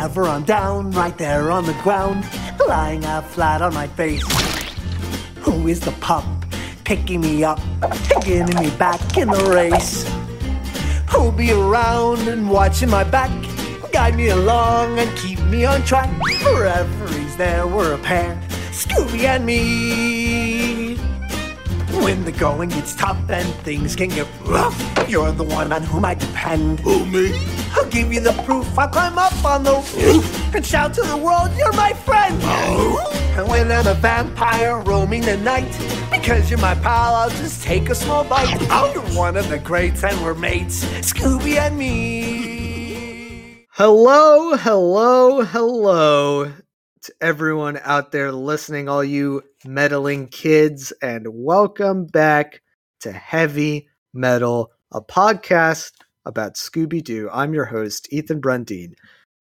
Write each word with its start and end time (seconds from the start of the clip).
Whenever 0.00 0.28
I'm 0.28 0.44
down, 0.44 0.92
right 0.92 1.16
there 1.18 1.50
on 1.50 1.66
the 1.66 1.74
ground, 1.82 2.24
lying 2.66 3.04
out 3.04 3.26
flat 3.26 3.60
on 3.60 3.74
my 3.74 3.86
face. 3.86 4.24
Who 5.40 5.68
is 5.68 5.78
the 5.78 5.92
pup 6.00 6.24
picking 6.84 7.20
me 7.20 7.44
up, 7.44 7.60
getting 8.24 8.58
me 8.58 8.70
back 8.78 9.18
in 9.18 9.28
the 9.28 9.44
race? 9.54 10.10
Who'll 11.10 11.32
be 11.32 11.52
around 11.52 12.26
and 12.28 12.48
watching 12.48 12.88
my 12.88 13.04
back, 13.04 13.30
guide 13.92 14.16
me 14.16 14.30
along 14.30 14.98
and 14.98 15.14
keep 15.18 15.38
me 15.42 15.66
on 15.66 15.82
track? 15.82 16.08
Forever 16.38 17.08
he's 17.08 17.36
there, 17.36 17.66
we're 17.66 17.92
a 17.92 17.98
pair, 17.98 18.40
Scooby 18.70 19.24
and 19.24 19.44
me. 19.44 20.96
When 22.02 22.24
the 22.24 22.32
going 22.32 22.70
gets 22.70 22.94
tough 22.94 23.28
and 23.28 23.46
things 23.66 23.96
can 23.96 24.08
get 24.08 24.26
rough, 24.46 25.10
you're 25.10 25.32
the 25.32 25.44
one 25.44 25.74
on 25.74 25.82
whom 25.82 26.06
I 26.06 26.14
depend. 26.14 26.80
Who, 26.80 27.04
me? 27.04 27.59
I'll 27.72 27.88
give 27.88 28.12
you 28.12 28.20
the 28.20 28.32
proof. 28.44 28.78
I'll 28.78 28.88
climb 28.88 29.18
up 29.18 29.44
on 29.44 29.64
the 29.64 29.74
roof 29.74 30.54
and 30.54 30.64
shout 30.64 30.94
to 30.94 31.02
the 31.02 31.16
world, 31.16 31.50
you're 31.56 31.72
my 31.72 31.92
friend. 31.92 32.38
Oh? 32.42 33.32
And 33.36 33.48
when 33.48 33.70
I'm 33.70 33.86
a 33.86 33.94
vampire 33.94 34.80
roaming 34.80 35.22
the 35.22 35.36
night, 35.36 35.70
because 36.10 36.50
you're 36.50 36.58
my 36.58 36.74
pal, 36.74 37.14
I'll 37.14 37.30
just 37.30 37.62
take 37.62 37.88
a 37.88 37.94
small 37.94 38.24
bite. 38.24 38.56
Oh, 38.70 38.90
you're 38.92 39.16
one 39.16 39.36
of 39.36 39.48
the 39.48 39.58
greats, 39.58 40.02
and 40.02 40.20
we're 40.22 40.34
mates, 40.34 40.84
Scooby 40.84 41.56
and 41.56 41.78
me. 41.78 43.66
Hello, 43.70 44.56
hello, 44.56 45.42
hello 45.42 46.52
to 47.02 47.14
everyone 47.20 47.80
out 47.82 48.12
there 48.12 48.30
listening, 48.30 48.88
all 48.88 49.02
you 49.02 49.42
meddling 49.64 50.26
kids, 50.26 50.92
and 51.00 51.26
welcome 51.28 52.04
back 52.06 52.60
to 53.00 53.12
Heavy 53.12 53.88
Meddle, 54.12 54.70
a 54.92 55.00
podcast 55.00 55.92
about 56.30 56.54
Scooby 56.54 57.04
Doo. 57.04 57.28
I'm 57.32 57.52
your 57.52 57.66
host, 57.66 58.08
Ethan 58.10 58.40
Brundeen, 58.40 58.94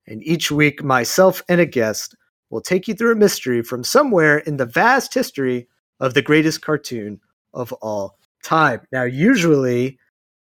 and 0.08 0.22
each 0.24 0.52
week, 0.52 0.84
myself 0.84 1.42
and 1.48 1.62
a 1.62 1.66
guest 1.66 2.16
will 2.50 2.62
take 2.62 2.88
you 2.88 2.96
through 2.96 3.14
a 3.14 3.16
mystery 3.16 3.62
from 3.62 3.84
somewhere 3.84 4.40
in 4.40 4.58
the 4.58 4.66
vast 4.66 5.14
history 5.14 5.68
of 6.00 6.16
the 6.16 6.22
greatest 6.22 6.62
cartoon 6.62 7.22
of 7.54 7.72
all 7.74 8.18
time. 8.44 8.82
Now, 8.92 9.04
usually, 9.04 10.00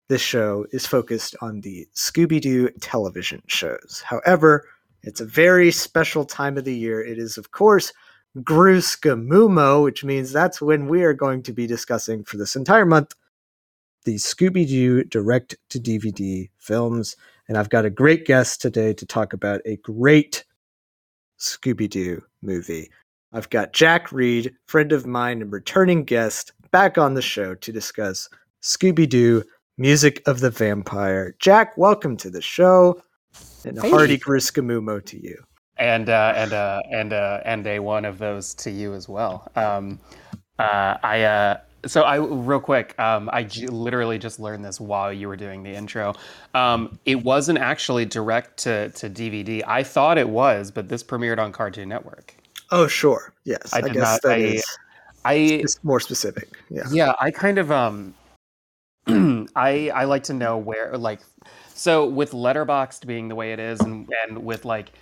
this 0.08 0.20
show 0.20 0.66
is 0.72 0.86
focused 0.86 1.34
on 1.40 1.62
the 1.62 1.88
Scooby 1.94 2.40
Doo 2.40 2.68
television 2.80 3.42
shows. 3.46 4.02
However, 4.04 4.68
it's 5.02 5.22
a 5.22 5.26
very 5.26 5.70
special 5.72 6.24
time 6.24 6.58
of 6.58 6.64
the 6.64 6.76
year. 6.76 7.02
It 7.02 7.18
is, 7.18 7.38
of 7.38 7.50
course, 7.50 7.92
GrooScooMoMo, 8.38 9.82
which 9.82 10.04
means 10.04 10.30
that's 10.30 10.60
when 10.60 10.86
we 10.86 11.02
are 11.02 11.14
going 11.14 11.42
to 11.44 11.52
be 11.52 11.66
discussing 11.66 12.24
for 12.24 12.36
this 12.36 12.56
entire 12.56 12.84
month 12.84 13.14
the 14.06 14.14
Scooby 14.14 14.66
Doo 14.66 15.02
direct 15.04 15.56
to 15.70 15.78
DVD 15.80 16.48
films. 16.58 17.16
And 17.48 17.58
I've 17.58 17.70
got 17.70 17.84
a 17.84 17.90
great 17.90 18.24
guest 18.24 18.62
today 18.62 18.94
to 18.94 19.04
talk 19.04 19.32
about 19.32 19.60
a 19.66 19.76
great 19.78 20.44
Scooby 21.38 21.90
Doo 21.90 22.22
movie. 22.40 22.88
I've 23.32 23.50
got 23.50 23.72
Jack 23.72 24.12
Read, 24.12 24.54
friend 24.68 24.92
of 24.92 25.06
mine 25.06 25.42
and 25.42 25.52
returning 25.52 26.04
guest, 26.04 26.52
back 26.70 26.96
on 26.96 27.14
the 27.14 27.22
show 27.22 27.54
to 27.56 27.72
discuss 27.72 28.28
Scooby 28.62 29.08
Doo 29.08 29.42
Music 29.76 30.22
of 30.26 30.40
the 30.40 30.50
Vampire. 30.50 31.34
Jack, 31.40 31.76
welcome 31.76 32.16
to 32.18 32.30
the 32.30 32.40
show. 32.40 33.02
And 33.64 33.76
a 33.78 33.82
Hey. 33.82 33.90
hearty 33.90 34.18
GrooScooMoMo 34.18 35.04
to 35.06 35.22
you. 35.22 35.42
and 35.78 36.08
uh, 36.08 36.32
and 36.36 36.52
uh, 36.54 36.80
and 36.90 37.12
uh, 37.12 37.40
and 37.44 37.66
a 37.66 37.80
one 37.80 38.04
of 38.06 38.18
those 38.18 38.54
to 38.54 38.70
you 38.70 38.94
as 38.94 39.08
well. 39.08 39.50
Um, 39.56 39.98
uh, 40.58 40.96
I 41.02 41.22
uh, 41.24 41.58
so 41.86 42.02
I 42.02 42.16
real 42.16 42.60
quick. 42.60 42.98
Um, 42.98 43.30
I 43.32 43.44
j- 43.44 43.66
literally 43.66 44.18
just 44.18 44.38
learned 44.40 44.64
this 44.64 44.80
while 44.80 45.12
you 45.12 45.28
were 45.28 45.36
doing 45.36 45.62
the 45.62 45.70
intro. 45.74 46.14
Um, 46.54 46.98
it 47.04 47.22
wasn't 47.22 47.58
actually 47.58 48.04
direct 48.04 48.56
to 48.58 48.90
to 48.90 49.08
DVD. 49.10 49.62
I 49.66 49.82
thought 49.82 50.18
it 50.18 50.28
was, 50.28 50.70
but 50.70 50.88
this 50.88 51.02
premiered 51.02 51.38
on 51.38 51.52
Cartoon 51.52 51.88
Network. 51.88 52.34
Oh, 52.70 52.86
sure. 52.88 53.32
Yes. 53.44 53.72
I 53.72 53.78
I, 53.78 53.80
did 53.82 53.92
guess 53.94 54.02
not- 54.02 54.22
that 54.22 54.32
I- 54.32 54.36
is 54.38 54.64
I 55.24 55.64
more 55.82 55.98
specific. 56.00 56.48
Yeah. 56.70 56.84
yeah 56.90 57.12
i 57.18 57.30
kind 57.32 57.58
of 57.58 57.72
um 57.72 58.14
i 59.56 59.90
i 59.94 60.04
like 60.04 60.22
to 60.24 60.34
know 60.34 60.56
where 60.56 60.96
like 60.96 61.20
so 61.74 62.06
with 62.06 62.32
Letterboxd 62.32 63.06
being 63.06 63.28
the 63.28 63.34
way 63.34 63.52
it 63.52 63.58
is 63.60 63.80
and 63.80 64.08
and 64.24 64.44
with 64.44 64.64
like 64.64 64.92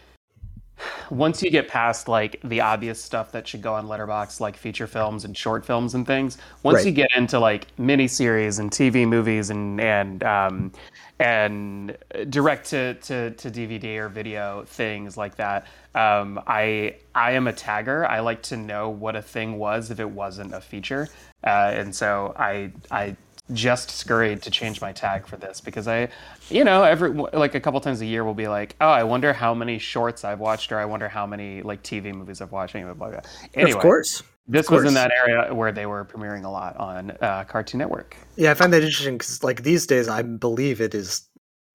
once 1.10 1.42
you 1.42 1.50
get 1.50 1.68
past 1.68 2.08
like 2.08 2.40
the 2.44 2.60
obvious 2.60 3.02
stuff 3.02 3.30
that 3.32 3.46
should 3.46 3.62
go 3.62 3.74
on 3.74 3.86
letterbox 3.86 4.40
like 4.40 4.56
feature 4.56 4.86
films 4.86 5.24
and 5.24 5.36
short 5.36 5.64
films 5.64 5.94
and 5.94 6.06
things 6.06 6.38
once 6.62 6.76
Right. 6.76 6.86
you 6.86 6.92
get 6.92 7.10
into 7.16 7.38
like 7.38 7.66
miniseries 7.76 8.58
and 8.58 8.70
tv 8.70 9.06
movies 9.06 9.50
and 9.50 9.80
and 9.80 10.22
um 10.24 10.72
and 11.20 11.96
direct 12.28 12.66
to, 12.70 12.94
to, 12.94 13.30
to 13.32 13.48
DVD 13.50 13.98
or 13.98 14.08
video 14.08 14.64
things 14.66 15.16
like 15.16 15.36
that. 15.36 15.66
Um, 15.94 16.40
I 16.46 16.96
I 17.14 17.32
am 17.32 17.46
a 17.46 17.52
tagger. 17.52 18.04
I 18.08 18.18
like 18.18 18.42
to 18.44 18.56
know 18.56 18.88
what 18.90 19.14
a 19.14 19.22
thing 19.22 19.56
was 19.58 19.92
if 19.92 20.00
it 20.00 20.10
wasn't 20.10 20.52
a 20.52 20.60
feature, 20.60 21.08
uh, 21.46 21.70
and 21.72 21.94
so 21.94 22.34
I 22.36 22.72
I 22.90 23.16
just 23.52 23.90
scurried 23.90 24.40
to 24.42 24.50
change 24.50 24.80
my 24.80 24.92
tag 24.92 25.26
for 25.26 25.36
this 25.36 25.60
because 25.60 25.86
I, 25.86 26.08
you 26.48 26.64
know, 26.64 26.82
every 26.82 27.10
like 27.10 27.54
a 27.54 27.60
couple 27.60 27.78
times 27.80 28.00
a 28.00 28.06
year 28.06 28.24
we'll 28.24 28.34
be 28.34 28.48
like, 28.48 28.74
oh, 28.80 28.88
I 28.88 29.02
wonder 29.04 29.32
how 29.32 29.52
many 29.54 29.78
shorts 29.78 30.24
I've 30.24 30.40
watched 30.40 30.72
or 30.72 30.78
I 30.78 30.86
wonder 30.86 31.08
how 31.08 31.26
many 31.26 31.60
like 31.62 31.82
TV 31.82 32.14
movies 32.14 32.40
I've 32.40 32.52
watched. 32.52 32.74
Anyway, 32.74 32.94
blah, 32.94 33.10
blah. 33.10 33.20
Anyway, 33.54 33.72
Of 33.76 33.82
course. 33.82 34.22
this 34.48 34.68
of 34.68 34.72
was 34.74 34.84
in 34.84 34.94
that 34.94 35.10
area 35.12 35.54
where 35.54 35.72
they 35.72 35.84
were 35.84 36.06
premiering 36.06 36.44
a 36.44 36.48
lot 36.48 36.76
on 36.78 37.10
uh, 37.20 37.44
Cartoon 37.44 37.78
Network. 37.78 38.16
Yeah, 38.36 38.50
I 38.50 38.54
find 38.54 38.72
that 38.72 38.82
interesting 38.82 39.18
because, 39.18 39.44
like, 39.44 39.62
these 39.62 39.86
days, 39.86 40.08
I 40.08 40.22
believe 40.22 40.80
it 40.80 40.94
is 40.94 41.28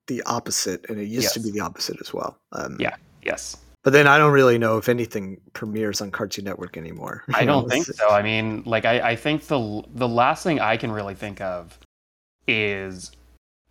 the 0.08 0.24
opposite, 0.24 0.86
and 0.90 1.00
it 1.00 1.06
used 1.06 1.34
to 1.36 1.40
be 1.40 1.52
the 1.52 1.60
opposite 1.60 1.98
as 2.02 2.12
well. 2.14 2.38
Um, 2.52 2.78
Yeah. 2.80 2.96
Yes. 3.24 3.58
But 3.84 3.94
then 3.94 4.08
I 4.08 4.18
don't 4.18 4.34
really 4.34 4.58
know 4.58 4.78
if 4.78 4.90
anything 4.90 5.40
premieres 5.54 6.02
on 6.02 6.12
Cartoon 6.12 6.46
Network 6.46 6.76
anymore. 6.76 7.24
I 7.34 7.46
don't 7.46 7.70
think 7.70 7.86
so. 7.86 8.10
I 8.10 8.22
mean, 8.22 8.64
like 8.66 8.86
I, 8.86 9.12
I 9.12 9.16
think 9.16 9.48
the 9.48 9.84
the 9.94 10.08
last 10.08 10.44
thing 10.44 10.60
I 10.60 10.78
can 10.78 10.92
really 10.92 11.16
think 11.16 11.42
of 11.42 11.78
is 12.48 13.12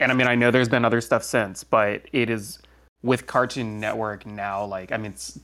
and 0.00 0.10
I 0.10 0.14
mean 0.14 0.26
I 0.28 0.34
know 0.34 0.50
there's 0.50 0.68
been 0.68 0.84
other 0.84 1.00
stuff 1.00 1.22
since, 1.22 1.64
but 1.64 2.02
it 2.12 2.30
is 2.30 2.58
with 3.02 3.26
Cartoon 3.26 3.78
Network 3.78 4.26
now 4.26 4.64
like 4.64 4.92
I 4.92 4.96
mean 4.96 5.12
it's 5.12 5.38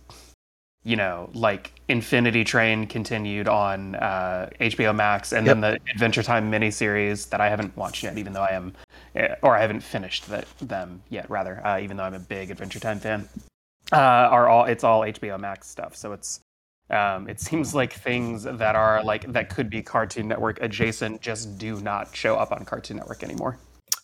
you 0.84 0.96
know, 0.96 1.30
like 1.32 1.72
Infinity 1.88 2.44
Train 2.44 2.86
continued 2.86 3.48
on 3.48 3.94
uh, 3.94 4.50
HBO 4.60 4.94
Max, 4.94 5.32
and 5.32 5.46
then 5.46 5.62
the 5.62 5.80
Adventure 5.90 6.22
Time 6.22 6.52
miniseries 6.52 7.30
that 7.30 7.40
I 7.40 7.48
haven't 7.48 7.74
watched 7.74 8.02
yet, 8.02 8.18
even 8.18 8.34
though 8.34 8.42
I 8.42 8.50
am, 8.50 8.74
eh, 9.16 9.34
or 9.42 9.56
I 9.56 9.62
haven't 9.62 9.80
finished 9.80 10.28
the, 10.28 10.44
them 10.60 11.02
yet, 11.08 11.28
rather, 11.30 11.66
uh, 11.66 11.80
even 11.80 11.96
though 11.96 12.04
I'm 12.04 12.12
a 12.12 12.18
big 12.18 12.50
Adventure 12.50 12.80
Time 12.80 13.00
fan, 13.00 13.26
uh, 13.92 13.96
are 13.96 14.48
all 14.48 14.64
it's 14.64 14.84
all 14.84 15.02
HBO 15.02 15.38
Max 15.38 15.68
stuff. 15.68 15.96
So 15.96 16.12
it's 16.12 16.40
um, 16.90 17.28
it 17.28 17.40
seems 17.40 17.74
like 17.74 17.92
things 17.92 18.44
that 18.44 18.76
are 18.76 19.02
like 19.02 19.30
that 19.32 19.48
could 19.54 19.70
be 19.70 19.82
Cartoon 19.82 20.28
Network 20.28 20.60
adjacent 20.62 21.20
just 21.20 21.58
do 21.58 21.80
not 21.80 22.14
show 22.14 22.36
up 22.36 22.52
on 22.52 22.64
Cartoon 22.64 22.96
Network 22.98 23.22
anymore. 23.22 23.58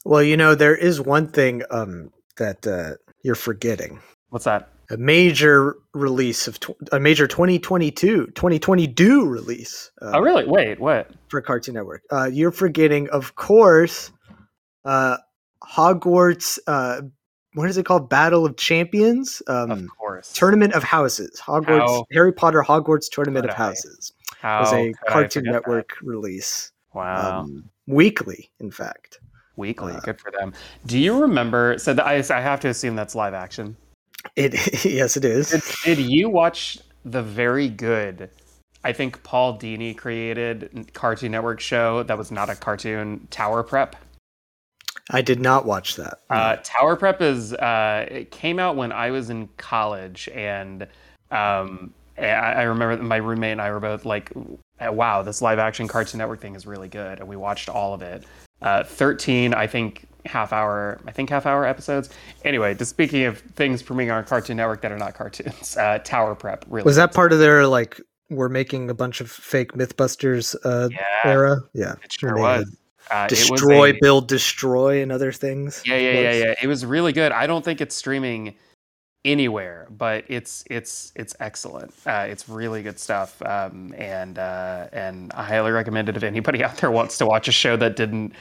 Well, 0.04 0.22
you 0.22 0.36
know, 0.36 0.54
there 0.54 0.74
is 0.76 1.00
one 1.00 1.28
thing 1.28 1.62
um, 1.70 2.10
that 2.38 2.66
uh, 2.66 2.92
you're 3.22 3.34
forgetting. 3.34 4.00
What's 4.30 4.46
that? 4.46 4.70
A 4.90 4.96
major 4.96 5.76
release 5.94 6.48
of 6.48 6.58
tw- 6.58 6.70
a 6.90 6.98
major 6.98 7.26
2022 7.26 8.26
2022 8.28 9.26
release. 9.26 9.90
Uh, 10.02 10.12
Oh, 10.14 10.20
really? 10.20 10.46
Wait, 10.46 10.80
what? 10.80 11.10
for 11.28 11.40
Cartoon 11.40 11.74
Network. 11.74 12.02
Uh, 12.10 12.28
you're 12.32 12.50
forgetting, 12.50 13.08
of 13.10 13.34
course, 13.36 14.10
uh, 14.84 15.19
Hogwarts. 15.62 16.58
What 17.55 17.69
is 17.69 17.77
it 17.77 17.84
called? 17.84 18.09
Battle 18.09 18.47
of 18.47 18.56
Champions. 18.56 19.43
Um, 19.49 19.71
Of 19.71 19.88
course. 19.99 20.33
Tournament 20.33 20.72
of 20.75 20.83
Houses. 20.84 21.41
Hogwarts. 21.44 21.78
How 21.81 22.05
Harry 22.12 22.33
Potter 22.33 22.62
Hogwarts 22.62 23.11
Tournament 23.11 23.44
of 23.44 23.50
I? 23.53 23.55
Houses 23.55 24.12
How 24.41 24.61
was 24.61 24.72
a 24.72 24.93
Cartoon 25.09 25.44
forget 25.44 25.44
that? 25.44 25.69
Network 25.69 25.91
release. 26.03 26.72
Wow. 26.94 27.41
Um, 27.41 27.69
weekly, 27.87 28.50
in 28.61 28.71
fact. 28.71 29.19
Weekly. 29.56 29.93
uh, 29.94 30.00
Good 30.00 30.21
for 30.21 30.31
them. 30.31 30.53
Do 30.87 30.99
you 30.99 31.21
remember? 31.21 31.77
So 31.78 31.93
the, 31.93 32.05
I, 32.05 32.15
I 32.31 32.41
have 32.41 32.61
to 32.61 32.69
assume 32.69 32.94
that's 32.97 33.15
live 33.15 33.34
action. 33.34 33.77
It 34.37 34.55
yes, 34.84 35.17
it 35.17 35.25
is. 35.25 35.50
Did, 35.50 35.62
did 35.96 35.99
you 35.99 36.29
watch 36.29 36.79
the 37.05 37.23
very 37.23 37.69
good? 37.69 38.31
I 38.85 38.93
think 38.93 39.23
Paul 39.23 39.58
Dini 39.58 39.96
created 39.96 40.91
Cartoon 40.94 41.32
Network 41.32 41.61
show 41.61 42.03
that 42.05 42.17
was 42.17 42.31
not 42.31 42.49
a 42.49 42.55
cartoon. 42.55 43.26
Tower 43.31 43.62
Prep. 43.62 43.96
I 45.10 45.22
did 45.22 45.40
not 45.40 45.66
watch 45.66 45.96
that. 45.96 46.18
Uh, 46.30 46.56
Tower 46.62 46.96
Prep 46.96 47.20
is 47.20 47.52
uh, 47.54 48.06
it 48.10 48.30
came 48.30 48.58
out 48.58 48.76
when 48.76 48.92
I 48.92 49.10
was 49.10 49.30
in 49.30 49.48
college, 49.56 50.28
and 50.34 50.86
um, 51.30 51.92
I, 52.16 52.24
I 52.28 52.62
remember 52.62 53.02
my 53.02 53.16
roommate 53.16 53.52
and 53.52 53.60
I 53.60 53.70
were 53.72 53.80
both 53.80 54.04
like, 54.04 54.32
"Wow, 54.80 55.22
this 55.22 55.42
live 55.42 55.58
action 55.58 55.88
Cartoon 55.88 56.18
Network 56.18 56.40
thing 56.40 56.54
is 56.54 56.66
really 56.66 56.88
good," 56.88 57.18
and 57.18 57.28
we 57.28 57.36
watched 57.36 57.68
all 57.68 57.92
of 57.92 58.02
it. 58.02 58.24
Uh, 58.62 58.84
Thirteen, 58.84 59.54
I 59.54 59.66
think, 59.66 60.06
half 60.26 60.52
hour, 60.52 61.00
I 61.06 61.12
think 61.12 61.30
half 61.30 61.46
hour 61.46 61.64
episodes. 61.64 62.10
Anyway, 62.44 62.74
just 62.74 62.90
speaking 62.90 63.24
of 63.24 63.38
things 63.38 63.82
premiering 63.82 64.16
on 64.16 64.24
Cartoon 64.24 64.56
Network 64.56 64.82
that 64.82 64.92
are 64.92 64.98
not 64.98 65.14
cartoons, 65.14 65.76
uh, 65.76 65.98
Tower 66.04 66.34
Prep 66.34 66.64
really 66.68 66.84
was 66.84 66.96
that 66.96 67.14
part 67.14 67.32
of 67.32 67.38
their 67.38 67.66
like 67.66 68.00
we're 68.28 68.48
making 68.48 68.88
a 68.90 68.94
bunch 68.94 69.20
of 69.20 69.30
fake 69.30 69.72
MythBusters 69.72 70.54
uh, 70.64 70.88
Yeah, 70.92 71.30
era? 71.30 71.56
Yeah, 71.74 71.94
it 72.04 72.12
sure 72.12 72.38
was. 72.38 72.64
Uh, 73.11 73.26
Destroy, 73.26 73.91
a- 73.91 73.99
build, 74.00 74.29
destroy, 74.29 75.02
and 75.02 75.11
other 75.11 75.32
things. 75.32 75.82
Yeah, 75.85 75.97
yeah, 75.97 76.20
yeah, 76.20 76.32
yeah. 76.32 76.55
It 76.62 76.67
was 76.67 76.85
really 76.87 77.12
good. 77.12 77.32
I 77.32 77.47
don't 77.47 77.64
think 77.64 77.81
it's 77.81 77.94
streaming 77.94 78.55
anywhere, 79.25 79.87
but 79.91 80.25
it's 80.29 80.64
it's 80.70 81.12
it's 81.17 81.35
excellent. 81.41 81.93
Uh, 82.06 82.26
it's 82.29 82.49
really 82.49 82.82
good 82.82 82.99
stuff, 82.99 83.41
um, 83.43 83.94
and 83.97 84.38
uh, 84.38 84.88
and 84.93 85.32
I 85.35 85.43
highly 85.43 85.73
recommend 85.73 86.08
it 86.08 86.17
if 86.17 86.23
anybody 86.23 86.62
out 86.64 86.76
there 86.79 86.91
wants 86.91 87.19
to 87.19 87.26
watch 87.26 87.49
a 87.49 87.52
show 87.52 87.76
that 87.76 87.97
didn't 87.97 88.32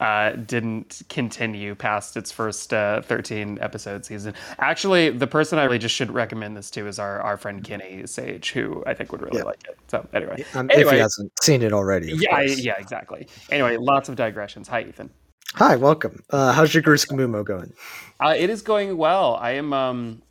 uh, 0.00 0.30
didn't 0.32 1.02
continue 1.08 1.74
past 1.74 2.16
its 2.16 2.30
first 2.30 2.72
uh, 2.72 3.02
13 3.02 3.58
episode 3.60 4.04
season. 4.04 4.34
Actually, 4.58 5.10
the 5.10 5.26
person 5.26 5.58
I 5.58 5.64
really 5.64 5.78
just 5.78 5.94
should 5.94 6.10
recommend 6.12 6.56
this 6.56 6.70
to 6.72 6.86
is 6.86 6.98
our, 6.98 7.20
our 7.20 7.36
friend 7.36 7.64
Kenny 7.64 8.06
Sage, 8.06 8.50
who 8.52 8.84
I 8.86 8.94
think 8.94 9.10
would 9.12 9.22
really 9.22 9.38
Yeah. 9.38 9.44
like 9.44 9.64
it. 9.68 9.76
So 9.88 10.06
anyway, 10.12 10.44
Um, 10.54 10.70
if 10.70 10.76
Anyway. 10.76 10.94
he 10.94 10.98
hasn't 11.00 11.32
seen 11.42 11.62
it 11.62 11.72
already. 11.72 12.12
yeah, 12.12 12.36
I- 12.36 12.42
yeah, 12.42 12.74
exactly. 12.78 13.26
Anyway, 13.50 13.76
lots 13.76 14.08
of 14.08 14.14
digressions. 14.16 14.68
Hi, 14.68 14.82
Ethan. 14.82 15.10
Hi, 15.54 15.76
welcome. 15.76 16.22
Uh, 16.30 16.52
how's 16.52 16.72
your 16.74 16.82
GrooScooMoMo 16.82 17.44
going? 17.44 17.72
Uh, 18.20 18.34
it 18.36 18.50
is 18.50 18.62
going 18.62 18.96
well. 18.96 19.34
I 19.36 19.52
am. 19.52 19.72
Um, 19.72 20.22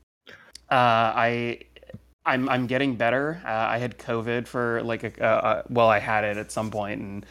uh, 0.72 0.76
I. 1.16 1.60
I'm. 2.26 2.48
I'm 2.50 2.68
getting 2.68 2.96
better. 2.98 3.42
Uh, 3.46 3.50
I 3.50 3.78
had 3.80 3.98
COVID 3.98 4.48
for 4.48 4.84
like 4.84 5.04
a. 5.04 5.24
Uh, 5.24 5.64
well, 5.70 5.88
I 5.90 6.00
had 6.00 6.24
it 6.24 6.38
at 6.38 6.52
some 6.52 6.70
point, 6.70 7.02
and 7.02 7.26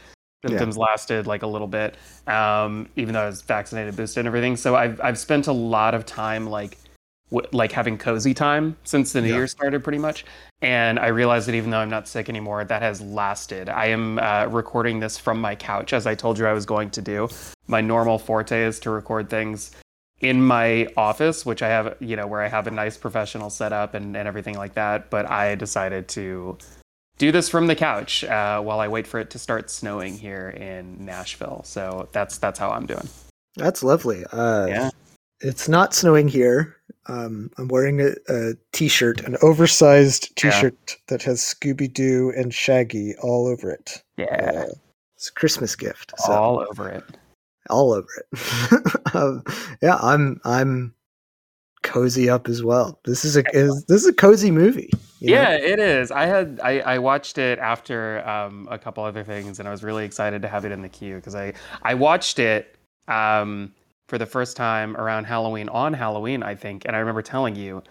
symptoms 0.48 0.76
lasted 0.76 1.26
like 1.26 1.42
a 1.42 1.46
little 1.46 1.66
bit. 1.68 1.96
Um, 2.26 2.88
even 2.96 3.14
though 3.14 3.22
I 3.22 3.26
was 3.26 3.42
vaccinated, 3.42 3.96
boosted, 3.96 4.20
and 4.20 4.26
everything. 4.28 4.56
So 4.56 4.76
I've. 4.76 5.00
I've 5.02 5.18
spent 5.18 5.46
a 5.46 5.52
lot 5.52 5.94
of 5.94 6.04
time 6.06 6.46
like. 6.46 6.78
W- 7.32 7.48
like 7.50 7.72
having 7.72 7.98
cozy 7.98 8.34
time 8.34 8.76
since 8.84 9.12
the 9.12 9.20
new 9.20 9.30
Yeah. 9.30 9.34
year 9.34 9.46
started 9.48 9.82
pretty 9.82 9.98
much 9.98 10.24
and 10.62 10.96
i 10.96 11.08
realized 11.08 11.48
that 11.48 11.56
even 11.56 11.70
though 11.70 11.78
i'm 11.80 11.90
not 11.90 12.06
sick 12.06 12.28
anymore 12.28 12.64
that 12.64 12.82
has 12.82 13.00
lasted 13.00 13.68
i 13.68 13.86
am 13.86 14.20
uh, 14.20 14.46
recording 14.46 15.00
this 15.00 15.18
from 15.18 15.40
my 15.40 15.56
couch 15.56 15.92
as 15.92 16.06
i 16.06 16.14
told 16.14 16.38
you 16.38 16.46
i 16.46 16.52
was 16.52 16.64
going 16.64 16.88
to 16.90 17.02
do 17.02 17.28
my 17.66 17.80
normal 17.80 18.20
forte 18.20 18.62
is 18.62 18.78
to 18.78 18.90
record 18.90 19.28
things 19.28 19.72
in 20.20 20.40
my 20.40 20.86
office, 20.96 21.44
which 21.44 21.62
I 21.62 21.68
have, 21.68 21.96
you 22.00 22.16
know, 22.16 22.26
where 22.26 22.40
I 22.40 22.48
have 22.48 22.66
a 22.66 22.70
nice 22.70 22.96
professional 22.96 23.50
setup 23.50 23.92
and, 23.94 24.16
and 24.16 24.26
everything 24.26 24.56
like 24.56 24.74
that. 24.74 25.10
But 25.10 25.28
I 25.30 25.54
decided 25.56 26.08
to 26.08 26.56
do 27.18 27.32
this 27.32 27.48
from 27.48 27.66
the 27.66 27.74
couch 27.74 28.24
uh, 28.24 28.60
while 28.60 28.80
I 28.80 28.88
wait 28.88 29.06
for 29.06 29.20
it 29.20 29.30
to 29.30 29.38
start 29.38 29.70
snowing 29.70 30.16
here 30.18 30.50
in 30.50 31.04
Nashville. 31.04 31.62
So 31.64 32.08
that's 32.12 32.38
that's 32.38 32.58
how 32.58 32.70
I'm 32.70 32.86
doing. 32.86 33.08
That's 33.56 33.82
lovely. 33.82 34.24
Uh, 34.32 34.66
Yeah. 34.66 34.90
It's 35.40 35.68
not 35.68 35.92
snowing 35.94 36.28
here. 36.28 36.76
Um, 37.08 37.50
I'm 37.58 37.68
wearing 37.68 38.00
a, 38.00 38.12
a 38.28 38.54
t-shirt, 38.72 39.20
an 39.20 39.36
oversized 39.42 40.34
t-shirt 40.36 40.96
that 41.08 41.22
has 41.24 41.40
Scooby 41.40 41.92
Doo 41.92 42.32
and 42.34 42.54
Shaggy 42.54 43.14
all 43.22 43.46
over 43.46 43.70
it. 43.70 44.02
Yeah, 44.16 44.24
Uh, 44.64 44.72
it's 45.14 45.28
a 45.28 45.32
Christmas 45.32 45.76
gift. 45.76 46.14
So 46.18 46.32
all 46.32 46.66
over 46.70 46.88
it. 46.88 47.04
all 47.68 47.92
over 47.92 48.08
it. 48.32 48.92
um, 49.14 49.42
yeah, 49.82 49.96
I'm 50.00 50.40
I'm 50.44 50.94
cozy 51.86 52.28
up 52.28 52.48
as 52.48 52.62
well. 52.62 52.98
This 53.04 53.24
is 53.24 53.36
a 53.36 53.44
is, 53.52 53.84
this 53.84 54.02
is 54.02 54.08
a 54.08 54.12
cozy 54.12 54.50
movie. 54.50 54.90
you 55.20 55.34
know? 55.34 55.40
Yeah, 55.40 55.52
it 55.52 55.78
is. 55.78 56.10
I 56.10 56.26
had 56.26 56.60
I, 56.62 56.80
I 56.80 56.98
watched 56.98 57.38
it 57.38 57.58
after 57.58 58.26
um, 58.28 58.68
a 58.70 58.78
couple 58.78 59.04
other 59.04 59.24
things, 59.24 59.58
and 59.60 59.68
I 59.68 59.70
was 59.70 59.82
really 59.82 60.04
excited 60.04 60.42
to 60.42 60.48
have 60.48 60.64
it 60.64 60.72
in 60.72 60.82
the 60.82 60.88
queue 60.88 61.16
because 61.16 61.34
I 61.34 61.54
I 61.82 61.94
watched 61.94 62.38
it 62.38 62.76
um, 63.08 63.72
for 64.08 64.18
the 64.18 64.26
first 64.26 64.56
time 64.56 64.96
around 64.96 65.24
Halloween 65.24 65.68
on 65.68 65.92
Halloween, 65.94 66.42
I 66.42 66.54
think, 66.54 66.84
and 66.84 66.94
I 66.94 66.98
remember 66.98 67.22
telling 67.22 67.56
you 67.56 67.82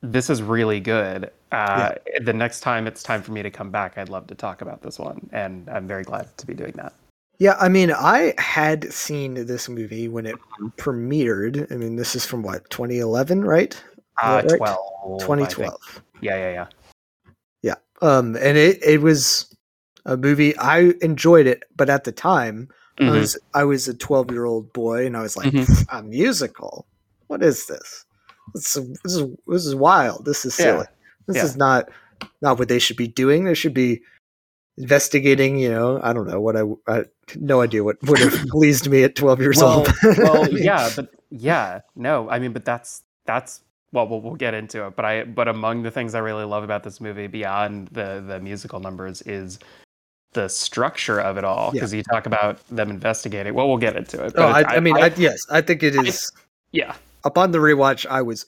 this 0.00 0.30
is 0.30 0.42
really 0.42 0.80
good. 0.80 1.30
Uh, 1.50 1.92
The 2.20 2.32
next 2.32 2.60
time 2.60 2.86
it's 2.86 3.02
time 3.02 3.22
for 3.22 3.32
me 3.32 3.42
to 3.42 3.50
come 3.50 3.70
back, 3.70 3.98
I'd 3.98 4.08
love 4.08 4.26
to 4.28 4.34
talk 4.34 4.62
about 4.62 4.80
this 4.80 4.98
one, 4.98 5.28
and 5.32 5.68
I'm 5.68 5.86
very 5.88 6.04
glad 6.04 6.26
to 6.38 6.46
be 6.46 6.54
doing 6.54 6.72
that. 6.76 6.92
Yeah, 7.38 7.56
I 7.60 7.68
mean, 7.68 7.92
I 7.92 8.34
had 8.38 8.92
seen 8.92 9.46
this 9.46 9.68
movie 9.68 10.08
when 10.08 10.26
it 10.26 10.36
premiered. 10.76 11.70
I 11.70 11.76
mean, 11.76 11.94
this 11.96 12.16
is 12.16 12.26
from 12.26 12.42
what 12.42 12.68
2011, 12.70 13.44
right? 13.44 13.80
Uh, 14.20 14.42
right? 14.44 14.58
twelve. 14.58 15.20
2012. 15.20 16.02
Yeah, 16.20 16.36
yeah, 16.36 16.50
yeah. 16.50 16.66
Yeah. 17.62 17.74
Um, 18.02 18.36
and 18.36 18.58
it 18.58 18.82
it 18.82 19.00
was 19.00 19.54
a 20.04 20.16
movie 20.16 20.56
I 20.58 20.92
enjoyed 21.00 21.46
it, 21.46 21.62
but 21.76 21.88
at 21.88 22.04
the 22.04 22.12
time 22.12 22.68
I 22.98 23.04
Mhm. 23.04 23.20
was 23.20 23.38
I 23.54 23.64
was 23.64 23.86
a 23.86 23.94
12 23.94 24.32
year 24.32 24.44
old 24.44 24.72
boy, 24.72 25.06
and 25.06 25.16
I 25.16 25.22
was 25.22 25.36
like, 25.36 25.52
Mhm. 25.52 25.86
a 25.92 26.02
musical? 26.02 26.86
What 27.28 27.42
is 27.42 27.66
this? 27.66 28.04
This 28.54 28.76
is 28.76 28.98
this 29.04 29.14
is, 29.14 29.26
this 29.46 29.66
is 29.66 29.74
wild. 29.76 30.24
This 30.24 30.44
is 30.44 30.58
Yeah. 30.58 30.64
silly. 30.64 30.86
This 31.28 31.36
Yeah. 31.36 31.44
is 31.44 31.56
not 31.56 31.88
not 32.42 32.58
what 32.58 32.68
they 32.68 32.80
should 32.80 32.96
be 32.96 33.06
doing. 33.06 33.44
They 33.44 33.54
should 33.54 33.74
be 33.74 34.02
investigating. 34.78 35.58
You 35.58 35.70
know, 35.70 36.00
I 36.02 36.12
don't 36.12 36.26
know 36.26 36.40
what 36.40 36.56
I, 36.56 36.62
I 36.86 37.04
no 37.36 37.60
idea 37.60 37.84
what 37.84 38.02
would 38.04 38.18
have 38.18 38.46
pleased 38.48 38.88
me 38.88 39.04
at 39.04 39.14
12 39.14 39.40
years 39.40 39.56
well, 39.58 39.78
old. 39.80 39.92
well, 40.18 40.48
yeah, 40.52 40.90
but 40.94 41.10
yeah, 41.30 41.80
no, 41.96 42.28
I 42.30 42.38
mean, 42.38 42.52
but 42.52 42.64
that's 42.64 43.02
that's 43.26 43.60
well, 43.92 44.06
we'll 44.06 44.20
we'll 44.20 44.34
get 44.34 44.54
into 44.54 44.86
it. 44.86 44.96
But 44.96 45.04
I 45.04 45.24
but 45.24 45.48
among 45.48 45.82
the 45.82 45.90
things 45.90 46.14
I 46.14 46.20
really 46.20 46.44
love 46.44 46.64
about 46.64 46.82
this 46.82 47.00
movie, 47.00 47.26
beyond 47.26 47.88
the 47.88 48.24
the 48.26 48.40
musical 48.40 48.80
numbers, 48.80 49.22
is 49.22 49.58
the 50.32 50.48
structure 50.48 51.20
of 51.20 51.38
it 51.38 51.44
all. 51.44 51.66
Yeah. 51.66 51.72
Because 51.72 51.94
you 51.94 52.02
talk 52.02 52.26
about 52.26 52.66
them 52.68 52.90
investigating. 52.90 53.54
Well, 53.54 53.68
we'll 53.68 53.78
get 53.78 53.96
into 53.96 54.22
it. 54.24 54.32
Oh, 54.36 54.42
but 54.42 54.54
I, 54.54 54.60
it's- 54.60 54.76
I, 54.76 54.80
mean, 54.80 54.96
I, 54.96 55.12
yes, 55.16 55.38
I 55.50 55.60
think 55.60 55.82
it 55.82 55.94
is. 55.94 56.30
yeah, 56.72 56.94
upon 57.24 57.50
the 57.50 57.58
rewatch, 57.58 58.06
I 58.06 58.22
was 58.22 58.46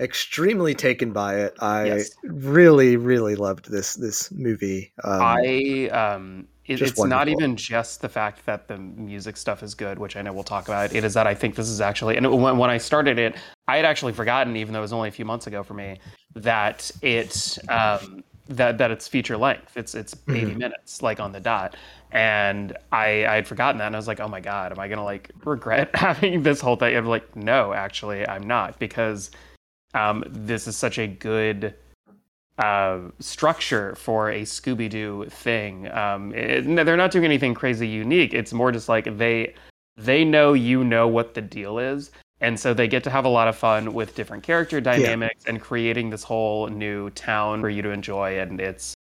extremely 0.00 0.74
taken 0.74 1.12
by 1.12 1.36
it. 1.36 1.54
I 1.60 1.84
Yes. 1.86 2.10
really, 2.24 2.96
really 2.96 3.36
loved 3.36 3.70
this 3.70 3.94
this 3.94 4.30
movie. 4.32 4.92
Um, 5.04 5.20
I 5.22 5.88
um, 5.92 6.48
it, 6.66 6.80
it's 6.80 7.02
not 7.02 7.28
even 7.28 7.56
just 7.56 8.00
the 8.00 8.08
fact 8.08 8.46
that 8.46 8.68
the 8.68 8.78
music 8.78 9.36
stuff 9.36 9.62
is 9.62 9.74
good, 9.74 9.98
which 9.98 10.16
I 10.16 10.22
know 10.22 10.32
we'll 10.32 10.44
talk 10.44 10.68
about. 10.68 10.94
It 10.94 11.04
is 11.04 11.14
that 11.14 11.26
I 11.26 11.34
think 11.34 11.56
this 11.56 11.68
is 11.68 11.80
actually, 11.80 12.16
and 12.16 12.24
it, 12.24 12.28
when 12.30 12.58
when 12.58 12.70
I 12.70 12.78
started 12.78 13.18
it, 13.18 13.36
I 13.66 13.76
had 13.76 13.84
actually 13.84 14.12
forgotten, 14.12 14.56
even 14.56 14.72
though 14.72 14.78
it 14.78 14.82
was 14.82 14.92
only 14.92 15.08
a 15.08 15.12
few 15.12 15.24
months 15.24 15.46
ago 15.46 15.62
for 15.62 15.74
me, 15.74 15.98
that 16.36 16.90
it 17.02 17.58
um, 17.68 18.22
that 18.48 18.78
that 18.78 18.90
it's 18.90 19.08
feature 19.08 19.36
length. 19.36 19.76
It's 19.76 19.94
it's 19.94 20.14
80 20.28 20.54
minutes, 20.54 21.02
like 21.02 21.18
on 21.20 21.32
the 21.32 21.40
dot. 21.40 21.76
And 22.12 22.76
I 22.92 23.26
I 23.26 23.34
had 23.36 23.48
forgotten 23.48 23.78
that, 23.78 23.86
and 23.86 23.96
I 23.96 23.98
was 23.98 24.08
like, 24.08 24.20
oh 24.20 24.28
my 24.28 24.40
god, 24.40 24.72
am 24.72 24.78
I 24.78 24.88
gonna 24.88 25.04
like 25.04 25.30
regret 25.44 25.90
having 25.94 26.42
this 26.42 26.60
whole 26.60 26.76
thing? 26.76 26.96
I'm 26.96 27.06
like, 27.06 27.34
no, 27.36 27.72
actually, 27.72 28.26
I'm 28.28 28.46
not, 28.46 28.78
because 28.78 29.30
um, 29.94 30.24
this 30.26 30.66
is 30.66 30.76
such 30.76 30.98
a 30.98 31.06
good 31.06 31.74
uh, 32.58 33.00
structure 33.18 33.94
for 33.94 34.30
a 34.30 34.42
Scooby 34.42 34.88
Doo 34.88 35.26
thing. 35.30 35.90
Um, 35.90 36.34
it, 36.34 36.66
no, 36.66 36.84
they're 36.84 36.96
not 36.96 37.10
doing 37.10 37.24
anything 37.24 37.54
crazy 37.54 37.88
unique. 37.88 38.34
It's 38.34 38.52
more 38.52 38.70
just 38.72 38.88
like 38.88 39.16
they 39.16 39.54
they 39.96 40.24
know 40.24 40.52
you 40.52 40.84
know 40.84 41.08
what 41.08 41.34
the 41.34 41.42
deal 41.42 41.78
is, 41.78 42.10
and 42.40 42.58
so 42.58 42.72
they 42.72 42.88
get 42.88 43.04
to 43.04 43.10
have 43.10 43.24
a 43.24 43.28
lot 43.28 43.48
of 43.48 43.56
fun 43.56 43.92
with 43.92 44.14
different 44.14 44.42
character 44.42 44.80
dynamics 44.80 45.44
and 45.46 45.60
creating 45.60 46.10
this 46.10 46.22
whole 46.22 46.68
new 46.68 47.10
town 47.10 47.60
for 47.60 47.68
you 47.68 47.82
to 47.82 47.90
enjoy. 47.90 48.38
And 48.38 48.60
it's 48.60 48.94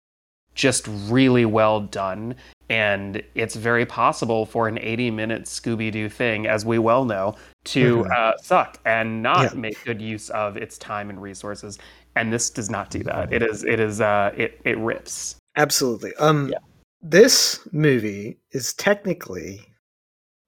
just 0.56 0.88
really 1.08 1.46
well 1.46 1.80
done. 1.80 2.36
And 2.70 3.22
it's 3.36 3.56
very 3.56 3.86
possible 3.86 4.46
for 4.46 4.68
an 4.68 4.78
80 4.80 5.12
minute 5.12 5.44
Scooby 5.44 5.92
Doo 5.92 6.10
thing, 6.10 6.48
as 6.48 6.66
we 6.66 6.80
well 6.80 7.06
know, 7.06 7.36
to 7.68 8.04
Mhm. 8.04 8.12
uh, 8.12 8.34
suck 8.42 8.80
and 8.86 9.22
not 9.24 9.54
Yeah. 9.54 9.60
make 9.60 9.84
good 9.84 10.02
use 10.02 10.30
of 10.32 10.58
its 10.58 10.78
time 10.78 11.10
and 11.10 11.22
resources. 11.22 11.78
And 12.16 12.32
this 12.34 12.50
does 12.50 12.70
not 12.70 12.90
do 12.90 13.04
that. 13.04 13.32
It 13.32 13.44
is, 13.44 13.64
it 13.64 13.80
is, 13.80 14.02
uh, 14.02 14.32
it, 14.36 14.60
it 14.66 14.78
rips. 14.80 15.36
absolutely. 15.56 16.14
Um, 16.16 16.50
Yeah. 16.50 16.58
this 17.02 17.60
movie 17.72 18.40
is 18.52 18.74
technically 18.74 19.62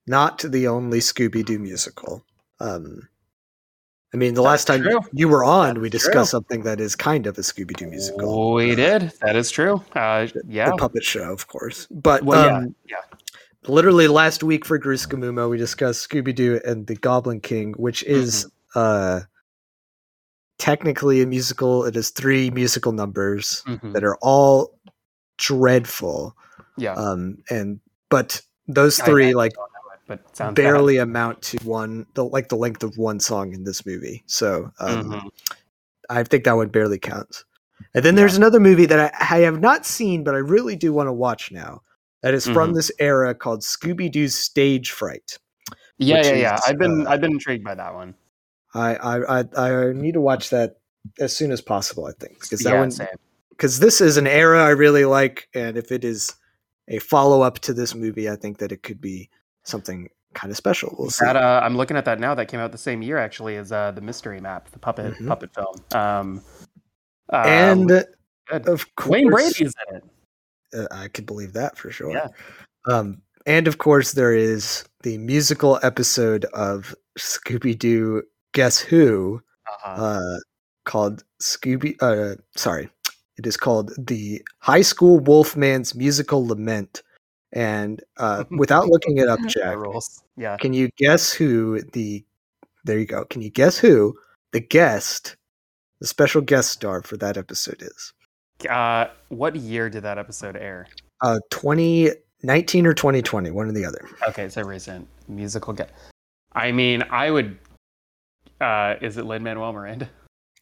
not 0.07 0.39
the 0.39 0.67
only 0.67 0.99
Scooby 0.99 1.45
Doo 1.45 1.59
musical. 1.59 2.23
Um, 2.59 3.07
I 4.13 4.17
mean, 4.17 4.33
the 4.33 4.41
last 4.41 4.65
time 4.65 4.81
true. 4.81 4.99
you 5.13 5.27
were 5.29 5.43
on, 5.43 5.81
we 5.81 5.89
discussed 5.89 6.31
true. 6.31 6.39
something 6.39 6.63
that 6.63 6.79
is 6.81 6.95
kind 6.95 7.27
of 7.27 7.37
a 7.37 7.41
Scooby 7.41 7.75
Doo 7.77 7.85
musical. 7.87 8.53
We 8.53 8.71
Uh, 8.71 8.75
did. 8.75 9.01
That 9.21 9.35
is 9.35 9.51
true. 9.51 9.83
Uh, 9.93 10.27
yeah. 10.47 10.71
The 10.71 10.77
puppet 10.77 11.03
show, 11.03 11.31
of 11.31 11.47
course. 11.47 11.85
But 11.91 12.23
Well, 12.23 12.55
um, 12.55 12.75
yeah, 12.87 12.97
literally 13.67 14.07
last 14.07 14.43
week 14.43 14.65
for 14.65 14.79
GrooScooMoMo, 14.79 15.49
we 15.49 15.57
discussed 15.57 16.07
Scooby 16.09 16.33
Doo 16.33 16.59
and 16.65 16.87
the 16.87 16.95
Goblin 16.95 17.41
King, 17.41 17.73
which 17.77 18.03
is 18.03 18.45
Mm-hmm. 18.75 18.79
uh 18.79 19.19
technically 20.57 21.21
a 21.21 21.25
musical. 21.25 21.85
It 21.85 21.95
has 21.95 22.09
three 22.09 22.49
musical 22.51 22.91
numbers 22.91 23.63
Mhm. 23.65 23.93
that 23.93 24.03
are 24.03 24.17
all 24.21 24.77
dreadful. 25.37 26.35
Yeah. 26.77 26.93
Um 26.93 27.37
and 27.49 27.79
but 28.09 28.41
those 28.67 28.99
three 28.99 29.29
I 29.29 29.33
like 29.33 29.53
don't 29.53 29.65
it, 29.65 29.99
but 30.07 30.35
sounds 30.37 30.49
bad. 30.49 30.55
barely 30.55 30.97
amount 30.97 31.41
to 31.43 31.57
one 31.65 32.05
the 32.13 32.25
like 32.25 32.49
the 32.49 32.57
length 32.57 32.83
of 32.83 32.97
one 32.97 33.19
song 33.19 33.53
in 33.53 33.63
this 33.63 33.85
movie. 33.85 34.23
So 34.27 34.71
um 34.79 35.11
Mhm. 35.11 35.29
I 36.09 36.23
think 36.23 36.43
that 36.43 36.55
one 36.55 36.69
barely 36.69 36.99
counts. 36.99 37.45
And 37.93 38.03
then 38.03 38.15
there's 38.15 38.35
another 38.35 38.59
movie 38.59 38.85
that 38.87 38.99
I, 38.99 39.37
I 39.37 39.39
have 39.41 39.59
not 39.61 39.85
seen, 39.85 40.23
but 40.23 40.35
I 40.35 40.39
really 40.39 40.75
do 40.75 40.91
want 40.93 41.07
to 41.07 41.13
watch 41.13 41.51
now. 41.51 41.81
That 42.21 42.33
is 42.33 42.45
from 42.45 42.71
Mhm. 42.71 42.75
this 42.75 42.91
era 42.99 43.33
called 43.33 43.61
Scooby 43.61 44.11
Doo's 44.11 44.35
Stage 44.35 44.91
Fright. 44.91 45.37
Yeah, 45.97 46.21
yeah, 46.23 46.33
yeah. 46.35 46.55
is, 46.55 46.61
I've 46.67 46.77
been, 46.77 47.07
uh, 47.07 47.09
I've 47.09 47.21
been 47.21 47.31
intrigued 47.31 47.63
by 47.63 47.75
that 47.75 47.93
one. 47.93 48.15
I, 48.73 48.95
I 48.95 49.39
I 49.39 49.43
I 49.89 49.93
need 49.93 50.13
to 50.13 50.21
watch 50.21 50.49
that 50.51 50.77
as 51.19 51.35
soon 51.35 51.51
as 51.51 51.61
possible. 51.61 52.05
I 52.05 52.11
think 52.11 52.41
because 52.41 52.59
that 52.61 52.73
yeah, 52.73 52.79
one 52.79 52.91
because 53.49 53.79
this 53.79 53.99
is 53.99 54.17
an 54.17 54.27
era 54.27 54.63
I 54.63 54.69
really 54.69 55.05
like, 55.05 55.47
and 55.53 55.75
if 55.77 55.91
it 55.91 56.03
is 56.03 56.33
a 56.87 56.99
follow 56.99 57.41
up 57.41 57.59
to 57.59 57.73
this 57.73 57.95
movie, 57.95 58.29
I 58.29 58.35
think 58.35 58.59
that 58.59 58.71
it 58.71 58.83
could 58.83 59.01
be 59.01 59.29
something 59.63 60.09
kind 60.33 60.51
of 60.51 60.57
special. 60.57 60.95
We'll 60.99 61.09
see. 61.09 61.25
That 61.25 61.35
uh, 61.35 61.61
I'm 61.63 61.75
looking 61.77 61.97
at 61.97 62.05
that 62.05 62.19
now. 62.19 62.35
That 62.35 62.47
came 62.47 62.59
out 62.59 62.71
the 62.71 62.77
same 62.77 63.01
year 63.01 63.17
actually 63.17 63.55
as 63.55 63.71
uh, 63.71 63.91
the 63.91 64.01
Mystery 64.01 64.39
Map, 64.39 64.69
the 64.71 64.79
puppet 64.79 65.15
Mhm. 65.15 65.27
puppet 65.27 65.51
film. 65.53 65.75
Um, 65.93 66.43
uh, 67.33 67.43
and 67.47 67.91
of 68.51 68.95
course, 68.95 69.09
Wayne 69.09 69.29
Brady's 69.31 69.73
in 69.89 69.95
it. 69.95 70.03
Uh, 70.77 70.85
I 70.91 71.07
could 71.07 71.25
believe 71.25 71.53
that 71.53 71.77
for 71.77 71.91
sure. 71.91 72.11
Yeah. 72.11 72.27
Um, 72.87 73.21
and 73.45 73.67
of 73.67 73.77
course, 73.77 74.13
there 74.13 74.33
is 74.33 74.83
the 75.03 75.17
musical 75.17 75.79
episode 75.83 76.45
of 76.53 76.93
Scooby 77.17 77.77
Doo 77.77 78.23
Guess 78.53 78.79
Who 78.79 79.41
Uh-huh. 79.67 80.03
uh, 80.03 80.37
called 80.85 81.23
Scooby. 81.41 81.95
Uh, 82.01 82.35
sorry, 82.55 82.89
it 83.37 83.45
is 83.47 83.57
called 83.57 83.91
the 83.97 84.41
High 84.59 84.81
School 84.81 85.19
Wolfman's 85.19 85.95
Musical 85.95 86.45
Lament. 86.45 87.01
And 87.53 88.03
uh, 88.17 88.43
without 88.51 88.87
looking 88.87 89.17
it 89.17 89.27
up, 89.27 89.39
Jack. 89.47 89.77
Yeah. 90.37 90.57
can 90.57 90.73
you 90.73 90.89
guess 90.97 91.31
who 91.33 91.81
the? 91.93 92.23
There 92.85 92.97
you 92.99 93.05
go. 93.05 93.25
Can 93.25 93.41
you 93.41 93.49
guess 93.49 93.77
who 93.77 94.15
the 94.53 94.59
guest, 94.61 95.35
the 95.99 96.07
special 96.07 96.41
guest 96.41 96.71
star 96.71 97.01
for 97.03 97.17
that 97.17 97.37
episode 97.37 97.81
is? 97.81 98.13
Uh, 98.67 99.07
what 99.29 99.55
year 99.55 99.89
did 99.89 100.03
that 100.03 100.17
episode 100.17 100.55
air? 100.55 100.87
Uh, 101.21 101.39
2019 101.51 102.85
or 102.85 102.93
2020, 102.93 103.51
one 103.51 103.67
or 103.67 103.71
the 103.71 103.85
other. 103.85 104.07
Okay, 104.27 104.49
so 104.49 104.61
recent 104.63 105.07
musical 105.27 105.73
get. 105.73 105.91
I 106.53 106.71
mean, 106.71 107.03
I 107.09 107.31
would. 107.31 107.57
Uh, 108.59 108.95
is 109.01 109.17
it 109.17 109.25
Lin 109.25 109.43
Manuel 109.43 109.71
Miranda? 109.71 110.09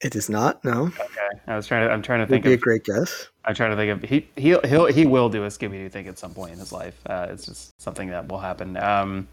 It 0.02 0.16
is 0.16 0.30
not. 0.30 0.64
No, 0.64 0.88
Okay, 0.88 1.42
I 1.48 1.56
was 1.56 1.66
trying 1.66 1.88
to. 1.88 1.92
I'm 1.92 2.04
trying 2.04 2.20
to 2.20 2.26
would 2.26 2.30
think 2.30 2.44
be 2.46 2.54
a 2.54 2.58
great 2.58 2.84
guess. 2.84 3.30
I'm 3.46 3.56
trying 3.56 3.72
to 3.72 3.76
think 3.76 4.04
of. 4.04 4.08
He 4.08 4.28
he 4.36 4.56
he'll, 4.68 4.86
he 4.86 5.06
will 5.08 5.30
do 5.30 5.44
a 5.46 5.48
Scooby 5.48 5.72
Doo 5.72 5.90
thing 5.90 6.08
at 6.08 6.20
some 6.20 6.34
point 6.36 6.54
in 6.54 6.60
his 6.60 6.72
life. 6.72 7.00
Uh, 7.08 7.28
it's 7.32 7.46
just 7.46 7.80
something 7.82 8.10
that 8.10 8.28
will 8.28 8.40
happen. 8.40 8.78
Um, 8.78 9.28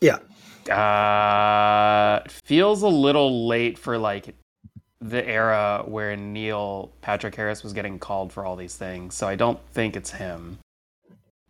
Yeah. 0.00 0.18
Uh, 0.68 2.24
feels 2.44 2.82
a 2.82 2.88
little 2.88 3.46
late 3.46 3.78
for 3.78 3.96
like 3.98 4.34
the 5.00 5.26
era 5.28 5.82
where 5.86 6.16
Neil 6.16 6.92
Patrick 7.02 7.34
Harris 7.34 7.62
was 7.62 7.72
getting 7.72 7.98
called 7.98 8.32
for 8.32 8.44
all 8.44 8.56
these 8.56 8.76
things, 8.76 9.14
so 9.14 9.26
I 9.28 9.36
don't 9.36 9.58
think 9.72 9.96
it's 9.96 10.10
him. 10.10 10.58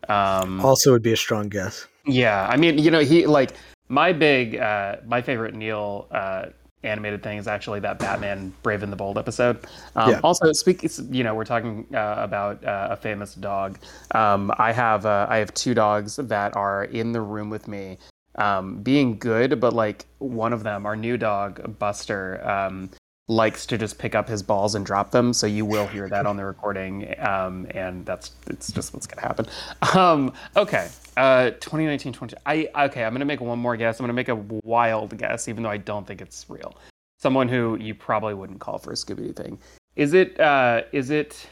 Um, 0.08 0.64
Also, 0.64 0.92
would 0.92 1.02
be 1.02 1.12
a 1.12 1.16
strong 1.16 1.48
guess. 1.48 1.86
yeah, 2.06 2.46
I 2.48 2.56
mean, 2.56 2.78
you 2.78 2.90
know, 2.90 3.00
he 3.00 3.26
like 3.26 3.52
my 3.88 4.12
big, 4.12 4.56
uh, 4.56 4.96
my 5.06 5.22
favorite 5.22 5.54
Neil 5.54 6.06
uh, 6.10 6.46
animated 6.82 7.22
thing 7.22 7.38
is 7.38 7.48
actually 7.48 7.80
that 7.80 7.98
Batman 7.98 8.52
Brave 8.62 8.82
and 8.82 8.92
the 8.92 8.96
Bold 8.96 9.18
episode. 9.18 9.58
Um, 9.96 10.10
Yeah. 10.10 10.20
Also, 10.22 10.52
speak, 10.52 10.84
you 11.10 11.24
know, 11.24 11.34
we're 11.34 11.44
talking 11.44 11.86
uh, 11.94 12.16
about 12.18 12.64
uh, 12.64 12.88
a 12.90 12.96
famous 12.96 13.34
dog. 13.34 13.78
Um, 14.12 14.52
I 14.58 14.72
have, 14.72 15.06
uh, 15.06 15.26
I 15.28 15.38
have 15.38 15.52
two 15.54 15.74
dogs 15.74 16.16
that 16.16 16.56
are 16.56 16.84
in 16.84 17.12
the 17.12 17.20
room 17.20 17.50
with 17.50 17.66
me, 17.66 17.98
um, 18.36 18.82
being 18.82 19.18
good, 19.18 19.60
but 19.60 19.72
like 19.72 20.06
one 20.18 20.52
of 20.52 20.62
them, 20.62 20.86
our 20.86 20.96
new 20.96 21.16
dog 21.16 21.78
Buster, 21.78 22.46
um, 22.48 22.90
likes 23.28 23.66
to 23.66 23.76
just 23.76 23.98
pick 23.98 24.14
up 24.14 24.28
his 24.28 24.42
balls 24.42 24.74
and 24.74 24.86
drop 24.86 25.10
them. 25.10 25.32
So 25.32 25.46
you 25.46 25.64
will 25.64 25.86
hear 25.86 26.08
that 26.08 26.26
on 26.26 26.36
the 26.36 26.44
recording, 26.44 27.12
um, 27.18 27.66
and 27.70 28.06
that's 28.06 28.32
it's 28.48 28.70
just 28.72 28.94
what's 28.94 29.06
gonna 29.06 29.26
happen. 29.26 29.46
Um, 29.94 30.32
okay, 30.56 30.88
uh, 31.16 31.50
2019, 31.50 32.12
20. 32.12 32.36
I 32.46 32.68
okay. 32.86 33.04
I'm 33.04 33.12
gonna 33.12 33.24
make 33.24 33.40
one 33.40 33.58
more 33.58 33.76
guess. 33.76 33.98
I'm 33.98 34.04
gonna 34.04 34.12
make 34.12 34.28
a 34.28 34.36
wild 34.64 35.16
guess, 35.18 35.48
even 35.48 35.62
though 35.62 35.70
I 35.70 35.78
don't 35.78 36.06
think 36.06 36.20
it's 36.20 36.46
real. 36.48 36.76
Someone 37.18 37.48
who 37.48 37.76
you 37.80 37.94
probably 37.94 38.34
wouldn't 38.34 38.60
call 38.60 38.78
for 38.78 38.90
a 38.92 38.94
Scooby 38.94 39.16
Doo 39.28 39.32
thing. 39.32 39.58
Is 39.96 40.12
it? 40.14 40.38
Uh, 40.38 40.82
is 40.92 41.10
it? 41.10 41.48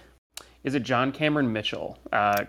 Is 0.64 0.74
it 0.74 0.82
John 0.82 1.12
Cameron 1.12 1.52
Mitchell, 1.52 1.98
uh, 2.12 2.44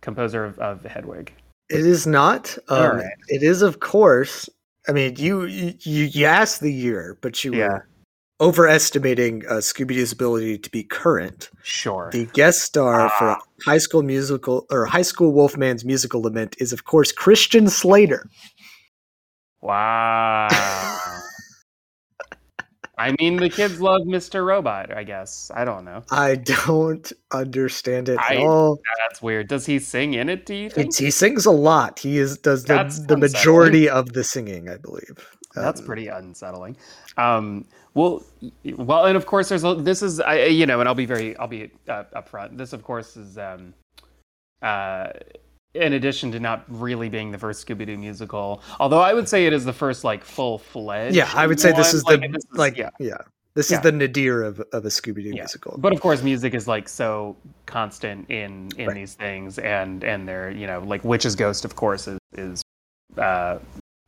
composer 0.00 0.44
of, 0.44 0.58
of 0.58 0.84
Hedwig? 0.84 1.32
It 1.70 1.80
is 1.80 2.06
not. 2.06 2.56
Um, 2.68 2.96
right. 2.96 3.06
It 3.28 3.42
is, 3.42 3.62
of 3.62 3.80
course. 3.80 4.48
I 4.88 4.92
mean, 4.92 5.16
you 5.16 5.44
you 5.44 5.74
you 5.80 6.24
asked 6.26 6.60
the 6.60 6.72
year, 6.72 7.18
but 7.20 7.44
you 7.44 7.54
Yeah. 7.54 7.68
were 7.68 7.87
overestimating 8.40 9.44
uh, 9.48 9.54
Scooby 9.54 9.94
Doo's 9.94 10.12
ability 10.12 10.58
to 10.58 10.70
be 10.70 10.84
current. 10.84 11.50
Sure. 11.62 12.10
The 12.12 12.26
guest 12.26 12.60
star 12.62 13.08
for 13.10 13.30
Ah. 13.30 13.38
High 13.64 13.78
School 13.78 14.02
Musical 14.02 14.66
or 14.70 14.86
High 14.86 15.02
School 15.02 15.32
Wolfman's 15.32 15.84
Musical 15.84 16.22
Lament 16.22 16.56
is, 16.58 16.72
of 16.72 16.84
course, 16.84 17.10
Christian 17.12 17.68
Slater. 17.68 18.24
Wow. 19.60 20.48
I 23.00 23.14
mean, 23.20 23.36
the 23.36 23.48
kids 23.48 23.80
love 23.80 24.02
Mr. 24.02 24.44
Robot, 24.44 24.92
I 24.92 25.04
guess. 25.04 25.52
I 25.54 25.64
don't 25.64 25.84
know. 25.84 26.02
I 26.10 26.34
don't 26.34 27.12
understand 27.32 28.08
it 28.08 28.18
at 28.18 28.38
all. 28.38 28.80
That's 29.08 29.22
weird. 29.22 29.46
Does 29.46 29.66
he 29.66 29.78
sing 29.78 30.14
in 30.14 30.28
it, 30.28 30.44
do 30.46 30.52
you 30.54 30.68
think? 30.68 30.88
It's, 30.88 30.98
he 30.98 31.12
sings 31.12 31.46
a 31.46 31.52
lot. 31.52 32.00
He 32.00 32.18
is 32.18 32.38
does 32.38 32.64
the, 32.64 33.04
the 33.06 33.16
majority 33.16 33.88
of 33.88 34.14
the 34.14 34.24
singing, 34.24 34.68
I 34.68 34.78
believe. 34.78 35.16
That's 35.62 35.80
pretty 35.80 36.08
unsettling. 36.08 36.76
Um, 37.16 37.64
well, 37.94 38.22
well, 38.76 39.06
and 39.06 39.16
of 39.16 39.26
course, 39.26 39.48
there's 39.48 39.64
a, 39.64 39.74
this 39.74 40.02
is 40.02 40.20
I, 40.20 40.44
you 40.46 40.66
know, 40.66 40.80
and 40.80 40.88
I'll 40.88 40.94
be 40.94 41.06
very, 41.06 41.36
I'll 41.38 41.48
be 41.48 41.70
uh, 41.88 42.04
upfront. 42.14 42.56
This, 42.56 42.72
of 42.72 42.82
course, 42.82 43.16
is 43.16 43.38
um, 43.38 43.74
uh, 44.62 45.08
in 45.74 45.92
addition 45.94 46.32
to 46.32 46.40
not 46.40 46.64
really 46.68 47.08
being 47.08 47.30
the 47.30 47.38
first 47.38 47.66
Scooby 47.66 47.86
Doo 47.86 47.96
musical. 47.98 48.62
Although 48.80 49.00
I 49.00 49.14
would 49.14 49.28
say 49.28 49.46
it 49.46 49.52
is 49.52 49.64
the 49.64 49.72
first 49.72 50.04
like 50.04 50.24
full 50.24 50.58
fledged. 50.58 51.14
Yeah, 51.16 51.30
I 51.34 51.46
would 51.46 51.60
say 51.60 51.72
this 51.72 51.94
is 51.94 52.02
the 52.04 52.16
this 52.18 52.44
is- 52.44 52.58
like 52.58 52.76
yeah. 52.76 52.90
yeah. 52.98 53.18
This 53.54 53.70
Yeah. 53.72 53.78
is 53.78 53.82
the 53.82 53.90
nadir 53.92 54.42
of, 54.44 54.60
of 54.72 54.84
a 54.84 54.88
Scooby 54.88 55.16
Doo 55.16 55.30
Yeah. 55.30 55.42
musical. 55.42 55.76
But 55.78 55.92
of 55.92 56.00
course, 56.00 56.22
music 56.22 56.54
is 56.54 56.68
like 56.68 56.88
so 56.88 57.36
constant 57.66 58.30
in 58.30 58.68
in 58.76 58.86
Right. 58.86 58.94
these 58.94 59.14
things, 59.14 59.58
and 59.58 60.04
and 60.04 60.28
they're 60.28 60.50
you 60.50 60.66
know 60.66 60.80
like 60.80 61.02
Witch's 61.04 61.34
Ghost, 61.34 61.64
of 61.64 61.74
course, 61.74 62.06
is 62.06 62.18
is 62.36 62.62
uh, 63.16 63.58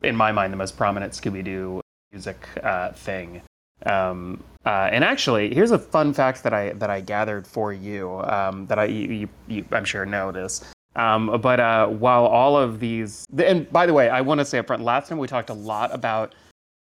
in 0.01 0.15
my 0.15 0.31
mind 0.31 0.51
the 0.53 0.57
most 0.57 0.77
prominent 0.77 1.13
Scooby 1.13 1.43
Doo 1.43 1.81
music 2.11 2.47
uh, 2.63 2.91
thing. 2.91 3.41
Um, 3.85 4.43
uh, 4.65 4.89
and 4.91 5.03
actually, 5.03 5.53
here's 5.53 5.71
a 5.71 5.79
fun 5.79 6.13
fact 6.13 6.43
that 6.43 6.53
I 6.53 6.73
that 6.73 6.89
I 6.89 7.01
gathered 7.01 7.47
for 7.47 7.73
you 7.73 8.19
um, 8.25 8.67
that 8.67 8.77
I 8.77 8.85
you, 8.85 9.11
you, 9.11 9.29
you 9.47 9.65
I'm 9.71 9.85
sure 9.85 10.05
know 10.05 10.31
this. 10.31 10.63
Um, 10.95 11.39
but 11.41 11.59
uh, 11.59 11.87
while 11.87 12.25
all 12.25 12.57
of 12.57 12.79
these, 12.79 13.25
and 13.37 13.71
by 13.71 13.85
the 13.85 13.93
way, 13.93 14.09
I 14.09 14.21
want 14.21 14.39
to 14.39 14.45
say 14.45 14.57
up 14.57 14.67
front, 14.67 14.83
last 14.83 15.07
time 15.07 15.17
we 15.17 15.27
talked 15.27 15.49
a 15.49 15.53
lot 15.53 15.93
about 15.93 16.35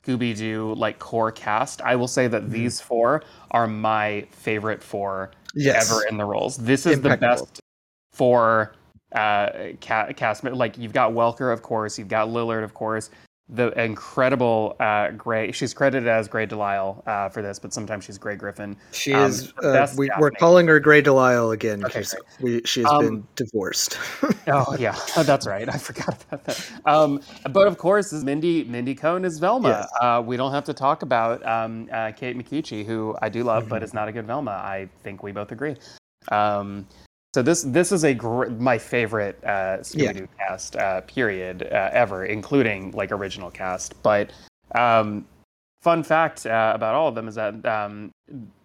Scooby 0.06 0.36
Doo 0.36 0.74
like 0.74 0.98
core 1.00 1.32
cast. 1.32 1.82
I 1.82 1.96
will 1.96 2.08
say 2.08 2.28
that 2.28 2.44
Mhm. 2.44 2.50
these 2.50 2.80
four 2.80 3.24
are 3.50 3.66
my 3.66 4.26
favorite 4.30 4.82
four 4.82 5.32
yes. 5.54 5.90
ever 5.90 6.06
in 6.06 6.16
the 6.16 6.24
roles. 6.24 6.56
This 6.56 6.86
is 6.86 7.00
the 7.00 7.16
best 7.16 7.60
four 8.12 8.74
uh, 9.16 9.72
ca- 9.80 10.12
cast. 10.12 10.44
Like 10.44 10.78
you've 10.78 10.92
got 10.92 11.12
Welker, 11.12 11.52
of 11.52 11.62
course. 11.62 11.98
You've 11.98 12.08
got 12.08 12.28
Lillard, 12.28 12.62
of 12.62 12.74
course. 12.74 13.10
The 13.48 13.68
incredible 13.80 14.74
uh, 14.80 15.12
Grey. 15.12 15.52
She's 15.52 15.72
credited 15.72 16.08
as 16.08 16.26
Grey 16.26 16.46
DeLisle 16.46 17.06
uh, 17.06 17.28
for 17.28 17.42
this, 17.42 17.60
but 17.60 17.72
sometimes 17.72 18.04
she's 18.04 18.18
Grey 18.18 18.34
Griffin. 18.34 18.76
She 18.90 19.12
Um, 19.14 19.30
is. 19.30 19.52
Uh, 19.62 19.86
we, 19.96 20.10
we're 20.18 20.32
calling 20.32 20.66
her 20.66 20.80
Grey 20.80 21.00
Delisle 21.00 21.52
again 21.52 21.84
Okay, 21.84 22.00
because 22.00 22.16
we 22.40 22.60
she 22.64 22.80
has 22.82 22.90
Um, 22.90 23.04
been 23.04 23.26
divorced. 23.36 23.98
Oh 24.48 24.76
yeah, 24.78 24.96
that's 25.22 25.46
right. 25.46 25.68
I 25.68 25.78
forgot 25.78 26.24
about 26.24 26.44
that. 26.44 26.70
Um, 26.86 27.20
but 27.52 27.66
of 27.68 27.78
course, 27.78 28.12
is 28.12 28.24
Mindy 28.24 28.64
Mindy 28.64 28.94
Cohn 28.96 29.24
is 29.24 29.38
Velma. 29.38 29.68
Yes. 29.68 29.88
Uh, 30.00 30.22
we 30.26 30.36
don't 30.36 30.52
have 30.52 30.64
to 30.64 30.74
talk 30.74 31.02
about 31.02 31.44
um, 31.46 31.88
uh, 31.92 32.10
Kate 32.12 32.36
Micucci, 32.36 32.84
who 32.84 33.16
I 33.22 33.28
do 33.28 33.42
love, 33.44 33.68
but 33.68 33.80
Mhm. 33.80 33.84
is 33.84 33.94
not 33.94 34.08
a 34.08 34.12
good 34.12 34.26
Velma. 34.26 34.50
I 34.52 34.88
think 35.04 35.22
we 35.22 35.30
both 35.32 35.52
agree. 35.52 35.76
Um, 36.32 36.86
so 37.36 37.42
this 37.42 37.64
this 37.64 37.92
is 37.92 38.02
a 38.02 38.14
gr- 38.14 38.48
my 38.48 38.78
favorite 38.78 39.38
uh, 39.44 39.76
Scooby 39.82 40.16
Doo 40.16 40.28
cast 40.38 40.74
uh, 40.76 41.02
period 41.02 41.68
uh, 41.70 41.90
ever, 41.92 42.24
including 42.24 42.92
like 42.92 43.12
original 43.12 43.50
cast. 43.50 44.02
But 44.02 44.32
um, 44.74 45.26
fun 45.82 46.02
fact 46.02 46.46
uh, 46.46 46.72
about 46.74 46.94
all 46.94 47.08
of 47.08 47.14
them 47.14 47.28
is 47.28 47.34
that, 47.34 47.62
um, 47.66 48.10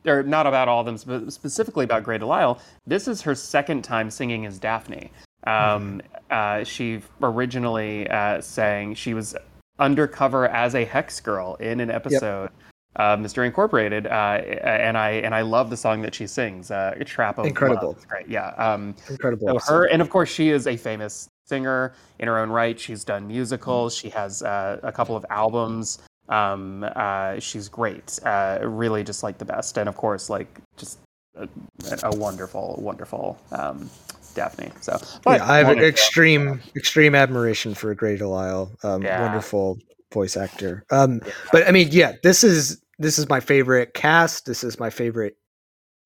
or 0.05 0.23
not 0.23 0.47
about 0.47 0.69
all 0.69 0.79
of 0.79 0.85
them, 0.85 0.97
but 1.05 1.33
specifically 1.33 1.83
about 1.83 2.05
Grey 2.05 2.17
Delisle. 2.17 2.61
This 2.87 3.09
is 3.09 3.21
her 3.23 3.35
second 3.35 3.81
time 3.81 4.09
singing 4.09 4.45
as 4.45 4.57
Daphne. 4.57 5.11
Um, 5.45 6.01
uh, 6.29 6.63
she 6.63 7.01
originally 7.21 8.09
uh, 8.09 8.39
sang 8.39 8.95
she 8.95 9.13
was 9.13 9.35
undercover 9.79 10.47
as 10.47 10.75
a 10.75 10.85
hex 10.85 11.19
girl 11.19 11.55
in 11.55 11.81
an 11.81 11.91
episode. 11.91 12.51
Uh, 12.97 13.15
Mystery 13.15 13.47
Incorporated, 13.47 14.05
uh, 14.05 14.09
and 14.09 14.97
I 14.97 15.11
and 15.11 15.33
I 15.33 15.41
love 15.41 15.69
the 15.69 15.77
song 15.77 16.01
that 16.01 16.13
she 16.13 16.27
sings, 16.27 16.71
uh, 16.71 16.93
"Trap 17.05 17.37
of 17.37 17.45
Incredible. 17.45 17.93
Love." 17.93 18.05
Yeah. 18.27 18.49
Um, 18.57 18.95
Incredible. 19.09 19.59
so 19.61 19.73
her, 19.73 19.85
and 19.85 20.01
of 20.01 20.09
course, 20.09 20.29
she 20.29 20.49
is 20.49 20.67
a 20.67 20.75
famous 20.75 21.29
singer 21.45 21.93
in 22.19 22.27
her 22.27 22.37
own 22.37 22.49
right. 22.49 22.77
She's 22.77 23.05
done 23.05 23.27
musicals. 23.27 23.95
She 23.95 24.09
has 24.09 24.43
uh, 24.43 24.79
a 24.83 24.91
couple 24.91 25.15
of 25.15 25.25
albums. 25.29 25.99
Um, 26.27 26.85
uh, 26.95 27.39
she's 27.39 27.69
great. 27.69 28.19
Uh, 28.25 28.59
really, 28.63 29.03
just 29.03 29.23
like 29.23 29.37
the 29.37 29.45
best. 29.45 29.77
And 29.77 29.87
of 29.87 29.95
course, 29.95 30.29
like 30.29 30.59
just 30.77 30.99
a, 31.35 31.47
a 32.03 32.15
wonderful, 32.15 32.77
wonderful 32.81 33.39
um, 33.51 33.89
Daphne. 34.33 34.71
So, 34.81 34.99
yeah, 35.25 35.49
I 35.49 35.57
have 35.57 35.77
extreme 35.77 36.61
extreme 36.75 37.15
admiration 37.15 37.73
for 37.73 37.93
Grey 37.95 38.17
Delisle. 38.17 38.71
Um, 38.83 39.01
Yeah. 39.01 39.21
Wonderful 39.21 39.77
voice 40.11 40.37
actor. 40.37 40.85
Um, 40.91 41.21
but 41.51 41.67
I 41.67 41.71
mean, 41.71 41.89
yeah, 41.91 42.13
this 42.23 42.43
is 42.43 42.81
this 42.99 43.17
is 43.17 43.29
my 43.29 43.39
favorite 43.39 43.93
cast. 43.93 44.45
This 44.45 44.63
is 44.63 44.79
my 44.79 44.89
favorite 44.89 45.35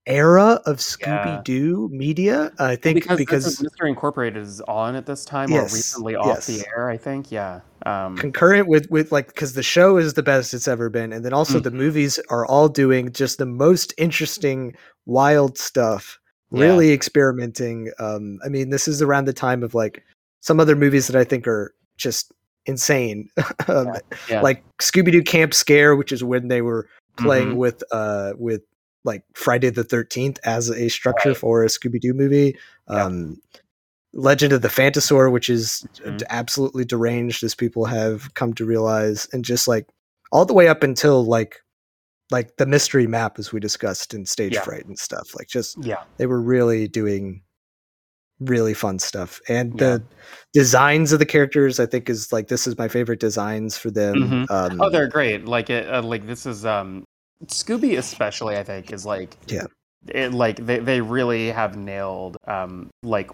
era 0.07 0.62
of 0.65 0.77
Scooby 0.77 1.43
Doo 1.43 1.89
media. 1.91 2.51
I 2.59 2.75
think 2.75 3.01
because, 3.01 3.17
because, 3.17 3.62
Mystery 3.62 3.89
Incorporated 3.89 4.41
is 4.41 4.62
on 4.62 4.95
at 4.95 5.05
this 5.05 5.25
time 5.25 5.50
Yes, 5.50 5.71
or 5.74 5.75
recently 5.75 6.15
off 6.15 6.27
yes. 6.27 6.45
the 6.45 6.63
air. 6.67 6.89
I 6.89 6.97
think, 6.97 7.31
yeah. 7.31 7.62
Um, 7.85 8.15
concurrent 8.17 8.67
with 8.67 8.89
with 8.89 9.12
like 9.12 9.27
because 9.27 9.53
the 9.53 9.63
show 9.63 9.97
is 9.97 10.13
the 10.13 10.24
best 10.24 10.53
it's 10.53 10.67
ever 10.67 10.89
been, 10.89 11.12
and 11.12 11.25
then 11.25 11.33
also 11.33 11.59
the 11.59 11.71
Mhm. 11.71 11.75
movies 11.75 12.19
are 12.29 12.45
all 12.45 12.69
doing 12.69 13.12
just 13.12 13.38
the 13.38 13.45
most 13.45 13.93
interesting, 13.97 14.75
wild 15.05 15.57
stuff. 15.57 16.19
Yeah. 16.51 16.62
Really 16.65 16.93
experimenting. 16.93 17.91
Um, 18.00 18.39
I 18.45 18.50
mean, 18.50 18.69
this 18.69 18.88
is 18.88 19.01
around 19.01 19.25
the 19.25 19.33
time 19.33 19.63
of 19.63 19.74
like 19.74 20.03
some 20.41 20.59
other 20.59 20.75
movies 20.75 21.07
that 21.07 21.15
I 21.15 21.24
think 21.24 21.47
are 21.47 21.74
just 21.97 22.31
insane. 22.65 23.29
um, 23.67 23.93
yeah. 24.29 24.41
Like 24.41 24.63
Scooby 24.79 25.12
Doo 25.12 25.24
Camp 25.24 25.53
Scare, 25.53 25.95
which 25.95 26.12
is 26.12 26.24
when 26.24 26.48
they 26.48 26.62
were 26.62 26.88
playing 27.17 27.51
Mhm. 27.53 27.55
with 27.57 27.84
uh 27.91 28.34
with 28.38 28.62
like 29.03 29.24
Friday 29.36 29.69
the 29.69 29.84
Thirteenth 29.84 30.39
as 30.43 30.69
a 30.69 30.89
structure 30.89 31.29
Right. 31.29 31.38
for 31.38 31.63
a 31.63 31.67
Scooby 31.67 32.00
Doo 32.01 32.13
movie. 32.13 32.57
Yeah. 32.89 33.05
Um, 33.05 33.38
Legend 34.13 34.53
of 34.53 34.62
the 34.62 34.69
Phantasaur, 34.69 35.31
which 35.31 35.50
is 35.50 35.86
Mhm. 36.05 36.24
absolutely 36.29 36.86
deranged, 36.86 37.43
as 37.43 37.53
people 37.53 37.86
have 37.86 38.34
come 38.34 38.53
to 38.53 38.65
realize, 38.65 39.27
and 39.34 39.43
just 39.43 39.67
like 39.67 39.88
all 40.31 40.45
the 40.45 40.53
way 40.53 40.67
up 40.67 40.84
until 40.84 41.24
like 41.25 41.62
like 42.31 42.57
the 42.57 42.65
mystery 42.65 43.05
map, 43.05 43.38
as 43.38 43.51
we 43.53 43.60
discussed 43.60 44.13
in 44.13 44.25
Stage 44.25 44.53
Yeah. 44.53 44.62
Fright 44.62 44.86
and 44.86 44.98
stuff. 44.98 45.36
Like 45.38 45.48
just 45.48 45.77
yeah. 45.86 46.03
they 46.17 46.25
were 46.25 46.41
really 46.41 46.88
doing 46.88 47.41
really 48.39 48.74
fun 48.74 49.00
stuff, 49.00 49.39
and 49.48 49.72
Yeah. 49.74 49.98
the 49.98 50.04
designs 50.54 51.12
of 51.12 51.20
the 51.20 51.25
characters, 51.25 51.80
I 51.80 51.86
think, 51.86 52.10
is 52.10 52.32
like 52.34 52.48
this 52.48 52.68
is 52.68 52.77
my 52.77 52.88
favorite 52.88 53.20
designs 53.20 53.77
for 53.77 53.92
them. 53.92 54.15
Mhm. 54.48 54.51
Um, 54.51 54.82
Oh, 54.82 54.89
they're 54.89 55.08
great. 55.08 55.46
Like 55.46 55.70
it, 55.70 55.89
uh, 55.89 56.01
like 56.01 56.27
this 56.27 56.46
is 56.46 56.65
um 56.65 57.04
Scooby 57.48 57.98
especially. 57.98 58.58
I 58.58 58.63
think 58.63 58.92
is 58.92 59.06
like 59.06 59.38
Yeah. 59.48 59.65
it, 60.08 60.34
like 60.34 60.65
they 60.65 60.80
they 60.80 61.01
really 61.01 61.48
have 61.51 61.75
nailed 61.77 62.38
um 62.48 62.89
like 63.04 63.30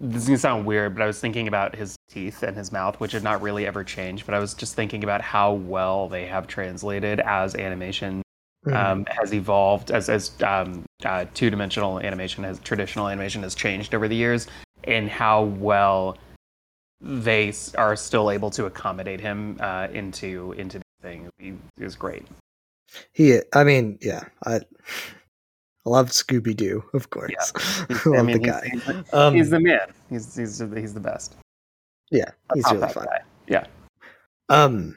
this 0.00 0.22
is 0.22 0.28
gonna 0.28 0.38
sound 0.38 0.64
weird, 0.64 0.94
but 0.94 1.02
I 1.02 1.06
was 1.06 1.18
thinking 1.18 1.48
about 1.48 1.74
his 1.74 1.96
teeth 2.08 2.44
and 2.44 2.56
his 2.56 2.70
mouth, 2.70 3.00
which 3.00 3.12
had 3.12 3.24
not 3.24 3.42
really 3.42 3.66
ever 3.66 3.82
changed. 3.82 4.26
But 4.26 4.34
I 4.36 4.38
was 4.38 4.54
just 4.54 4.74
thinking 4.76 5.02
about 5.02 5.20
how 5.22 5.52
well 5.54 6.08
they 6.08 6.26
have 6.26 6.46
translated 6.46 7.18
as 7.20 7.56
animation 7.56 8.22
mhm. 8.66 8.74
um, 8.74 9.06
has 9.06 9.32
evolved 9.34 9.90
as 9.90 10.08
as 10.08 10.30
um, 10.42 10.84
uh, 11.04 11.24
two 11.34 11.50
dimensional 11.50 12.00
animation 12.00 12.44
has 12.44 12.58
traditional 12.60 13.08
animation 13.08 13.42
has 13.42 13.54
changed 13.54 13.94
over 13.94 14.08
the 14.08 14.16
years, 14.16 14.46
and 14.84 15.08
how 15.08 15.42
well 15.44 16.16
they 17.00 17.52
are 17.76 17.94
still 17.94 18.30
able 18.30 18.50
to 18.50 18.66
accommodate 18.66 19.20
him 19.20 19.56
uh, 19.60 19.86
into 19.92 20.52
into 20.52 20.78
the 20.78 20.84
thing 21.02 21.28
He 21.38 21.54
is 21.78 21.94
great. 21.94 22.26
He, 23.12 23.38
I 23.54 23.64
mean, 23.64 23.98
yeah, 24.00 24.24
I, 24.46 24.56
I 24.56 24.60
love 25.84 26.08
Scooby 26.08 26.56
Doo, 26.56 26.82
of 26.94 27.10
course. 27.10 27.30
He's- 27.88 28.04
I 28.06 28.08
love 28.08 28.18
I 28.18 28.22
mean, 28.22 28.42
the 28.42 28.52
he's, 28.72 28.82
guy. 28.84 28.92
he's, 28.94 29.12
Um, 29.14 29.34
he's 29.34 29.50
the 29.50 29.60
man. 29.60 29.92
He's 30.10 30.34
he's 30.34 30.58
he's 30.58 30.94
the 30.94 31.00
best. 31.00 31.36
yeah, 32.10 32.30
he's 32.54 32.64
really 32.72 32.88
fun. 32.88 33.06
guy. 33.48 33.66
Um, 34.48 34.96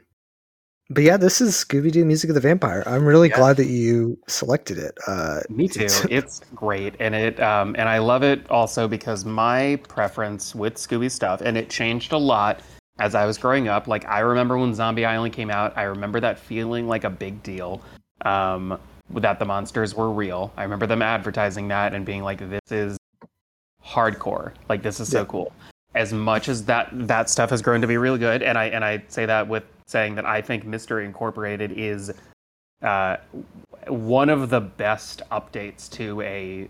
but 0.94 1.04
yeah, 1.04 1.18
this 1.18 1.42
is 1.42 1.54
Scooby 1.56 1.92
Doo 1.92 2.06
Music 2.06 2.30
of 2.30 2.34
the 2.36 2.40
Vampire. 2.42 2.84
I'm 2.86 3.06
really 3.06 3.30
Yeah. 3.30 3.38
glad 3.38 3.58
that 3.58 3.68
you 3.68 4.18
selected 4.28 4.78
it. 4.78 4.98
Uh, 5.08 5.40
Me 5.50 5.68
too. 5.70 5.82
It's- 5.86 6.06
It's 6.10 6.42
great, 6.56 6.96
and 7.00 7.16
it 7.16 7.40
um, 7.40 7.76
and 7.78 7.88
I 7.90 7.98
love 8.00 8.24
it 8.24 8.50
also 8.50 8.88
because 8.88 9.26
my 9.26 9.80
preference 9.88 10.54
with 10.56 10.76
Scooby 10.76 11.10
stuff, 11.10 11.42
and 11.42 11.58
it 11.58 11.70
changed 11.70 12.12
a 12.14 12.18
lot 12.18 12.60
as 13.00 13.16
I 13.16 13.26
was 13.26 13.38
growing 13.38 13.68
up. 13.68 13.88
Like 13.88 14.06
I 14.08 14.20
remember 14.20 14.58
when 14.58 14.74
Zombie 14.74 15.06
Island 15.06 15.34
came 15.34 15.50
out, 15.50 15.78
I 15.78 15.84
remember 15.84 16.20
that 16.20 16.38
feeling 16.40 16.88
like 16.88 17.04
a 17.04 17.10
big 17.10 17.42
deal. 17.44 17.82
Um, 18.26 18.78
that 19.16 19.40
the 19.40 19.46
monsters 19.46 19.94
were 19.96 20.10
real. 20.12 20.54
I 20.56 20.64
remember 20.64 20.88
them 20.88 21.02
advertising 21.02 21.68
that 21.70 21.94
and 21.94 22.06
being 22.06 22.24
like, 22.24 22.38
"This 22.50 22.72
is 22.72 22.98
hardcore. 23.86 24.54
Like 24.70 24.84
this 24.84 25.00
is 25.00 25.10
so 25.10 25.20
Yeah. 25.22 25.26
cool." 25.26 25.54
As 25.96 26.14
much 26.14 26.48
as 26.48 26.64
that 26.66 26.88
that 26.94 27.30
stuff 27.30 27.50
has 27.50 27.62
grown 27.62 27.82
to 27.82 27.88
be 27.88 27.98
really 27.98 28.20
good, 28.20 28.42
and 28.42 28.58
I 28.58 28.66
and 28.66 28.86
I 28.86 29.04
say 29.10 29.26
that 29.26 29.48
with 29.48 29.64
saying 29.92 30.16
that 30.16 30.26
I 30.26 30.42
think 30.42 30.66
Mystery 30.66 31.06
Incorporated 31.06 31.74
is 31.74 32.12
uh, 32.82 33.18
one 33.88 34.30
of 34.30 34.50
the 34.50 34.62
best 34.62 35.22
updates 35.32 35.90
to 35.92 36.22
a 36.22 36.68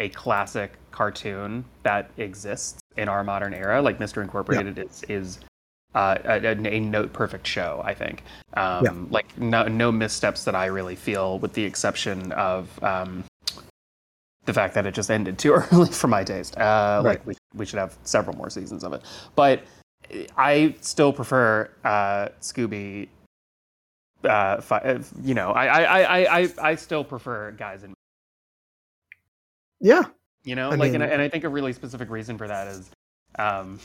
a 0.00 0.08
classic 0.10 0.74
cartoon 0.92 1.64
that 1.82 2.08
exists 2.18 2.78
in 2.96 3.08
our 3.08 3.24
modern 3.24 3.52
era. 3.52 3.82
Like 3.82 3.98
Mystery 3.98 4.22
Incorporated 4.24 4.78
is 4.78 5.02
is 5.08 5.38
uh, 5.94 6.18
a, 6.24 6.46
a, 6.46 6.52
a 6.52 6.80
note 6.80 7.12
perfect 7.12 7.46
show. 7.46 7.80
I 7.84 7.94
think. 7.94 8.22
Um, 8.54 8.84
Yeah. 8.84 8.92
Like 9.10 9.38
no 9.38 9.64
no 9.66 9.90
missteps 9.90 10.44
that 10.44 10.54
I 10.54 10.66
really 10.66 10.96
feel, 10.96 11.38
with 11.38 11.54
the 11.54 11.64
exception 11.64 12.32
of. 12.32 12.82
Um, 12.84 13.24
the 14.44 14.54
fact 14.54 14.72
that 14.72 14.86
it 14.86 14.94
just 14.94 15.10
ended 15.10 15.38
too 15.38 15.52
early 15.72 15.90
for 15.90 16.08
my 16.08 16.24
taste. 16.24 16.56
Uh, 16.56 17.02
Right. 17.04 17.18
Like 17.18 17.26
we, 17.26 17.34
we 17.54 17.66
should 17.66 17.78
have 17.78 17.98
several 18.04 18.34
more 18.34 18.48
seasons 18.48 18.82
of 18.82 18.94
it. 18.94 19.02
But 19.34 19.62
I 20.36 20.74
still 20.80 21.12
prefer 21.12 21.70
uh, 21.84 22.28
Scooby. 22.40 23.08
Uh, 24.24 24.60
fi- 24.60 24.78
uh, 24.78 25.02
you 25.22 25.34
know, 25.34 25.50
I, 25.52 25.66
I, 25.66 26.00
I, 26.02 26.40
I, 26.40 26.48
I 26.62 26.74
still 26.74 27.04
prefer 27.04 27.52
guys 27.52 27.84
in. 27.84 27.94
yeah, 29.80 30.02
You 30.42 30.56
know, 30.56 30.70
I 30.70 30.74
like, 30.74 30.92
and, 30.92 31.02
I, 31.02 31.06
and 31.06 31.22
I 31.22 31.28
think 31.28 31.44
a 31.44 31.48
really 31.48 31.72
specific 31.72 32.10
reason 32.10 32.36
for 32.36 32.48
that 32.48 32.66
is, 32.66 32.90
um, 33.38 33.78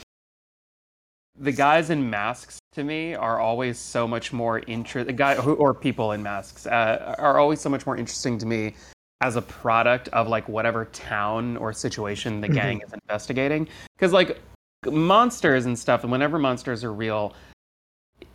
the 1.38 1.52
guys 1.52 1.89
in 1.91 2.10
masks 2.10 2.58
to 2.73 2.84
me 2.84 3.13
are 3.15 3.39
always 3.39 3.78
so 3.78 4.08
much 4.08 4.34
more 4.34 4.60
interest. 4.67 5.08
The 5.08 5.13
guy 5.13 5.36
who, 5.36 5.54
or 5.54 5.73
people 5.73 6.12
in 6.13 6.23
masks 6.23 6.65
uh, 6.67 7.15
are 7.19 7.39
always 7.39 7.60
so 7.62 7.69
much 7.69 7.86
more 7.86 7.97
interesting 7.97 8.38
to 8.39 8.45
me 8.45 8.76
as 9.21 9.36
a 9.36 9.41
product 9.41 10.10
of 10.10 10.28
like 10.28 10.47
whatever 10.49 10.86
town 10.86 11.58
or 11.58 11.73
situation 11.73 12.41
the 12.41 12.47
Mhm. 12.49 12.54
gang 12.54 12.82
is 12.82 12.93
investigating. 12.93 13.67
Because 13.95 14.13
like 14.13 14.39
monsters 14.86 15.65
and 15.65 15.78
stuff, 15.78 16.04
and 16.04 16.12
whenever 16.12 16.39
monsters 16.39 16.84
are 16.84 16.93
real, 16.93 17.34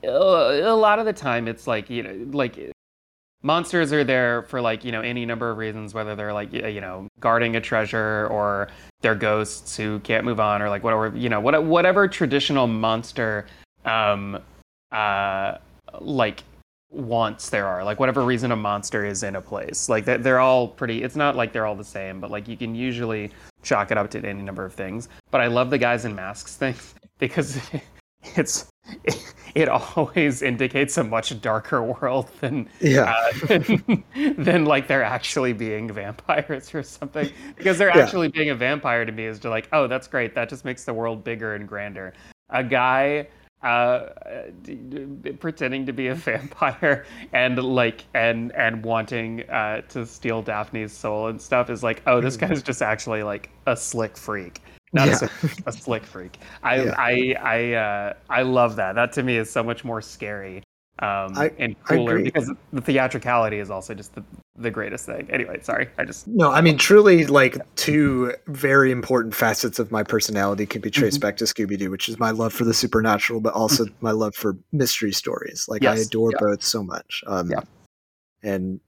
a 0.04 0.74
lot 0.74 0.98
of 0.98 1.06
the 1.06 1.12
time 1.12 1.48
it's 1.48 1.66
like 1.66 1.90
you 1.90 2.02
know 2.02 2.26
like 2.36 2.72
monsters 3.42 3.92
are 3.92 4.04
there 4.04 4.42
for 4.42 4.60
like 4.60 4.84
you 4.84 4.92
know 4.92 5.00
any 5.00 5.24
number 5.24 5.50
of 5.50 5.58
reasons 5.58 5.94
whether 5.94 6.14
they're 6.16 6.32
like 6.32 6.52
you 6.52 6.80
know 6.80 7.06
guarding 7.20 7.56
a 7.56 7.60
treasure 7.60 8.26
or 8.30 8.68
they're 9.00 9.14
ghosts 9.14 9.76
who 9.76 9.98
can't 10.00 10.24
move 10.24 10.40
on 10.40 10.60
or 10.60 10.68
like 10.68 10.82
whatever 10.82 11.16
you 11.16 11.28
know 11.28 11.40
what, 11.40 11.62
whatever 11.64 12.08
traditional 12.08 12.66
monster 12.66 13.46
um 13.84 14.38
uh 14.92 15.56
like 16.00 16.42
wants 16.90 17.50
there 17.50 17.66
are 17.66 17.84
like 17.84 18.00
whatever 18.00 18.24
reason 18.24 18.50
a 18.52 18.56
monster 18.56 19.04
is 19.04 19.22
in 19.22 19.36
a 19.36 19.40
place. 19.40 19.88
Like 19.88 20.04
they're, 20.04 20.18
they're 20.18 20.40
all 20.40 20.68
pretty 20.68 21.02
it's 21.02 21.16
not 21.16 21.36
like 21.36 21.52
they're 21.52 21.66
all 21.66 21.76
the 21.76 21.84
same 21.84 22.20
but 22.20 22.30
like 22.30 22.48
you 22.48 22.56
can 22.56 22.74
usually 22.74 23.30
chalk 23.62 23.90
it 23.90 23.98
up 23.98 24.10
to 24.10 24.24
any 24.24 24.42
number 24.42 24.64
of 24.64 24.72
things. 24.72 25.08
But 25.30 25.40
i 25.42 25.46
love 25.48 25.70
the 25.70 25.78
guys 25.78 26.04
in 26.04 26.14
masks 26.14 26.56
thing 26.56 26.74
because 27.18 27.60
it's 28.36 28.70
it 29.54 29.68
always 29.68 30.40
indicates 30.40 30.96
a 30.96 31.04
much 31.04 31.38
darker 31.42 31.82
world 31.82 32.30
than 32.40 32.66
yeah, 32.80 33.12
uh, 33.14 33.46
than, 33.46 34.04
than 34.38 34.64
like 34.64 34.88
they're 34.88 35.04
actually 35.04 35.52
being 35.52 35.92
vampires 35.92 36.74
or 36.74 36.82
something. 36.82 37.30
Because 37.56 37.76
they're 37.76 37.94
Yeah. 37.94 38.02
actually 38.02 38.28
being 38.28 38.48
a 38.48 38.54
vampire 38.54 39.04
to 39.04 39.12
me 39.12 39.26
is 39.26 39.38
just 39.38 39.50
like 39.50 39.68
oh 39.72 39.86
that's 39.86 40.08
great. 40.08 40.34
That 40.34 40.48
just 40.48 40.64
makes 40.64 40.84
the 40.84 40.94
world 40.94 41.22
bigger 41.22 41.54
and 41.54 41.68
grander. 41.68 42.14
A 42.48 42.64
guy 42.64 43.28
uh 43.62 44.06
pretending 45.40 45.84
to 45.86 45.92
be 45.92 46.08
a 46.08 46.14
vampire 46.28 47.04
and 47.32 47.58
like 47.62 48.04
and 48.14 48.52
and 48.54 48.84
wanting 48.84 49.48
uh 49.50 49.80
to 49.88 50.06
steal 50.06 50.42
daphne's 50.42 50.92
soul 50.92 51.26
and 51.28 51.40
stuff 51.40 51.68
is 51.70 51.82
like 51.82 52.02
oh 52.06 52.20
this 52.20 52.36
Mhm. 52.36 52.48
guy's 52.48 52.62
just 52.62 52.82
actually 52.82 53.22
like 53.22 53.50
a 53.66 53.76
slick 53.76 54.16
freak 54.16 54.60
not 54.92 55.08
Yeah. 55.08 55.28
a, 55.66 55.68
a 55.70 55.72
slick 55.72 56.04
freak 56.06 56.38
i 56.62 56.76
Yeah. 56.84 56.94
i 56.96 57.34
i 57.40 57.72
uh 57.74 58.14
i 58.30 58.42
love 58.42 58.76
that 58.76 58.94
that 58.94 59.12
to 59.12 59.22
me 59.22 59.36
is 59.36 59.50
so 59.50 59.62
much 59.62 59.84
more 59.84 60.00
scary 60.00 60.62
um 61.00 61.36
I- 61.38 61.52
and 61.58 61.76
cooler 61.84 62.20
because 62.22 62.50
the 62.72 62.80
theatricality 62.80 63.58
is 63.58 63.70
also 63.70 63.94
just 63.94 64.14
the, 64.16 64.24
the 64.56 64.70
greatest 64.70 65.06
thing 65.06 65.28
anyway 65.30 65.60
sorry 65.62 65.88
i 65.98 66.04
just 66.04 66.26
no, 66.26 66.50
I 66.50 66.60
mean, 66.60 66.76
truly, 66.76 67.24
like 67.26 67.56
two 67.76 68.34
very 68.48 68.90
important 68.90 69.34
facets 69.34 69.78
of 69.78 69.92
my 69.92 70.02
personality 70.02 70.66
can 70.66 70.80
be 70.80 70.90
traced 70.90 71.16
Mm-hmm. 71.20 71.26
back 71.28 71.36
to 71.38 71.44
Scooby 71.44 71.78
Doo, 71.78 71.90
which 71.90 72.08
is 72.08 72.18
my 72.18 72.30
love 72.32 72.52
for 72.52 72.64
the 72.64 72.74
supernatural, 72.74 73.40
but 73.40 73.54
also 73.54 73.86
my 74.00 74.10
love 74.10 74.34
for 74.34 74.56
mystery 74.72 75.12
stories. 75.12 75.66
Like 75.68 75.84
I 75.84 75.94
adore 75.96 76.32
yeah. 76.32 76.38
both 76.40 76.62
so 76.62 76.82
much. 76.82 77.22
Um, 77.26 77.50
Yeah. 77.50 77.60
and 78.42 78.80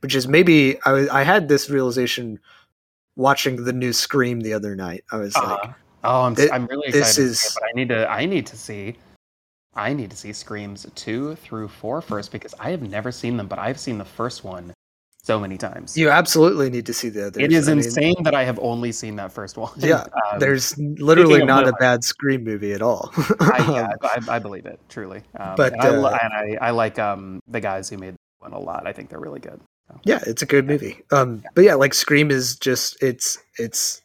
which 0.00 0.14
is 0.14 0.28
maybe 0.28 0.78
I 0.86 1.08
I 1.20 1.22
had 1.24 1.48
this 1.48 1.68
realization 1.70 2.38
watching 3.16 3.64
the 3.64 3.72
new 3.72 3.92
Scream 3.92 4.40
the 4.40 4.52
other 4.52 4.76
night. 4.76 5.04
I 5.10 5.16
was 5.16 5.34
like, 5.34 5.44
uh, 5.68 5.72
oh 6.04 6.22
i'm, 6.22 6.36
I'm 6.52 6.66
really 6.66 6.90
this 6.90 7.18
excited 7.18 7.22
it, 7.22 7.30
is- 7.30 7.56
but 7.58 7.64
i 7.68 7.72
need 7.74 7.88
to 7.88 8.08
i 8.10 8.26
need 8.26 8.46
to 8.46 8.56
see 8.56 8.94
i 9.76 9.92
need 9.92 10.10
to 10.10 10.16
see 10.16 10.32
screams 10.32 10.86
two 10.94 11.34
through 11.36 11.68
four 11.68 12.00
first 12.00 12.32
because 12.32 12.54
i 12.58 12.70
have 12.70 12.82
never 12.82 13.10
seen 13.12 13.36
them 13.36 13.46
but 13.46 13.58
i've 13.58 13.78
seen 13.78 13.98
the 13.98 14.04
first 14.04 14.44
one 14.44 14.72
so 15.22 15.40
many 15.40 15.56
times 15.56 15.96
you 15.96 16.10
absolutely 16.10 16.68
need 16.68 16.84
to 16.84 16.92
see 16.92 17.08
the 17.08 17.26
others. 17.28 17.42
it 17.42 17.52
is 17.52 17.68
I 17.68 17.74
mean, 17.74 17.84
insane 17.84 18.22
that 18.24 18.34
i 18.34 18.44
have 18.44 18.58
only 18.60 18.92
seen 18.92 19.16
that 19.16 19.32
first 19.32 19.56
one 19.56 19.72
Yeah, 19.78 20.04
Um, 20.32 20.38
There's 20.38 20.76
literally 20.78 21.44
not 21.44 21.66
a 21.68 21.72
bad 21.72 22.04
Scream 22.04 22.44
movie 22.44 22.72
at 22.72 22.82
all. 22.82 23.10
I, 23.40 23.66
yeah, 23.70 23.88
I, 24.02 24.36
I 24.36 24.38
believe 24.38 24.66
it 24.66 24.80
truly. 24.88 25.22
Um, 25.38 25.54
But, 25.56 25.72
and, 25.74 25.82
I, 25.82 25.88
uh, 25.88 26.18
and 26.22 26.58
I, 26.60 26.66
I 26.68 26.70
like 26.70 26.98
um, 26.98 27.40
the 27.46 27.60
guys 27.60 27.88
who 27.88 27.98
made 27.98 28.16
one 28.38 28.52
a 28.52 28.58
lot. 28.58 28.86
I 28.86 28.92
think 28.92 29.10
they're 29.10 29.20
really 29.20 29.40
good. 29.40 29.60
Yeah, 30.04 30.20
it's 30.26 30.42
a 30.42 30.46
good 30.46 30.66
movie. 30.66 31.02
Um, 31.12 31.42
but 31.54 31.64
yeah, 31.64 31.74
like 31.74 31.94
Scream 31.94 32.30
is 32.30 32.56
just 32.56 33.00
it's 33.02 33.38
it's 33.58 34.02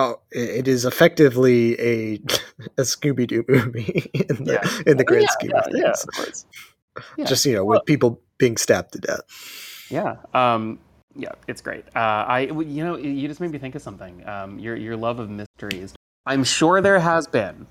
oh 0.00 0.20
it, 0.30 0.66
is 0.68 0.84
effectively 0.84 1.78
a 1.80 2.14
a 2.78 2.82
Scooby 2.82 3.26
Doo 3.26 3.44
movie 3.48 4.10
in 4.14 4.44
the 4.44 4.52
Yeah. 4.54 4.80
in 4.90 4.96
the 4.96 5.04
grand 5.04 5.22
yeah, 5.24 5.30
scheme 5.36 5.50
yeah, 5.54 5.58
of 5.60 5.64
things. 5.66 5.76
yeah, 5.82 5.92
of. 5.92 6.44
Yeah. 7.18 7.24
Just 7.26 7.44
you 7.46 7.54
know, 7.54 7.64
Well- 7.64 7.78
with 7.80 7.86
people 7.86 8.20
being 8.38 8.56
stabbed 8.56 8.92
to 8.92 8.98
death. 8.98 9.20
Yeah. 9.90 10.16
Um, 10.34 10.78
yeah, 11.16 11.32
it's 11.48 11.60
great. 11.60 11.84
Uh, 11.96 11.98
I, 12.36 12.40
you 12.42 12.84
know, 12.84 12.96
you 12.96 13.26
just 13.26 13.40
made 13.40 13.50
me 13.50 13.58
think 13.58 13.74
of 13.74 13.82
something. 13.82 14.26
Um, 14.28 14.58
your 14.58 14.76
your 14.76 14.96
love 14.96 15.18
of 15.18 15.28
mysteries. 15.28 15.92
I'm 16.26 16.44
sure 16.44 16.80
there 16.80 17.00
has 17.00 17.26
been, 17.26 17.66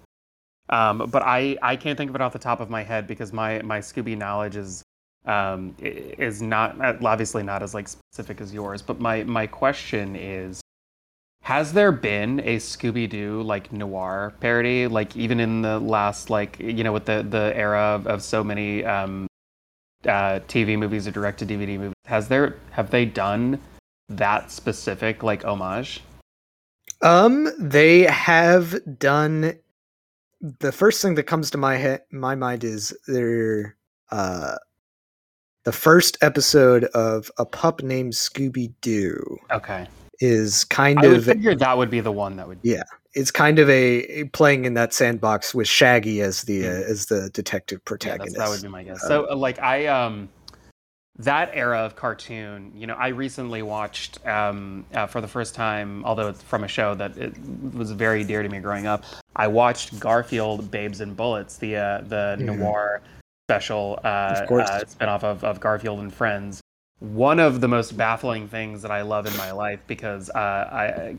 um, 0.69 1.07
but 1.09 1.23
I 1.23 1.55
I 1.61 1.75
can't 1.77 1.97
think 1.97 2.09
of 2.09 2.15
it 2.15 2.21
off 2.21 2.33
the 2.33 2.39
top 2.39 2.59
of 2.59 2.69
my 2.69 2.83
head 2.83 3.07
because 3.07 3.31
my 3.31 3.61
my 3.61 3.79
Scooby 3.79 4.17
knowledge 4.17 4.55
is 4.57 4.83
um 5.25 5.73
is 5.79 6.41
not 6.41 6.75
obviously 7.05 7.43
not 7.43 7.63
as 7.63 7.73
like 7.73 7.87
specific 7.87 8.41
as 8.41 8.53
yours. 8.53 8.81
But 8.81 8.99
my 8.99 9.23
my 9.23 9.47
question 9.47 10.15
is. 10.15 10.61
Has 11.41 11.73
there 11.73 11.91
been 11.91 12.39
a 12.41 12.57
Scooby 12.57 13.09
Doo 13.09 13.41
like 13.41 13.71
noir 13.71 14.33
parody, 14.39 14.87
like 14.87 15.15
even 15.15 15.39
in 15.39 15.61
the 15.61 15.79
last 15.79 16.29
like 16.29 16.59
you 16.59 16.83
know 16.83 16.93
with 16.93 17.05
the 17.05 17.25
the 17.27 17.51
era 17.55 17.79
of, 17.79 18.07
of 18.07 18.21
so 18.21 18.43
many 18.43 18.83
um, 18.85 19.27
uh, 20.05 20.39
TV 20.47 20.77
movies 20.77 21.07
or 21.07 21.11
direct 21.11 21.39
to 21.39 21.45
DVD 21.45 21.79
movies. 21.79 21.95
Has 22.05 22.27
there 22.27 22.57
have 22.71 22.91
they 22.91 23.05
done 23.05 23.59
that 24.09 24.51
specific 24.51 25.23
like 25.23 25.43
homage? 25.43 26.01
Um, 27.01 27.49
they 27.59 28.03
have 28.03 28.77
done. 28.99 29.57
The 30.41 30.71
first 30.71 31.01
thing 31.01 31.15
that 31.15 31.23
comes 31.23 31.51
to 31.51 31.57
my 31.57 31.75
head, 31.75 32.01
my 32.11 32.35
mind 32.35 32.63
is 32.63 32.95
their 33.07 33.75
uh, 34.11 34.55
the 35.65 35.71
first 35.71 36.17
episode 36.21 36.85
of 36.85 37.29
a 37.37 37.45
pup 37.45 37.83
named 37.83 38.13
Scooby 38.13 38.73
Doo 38.81 39.37
Okay, 39.51 39.87
is 40.19 40.63
kind 40.65 40.99
of 40.99 41.05
I 41.05 41.07
would 41.07 41.17
of 41.17 41.25
figure 41.25 41.55
that 41.55 41.77
would 41.77 41.89
be 41.89 41.99
the 42.01 42.11
one 42.11 42.35
that 42.37 42.47
would. 42.47 42.59
Yeah, 42.63 42.83
it's 43.13 43.31
kind 43.31 43.59
of 43.59 43.69
a, 43.69 44.03
a 44.19 44.23
playing 44.25 44.65
in 44.65 44.73
that 44.75 44.93
sandbox 44.93 45.53
with 45.55 45.67
Shaggy 45.67 46.21
as 46.21 46.43
the 46.43 46.65
uh, 46.67 46.69
Mm. 46.71 46.89
as 46.89 47.05
the 47.07 47.29
detective 47.29 47.83
protagonist. 47.85 48.35
that's, 48.37 48.49
that 48.49 48.53
would 48.53 48.61
be 48.61 48.67
my 48.67 48.83
guess. 48.83 49.03
Uh, 49.03 49.07
So 49.07 49.31
uh, 49.31 49.35
like 49.35 49.59
I 49.59 49.87
um 49.87 50.29
that 51.17 51.51
era 51.53 51.79
of 51.79 51.97
cartoon, 51.97 52.71
you 52.73 52.87
know, 52.87 52.95
I 52.95 53.09
recently 53.09 53.61
watched 53.61 54.25
um 54.27 54.85
uh, 54.93 55.05
for 55.07 55.21
the 55.21 55.27
first 55.27 55.55
time, 55.55 56.03
although 56.05 56.29
it's 56.29 56.41
from 56.43 56.63
a 56.63 56.67
show 56.67 56.95
that 56.95 57.17
it 57.17 57.33
was 57.73 57.91
very 57.91 58.23
dear 58.23 58.41
to 58.43 58.49
me 58.49 58.59
growing 58.59 58.87
up. 58.87 59.03
I 59.35 59.47
watched 59.47 59.99
Garfield 59.99 60.69
Babes 60.71 61.01
and 61.01 61.15
Bullets, 61.15 61.57
the 61.57 61.75
uh, 61.77 62.01
the 62.01 62.35
Mhm. 62.39 62.57
noir 62.57 63.01
special 63.49 63.99
uh, 64.03 64.45
Of 64.47 64.51
uh 64.51 64.83
spinoff 64.85 65.23
of, 65.23 65.43
of 65.43 65.59
Garfield 65.59 65.99
and 65.99 66.13
Friends. 66.13 66.61
One 66.99 67.39
of 67.39 67.61
the 67.61 67.67
most 67.67 67.95
baffling 67.95 68.47
things 68.47 68.81
that 68.81 68.91
I 68.91 69.01
love 69.01 69.25
in 69.25 69.35
my 69.37 69.51
life 69.51 69.79
because 69.87 70.29
uh, 70.31 70.37
I 70.37 71.17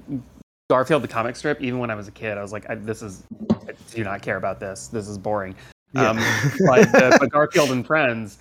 Garfield 0.70 1.02
the 1.02 1.08
comic 1.08 1.34
strip, 1.34 1.60
even 1.60 1.80
when 1.80 1.90
I 1.90 1.96
was 1.96 2.06
a 2.06 2.12
kid, 2.12 2.38
I 2.38 2.42
was 2.42 2.52
like, 2.52 2.68
I, 2.70 2.76
this 2.76 3.02
is 3.02 3.24
I 3.50 3.72
do 3.92 4.04
not 4.04 4.22
care 4.22 4.36
about 4.36 4.60
this. 4.60 4.86
This 4.86 5.08
is 5.08 5.18
boring. 5.18 5.56
Yeah. 5.94 6.10
Um, 6.10 6.18
but, 6.66 6.94
uh, 6.94 7.16
but 7.18 7.30
Garfield 7.30 7.72
and 7.72 7.84
Friends, 7.84 8.38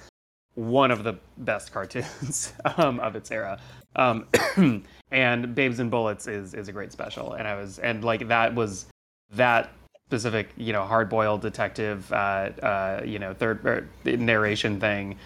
one 0.53 0.91
of 0.91 1.03
the 1.03 1.17
best 1.37 1.71
cartoons 1.71 2.53
um, 2.77 2.99
of 2.99 3.15
its 3.15 3.31
era. 3.31 3.59
Um, 3.95 4.27
and 5.11 5.55
Babes 5.55 5.79
and 5.79 5.89
Bullets 5.89 6.27
is 6.27 6.53
is 6.53 6.67
a 6.67 6.71
great 6.71 6.91
special, 6.91 7.33
and 7.33 7.47
I 7.47 7.55
was 7.55 7.79
and 7.79 8.03
like 8.03 8.27
that 8.27 8.53
was 8.53 8.85
that 9.33 9.71
specific 10.07 10.49
you 10.57 10.73
know 10.73 10.83
hard 10.85 11.09
boiled 11.09 11.41
detective 11.41 12.11
uh, 12.13 12.51
uh, 12.61 13.01
you 13.03 13.17
know 13.17 13.33
third 13.33 13.89
narration 14.05 14.79
thing. 14.79 15.17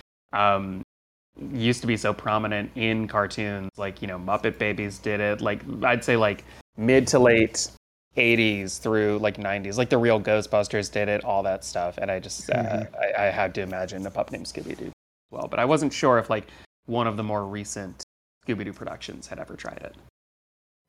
Used 1.52 1.82
to 1.82 1.88
be 1.88 1.98
so 1.98 2.14
prominent 2.14 2.72
in 2.76 3.08
cartoons 3.08 3.72
like 3.78 4.02
you 4.02 4.08
know 4.08 4.20
Muppet 4.20 4.58
Babies 4.60 5.00
did 5.00 5.20
it 5.20 5.42
like 5.42 5.62
I'd 5.84 6.04
say 6.04 6.16
like 6.16 6.44
mid 6.78 7.08
to 7.08 7.20
late 7.20 7.70
80s 8.16 8.80
through 8.80 9.18
like 9.20 9.38
90s 9.38 9.78
like 9.78 9.90
the 9.90 9.98
real 9.98 10.22
ghostbusters 10.22 10.92
did 10.92 11.10
it 11.10 11.24
all 11.24 11.42
that 11.42 11.64
stuff 11.64 11.98
and 11.98 12.12
i 12.12 12.20
just 12.20 12.48
uh, 12.52 12.54
Mhm. 12.62 12.88
I, 12.96 13.26
I 13.26 13.32
had 13.32 13.56
to 13.56 13.62
imagine 13.62 14.06
a 14.06 14.12
pup 14.12 14.32
named 14.32 14.46
scooby-doo 14.46 14.92
well 15.32 15.48
but 15.48 15.60
i 15.60 15.66
wasn't 15.66 15.92
sure 15.92 16.20
if 16.20 16.30
like 16.30 16.46
one 16.86 17.08
of 17.08 17.18
the 17.18 17.24
more 17.24 17.48
recent 17.48 18.04
scooby-doo 18.48 18.74
productions 18.74 19.26
had 19.26 19.40
ever 19.40 19.56
tried 19.56 19.82
it 19.82 19.96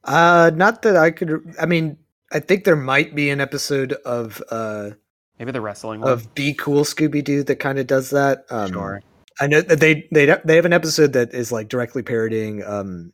uh, 0.05 0.51
not 0.55 0.83
that 0.83 0.97
I 0.97 1.11
could. 1.11 1.55
I 1.59 1.65
mean, 1.65 1.97
I 2.31 2.39
think 2.39 2.65
there 2.65 2.77
might 2.77 3.15
be 3.15 3.31
an 3.31 3.41
episode 3.41 3.95
of 4.05 4.43
uh 4.51 4.91
maybe 5.39 5.51
the 5.51 5.63
wrestling 5.63 6.01
one 6.03 6.13
of 6.13 6.35
Be 6.35 6.53
Cool 6.53 6.85
Scooby 6.85 7.25
Doo 7.25 7.43
that 7.45 7.57
kind 7.57 7.79
of 7.79 7.87
does 7.87 8.11
that. 8.11 8.45
Um, 8.51 8.71
sure 8.71 9.03
I 9.41 9.47
know 9.47 9.61
that 9.63 9.81
they 9.81 10.09
they 10.13 10.27
they 10.45 10.57
have 10.57 10.65
an 10.65 10.73
episode 10.73 11.13
that 11.15 11.35
is 11.35 11.51
like 11.51 11.69
directly 11.69 12.03
parodying 12.03 12.63
um, 12.65 13.13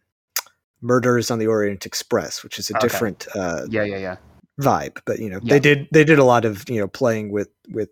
Murders 0.82 1.30
on 1.30 1.38
the 1.38 1.46
Orient 1.46 1.86
Express, 1.86 2.42
which 2.42 2.58
is 2.58 2.70
a 2.70 2.76
Okay. 2.76 2.86
different 2.86 3.26
uh, 3.34 3.66
yeah 3.68 3.84
yeah 3.84 3.96
yeah 3.98 4.16
vibe. 4.60 5.00
But 5.06 5.18
you 5.18 5.30
know, 5.30 5.40
Yeah. 5.42 5.54
they 5.54 5.60
did 5.60 5.88
they 5.92 6.04
did 6.04 6.18
a 6.18 6.24
lot 6.24 6.44
of 6.44 6.68
you 6.68 6.78
know 6.80 6.88
playing 6.88 7.30
with 7.32 7.48
with 7.70 7.88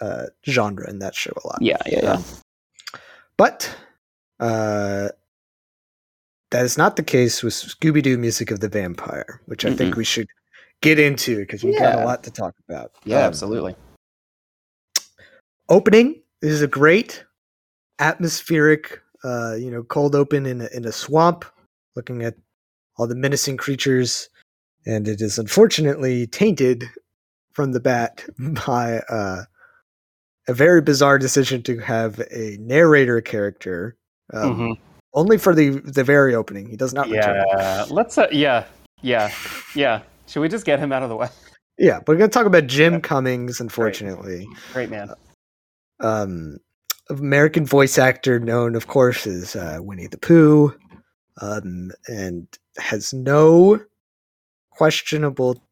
uh, 0.00 0.26
genre 0.46 0.88
in 0.88 0.98
that 0.98 1.14
show 1.14 1.32
a 1.42 1.46
lot. 1.46 1.58
yeah 1.62 1.78
yeah 1.86 2.00
yeah 2.02 2.22
But 3.36 3.74
uh, 4.40 5.08
that 6.50 6.64
is 6.64 6.76
not 6.76 6.96
the 6.96 7.02
case 7.02 7.42
with 7.42 7.54
Scooby 7.54 8.02
Doo 8.02 8.18
Music 8.18 8.50
of 8.50 8.60
the 8.60 8.68
Vampire, 8.68 9.40
which 9.46 9.64
I 9.64 9.72
think 9.74 9.96
we 9.96 10.04
should 10.04 10.28
get 10.82 10.98
into 10.98 11.38
because 11.38 11.62
we've 11.64 11.78
got 11.78 11.94
a 11.94 12.04
lot 12.04 12.24
to 12.24 12.30
talk 12.30 12.54
about. 12.68 12.92
yeah 13.04 13.18
Um, 13.18 13.24
absolutely 13.24 13.76
opening 15.68 16.20
this 16.40 16.50
is 16.50 16.60
a 16.62 16.66
great 16.66 17.24
atmospheric 17.98 19.00
uh 19.24 19.54
you 19.54 19.70
know 19.70 19.82
cold 19.82 20.14
open 20.14 20.46
in 20.46 20.60
a, 20.62 20.68
in 20.74 20.84
a 20.84 20.92
swamp 20.92 21.44
looking 21.96 22.22
at 22.22 22.34
all 22.96 23.06
the 23.06 23.14
menacing 23.14 23.56
creatures 23.56 24.28
and 24.86 25.06
it 25.06 25.20
is 25.20 25.38
unfortunately 25.38 26.26
tainted 26.26 26.84
from 27.52 27.72
the 27.72 27.80
bat 27.80 28.24
by 28.66 28.98
uh 29.08 29.42
a 30.48 30.54
very 30.54 30.80
bizarre 30.80 31.18
decision 31.18 31.62
to 31.62 31.78
have 31.78 32.18
a 32.32 32.56
narrator 32.60 33.20
character 33.20 33.96
um, 34.32 34.58
Mhm. 34.58 34.78
only 35.14 35.38
for 35.38 35.54
the 35.54 35.80
the 35.84 36.02
very 36.02 36.34
opening. 36.34 36.68
He 36.68 36.76
does 36.76 36.92
not 36.92 37.08
return. 37.08 37.44
Yeah 37.58 37.84
let's 37.90 38.18
uh, 38.18 38.26
yeah 38.32 38.64
yeah 39.02 39.30
yeah. 39.76 40.02
Should 40.26 40.40
we 40.40 40.48
just 40.48 40.64
get 40.64 40.78
him 40.80 40.90
out 40.92 41.02
of 41.04 41.10
the 41.10 41.16
way? 41.16 41.28
Yeah 41.78 42.00
we're 42.06 42.16
gonna 42.16 42.28
talk 42.28 42.46
about 42.46 42.66
jim 42.66 43.00
cummings 43.00 43.60
unfortunately. 43.60 44.48
Great 44.72 44.90
man. 44.90 45.10
Um, 46.00 46.56
American 47.20 47.64
voice 47.66 47.98
actor 47.98 48.38
known, 48.38 48.74
of 48.74 48.86
course, 48.86 49.26
as 49.26 49.56
uh, 49.56 49.78
Winnie 49.80 50.06
the 50.06 50.18
Pooh, 50.18 50.74
um, 51.40 51.90
and 52.08 52.46
has 52.78 53.12
no 53.12 53.80
questionable 54.70 55.62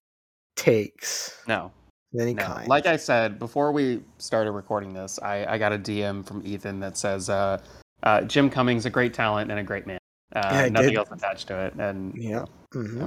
takes 0.57 1.39
no 1.49 1.73
any 2.19 2.35
No, 2.35 2.43
kind. 2.45 2.69
like 2.69 2.87
I 2.87 2.97
said 2.97 3.39
before 3.39 3.73
we 3.73 4.03
started 4.19 4.51
recording 4.53 4.93
this, 4.93 5.19
I, 5.23 5.45
I 5.47 5.59
got 5.59 5.73
a 5.73 5.79
DM 5.79 6.27
from 6.27 6.43
Ethan 6.45 6.81
that 6.81 6.97
says 6.99 7.31
uh, 7.31 7.61
uh, 8.03 8.23
Jim 8.23 8.51
Cummings 8.51 8.85
a 8.87 8.91
great 8.91 9.15
talent 9.15 9.51
and 9.51 9.61
a 9.61 9.63
great 9.63 9.87
man. 9.87 9.99
Uh, 10.35 10.51
Yeah, 10.53 10.69
nothing 10.69 10.91
did. 10.91 10.99
else 10.99 11.11
attached 11.13 11.47
to 11.49 11.59
it, 11.67 11.75
and 11.75 12.15
yeah, 12.17 12.45
hmm 12.73 13.07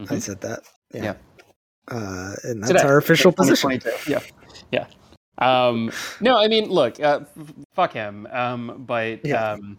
Mhm. 0.00 0.10
I 0.10 0.18
said 0.18 0.40
that. 0.42 0.60
Yeah, 0.94 1.02
Yeah. 1.04 1.14
Uh, 1.88 2.34
and 2.44 2.62
that's 2.62 2.72
Today, 2.72 2.82
our 2.84 2.98
official 2.98 3.32
position. 3.32 3.80
Yeah, 4.06 4.20
yeah. 4.70 4.86
Um, 5.42 5.92
no, 6.20 6.36
I 6.36 6.48
mean, 6.48 6.68
look, 6.70 7.00
uh, 7.00 7.20
f- 7.22 7.54
fuck 7.74 7.92
him. 7.92 8.26
Um, 8.30 8.84
but 8.86 9.24
Yeah. 9.24 9.52
um, 9.52 9.78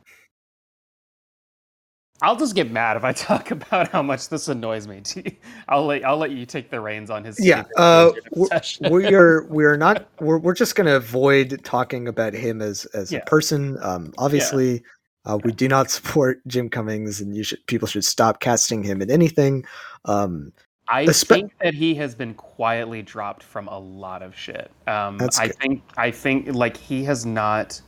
I'll 2.21 2.37
just 2.37 2.55
get 2.55 2.71
mad 2.71 2.95
if 2.95 3.03
I 3.03 3.11
talk 3.13 3.51
about 3.51 3.89
how 3.89 4.01
much 4.01 4.29
this 4.29 4.47
annoys 4.47 4.87
me. 4.87 5.03
I'll 5.67 5.85
let 5.85 6.05
I'll 6.05 6.17
let 6.17 6.31
you 6.31 6.45
take 6.45 6.69
the 6.69 6.79
reins 6.79 7.09
on 7.09 7.23
his. 7.23 7.39
Yeah, 7.39 7.63
uh, 7.75 8.11
we 8.89 9.13
are 9.13 9.43
we 9.45 9.65
are 9.65 9.77
not 9.77 10.07
we're 10.19 10.37
we're 10.37 10.53
just 10.53 10.75
going 10.75 10.87
to 10.87 10.95
avoid 10.95 11.61
talking 11.63 12.07
about 12.07 12.33
him 12.33 12.61
as 12.61 12.85
as 12.93 13.11
Yeah. 13.11 13.19
a 13.19 13.25
person. 13.25 13.77
Um, 13.81 14.13
obviously, 14.17 14.83
uh, 15.25 15.37
we 15.43 15.51
do 15.51 15.67
not 15.67 15.91
support 15.91 16.39
Jim 16.47 16.69
Cummings, 16.69 17.19
and 17.19 17.35
you 17.35 17.43
should 17.43 17.65
people 17.67 17.87
should 17.87 18.05
stop 18.05 18.39
casting 18.39 18.83
him 18.83 19.01
in 19.01 19.11
anything. 19.11 19.65
Um, 20.05 20.53
I 20.87 21.05
Espe- 21.05 21.27
think 21.27 21.57
that 21.59 21.73
he 21.73 21.95
has 21.95 22.13
been 22.13 22.33
quietly 22.33 23.01
dropped 23.01 23.41
from 23.41 23.67
a 23.67 23.79
lot 23.79 24.21
of 24.21 24.35
shit. 24.35 24.69
Um, 24.87 25.17
That's 25.17 25.39
I 25.39 25.47
good. 25.47 25.55
think 25.57 25.83
I 25.97 26.11
think 26.11 26.53
like 26.53 26.77
he 26.77 27.03
has 27.05 27.25
not. 27.25 27.81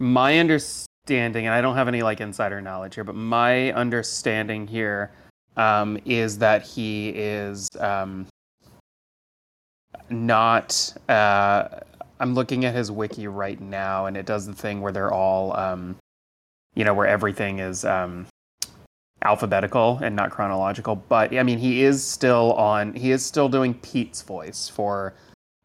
My 0.00 0.38
understanding, 0.38 1.46
and 1.46 1.54
I 1.54 1.60
don't 1.60 1.74
have 1.74 1.88
any 1.88 2.02
like 2.02 2.20
insider 2.20 2.60
knowledge 2.60 2.94
here, 2.94 3.04
but 3.04 3.16
my 3.16 3.72
understanding 3.72 4.66
here 4.66 5.10
um, 5.56 5.98
is 6.04 6.38
that 6.38 6.62
he 6.62 7.10
is 7.10 7.68
um, 7.80 8.26
not. 10.08 10.94
Uh, 11.08 11.68
I'm 12.20 12.34
looking 12.34 12.64
at 12.64 12.74
his 12.74 12.90
wiki 12.90 13.28
right 13.28 13.60
now, 13.60 14.06
and 14.06 14.16
it 14.16 14.26
does 14.26 14.46
the 14.46 14.52
thing 14.52 14.80
where 14.80 14.92
they're 14.92 15.12
all, 15.12 15.56
um, 15.56 15.96
you 16.74 16.84
know, 16.84 16.94
where 16.94 17.06
everything 17.06 17.58
is. 17.58 17.84
Alphabetical 19.24 19.98
and 20.02 20.14
not 20.14 20.30
chronological 20.30 20.94
but 20.96 21.34
i 21.36 21.42
mean 21.42 21.58
he 21.58 21.82
is 21.82 22.04
still 22.04 22.52
on 22.54 22.94
he 22.94 23.10
is 23.10 23.24
still 23.24 23.48
doing 23.48 23.74
pete's 23.74 24.22
voice 24.22 24.68
for 24.68 25.12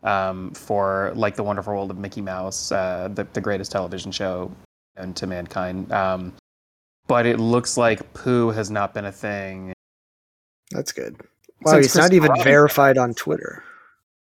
um 0.03 0.51
for 0.51 1.11
like 1.15 1.35
the 1.35 1.43
wonderful 1.43 1.71
world 1.73 1.91
of 1.91 1.97
mickey 1.97 2.19
mouse 2.21 2.71
uh 2.71 3.07
the, 3.13 3.25
the 3.33 3.39
greatest 3.41 3.71
television 3.71 4.11
show 4.11 4.51
known 4.97 5.13
to 5.13 5.27
mankind 5.27 5.91
um 5.91 6.33
but 7.07 7.25
it 7.25 7.39
looks 7.39 7.77
like 7.77 8.13
Pooh 8.13 8.51
has 8.51 8.71
not 8.71 8.93
been 8.93 9.05
a 9.05 9.11
thing. 9.11 9.73
That's 10.71 10.91
good. 10.91 11.19
Wow, 11.61 11.73
Since 11.73 11.85
he's 11.87 11.95
not 11.95 12.13
even 12.13 12.29
Rock- 12.31 12.43
verified 12.43 12.97
on 12.97 13.13
Twitter. 13.13 13.63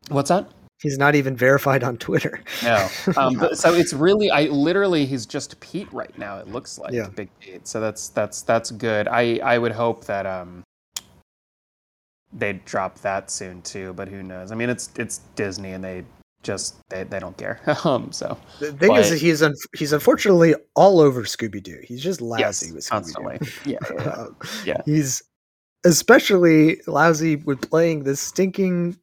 What's 0.09 0.28
that? 0.28 0.48
He's 0.83 0.97
not 0.97 1.14
even 1.14 1.37
verified 1.37 1.85
on 1.85 1.99
Twitter. 1.99 2.40
No. 2.62 2.88
Um, 3.16 3.35
but, 3.35 3.59
so 3.62 3.75
it's 3.75 3.93
really, 3.93 4.31
I 4.31 4.45
literally, 4.45 5.05
he's 5.05 5.27
just 5.27 5.61
Pete 5.61 5.93
right 5.93 6.16
now. 6.19 6.38
It 6.38 6.49
looks 6.49 6.79
like 6.79 6.93
Yeah. 6.93 7.09
Big 7.09 7.29
Pete. 7.38 7.66
So 7.69 7.81
that's 7.81 8.09
that's 8.09 8.43
that's 8.43 8.71
good. 8.71 9.07
I 9.09 9.38
I 9.45 9.59
would 9.59 9.73
hope 9.73 10.05
that 10.07 10.25
um 10.27 10.62
they'd 12.33 12.64
drop 12.64 12.99
that 13.01 13.31
soon 13.31 13.62
too. 13.62 13.93
But 13.95 14.09
who 14.09 14.23
knows? 14.23 14.53
I 14.53 14.55
mean, 14.55 14.71
it's 14.71 14.90
it's 14.97 15.19
Disney 15.35 15.73
and 15.73 15.83
they 15.85 16.05
just 16.43 16.77
they, 16.88 17.05
they 17.05 17.19
don't 17.21 17.37
care. 17.37 17.61
um. 17.85 18.11
So 18.12 18.38
The 18.61 18.73
thing 18.73 18.97
is, 18.97 19.09
But- 19.09 19.11
that 19.14 19.21
he's 19.21 19.43
un- 19.43 19.55
he's 19.77 19.93
unfortunately 19.93 20.55
all 20.75 21.01
over 21.01 21.23
Scooby 21.25 21.62
Doo. 21.62 21.81
He's 21.85 22.03
just 22.03 22.21
yes, 22.21 22.62
lousy 22.62 22.73
with 22.73 22.85
Scooby. 22.88 23.38
Doo. 23.64 23.71
Yeah. 23.71 23.79
yeah, 23.90 24.05
yeah. 24.05 24.27
Yeah. 24.64 24.83
He's 24.87 25.23
especially 25.85 26.81
lousy 26.87 27.37
with 27.37 27.69
playing 27.69 28.05
this 28.05 28.21
stinking 28.21 28.97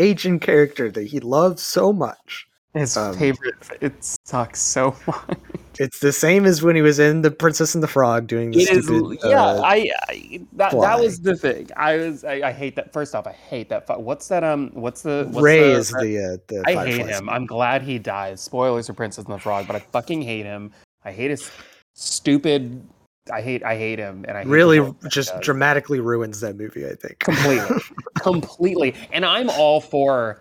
Cajun 0.00 0.38
character 0.40 0.90
that 0.90 1.06
he 1.08 1.20
loves 1.20 1.62
so 1.62 1.92
much. 1.92 2.46
His 2.72 2.96
Um, 2.96 3.14
favorite. 3.18 3.54
It 3.82 3.92
sucks 4.24 4.60
so 4.62 4.94
much. 5.06 5.38
It's 5.78 5.98
the 6.00 6.12
same 6.12 6.44
as 6.46 6.62
when 6.62 6.74
he 6.76 6.82
was 6.82 6.98
in 6.98 7.22
The 7.22 7.30
Princess 7.30 7.74
and 7.74 7.82
the 7.82 7.88
Frog 7.88 8.26
doing 8.26 8.50
the 8.52 8.60
It 8.62 8.70
is, 8.70 8.84
stupid. 8.86 9.18
yeah. 9.24 9.42
uh, 9.42 9.60
I, 9.64 9.90
I 10.08 10.40
that 10.54 10.70
fly. 10.70 10.86
that 10.88 11.02
was 11.02 11.20
the 11.20 11.36
thing. 11.36 11.68
I 11.76 11.96
was, 11.96 12.22
I, 12.24 12.48
I 12.48 12.52
hate 12.52 12.76
that. 12.76 12.92
First 12.92 13.14
off, 13.14 13.26
I 13.26 13.32
hate 13.32 13.68
that. 13.70 13.86
What's 14.00 14.28
that? 14.28 14.42
Um, 14.44 14.70
what's 14.74 15.02
the 15.02 15.26
what's 15.30 15.42
Ray 15.42 15.60
the- 15.72 15.78
is 15.78 15.90
the 15.90 15.96
uh, 15.98 16.36
the 16.48 16.62
I 16.66 16.86
hate 16.86 17.06
him. 17.06 17.28
I'm 17.28 17.44
glad 17.46 17.82
he 17.82 17.98
dies. 17.98 18.40
Spoilers 18.40 18.86
for 18.86 18.92
Princess 18.94 19.24
and 19.24 19.34
the 19.34 19.38
Frog, 19.38 19.66
but 19.66 19.76
I 19.76 19.80
fucking 19.80 20.22
hate 20.22 20.44
him. 20.46 20.70
I 21.04 21.12
hate 21.12 21.30
his 21.30 21.50
stupid. 21.94 22.86
I 23.30 23.40
hate. 23.42 23.62
I 23.64 23.76
hate 23.76 23.98
him, 23.98 24.24
and 24.28 24.36
I 24.36 24.40
hate 24.42 24.48
Really, 24.48 24.80
work 24.80 25.00
that 25.00 25.06
he 25.08 25.10
just 25.14 25.32
does. 25.32 25.40
dramatically 25.44 26.00
ruins 26.00 26.40
that 26.40 26.56
movie. 26.56 26.86
I 26.86 26.94
think 26.94 27.18
completely, 27.20 27.76
completely. 28.20 28.94
And 29.12 29.24
I'm 29.24 29.50
all 29.50 29.80
for. 29.80 30.40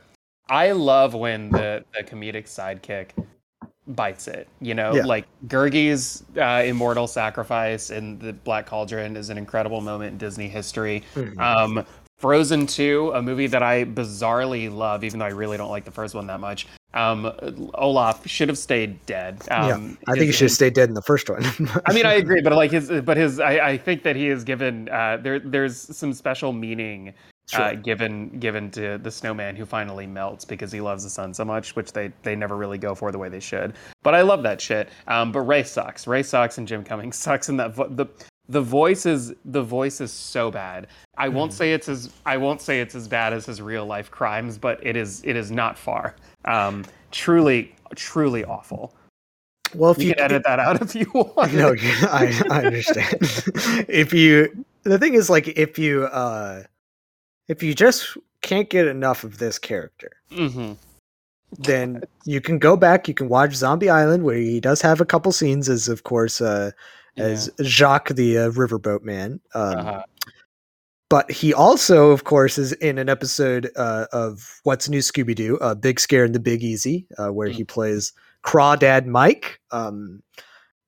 I 0.50 0.72
love 0.72 1.14
when 1.14 1.50
the 1.52 1.84
the 1.96 2.04
comedic 2.04 2.46
sidekick 2.46 3.10
bites 3.88 4.28
it. 4.28 4.48
You 4.62 4.74
know, 4.76 4.94
Yeah. 4.96 5.06
like 5.06 5.26
Gurgi's 5.48 6.24
uh, 6.38 6.64
immortal 6.66 7.08
sacrifice 7.08 7.90
in 7.90 8.20
the 8.20 8.34
Black 8.34 8.66
Cauldron 8.66 9.16
is 9.18 9.30
an 9.30 9.38
incredible 9.38 9.82
moment 9.82 10.12
in 10.14 10.18
Disney 10.18 10.48
history. 10.48 11.04
Mhm. 11.16 11.40
Um, 11.40 11.86
Frozen 12.20 12.68
2, 12.68 13.14
a 13.16 13.22
movie 13.22 13.48
that 13.48 13.64
I 13.64 13.86
bizarrely 13.86 14.70
love, 14.74 15.04
even 15.06 15.20
though 15.20 15.26
I 15.26 15.30
really 15.30 15.56
don't 15.56 15.70
like 15.72 15.86
the 15.86 15.92
first 15.92 16.14
one 16.14 16.28
that 16.28 16.40
much. 16.42 16.68
Um, 16.94 17.32
Olaf 17.76 18.28
should 18.28 18.50
have 18.50 18.58
stayed 18.58 19.06
dead. 19.06 19.44
Um, 19.52 19.98
I 20.08 20.14
think 20.14 20.26
he 20.26 20.32
should 20.32 20.46
have 20.46 20.52
stayed 20.52 20.74
dead 20.74 20.90
in 20.90 20.96
the 20.96 21.04
first 21.04 21.30
one. 21.30 21.46
I 21.86 21.94
mean, 21.94 22.06
I 22.06 22.14
agree, 22.14 22.42
but 22.42 22.54
like 22.54 22.72
his, 22.72 22.90
but 23.04 23.16
his, 23.16 23.40
I, 23.40 23.70
I 23.70 23.78
think 23.78 24.04
that 24.04 24.16
he 24.16 24.28
is 24.28 24.44
given. 24.44 24.90
Uh, 24.90 25.18
there, 25.18 25.40
there's 25.40 25.96
some 25.96 26.14
special 26.14 26.52
meaning 26.52 27.14
uh, 27.54 27.74
given 27.74 28.30
given 28.40 28.70
to 28.72 28.98
the 29.00 29.12
snowman 29.12 29.56
who 29.56 29.66
finally 29.66 30.06
melts 30.06 30.46
because 30.46 30.72
he 30.72 30.82
loves 30.82 31.04
the 31.04 31.10
sun 31.10 31.34
so 31.34 31.46
much, 31.46 31.76
which 31.76 31.92
they 31.92 32.12
they 32.24 32.36
never 32.36 32.56
really 32.56 32.78
go 32.78 32.94
for 32.94 33.12
the 33.12 33.18
way 33.18 33.30
they 33.30 33.40
should. 33.40 33.74
But 34.04 34.16
I 34.16 34.22
love 34.22 34.44
that 34.44 34.62
shit. 34.62 34.90
Um, 35.08 35.32
but 35.32 35.42
Ray 35.42 35.64
sucks. 35.64 36.08
Ray 36.08 36.24
sucks, 36.24 36.58
and 36.58 36.68
Jim 36.68 36.84
Cummings 36.84 37.16
sucks. 37.18 37.50
And 37.50 37.60
that 37.60 37.74
vo- 37.76 37.90
the 37.90 38.08
the 38.50 38.62
voice 38.62 39.06
is 39.06 39.34
the 39.46 39.62
voice 39.62 40.02
is 40.02 40.12
so 40.12 40.50
bad. 40.52 40.88
I 41.18 41.30
won't 41.30 41.52
Mhm. 41.52 41.56
say 41.56 41.74
it's 41.74 41.88
as 41.88 42.12
I 42.26 42.36
won't 42.38 42.62
say 42.62 42.82
it's 42.82 42.96
as 42.96 43.08
bad 43.08 43.32
as 43.32 43.46
his 43.46 43.62
real 43.62 43.86
life 43.86 44.10
crimes, 44.10 44.58
but 44.58 44.80
it 44.86 44.96
is 44.98 45.22
it 45.24 45.36
is 45.36 45.52
not 45.52 45.78
far. 45.78 46.16
Um, 46.46 46.84
truly, 47.12 47.76
truly 47.96 48.44
awful. 48.44 48.94
well, 49.76 49.92
if 49.92 50.00
You 50.00 50.08
you 50.10 50.14
can 50.16 50.24
edit 50.24 50.44
that 50.46 50.60
out 50.60 50.82
if 50.82 50.96
you 50.96 51.06
want. 51.14 51.54
no, 51.54 51.76
I, 52.12 52.34
I 52.50 52.66
understand. 52.66 53.18
if 53.88 54.12
you, 54.14 54.66
the 54.84 54.98
thing 54.98 55.14
is, 55.14 55.30
like, 55.30 55.48
if 55.50 55.78
you, 55.78 56.06
uh, 56.06 56.64
if 57.48 57.62
you 57.62 57.76
just 57.76 58.18
can't 58.42 58.68
get 58.70 58.88
enough 58.88 59.24
of 59.24 59.38
this 59.38 59.60
character, 59.60 60.12
hmm 60.32 60.74
then 61.58 62.04
you 62.26 62.40
can 62.42 62.60
go 62.60 62.78
back. 62.78 63.08
You 63.08 63.14
can 63.14 63.28
watch 63.28 63.54
Zombie 63.54 63.90
Island, 63.90 64.24
where 64.24 64.38
he 64.38 64.60
does 64.60 64.82
have 64.82 65.02
a 65.02 65.06
couple 65.06 65.32
scenes 65.32 65.68
as, 65.68 65.88
of 65.88 66.04
course, 66.04 66.42
uh, 66.42 66.72
as 67.20 67.50
Jacques 67.62 68.10
the 68.10 68.38
uh, 68.38 68.50
riverboat 68.52 69.04
man. 69.04 69.40
Um, 69.54 69.78
uh-huh. 69.78 70.04
But 71.10 71.32
he 71.32 71.54
also, 71.54 72.12
of 72.12 72.24
course, 72.24 72.60
is 72.60 72.74
in 72.74 73.00
an 73.00 73.10
episode 73.10 73.72
uh, 73.76 74.06
of 74.14 74.60
What's 74.64 74.88
New 74.90 75.00
Scooby 75.00 75.34
Doo, 75.34 75.58
uh, 75.58 75.74
Big 75.74 76.00
Scare 76.00 76.24
and 76.24 76.36
the 76.36 76.40
Big 76.40 76.64
Easy, 76.64 77.08
uh, 77.18 77.30
where 77.30 77.48
he 77.48 77.64
plays 77.64 78.14
Crawdad 78.46 79.08
Mike, 79.08 79.60
um, 79.72 80.22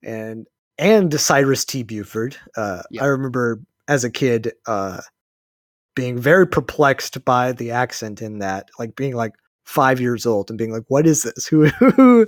and 0.04 0.46
and 0.78 1.20
Cyrus 1.20 1.66
T. 1.66 1.82
Buford. 1.84 2.38
Uh, 2.56 2.84
Yeah. 2.92 3.04
I 3.04 3.08
remember 3.08 3.62
as 3.88 4.04
a 4.04 4.12
kid 4.12 4.54
uh, 4.68 5.02
being 5.96 6.20
very 6.20 6.48
perplexed 6.48 7.26
by 7.26 7.52
the 7.52 7.72
accent 7.72 8.22
in 8.22 8.40
that, 8.40 8.70
like 8.78 8.96
being 8.96 9.16
like 9.16 9.34
five 9.72 10.02
years 10.02 10.26
old 10.26 10.50
and 10.50 10.58
being 10.58 10.72
like, 10.72 10.84
"What 10.90 11.08
is 11.08 11.24
this? 11.24 11.48
Who 11.48 11.68
who 11.68 12.26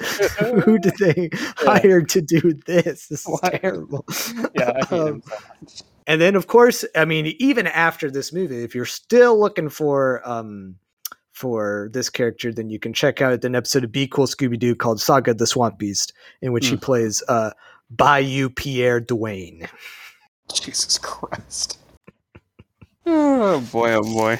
who 0.63 0.79
did 0.79 0.93
they 0.99 1.29
hire 1.57 2.01
to 2.01 2.21
do 2.21 2.53
this? 2.65 3.07
This 3.07 3.21
is 3.21 3.25
Why? 3.27 3.49
terrible." 3.61 4.05
yeah, 4.55 4.71
Um, 4.91 5.21
so 5.67 5.85
and 6.07 6.19
then 6.19 6.35
of 6.35 6.47
course 6.47 6.83
i 6.95 7.05
mean 7.05 7.27
even 7.39 7.65
after 7.65 8.11
this 8.11 8.33
movie 8.33 8.61
if 8.61 8.75
you're 8.75 8.83
still 8.83 9.39
looking 9.39 9.69
for 9.69 10.21
um 10.27 10.75
for 11.31 11.89
this 11.93 12.09
character 12.09 12.51
then 12.51 12.69
you 12.69 12.77
can 12.77 12.91
check 12.91 13.21
out 13.21 13.45
an 13.45 13.55
episode 13.55 13.85
of 13.85 13.91
be 13.93 14.05
cool 14.05 14.27
scooby-doo 14.27 14.75
called 14.75 14.99
saga 14.99 15.33
the 15.33 15.47
swamp 15.47 15.77
beast 15.77 16.11
in 16.41 16.51
which 16.51 16.67
he 16.67 16.75
Mm. 16.75 16.81
plays 16.81 17.23
uh 17.29 17.51
bayou 17.89 18.49
pierre 18.49 18.99
Duane. 18.99 19.65
Jesus 20.51 20.97
Christ. 20.97 21.77
Oh 23.05 23.61
boy, 23.71 23.93
oh 23.93 24.03
boy. 24.03 24.39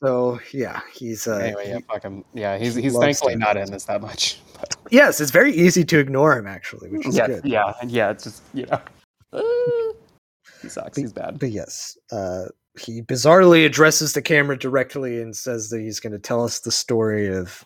So 0.00 0.38
yeah 0.52 0.80
he's 0.92 1.26
uh 1.26 1.36
anyway, 1.38 1.68
yeah, 1.68 1.76
he- 1.76 1.82
fuck 1.82 2.02
him. 2.02 2.24
Yeah, 2.34 2.56
he's 2.58 2.74
he's 2.74 2.96
thankfully 2.96 3.36
not 3.36 3.56
in 3.56 3.70
this 3.70 3.84
that 3.84 4.00
much. 4.00 4.40
But 4.60 4.74
yes 4.90 5.20
it's 5.20 5.30
very 5.30 5.52
easy 5.52 5.84
to 5.84 5.98
ignore 6.00 6.36
him 6.36 6.46
actually 6.48 6.90
which 6.90 7.06
is 7.06 7.16
yeah, 7.16 7.26
good 7.28 7.44
yeah, 7.44 7.72
yeah. 7.86 8.10
It's 8.10 8.24
just 8.24 8.42
you 8.54 8.66
know, 8.66 8.80
uh, 9.32 9.40
he 10.62 10.68
sucks. 10.68 10.98
He's 10.98 11.12
bad. 11.12 11.38
but 11.38 11.50
yes 11.50 11.96
uh 12.10 12.46
he 12.80 13.02
bizarrely 13.02 13.64
addresses 13.66 14.12
the 14.14 14.22
camera 14.22 14.56
directly 14.58 15.20
and 15.20 15.36
says 15.36 15.68
that 15.70 15.80
he's 15.80 16.00
going 16.00 16.12
to 16.12 16.18
tell 16.18 16.44
us 16.44 16.60
the 16.60 16.70
story 16.72 17.26
of 17.28 17.64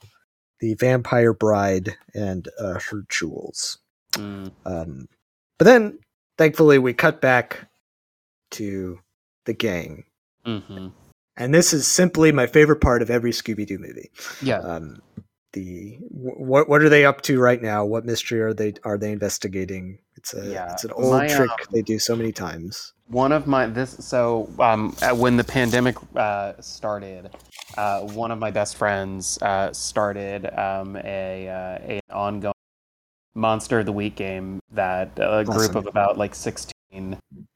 the 0.60 0.74
vampire 0.74 1.34
bride 1.34 1.94
and 2.14 2.48
uh, 2.60 2.78
her 2.90 3.04
jewels 3.10 3.78
Mm, 4.14 4.50
Um, 4.66 5.06
but 5.58 5.64
then, 5.64 5.98
thankfully, 6.38 6.78
we 6.78 6.92
cut 6.92 7.20
back 7.22 7.66
to 8.52 8.98
the 9.46 9.54
gang. 9.54 10.04
hmm 10.44 10.88
And 11.36 11.54
this 11.54 11.72
is 11.72 11.86
simply 11.86 12.30
my 12.32 12.46
favorite 12.46 12.80
part 12.80 13.02
of 13.02 13.10
every 13.10 13.32
Scooby 13.32 13.66
Doo 13.66 13.78
movie. 13.78 14.10
Yeah. 14.42 14.58
Um, 14.58 15.00
the 15.52 15.98
what 16.00 16.68
what 16.68 16.82
are 16.82 16.88
they 16.88 17.04
up 17.04 17.20
to 17.22 17.38
right 17.38 17.60
now? 17.60 17.84
What 17.84 18.04
mystery 18.04 18.40
are 18.40 18.54
they 18.54 18.74
are 18.84 18.98
they 18.98 19.12
investigating? 19.12 19.98
It's 20.16 20.34
a 20.34 20.46
Yeah, 20.46 20.72
it's 20.72 20.84
an 20.84 20.92
old 20.92 21.12
my, 21.12 21.28
trick 21.28 21.50
um, 21.50 21.56
they 21.72 21.82
do 21.82 21.98
so 21.98 22.16
many 22.16 22.32
times. 22.32 22.92
One 23.08 23.32
of 23.32 23.46
my 23.46 23.66
this 23.66 23.96
so 24.00 24.48
um 24.58 24.92
when 25.16 25.36
the 25.36 25.44
pandemic 25.44 25.96
uh, 26.16 26.54
started, 26.60 27.30
uh, 27.76 28.00
one 28.00 28.30
of 28.30 28.38
my 28.38 28.50
best 28.50 28.76
friends 28.76 29.38
uh, 29.42 29.72
started 29.72 30.46
um, 30.58 30.96
a 30.96 31.48
uh, 31.48 31.78
a 31.86 32.00
ongoing 32.10 32.54
Monster 33.34 33.80
of 33.80 33.86
the 33.86 33.92
Week 33.92 34.14
game 34.14 34.60
that 34.72 35.10
a 35.16 35.44
group 35.44 35.74
of 35.74 35.86
about 35.86 36.16
like 36.16 36.34
sixteen 36.34 36.71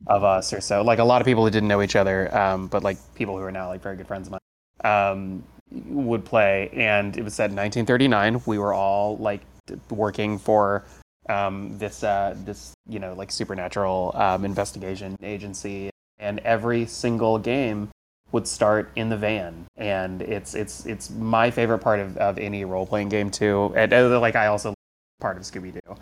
of 0.06 0.24
us 0.24 0.52
or 0.52 0.60
so, 0.60 0.82
like 0.82 0.98
a 0.98 1.04
lot 1.04 1.20
of 1.20 1.26
people 1.26 1.44
who 1.44 1.50
didn't 1.50 1.68
know 1.68 1.82
each 1.82 1.96
other, 1.96 2.34
um, 2.36 2.68
but 2.68 2.82
like 2.82 2.98
people 3.14 3.36
who 3.36 3.42
are 3.42 3.52
now 3.52 3.68
like 3.68 3.82
very 3.82 3.96
good 3.96 4.06
friends 4.06 4.28
of 4.28 4.32
mine, 4.32 4.40
um, 4.84 5.44
would 5.70 6.24
play. 6.24 6.70
And 6.72 7.16
it 7.16 7.22
was 7.22 7.34
set 7.34 7.50
in 7.50 7.56
1939. 7.56 8.42
We 8.46 8.58
were 8.58 8.72
all 8.74 9.16
like 9.18 9.42
working 9.90 10.38
for 10.38 10.84
um, 11.28 11.76
this 11.78 12.02
uh, 12.04 12.34
this 12.44 12.74
you 12.88 12.98
know 12.98 13.14
like 13.14 13.30
supernatural 13.30 14.12
um, 14.14 14.44
investigation 14.44 15.16
agency, 15.22 15.90
and 16.18 16.38
every 16.40 16.86
single 16.86 17.38
game 17.38 17.90
would 18.32 18.46
start 18.46 18.90
in 18.96 19.08
the 19.08 19.16
van, 19.16 19.66
and 19.76 20.22
it's 20.22 20.54
it's 20.54 20.86
it's 20.86 21.10
my 21.10 21.50
favorite 21.50 21.78
part 21.78 22.00
of, 22.00 22.16
of 22.18 22.38
any 22.38 22.64
role 22.64 22.86
playing 22.86 23.08
game 23.08 23.30
too. 23.30 23.72
And 23.76 23.92
uh, 23.92 24.20
like 24.20 24.36
I 24.36 24.46
also 24.46 24.74
part 25.20 25.36
of 25.36 25.42
Scooby 25.42 25.72
Doo. 25.72 25.96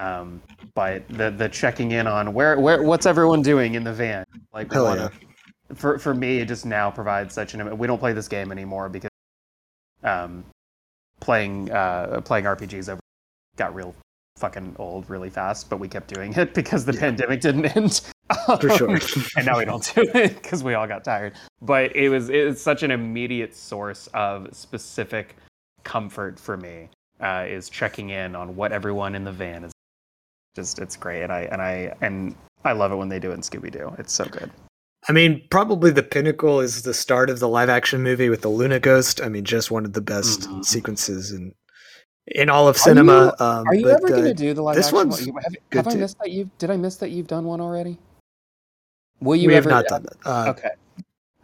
Um, 0.00 0.40
but 0.74 1.06
the 1.08 1.30
the 1.30 1.48
checking 1.48 1.92
in 1.92 2.06
on 2.06 2.32
where 2.32 2.58
where 2.58 2.82
what's 2.82 3.04
everyone 3.04 3.42
doing 3.42 3.74
in 3.74 3.84
the 3.84 3.92
van 3.92 4.24
like 4.54 4.72
Hell 4.72 4.84
wanna- 4.84 5.12
for 5.74 5.98
for 5.98 6.14
me 6.14 6.38
it 6.38 6.48
just 6.48 6.64
now 6.64 6.90
provides 6.90 7.34
such 7.34 7.52
an 7.54 7.76
we 7.76 7.86
don't 7.86 7.98
play 7.98 8.12
this 8.14 8.26
game 8.26 8.50
anymore 8.50 8.88
because 8.88 9.10
um 10.02 10.42
playing 11.20 11.70
uh 11.70 12.20
playing 12.24 12.46
RPGs 12.46 12.88
over 12.88 13.00
got 13.56 13.74
real 13.74 13.94
fucking 14.38 14.74
old 14.78 15.08
really 15.10 15.28
fast 15.28 15.68
but 15.68 15.78
we 15.78 15.86
kept 15.86 16.12
doing 16.14 16.32
it 16.32 16.54
because 16.60 16.84
the 16.86 16.94
Yeah. 16.94 17.00
pandemic 17.00 17.40
didn't 17.42 17.66
end 17.76 18.00
For 18.58 18.70
sure. 18.70 18.98
and 19.36 19.44
now 19.44 19.58
we 19.58 19.66
don't 19.66 19.84
do 19.94 20.02
it 20.14 20.34
because 20.40 20.64
we 20.64 20.72
all 20.74 20.86
got 20.86 21.04
tired 21.04 21.34
but 21.60 21.94
it 21.94 22.08
was 22.08 22.30
it's 22.30 22.62
such 22.62 22.82
an 22.82 22.90
immediate 22.90 23.54
source 23.54 24.06
of 24.14 24.48
specific 24.56 25.36
comfort 25.84 26.40
for 26.40 26.56
me 26.56 26.88
uh, 27.20 27.44
is 27.46 27.68
checking 27.68 28.08
in 28.10 28.34
on 28.34 28.56
what 28.56 28.72
everyone 28.72 29.14
in 29.14 29.24
the 29.24 29.32
van 29.32 29.64
is 29.64 29.72
just 30.54 30.78
it's 30.78 30.96
great 30.96 31.22
and 31.22 31.32
i 31.32 31.42
and 31.42 31.62
i 31.62 31.94
and 32.00 32.34
I 32.62 32.72
love 32.72 32.92
it 32.92 32.96
when 32.96 33.08
they 33.08 33.18
do 33.18 33.30
it 33.30 33.34
in 33.34 33.40
Scooby 33.40 33.70
Doo. 33.72 33.94
It's 33.98 34.12
so 34.12 34.26
good. 34.26 34.50
I 35.08 35.12
mean, 35.12 35.40
probably 35.50 35.90
the 35.90 36.02
pinnacle 36.02 36.60
is 36.60 36.82
the 36.82 36.92
start 36.92 37.30
of 37.30 37.38
the 37.38 37.48
live 37.48 37.70
action 37.70 38.02
movie 38.02 38.28
with 38.28 38.42
the 38.42 38.50
Luna 38.50 38.78
Ghost. 38.78 39.22
I 39.22 39.30
mean, 39.30 39.44
just 39.46 39.70
one 39.70 39.86
of 39.86 39.94
the 39.94 40.02
best 40.02 40.42
Mhm. 40.42 40.62
sequences 40.62 41.32
in 41.32 41.54
in 42.26 42.50
all 42.50 42.68
of 42.68 42.76
cinema. 42.76 43.34
um, 43.40 43.66
Are 43.66 43.74
you 43.74 43.84
but, 43.84 43.92
ever 43.94 44.08
going 44.08 44.20
uh, 44.24 44.24
to 44.26 44.34
do 44.34 44.52
the 44.52 44.60
live 44.60 44.76
this 44.76 44.88
action? 44.88 45.08
one's 45.08 45.26
one? 45.26 45.42
Have, 45.42 45.54
good 45.70 45.86
have 45.86 45.86
I 45.88 45.94
missed 45.94 46.18
that? 46.18 46.30
You 46.30 46.50
did 46.58 46.70
I 46.70 46.76
miss 46.76 46.96
that 46.96 47.08
you've 47.12 47.28
done 47.28 47.46
one 47.46 47.62
already? 47.62 47.98
Will 49.22 49.36
you 49.36 49.48
we 49.48 49.54
have 49.54 49.64
ever? 49.64 49.70
not 49.70 49.86
done 49.86 50.02
that. 50.02 50.28
Uh, 50.28 50.50
Okay. 50.50 50.70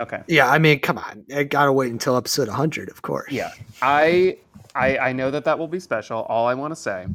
Okay. 0.00 0.22
Yeah, 0.28 0.50
I 0.50 0.58
mean, 0.58 0.80
come 0.80 0.98
on. 0.98 1.24
I 1.34 1.44
gotta 1.44 1.72
wait 1.72 1.90
until 1.90 2.14
episode 2.18 2.48
100, 2.48 2.90
of 2.90 3.00
course. 3.00 3.32
Yeah, 3.32 3.52
I, 3.80 4.36
I 4.74 4.98
I 4.98 5.12
know 5.14 5.30
that 5.30 5.46
that 5.46 5.58
will 5.58 5.66
be 5.68 5.80
special. 5.80 6.24
All 6.28 6.46
I 6.46 6.52
want 6.52 6.72
to 6.72 6.76
say 6.76 7.06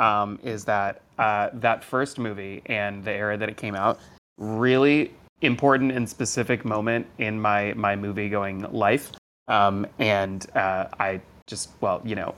um, 0.00 0.40
is 0.42 0.64
that 0.64 1.02
uh, 1.18 1.50
that 1.54 1.84
first 1.84 2.18
movie 2.18 2.62
and 2.66 3.04
the 3.04 3.12
era 3.12 3.36
that 3.36 3.48
it 3.48 3.56
came 3.56 3.74
out 3.74 3.98
really 4.38 5.12
important 5.42 5.92
and 5.92 6.08
specific 6.08 6.64
moment 6.64 7.06
in 7.18 7.40
my 7.40 7.72
my 7.74 7.96
movie 7.96 8.28
going 8.28 8.60
life. 8.72 9.12
Um, 9.48 9.86
and 9.98 10.46
uh, 10.54 10.86
I 10.98 11.20
just 11.46 11.70
well, 11.80 12.00
you 12.04 12.14
know, 12.14 12.34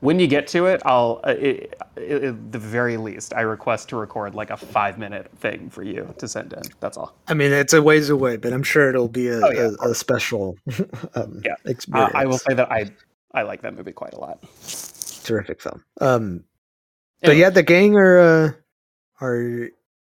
when 0.00 0.18
you 0.18 0.26
get 0.26 0.46
to 0.48 0.66
it, 0.66 0.82
I'll 0.84 1.20
uh, 1.24 1.30
it, 1.30 1.78
it, 1.96 2.24
at 2.24 2.52
the 2.52 2.58
very 2.58 2.96
least 2.96 3.34
I 3.34 3.42
request 3.42 3.88
to 3.90 3.96
record 3.96 4.34
like 4.34 4.50
a 4.50 4.56
five 4.56 4.98
minute 4.98 5.30
thing 5.38 5.70
for 5.70 5.82
you 5.82 6.12
to 6.18 6.28
send 6.28 6.52
in. 6.52 6.62
That's 6.80 6.96
all. 6.96 7.14
I 7.28 7.34
mean, 7.34 7.52
it's 7.52 7.72
a 7.72 7.82
ways 7.82 8.10
away, 8.10 8.36
but 8.36 8.52
I'm 8.52 8.62
sure 8.62 8.88
it'll 8.88 9.08
be 9.08 9.28
a, 9.28 9.40
Oh, 9.40 9.50
yeah, 9.50 9.70
a, 9.80 9.90
a 9.90 9.94
special 9.94 10.56
um, 11.14 11.42
Yeah. 11.44 11.54
Uh. 11.92 12.10
I 12.14 12.26
will 12.26 12.38
say 12.38 12.54
that 12.54 12.70
I 12.70 12.90
I 13.34 13.42
like 13.42 13.62
that 13.62 13.74
movie 13.74 13.92
quite 13.92 14.14
a 14.14 14.18
lot. 14.18 14.42
Terrific 15.24 15.60
film. 15.60 15.84
Um, 16.00 16.44
but 17.22 17.30
Anyway. 17.30 17.40
yeah, 17.40 17.50
the 17.50 17.62
gang 17.62 17.96
are 17.96 18.18
uh, 18.18 18.52
are 19.20 19.68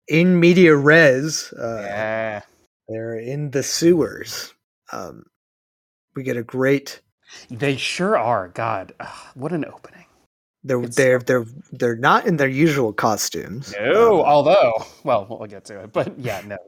in 0.08 0.40
media 0.40 0.74
res. 0.76 1.52
Uh, 1.52 1.82
Yeah. 1.82 2.40
They're 2.88 3.14
in 3.18 3.50
the 3.52 3.62
sewers. 3.62 4.52
Um, 4.92 5.24
we 6.16 6.22
get 6.24 6.36
a 6.36 6.42
great. 6.42 7.00
They 7.50 7.76
sure 7.76 8.18
are. 8.18 8.48
God, 8.48 8.92
ugh, 8.98 9.08
what 9.34 9.52
an 9.52 9.64
opening. 9.64 10.06
They're 10.64 10.80
It's- 10.80 10.96
they're 10.96 11.20
they're 11.20 11.44
they're 11.72 11.96
not 11.96 12.26
in 12.26 12.36
their 12.36 12.48
usual 12.48 12.92
costumes. 12.92 13.72
No, 13.80 14.20
Um, 14.20 14.26
although, 14.26 14.72
well, 15.04 15.26
we'll 15.30 15.46
get 15.48 15.64
to 15.66 15.80
it. 15.84 15.92
But 15.92 16.18
yeah, 16.18 16.42
no. 16.44 16.58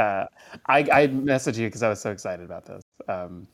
Uh, 0.00 0.26
I 0.66 0.78
I 0.78 1.08
messaged 1.08 1.58
you 1.58 1.66
because 1.68 1.82
I 1.82 1.88
was 1.90 2.00
so 2.00 2.10
excited 2.10 2.44
about 2.44 2.64
this. 2.64 2.82
Um, 3.08 3.46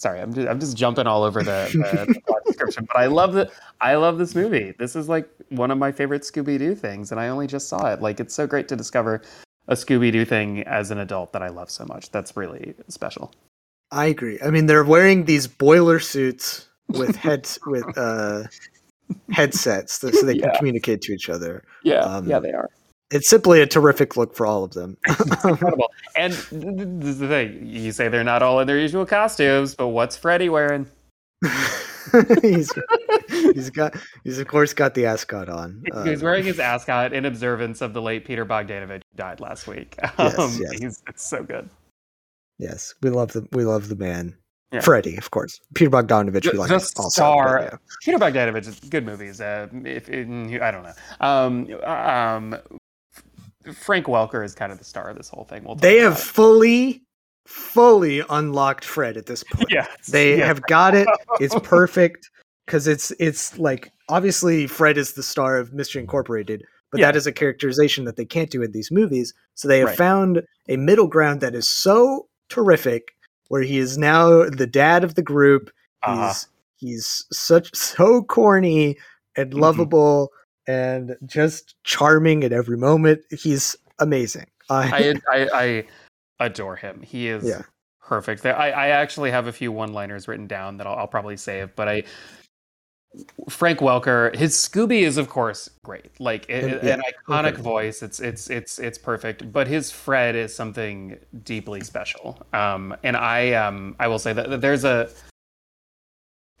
sorry, 0.00 0.20
I'm 0.20 0.32
just 0.34 0.48
I'm 0.48 0.58
just 0.58 0.76
jumping 0.76 1.06
all 1.06 1.22
over 1.22 1.42
the, 1.42 1.68
the, 1.72 2.06
the 2.14 2.40
description, 2.46 2.86
but 2.86 2.96
I 2.98 3.06
love 3.06 3.34
the 3.34 3.50
I 3.80 3.94
love 3.96 4.18
this 4.18 4.34
movie. 4.34 4.74
This 4.78 4.96
is 4.96 5.08
like 5.08 5.28
one 5.50 5.70
of 5.70 5.78
my 5.78 5.92
favorite 5.92 6.22
Scooby 6.22 6.58
Doo 6.58 6.74
things, 6.74 7.12
and 7.12 7.20
I 7.20 7.28
only 7.28 7.46
just 7.46 7.68
saw 7.68 7.86
it. 7.92 8.00
Like, 8.02 8.18
it's 8.20 8.34
so 8.34 8.46
great 8.46 8.66
to 8.68 8.76
discover 8.76 9.22
a 9.68 9.74
Scooby 9.74 10.10
Doo 10.10 10.24
thing 10.24 10.62
as 10.64 10.90
an 10.90 10.98
adult 10.98 11.32
that 11.32 11.42
I 11.42 11.48
love 11.48 11.70
so 11.70 11.84
much. 11.84 12.10
That's 12.10 12.36
really 12.36 12.74
special. 12.88 13.32
I 13.92 14.06
agree. 14.06 14.38
I 14.44 14.50
mean, 14.50 14.66
they're 14.66 14.84
wearing 14.84 15.24
these 15.24 15.46
boiler 15.46 15.98
suits 16.00 16.68
with 16.88 17.16
heads 17.16 17.58
with 17.66 17.84
uh, 17.98 18.44
headsets 19.30 20.00
so 20.00 20.08
they 20.10 20.34
can 20.38 20.50
Yeah. 20.50 20.56
communicate 20.58 21.02
to 21.02 21.12
each 21.12 21.28
other. 21.28 21.64
Yeah, 21.82 22.00
Um, 22.00 22.28
yeah, 22.28 22.38
they 22.38 22.52
are. 22.52 22.70
It's 23.10 23.28
simply 23.28 23.60
a 23.60 23.66
terrific 23.66 24.16
look 24.16 24.34
for 24.36 24.46
all 24.46 24.62
of 24.64 24.72
them. 24.72 24.96
incredible. 25.44 25.90
And 26.16 26.32
th- 26.32 26.48
th- 26.50 26.74
this 26.76 27.08
is 27.10 27.18
the 27.18 27.28
thing: 27.28 27.66
you 27.66 27.90
say 27.92 28.08
they're 28.08 28.22
not 28.24 28.42
all 28.42 28.60
in 28.60 28.66
their 28.66 28.78
usual 28.78 29.04
costumes, 29.04 29.74
but 29.74 29.88
what's 29.88 30.16
Freddy 30.16 30.48
wearing? 30.48 30.86
he's, 32.42 32.70
he's 33.28 33.70
got 33.70 33.94
he's 34.24 34.38
of 34.38 34.46
course 34.46 34.72
got 34.74 34.94
the 34.94 35.06
ascot 35.06 35.48
on. 35.48 35.82
He's 36.04 36.20
Um, 36.20 36.24
wearing 36.24 36.44
his 36.44 36.58
ascot 36.60 37.12
in 37.12 37.24
observance 37.24 37.80
of 37.80 37.92
the 37.94 38.02
late 38.02 38.24
Peter 38.24 38.44
Bogdanovich 38.44 39.02
who 39.10 39.16
died 39.16 39.40
last 39.40 39.66
week. 39.66 39.96
Yes, 40.18 40.38
Um, 40.38 40.58
yes. 40.60 40.72
He's 40.80 41.02
it's 41.08 41.26
so 41.26 41.42
good. 41.42 41.68
yes, 42.58 42.94
we 43.02 43.10
love 43.10 43.32
the 43.32 43.46
we 43.52 43.64
love 43.64 43.88
the 43.88 43.96
man. 43.96 44.36
Yeah. 44.72 44.80
Freddie, 44.82 45.16
of 45.16 45.32
course. 45.32 45.58
Peter 45.74 45.90
Bogdanovich, 45.90 46.44
The- 46.44 46.50
we 46.52 46.58
like 46.58 46.68
the 46.68 46.74
also, 46.74 47.02
but 47.02 47.10
star- 47.10 47.60
yeah. 47.62 47.76
Peter 48.04 48.18
Bogdanovich 48.18 48.88
good 48.90 49.04
movies. 49.04 49.40
Uh, 49.40 49.66
if 49.84 50.08
in, 50.08 50.60
I 50.62 50.70
don't 50.70 50.84
know, 50.84 50.94
um, 51.20 51.82
um, 51.84 52.56
Frank 53.74 54.06
Welker 54.06 54.44
is 54.44 54.54
kind 54.54 54.72
of 54.72 54.78
the 54.78 54.84
star 54.84 55.08
of 55.10 55.16
this 55.16 55.28
whole 55.28 55.44
thing. 55.44 55.64
We'll 55.64 55.74
They 55.74 55.98
have 55.98 56.18
fully, 56.18 57.02
fully 57.46 58.22
unlocked 58.30 58.84
Fred 58.84 59.16
at 59.16 59.26
this 59.26 59.44
point. 59.44 59.70
yeah, 59.70 59.86
They 60.08 60.38
yeah. 60.38 60.46
have 60.46 60.62
got 60.62 60.94
it. 60.94 61.08
It's 61.40 61.54
perfect 61.62 62.30
because 62.66 62.86
it's 62.86 63.10
it's 63.18 63.58
like 63.58 63.90
obviously 64.08 64.66
Fred 64.66 64.96
is 64.96 65.12
the 65.12 65.22
star 65.22 65.56
of 65.58 65.72
Mystery 65.72 66.00
Incorporated, 66.00 66.64
but 66.90 67.00
Yeah. 67.00 67.06
that 67.06 67.16
is 67.16 67.26
a 67.26 67.32
characterization 67.32 68.04
that 68.04 68.16
they 68.16 68.24
can't 68.24 68.50
do 68.50 68.62
in 68.62 68.72
these 68.72 68.90
movies. 68.90 69.34
So 69.54 69.68
they 69.68 69.78
have 69.80 69.88
Right. 69.88 69.98
found 69.98 70.42
a 70.68 70.76
middle 70.76 71.06
ground 71.08 71.40
that 71.42 71.54
is 71.54 71.68
so 71.68 72.28
terrific, 72.48 73.12
where 73.48 73.62
he 73.62 73.78
is 73.78 73.98
now 73.98 74.48
the 74.48 74.66
dad 74.66 75.04
of 75.04 75.16
the 75.16 75.22
group. 75.22 75.70
Uh-huh. 76.02 76.28
He's 76.28 76.46
he's 76.76 77.26
such 77.30 77.74
so 77.76 78.22
corny 78.22 78.96
and 79.36 79.52
Mhm. 79.52 79.60
lovable 79.60 80.30
and 80.66 81.16
just 81.26 81.74
charming 81.84 82.44
at 82.44 82.52
every 82.52 82.76
moment. 82.76 83.22
He's 83.30 83.76
amazing. 83.98 84.46
I, 84.68 85.14
I, 85.30 85.38
I 85.54 85.84
I 86.38 86.46
adore 86.46 86.76
him. 86.76 87.02
He 87.02 87.28
is 87.28 87.44
Yeah. 87.44 87.62
perfect. 88.02 88.42
There, 88.42 88.56
I, 88.56 88.70
I 88.70 88.88
actually 88.88 89.30
have 89.30 89.46
a 89.46 89.52
few 89.52 89.72
one-liners 89.72 90.28
written 90.28 90.46
down 90.46 90.76
that 90.78 90.86
I'll, 90.86 90.94
I'll 90.96 91.08
probably 91.08 91.36
save, 91.36 91.74
but 91.76 91.88
I 91.88 92.02
Frank 93.48 93.80
Welker, 93.80 94.34
his 94.36 94.54
Scooby 94.54 95.00
is 95.02 95.16
of 95.16 95.28
course 95.28 95.68
great, 95.84 96.12
like 96.20 96.48
it, 96.48 96.82
yeah, 96.84 96.94
an 96.94 97.02
iconic 97.02 97.54
okay. 97.54 97.62
voice. 97.62 98.02
It's 98.02 98.20
it's 98.20 98.48
it's 98.50 98.78
it's 98.78 98.98
perfect. 98.98 99.52
But 99.52 99.66
his 99.66 99.90
Fred 99.90 100.36
is 100.36 100.54
something 100.54 101.18
deeply 101.42 101.80
special. 101.80 102.38
Um, 102.52 102.96
and 103.02 103.16
I 103.16 103.52
um 103.54 103.96
I 103.98 104.06
will 104.06 104.20
say 104.20 104.32
that 104.32 104.60
there's 104.60 104.84
a 104.84 105.10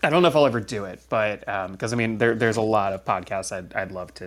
I 0.02 0.10
don't 0.10 0.22
know 0.22 0.28
if 0.28 0.36
I'll 0.36 0.46
ever 0.46 0.60
do 0.60 0.84
it, 0.86 1.02
but 1.08 1.40
because 1.72 1.92
I 1.92 1.96
mean 1.96 2.18
there 2.18 2.34
there's 2.34 2.56
a 2.56 2.62
lot 2.62 2.92
of 2.92 3.04
podcasts 3.04 3.52
I'd 3.52 3.74
I'd 3.74 3.92
love 3.92 4.14
to 4.14 4.26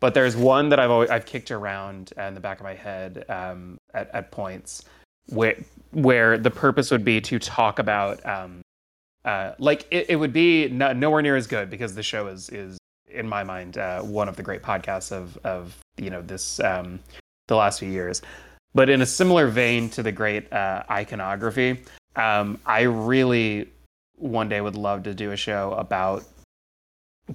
but 0.00 0.14
there's 0.14 0.36
one 0.36 0.68
that 0.68 0.78
I've 0.78 0.90
always 0.90 1.10
I've 1.10 1.26
kicked 1.26 1.50
around 1.50 2.12
in 2.16 2.34
the 2.34 2.40
back 2.40 2.58
of 2.58 2.64
my 2.64 2.74
head 2.74 3.24
um, 3.28 3.78
at 3.94 4.10
at 4.14 4.30
points 4.30 4.84
where 5.26 5.56
where 5.92 6.38
the 6.38 6.50
purpose 6.50 6.90
would 6.90 7.04
be 7.04 7.20
to 7.22 7.38
talk 7.38 7.78
about 7.78 8.24
um, 8.24 8.62
uh, 9.24 9.52
like 9.58 9.86
it, 9.90 10.10
it 10.10 10.16
would 10.16 10.32
be 10.32 10.68
no, 10.68 10.92
nowhere 10.92 11.22
near 11.22 11.36
as 11.36 11.46
good 11.46 11.70
because 11.70 11.94
the 11.94 12.02
show 12.02 12.28
is 12.28 12.48
is 12.50 12.78
in 13.08 13.28
my 13.28 13.42
mind 13.42 13.78
uh, 13.78 14.00
one 14.02 14.28
of 14.28 14.36
the 14.36 14.42
great 14.42 14.62
podcasts 14.62 15.10
of 15.10 15.36
of 15.44 15.76
you 15.96 16.10
know 16.10 16.22
this 16.22 16.60
um, 16.60 17.00
the 17.48 17.56
last 17.56 17.80
few 17.80 17.90
years. 17.90 18.22
But 18.74 18.90
in 18.90 19.00
a 19.00 19.06
similar 19.06 19.48
vein 19.48 19.88
to 19.90 20.02
the 20.02 20.12
great 20.12 20.52
uh, 20.52 20.84
iconography, 20.90 21.82
um, 22.16 22.60
I 22.66 22.82
really 22.82 23.68
one 24.18 24.48
day 24.48 24.60
would 24.60 24.76
love 24.76 25.02
to 25.04 25.14
do 25.14 25.32
a 25.32 25.36
show 25.36 25.72
about 25.72 26.24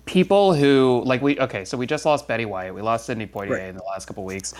people 0.06 0.54
who 0.54 1.04
like 1.06 1.22
we 1.22 1.40
okay 1.40 1.64
so 1.66 1.78
we 1.78 1.86
just 1.86 2.04
lost 2.06 2.28
betty 2.28 2.46
white 2.46 2.74
we 2.74 2.82
lost 2.82 3.06
sidney 3.06 3.28
poitier 3.28 3.50
Right. 3.52 3.62
in 3.70 3.76
the 3.76 3.84
last 3.84 4.06
couple 4.08 4.24
weeks 4.26 4.54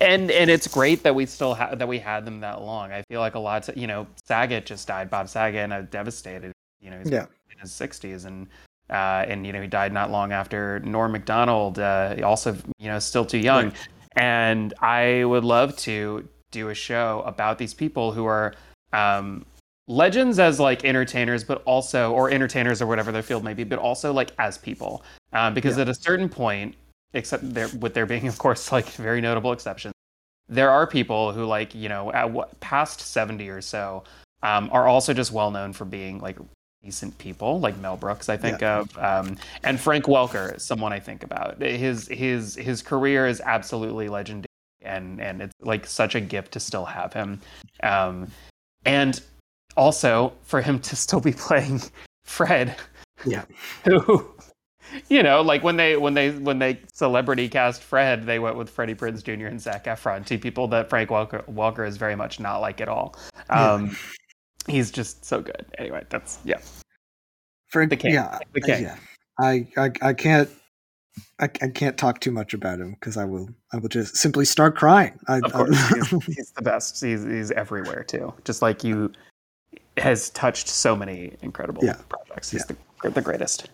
and 0.00 0.30
and 0.32 0.50
it's 0.50 0.66
great 0.66 1.04
that 1.04 1.14
we 1.14 1.26
still 1.26 1.54
have 1.54 1.78
that 1.78 1.86
we 1.86 1.98
had 2.00 2.24
them 2.24 2.40
that 2.40 2.60
long 2.60 2.90
i 2.90 3.02
feel 3.08 3.20
like 3.20 3.36
a 3.36 3.38
lot 3.38 3.68
of, 3.68 3.76
you 3.76 3.86
know 3.86 4.06
saget 4.24 4.66
just 4.66 4.88
died 4.88 5.10
bob 5.10 5.28
saget 5.28 5.60
and 5.62 5.72
i'm 5.72 5.86
devastated 5.86 6.52
you 6.80 6.90
know 6.90 6.98
he's 6.98 7.10
Yeah. 7.10 7.26
in 7.52 7.58
his 7.60 7.70
60s 7.70 8.24
and 8.26 8.48
uh, 8.90 9.24
and 9.28 9.46
you 9.46 9.52
know 9.52 9.60
he 9.60 9.68
died 9.68 9.92
not 9.92 10.10
long 10.10 10.32
after 10.32 10.80
Norm 10.80 11.12
Macdonald, 11.12 11.78
uh, 11.78 12.16
also 12.24 12.56
you 12.78 12.88
know 12.88 12.98
still 12.98 13.26
too 13.26 13.36
young, 13.36 13.66
Right. 13.66 13.74
and 14.16 14.72
I 14.80 15.24
would 15.24 15.44
love 15.44 15.76
to 15.80 16.26
do 16.52 16.70
a 16.70 16.74
show 16.74 17.22
about 17.26 17.58
these 17.58 17.74
people 17.74 18.12
who 18.12 18.24
are 18.24 18.54
um, 18.94 19.44
legends 19.88 20.38
as 20.38 20.60
like 20.60 20.84
entertainers, 20.84 21.42
but 21.42 21.62
also 21.64 22.12
or 22.12 22.30
entertainers 22.30 22.80
or 22.80 22.86
whatever 22.86 23.10
their 23.10 23.22
field 23.22 23.42
may 23.42 23.54
be, 23.54 23.64
but 23.64 23.78
also 23.78 24.12
like 24.12 24.30
as 24.38 24.56
people, 24.58 25.02
um, 25.32 25.54
because 25.54 25.76
Yeah. 25.76 25.82
at 25.82 25.88
a 25.88 25.94
certain 25.94 26.28
point, 26.28 26.76
except 27.14 27.52
there 27.52 27.68
with 27.80 27.94
there 27.94 28.06
being 28.06 28.28
of 28.28 28.38
course 28.38 28.70
like 28.76 28.86
very 28.90 29.20
notable 29.20 29.52
exceptions, 29.52 29.94
there 30.48 30.70
are 30.70 30.86
people 30.86 31.32
who 31.32 31.44
like 31.44 31.74
you 31.74 31.88
know 31.88 32.12
at 32.12 32.30
what 32.30 32.58
past 32.60 33.00
seventy 33.00 33.48
or 33.48 33.60
so 33.60 34.04
um, 34.42 34.68
are 34.72 34.86
also 34.86 35.12
just 35.12 35.32
well 35.32 35.50
known 35.50 35.72
for 35.72 35.84
being 35.84 36.20
like 36.20 36.38
decent 36.84 37.16
people 37.18 37.58
like 37.58 37.76
Mel 37.78 37.96
Brooks 37.96 38.28
I 38.28 38.36
think 38.36 38.62
of 38.62 38.96
um, 38.98 39.36
and 39.64 39.80
Frank 39.80 40.04
Welker 40.04 40.54
is 40.56 40.62
someone 40.62 40.92
I 40.92 41.00
think 41.00 41.24
about. 41.24 41.60
His 41.60 42.06
his 42.08 42.54
his 42.54 42.82
career 42.82 43.26
is 43.26 43.40
absolutely 43.40 44.08
legendary 44.08 44.46
and 44.82 45.20
and 45.20 45.42
it's 45.42 45.52
like 45.60 45.86
such 45.86 46.14
a 46.14 46.20
gift 46.20 46.52
to 46.52 46.60
still 46.60 46.84
have 46.84 47.12
him. 47.12 47.40
Um, 47.82 48.30
and 48.84 49.20
also 49.78 50.32
for 50.42 50.60
him 50.60 50.78
to 50.80 50.96
still 50.96 51.20
be 51.20 51.32
playing 51.46 51.80
Fred 52.24 52.76
Yeah. 53.24 53.44
who 53.84 54.28
you 55.08 55.22
know 55.22 55.40
like 55.42 55.62
when 55.62 55.76
they 55.76 55.96
when 55.96 56.14
they 56.14 56.30
when 56.32 56.58
they 56.58 56.80
celebrity 56.92 57.48
cast 57.48 57.82
Fred 57.82 58.26
they 58.26 58.38
went 58.38 58.56
with 58.56 58.68
Freddie 58.70 58.94
Prinze 58.94 59.22
Jr. 59.22 59.46
and 59.46 59.60
Zac 59.60 59.84
Efron 59.84 60.24
two 60.26 60.38
people 60.38 60.66
that 60.68 60.88
Frank 60.90 61.10
Walker 61.10 61.44
Welker 61.50 61.86
is 61.86 61.96
very 61.96 62.16
much 62.16 62.40
not 62.40 62.58
like 62.60 62.80
at 62.80 62.88
all 62.88 63.14
Yeah. 63.50 63.72
um, 63.72 63.96
he's 64.66 64.90
just 64.90 65.24
so 65.24 65.40
good 65.40 65.64
anyway 65.78 66.04
that's 66.10 66.38
yeah 66.44 66.58
Frank, 67.68 67.90
The 67.90 67.96
king. 67.96 68.14
yeah, 68.14 68.38
The 68.54 68.60
king. 68.62 68.82
yeah. 68.82 68.96
I, 69.38 69.66
I 69.76 69.90
I 70.00 70.12
can't 70.14 70.48
I, 71.38 71.44
I 71.60 71.68
can't 71.68 71.98
talk 71.98 72.20
too 72.20 72.30
much 72.30 72.54
about 72.54 72.80
him 72.80 72.92
because 72.92 73.16
I 73.18 73.24
will 73.26 73.48
I 73.74 73.76
will 73.76 73.90
just 73.90 74.16
simply 74.16 74.44
start 74.46 74.74
crying. 74.76 75.18
I, 75.28 75.38
Of 75.44 75.52
course, 75.52 75.76
I- 75.92 75.96
he's, 75.96 76.24
he's 76.36 76.50
the 76.56 76.62
best. 76.62 77.02
He's, 77.02 77.24
he's 77.24 77.50
everywhere 77.50 78.04
too. 78.04 78.32
Just 78.44 78.62
like 78.62 78.82
you, 78.84 79.12
has 80.02 80.30
touched 80.30 80.68
so 80.68 80.94
many 80.96 81.32
incredible 81.42 81.84
Yeah. 81.84 81.96
projects. 82.08 82.50
He's 82.50 82.64
the, 82.66 82.76
the 83.10 83.20
greatest. 83.22 83.68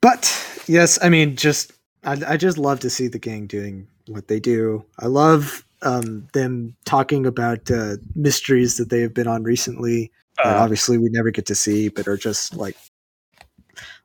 but 0.00 0.62
yes, 0.66 0.98
I 1.02 1.08
mean, 1.08 1.36
just 1.36 1.72
I, 2.04 2.16
I 2.26 2.36
just 2.36 2.58
love 2.58 2.80
to 2.80 2.90
see 2.90 3.08
the 3.08 3.18
gang 3.18 3.46
doing 3.46 3.86
what 4.06 4.28
they 4.28 4.40
do. 4.40 4.84
I 4.98 5.06
love 5.06 5.64
um, 5.82 6.26
them 6.32 6.76
talking 6.84 7.26
about 7.26 7.70
uh, 7.70 7.96
mysteries 8.14 8.76
that 8.76 8.90
they 8.90 9.00
have 9.00 9.14
been 9.14 9.26
on 9.26 9.42
recently. 9.42 10.10
that 10.44 10.56
Uh, 10.56 10.60
obviously 10.62 10.98
we 10.98 11.08
never 11.10 11.30
get 11.30 11.46
to 11.46 11.54
see, 11.54 11.88
but 11.88 12.06
are 12.08 12.16
just 12.16 12.54
like 12.56 12.76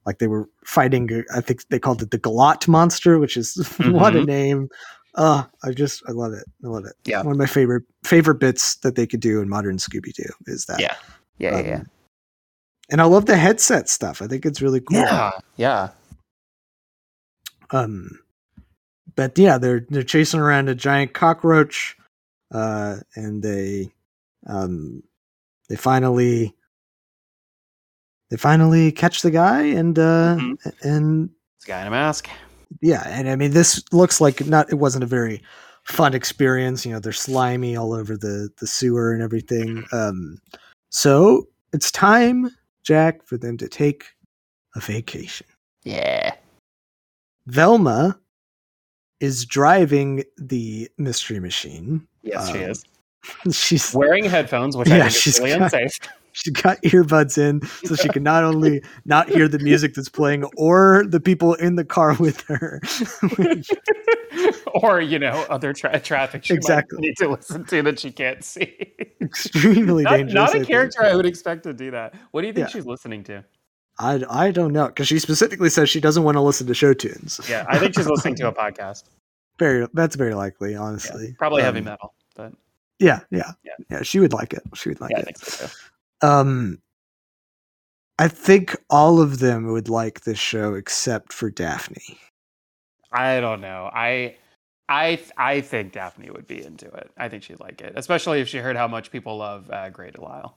like 0.06 0.20
they 0.20 0.28
were 0.28 0.50
fighting. 0.66 1.24
I 1.34 1.42
think 1.42 1.68
they 1.70 1.80
called 1.80 2.02
it 2.02 2.12
the 2.12 2.20
Galot 2.20 2.68
monster, 2.68 3.20
which 3.20 3.38
is 3.38 3.56
what 3.80 4.16
a 4.16 4.20
Mhm. 4.20 4.26
name. 4.28 4.70
Uh, 5.16 5.44
I 5.64 5.72
just 5.72 6.02
I 6.08 6.12
love 6.12 6.34
it. 6.34 6.46
I 6.64 6.68
love 6.68 6.86
it. 6.86 6.94
Yeah. 7.06 7.22
one 7.22 7.34
of 7.34 7.38
my 7.38 7.46
favorite 7.46 7.84
favorite 8.04 8.40
bits 8.40 8.76
that 8.78 8.96
they 8.96 9.06
could 9.06 9.20
do 9.20 9.42
in 9.42 9.50
modern 9.50 9.78
Scooby 9.78 10.12
Doo 10.14 10.24
is 10.48 10.66
that. 10.66 10.80
Yeah. 10.80 10.96
yeah, 11.38 11.60
yeah, 11.60 11.68
yeah. 11.68 11.76
Um, 11.78 11.90
And 12.90 13.02
I 13.02 13.06
love 13.06 13.26
the 13.28 13.38
headset 13.38 13.90
stuff. 13.90 14.22
I 14.22 14.28
think 14.28 14.46
it's 14.46 14.62
really 14.62 14.82
cool. 14.82 14.98
Yeah, 14.98 15.32
yeah. 15.58 15.90
Um, 17.72 18.20
but 19.16 19.38
yeah, 19.38 19.58
they're 19.58 19.86
they're 19.90 20.04
chasing 20.04 20.40
around 20.40 20.70
a 20.70 20.76
giant 20.76 21.14
cockroach, 21.14 21.96
uh, 22.52 22.98
and 23.16 23.42
they, 23.42 23.92
um, 24.48 25.04
they 25.70 25.76
finally, 25.76 26.56
they 28.30 28.38
finally 28.38 28.92
catch 28.92 29.22
the 29.22 29.32
guy, 29.32 29.62
and 29.62 29.98
uh, 29.98 30.36
Mhm. 30.40 30.56
and 30.84 31.30
This 31.60 31.66
guy 31.68 31.82
in 31.82 31.88
a 31.88 31.92
mask. 31.92 32.28
Yeah, 32.82 33.04
and 33.08 33.30
I 33.30 33.36
mean, 33.36 33.52
this 33.52 33.84
looks 33.92 34.20
like 34.22 34.46
not. 34.46 34.70
It 34.72 34.76
wasn't 34.76 35.04
a 35.04 35.08
very 35.08 35.42
fun 35.84 36.14
experience. 36.14 36.86
You 36.86 36.94
know, 36.94 37.00
they're 37.00 37.12
slimy 37.14 37.76
all 37.76 37.94
over 37.94 38.16
the 38.18 38.50
the 38.60 38.68
sewer 38.68 39.14
and 39.14 39.22
everything. 39.22 39.84
Um, 39.92 40.38
so 40.90 41.48
it's 41.74 41.92
time, 41.92 42.50
Jack, 42.84 43.24
for 43.26 43.38
them 43.38 43.58
to 43.58 43.68
take 43.68 44.06
a 44.76 44.80
vacation. 44.80 45.48
Yeah. 45.84 46.34
Velma 47.48 48.18
is 49.20 49.46
driving 49.46 50.24
the 50.38 50.90
mystery 50.98 51.40
machine. 51.40 52.08
Yes, 52.24 52.50
she 52.52 52.64
Um, 52.64 52.70
is. 52.72 52.84
She's 53.58 53.94
Wearing 53.94 54.26
headphones, 54.26 54.76
which 54.76 54.90
Yeah, 54.90 54.98
I 54.98 55.00
think 55.02 55.12
she's 55.14 55.36
is 55.36 55.40
really 55.40 55.52
got- 55.58 55.74
unsafe. 55.74 55.98
She 56.34 56.52
got 56.52 56.82
earbuds 56.82 57.38
in 57.38 57.62
so 57.88 57.96
she 57.96 58.10
can 58.10 58.22
not 58.24 58.44
only 58.44 58.84
not 59.06 59.30
hear 59.30 59.48
the 59.48 59.60
music 59.60 59.94
that's 59.94 60.10
playing 60.10 60.44
or 60.58 61.06
the 61.08 61.20
people 61.20 61.54
in 61.56 61.76
the 61.76 61.86
car 61.86 62.16
with 62.20 62.42
her. 62.42 62.82
Which- 63.38 63.70
or, 64.74 65.00
you 65.00 65.20
know, 65.20 65.46
other 65.50 65.74
tra- 65.74 66.00
traffic 66.00 66.44
she 66.44 66.54
Exactly. 66.56 67.00
need 67.00 67.16
to 67.18 67.30
listen 67.30 67.64
to 67.66 67.82
that 67.84 68.00
she 68.00 68.12
can't 68.12 68.44
see. 68.44 68.94
extremely 69.22 70.04
not, 70.04 70.12
dangerous. 70.18 70.34
not 70.34 70.50
I 70.50 70.52
a 70.52 70.56
think. 70.56 70.68
character 70.68 71.04
I 71.04 71.16
would 71.16 71.26
expect 71.26 71.64
to 71.64 71.74
do 71.74 71.92
that. 71.92 72.14
What 72.32 72.42
do 72.42 72.48
you 72.48 72.54
think 72.54 72.68
Yeah. 72.68 72.72
she's 72.74 72.86
listening 72.86 73.24
to? 73.26 73.44
I, 74.00 74.24
I 74.30 74.50
don't 74.52 74.74
know 74.74 74.88
because 74.88 75.08
she 75.08 75.20
specifically 75.20 75.70
says 75.70 75.88
she 75.90 76.00
doesn't 76.00 76.24
want 76.24 76.36
to 76.36 76.42
listen 76.42 76.66
to 76.66 76.74
show 76.74 76.94
tunes. 76.96 77.40
Yeah, 77.48 77.66
I 77.70 77.78
think 77.78 77.94
she's 77.94 78.08
listening 78.08 78.36
to 78.38 78.48
a 78.48 78.52
podcast. 78.54 79.04
very 79.60 79.88
that's 79.94 80.16
very 80.16 80.34
likely, 80.34 80.72
Yeah, 80.72 80.82
honestly. 80.82 81.36
probably 81.38 81.62
heavy 81.62 81.78
Um, 81.80 81.86
metal, 81.86 82.14
but 82.36 82.54
Yeah, 82.98 83.20
yeah, 83.30 83.52
Yeah. 83.64 83.74
yeah, 83.92 84.02
She 84.02 84.20
would 84.20 84.34
like 84.34 84.52
it. 84.54 84.64
She 84.74 84.90
would 84.90 85.00
like 85.00 85.12
yeah, 85.12 85.18
I 85.18 85.22
it. 85.22 85.26
think 85.26 85.38
so 85.38 85.68
too. 85.68 85.74
Um, 86.24 86.80
I 88.20 88.28
think 88.30 88.76
all 88.90 89.22
of 89.22 89.40
them 89.40 89.72
would 89.74 89.90
like 89.90 90.22
this 90.22 90.40
show 90.40 90.76
except 90.76 91.34
for 91.34 91.52
Daphne. 91.52 92.20
I 93.12 93.40
don't 93.42 93.62
know. 93.62 93.90
I 93.94 94.36
I 94.90 95.20
I 95.38 95.62
think 95.62 95.94
Daphne 95.94 96.32
would 96.32 96.48
be 96.48 96.64
into 96.64 96.88
it. 96.88 97.12
I 97.18 97.30
think 97.30 97.44
she'd 97.44 97.60
like 97.60 97.82
it, 97.82 97.94
especially 97.96 98.42
if 98.42 98.48
she 98.50 98.60
heard 98.60 98.78
how 98.78 98.88
much 98.88 99.12
people 99.12 99.38
love 99.38 99.70
uh, 99.72 99.90
Grey 99.92 100.12
DeLisle. 100.12 100.54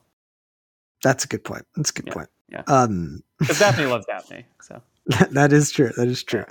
That's 1.03 1.25
a 1.25 1.27
good 1.27 1.43
point. 1.43 1.65
That's 1.75 1.91
a 1.91 1.93
good 1.93 2.07
Yeah, 2.07 2.13
point. 2.13 2.29
yeah. 2.49 2.63
Um, 2.67 3.21
Because 3.39 3.59
Daphne 3.59 3.85
loves 3.87 4.05
Daphne. 4.07 4.45
So 4.61 4.81
that 5.31 5.53
is 5.53 5.71
true. 5.71 5.91
That 5.97 6.07
is 6.07 6.23
true. 6.23 6.45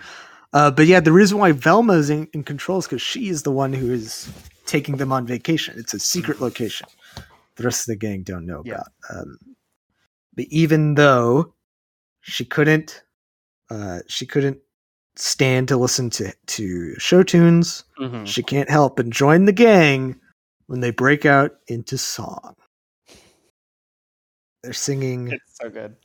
Uh, 0.52 0.70
but 0.70 0.86
yeah, 0.86 1.00
the 1.00 1.12
reason 1.12 1.38
why 1.38 1.52
Velma 1.52 1.94
is 1.94 2.10
in, 2.10 2.28
in 2.32 2.44
control 2.44 2.78
is 2.78 2.86
because 2.86 3.02
she 3.02 3.28
is 3.28 3.42
the 3.44 3.52
one 3.52 3.72
who 3.72 3.92
is 3.92 4.32
taking 4.66 4.96
them 4.98 5.12
on 5.12 5.26
vacation. 5.26 5.74
It's 5.78 5.94
a 5.94 5.98
secret 6.00 6.40
location. 6.40 6.88
The 7.56 7.64
rest 7.64 7.82
of 7.82 7.86
the 7.86 7.96
gang 7.96 8.22
don't 8.22 8.46
know 8.46 8.62
Yeah. 8.64 8.74
about. 8.74 8.88
Um, 9.10 9.38
but 10.34 10.44
even 10.50 10.94
though 10.94 11.54
she 12.20 12.44
couldn't, 12.44 13.02
uh, 13.70 14.00
she 14.08 14.26
couldn't 14.26 14.58
stand 15.16 15.68
to 15.68 15.76
listen 15.76 16.10
to 16.10 16.32
to 16.46 16.94
show 16.98 17.22
tunes. 17.22 17.84
mhm. 17.98 18.26
She 18.26 18.42
can't 18.42 18.68
help 18.68 18.96
but 18.96 19.08
join 19.08 19.46
the 19.46 19.52
gang 19.52 20.20
when 20.66 20.80
they 20.80 20.90
break 20.90 21.24
out 21.24 21.52
into 21.68 21.96
song. 21.96 22.54
They're 24.62 24.72
singing 24.74 25.28
it's 25.32 25.58
so 25.60 25.70
good. 25.70 25.96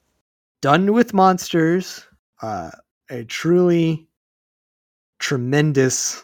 Done 0.62 0.94
with 0.94 1.14
Monsters, 1.14 2.06
uh, 2.42 2.72
a 3.10 3.24
truly 3.26 4.08
tremendous 5.20 6.24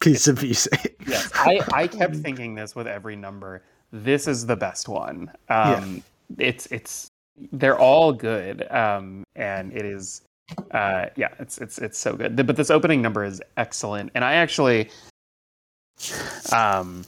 piece 0.00 0.26
of 0.28 0.42
music. 0.42 0.96
Yes, 1.06 1.30
I, 1.34 1.60
I 1.72 1.86
kept 1.86 2.16
thinking 2.16 2.54
this 2.54 2.74
with 2.74 2.86
every 2.88 3.14
number. 3.16 3.62
This 4.04 4.28
is 4.28 4.46
the 4.46 4.56
best 4.56 4.88
one. 4.88 5.30
Um, 5.48 6.02
It's 6.38 6.66
it's 6.66 7.08
they're 7.52 7.78
all 7.78 8.12
good, 8.12 8.70
um, 8.72 9.24
and 9.36 9.72
it 9.72 9.84
is 9.84 10.22
uh, 10.72 11.06
yeah, 11.16 11.28
it's 11.38 11.58
it's 11.58 11.78
it's 11.78 11.98
so 11.98 12.14
good. 12.16 12.36
But 12.46 12.56
this 12.56 12.70
opening 12.70 13.00
number 13.02 13.24
is 13.24 13.40
excellent, 13.56 14.10
and 14.14 14.24
I 14.24 14.34
actually 14.34 14.90
um 16.52 17.04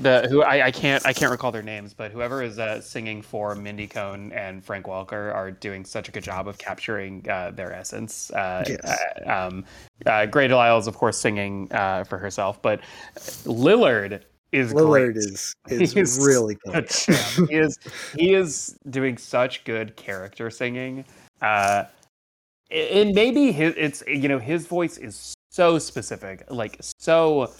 the 0.00 0.26
who 0.28 0.42
I, 0.42 0.66
I 0.66 0.70
can't 0.70 1.04
I 1.06 1.12
can't 1.14 1.30
recall 1.30 1.50
their 1.50 1.62
names, 1.62 1.94
but 1.94 2.12
whoever 2.12 2.42
is 2.42 2.58
uh, 2.58 2.80
singing 2.80 3.22
for 3.22 3.54
Mindy 3.54 3.86
Cohn 3.86 4.32
and 4.32 4.62
Frank 4.62 4.84
Welker 4.86 5.34
are 5.34 5.50
doing 5.50 5.84
such 5.84 6.08
a 6.08 6.12
good 6.12 6.22
job 6.24 6.46
of 6.46 6.58
capturing 6.58 7.26
uh, 7.28 7.50
their 7.52 7.72
essence. 7.72 8.30
Uh, 8.30 8.64
Yes. 8.68 8.98
uh, 9.26 9.46
um, 9.46 9.64
uh, 10.06 10.26
Grey 10.26 10.46
DeLisle 10.46 10.78
is 10.78 10.86
of 10.86 10.96
course 10.96 11.16
singing 11.16 11.72
uh, 11.72 12.04
for 12.04 12.18
herself, 12.18 12.60
but 12.60 12.80
Lillard 13.44 14.22
is 14.52 14.72
Lillard 14.72 15.14
great. 15.14 15.16
is 15.16 15.54
is 15.68 15.92
He's 15.94 16.18
really 16.24 16.56
good. 16.64 16.90
he 17.48 17.56
is 17.56 17.78
he 18.16 18.34
is 18.34 18.76
doing 18.90 19.16
such 19.16 19.64
good 19.64 19.96
character 19.96 20.50
singing. 20.50 21.04
Uh, 21.42 21.84
and 22.70 23.14
maybe 23.14 23.52
his 23.52 23.74
it's 23.76 24.02
you 24.06 24.28
know 24.28 24.38
his 24.38 24.66
voice 24.66 24.98
is 24.98 25.34
so 25.50 25.78
specific, 25.78 26.44
like 26.50 26.76
so 26.98 27.52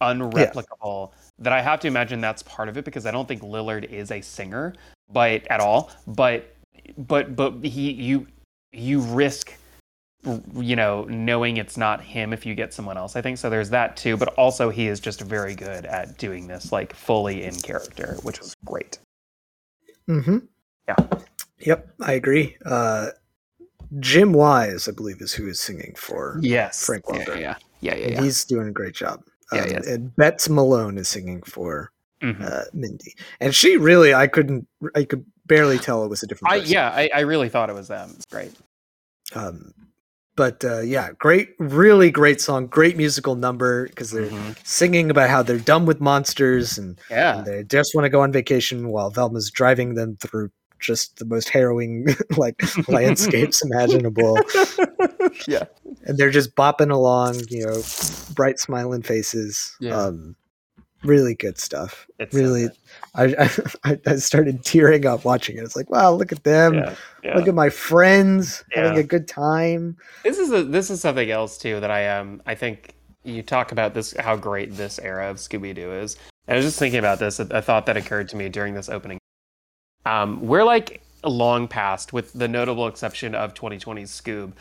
unreplicable 0.00 1.12
that 1.38 1.52
I 1.52 1.60
have 1.62 1.80
to 1.80 1.88
imagine 1.88 2.20
that's 2.20 2.42
part 2.42 2.68
of 2.68 2.76
it 2.76 2.84
because 2.84 3.06
I 3.06 3.10
don't 3.10 3.26
think 3.26 3.42
Lillard 3.42 3.84
is 3.84 4.10
a 4.10 4.20
singer, 4.20 4.74
but 5.12 5.46
at 5.48 5.60
all. 5.60 5.90
But 6.06 6.54
but 6.96 7.36
but 7.36 7.64
he 7.64 7.92
you 7.92 8.26
you 8.72 9.00
risk 9.00 9.54
you 10.54 10.76
know 10.76 11.04
knowing 11.04 11.56
it's 11.56 11.76
not 11.76 12.00
him 12.00 12.32
if 12.32 12.46
you 12.46 12.54
get 12.54 12.72
someone 12.72 12.96
else. 12.96 13.16
I 13.16 13.22
think 13.22 13.38
so. 13.38 13.50
There's 13.50 13.70
that 13.70 13.96
too, 13.96 14.16
but 14.16 14.28
also 14.34 14.70
he 14.70 14.86
is 14.86 15.00
just 15.00 15.20
very 15.20 15.54
good 15.54 15.84
at 15.86 16.16
doing 16.18 16.46
this 16.46 16.70
like 16.72 16.94
fully 16.94 17.42
in 17.44 17.54
character, 17.56 18.16
which 18.22 18.38
was 18.40 18.54
great. 18.64 18.98
Mm-hmm. 20.08 20.38
Yeah. 20.88 20.96
Yep, 21.60 21.94
I 22.00 22.12
agree. 22.12 22.56
Uh, 22.64 23.08
Jim 24.00 24.32
Wise, 24.32 24.88
I 24.88 24.92
believe, 24.92 25.20
is 25.20 25.32
who 25.32 25.46
is 25.48 25.60
singing 25.60 25.94
for. 25.96 26.38
Yes, 26.40 26.84
Frank 26.86 27.04
yeah, 27.08 27.14
Welker. 27.24 27.40
yeah, 27.40 27.54
yeah, 27.80 27.94
yeah, 27.94 28.08
yeah. 28.08 28.22
He's 28.22 28.44
doing 28.44 28.68
a 28.68 28.72
great 28.72 28.94
job. 28.94 29.22
Yeah, 29.52 29.62
Um, 29.62 29.68
he 29.68 29.74
and 29.74 30.16
Bets 30.16 30.48
Malone 30.48 30.98
is 30.98 31.08
singing 31.08 31.42
for 31.42 31.92
Mhm. 32.22 32.40
uh, 32.42 32.64
Mindy, 32.72 33.14
and 33.40 33.54
she 33.54 33.76
really, 33.76 34.14
I 34.14 34.26
couldn't, 34.28 34.66
I 34.94 35.04
could 35.04 35.24
barely 35.46 35.78
tell 35.78 36.04
it 36.04 36.08
was 36.08 36.22
a 36.22 36.26
different. 36.26 36.52
I 36.52 36.56
yeah, 36.58 36.88
I, 36.90 37.10
I 37.14 37.20
really 37.20 37.48
thought 37.48 37.68
it 37.68 37.74
was 37.74 37.88
them. 37.88 38.10
It's 38.16 38.26
great. 38.26 38.52
Um, 39.34 39.72
but 40.36 40.64
uh, 40.64 40.80
yeah, 40.80 41.10
great, 41.18 41.50
really 41.58 42.10
great 42.10 42.40
song, 42.40 42.66
great 42.66 42.96
musical 42.96 43.34
number 43.36 43.86
because 43.88 44.10
they're 44.10 44.26
Mhm. 44.30 44.56
singing 44.64 45.10
about 45.10 45.28
how 45.30 45.42
they're 45.42 45.58
done 45.58 45.84
with 45.86 46.00
monsters 46.00 46.78
and, 46.78 46.98
Yeah, 47.10 47.38
and 47.38 47.46
they 47.46 47.64
just 47.64 47.94
want 47.94 48.04
to 48.06 48.08
go 48.10 48.20
on 48.22 48.32
vacation 48.32 48.88
while 48.88 49.10
Velma's 49.10 49.50
driving 49.50 49.94
them 49.94 50.16
through 50.20 50.50
just 50.80 51.18
the 51.18 51.24
most 51.24 51.48
harrowing 51.48 52.06
like 52.36 52.60
landscapes 52.88 53.62
imaginable 53.70 54.36
yeah. 55.46 55.62
and 56.06 56.18
they're 56.18 56.30
just 56.30 56.56
bopping 56.56 56.90
along 56.90 57.40
you 57.48 57.64
know 57.64 57.80
bright 58.34 58.58
smiling 58.58 59.00
faces 59.02 59.76
Yeah. 59.78 59.96
um 59.96 60.34
really 61.04 61.34
good 61.34 61.58
stuff 61.58 62.06
It's 62.18 62.34
really. 62.34 62.68
I, 63.14 63.50
I 63.84 63.98
i 64.06 64.16
started 64.16 64.64
tearing 64.64 65.04
up 65.06 65.24
watching 65.24 65.56
it 65.56 65.64
it's 65.64 65.76
like 65.76 65.90
wow 65.90 66.12
look 66.12 66.32
at 66.32 66.44
them 66.44 66.74
yeah, 66.74 66.94
yeah. 67.24 67.36
look 67.36 67.48
at 67.48 67.54
my 67.54 67.68
friends 67.68 68.64
having 68.72 68.98
a 68.98 69.02
good 69.02 69.28
time 69.28 69.96
This 70.22 70.38
is 70.38 70.52
a, 70.52 70.62
this 70.64 70.90
is 70.90 71.00
something 71.00 71.30
else 71.30 71.58
too 71.58 71.80
that 71.80 71.90
I 71.90 72.08
um 72.08 72.40
I 72.46 72.54
think 72.54 72.94
you 73.24 73.42
talk 73.42 73.72
about 73.72 73.94
this 73.94 74.14
how 74.18 74.36
great 74.36 74.76
this 74.76 74.98
era 74.98 75.30
of 75.30 75.36
Scooby 75.36 75.74
Doo 75.74 75.92
is. 75.92 76.16
And 76.46 76.54
I 76.54 76.56
was 76.56 76.66
just 76.66 76.78
thinking 76.78 76.98
about 76.98 77.18
this. 77.18 77.38
A, 77.38 77.46
a 77.50 77.62
thought 77.62 77.86
that 77.86 77.96
occurred 77.96 78.28
to 78.30 78.36
me 78.36 78.48
during 78.48 78.74
this 78.74 78.88
opening. 78.88 79.18
Um, 80.06 80.40
we're 80.44 80.64
like 80.64 81.02
long 81.24 81.68
past, 81.68 82.12
with 82.12 82.32
the 82.32 82.48
notable 82.48 82.88
exception 82.88 83.34
of 83.34 83.54
2020's 83.54 84.10
Scoob. 84.10 84.52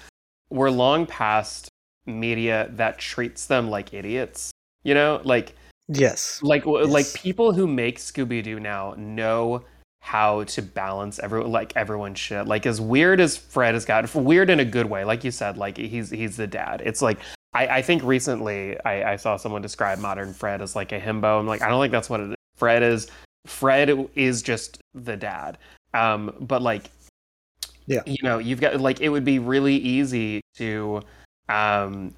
we're 0.51 0.69
long 0.69 1.07
past 1.07 1.69
media 2.05 2.69
that 2.73 2.99
treats 2.99 3.47
them 3.47 3.69
like 3.69 3.93
idiots. 3.93 4.51
You 4.83 4.93
know, 4.93 5.21
like 5.23 5.55
Yes. 5.93 6.39
like 6.41 6.63
w 6.63 6.85
like 6.85 7.11
people 7.13 7.53
who 7.53 7.67
make 7.67 7.99
Scooby 7.99 8.43
Doo 8.43 8.59
now 8.59 8.93
know 8.97 9.63
how 10.01 10.43
to 10.45 10.61
balance 10.61 11.19
every 11.19 11.43
like 11.43 11.75
everyone's 11.75 12.19
shit. 12.19 12.47
Like 12.47 12.65
as 12.65 12.79
weird 12.81 13.19
as 13.19 13.37
Fred 13.37 13.73
has 13.75 13.85
gotten, 13.85 14.23
weird 14.23 14.49
in 14.49 14.59
a 14.59 14.65
good 14.65 14.87
way. 14.87 15.03
Like 15.05 15.23
you 15.23 15.31
said, 15.31 15.57
like 15.57 15.77
he's 15.77 16.09
he's 16.09 16.37
the 16.37 16.47
dad. 16.47 16.81
It's 16.85 17.01
like 17.01 17.19
I, 17.53 17.67
I 17.67 17.81
think 17.81 18.01
recently 18.03 18.79
I, 18.85 19.13
I 19.13 19.15
saw 19.17 19.35
someone 19.37 19.61
describe 19.61 19.99
modern 19.99 20.33
Fred 20.33 20.61
as 20.61 20.75
like 20.75 20.91
a 20.91 20.99
himbo. 20.99 21.39
I'm 21.39 21.47
like 21.47 21.61
I 21.61 21.69
don't 21.69 21.81
think 21.81 21.91
that's 21.91 22.09
what 22.09 22.19
it 22.19 22.29
is. 22.29 22.35
Fred 22.55 22.83
is 22.83 23.07
Fred 23.45 24.09
is 24.15 24.41
just 24.41 24.79
the 24.93 25.17
dad. 25.17 25.57
Um, 25.93 26.33
but 26.39 26.61
like 26.61 26.89
Yeah. 27.85 28.01
you 28.05 28.17
know 28.23 28.37
you've 28.37 28.61
got 28.61 28.79
like 28.79 29.01
it 29.01 29.09
would 29.09 29.25
be 29.25 29.39
really 29.39 29.75
easy 29.75 30.41
to 30.55 31.01
um 31.49 32.13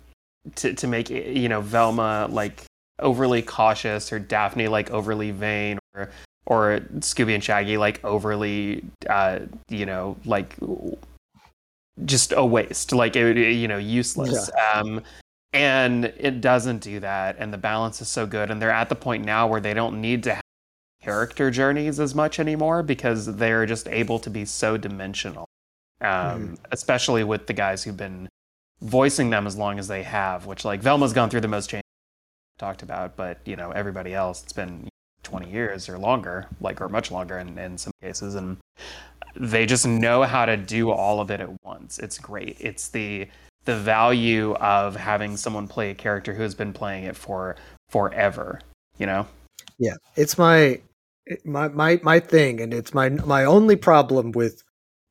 to 0.56 0.74
to 0.74 0.88
make 0.88 1.10
you 1.10 1.50
know 1.50 1.62
Velma 1.62 2.28
like 2.30 2.64
overly 3.00 3.42
cautious 3.42 4.12
or 4.12 4.20
Daphne 4.20 4.68
like 4.68 4.92
overly 4.92 5.32
vain 5.32 5.80
or 5.96 6.10
or 6.46 6.80
Scooby 6.96 7.34
and 7.34 7.44
Shaggy 7.44 7.78
like 7.78 8.04
overly 8.04 8.84
uh 9.10 9.40
you 9.70 9.86
know 9.86 10.18
like 10.26 10.56
just 12.06 12.34
a 12.36 12.46
waste. 12.46 12.92
Like 12.92 13.16
it 13.16 13.38
you 13.38 13.68
know 13.68 13.78
useless. 13.78 14.50
Um 14.74 15.02
and 15.54 16.06
it 16.06 16.42
doesn't 16.42 16.80
do 16.80 17.00
that 17.00 17.36
and 17.40 17.54
the 17.54 17.58
balance 17.58 18.02
is 18.02 18.08
so 18.08 18.26
good 18.26 18.50
and 18.50 18.62
they're 18.62 18.72
at 18.72 18.90
the 18.90 18.96
point 18.96 19.24
now 19.24 19.46
where 19.48 19.62
they 19.62 19.74
don't 19.74 20.02
need 20.02 20.24
to 20.24 20.34
have 20.34 20.44
character 21.04 21.52
journeys 21.52 22.00
as 22.00 22.16
much 22.16 22.40
anymore 22.40 22.82
because 22.82 23.36
they're 23.36 23.66
just 23.66 23.88
able 23.90 24.18
to 24.18 24.30
be 24.30 24.46
so 24.46 24.78
dimensional. 24.78 25.46
Um 26.02 26.58
especially 26.72 27.24
with 27.24 27.48
the 27.48 27.54
guys 27.54 27.84
who've 27.84 27.98
been 27.98 28.30
voicing 28.82 29.30
them 29.30 29.48
as 29.48 29.56
long 29.56 29.80
as 29.80 29.88
they 29.88 30.04
have 30.04 30.46
which 30.46 30.66
like 30.66 30.82
Velma's 30.82 31.14
gone 31.14 31.30
through 31.30 31.42
the 31.42 31.48
most 31.48 31.70
change 31.70 31.83
talked 32.64 32.82
about 32.82 33.18
but 33.18 33.40
you 33.44 33.58
know 33.58 33.72
everybody 33.72 34.14
else 34.14 34.42
it's 34.42 34.54
been 34.54 34.88
20 35.24 35.52
years 35.52 35.90
or 35.90 35.98
longer 35.98 36.48
like 36.62 36.80
or 36.80 36.88
much 36.88 37.12
longer 37.12 37.38
in, 37.40 37.58
in 37.58 37.78
some 37.78 37.92
cases 38.02 38.36
and 38.36 38.56
they 39.36 39.66
just 39.66 39.86
know 39.86 40.24
how 40.24 40.46
to 40.46 40.56
do 40.56 40.90
all 40.90 41.20
of 41.20 41.30
it 41.30 41.42
at 41.42 41.50
once 41.66 42.00
it's 42.00 42.18
great 42.18 42.56
it's 42.62 42.88
the 42.88 43.28
the 43.66 43.76
value 43.76 44.54
of 44.56 44.96
having 44.96 45.36
someone 45.36 45.68
play 45.68 45.90
a 45.92 45.94
character 45.96 46.34
who 46.34 46.42
has 46.42 46.56
been 46.56 46.72
playing 46.72 47.04
it 47.04 47.18
for 47.18 47.58
forever 47.90 48.62
you 48.98 49.06
know 49.06 49.28
Yeah, 49.78 49.96
it's 50.16 50.38
my 50.38 50.82
my 51.44 51.68
my 51.68 52.00
my 52.04 52.20
thing, 52.20 52.62
and 52.62 52.74
it's 52.74 52.94
my 52.94 53.10
my 53.10 53.44
only 53.44 53.76
problem 53.76 54.32
with 54.32 54.64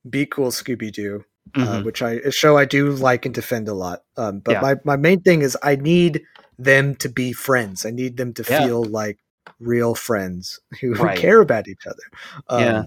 Be 0.08 0.24
Cool 0.26 0.50
Scooby 0.50 0.90
Doo, 0.92 1.24
uh, 1.56 1.60
Mhm. 1.60 1.84
which 1.84 2.00
I 2.02 2.12
a 2.24 2.30
show 2.30 2.56
I 2.56 2.64
do 2.64 2.92
like 2.92 3.26
and 3.26 3.34
defend 3.34 3.68
a 3.68 3.74
lot. 3.74 4.00
Um, 4.16 4.40
but 4.40 4.52
Yeah. 4.52 4.60
my 4.62 4.74
my 4.84 4.96
main 4.96 5.20
thing 5.20 5.42
is 5.42 5.56
I 5.62 5.76
need 5.76 6.22
them 6.64 6.94
to 6.96 7.08
be 7.08 7.32
friends. 7.32 7.84
I 7.86 7.90
need 7.90 8.16
them 8.16 8.32
to 8.34 8.44
Yeah. 8.48 8.58
feel 8.66 8.84
like 8.84 9.18
real 9.60 9.94
friends 9.94 10.60
who, 10.80 10.94
who 10.94 11.02
care 11.16 11.40
about 11.40 11.68
each 11.68 11.86
other. 11.86 12.02
Um, 12.48 12.60
Yeah. 12.60 12.82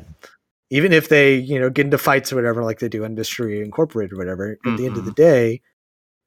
Even 0.71 0.91
if 0.93 1.09
they 1.09 1.36
you 1.36 1.59
know 1.59 1.69
get 1.69 1.86
into 1.86 1.97
fights 1.97 2.34
or 2.34 2.36
whatever, 2.38 2.63
like 2.63 2.80
they 2.80 2.89
do 2.89 3.03
in 3.03 3.13
Mystery 3.15 3.61
Incorporated 3.61 4.13
or 4.13 4.17
whatever. 4.17 4.57
At 4.65 4.78
the 4.78 4.86
end 4.88 4.97
of 4.97 5.05
the 5.05 5.11
day, 5.11 5.61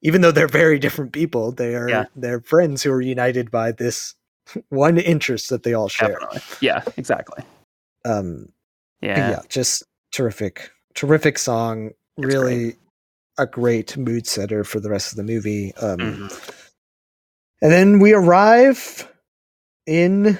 even 0.03 0.20
though 0.20 0.30
they're 0.30 0.46
very 0.46 0.78
different 0.78 1.12
people, 1.12 1.51
they 1.51 1.74
are 1.74 1.88
Yeah. 1.90 2.05
they're 2.14 2.40
friends 2.40 2.82
who 2.84 2.92
are 2.92 3.01
united 3.03 3.51
by 3.51 3.72
this 3.72 4.14
one 4.68 4.96
interest 4.96 5.51
that 5.51 5.64
they 5.64 5.74
all 5.74 5.88
share. 5.88 6.12
definitely 6.20 6.40
yeah 6.61 6.82
exactly 6.96 7.42
Um, 8.05 8.53
yeah, 9.01 9.30
yeah. 9.30 9.40
just 9.49 9.82
terrific, 10.12 10.70
terrific 10.94 11.36
song. 11.38 11.90
It's 12.16 12.26
really 12.34 12.76
a 13.38 13.46
great 13.46 13.96
mood 13.96 14.26
setter 14.26 14.62
for 14.64 14.80
the 14.80 14.88
rest 14.90 15.12
of 15.12 15.16
the 15.16 15.24
movie. 15.24 15.74
Um, 15.76 15.99
Mhm. 15.99 16.57
And 17.62 17.72
then 17.72 17.98
we 17.98 18.12
arrive 18.12 19.11
in 19.86 20.38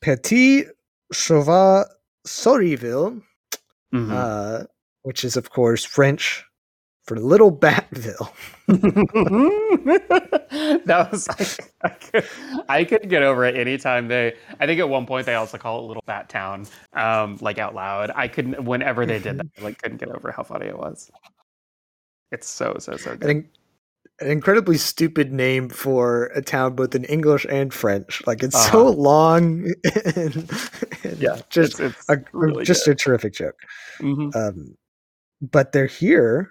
Petit 0.00 0.64
Chauvat 1.12 1.86
Soryville, 2.26 3.22
Mhm. 3.92 4.12
uh, 4.12 4.66
which 5.02 5.24
is, 5.24 5.36
of 5.36 5.50
course, 5.50 5.84
French 5.84 6.44
for 7.04 7.16
Little 7.18 7.50
Batville. 7.50 8.30
that 10.84 11.08
was 11.10 11.26
like, 11.28 11.58
I 11.82 11.88
could, 11.88 12.24
I 12.68 12.84
could 12.84 13.08
get 13.08 13.22
over 13.22 13.44
it 13.44 13.56
anytime. 13.56 14.06
They 14.08 14.36
I 14.60 14.66
think 14.66 14.78
at 14.80 14.88
one 14.88 15.06
point 15.06 15.26
they 15.26 15.34
also 15.34 15.58
call 15.58 15.80
it 15.80 15.88
Little 15.88 16.04
Bat 16.06 16.28
Town 16.28 16.66
um 16.92 17.38
like 17.40 17.58
out 17.58 17.74
loud. 17.74 18.12
I 18.14 18.28
couldn't 18.28 18.64
whenever 18.64 19.06
they 19.06 19.18
did 19.18 19.38
that 19.38 19.46
I 19.58 19.62
like 19.62 19.82
couldn't 19.82 19.98
get 19.98 20.10
over 20.10 20.30
how 20.30 20.44
funny 20.44 20.66
it 20.66 20.78
was. 20.78 21.10
It's 22.30 22.48
so 22.48 22.76
so 22.78 22.96
so 22.96 23.12
I 23.12 23.16
good. 23.16 23.26
think 23.26 23.46
an 24.20 24.30
incredibly 24.30 24.76
stupid 24.76 25.32
name 25.32 25.68
for 25.68 26.26
a 26.34 26.42
town 26.42 26.74
both 26.74 26.94
in 26.94 27.04
English 27.04 27.46
and 27.48 27.72
French. 27.72 28.22
Like 28.26 28.42
it's 28.42 28.56
so 28.70 28.88
Uh-huh. 28.88 28.96
long 28.96 29.72
and, 30.16 30.50
and 31.04 31.18
yeah 31.18 31.40
just 31.50 31.80
it's, 31.80 31.96
it's 31.98 32.08
a, 32.08 32.18
really 32.32 32.64
just 32.64 32.86
a 32.88 32.94
terrific 32.94 33.32
joke. 33.34 33.58
Mhm. 34.00 34.34
Um, 34.36 34.76
but 35.40 35.72
they're 35.72 35.86
here. 35.86 36.50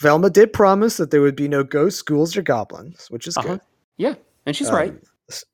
Velma 0.00 0.30
did 0.30 0.52
promise 0.52 0.96
that 0.96 1.10
there 1.10 1.20
would 1.20 1.36
be 1.36 1.48
no 1.48 1.64
ghosts, 1.64 2.02
ghouls, 2.02 2.36
or 2.36 2.42
goblins, 2.42 3.06
which 3.10 3.26
is 3.26 3.36
Uh-huh. 3.36 3.48
good. 3.48 3.60
yeah 3.96 4.14
and 4.46 4.54
she's 4.56 4.70
right 4.70 4.90
Um, 4.90 5.00
s- 5.30 5.44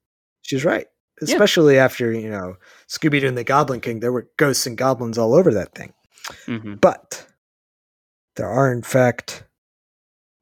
She's 0.43 0.65
right. 0.65 0.87
Yeah. 1.23 1.33
Especially 1.35 1.79
after, 1.79 2.11
you 2.13 2.29
know, 2.29 2.57
Scooby 2.89 3.21
Doo 3.21 3.29
and 3.29 3.39
the 3.39 3.45
Goblin 3.45 3.81
King, 3.81 4.01
there 4.01 4.13
were 4.13 4.29
ghosts 4.37 4.67
and 4.67 4.77
goblins 4.77 5.17
all 5.17 5.33
over 5.35 5.53
that 5.55 5.75
thing. 5.75 5.93
Mhm. 6.47 6.81
But 6.81 7.27
there 8.37 8.49
are, 8.49 8.71
in 8.73 8.83
fact, 8.83 9.45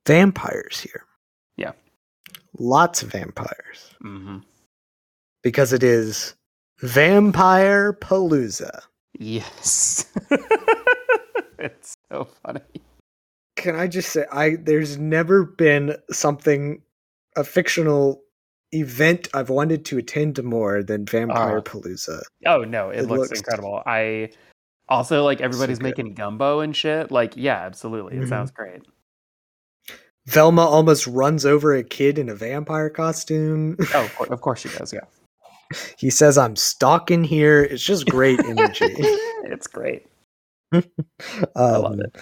vampires 0.06 0.80
here. 0.80 1.04
Yeah. 1.56 1.72
Lots 2.58 3.02
of 3.02 3.10
vampires. 3.12 3.94
Mhm. 4.02 4.42
Because 5.42 5.72
it 5.72 5.82
is 5.82 6.34
Vampire 6.80 7.92
Palooza. 7.92 8.80
yes 9.18 10.06
it's 11.58 11.94
so 12.10 12.26
funny 12.42 12.60
Can 13.56 13.76
I 13.76 13.86
just 13.86 14.10
say 14.10 14.24
I 14.32 14.56
there's 14.56 14.98
never 14.98 15.44
been 15.44 15.94
something 16.10 16.82
a 17.36 17.44
fictional 17.44 18.22
event 18.72 19.28
I've 19.34 19.50
wanted 19.50 19.84
to 19.86 19.98
attend 19.98 20.36
to 20.36 20.42
more 20.42 20.82
than 20.82 21.04
Vampire 21.06 21.58
Uh, 21.58 21.62
Palooza. 21.62 22.22
Oh 22.46 22.64
no, 22.64 22.90
it, 22.90 23.00
It 23.00 23.06
looks, 23.06 23.28
looks- 23.28 23.38
incredible. 23.40 23.82
I 23.86 24.30
also 24.88 25.22
like 25.24 25.40
everybody's 25.40 25.78
good. 25.78 25.84
making 25.84 26.14
gumbo 26.14 26.60
and 26.60 26.74
shit. 26.74 27.10
Like, 27.12 27.34
yeah, 27.36 27.58
absolutely. 27.64 28.16
It 28.16 28.22
Mhm. 28.24 28.28
sounds 28.28 28.50
great. 28.50 28.82
Velma 30.26 30.62
almost 30.62 31.06
runs 31.06 31.44
over 31.44 31.74
a 31.74 31.82
kid 31.82 32.18
in 32.18 32.28
a 32.28 32.34
vampire 32.34 32.90
costume. 32.90 33.76
Oh, 33.94 34.08
of 34.30 34.40
course, 34.40 34.60
she 34.60 34.68
does. 34.68 34.92
Yeah, 34.92 35.00
he 35.98 36.10
says, 36.10 36.38
I'm 36.38 36.56
stalking 36.56 37.24
here. 37.24 37.62
It's 37.62 37.84
just 37.84 38.06
great 38.08 38.40
imagery. 38.46 38.94
it's 39.44 39.66
great. 39.66 40.06
um, 40.72 40.84
love 41.56 42.00
it. 42.00 42.16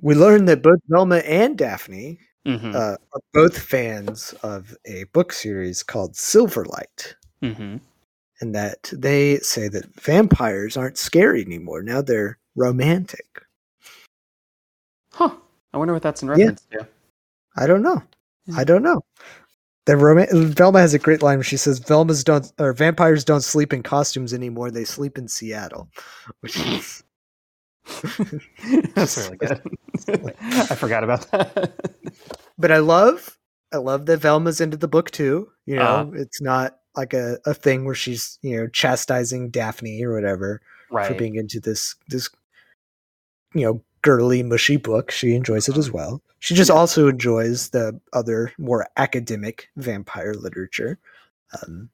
We 0.00 0.14
learn 0.14 0.46
that 0.46 0.62
both 0.62 0.80
Velma 0.88 1.18
and 1.18 1.56
Daphne 1.56 2.18
hmm 2.44 2.74
uh, 2.74 2.96
are 3.14 3.20
both 3.32 3.56
fans 3.56 4.34
of 4.42 4.76
a 4.84 5.04
book 5.12 5.32
series 5.32 5.82
called 5.82 6.14
Silverlight, 6.14 7.14
hmm 7.40 7.76
and 8.40 8.54
that 8.54 8.90
they 8.92 9.38
say 9.38 9.68
that 9.68 9.94
vampires 10.00 10.76
aren't 10.76 10.98
scary 10.98 11.42
anymore. 11.44 11.82
Now 11.82 12.02
they're 12.02 12.38
romantic. 12.56 13.42
Huh. 15.12 15.36
I 15.72 15.78
wonder 15.78 15.94
what 15.94 16.02
that's 16.02 16.22
in 16.22 16.28
Yeah. 16.28 16.34
reference 16.34 16.66
to. 16.72 16.88
I 17.56 17.66
don't 17.66 17.82
know. 17.82 18.02
Hmm. 18.46 18.58
I 18.58 18.64
don't 18.64 18.82
know. 18.82 19.02
The 19.86 19.96
rom- 19.96 20.52
Velma 20.54 20.78
has 20.80 20.94
a 20.94 20.98
great 20.98 21.22
line 21.22 21.38
where 21.38 21.44
she 21.44 21.56
says, 21.56 21.78
"Velma's 21.80 22.22
don't 22.22 22.50
or 22.60 22.72
vampires 22.72 23.24
don't 23.24 23.40
sleep 23.42 23.72
in 23.72 23.82
costumes 23.82 24.32
anymore. 24.32 24.70
They 24.70 24.84
sleep 24.84 25.18
in 25.18 25.26
Seattle," 25.28 25.88
which 26.40 26.56
is 26.66 27.02
that's 28.94 29.16
really 29.18 29.36
good. 29.38 29.60
I 30.38 30.74
forgot 30.76 31.02
about 31.04 31.28
that. 31.32 31.72
but 32.58 32.70
I 32.70 32.78
love 32.78 33.38
I 33.72 33.78
love 33.78 34.06
that 34.06 34.18
Velma's 34.18 34.60
into 34.60 34.76
the 34.76 34.88
book 34.88 35.10
too. 35.10 35.48
You 35.66 35.76
know, 35.76 35.82
Uh-huh. 35.82 36.10
it's 36.14 36.40
not 36.40 36.78
like 36.94 37.14
a, 37.14 37.38
a 37.46 37.54
thing 37.54 37.84
where 37.86 37.94
she's, 37.94 38.38
you 38.42 38.56
know, 38.56 38.66
chastising 38.68 39.50
Daphne 39.50 40.04
or 40.04 40.12
whatever 40.14 40.60
for 40.90 41.14
being 41.14 41.36
into 41.36 41.58
this 41.58 41.96
this 42.08 42.28
you 43.54 43.64
know, 43.64 43.82
girly 44.02 44.42
mushy 44.42 44.76
book. 44.76 45.10
She 45.10 45.34
enjoys 45.34 45.68
it 45.68 45.76
as 45.76 45.88
Uh-huh. 45.88 45.96
well. 45.96 46.22
She 46.40 46.54
just 46.54 46.70
Yeah. 46.70 46.76
also 46.76 47.08
enjoys 47.08 47.70
the 47.70 47.98
other 48.12 48.52
more 48.58 48.86
academic 48.96 49.68
vampire 49.76 50.34
literature. 50.34 50.98
Um 51.62 51.90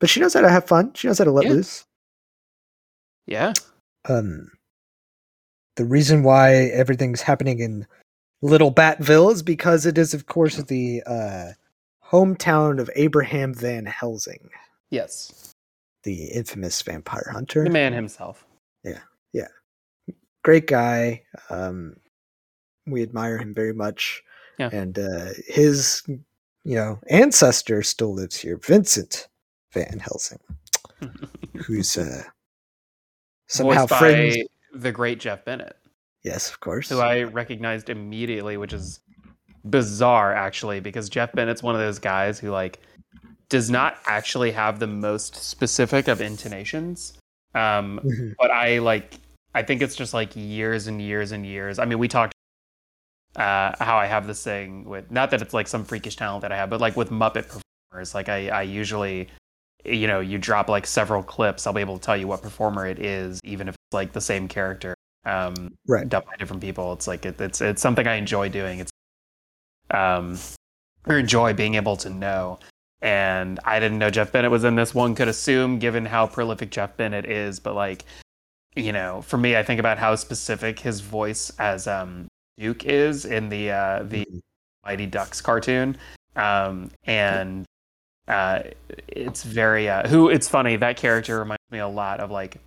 but 0.00 0.10
she 0.10 0.20
knows 0.20 0.34
how 0.34 0.40
to 0.42 0.50
have 0.50 0.66
fun. 0.66 0.92
She 0.94 1.06
knows 1.06 1.18
how 1.18 1.24
to 1.24 1.30
let 1.32 1.44
Yeah. 1.46 1.52
loose. 1.52 1.86
Yeah. 3.26 3.52
Um 4.08 4.50
the 5.76 5.84
reason 5.84 6.22
why 6.22 6.54
everything's 6.54 7.22
happening 7.22 7.58
in 7.58 7.86
Little 8.42 8.70
Batville 8.72 9.32
is 9.32 9.42
because 9.42 9.86
it 9.86 9.96
is, 9.98 10.12
of 10.14 10.26
course, 10.26 10.56
the 10.56 11.02
uh, 11.06 11.52
hometown 12.10 12.78
of 12.78 12.90
Abraham 12.94 13.54
Van 13.54 13.86
Helsing, 13.86 14.50
Yes. 14.90 15.52
the 16.02 16.26
infamous 16.26 16.80
vampire 16.82 17.28
hunter. 17.32 17.64
The 17.64 17.70
man 17.70 17.92
himself. 17.94 18.44
Great 20.44 20.66
guy. 20.68 21.22
Um, 21.50 21.96
we 22.86 23.02
admire 23.02 23.38
him 23.38 23.52
very 23.52 23.72
much. 23.74 24.22
Yeah. 24.58 24.68
And 24.72 24.96
uh, 24.98 25.30
his, 25.48 26.02
you 26.06 26.76
know, 26.76 27.00
ancestor 27.10 27.82
still 27.82 28.14
lives 28.14 28.36
here, 28.36 28.56
Vincent 28.58 29.26
Van 29.72 29.98
Helsing, 29.98 30.38
who's 31.66 31.96
uh, 31.98 32.22
somehow 33.48 33.86
Voiced 33.86 33.98
friends. 33.98 34.36
the 34.74 34.92
great 34.92 35.18
Jeff 35.18 35.44
Bennett, 35.44 35.76
Yes, 36.22 36.48
of 36.50 36.60
course. 36.60 36.88
who 36.88 37.00
I 37.00 37.22
recognized 37.24 37.90
immediately, 37.90 38.56
which 38.56 38.72
is 38.72 39.00
bizarre 39.68 40.34
actually, 40.34 40.78
because 40.80 41.08
Jeff 41.08 41.32
Bennett's 41.32 41.62
one 41.62 41.74
of 41.74 41.80
those 41.80 41.98
guys 41.98 42.38
who 42.38 42.50
like 42.50 42.80
does 43.48 43.70
not 43.70 43.98
actually 44.06 44.50
have 44.52 44.78
the 44.78 44.86
most 44.86 45.34
specific 45.36 46.06
of 46.08 46.20
intonations. 46.20 47.14
Um, 47.54 48.00
Mhm. 48.04 48.34
but 48.38 48.50
I 48.50 48.78
like 48.78 49.14
I 49.54 49.62
think 49.62 49.82
it's 49.82 49.94
just 49.96 50.14
like 50.14 50.32
years 50.34 50.86
and 50.86 51.00
years 51.00 51.32
and 51.32 51.46
years. 51.46 51.78
I 51.78 51.84
mean, 51.84 51.98
we 51.98 52.08
talked 52.08 52.34
uh, 53.36 53.72
how 53.80 53.96
I 53.96 54.06
have 54.06 54.26
this 54.26 54.42
thing 54.42 54.84
with 54.84 55.10
not 55.10 55.30
that 55.30 55.42
it's 55.42 55.54
like 55.54 55.68
some 55.68 55.84
freakish 55.84 56.16
talent 56.16 56.42
that 56.42 56.52
I 56.52 56.56
have, 56.56 56.70
but 56.70 56.80
like 56.80 56.96
with 56.96 57.10
Muppet 57.10 57.46
performers, 57.48 58.14
like 58.14 58.28
I 58.28 58.48
I 58.48 58.62
usually 58.62 59.28
you 59.84 60.06
know 60.06 60.20
you 60.20 60.38
drop 60.38 60.68
like 60.68 60.86
several 60.86 61.22
clips, 61.22 61.66
I'll 61.66 61.72
be 61.72 61.80
able 61.80 61.98
to 61.98 62.04
tell 62.04 62.16
you 62.16 62.26
what 62.28 62.42
performer 62.42 62.86
it 62.86 62.98
is, 62.98 63.40
even 63.44 63.68
if 63.68 63.74
it's 63.74 63.94
like 63.94 64.12
the 64.12 64.20
same 64.20 64.48
character 64.48 64.94
um, 65.26 65.74
Right. 65.86 66.08
done 66.08 66.22
by 66.26 66.36
different 66.36 66.62
people. 66.62 66.92
It's 66.92 67.06
like 67.06 67.26
it, 67.26 67.40
it's 67.40 67.60
it's 67.60 67.82
something 67.82 68.06
I 68.06 68.14
enjoy 68.14 68.48
doing. 68.50 68.80
It's 68.80 68.90
um 69.90 70.38
or 71.06 71.18
enjoy 71.18 71.52
being 71.54 71.74
able 71.74 71.96
to 71.98 72.10
know. 72.10 72.58
And 73.02 73.60
I 73.64 73.78
didn't 73.80 73.98
know 73.98 74.08
Jeff 74.10 74.32
Bennett 74.32 74.50
was 74.50 74.64
in 74.64 74.76
this. 74.76 74.94
One 74.94 75.14
could 75.14 75.28
assume, 75.28 75.78
given 75.78 76.06
how 76.06 76.26
prolific 76.26 76.70
Jeff 76.70 76.96
Bennett 76.96 77.26
is, 77.26 77.60
but 77.60 77.74
like, 77.74 78.04
you 78.76 78.92
know, 78.92 79.22
for 79.22 79.36
me, 79.38 79.56
I 79.56 79.62
think 79.62 79.80
about 79.80 79.98
how 79.98 80.14
specific 80.16 80.78
his 80.80 81.00
voice 81.00 81.52
as 81.58 81.86
um, 81.86 82.26
Duke 82.58 82.84
is 82.84 83.24
in 83.24 83.48
the 83.48 83.70
uh, 83.70 84.02
the 84.04 84.24
Mhm. 84.24 84.40
Mighty 84.84 85.06
Ducks 85.06 85.40
cartoon, 85.40 85.96
um, 86.36 86.90
and 87.04 87.64
uh, 88.28 88.60
it's 89.08 89.42
very 89.42 89.88
uh, 89.88 90.08
who. 90.08 90.28
It's 90.28 90.48
funny 90.48 90.76
that 90.76 90.96
character 90.96 91.38
reminds 91.38 91.62
me 91.70 91.78
a 91.78 91.88
lot 91.88 92.20
of 92.20 92.30
like, 92.30 92.60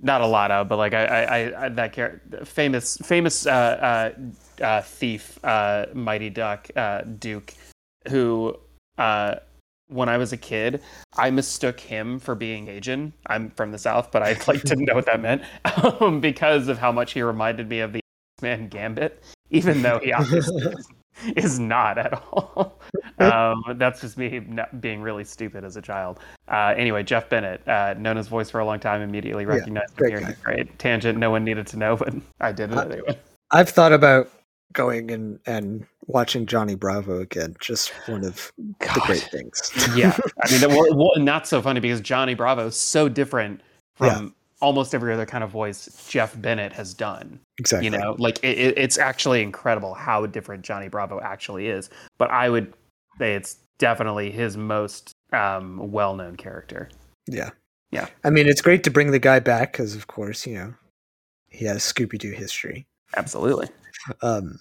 not 0.00 0.20
a 0.20 0.26
lot 0.26 0.50
of, 0.50 0.68
but 0.68 0.76
like 0.76 0.94
I, 0.94 1.04
I, 1.06 1.22
I, 1.22 1.64
I 1.64 1.68
that 1.70 1.92
character, 1.92 2.44
famous, 2.44 2.96
famous 2.98 3.46
uh, 3.46 4.12
uh, 4.60 4.64
uh, 4.64 4.82
thief, 4.82 5.38
uh, 5.44 5.86
Mighty 5.94 6.30
Duck, 6.30 6.68
uh, 6.76 7.02
Duke, 7.02 7.54
who 8.08 8.56
uh, 8.98 9.36
when 9.88 10.08
I 10.08 10.18
was 10.18 10.32
a 10.32 10.36
kid, 10.36 10.82
I 11.16 11.30
mistook 11.30 11.78
him 11.80 12.18
for 12.18 12.34
being 12.34 12.68
Asian. 12.68 13.12
I'm 13.26 13.50
from 13.50 13.72
the 13.72 13.78
South, 13.78 14.10
but 14.10 14.22
I 14.22 14.36
like 14.46 14.62
didn't 14.64 14.84
know 14.86 14.94
what 14.94 15.06
that 15.06 15.20
meant 15.20 15.42
um, 16.00 16.20
because 16.20 16.68
of 16.68 16.78
how 16.78 16.92
much 16.92 17.12
he 17.12 17.22
reminded 17.22 17.68
me 17.68 17.80
of 17.80 17.92
the 17.92 18.00
man 18.42 18.68
Gambit, 18.68 19.22
even 19.50 19.82
though 19.82 19.98
he 20.02 20.12
obviously 20.12 20.74
is- 21.36 21.58
not 21.58 21.96
at 21.98 22.12
all. 22.12 22.78
um, 23.20 23.62
that's 23.76 24.02
just 24.02 24.18
me 24.18 24.40
being 24.80 25.00
really 25.00 25.24
stupid 25.24 25.64
as 25.64 25.76
a 25.76 25.82
child. 25.82 26.18
Uh, 26.48 26.74
anyway, 26.76 27.02
Jeff 27.02 27.28
Bennett, 27.30 27.66
uh, 27.66 27.94
known 27.94 28.16
his 28.16 28.28
voice 28.28 28.50
for 28.50 28.60
a 28.60 28.66
long 28.66 28.78
time, 28.78 29.00
immediately 29.00 29.44
Yeah, 29.44 29.50
recognized 29.50 29.92
him 29.92 29.96
great 29.96 30.18
here. 30.18 30.36
Great 30.42 30.78
tangent. 30.78 31.18
No 31.18 31.30
one 31.30 31.42
needed 31.44 31.66
to 31.68 31.78
know, 31.78 31.96
but 31.96 32.12
I 32.40 32.52
did 32.52 32.70
it 32.72 32.78
anyway. 32.78 33.18
I've 33.50 33.70
thought 33.70 33.92
about 33.92 34.30
going 34.72 35.10
and, 35.10 35.38
and 35.46 35.86
watching 36.06 36.46
Johnny 36.46 36.74
Bravo 36.74 37.20
again. 37.20 37.56
Just 37.60 37.90
one 38.06 38.24
of 38.24 38.52
the 38.58 39.00
great 39.06 39.28
things. 39.32 39.72
yeah, 39.94 40.16
I 40.44 40.50
mean, 40.50 40.68
well, 40.68 40.96
well, 40.96 41.12
and 41.14 41.26
that's 41.26 41.50
so 41.50 41.62
funny 41.62 41.80
because 41.80 42.00
Johnny 42.00 42.34
Bravo 42.34 42.66
is 42.66 42.76
so 42.76 43.08
different 43.08 43.60
from 43.94 44.34
almost 44.60 44.94
every 44.94 45.12
other 45.12 45.26
kind 45.26 45.44
of 45.44 45.50
voice 45.50 46.06
Jeff 46.08 46.40
Bennett 46.40 46.72
has 46.72 46.94
done. 46.94 47.38
exactly. 47.58 47.86
You 47.86 47.90
know, 47.90 48.16
like 48.18 48.38
it, 48.42 48.58
it, 48.58 48.78
it's 48.78 48.98
actually 48.98 49.42
incredible 49.42 49.94
how 49.94 50.26
different 50.26 50.64
Johnny 50.64 50.88
Bravo 50.88 51.20
actually 51.20 51.68
is. 51.68 51.90
But 52.18 52.30
I 52.30 52.48
would 52.48 52.72
say 53.18 53.34
it's 53.34 53.58
definitely 53.78 54.30
his 54.30 54.56
most 54.56 55.12
um, 55.32 55.92
well-known 55.92 56.36
character. 56.36 56.88
Yeah. 57.26 57.50
Yeah. 57.90 58.06
I 58.24 58.30
mean, 58.30 58.48
it's 58.48 58.60
great 58.60 58.84
to 58.84 58.90
bring 58.90 59.10
the 59.10 59.18
guy 59.18 59.38
back 59.40 59.72
because, 59.72 59.94
of 59.94 60.06
course, 60.06 60.46
you 60.46 60.54
know, 60.54 60.74
he 61.48 61.64
has 61.66 61.82
Scooby 61.82 62.18
Doo 62.18 62.32
history. 62.32 62.86
Absolutely. 63.16 63.68
Um, 64.22 64.58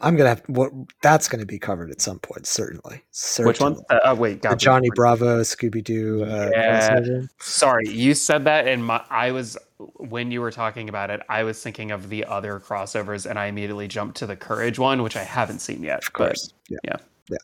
I'm 0.00 0.14
gonna 0.14 0.28
have 0.28 0.42
what 0.46 0.70
that's 1.02 1.26
gonna 1.28 1.44
be 1.44 1.58
covered 1.58 1.90
at 1.90 2.00
some 2.00 2.20
point, 2.20 2.46
certainly. 2.46 3.02
certainly. 3.10 3.50
Which 3.50 3.60
one? 3.60 3.76
Uh, 3.90 3.98
oh, 4.04 4.14
wait, 4.14 4.42
God, 4.42 4.60
Johnny 4.60 4.88
Bravo, 4.94 5.40
Scooby 5.40 5.82
Doo. 5.82 6.24
Uh, 6.24 6.50
Yeah. 6.52 7.22
Sorry, 7.40 7.88
you 7.88 8.14
said 8.14 8.44
that, 8.44 8.68
and 8.68 8.84
my, 8.84 9.02
I 9.10 9.32
was 9.32 9.56
when 9.96 10.30
you 10.30 10.40
were 10.40 10.52
talking 10.52 10.88
about 10.88 11.10
it, 11.10 11.20
I 11.28 11.42
was 11.42 11.60
thinking 11.60 11.90
of 11.90 12.08
the 12.08 12.24
other 12.24 12.60
crossovers, 12.60 13.28
and 13.28 13.38
I 13.38 13.46
immediately 13.46 13.88
jumped 13.88 14.18
to 14.18 14.26
the 14.26 14.36
Courage 14.36 14.78
one, 14.78 15.02
which 15.02 15.16
I 15.16 15.24
haven't 15.24 15.58
seen 15.58 15.82
yet. 15.82 15.98
of 15.98 16.12
course. 16.12 16.52
yeah. 16.68 16.78
yeah. 16.84 16.96
Yeah. 17.28 17.36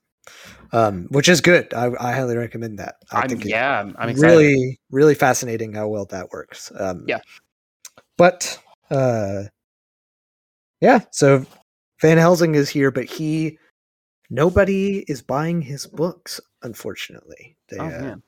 Um, 0.73 1.09
which 1.11 1.29
is 1.29 1.41
good. 1.41 1.75
I, 1.75 1.91
I 1.99 2.13
highly 2.13 2.37
recommend 2.37 2.79
that. 2.79 2.97
I 3.11 3.23
I'm, 3.23 3.29
think 3.29 3.45
yeah, 3.45 3.81
I'm, 3.81 3.97
I'm 3.99 4.11
excited. 4.11 4.33
really, 4.33 4.81
really 4.91 5.15
fascinating 5.17 5.75
how 5.75 5.89
well 5.89 6.05
that 6.07 6.31
works. 6.31 6.71
Um, 6.79 7.05
Yeah. 7.09 7.19
But 8.17 8.61
uh, 8.91 9.45
yeah, 10.83 11.01
so 11.13 11.47
Van 12.03 12.19
Helsing 12.19 12.55
is 12.55 12.69
here, 12.69 12.91
but 12.91 13.05
he 13.07 13.59
nobody 14.31 15.05
is 15.09 15.23
buying 15.23 15.63
his 15.63 15.87
books. 15.87 16.41
Unfortunately, 16.63 17.57
they 17.69 17.79
Oh, 17.79 17.87
uh, 17.87 17.91
man. 17.91 18.23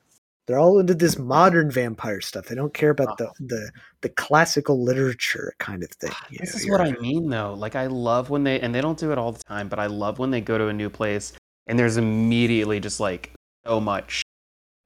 they're 0.46 0.59
all 0.59 0.78
into 0.78 0.94
this 0.94 1.18
modern 1.18 1.70
vampire 1.70 2.20
stuff. 2.20 2.46
They 2.46 2.55
don't 2.55 2.74
care 2.74 2.90
about 2.90 3.20
Oh. 3.20 3.30
the 3.40 3.46
the 3.46 3.72
the 4.02 4.09
classical 4.11 4.82
literature 4.82 5.55
kind 5.59 5.82
of 5.82 5.90
thing. 5.90 6.12
you 6.30 6.38
This 6.38 6.55
know, 6.55 6.61
is 6.61 6.70
what 6.70 6.80
I 6.80 6.92
mean, 6.92 7.28
though. 7.30 7.55
Like, 7.55 7.74
I 7.76 7.86
love 7.86 8.30
when 8.30 8.44
they, 8.44 8.61
and 8.61 8.74
they 8.74 8.80
don't 8.82 8.98
do 8.98 9.12
it 9.12 9.18
all 9.18 9.32
the 9.32 9.42
time, 9.44 9.68
but 9.68 9.78
I 9.78 9.86
love 9.86 10.18
when 10.18 10.30
they 10.30 10.40
go 10.40 10.59
to 10.59 10.68
a 10.68 10.72
new 10.72 10.90
place 10.90 11.32
and 11.66 11.78
there's 11.78 11.96
immediately 11.96 12.80
just 12.80 13.00
like 13.00 13.32
so 13.66 13.80
much 13.80 14.22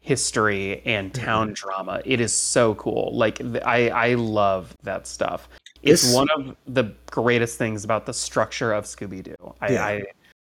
history 0.01 0.81
and 0.87 1.13
Mm-hmm. 1.13 1.25
town 1.25 1.53
drama. 1.55 2.01
It 2.05 2.21
is 2.21 2.33
so 2.33 2.75
cool. 2.77 3.11
Like, 3.17 3.41
I, 3.67 3.91
I 3.91 4.15
love 4.15 4.75
that 4.85 5.07
stuff. 5.07 5.49
It's 5.83 6.13
one 6.13 6.29
of 6.37 6.57
the 6.67 6.95
greatest 7.11 7.59
things 7.59 7.85
about 7.85 8.07
the 8.07 8.15
structure 8.15 8.73
of 8.73 8.85
Scooby 8.85 9.23
Doo. 9.23 9.35
I, 9.61 9.73
Yeah. 9.73 9.87
I, 9.87 10.03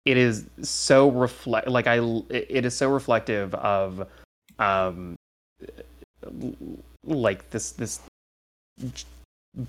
it 0.05 0.16
is 0.18 0.45
so 0.62 1.11
reflect, 1.11 1.66
like, 1.66 1.87
I, 1.87 1.99
it 2.29 2.64
is 2.64 2.77
so 2.77 2.91
reflective 2.91 3.55
of, 3.55 4.07
um, 4.59 5.16
like 7.05 7.49
this, 7.51 7.72
this 7.72 8.01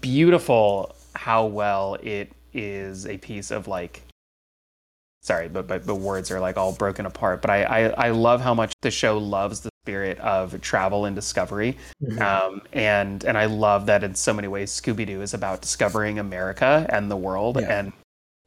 beautiful 0.01 0.95
how 1.15 1.45
well 1.45 1.95
it 2.01 2.31
is 2.53 3.05
a 3.05 3.17
piece 3.17 3.51
of 3.51 3.67
like 3.67 4.01
sorry 5.21 5.47
but 5.47 5.67
but 5.67 5.85
the 5.85 5.93
words 5.93 6.31
are 6.31 6.39
like 6.39 6.57
all 6.57 6.73
broken 6.73 7.05
apart 7.05 7.41
but 7.41 7.51
I, 7.51 7.63
I 7.63 8.07
i 8.07 8.09
love 8.09 8.41
how 8.41 8.53
much 8.53 8.73
the 8.81 8.89
show 8.89 9.17
loves 9.17 9.59
the 9.59 9.69
spirit 9.85 10.17
of 10.19 10.59
travel 10.61 11.05
and 11.05 11.15
discovery 11.15 11.77
Mhm. 12.03 12.19
um 12.21 12.61
and 12.73 13.23
and 13.23 13.37
i 13.37 13.45
love 13.45 13.85
that 13.85 14.03
in 14.03 14.15
so 14.15 14.33
many 14.33 14.47
ways 14.47 14.71
scooby-doo 14.71 15.21
is 15.21 15.33
about 15.35 15.61
discovering 15.61 16.17
america 16.17 16.87
and 16.89 17.09
the 17.11 17.15
world 17.15 17.57
Yeah. 17.61 17.77
and 17.79 17.93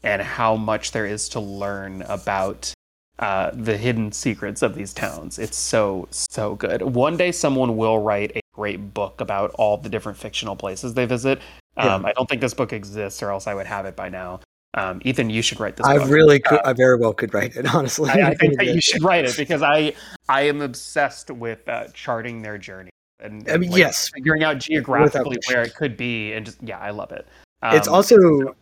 and 0.03 0.21
how 0.23 0.57
much 0.57 0.91
there 0.91 1.07
is 1.07 1.29
to 1.31 1.41
learn 1.41 2.03
about 2.03 2.73
uh, 3.21 3.51
the 3.53 3.77
hidden 3.77 4.13
secrets 4.13 4.63
of 4.63 4.77
these 4.77 4.93
towns. 4.95 5.41
It's 5.41 5.57
so 5.57 6.07
so 6.13 6.55
good. 6.55 6.83
One 6.83 7.17
day, 7.17 7.33
someone 7.33 7.77
will 7.77 7.99
write 7.99 8.31
a 8.37 8.41
great 8.55 8.95
book 8.95 9.21
about 9.21 9.51
all 9.59 9.77
the 9.77 9.89
different 9.89 10.17
fictional 10.17 10.55
places 10.55 10.95
they 10.95 11.05
visit. 11.05 11.41
Um, 11.77 12.07
I 12.07 12.13
don't 12.13 12.29
think 12.29 12.41
this 12.41 12.55
book 12.55 12.73
exists, 12.73 13.21
or 13.21 13.33
else 13.33 13.49
I 13.49 13.55
would 13.55 13.67
have 13.67 13.87
it 13.87 13.97
by 13.97 14.09
now. 14.09 14.39
Um, 14.75 15.01
Ethan, 15.05 15.31
you 15.31 15.43
should 15.43 15.61
write 15.61 15.77
this. 15.77 15.87
I 15.87 15.99
book. 15.99 16.09
really 16.11 16.41
could. 16.41 16.61
I 16.65 16.73
very 16.73 16.97
well 16.97 17.15
could 17.15 17.33
write 17.33 17.57
it. 17.57 17.67
Honestly, 17.75 18.11
I, 18.11 18.31
I 18.31 18.35
think 18.41 18.59
that 18.59 18.67
you 18.67 18.81
should 18.81 19.03
write 19.03 19.25
it 19.25 19.37
because 19.37 19.63
I 19.63 19.95
I 20.29 20.43
am 20.43 20.61
obsessed 20.61 21.31
with 21.31 21.69
uh, 21.69 21.89
charting 21.95 22.43
their 22.43 22.59
journey 22.59 22.91
and, 23.21 23.49
I 23.49 23.53
and, 23.53 23.61
mean, 23.61 23.71
like, 23.71 23.79
yes, 23.79 24.11
figuring 24.15 24.45
out 24.45 24.59
geographically 24.59 25.39
where 25.49 25.63
it 25.63 25.75
could 25.75 25.97
be, 25.97 26.33
and 26.33 26.47
just 26.47 26.63
yeah, 26.63 26.79
I 26.79 26.91
love 26.91 27.13
it. 27.13 27.27
it's 27.65 27.89
Um, 27.89 27.95
also 27.95 28.55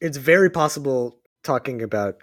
it's 0.00 0.16
very 0.18 0.50
possible 0.50 1.18
talking 1.42 1.82
about 1.82 2.16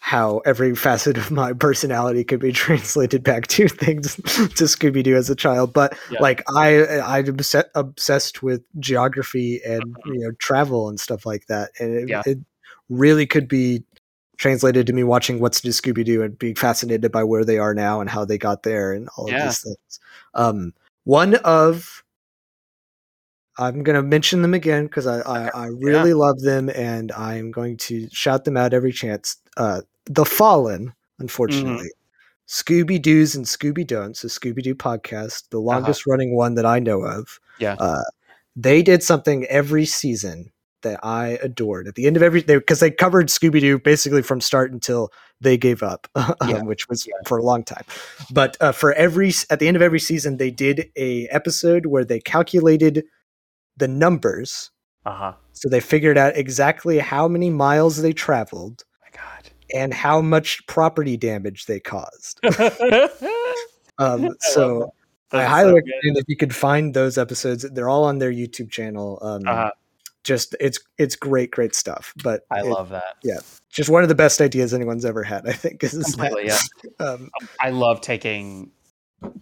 how 0.00 0.38
every 0.46 0.74
facet 0.74 1.18
of 1.18 1.30
my 1.30 1.52
personality 1.52 2.24
could 2.24 2.40
be 2.40 2.52
translated 2.64 3.22
back 3.22 3.46
to 3.48 3.68
things 3.68 4.14
to 4.16 4.64
Scooby 4.64 5.02
Doo 5.02 5.16
as 5.16 5.28
a 5.28 5.34
child. 5.36 5.72
But 5.72 5.98
Yeah. 6.10 6.18
like 6.20 6.42
I, 6.54 7.00
I'm 7.00 7.26
obse- 7.26 7.64
obsessed 7.74 8.42
with 8.42 8.62
geography 8.78 9.60
and 9.66 9.96
you 10.06 10.20
know 10.20 10.30
travel 10.38 10.88
and 10.88 10.98
stuff 11.00 11.26
like 11.26 11.46
that, 11.46 11.70
and 11.78 11.94
it, 11.94 11.98
Mm-hmm. 12.02 12.08
Yeah. 12.08 12.22
it 12.26 12.38
really 12.88 13.26
could 13.26 13.48
be 13.48 13.82
translated 14.38 14.86
to 14.86 14.92
me 14.92 15.02
watching 15.02 15.40
What's 15.40 15.64
New 15.64 15.72
Scooby 15.72 16.04
Doo 16.04 16.22
and 16.22 16.38
being 16.38 16.54
fascinated 16.54 17.10
by 17.10 17.24
where 17.24 17.44
they 17.44 17.58
are 17.58 17.74
now 17.74 18.00
and 18.00 18.08
how 18.08 18.24
they 18.24 18.38
got 18.38 18.62
there 18.62 18.92
and 18.92 19.08
all 19.16 19.26
of 19.26 19.34
these 19.42 19.62
things. 19.62 20.00
Um, 20.34 20.72
one 21.04 21.34
of 21.36 22.04
I'm 23.58 23.82
going 23.82 23.96
to 23.96 24.02
mention 24.02 24.42
them 24.42 24.54
again 24.54 24.84
because 24.84 25.06
I, 25.06 25.20
I, 25.20 25.48
I 25.48 25.66
really 25.66 26.14
love 26.14 26.40
them 26.40 26.70
and 26.74 27.10
I'm 27.12 27.50
going 27.50 27.76
to 27.78 28.08
shout 28.12 28.44
them 28.44 28.56
out 28.56 28.72
every 28.72 28.92
chance. 28.92 29.36
Uh, 29.56 29.82
the 30.06 30.24
Fallen, 30.24 30.92
unfortunately. 31.18 31.90
Scooby 32.48 33.00
Doo's 33.02 33.34
and 33.34 33.44
Scooby 33.44 33.86
Don'ts, 33.86 34.24
a 34.24 34.28
Scooby 34.28 34.62
Doo 34.62 34.74
podcast, 34.74 35.50
the 35.50 35.58
longest 35.58 36.06
running 36.06 36.34
one 36.34 36.54
that 36.54 36.64
I 36.64 36.78
know 36.78 37.02
of. 37.02 37.40
Yeah. 37.58 37.76
Uh, 37.78 38.00
they 38.56 38.82
did 38.82 39.02
something 39.02 39.44
every 39.46 39.84
season 39.84 40.50
that 40.82 40.98
I 41.02 41.38
adored. 41.42 41.88
At 41.88 41.96
the 41.96 42.06
end 42.06 42.16
of 42.16 42.22
every, 42.22 42.40
because 42.42 42.80
they, 42.80 42.90
covered 42.90 43.28
Scooby 43.28 43.60
Doo 43.60 43.78
basically 43.78 44.22
from 44.22 44.40
start 44.40 44.72
until 44.72 45.10
they 45.40 45.58
gave 45.58 45.82
up, 45.82 46.08
um, 46.40 46.64
which 46.66 46.88
was 46.88 47.06
Yeah. 47.06 47.14
for 47.26 47.36
a 47.38 47.42
long 47.42 47.64
time. 47.64 47.84
But 48.30 48.56
uh, 48.60 48.72
for 48.72 48.92
every 48.94 49.32
at 49.50 49.58
the 49.58 49.68
end 49.68 49.76
of 49.76 49.82
every 49.82 50.00
season, 50.00 50.36
they 50.36 50.50
did 50.50 50.90
a 50.96 51.26
episode 51.28 51.86
where 51.86 52.04
they 52.04 52.20
calculated 52.20 53.04
the 53.78 53.88
numbers, 53.88 54.70
Uh 55.06 55.12
huh. 55.12 55.32
so 55.52 55.68
they 55.68 55.80
figured 55.80 56.18
out 56.18 56.36
exactly 56.36 56.98
how 56.98 57.28
many 57.28 57.50
miles 57.50 58.02
they 58.02 58.12
traveled 58.12 58.84
my 59.02 59.08
God. 59.20 59.50
and 59.74 59.94
how 59.94 60.20
much 60.20 60.66
property 60.66 61.16
damage 61.16 61.66
they 61.66 61.80
caused. 61.80 62.40
Um, 64.00 64.36
so 64.40 64.92
I 65.32 65.42
highly 65.44 65.70
so 65.70 65.74
recommend 65.74 66.16
if 66.18 66.24
you 66.28 66.36
could 66.36 66.54
find 66.54 66.94
those 66.94 67.18
episodes. 67.18 67.66
They're 67.72 67.88
all 67.88 68.04
on 68.04 68.18
their 68.18 68.30
YouTube 68.32 68.70
channel. 68.70 69.18
Um, 69.22 69.42
Uh-huh. 69.46 69.70
Just 70.24 70.54
it's 70.60 70.78
it's 70.98 71.16
great, 71.16 71.50
great 71.50 71.74
stuff. 71.74 72.12
But 72.22 72.42
I 72.50 72.60
it- 72.60 72.66
love 72.66 72.90
that. 72.90 73.16
Yeah, 73.24 73.38
just 73.70 73.88
one 73.90 74.02
of 74.02 74.08
the 74.08 74.14
best 74.14 74.40
ideas 74.40 74.72
anyone's 74.74 75.04
ever 75.04 75.22
had. 75.24 75.48
I 75.48 75.52
think 75.52 75.82
is 75.82 75.92
that, 75.92 76.04
Completely, 76.04 76.46
yeah. 76.46 76.58
um, 77.06 77.30
I 77.60 77.70
love 77.70 78.00
taking 78.02 78.70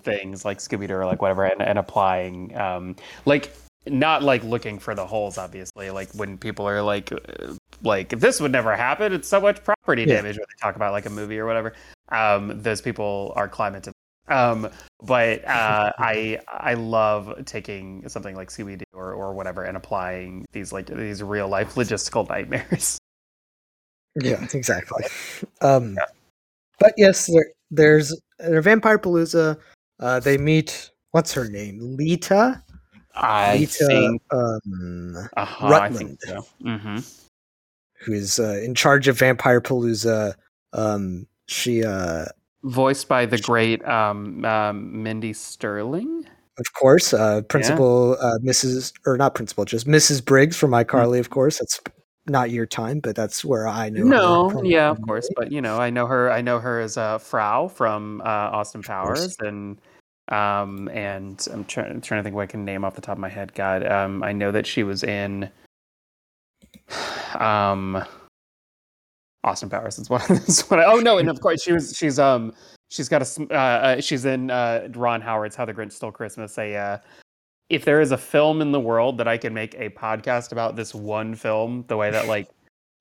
things 0.03 0.45
like 0.45 0.59
Scooby 0.59 0.87
Doo 0.89 0.95
or 0.95 1.05
like 1.05 1.21
whatever 1.21 1.45
and, 1.45 1.61
and 1.61 1.79
applying, 1.79 2.57
um, 2.57 2.97
like 3.27 3.53
not 3.89 4.23
like 4.23 4.43
looking 4.45 4.79
for 4.79 4.95
the 4.95 5.07
holes. 5.07 5.39
Obviously, 5.39 5.91
like 5.91 6.11
when 6.15 6.39
people 6.39 6.67
are 6.69 6.83
like, 6.83 7.13
uh, 7.13 7.55
like 7.83 8.09
this 8.21 8.41
would 8.41 8.53
never 8.53 8.75
happen. 8.77 9.13
It's 9.13 9.29
so 9.29 9.41
much 9.41 9.63
property 9.65 10.03
Yeah. 10.03 10.17
damage 10.17 10.37
when 10.37 10.47
they 10.49 10.61
talk 10.61 10.77
about 10.77 10.93
like 10.93 11.07
a 11.07 11.11
movie 11.11 11.39
or 11.39 11.47
whatever. 11.47 11.75
Um, 12.11 12.61
those 12.63 12.81
people 12.81 13.33
are 13.37 13.49
climate. 13.49 13.89
Um, 14.29 14.69
but 15.03 15.45
uh, 15.45 15.93
I 15.99 16.41
I 16.49 16.75
love 16.75 17.45
taking 17.45 18.09
something 18.09 18.35
like 18.35 18.55
Doo 18.55 18.77
or, 18.93 19.13
or 19.13 19.35
whatever 19.35 19.65
and 19.65 19.77
applying 19.77 20.45
these 20.53 20.73
like 20.73 20.87
these 20.87 21.23
real 21.23 21.49
life 21.49 21.75
logistical 21.75 22.29
nightmares. 22.29 22.99
yeah, 24.17 24.43
exactly. 24.55 25.05
Um, 25.61 25.97
But 26.79 26.95
yes, 26.97 27.27
there, 27.27 27.47
there's 27.71 28.19
a 28.41 28.61
Vampire 28.61 28.99
Palooza. 28.99 29.59
Uh, 30.01 30.21
they 30.21 30.37
meet. 30.39 30.91
What's 31.13 31.33
her 31.33 31.49
name? 31.49 31.79
Lita. 31.97 32.63
I 33.17 33.57
Lita. 33.59 33.87
think, 33.87 34.23
Um, 34.31 35.29
uh-huh, 35.37 35.67
I 35.69 35.89
think 35.91 36.19
Rutland. 36.19 36.19
so. 36.23 36.47
hmm 36.63 36.99
who 38.05 38.13
is 38.13 38.39
uh, 38.39 38.61
in 38.63 38.75
charge 38.75 39.09
of 39.09 39.19
Vampire 39.19 39.61
Palooza. 39.61 40.35
Um, 40.73 41.27
she, 41.47 41.85
uh, 41.85 42.27
voiced 42.63 43.09
by 43.09 43.27
the 43.27 43.39
great 43.39 43.85
um, 43.87 44.45
um, 44.45 45.03
Mindy 45.03 45.33
Sterling. 45.33 46.25
of 46.59 46.73
course, 46.75 47.15
uh, 47.15 47.43
Principal 47.43 48.17
uh, 48.21 48.39
Mrs. 48.45 48.93
or 49.07 49.17
not 49.17 49.35
Principal, 49.35 49.65
just 49.65 49.87
Mrs. 49.87 50.25
Briggs 50.25 50.57
from 50.57 50.73
iCarly. 50.73 51.19
Of 51.19 51.31
course, 51.31 51.59
that's 51.59 51.81
not 52.27 52.51
your 52.51 52.67
time, 52.67 53.01
but 53.01 53.17
that's 53.17 53.45
where 53.45 53.67
I 53.67 53.89
know. 53.89 54.01
her 54.03 54.07
No, 54.07 54.63
yeah, 54.65 54.91
of 54.91 55.01
course, 55.03 55.29
but 55.37 55.51
you 55.53 55.61
know, 55.61 55.79
I 55.79 55.91
know 55.91 56.07
her. 56.07 56.31
I 56.31 56.43
know 56.43 56.59
her 56.59 56.81
as 56.81 56.97
uh, 56.97 57.19
Frau 57.19 57.69
from 57.69 58.21
uh, 58.21 58.25
Austin 58.25 58.83
Powers, 58.83 59.37
and 59.41 59.81
um, 60.29 60.89
and 60.89 61.47
I'm 61.53 61.65
trying 61.65 62.01
trying 62.01 62.21
to 62.21 62.23
think 62.25 62.35
what 62.35 62.43
I 62.43 62.47
can 62.47 62.65
name 62.65 62.85
off 62.85 62.95
the 62.95 63.01
top 63.01 63.17
of 63.17 63.21
my 63.21 63.29
head. 63.29 63.55
God, 63.55 63.87
um, 63.87 64.23
I 64.23 64.33
know 64.33 64.51
that 64.53 64.67
she 64.67 64.83
was 64.83 65.05
in 65.05 65.51
um, 67.39 68.03
Austin 69.45 69.71
Powers. 69.71 69.97
That's 69.97 70.11
what. 70.11 70.27
That's 70.29 70.69
what. 70.71 70.81
I, 70.81 70.85
oh 70.85 70.97
no, 70.97 71.19
and 71.19 71.29
of 71.29 71.41
course 71.41 71.63
she 71.63 71.73
was. 71.73 71.97
She's 71.97 72.19
um. 72.19 72.53
She's 72.91 73.09
got 73.09 73.23
a. 73.23 73.43
Uh, 73.51 73.55
uh, 73.55 74.01
she's 74.01 74.25
in 74.25 74.51
uh, 74.51 74.89
Ron 74.95 75.21
Howard's 75.21 75.57
How 75.57 75.65
the 75.65 75.75
Grinch 75.75 75.93
Stole 75.93 76.13
Christmas. 76.13 76.59
A. 76.59 76.75
Uh, 76.75 76.99
if 77.69 77.85
there 77.85 78.01
is 78.01 78.13
a 78.13 78.19
film 78.19 78.61
in 78.63 78.71
the 78.71 78.79
world 78.81 79.19
that 79.19 79.27
I 79.27 79.37
can 79.37 79.53
make 79.53 79.75
a 79.75 79.91
podcast 79.91 80.53
about 80.53 80.77
this 80.77 80.95
one 80.95 81.35
film, 81.35 81.85
the 81.89 81.97
way 81.97 82.11
that 82.11 82.29
like 82.29 82.49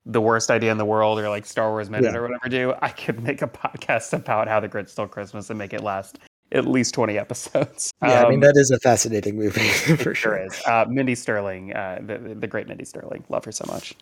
the 0.05 0.21
worst 0.21 0.49
idea 0.51 0.71
in 0.71 0.77
the 0.77 0.85
world 0.85 1.19
or 1.19 1.29
like 1.29 1.45
Star 1.45 1.69
Wars 1.71 1.89
Minute 1.89 2.11
Yeah. 2.11 2.17
or 2.19 2.21
whatever 2.23 2.49
do, 2.49 2.73
I 2.81 2.89
could 2.89 3.21
make 3.23 3.41
a 3.41 3.47
podcast 3.47 4.13
about 4.13 4.47
How 4.47 4.59
the 4.59 4.69
Grinch 4.69 4.89
Stole 4.89 5.07
Christmas 5.07 5.49
and 5.49 5.59
make 5.59 5.73
it 5.73 5.81
last 5.81 6.19
at 6.51 6.65
least 6.67 6.93
twenty 6.93 7.17
episodes. 7.17 7.91
Yeah, 8.01 8.23
I 8.23 8.29
mean 8.29 8.35
Um, 8.35 8.41
that 8.41 8.57
is 8.57 8.71
a 8.71 8.79
fascinating 8.79 9.35
movie 9.37 9.67
for 9.97 10.13
sure 10.13 10.37
is. 10.37 10.61
Uh, 10.65 10.85
Mindy 10.87 11.15
Sterling, 11.15 11.73
uh, 11.73 11.99
the 12.05 12.35
the 12.39 12.47
great 12.47 12.67
Mindy 12.67 12.85
Sterling, 12.85 13.23
love 13.29 13.45
her 13.45 13.51
so 13.51 13.65
much. 13.67 13.95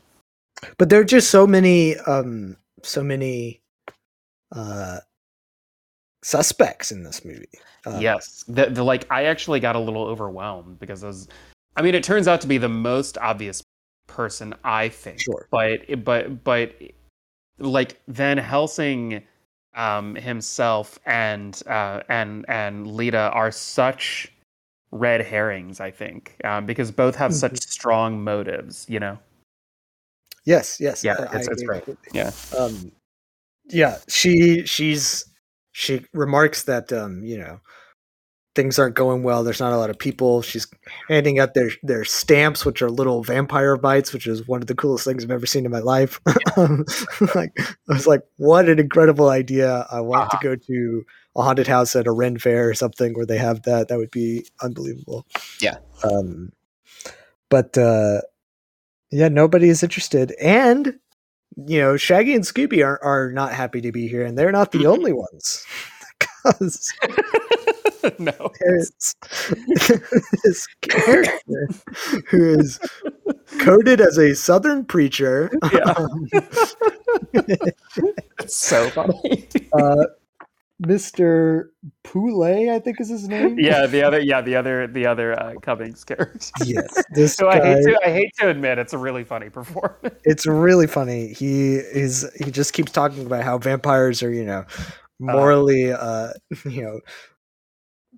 But 0.77 0.89
there 0.89 0.99
are 0.99 1.05
just 1.05 1.29
so 1.29 1.45
many, 1.47 1.97
um, 1.97 2.55
so 2.83 3.03
many 3.03 3.61
uh, 4.55 4.99
suspects 6.21 6.91
in 6.91 7.03
this 7.03 7.25
movie. 7.25 7.47
Um, 7.85 7.99
yes, 8.01 8.43
the, 8.47 8.67
the 8.67 8.83
like 8.83 9.05
I 9.11 9.25
actually 9.25 9.59
got 9.59 9.75
a 9.75 9.79
little 9.79 10.03
overwhelmed 10.05 10.79
because 10.79 11.03
I 11.03 11.07
was, 11.07 11.27
I 11.75 11.81
mean, 11.81 11.95
it 11.95 12.03
turns 12.03 12.27
out 12.27 12.39
to 12.41 12.47
be 12.47 12.57
the 12.57 12.69
most 12.69 13.17
obvious 13.17 13.61
person 14.07 14.53
I 14.63 14.89
think, 14.89 15.19
Sure. 15.21 15.47
but 15.51 16.03
but 16.05 16.43
but 16.43 16.73
like 17.59 17.99
Van 18.07 18.37
Helsing 18.37 19.23
um, 19.75 20.15
himself 20.15 20.99
and 21.05 21.61
uh, 21.67 22.01
and 22.09 22.45
and 22.47 22.87
Lita 22.87 23.31
are 23.31 23.51
such 23.51 24.31
red 24.91 25.21
herrings, 25.21 25.79
I 25.79 25.91
think, 25.91 26.35
um, 26.43 26.65
because 26.65 26.91
both 26.91 27.15
have 27.15 27.33
such 27.33 27.59
strong 27.61 28.23
motives. 28.23 28.85
You 28.89 28.99
know. 28.99 29.19
Yes. 30.45 30.77
Yes. 30.79 31.03
Yeah, 31.03 31.13
I- 31.19 31.23
I 31.23 31.25
it's- 31.39 31.47
it's 31.47 31.63
great. 31.63 31.83
Yeah. 32.13 32.31
Um, 32.57 32.91
yeah. 33.69 33.99
She 34.09 34.65
she's 34.65 35.25
she 35.71 36.05
remarks 36.13 36.63
that 36.63 36.91
um, 36.93 37.23
you 37.23 37.37
know 37.37 37.59
things 38.55 38.77
aren't 38.77 38.95
going 38.95 39.23
well. 39.23 39.43
There's 39.43 39.59
not 39.59 39.73
a 39.73 39.77
lot 39.77 39.89
of 39.89 39.97
people. 39.97 40.41
She's 40.41 40.67
handing 41.09 41.39
out 41.39 41.53
their 41.53 41.71
their 41.83 42.03
stamps, 42.05 42.65
which 42.65 42.81
are 42.81 42.89
little 42.91 43.23
vampire 43.23 43.75
bites, 43.77 44.13
which 44.13 44.27
is 44.27 44.47
one 44.47 44.61
of 44.61 44.67
the 44.67 44.75
coolest 44.75 45.05
things 45.05 45.23
I've 45.23 45.31
ever 45.31 45.45
seen 45.45 45.65
in 45.65 45.71
my 45.71 45.79
life. 45.79 46.19
um, 46.57 46.85
like 47.35 47.51
I 47.57 47.93
was 47.93 48.07
like, 48.07 48.21
what 48.37 48.69
an 48.69 48.79
incredible 48.79 49.29
idea! 49.29 49.87
I 49.91 50.01
want 50.01 50.23
Uh-huh. 50.33 50.39
to 50.39 50.43
go 50.49 50.55
to 50.55 51.05
a 51.35 51.41
haunted 51.41 51.67
house 51.67 51.95
at 51.95 52.05
a 52.07 52.11
Ren 52.11 52.37
fair 52.37 52.69
or 52.69 52.73
something 52.75 53.13
where 53.13 53.25
they 53.25 53.37
have 53.39 53.63
that. 53.63 53.87
That 53.87 53.97
would 53.97 54.11
be 54.11 54.45
unbelievable. 54.61 55.25
Yeah. 55.59 55.77
Um, 56.03 56.51
but 57.49 57.77
uh, 57.77 58.21
yeah, 59.11 59.29
nobody 59.29 59.69
is 59.69 59.81
interested, 59.83 60.33
and 60.39 60.99
you 61.67 61.79
know, 61.79 61.97
Shaggy 61.97 62.33
and 62.35 62.43
Scooby 62.43 62.85
are 62.85 63.03
are 63.03 63.31
not 63.31 63.53
happy 63.53 63.81
to 63.81 63.91
be 63.91 64.07
here, 64.07 64.23
and 64.25 64.37
they're 64.37 64.51
not 64.51 64.71
the 64.71 64.85
only 64.85 65.13
ones. 65.13 65.65
Because 66.45 66.91
no. 68.19 68.51
there's 68.59 68.91
this 70.43 70.67
character 70.81 71.67
who 72.29 72.59
is 72.59 72.79
coded 73.59 74.01
as 74.01 74.17
a 74.17 74.35
Southern 74.35 74.85
preacher. 74.85 75.51
Yeah. 75.71 75.79
um, 75.97 76.27
It's 78.39 78.55
so 78.57 78.89
funny. 78.89 79.47
uh, 79.73 80.05
Mr. 80.81 81.69
Poulet, 82.03 82.69
I 82.69 82.79
think 82.79 82.99
is 82.99 83.09
his 83.09 83.27
name. 83.27 83.57
yeah, 83.57 83.85
the 83.85 84.03
other, 84.03 84.19
yeah, 84.19 84.41
the 84.41 84.55
other, 84.55 84.87
the 84.87 85.05
other 85.05 85.39
uh, 85.39 85.53
Cummings 85.61 86.03
character. 86.03 86.49
Yes. 86.65 87.01
This 87.11 87.35
So 87.35 87.47
I 87.47 87.59
hate 87.61 87.83
to, 87.83 87.99
I 88.05 88.11
hate 88.11 88.31
to 88.39 88.49
admit, 88.49 88.79
it's 88.79 88.91
a 88.93 88.97
really 88.97 89.23
funny 89.23 89.49
performance. 89.49 90.19
it's 90.25 90.45
really 90.45 90.87
funny. 90.87 91.31
He 91.33 91.75
is 91.75 92.29
he 92.43 92.51
just 92.51 92.73
keeps 92.73 92.91
talking 92.91 93.25
about 93.25 93.43
how 93.43 93.57
vampires 93.59 94.21
are, 94.23 94.31
you 94.33 94.43
know, 94.43 94.65
morally 95.19 95.91
uh, 95.93 96.33
you 96.65 96.81
know, 96.83 96.99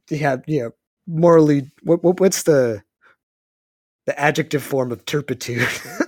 yeah, 0.09 0.37
you 0.47 0.63
know, 0.63 0.71
morally 1.07 1.71
what, 1.83 2.03
what 2.03 2.19
what's 2.19 2.43
the 2.43 2.81
the 4.05 4.19
adjective 4.19 4.63
form 4.63 4.91
of 4.91 5.05
turpitude? 5.05 5.67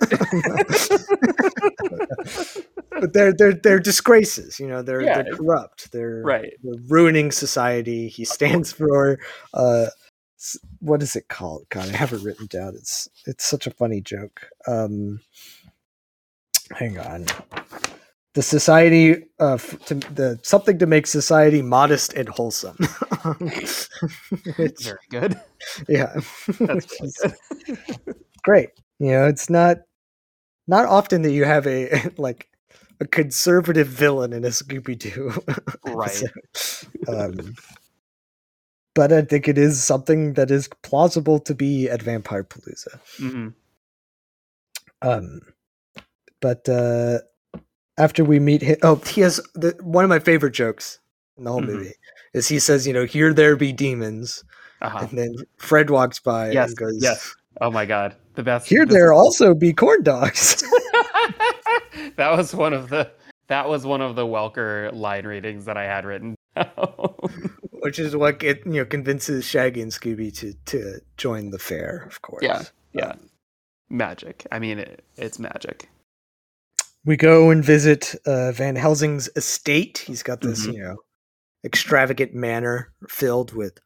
but 3.00 3.14
they're 3.14 3.34
they're 3.34 3.54
they're 3.54 3.80
disgraces, 3.80 4.60
you 4.60 4.68
know, 4.68 4.82
they're 4.82 5.02
Yeah. 5.02 5.24
they're 5.24 5.34
corrupt. 5.36 5.92
They're 5.92 6.22
right. 6.24 6.54
they're 6.64 6.82
ruining 6.88 7.32
society. 7.32 8.08
He 8.08 8.26
stands 8.26 8.72
for 8.72 9.20
uh 9.54 9.88
what 10.80 11.02
is 11.02 11.16
it 11.16 11.28
called? 11.28 11.66
God, 11.70 11.90
I 11.90 11.98
have 11.98 12.14
it 12.14 12.22
written 12.22 12.46
down. 12.48 12.76
It's 12.76 13.10
it's 13.26 13.46
such 13.46 13.66
a 13.68 13.72
funny 13.72 14.02
joke. 14.02 14.50
Um 14.68 15.20
hang 16.72 17.00
on. 17.00 17.26
The 18.38 18.44
society 18.44 19.26
uh 19.40 19.58
to 19.88 19.96
the 20.14 20.40
something 20.44 20.78
to 20.78 20.86
make 20.86 21.08
society 21.08 21.64
modest 21.64 22.14
and 22.14 22.30
wholesome. 22.30 22.78
Which, 23.40 23.90
Very 24.86 25.08
good. 25.10 25.42
yeah. 25.90 26.14
That's 26.60 27.02
really 27.02 27.80
good. 28.06 28.16
great. 28.44 28.70
You 29.00 29.12
know, 29.14 29.26
it's 29.26 29.50
not 29.50 29.78
not 30.68 30.86
often 30.86 31.24
that 31.24 31.32
you 31.32 31.46
have 31.46 31.66
a 31.66 31.90
like 32.18 32.48
a 33.00 33.08
conservative 33.08 33.88
villain 33.88 34.34
in 34.34 34.46
a 34.46 34.50
Scooby 34.50 34.96
Doo. 35.00 35.34
Right. 35.84 36.22
um, 37.08 37.56
but 38.94 39.12
I 39.12 39.24
think 39.24 39.48
it 39.48 39.58
is 39.58 39.84
something 39.84 40.34
that 40.36 40.52
is 40.52 40.70
plausible 40.84 41.40
to 41.40 41.56
be 41.56 41.90
at 41.90 42.04
Vampire 42.04 42.44
Palooza. 42.44 43.00
Mhm. 43.18 43.54
Um, 45.02 45.42
but 46.40 46.70
uh, 46.70 47.20
after 47.98 48.24
we 48.24 48.40
meet 48.40 48.62
him, 48.62 48.78
oh, 48.84 48.96
he 48.98 49.22
has 49.22 49.40
the, 49.56 49.76
one 49.82 50.04
of 50.04 50.10
my 50.10 50.20
favorite 50.20 50.54
jokes 50.54 51.00
in 51.38 51.44
the 51.46 51.52
whole 51.52 51.62
Mhm. 51.62 51.68
movie 51.68 51.94
is 52.34 52.48
he 52.48 52.60
says, 52.60 52.86
you 52.88 52.94
know, 52.94 53.06
here 53.06 53.34
there 53.34 53.56
be 53.56 53.72
demons, 53.74 54.44
Uh-huh. 54.82 55.00
and 55.10 55.18
then 55.18 55.36
Fred 55.58 55.90
walks 55.90 56.20
by 56.20 56.52
Yes, 56.52 56.70
and 56.70 56.78
goes, 56.78 56.98
yes. 57.02 57.34
Oh 57.62 57.72
my 57.72 57.86
god. 57.86 58.16
the 58.36 58.44
best. 58.44 58.68
Here 58.68 58.86
there 58.86 59.00
there 59.00 59.14
is- 59.14 59.18
also 59.18 59.54
be 59.56 59.74
corn 59.74 60.04
dogs. 60.04 60.62
that 62.18 62.32
was 62.38 62.54
one 62.54 62.74
of 62.74 62.90
the 62.90 63.10
that 63.48 63.68
was 63.70 63.86
one 63.86 64.02
of 64.02 64.16
the 64.16 64.26
Welker 64.26 64.94
line 64.94 65.26
readings 65.26 65.66
that 65.66 65.78
I 65.78 65.86
had 65.86 66.06
written. 66.06 66.36
Which 67.82 68.00
is 68.00 68.16
what 68.16 68.44
it 68.44 68.66
you 68.66 68.74
know 68.74 68.86
convinces 68.86 69.46
Shaggy 69.46 69.82
and 69.82 69.92
Scooby 69.92 70.34
to 70.38 70.54
to 70.66 71.00
join 71.18 71.50
the 71.52 71.60
fair, 71.60 72.04
of 72.08 72.22
course. 72.22 72.44
Yeah. 72.44 72.64
yeah, 72.94 73.14
magic. 73.90 74.46
I 74.52 74.60
mean, 74.60 74.80
it, 74.80 75.04
it's 75.16 75.40
magic. 75.40 75.88
We 77.08 77.16
go 77.16 77.52
and 77.52 77.64
visit 77.64 78.16
uh, 78.26 78.52
Van 78.52 78.76
Helsing's 78.76 79.30
estate. 79.38 80.00
He's 80.06 80.24
got 80.24 80.42
this, 80.42 80.68
Mhm. 80.68 80.74
you 80.74 80.80
know, 80.84 80.98
extravagant 81.64 82.34
manor 82.36 82.92
filled 83.08 83.54
with 83.54 83.80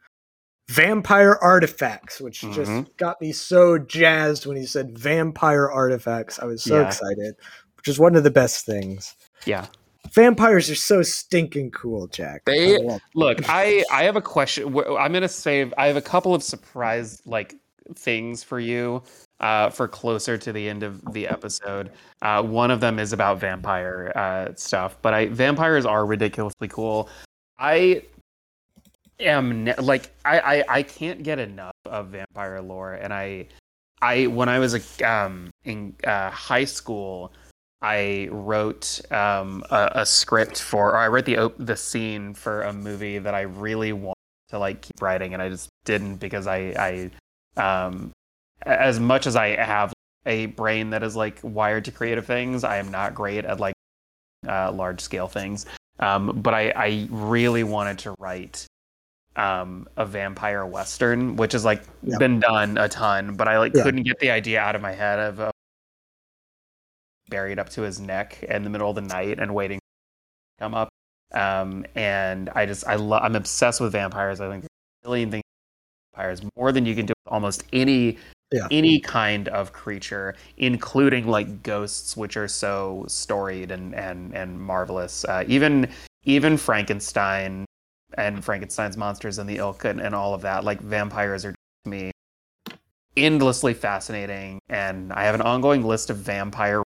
vampire 0.70 1.36
artifacts, 1.36 2.20
which 2.20 2.42
Mhm. 2.42 2.54
just 2.56 2.98
got 2.98 3.22
me 3.22 3.32
so 3.32 3.78
jazzed 3.78 4.48
when 4.48 4.58
he 4.58 4.66
said 4.66 4.98
vampire 4.98 5.70
artifacts. 5.70 6.40
I 6.40 6.46
was 6.46 6.64
so 6.64 6.80
Yeah. 6.82 6.88
excited, 6.88 7.36
which 7.78 7.88
is 7.88 8.00
one 8.00 8.16
of 8.16 8.24
the 8.24 8.32
best 8.32 8.66
things. 8.66 9.14
Yeah. 9.46 9.68
Vampires 10.14 10.72
are 10.72 10.76
so 10.76 11.04
stinking 11.04 11.70
cool, 11.70 12.08
Jack. 12.08 12.42
They- 12.46 12.80
love- 12.80 13.02
Look, 13.14 13.48
I 13.48 13.86
I 13.92 14.04
have 14.06 14.16
a 14.16 14.22
question. 14.22 14.66
I'm 14.76 15.14
gonna 15.14 15.28
save. 15.30 15.76
I 15.78 15.86
have 15.86 15.96
a 15.96 16.02
couple 16.02 16.34
of 16.34 16.42
surprise 16.42 17.22
like 17.28 17.54
things 17.96 18.44
for 18.44 18.60
you 18.60 19.04
uh, 19.42 19.70
for 19.70 19.88
closer 19.88 20.38
to 20.38 20.54
the 20.54 20.70
end 20.70 20.84
of 20.84 21.02
the 21.14 21.28
episode. 21.28 21.92
Uh, 22.22 22.42
one 22.42 22.72
of 22.72 22.80
them 22.80 23.00
is 23.00 23.12
about 23.12 23.40
vampire 23.40 24.12
uh, 24.16 24.54
stuff, 24.56 24.98
but 25.02 25.14
I 25.14 25.28
vampires 25.28 25.86
are 25.86 26.06
ridiculously 26.06 26.68
cool. 26.68 27.10
I 27.60 28.04
am 29.20 29.66
ne- 29.66 29.76
like 29.76 30.12
I, 30.24 30.40
I 30.40 30.64
I 30.78 30.84
can't 30.84 31.24
get 31.24 31.40
enough 31.40 31.76
of 31.86 32.10
vampire 32.10 32.62
lore, 32.62 32.94
and 32.94 33.14
I 33.14 33.48
I 34.02 34.28
when 34.28 34.48
I 34.48 34.60
was 34.60 34.76
a, 34.76 35.04
um 35.04 35.50
in 35.66 35.96
uh, 36.06 36.30
high 36.30 36.66
school. 36.66 37.34
I 37.84 38.28
wrote 38.30 39.02
um, 39.12 39.64
a, 39.72 39.90
a 39.96 40.06
script 40.06 40.62
for, 40.62 40.92
or 40.92 40.98
I 40.98 41.08
wrote 41.08 41.26
the 41.26 41.40
op- 41.40 41.56
the 41.58 41.76
scene 41.76 42.36
for 42.36 42.62
a 42.62 42.72
movie 42.72 43.18
that 43.18 43.34
I 43.34 43.42
really 43.42 43.92
wanted 43.92 44.14
to 44.50 44.60
like 44.60 44.82
keep 44.82 45.02
writing, 45.02 45.34
and 45.34 45.42
I 45.42 45.50
just 45.50 45.68
didn't 45.84 46.18
because 46.18 46.46
I, 46.46 47.10
I, 47.58 47.86
um, 47.86 48.12
as 48.64 49.00
much 49.00 49.28
as 49.28 49.36
I 49.36 49.50
have 49.62 49.94
a 50.26 50.48
brain 50.48 50.92
that 50.92 51.04
is 51.04 51.16
like 51.16 51.40
wired 51.44 51.86
to 51.86 51.92
creative 51.92 52.26
things, 52.26 52.64
I 52.64 52.78
am 52.78 52.90
not 52.92 53.16
great 53.16 53.46
at 53.46 53.60
like 53.60 53.74
uh, 54.48 54.72
large 54.72 55.02
scale 55.02 55.28
things. 55.28 55.66
Um, 56.00 56.42
but 56.42 56.54
I, 56.54 56.72
I 56.76 57.08
really 57.12 57.64
wanted 57.64 58.00
to 58.00 58.16
write 58.20 58.66
um, 59.36 59.88
a 59.98 60.06
vampire 60.06 60.66
western, 60.66 61.36
which 61.36 61.54
has 61.54 61.64
like 61.66 61.84
been 62.20 62.40
done 62.40 62.78
a 62.78 62.90
ton, 62.90 63.36
but 63.36 63.48
I 63.48 63.60
like 63.60 63.74
Yeah. 63.76 63.84
couldn't 63.84 64.04
get 64.04 64.20
the 64.20 64.32
idea 64.32 64.60
out 64.60 64.76
of 64.76 64.82
my 64.82 64.92
head 64.92 65.20
of 65.20 65.40
uh, 65.40 65.52
buried 67.30 67.60
up 67.60 67.70
to 67.70 67.82
his 67.82 68.00
neck 68.00 68.44
in 68.44 68.64
the 68.64 68.70
middle 68.70 68.90
of 68.90 68.96
the 68.96 69.02
night 69.02 69.40
and 69.40 69.54
waiting 69.54 69.80
to 69.80 70.64
come 70.64 70.74
up. 70.76 70.90
Um, 71.34 71.86
and 71.96 72.50
I 72.50 72.66
just 72.66 72.86
I 72.86 72.96
love 72.96 73.22
I'm 73.24 73.36
obsessed 73.36 73.80
with 73.80 73.94
vampires. 73.94 74.42
I 74.42 74.50
think 74.50 74.64
there's 74.64 74.70
a 75.06 75.08
million 75.08 75.32
things 75.32 75.44
vampires 76.14 76.42
more 76.58 76.72
than 76.74 76.86
you 76.86 76.94
can 76.96 77.06
do 77.06 77.14
with 77.26 77.34
almost 77.34 77.64
any 77.72 78.18
Yeah. 78.52 78.68
any 78.70 79.00
kind 79.00 79.48
of 79.48 79.72
creature, 79.72 80.36
including 80.58 81.28
like 81.28 81.64
ghosts, 81.64 82.18
which 82.18 82.36
are 82.36 82.50
so 82.50 83.06
storied 83.08 83.72
and 83.72 83.96
and 83.96 84.36
and 84.36 84.60
marvelous. 84.60 85.24
Uh, 85.26 85.46
even 85.48 85.90
even 86.26 86.58
Frankenstein 86.58 87.66
and 88.18 88.44
Frankenstein's 88.44 88.98
monsters 88.98 89.38
and 89.38 89.50
the 89.50 89.58
ilk 89.58 89.86
and, 89.86 90.02
and 90.02 90.14
all 90.14 90.34
of 90.34 90.42
that. 90.42 90.64
Like 90.66 90.82
vampires 90.82 91.46
are 91.46 91.54
to 91.54 91.90
me 91.90 92.12
endlessly 93.18 93.74
fascinating, 93.74 94.60
and 94.70 95.12
I 95.14 95.24
have 95.24 95.36
an 95.36 95.42
ongoing 95.42 95.84
list 95.84 96.10
of 96.10 96.18
vampire. 96.18 96.84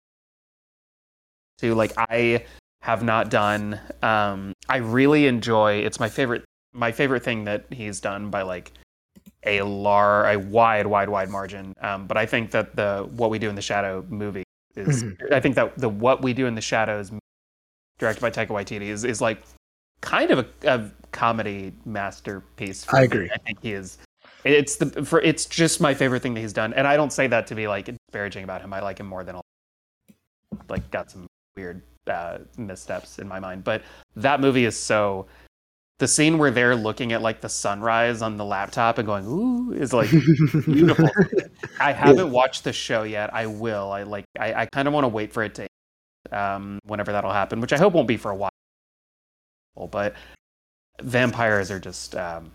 To 1.60 1.76
like 1.76 1.92
I 1.98 2.46
have 2.82 3.04
not 3.04 3.30
done. 3.30 3.80
Um, 4.02 4.54
I 4.70 4.78
really 4.78 5.28
enjoy. 5.28 5.80
It's 5.80 6.00
my 6.00 6.10
favorite. 6.10 6.46
My 6.74 6.92
favorite 6.92 7.24
thing 7.24 7.46
that 7.46 7.66
he's 7.72 8.00
done 8.00 8.30
by 8.30 8.44
like 8.44 8.72
a 9.46 9.62
lar 9.62 10.30
a 10.30 10.38
wide, 10.38 10.86
wide, 10.88 11.10
wide 11.10 11.30
margin. 11.30 11.74
Um, 11.82 12.08
but 12.08 12.18
I 12.18 12.26
think 12.26 12.52
that 12.52 12.76
the 12.76 13.08
what 13.12 13.30
we 13.30 13.40
do 13.40 13.50
in 13.50 13.56
the 13.56 13.62
shadow 13.62 14.06
movie 14.10 14.44
is. 14.76 15.04
I 15.32 15.40
think 15.40 15.56
that 15.56 15.78
the 15.78 15.90
what 15.90 16.22
we 16.22 16.34
do 16.34 16.46
in 16.46 16.56
the 16.56 16.62
shadows, 16.62 17.12
directed 17.98 18.22
by 18.22 18.32
Taika 18.32 18.50
Waititi, 18.50 18.88
is 18.88 19.04
is 19.04 19.22
like 19.22 19.42
kind 20.02 20.32
of 20.32 20.40
a, 20.40 20.68
a 20.68 20.92
comedy 21.12 21.74
masterpiece. 21.86 22.84
For 22.84 22.98
I 22.98 23.02
me. 23.02 23.06
agree. 23.06 23.30
I 23.34 23.38
think 23.38 23.60
he 23.62 23.74
is. 23.74 23.98
It's 24.44 24.78
the 24.78 25.06
for 25.06 25.22
it's 25.22 25.46
just 25.46 25.82
my 25.82 25.94
favorite 25.94 26.22
thing 26.22 26.34
that 26.34 26.42
he's 26.42 26.54
done, 26.54 26.74
and 26.74 26.88
I 26.88 26.96
don't 26.96 27.12
say 27.12 27.28
that 27.28 27.48
to 27.48 27.56
be 27.56 27.68
like 27.68 27.90
disparaging 28.08 28.44
about 28.44 28.62
him. 28.62 28.74
I 28.74 28.80
like 28.80 29.00
him 29.00 29.08
more 29.08 29.24
than 29.24 29.36
a 29.36 29.42
like 30.70 30.90
got 30.92 31.12
some 31.12 31.28
weird 31.56 31.82
uh, 32.08 32.40
missteps 32.58 33.20
in 33.20 33.28
my 33.28 33.40
mind, 33.40 33.64
but 33.64 33.84
that 34.16 34.40
movie 34.40 34.66
is 34.66 34.78
so. 34.78 35.28
The 36.00 36.08
scene 36.08 36.38
where 36.38 36.50
they're 36.50 36.76
looking 36.76 37.12
at 37.12 37.22
like 37.22 37.42
the 37.42 37.50
sunrise 37.50 38.22
on 38.22 38.38
the 38.38 38.46
laptop 38.46 38.98
and 38.98 39.06
going 39.06 39.26
"ooh" 39.28 39.74
is 39.74 39.94
like 39.94 40.10
beautiful. 40.66 41.10
I 41.80 41.92
haven't 41.92 42.32
watched 42.32 42.64
the 42.64 42.74
show 42.74 43.04
yet. 43.04 43.34
I 43.34 43.46
will. 43.48 43.92
I 43.92 44.04
like. 44.04 44.26
I, 44.40 44.54
I 44.54 44.66
kind 44.66 44.88
of 44.88 44.94
want 44.94 45.04
to 45.04 45.10
wait 45.10 45.34
for 45.34 45.44
it 45.44 45.56
to, 45.56 45.68
um, 46.32 46.80
whenever 46.86 47.12
that'll 47.12 47.34
happen, 47.34 47.60
which 47.60 47.74
I 47.74 47.78
hope 47.78 47.94
won't 47.94 48.08
be 48.08 48.18
for 48.18 48.32
a 48.32 48.36
while. 48.36 48.50
But 49.92 50.16
vampires 51.02 51.70
are 51.72 51.80
just 51.80 52.16
um, 52.16 52.52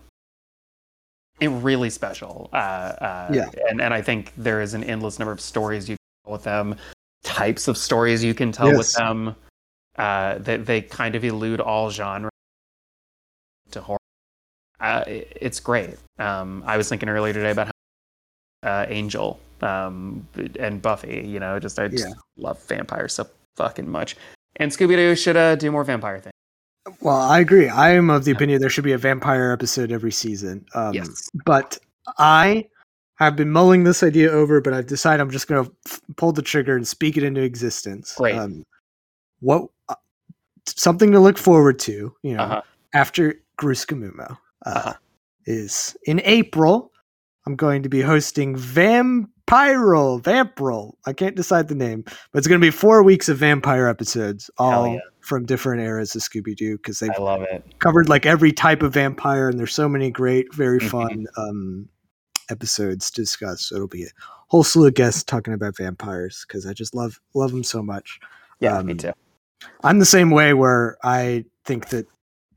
it 1.39 1.49
really 1.49 1.89
special. 1.91 2.49
Uh, 2.53 2.55
uh, 2.55 3.29
Yeah. 3.31 3.49
And 3.69 3.79
and 3.81 3.93
I 3.93 4.01
think 4.01 4.33
there 4.37 4.61
is 4.61 4.73
an 4.73 4.83
endless 4.83 5.19
number 5.19 5.31
of 5.31 5.41
stories 5.41 5.87
you 5.87 5.97
can 5.97 6.25
tell 6.25 6.33
with 6.33 6.43
them, 6.43 6.75
types 7.23 7.67
of 7.67 7.77
stories 7.77 8.23
you 8.23 8.33
can 8.33 8.51
tell 8.51 8.75
with 8.75 8.91
them. 8.93 9.35
Uh, 9.97 10.39
they 10.39 10.57
they 10.57 10.81
kind 10.81 11.13
of 11.15 11.23
elude 11.23 11.59
all 11.61 11.89
genre 11.91 12.31
to 13.75 13.81
horror. 13.81 13.99
Uh, 14.79 15.03
it- 15.07 15.37
it's 15.39 15.59
great. 15.59 15.97
Um, 16.19 16.63
I 16.65 16.77
was 16.77 16.89
thinking 16.89 17.07
earlier 17.09 17.33
today 17.33 17.51
about 17.51 17.67
how 17.67 17.71
uh, 18.69 18.85
Angel 18.89 19.39
um, 19.61 20.27
and 20.59 20.81
Buffy. 20.81 21.23
You 21.25 21.39
know, 21.39 21.59
just 21.59 21.79
I 21.79 21.87
just 21.87 22.07
Yeah. 22.07 22.13
love 22.37 22.61
vampires 22.63 23.13
so 23.13 23.27
fucking 23.55 23.87
much. 23.89 24.17
And 24.57 24.71
Scooby 24.71 24.95
Doo 24.95 25.15
should 25.15 25.37
uh, 25.37 25.55
do 25.55 25.71
more 25.71 25.83
vampire 25.83 26.19
things. 26.19 26.31
Well, 27.01 27.19
I 27.19 27.39
agree. 27.39 27.67
I 27.69 27.91
am 27.91 28.09
of 28.09 28.25
the 28.25 28.31
opinion 28.31 28.59
there 28.59 28.69
should 28.69 28.83
be 28.83 28.91
a 28.93 28.97
vampire 28.97 29.51
episode 29.51 29.91
every 29.91 30.11
season. 30.11 30.65
Um, 30.75 30.93
yes. 30.93 31.29
But 31.45 31.77
I 32.17 32.67
have 33.15 33.35
been 33.35 33.49
mulling 33.51 33.83
this 33.85 34.03
idea 34.03 34.29
over, 34.31 34.61
but 34.61 34.73
I've 34.73 34.85
decided 34.87 35.21
I'm 35.21 35.31
just 35.31 35.47
going 35.47 35.65
to 35.65 35.71
f- 35.87 36.01
pull 36.17 36.31
the 36.31 36.41
trigger 36.41 36.75
and 36.75 36.87
speak 36.87 37.17
it 37.17 37.23
into 37.23 37.41
existence. 37.41 38.13
Great. 38.17 38.35
Um, 38.35 38.63
what 39.39 39.67
uh, 39.89 39.95
something 40.67 41.11
to 41.11 41.19
look 41.19 41.37
forward 41.37 41.79
to, 41.79 42.13
you 42.23 42.33
know, 42.35 42.43
Uh-huh. 42.43 42.61
after 42.93 43.35
GrooScooMoMo 43.57 44.31
uh, 44.31 44.35
Uh-huh. 44.65 44.93
is 45.45 45.95
in 46.05 46.21
April. 46.23 46.91
I'm 47.47 47.55
going 47.55 47.83
to 47.83 47.89
be 47.89 48.01
hosting 48.01 48.55
Vampiral, 48.55 50.19
Vampiril. 50.21 50.93
I 51.05 51.13
can't 51.13 51.35
decide 51.35 51.67
the 51.67 51.75
name, 51.75 52.03
but 52.03 52.39
it's 52.39 52.47
going 52.47 52.59
to 52.59 52.65
be 52.65 52.71
four 52.71 53.03
weeks 53.03 53.29
of 53.29 53.37
vampire 53.37 53.87
episodes, 53.87 54.49
all 54.57 54.93
yeah. 54.93 54.99
from 55.21 55.45
different 55.45 55.81
eras 55.83 56.15
of 56.15 56.23
Scooby 56.23 56.55
Doo 56.55 56.77
because 56.77 56.99
they've 56.99 57.11
I 57.17 57.21
love 57.21 57.43
it. 57.43 57.63
covered 57.79 58.09
like 58.09 58.25
every 58.25 58.51
type 58.51 58.81
of 58.81 58.93
vampire, 58.93 59.47
and 59.49 59.59
there's 59.59 59.75
so 59.75 59.87
many 59.87 60.09
great, 60.09 60.51
very 60.55 60.79
Mhm. 60.79 60.89
fun 60.89 61.27
um, 61.37 61.87
episodes 62.49 63.11
to 63.11 63.21
discuss. 63.21 63.67
So 63.67 63.75
it'll 63.75 63.87
be 63.87 64.05
a 64.05 64.09
whole 64.47 64.63
slew 64.63 64.87
of 64.87 64.93
guests 64.95 65.23
talking 65.23 65.53
about 65.53 65.77
vampires 65.77 66.45
because 66.47 66.65
I 66.65 66.73
just 66.73 66.95
love 66.95 67.19
love 67.35 67.51
them 67.51 67.63
so 67.63 67.83
much. 67.83 68.19
Yeah, 68.59 68.81
me 68.81 68.93
Um, 68.93 68.97
too. 68.97 69.11
I'm 69.83 69.99
the 69.99 70.05
same 70.05 70.31
way 70.31 70.53
where 70.55 70.97
I 71.03 71.45
think 71.63 71.89
that 71.89 72.07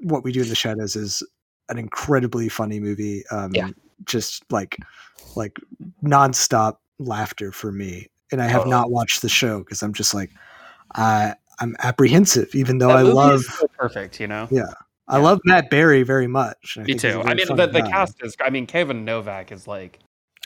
what 0.01 0.25
we 0.25 0.33
do 0.33 0.43
in 0.43 0.49
the 0.49 0.55
shadows 0.55 0.97
is 0.97 1.23
an 1.69 1.79
incredibly 1.79 2.49
funny 2.49 2.81
movie. 2.81 3.25
Um, 3.31 3.55
Yeah. 3.55 3.69
just 4.05 4.45
like 4.51 4.79
like 5.35 5.59
nonstop 6.03 6.77
laughter 6.99 7.53
for 7.53 7.73
me. 7.73 8.09
And 8.33 8.41
I 8.43 8.47
have 8.47 8.63
Totally. 8.63 8.71
not 8.77 8.91
watched 8.91 9.23
the 9.23 9.29
show 9.29 9.59
because 9.61 9.83
I'm 9.83 9.93
just 9.93 10.15
like 10.15 10.31
I 10.95 11.35
I'm 11.61 11.75
apprehensive, 11.81 12.55
even 12.55 12.79
though 12.79 12.89
That 12.89 12.99
I 12.99 13.03
love 13.03 13.41
is 13.41 13.59
so 13.59 13.67
perfect, 13.77 14.21
you 14.21 14.27
know. 14.29 14.49
Yeah. 14.51 14.63
I 15.09 15.17
Yeah. 15.17 15.23
love 15.23 15.41
Matt 15.45 15.71
Berry 15.71 16.03
very 16.03 16.27
much. 16.27 16.77
I 16.77 16.81
Me 16.83 16.87
think 16.87 17.03
he's 17.03 17.13
too. 17.13 17.23
I 17.23 17.35
mean, 17.35 17.47
the, 17.57 17.67
the 17.67 17.83
cast 17.83 18.17
is. 18.23 18.37
I 18.45 18.51
mean, 18.51 18.67
Kayvan 18.67 19.05
Novak 19.05 19.51
is 19.53 19.67
like 19.67 19.99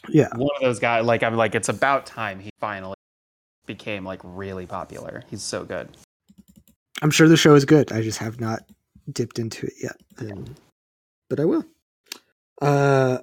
Yeah, 0.09 0.29
one 0.35 0.51
of 0.57 0.63
those 0.63 0.79
guys. 0.79 1.05
Like 1.05 1.23
I'm 1.23 1.37
like, 1.37 1.55
it's 1.55 1.69
about 1.69 2.07
time 2.07 2.41
he 2.41 2.51
finally 2.61 2.97
became 3.67 4.05
like 4.05 4.21
really 4.23 4.67
popular. 4.67 5.25
He's 5.29 5.43
so 5.43 5.65
good. 5.65 5.89
I'm 7.03 7.11
sure 7.11 7.29
the 7.29 7.37
show 7.37 7.55
is 7.55 7.65
good. 7.65 7.91
I 7.93 8.03
just 8.03 8.19
have 8.19 8.41
not 8.41 8.61
dipped 9.11 9.39
into 9.39 9.67
it 9.67 9.75
yet, 9.83 9.97
Um, 10.19 10.55
but 11.31 11.41
I 11.41 11.45
will. 11.47 11.65
Uh, 12.63 13.19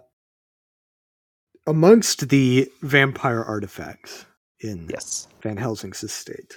amongst 1.67 2.29
the 2.29 2.69
vampire 2.81 3.43
artifacts 3.43 4.25
in 4.61 4.89
Yes. 4.89 5.27
Van 5.43 5.57
Helsing's 5.57 6.03
estate 6.03 6.55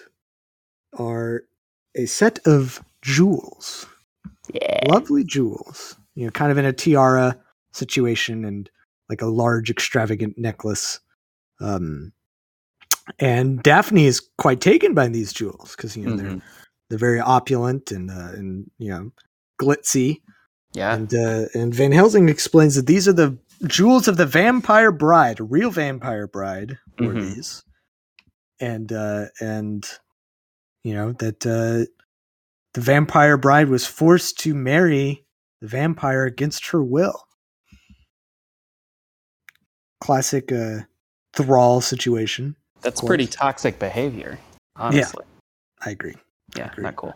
are 0.99 1.45
a 1.97 2.07
set 2.07 2.41
of 2.47 2.83
jewels, 3.03 3.87
Yeah. 4.53 4.87
lovely 4.89 5.25
jewels. 5.25 5.97
You 6.14 6.27
know, 6.27 6.31
kind 6.33 6.53
of 6.53 6.59
in 6.59 6.64
a 6.66 6.73
tiara 6.73 7.39
situation 7.73 8.45
and 8.45 8.70
like 9.09 9.23
a 9.23 9.27
large, 9.27 9.70
extravagant 9.70 10.39
necklace 10.39 11.01
Um, 11.61 12.12
and 13.18 13.62
Daphne 13.62 14.07
is 14.07 14.20
quite 14.39 14.61
taken 14.61 14.95
by 14.95 15.09
these 15.09 15.33
jewels 15.33 15.77
because 15.77 15.97
you 15.97 16.07
know 16.07 16.16
they're 16.16 16.33
Mhm. 16.33 16.43
They're 16.93 16.99
very 16.99 17.20
opulent 17.20 17.90
and 17.90 18.11
uh, 18.11 18.32
and 18.34 18.70
you 18.76 18.90
know 18.90 19.12
glitzy. 19.59 20.20
Yeah. 20.74 20.95
And 20.95 21.14
uh, 21.14 21.47
and 21.55 21.74
Van 21.74 21.90
Helsing 21.90 22.28
explains 22.28 22.74
that 22.74 22.86
these 22.86 23.09
are 23.09 23.14
the 23.14 23.38
jewels 23.66 24.09
of 24.09 24.18
the 24.18 24.26
vampire 24.26 24.93
bride, 24.93 25.40
a 25.40 25.45
real 25.45 25.70
vampire 25.70 26.26
bride 26.26 26.78
were 26.99 27.14
Mhm. 27.14 27.34
these, 27.34 27.64
and 28.61 28.93
uh, 28.93 29.26
and 29.40 29.88
you 30.84 30.93
know 30.93 31.12
that 31.12 31.47
uh, 31.47 31.88
the 32.74 32.80
vampire 32.82 33.38
bride 33.38 33.70
was 33.70 33.86
forced 33.86 34.38
to 34.40 34.55
marry 34.55 35.24
the 35.62 35.68
vampire 35.68 36.26
against 36.26 36.66
her 36.66 36.82
will. 36.82 37.24
Classic 40.03 40.53
uh, 40.53 40.80
thrall 41.32 41.80
situation. 41.80 42.55
That's 42.82 43.01
pretty 43.01 43.28
toxic 43.28 43.78
behavior. 43.78 44.38
Honestly. 44.76 45.24
I 45.84 45.90
agree. 45.90 46.16
Yeah. 46.57 46.71
Agreed. 46.73 46.83
not 46.85 46.97
cool. 46.97 47.15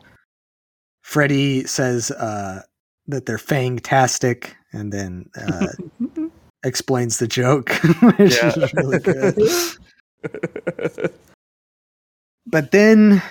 Freddie 1.03 1.65
says 1.67 2.11
uh, 2.11 2.63
that 3.07 3.27
they're 3.27 3.39
fantastic, 3.39 4.57
and 4.73 4.93
then 4.93 5.29
uh, 5.37 5.69
explains 6.65 7.19
the 7.19 7.29
joke, 7.29 7.71
which 8.19 8.37
Yeah. 8.37 8.53
is 8.57 8.75
really 8.75 8.99
good. 8.99 9.37
But 12.49 12.71
then 12.71 13.23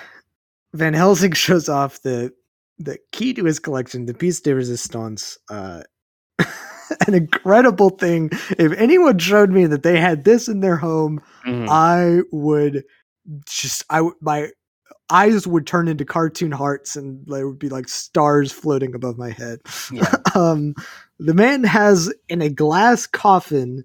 Van 0.74 0.92
Helsing 0.94 1.32
shows 1.32 1.68
off 1.68 2.02
the 2.02 2.32
the 2.78 2.98
key 3.12 3.32
to 3.34 3.44
his 3.44 3.58
collection, 3.58 4.04
the 4.06 4.14
piece 4.14 4.40
de 4.40 4.54
resistance. 4.54 5.38
Uh, 5.48 5.82
an 7.06 7.14
incredible 7.14 7.90
thing. 7.90 8.28
If 8.58 8.72
anyone 8.72 9.18
showed 9.18 9.50
me 9.50 9.66
that 9.66 9.82
they 9.82 9.98
had 9.98 10.24
this 10.24 10.48
in 10.48 10.60
their 10.60 10.76
home, 10.76 11.20
Mhm. 11.46 11.66
I 11.70 12.20
would 12.30 12.84
just 13.48 13.84
I 13.90 14.02
would 14.02 14.14
my 14.20 14.50
eyes 15.10 15.46
would 15.46 15.66
turn 15.66 15.88
into 15.88 16.04
cartoon 16.04 16.52
hearts 16.52 16.96
and 16.96 17.24
there 17.26 17.46
would 17.46 17.58
be 17.58 17.68
like 17.68 17.88
stars 17.88 18.50
floating 18.52 18.94
above 18.94 19.16
my 19.18 19.30
head. 19.30 19.60
yeah. 19.92 20.14
Um 20.34 20.74
the 21.18 21.34
man 21.34 21.64
has 21.64 22.12
in 22.28 22.42
a 22.42 22.50
glass 22.50 23.06
coffin 23.06 23.84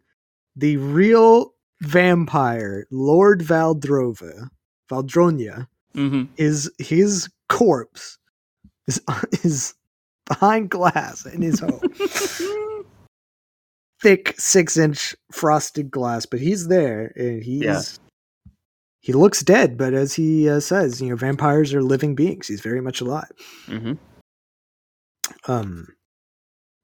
the 0.56 0.78
real 0.78 1.54
vampire 1.82 2.86
Lord 2.92 3.42
Valdrova 3.42 4.50
Valdronia 4.90 5.68
hmm 5.94 6.24
is 6.38 6.70
his 6.78 7.30
corpse 7.48 8.18
is 8.88 9.02
is 9.44 9.74
behind 10.28 10.70
glass 10.70 11.26
in 11.26 11.42
his 11.42 11.60
home. 11.60 11.82
Thick 14.02 14.34
six 14.40 14.78
inch 14.78 15.16
frosted 15.32 15.92
glass, 15.92 16.26
but 16.26 16.40
he's 16.40 16.68
there 16.68 17.14
and 17.16 17.44
he's 17.44 17.62
Yeah. 17.64 17.82
He 19.02 19.14
looks 19.14 19.42
dead, 19.44 19.78
but 19.78 19.94
as 19.94 20.14
he 20.14 20.48
uh, 20.50 20.60
says, 20.60 21.02
you 21.02 21.10
know, 21.10 21.16
vampires 21.16 21.74
are 21.74 21.82
living 21.84 22.16
beings. 22.16 22.48
He's 22.48 22.62
very 22.62 22.82
much 22.82 23.02
alive. 23.02 23.32
hmm 23.66 23.94
Um, 25.48 25.88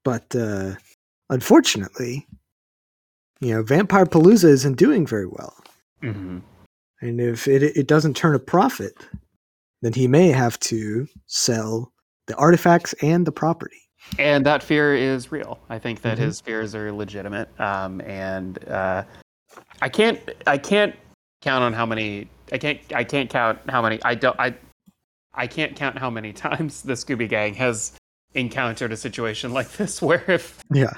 but 0.04 0.34
uh, 0.34 0.74
unfortunately, 1.30 2.26
you 3.40 3.54
know, 3.54 3.62
Vampire 3.62 4.06
Palooza 4.06 4.48
isn't 4.48 4.76
doing 4.76 5.06
very 5.06 5.26
well. 5.26 5.54
hmm 6.00 6.38
And 7.00 7.20
if 7.20 7.46
it 7.46 7.62
it 7.62 7.86
doesn't 7.86 8.16
turn 8.16 8.34
a 8.34 8.38
profit, 8.40 8.94
then 9.82 9.92
he 9.92 10.08
may 10.08 10.28
have 10.28 10.58
to 10.60 11.06
sell 11.26 11.92
the 12.26 12.34
artifacts 12.36 12.94
and 13.00 13.26
the 13.26 13.32
property. 13.32 13.82
And 14.18 14.44
that 14.46 14.62
fear 14.62 14.94
is 14.96 15.30
real. 15.30 15.58
I 15.68 15.78
think 15.78 16.00
that 16.02 16.18
Mhm. 16.18 16.22
his 16.22 16.40
fears 16.40 16.74
are 16.74 16.90
legitimate. 16.92 17.48
Um, 17.60 18.00
and 18.00 18.58
uh, 18.68 19.04
I 19.82 19.88
can't, 19.88 20.18
I 20.46 20.58
can't 20.58 20.94
count 21.40 21.62
on 21.64 21.72
how 21.72 21.86
many. 21.86 22.28
I 22.52 22.58
can't, 22.58 22.80
I 22.94 23.04
can't 23.04 23.28
count 23.30 23.58
how 23.68 23.82
many. 23.82 24.02
I 24.02 24.14
don't. 24.14 24.38
I, 24.38 24.54
I 25.34 25.46
can't 25.46 25.76
count 25.76 25.98
how 25.98 26.10
many 26.10 26.32
times 26.46 26.82
the 26.82 26.94
Scooby 26.94 27.28
Gang 27.28 27.54
has 27.54 27.92
encountered 28.34 28.92
a 28.92 28.96
situation 28.96 29.52
like 29.52 29.70
this, 29.72 30.00
where 30.08 30.24
if 30.30 30.62
Yeah. 30.72 30.92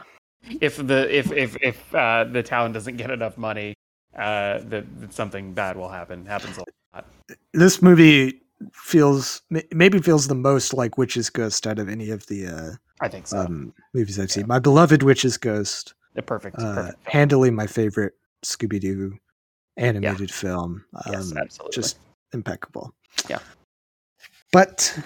if 0.61 0.77
the 0.77 1.15
if 1.15 1.31
if 1.33 1.57
if 1.63 1.95
uh, 1.95 2.25
the 2.25 2.43
town 2.43 2.73
doesn't 2.73 2.97
get 2.97 3.11
enough 3.11 3.37
money, 3.37 3.75
uh, 4.17 4.59
that, 4.65 4.85
that 5.01 5.13
something 5.13 5.53
bad 5.53 5.77
will 5.77 5.89
happen. 5.91 6.27
Happens 6.27 6.57
a 6.59 6.65
lot. 6.95 7.07
This 7.53 7.81
movie 7.83 8.41
feels 8.73 9.43
maybe 9.73 9.99
feels 10.01 10.29
the 10.29 10.35
most 10.35 10.75
like 10.75 10.99
Witch's 10.99 11.31
Ghost 11.31 11.67
out 11.67 11.79
of 11.79 11.89
any 11.89 12.11
of 12.11 12.27
the 12.27 12.47
uh, 12.47 12.71
I 13.01 13.09
think 13.09 13.27
so. 13.27 13.39
um, 13.39 13.73
movies 13.95 14.19
I've 14.21 14.31
seen. 14.31 14.47
My 14.47 14.59
beloved 14.59 15.03
Witch's 15.03 15.37
Ghost, 15.37 15.95
the 16.15 16.23
perfect, 16.23 16.59
uh, 16.59 16.75
perfect. 16.75 16.99
handily 17.09 17.51
my 17.51 17.67
favorite 17.67 18.15
Scooby 18.45 18.81
Doo 18.81 19.17
animated 19.81 20.31
film. 20.31 20.85
Um, 21.07 21.13
yes, 21.13 21.33
absolutely. 21.37 21.75
just 21.75 21.99
impeccable. 22.33 22.93
Yeah. 23.29 23.39
But 24.53 24.97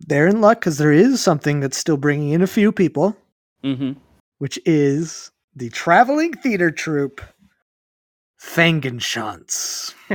they're 0.00 0.26
in 0.28 0.40
luck 0.40 0.60
because 0.60 0.78
there 0.78 0.92
is 0.92 1.20
something 1.22 1.60
that's 1.60 1.76
still 1.76 1.96
bringing 1.96 2.30
in 2.30 2.42
a 2.42 2.46
few 2.46 2.72
people, 2.72 3.16
hmm 3.62 3.92
which 4.38 4.58
is 4.64 5.30
the 5.54 5.68
traveling 5.68 6.32
theater 6.32 6.70
troupe, 6.70 7.20
Fangenschanz, 8.40 9.94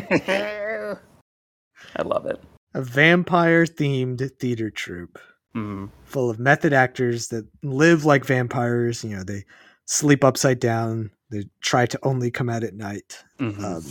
I 1.95 2.01
love 2.03 2.25
it. 2.25 2.41
a 2.73 2.81
vampire 2.81 3.65
themed 3.65 4.31
theater 4.39 4.69
troupe 4.69 5.19
Mm. 5.55 5.89
full 6.03 6.29
of 6.29 6.37
method 6.37 6.73
actors 6.73 7.29
that 7.29 7.47
live 7.63 8.03
like 8.03 8.25
vampires. 8.25 9.05
You 9.05 9.15
know, 9.15 9.23
they 9.23 9.45
sleep 9.85 10.21
upside 10.25 10.59
down, 10.59 11.11
they 11.31 11.43
try 11.61 11.85
to 11.85 11.99
only 12.03 12.29
come 12.31 12.49
out 12.49 12.63
at 12.63 12.73
night. 12.75 13.23
Mhm. 13.39 13.63
um, 13.63 13.83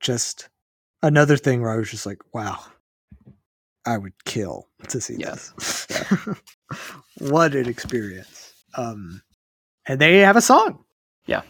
just 0.00 0.48
another 1.02 1.36
thing 1.36 1.60
where 1.60 1.70
I 1.72 1.76
was 1.76 1.90
just 1.90 2.06
like, 2.06 2.18
wow, 2.34 2.58
I 3.86 3.98
would 3.98 4.24
kill 4.24 4.68
to 4.88 5.00
see 5.00 5.16
Yes. 5.18 5.52
this. 5.58 5.86
what 7.18 7.54
an 7.54 7.68
experience. 7.68 8.52
Um, 8.74 9.22
and 9.86 10.00
they 10.00 10.18
have 10.18 10.36
a 10.36 10.40
song. 10.42 10.84
Yeah. 11.26 11.42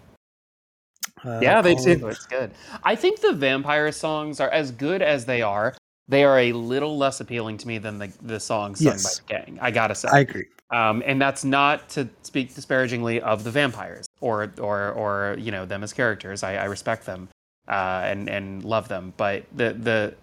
Uh, 1.25 1.39
yeah, 1.43 1.61
they 1.61 1.75
do. 1.75 2.09
It's 2.09 2.27
good. 2.27 2.51
I 2.83 2.97
think 2.97 3.21
the 3.21 3.33
vampire 3.33 3.93
songs 3.93 4.41
are 4.41 4.49
as 4.51 4.71
good 4.73 5.03
as 5.03 5.27
they 5.27 5.43
are. 5.43 5.75
They 6.09 6.25
are 6.25 6.39
a 6.39 6.53
little 6.53 6.97
less 6.97 7.21
appealing 7.21 7.59
to 7.59 7.69
me 7.69 7.79
than 7.79 7.99
the 7.99 8.11
the 8.23 8.41
songs 8.41 8.79
sung 8.79 8.93
Yes. 8.95 9.21
by 9.21 9.37
the 9.39 9.45
gang. 9.45 9.59
I 9.61 9.71
gotta 9.71 9.95
say. 9.95 10.09
I 10.11 10.21
agree. 10.21 10.47
Um, 10.73 11.03
and 11.05 11.21
that's 11.21 11.45
not 11.45 11.89
to 11.91 12.09
speak 12.23 12.55
disparagingly 12.55 13.21
of 13.21 13.43
the 13.45 13.51
vampires 13.51 14.07
or 14.21 14.53
or 14.61 14.93
or 14.93 15.37
you 15.39 15.51
know 15.51 15.67
them 15.67 15.83
as 15.83 15.93
characters. 15.93 16.43
I, 16.43 16.57
I 16.57 16.65
respect 16.65 17.07
them 17.07 17.29
uh, 17.69 18.03
and 18.05 18.29
and 18.29 18.65
love 18.65 18.89
them. 18.89 19.13
But 19.17 19.45
the, 19.55 19.73
the 19.73 20.15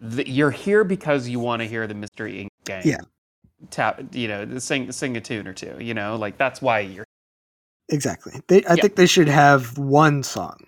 the 0.00 0.28
you're 0.28 0.50
here 0.50 0.82
because 0.84 1.28
you 1.28 1.38
want 1.38 1.62
to 1.62 1.68
hear 1.68 1.86
the 1.86 1.94
Mystery 1.94 2.44
Inc. 2.44 2.48
gang. 2.64 2.82
Yeah. 2.86 3.00
Tap, 3.70 4.02
you 4.12 4.28
know, 4.28 4.58
sing 4.58 4.90
sing 4.92 5.16
a 5.16 5.20
tune 5.20 5.46
or 5.46 5.52
two. 5.54 5.76
You 5.80 5.94
know, 5.94 6.16
like 6.16 6.36
that's 6.38 6.60
why 6.60 6.80
you're. 6.80 7.04
Exactly. 7.88 8.40
They, 8.48 8.64
I 8.64 8.74
Yeah. 8.74 8.82
think 8.82 8.96
they 8.96 9.06
should 9.06 9.28
have 9.28 9.78
one 9.78 10.22
song. 10.22 10.66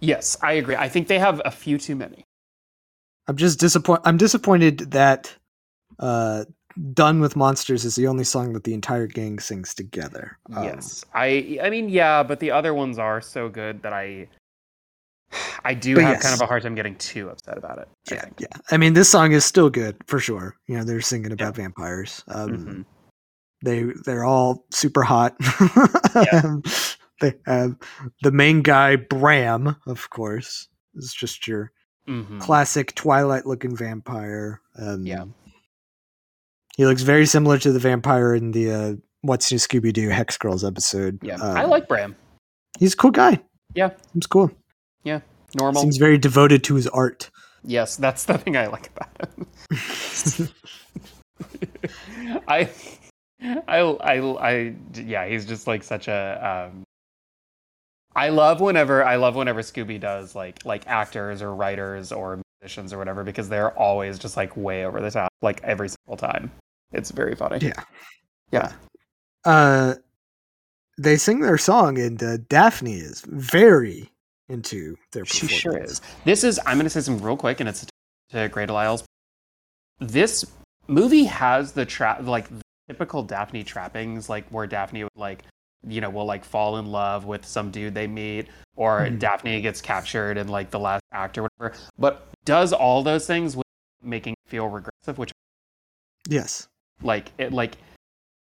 Yes, 0.00 0.36
I 0.42 0.52
agree. 0.52 0.76
I 0.76 0.88
think 0.88 1.08
they 1.08 1.18
have 1.18 1.40
a 1.44 1.50
few 1.50 1.78
too 1.78 1.96
many. 1.96 2.24
I'm 3.26 3.36
just 3.36 3.58
disappointed. 3.60 4.02
I'm 4.04 4.16
disappointed 4.16 4.90
that 4.92 5.34
uh, 5.98 6.44
"Done 6.94 7.20
with 7.20 7.36
Monsters" 7.36 7.84
is 7.84 7.94
the 7.96 8.06
only 8.06 8.24
song 8.24 8.52
that 8.54 8.64
the 8.64 8.74
entire 8.74 9.06
gang 9.06 9.38
sings 9.38 9.74
together. 9.74 10.38
Um, 10.54 10.64
yes, 10.64 11.04
I 11.14 11.58
I 11.62 11.70
mean 11.70 11.88
yeah, 11.88 12.22
but 12.22 12.40
the 12.40 12.50
other 12.50 12.74
ones 12.74 12.98
are 12.98 13.20
so 13.20 13.48
good 13.48 13.82
that 13.82 13.92
I 13.92 14.28
I 15.64 15.74
do 15.74 15.96
have 15.98 16.14
yes. 16.14 16.22
kind 16.22 16.34
of 16.34 16.40
a 16.40 16.46
hard 16.46 16.62
time 16.62 16.74
getting 16.74 16.96
too 16.96 17.28
upset 17.30 17.56
about 17.58 17.78
it. 17.78 17.88
I 18.10 18.14
yeah, 18.14 18.20
think. 18.22 18.40
yeah. 18.40 18.56
I 18.70 18.76
mean, 18.76 18.94
this 18.94 19.08
song 19.08 19.32
is 19.32 19.44
still 19.44 19.70
good 19.70 19.96
for 20.06 20.18
sure. 20.18 20.56
You 20.66 20.76
know, 20.78 20.84
they're 20.84 21.00
singing 21.00 21.32
about 21.32 21.56
vampires. 21.56 22.22
Um, 22.28 22.50
Mhm. 22.50 22.84
They 23.64 23.84
they're 24.04 24.24
all 24.24 24.66
super 24.70 25.02
hot. 25.02 25.34
Yeah. 26.14 26.42
Um, 26.44 26.62
they 27.20 27.34
have 27.46 27.76
the 28.22 28.32
main 28.32 28.62
guy 28.62 28.96
Bram, 28.96 29.76
of 29.86 30.10
course, 30.10 30.66
is 30.96 31.14
just 31.14 31.46
your 31.46 31.70
Mhm. 32.08 32.40
classic 32.40 32.96
Twilight 32.96 33.46
looking 33.46 33.76
vampire. 33.76 34.60
Um, 34.76 35.06
Yeah. 35.06 35.26
He 36.76 36.86
looks 36.86 37.02
very 37.02 37.26
similar 37.26 37.58
to 37.58 37.72
the 37.72 37.78
vampire 37.78 38.34
in 38.34 38.52
the 38.52 38.70
uh, 38.72 38.94
What's 39.22 39.50
New 39.52 39.58
Scooby 39.58 39.92
Doo 39.92 40.08
Hex 40.08 40.36
Girls 40.36 40.64
episode. 40.64 41.18
Yeah, 41.22 41.36
Um, 41.36 41.56
I 41.56 41.64
like 41.64 41.86
Bram. 41.88 42.16
He's 42.78 42.94
a 42.94 42.96
cool 42.96 43.10
guy. 43.10 43.40
Yeah. 43.74 43.90
he's 44.14 44.26
cool. 44.26 44.50
Yeah, 45.04 45.20
normal. 45.54 45.82
Seems 45.82 45.96
very 45.98 46.18
devoted 46.18 46.64
to 46.64 46.74
his 46.74 46.86
art. 46.88 47.30
Yes, 47.64 47.96
that's 47.96 48.24
the 48.24 48.38
thing 48.38 48.56
I 48.56 48.66
like 48.66 48.90
about 48.96 49.36
him. 49.36 50.48
I, 52.48 52.68
I, 53.40 53.78
I, 53.78 54.18
I, 54.50 54.74
yeah, 54.94 55.26
he's 55.26 55.44
just 55.46 55.66
like 55.66 55.82
such 55.82 56.08
a. 56.08 56.70
Um, 56.72 56.84
I 58.14 58.28
love 58.28 58.60
whenever 58.60 59.02
I 59.04 59.16
love 59.16 59.36
whenever 59.36 59.62
Scooby 59.62 59.98
does 59.98 60.34
like 60.34 60.64
like 60.66 60.86
actors 60.86 61.40
or 61.40 61.54
writers 61.54 62.12
or 62.12 62.42
musicians 62.62 62.92
or 62.92 62.98
whatever 62.98 63.24
because 63.24 63.48
they're 63.48 63.76
always 63.78 64.18
just 64.18 64.36
like 64.36 64.56
way 64.56 64.84
over 64.84 65.00
the 65.00 65.10
top 65.10 65.32
like 65.42 65.62
every 65.64 65.88
single 65.88 66.16
time. 66.16 66.50
It's 66.92 67.10
very 67.10 67.34
funny. 67.34 67.58
Yeah. 67.66 67.82
Yeah. 68.52 68.72
uh, 69.44 69.94
they 70.98 71.16
sing 71.16 71.40
their 71.40 71.56
song, 71.58 71.98
and 71.98 72.22
uh, 72.22 72.36
Daphne 72.48 72.94
is 72.94 73.22
very 73.22 74.10
into 74.50 74.94
their 75.12 75.24
She 75.24 75.46
sure 75.46 75.78
is. 75.78 76.02
This 76.26 76.44
is. 76.44 76.60
I'm 76.66 76.76
going 76.76 76.84
to 76.84 76.90
say 76.90 77.00
something 77.00 77.24
real 77.24 77.36
quick, 77.36 77.60
and 77.60 77.68
it's 77.68 77.86
to 78.30 78.48
Grey 78.48 78.66
DeLisle's. 78.66 79.04
This 80.00 80.44
movie 80.88 81.24
has 81.24 81.72
the 81.72 81.86
trap, 81.86 82.22
like 82.24 82.48
the 82.50 82.60
typical 82.88 83.22
Daphne 83.22 83.64
trappings, 83.64 84.28
like 84.28 84.46
where 84.50 84.66
Daphne 84.66 85.04
would 85.04 85.12
like, 85.16 85.44
you 85.88 86.02
know, 86.02 86.10
will 86.10 86.26
like 86.26 86.44
fall 86.44 86.76
in 86.76 86.86
love 86.86 87.24
with 87.24 87.46
some 87.46 87.70
dude 87.70 87.94
they 87.94 88.06
meet, 88.06 88.48
or 88.76 89.00
Mhm. 89.00 89.18
Daphne 89.18 89.62
gets 89.62 89.80
captured 89.80 90.36
in 90.36 90.48
like 90.48 90.70
the 90.70 90.78
last 90.78 91.02
act 91.12 91.38
or 91.38 91.48
whatever. 91.58 91.74
But 91.98 92.28
does 92.44 92.72
all 92.72 93.02
those 93.02 93.26
things 93.26 93.56
with 93.56 93.66
making 94.02 94.34
feel 94.46 94.68
regressive, 94.68 95.18
which 95.18 95.32
Yes. 96.28 96.68
like 97.02 97.32
it 97.38 97.52
like 97.52 97.76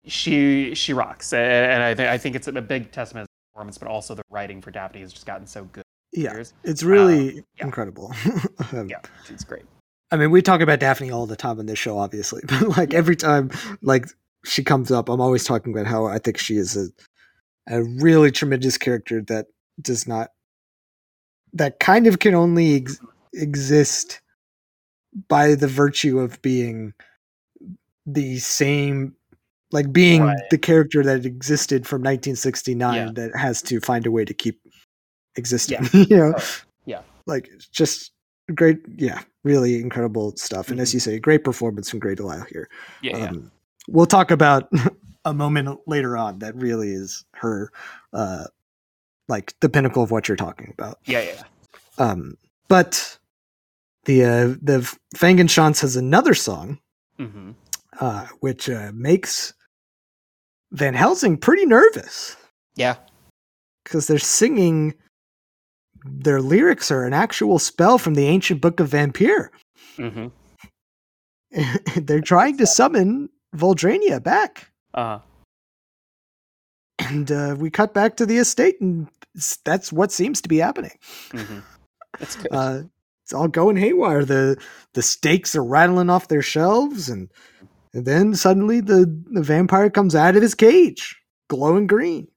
she 0.07 0.75
she 0.75 0.93
rocks, 0.93 1.33
and 1.33 1.83
I 1.83 1.95
think 1.95 2.09
I 2.09 2.19
think 2.19 2.37
it's 2.37 2.49
a 2.49 2.53
big 2.53 2.93
testament 2.93 3.27
to 3.27 3.53
performance, 3.53 3.79
but 3.79 3.89
also 3.89 4.15
the 4.15 4.23
writing 4.31 4.63
for 4.63 4.71
Daphne 4.71 5.01
has 5.01 5.13
just 5.13 5.27
gotten 5.27 5.47
so 5.47 5.65
good. 5.65 5.83
Yeah. 6.13 6.33
Years. 6.35 6.55
It's 6.65 6.83
really 6.83 7.35
yeah. 7.57 7.65
incredible. 7.65 8.13
Um, 8.73 8.89
Yeah, 8.89 9.01
she's 9.27 9.45
great. 9.45 9.65
I 10.11 10.17
mean, 10.17 10.31
we 10.31 10.41
talk 10.41 10.61
about 10.61 10.79
Daphne 10.81 11.11
all 11.11 11.27
the 11.27 11.37
time 11.37 11.59
on 11.59 11.67
this 11.67 11.79
show, 11.79 11.99
obviously, 11.99 12.41
but 12.49 12.77
like 12.77 12.95
every 12.95 13.17
time, 13.17 13.51
like 13.83 14.07
she 14.45 14.63
comes 14.65 14.91
up, 14.91 15.09
I'm 15.09 15.21
always 15.21 15.45
talking 15.45 15.73
about 15.73 15.87
how 15.87 16.07
I 16.07 16.19
think 16.19 16.39
she 16.39 16.57
is 16.57 16.77
a 16.77 16.89
a 17.69 17.83
really 17.83 18.31
tremendous 18.31 18.79
character 18.79 19.21
that 19.23 19.47
does 19.83 20.07
not 20.07 20.31
that 21.53 21.81
kind 21.81 22.07
of 22.07 22.21
can 22.21 22.35
only 22.35 22.77
ex- 22.77 23.01
exist 23.37 24.21
by 25.29 25.55
the 25.55 25.69
virtue 25.69 26.19
of 26.19 26.41
being 26.43 26.93
the 28.07 28.39
same 28.39 29.15
like 29.73 29.93
being 29.93 30.23
Right. 30.23 30.39
the 30.51 30.59
character 30.59 31.03
that 31.03 31.25
existed 31.27 31.87
from 31.87 32.01
1969 32.03 32.95
Yeah. 32.95 33.13
that 33.15 33.37
has 33.37 33.61
to 33.63 33.81
find 33.81 34.07
a 34.07 34.11
way 34.11 34.25
to 34.25 34.33
keep 34.35 34.61
existing 35.37 35.79
Yeah. 35.93 36.01
you 36.11 36.17
know 36.17 36.35
Oh, 36.37 36.45
yeah. 36.87 37.01
like 37.27 37.51
just 37.73 38.13
great 38.55 38.79
yeah 38.97 39.23
really 39.43 39.81
incredible 39.81 40.37
stuff 40.37 40.71
and 40.71 40.79
as 40.81 40.91
Mhm. 40.91 40.95
you 40.95 41.01
say 41.01 41.19
great 41.19 41.43
performance 41.45 41.91
from 41.91 41.99
Grey 41.99 42.15
DeLisle 42.15 42.47
here 42.51 42.69
Yeah, 43.03 43.17
yeah. 43.19 43.29
um, 43.31 43.51
we'll 43.89 44.07
talk 44.07 44.31
about 44.31 44.71
a 45.25 45.35
moment 45.35 45.81
later 45.89 46.17
on 46.17 46.39
that 46.41 46.55
really 46.55 46.91
is 46.93 47.25
her 47.35 47.73
uh 48.13 48.45
like 49.29 49.55
the 49.61 49.69
pinnacle 49.69 50.03
of 50.05 50.13
what 50.13 50.29
you're 50.29 50.37
talking 50.37 50.71
about 50.79 50.99
yeah, 51.07 51.23
yeah. 51.23 51.43
um 51.99 52.37
but 52.69 53.19
the 54.07 54.25
uh 54.25 54.47
the 54.63 54.79
Fangenschanz 55.17 55.81
has 55.81 55.97
another 55.97 56.35
song 56.35 56.79
Mm-hmm. 57.19 57.53
uh 58.01 58.27
which 58.41 58.69
uh 58.69 58.91
makes 58.95 59.55
Van 60.73 60.95
Helsing 60.95 61.37
pretty 61.39 61.65
nervous 61.67 62.37
Yeah. 62.75 62.97
because 63.85 64.07
they're 64.07 64.19
singing 64.19 64.95
their 66.05 66.41
lyrics 66.41 66.91
are 66.91 67.05
an 67.05 67.13
actual 67.13 67.59
spell 67.59 67.99
from 67.99 68.15
the 68.15 68.27
ancient 68.27 68.61
book 68.61 68.79
of 68.81 68.89
Vampire. 68.89 69.51
Mm-hmm. 69.97 70.29
they're 72.01 72.21
trying 72.21 72.57
to 72.59 72.67
summon 72.67 73.29
Voldrania 73.57 74.23
back. 74.23 74.71
Uh, 74.95 75.19
And 76.99 77.31
uh, 77.33 77.57
we 77.59 77.71
cut 77.71 77.93
back 77.95 78.17
to 78.17 78.27
the 78.27 78.39
estate, 78.39 78.81
and 78.81 79.09
that's 79.65 79.93
what 79.93 80.13
seems 80.13 80.41
to 80.43 80.49
be 80.49 80.59
happening. 80.59 80.97
mm-hmm. 81.31 81.59
It's 82.21 82.37
good. 82.37 82.53
Uh, 82.53 82.83
it's 83.27 83.33
all 83.33 83.49
going 83.49 83.77
haywire. 83.77 84.25
The 84.25 84.57
the 84.93 85.03
stakes 85.03 85.57
are 85.57 85.65
rattling 85.65 86.11
off 86.11 86.29
their 86.29 86.43
shelves, 86.43 87.09
and, 87.09 87.29
and 87.93 88.07
then 88.07 88.37
suddenly 88.37 88.81
the, 88.81 89.13
the 89.33 89.43
vampire 89.43 89.91
comes 89.91 90.15
out 90.15 90.37
of 90.37 90.43
his 90.43 90.55
cage, 90.55 91.17
glowing 91.49 91.89
green. 91.89 92.29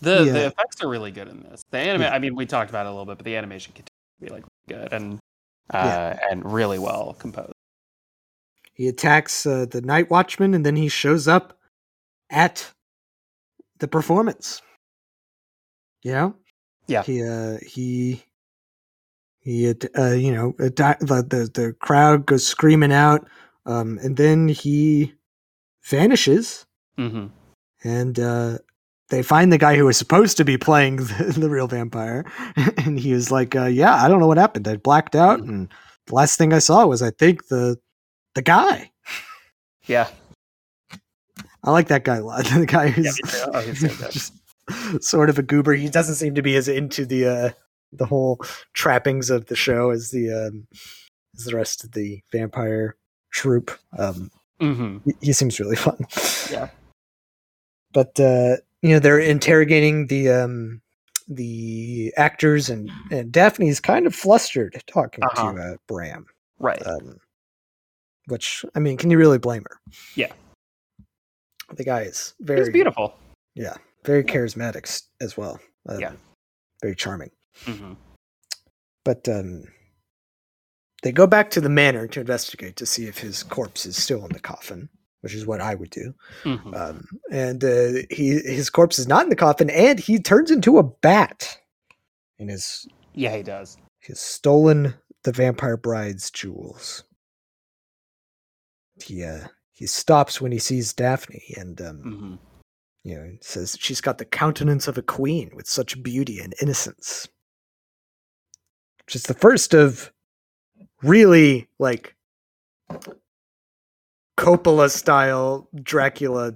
the 0.00 0.22
yeah. 0.24 0.32
the 0.32 0.46
effects 0.46 0.80
are 0.80 0.88
really 0.88 1.10
good 1.10 1.26
in 1.26 1.42
this. 1.42 1.64
The 1.72 1.78
anime. 1.78 2.02
Yeah. 2.02 2.14
I 2.14 2.20
mean, 2.20 2.36
we 2.36 2.46
talked 2.46 2.70
about 2.70 2.86
it 2.86 2.90
a 2.90 2.92
little 2.92 3.04
bit, 3.06 3.18
but 3.18 3.24
the 3.24 3.34
animation 3.34 3.72
continues 3.72 3.90
to 4.20 4.26
be 4.26 4.30
like 4.32 4.44
good 4.68 4.92
and 4.92 5.18
uh, 5.72 5.78
Yeah. 5.84 6.18
and 6.30 6.52
really 6.52 6.78
well 6.78 7.16
composed. 7.18 7.50
He 8.74 8.86
attacks 8.86 9.44
uh, 9.44 9.66
the 9.68 9.80
night 9.80 10.08
watchman, 10.08 10.54
and 10.54 10.64
then 10.64 10.76
he 10.76 10.88
shows 10.88 11.26
up 11.26 11.58
at 12.30 12.70
the 13.80 13.88
performance. 13.88 14.62
You 16.04 16.12
know, 16.12 16.36
Yeah. 16.86 17.02
He 17.02 17.22
uh, 17.24 17.58
he 17.66 18.22
he 19.40 19.68
uh, 19.98 20.10
you 20.12 20.32
know 20.32 20.54
atta- 20.60 20.98
the, 21.00 21.22
the 21.22 21.50
the 21.52 21.72
crowd 21.80 22.26
goes 22.26 22.46
screaming 22.46 22.92
out, 22.92 23.26
um, 23.66 23.98
and 24.02 24.16
then 24.16 24.48
he 24.48 25.14
vanishes, 25.84 26.66
Mm-hmm. 26.98 27.26
and 27.84 28.18
uh, 28.20 28.58
they 29.10 29.22
find 29.22 29.52
the 29.52 29.58
guy 29.58 29.76
who 29.76 29.84
was 29.86 29.96
supposed 29.96 30.36
to 30.38 30.44
be 30.44 30.56
playing 30.56 30.96
the, 30.96 31.34
the 31.38 31.50
real 31.50 31.66
vampire, 31.68 32.24
and 32.78 32.98
he 32.98 33.12
was 33.12 33.30
like, 33.30 33.54
uh, 33.56 33.64
"Yeah, 33.66 33.94
I 34.02 34.08
don't 34.08 34.20
know 34.20 34.26
what 34.28 34.38
happened. 34.38 34.68
I 34.68 34.76
blacked 34.76 35.14
out, 35.16 35.40
Mhm. 35.40 35.48
and 35.48 35.68
the 36.06 36.14
last 36.14 36.36
thing 36.38 36.52
I 36.52 36.58
saw 36.58 36.86
was 36.86 37.02
I 37.02 37.10
think 37.10 37.48
the 37.48 37.78
the 38.34 38.42
guy." 38.42 38.90
Yeah. 39.86 40.08
I 41.62 41.70
like 41.70 41.88
that 41.88 42.04
guy 42.04 42.16
a 42.16 42.24
lot. 42.24 42.44
the 42.54 42.66
guy 42.66 42.88
who's 42.88 43.04
Me 43.06 43.12
too. 43.30 43.60
He's 43.70 43.80
so 43.80 43.88
good. 43.88 44.12
just 44.12 44.32
sort 45.00 45.30
of 45.30 45.38
a 45.38 45.42
goober. 45.42 45.74
He 45.74 45.88
doesn't 45.88 46.14
seem 46.16 46.34
to 46.34 46.42
be 46.42 46.56
as 46.56 46.68
into 46.68 47.04
the 47.06 47.26
uh, 47.26 47.50
the 47.92 48.06
whole 48.06 48.40
trappings 48.72 49.30
of 49.30 49.46
the 49.46 49.56
show 49.56 49.90
as 49.90 50.10
the 50.10 50.30
um, 50.32 50.66
as 51.36 51.44
the 51.44 51.54
rest 51.56 51.84
of 51.84 51.92
the 51.92 52.20
vampire 52.32 52.96
troupe. 53.30 53.70
Um, 53.98 54.30
Mm-hmm. 54.60 54.98
he, 55.04 55.12
he 55.20 55.32
seems 55.32 55.58
really 55.58 55.74
fun. 55.88 55.98
Yeah. 56.50 56.68
But 57.92 58.18
uh, 58.20 58.56
you 58.82 58.90
know 58.90 58.98
they're 59.00 59.18
interrogating 59.18 60.06
the 60.06 60.30
um, 60.30 60.80
the 61.28 62.12
actors, 62.16 62.70
and 62.70 62.88
and 63.10 63.32
Daphne's 63.32 63.80
kind 63.80 64.06
of 64.06 64.14
flustered 64.14 64.80
talking 64.86 65.24
Uh-huh. 65.24 65.52
to 65.52 65.60
uh, 65.60 65.76
Bram. 65.88 66.26
Right. 66.60 66.84
Um, 66.86 67.18
which 68.28 68.64
I 68.76 68.78
mean, 68.78 68.96
can 68.96 69.10
you 69.10 69.18
really 69.18 69.38
blame 69.38 69.64
her? 69.68 69.78
Yeah. 70.14 70.32
The 71.74 71.84
guy 71.84 72.02
is 72.02 72.34
very 72.40 72.60
was 72.60 72.70
beautiful. 72.70 73.14
Very 74.04 74.24
charismatic 74.24 75.02
as 75.20 75.36
well. 75.36 75.58
Um, 75.88 76.00
Yeah. 76.00 76.12
very 76.82 76.94
charming. 76.94 77.30
Mm-hmm. 77.64 77.94
But 79.04 79.28
um, 79.28 79.64
they 81.02 81.12
go 81.12 81.26
back 81.26 81.50
to 81.50 81.60
the 81.60 81.68
manor 81.68 82.06
to 82.08 82.20
investigate 82.20 82.76
to 82.76 82.86
see 82.86 83.06
if 83.06 83.18
his 83.18 83.42
corpse 83.42 83.86
is 83.86 83.96
still 84.02 84.24
in 84.24 84.32
the 84.32 84.40
coffin, 84.40 84.88
which 85.20 85.34
is 85.34 85.46
what 85.46 85.60
I 85.60 85.74
would 85.74 85.90
do. 85.90 86.14
Mm-hmm. 86.44 86.74
Um, 86.74 87.06
and 87.30 87.62
uh, 87.64 88.02
he 88.10 88.38
his 88.40 88.70
corpse 88.70 88.98
is 88.98 89.06
not 89.08 89.24
in 89.24 89.30
the 89.30 89.36
coffin, 89.36 89.68
and 89.70 89.98
he 90.00 90.18
turns 90.18 90.50
into 90.50 90.78
a 90.78 90.82
bat. 90.82 91.58
in 92.38 92.48
his 92.48 92.86
Yeah, 93.14 93.36
he 93.36 93.42
does. 93.42 93.76
has 94.08 94.20
stolen 94.20 94.94
the 95.22 95.32
vampire 95.32 95.76
bride's 95.76 96.30
jewels. 96.30 97.04
He 99.02 99.24
uh, 99.24 99.48
he 99.72 99.86
stops 99.86 100.40
when 100.40 100.52
he 100.52 100.58
sees 100.58 100.92
Daphne, 100.92 101.42
and 101.56 101.80
um, 101.80 101.96
Mm-hmm. 102.04 102.34
You 103.04 103.14
know, 103.14 103.22
it 103.22 103.44
says 103.44 103.76
she's 103.78 104.00
got 104.00 104.18
the 104.18 104.24
countenance 104.24 104.88
of 104.88 104.96
a 104.96 105.02
queen 105.02 105.50
with 105.54 105.68
such 105.68 106.02
beauty 106.02 106.40
and 106.40 106.54
innocence. 106.60 107.28
Which 109.04 109.14
is 109.14 109.24
the 109.24 109.34
first 109.34 109.74
of 109.74 110.10
really 111.02 111.68
like 111.78 112.16
Coppola 114.38 114.90
style 114.90 115.68
Dracula 115.82 116.54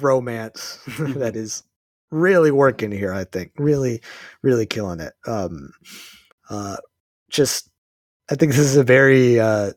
romance 0.00 0.80
that 0.98 1.36
is 1.36 1.62
really 2.10 2.50
working 2.50 2.90
here, 2.90 3.12
I 3.12 3.24
think. 3.24 3.52
Really, 3.56 4.02
really 4.42 4.66
killing 4.66 5.00
it. 5.00 5.12
Um 5.26 5.70
uh 6.50 6.76
just 7.30 7.70
I 8.28 8.34
think 8.34 8.52
this 8.52 8.60
is 8.60 8.76
a 8.76 8.84
very 8.84 9.38
uh 9.38 9.72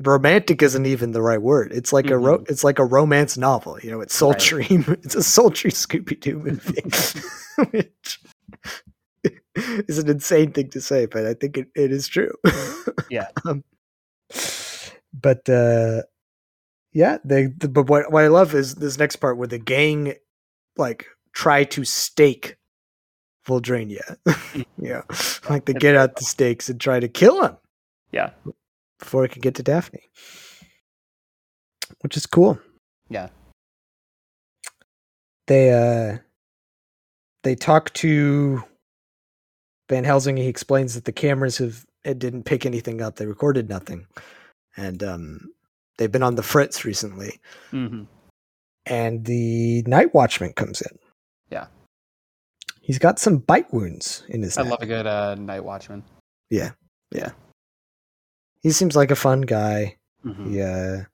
romantic 0.00 0.62
isn't 0.62 0.86
even 0.86 1.12
the 1.12 1.22
right 1.22 1.40
word. 1.42 1.72
It's 1.72 1.92
like 1.92 2.10
a 2.10 2.18
ro- 2.18 2.44
it's 2.48 2.62
like 2.64 2.78
a 2.78 2.84
romance 2.84 3.36
novel. 3.36 3.78
You 3.82 3.90
know, 3.90 4.00
it's 4.00 4.14
Right. 4.14 4.40
sultry. 4.40 4.66
It's 5.04 5.14
a 5.14 5.22
sultry 5.22 5.70
Scooby 5.70 6.18
Doo 6.20 6.38
movie, 6.38 6.82
which 7.70 8.20
is 9.88 9.98
an 9.98 10.08
insane 10.08 10.52
thing 10.52 10.70
to 10.70 10.80
say, 10.80 11.06
but 11.06 11.26
I 11.26 11.34
think 11.34 11.56
it, 11.56 11.68
it 11.74 11.90
is 11.92 12.06
true. 12.08 12.32
Yeah. 13.10 13.28
um, 13.44 13.64
but 15.12 15.48
uh, 15.48 16.02
yeah, 16.92 17.18
they. 17.24 17.46
The, 17.46 17.68
but 17.68 17.88
what 17.88 18.12
what 18.12 18.24
I 18.24 18.28
love 18.28 18.54
is 18.54 18.76
this 18.76 18.98
next 18.98 19.16
part 19.16 19.36
where 19.36 19.48
the 19.48 19.58
gang 19.58 20.14
like 20.76 21.06
try 21.32 21.64
to 21.64 21.84
stake 21.84 22.56
Voldrania. 23.46 24.16
yeah, 24.78 25.02
like 25.50 25.64
they 25.64 25.72
get 25.72 25.96
out 25.96 26.16
the 26.16 26.24
stakes 26.24 26.68
and 26.68 26.80
try 26.80 27.00
to 27.00 27.08
kill 27.08 27.42
him 27.44 27.56
Yeah. 28.12 28.30
Before 28.98 29.24
it 29.24 29.30
can 29.32 29.40
get 29.40 29.54
to 29.56 29.62
Daphne, 29.62 30.02
which 32.00 32.16
is 32.16 32.26
cool. 32.26 32.58
Yeah. 33.08 33.28
They 35.46 35.72
uh 35.72 36.18
they 37.42 37.54
talk 37.54 37.92
to 37.94 38.62
Van 39.88 40.04
Helsing. 40.04 40.36
He 40.36 40.46
explains 40.48 40.94
that 40.94 41.04
the 41.04 41.12
cameras 41.12 41.58
have 41.58 41.84
it 42.04 42.18
didn't 42.18 42.44
pick 42.44 42.66
anything 42.66 43.00
up. 43.02 43.16
They 43.16 43.26
recorded 43.26 43.68
nothing, 43.68 44.06
and 44.76 45.02
um 45.02 45.40
they've 45.96 46.12
been 46.12 46.22
on 46.22 46.34
the 46.34 46.42
fritz 46.42 46.84
recently. 46.84 47.40
Mm-hmm. 47.72 48.02
and 48.86 49.24
the 49.24 49.82
night 49.86 50.14
watchman 50.14 50.52
comes 50.52 50.80
in. 50.82 50.98
Yeah. 51.50 51.66
He's 52.80 52.98
got 52.98 53.18
some 53.18 53.38
bite 53.38 53.72
wounds 53.72 54.24
in 54.28 54.42
his 54.42 54.56
I 54.56 54.62
neck. 54.62 54.70
love 54.70 54.82
a 54.82 54.86
good 54.86 55.06
uh, 55.06 55.34
night 55.34 55.64
watchman. 55.64 56.02
Yeah. 56.50 56.70
Yeah. 57.10 57.32
He 58.62 58.70
seems 58.70 58.96
like 58.96 59.10
a 59.10 59.16
fun 59.16 59.42
guy. 59.42 59.96
Mhm. 60.24 60.52
Yeah. 60.52 61.04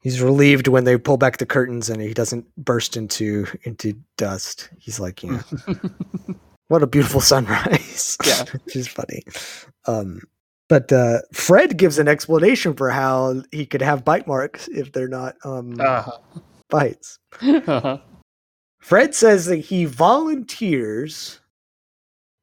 He's 0.00 0.20
relieved 0.20 0.68
when 0.68 0.84
they 0.84 0.98
pull 0.98 1.16
back 1.16 1.38
the 1.38 1.46
curtains 1.46 1.88
and 1.88 2.00
he 2.00 2.12
doesn't 2.14 2.46
burst 2.56 2.96
into 2.96 3.46
into 3.62 3.94
dust. 4.16 4.68
He's 4.78 5.00
like, 5.00 5.22
you 5.22 5.32
know, 5.32 5.40
what 6.68 6.82
a 6.82 6.86
beautiful 6.86 7.20
sunrise. 7.20 8.16
Yeah. 8.24 8.44
Which 8.64 8.76
is 8.76 8.86
funny. 8.88 9.22
Um 9.86 10.20
but 10.68 10.92
uh 10.92 11.20
Fred 11.32 11.76
gives 11.78 11.98
an 11.98 12.08
explanation 12.08 12.74
for 12.74 12.90
how 12.90 13.42
he 13.50 13.64
could 13.66 13.82
have 13.82 14.04
bite 14.04 14.26
marks 14.26 14.68
if 14.68 14.92
they're 14.92 15.08
not 15.08 15.36
um 15.44 15.78
Uh-huh. 15.80 16.18
bites. 16.68 17.18
Uh-huh. 17.42 17.98
Fred 18.78 19.14
says 19.14 19.46
that 19.46 19.56
he 19.56 19.86
volunteers 19.86 21.40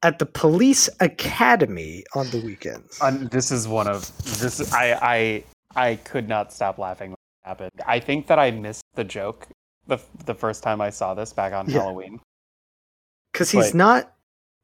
at 0.03 0.19
the 0.19 0.25
police 0.25 0.89
academy 0.99 2.03
on 2.15 2.29
the 2.31 2.41
weekends. 2.41 2.99
Um, 3.01 3.27
this 3.27 3.51
is 3.51 3.67
one 3.67 3.87
of 3.87 4.11
this. 4.39 4.73
I 4.73 4.93
I 5.01 5.43
I 5.89 5.95
could 5.97 6.27
not 6.27 6.51
stop 6.51 6.77
laughing 6.77 7.11
when 7.11 7.15
it 7.15 7.47
happened. 7.47 7.71
I 7.85 7.99
think 7.99 8.27
that 8.27 8.39
I 8.39 8.51
missed 8.51 8.83
the 8.95 9.03
joke 9.03 9.47
the 9.87 9.99
the 10.25 10.33
first 10.33 10.63
time 10.63 10.81
I 10.81 10.89
saw 10.89 11.13
this 11.13 11.33
back 11.33 11.53
on 11.53 11.69
Yeah. 11.69 11.79
Halloween. 11.81 12.19
Because 13.31 13.51
he's 13.51 13.65
Like- 13.67 13.75
not 13.75 14.13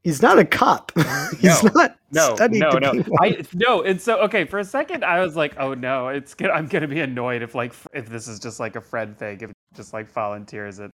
he's 0.04 0.22
not 0.22 0.40
a 0.40 0.46
cop. 0.46 0.92
he's 1.40 1.64
No, 1.64 1.72
not 1.76 1.96
No, 2.12 2.36
no, 2.52 2.72
no. 2.78 3.04
I 3.22 3.44
no. 3.54 3.84
And 3.84 4.02
so 4.02 4.20
okay, 4.22 4.46
for 4.46 4.60
a 4.60 4.66
second 4.66 5.04
I 5.04 5.20
was 5.20 5.36
like, 5.36 5.56
oh 5.60 5.74
no, 5.74 6.08
it's 6.10 6.34
gonna, 6.34 6.54
I'm 6.54 6.68
gonna 6.68 6.88
be 6.88 7.02
annoyed 7.02 7.42
if 7.42 7.54
like 7.56 7.74
if 7.94 8.10
this 8.10 8.28
is 8.28 8.40
just 8.40 8.60
like 8.60 8.76
a 8.76 8.82
Fred 8.82 9.18
thing, 9.18 9.40
if 9.42 9.52
just 9.76 9.94
like 9.94 10.12
volunteers 10.12 10.80
at 10.80 10.90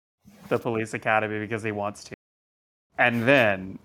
the 0.49 0.59
police 0.59 0.95
academy 0.95 1.39
because 1.41 1.62
he 1.62 1.73
wants 1.73 2.05
to, 2.05 2.15
and 2.99 3.23
then. 3.29 3.79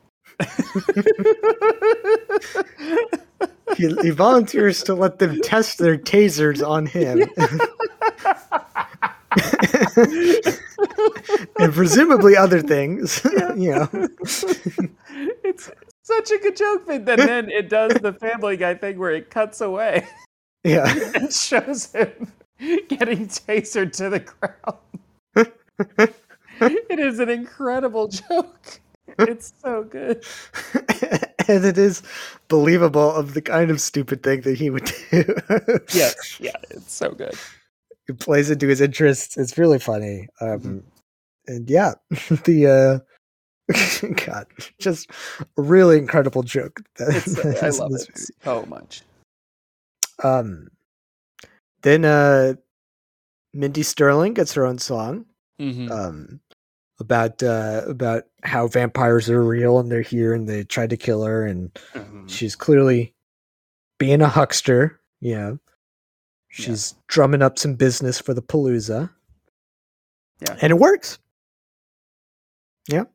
He, 3.77 3.93
he 4.02 4.10
volunteers 4.11 4.84
to 4.84 4.95
let 4.95 5.19
them 5.19 5.41
test 5.41 5.77
their 5.77 5.97
tasers 5.97 6.65
on 6.65 6.85
him. 6.85 7.23
and 11.60 11.73
presumably 11.73 12.38
other 12.38 12.61
things. 12.61 13.22
you 13.56 13.72
know. 13.72 13.89
it's 15.43 15.72
such 16.03 16.31
a 16.31 16.38
good 16.38 16.56
joke, 16.56 16.84
but 16.85 17.06
then, 17.06 17.19
then 17.19 17.49
it 17.49 17.69
does 17.69 17.93
the 17.95 18.14
Family 18.14 18.57
Guy 18.57 18.76
thing 18.76 18.97
where 18.97 19.11
it 19.11 19.30
cuts 19.30 19.61
away 19.61 20.07
Yeah. 20.64 20.93
and 21.15 21.34
shows 21.34 21.91
him 21.91 22.31
getting 22.88 23.27
tasered 23.27 23.91
to 23.93 24.10
the 24.10 24.19
ground. 24.19 24.77
it 26.61 26.99
is 26.99 27.19
an 27.19 27.30
incredible 27.30 28.07
joke. 28.07 28.80
It's 29.19 29.53
so 29.61 29.83
good. 29.83 30.23
and 31.47 31.63
it 31.65 31.77
is 31.77 32.01
believable 32.47 33.11
of 33.11 33.33
the 33.33 33.41
kind 33.41 33.71
of 33.71 33.79
stupid 33.81 34.23
thing 34.23 34.41
that 34.41 34.57
he 34.57 34.69
would 34.69 34.91
do. 35.11 35.23
Yes, 35.93 36.39
yeah, 36.39 36.55
it's 36.69 36.93
so 36.93 37.11
good. 37.11 37.35
it 38.07 38.19
plays 38.19 38.49
into 38.49 38.67
his 38.67 38.81
interests. 38.81 39.37
It's 39.37 39.57
really 39.57 39.79
funny. 39.79 40.27
Um, 40.41 40.83
and 41.47 41.69
yeah, 41.69 41.93
the 42.45 43.01
uh, 43.71 43.73
God, 44.25 44.47
just 44.79 45.09
a 45.57 45.61
really 45.61 45.97
incredible 45.97 46.43
joke. 46.43 46.81
that- 46.97 47.59
I 47.63 47.69
love 47.69 47.91
this 47.91 48.09
it 48.09 48.31
so 48.43 48.65
much. 48.67 49.01
Um, 50.23 50.69
then 51.81 52.05
uh, 52.05 52.53
Mindy 53.53 53.83
Sterling 53.83 54.33
gets 54.33 54.53
her 54.53 54.65
own 54.65 54.77
song. 54.79 55.25
Mhm. 55.59 55.89
Um, 55.91 56.39
about 56.99 57.43
uh 57.43 57.81
about 57.88 58.23
how 58.43 58.67
vampires 58.67 59.30
are 59.30 59.43
real 59.43 59.80
and 59.80 59.91
they're 59.91 60.01
here 60.01 60.34
and 60.34 60.47
they 60.47 60.63
tried 60.63 60.89
to 60.89 60.97
kill 60.97 61.23
her 61.23 61.45
and 61.45 61.73
Mhm. 61.93 62.30
she's 62.30 62.55
clearly 62.55 63.13
being 63.97 64.22
a 64.22 64.27
huckster 64.30 64.99
you 65.19 65.35
know 65.35 65.59
she's 66.49 66.95
drumming 67.07 67.41
up 67.41 67.59
some 67.59 67.76
business 67.76 68.19
for 68.19 68.34
the 68.34 68.41
palooza. 68.41 69.09
Yeah. 70.41 70.57
and 70.61 70.72
it 70.72 70.77
works. 70.80 71.17
Yeah, 72.88 73.05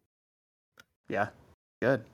Yeah, 1.08 1.28
good. 1.80 2.04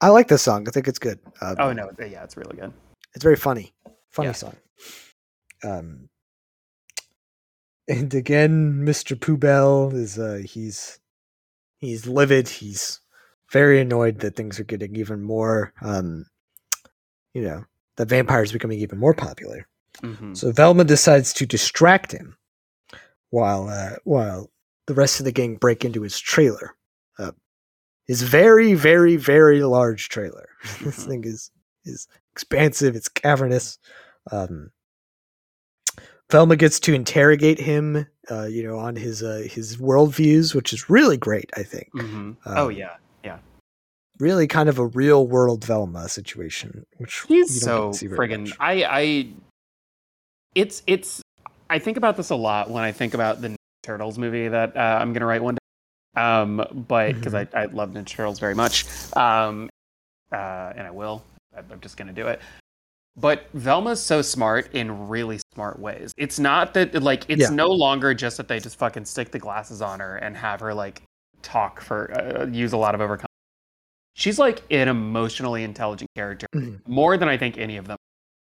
i 0.00 0.08
like 0.08 0.28
this 0.28 0.42
song. 0.42 0.66
I 0.68 0.70
think 0.70 0.86
it's 0.88 0.98
good. 0.98 1.18
Um, 1.42 1.56
Oh 1.58 1.72
no, 1.72 1.90
yeah, 1.98 2.22
it's 2.24 2.36
really 2.36 2.56
good. 2.56 2.72
it's 3.14 3.24
very 3.24 3.36
funny. 3.36 3.74
Funny 4.10 4.28
Yeah. 4.28 4.32
song. 4.32 4.56
Um 5.64 6.08
and 7.88 8.14
again 8.14 8.74
mr 8.86 9.16
Poubelle 9.18 9.92
is 9.92 10.18
uh 10.18 10.40
he's 10.46 10.99
he's 11.80 12.06
livid 12.06 12.48
he's 12.48 13.00
very 13.52 13.80
annoyed 13.80 14.20
that 14.20 14.36
things 14.36 14.60
are 14.60 14.64
getting 14.64 14.94
even 14.96 15.22
more 15.22 15.72
um 15.82 16.26
you 17.34 17.42
know 17.42 17.64
that 17.96 18.08
vampires 18.08 18.52
becoming 18.52 18.78
even 18.78 18.98
more 18.98 19.14
popular 19.14 19.66
Mhm. 20.02 20.36
So 20.36 20.52
Velma 20.52 20.84
decides 20.84 21.32
to 21.34 21.44
distract 21.46 22.12
him 22.12 22.36
while 23.30 23.68
uh, 23.68 23.96
while 24.04 24.50
the 24.86 24.94
rest 24.94 25.18
of 25.20 25.24
the 25.24 25.32
gang 25.32 25.56
break 25.56 25.84
into 25.84 26.02
his 26.02 26.18
trailer. 26.18 26.74
Uh, 27.18 27.32
his 28.06 28.22
very, 28.22 28.72
very, 28.74 29.16
very 29.16 29.62
large 29.62 30.08
trailer. 30.08 30.48
this 30.80 31.04
Mhm. 31.04 31.08
thing 31.08 31.24
is 31.24 31.50
is 31.84 32.06
expansive. 32.32 32.96
It's 32.96 33.08
cavernous. 33.08 33.78
Um, 34.30 34.70
Velma 36.30 36.56
gets 36.56 36.78
to 36.80 36.94
interrogate 36.94 37.58
him, 37.60 38.06
uh, 38.30 38.44
you 38.46 38.62
know, 38.62 38.78
on 38.78 38.96
his 38.96 39.22
uh, 39.22 39.44
his 39.50 39.76
worldviews, 39.76 40.54
which 40.54 40.72
is 40.72 40.88
really 40.88 41.16
great. 41.16 41.50
I 41.56 41.62
think 41.62 41.88
Mhm. 41.94 42.36
oh 42.46 42.68
Um, 42.68 42.72
yeah, 42.72 42.96
really 44.18 44.46
kind 44.46 44.68
of 44.68 44.78
a 44.78 44.86
real 44.86 45.26
world 45.26 45.64
Velma 45.64 46.08
situation, 46.08 46.84
which 46.98 47.22
he's 47.26 47.60
so 47.62 47.90
friggin' 47.90 48.48
much. 48.48 48.56
I 48.60 48.84
I 48.84 49.26
it's 50.54 50.82
it's 50.86 51.22
I 51.70 51.78
think 51.78 51.96
about 51.96 52.16
this 52.16 52.30
a 52.30 52.36
lot 52.36 52.70
when 52.70 52.82
I 52.84 52.92
think 52.92 53.14
about 53.14 53.40
the 53.40 53.56
Turtles 53.82 54.18
movie 54.18 54.48
that 54.48 54.76
uh, 54.76 54.98
I'm 55.00 55.12
gonna 55.12 55.26
write 55.26 55.42
one 55.42 55.54
day. 55.54 56.20
Um, 56.20 56.56
but 56.88 57.14
because 57.14 57.32
Mm-hmm. 57.32 57.56
I 57.56 57.62
I 57.62 57.64
love 57.66 57.90
Ninja 57.90 58.06
Turtles 58.06 58.38
very 58.38 58.54
much. 58.54 58.84
Um, 59.16 59.70
uh, 60.32 60.72
and 60.76 60.86
I 60.86 60.90
will. 60.90 61.22
I'm 61.56 61.80
just 61.80 61.96
gonna 61.96 62.12
do 62.12 62.26
it. 62.28 62.40
But 63.16 63.48
Velma's 63.54 64.00
so 64.02 64.22
smart 64.22 64.72
in 64.74 65.08
really 65.08 65.40
smart 65.54 65.78
ways. 65.78 66.12
It's 66.16 66.38
not 66.38 66.74
that 66.74 67.02
like 67.02 67.24
it's 67.28 67.42
Yeah. 67.42 67.50
no 67.50 67.68
longer 67.68 68.14
just 68.14 68.36
that 68.36 68.48
they 68.48 68.60
just 68.60 68.76
fucking 68.78 69.04
stick 69.04 69.30
the 69.30 69.38
glasses 69.38 69.82
on 69.82 70.00
her 70.00 70.16
and 70.16 70.36
have 70.36 70.60
her 70.60 70.72
like 70.72 71.02
talk 71.42 71.80
for 71.80 72.12
uh, 72.18 72.46
use 72.46 72.72
a 72.72 72.76
lot 72.76 72.94
of 72.94 73.00
overcome. 73.00 73.26
She's 74.14 74.38
like 74.38 74.62
an 74.70 74.88
emotionally 74.88 75.64
intelligent 75.64 76.10
character 76.14 76.46
Mhm. 76.54 76.86
more 76.86 77.16
than 77.16 77.28
I 77.28 77.36
think 77.36 77.58
any 77.58 77.76
of 77.78 77.86
them. 77.86 77.96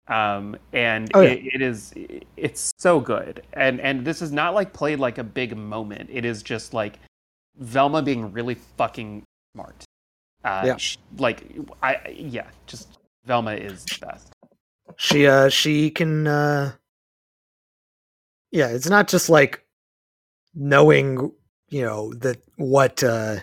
Um, 0.08 0.58
and 0.74 1.10
Oh, 1.14 1.22
yeah. 1.22 1.30
it, 1.32 1.56
it 1.56 1.62
is 1.62 1.94
it's 2.38 2.72
so 2.78 3.00
good. 3.00 3.44
And 3.54 3.80
and 3.82 4.06
this 4.06 4.22
is 4.22 4.32
not 4.32 4.54
like 4.54 4.74
played 4.74 5.00
like 5.00 5.18
a 5.18 5.24
big 5.24 5.56
moment. 5.58 6.10
It 6.12 6.24
is 6.26 6.44
just 6.44 6.74
like 6.74 7.00
Velma 7.58 8.02
being 8.02 8.32
really 8.32 8.56
fucking 8.78 9.24
smart. 9.56 9.84
Uh, 10.44 10.64
Yeah. 10.66 10.78
sh- 10.78 10.98
like 11.18 11.46
I 11.82 12.08
yeah, 12.16 12.48
just 12.68 12.90
Velma 13.26 13.54
is 13.54 13.86
the 13.86 14.06
best. 14.06 14.32
She 14.98 15.28
uh 15.28 15.50
she 15.50 15.90
can 15.90 16.28
uh 16.28 16.72
yeah 18.52 18.68
it's 18.68 18.90
not 18.90 19.08
just 19.08 19.30
like 19.30 19.64
knowing 20.56 21.32
you 21.70 21.82
know 21.82 22.14
that 22.16 22.38
what 22.58 23.04
uh 23.04 23.38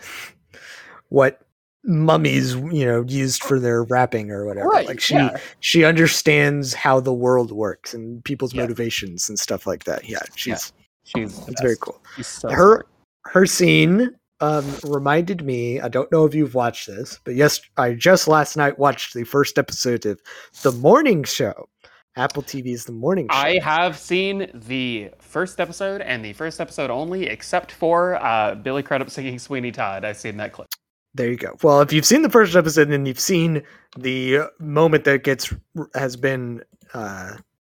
what 1.08 1.40
mummies 1.84 2.54
you 2.54 2.84
know 2.84 3.02
used 3.08 3.42
for 3.42 3.58
their 3.58 3.82
wrapping 3.84 4.30
or 4.30 4.44
whatever 4.44 4.68
like 4.84 5.00
she 5.00 5.14
yeah. 5.14 5.36
she 5.60 5.84
understands 5.84 6.74
how 6.74 7.00
the 7.00 7.12
world 7.14 7.50
works 7.50 7.94
and 7.94 8.22
people's 8.24 8.52
Yeah. 8.52 8.62
motivations 8.62 9.28
and 9.28 9.38
stuff 9.38 9.66
like 9.66 9.84
that 9.84 10.06
yeah 10.08 10.18
she's 10.36 10.72
she's 11.04 11.38
the 11.46 11.52
it's 11.52 11.62
very 11.62 11.76
cool 11.80 11.98
She's 12.16 12.26
so 12.26 12.50
her 12.50 12.54
smart. 12.74 12.86
her 13.26 13.46
scene 13.46 14.14
um 14.40 14.64
reminded 14.84 15.44
me 15.44 15.80
i 15.80 15.88
don't 15.88 16.10
know 16.12 16.24
if 16.24 16.34
you've 16.34 16.54
watched 16.54 16.86
this 16.86 17.18
but 17.24 17.34
yes 17.34 17.60
i 17.76 17.92
just 17.92 18.28
last 18.28 18.56
night 18.56 18.78
watched 18.78 19.14
the 19.14 19.24
first 19.24 19.58
episode 19.58 20.06
of 20.06 20.20
the 20.62 20.72
morning 20.72 21.24
show 21.24 21.68
apple 22.16 22.42
tv's 22.42 22.84
the 22.84 22.92
morning 22.92 23.26
show 23.30 23.36
I 23.36 23.58
have 23.62 23.96
seen 23.96 24.50
the 24.52 25.10
first 25.18 25.60
episode 25.60 26.00
and 26.00 26.24
the 26.24 26.32
first 26.32 26.60
episode 26.60 26.90
only, 26.90 27.26
except 27.26 27.70
for 27.70 28.16
uh, 28.16 28.56
Billy 28.56 28.82
Crudup 28.82 29.08
singing 29.08 29.38
Sweeney 29.38 29.70
Todd. 29.70 30.04
I've 30.04 30.16
seen 30.16 30.36
that 30.38 30.52
clip. 30.52 30.68
There 31.14 31.28
you 31.28 31.36
go. 31.36 31.56
Well, 31.62 31.80
if 31.80 31.92
you've 31.92 32.04
seen 32.04 32.22
the 32.22 32.30
first 32.30 32.54
episode, 32.54 32.90
then 32.90 33.06
you've 33.06 33.20
seen 33.20 33.62
the 33.96 34.50
moment 34.58 35.04
that 35.04 35.24
gets 35.24 35.52
has 35.94 36.16
been 36.16 36.62
uh, 36.94 37.36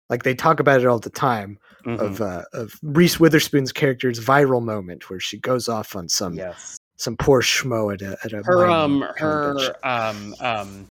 like 0.10 0.24
they 0.24 0.36
talk 0.36 0.60
about 0.60 0.82
it 0.82 0.88
all 0.88 1.00
the 1.00 1.10
time 1.10 1.58
Mhm. 1.86 2.00
of 2.00 2.22
uh, 2.22 2.44
of 2.54 2.74
Reese 2.84 3.20
Witherspoon's 3.20 3.72
character's 3.72 4.20
viral 4.20 4.64
moment 4.64 5.10
where 5.10 5.20
she 5.20 5.38
goes 5.38 5.68
off 5.70 5.96
on 5.96 6.08
some 6.10 6.34
yes. 6.34 6.78
some 6.98 7.16
poor 7.18 7.42
schmo 7.42 7.94
at 7.94 8.02
a 8.02 8.18
at 8.24 8.34
a 8.34 8.44
her 8.44 8.68
um 8.70 9.06
her 9.18 9.56
um 9.84 10.36
um 10.40 10.88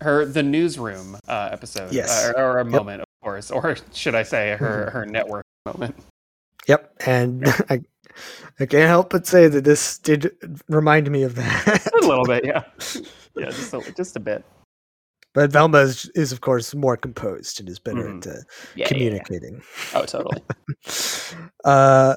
her 0.00 0.24
the 0.24 0.42
newsroom 0.42 1.16
uh 1.28 1.48
episode 1.52 1.92
Yes. 1.92 2.28
uh, 2.30 2.32
or 2.40 2.58
a 2.58 2.64
Yep. 2.64 2.72
moment 2.72 3.00
of 3.02 3.06
course 3.22 3.50
or 3.50 3.76
should 3.92 4.14
i 4.14 4.22
say 4.22 4.56
her 4.56 4.90
her 4.90 5.04
network 5.06 5.44
moment 5.66 5.94
Yep, 6.68 6.94
and 7.06 7.48
I, 7.70 7.80
I 8.60 8.66
can't 8.66 8.86
help 8.88 9.10
but 9.10 9.26
say 9.26 9.48
that 9.48 9.64
this 9.64 9.98
did 9.98 10.30
remind 10.68 11.10
me 11.10 11.22
of 11.22 11.34
that. 11.36 11.90
a 12.02 12.06
little 12.06 12.24
bit, 12.26 12.44
yeah, 12.50 12.62
yeah, 13.34 13.46
just 13.46 13.72
a, 13.72 13.92
just 13.96 14.14
a 14.16 14.20
bit. 14.20 14.44
But 15.32 15.52
Velma 15.52 15.78
is, 15.78 16.10
is, 16.16 16.32
of 16.32 16.40
course, 16.40 16.74
more 16.74 16.96
composed 16.96 17.60
and 17.60 17.68
is 17.68 17.78
better 17.78 18.02
Mhm. 18.04 18.26
at 18.26 18.26
uh, 18.26 18.30
Yeah, 18.38 18.42
yeah, 18.74 18.88
communicating. 18.88 19.62
yeah. 19.92 20.00
Oh, 20.00 20.04
totally. 20.04 20.42
uh, 21.64 22.16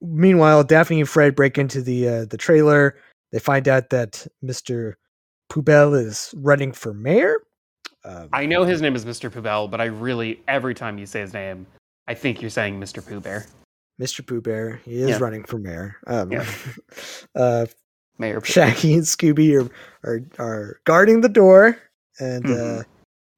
meanwhile, 0.00 0.64
Daphne 0.64 1.00
and 1.00 1.08
Fred 1.08 1.34
break 1.34 1.58
into 1.58 1.82
the 1.82 2.08
uh, 2.08 2.24
the 2.26 2.36
trailer. 2.36 2.96
They 3.32 3.38
find 3.38 3.68
out 3.68 3.90
that 3.90 4.26
Mister 4.42 4.96
Poubelle 5.50 5.94
is 5.94 6.32
running 6.36 6.72
for 6.72 6.94
mayor. 6.94 7.38
Um, 8.04 8.28
I 8.32 8.46
know 8.46 8.64
his 8.64 8.80
name 8.82 8.94
is 8.96 9.04
Mr. 9.04 9.30
Poubelle, 9.30 9.70
but 9.70 9.80
I 9.80 9.86
really 9.86 10.40
every 10.48 10.74
time 10.74 10.98
you 10.98 11.06
say 11.06 11.20
his 11.20 11.32
name, 11.32 11.66
I 12.06 12.14
think 12.14 12.40
you're 12.40 12.50
saying 12.50 12.78
Mr. 12.80 13.04
Pooh 13.06 13.20
Bear. 13.20 13.46
Mr. 14.00 14.26
Pooh 14.26 14.40
Bear. 14.40 14.80
He 14.84 14.96
is 14.96 15.08
Yeah. 15.10 15.18
running 15.18 15.44
for 15.44 15.58
mayor. 15.58 15.96
Um, 16.06 16.32
Yeah. 16.32 16.46
uh, 17.34 17.66
Mayor 18.18 18.40
Pooh. 18.40 18.46
Shaggy 18.46 18.94
and 18.94 19.02
Scooby 19.04 19.54
are, 19.60 19.70
are 20.08 20.20
are 20.38 20.80
guarding 20.84 21.20
the 21.22 21.28
door, 21.28 21.78
and 22.20 22.44
uh, 22.46 22.48
Mhm. 22.48 22.84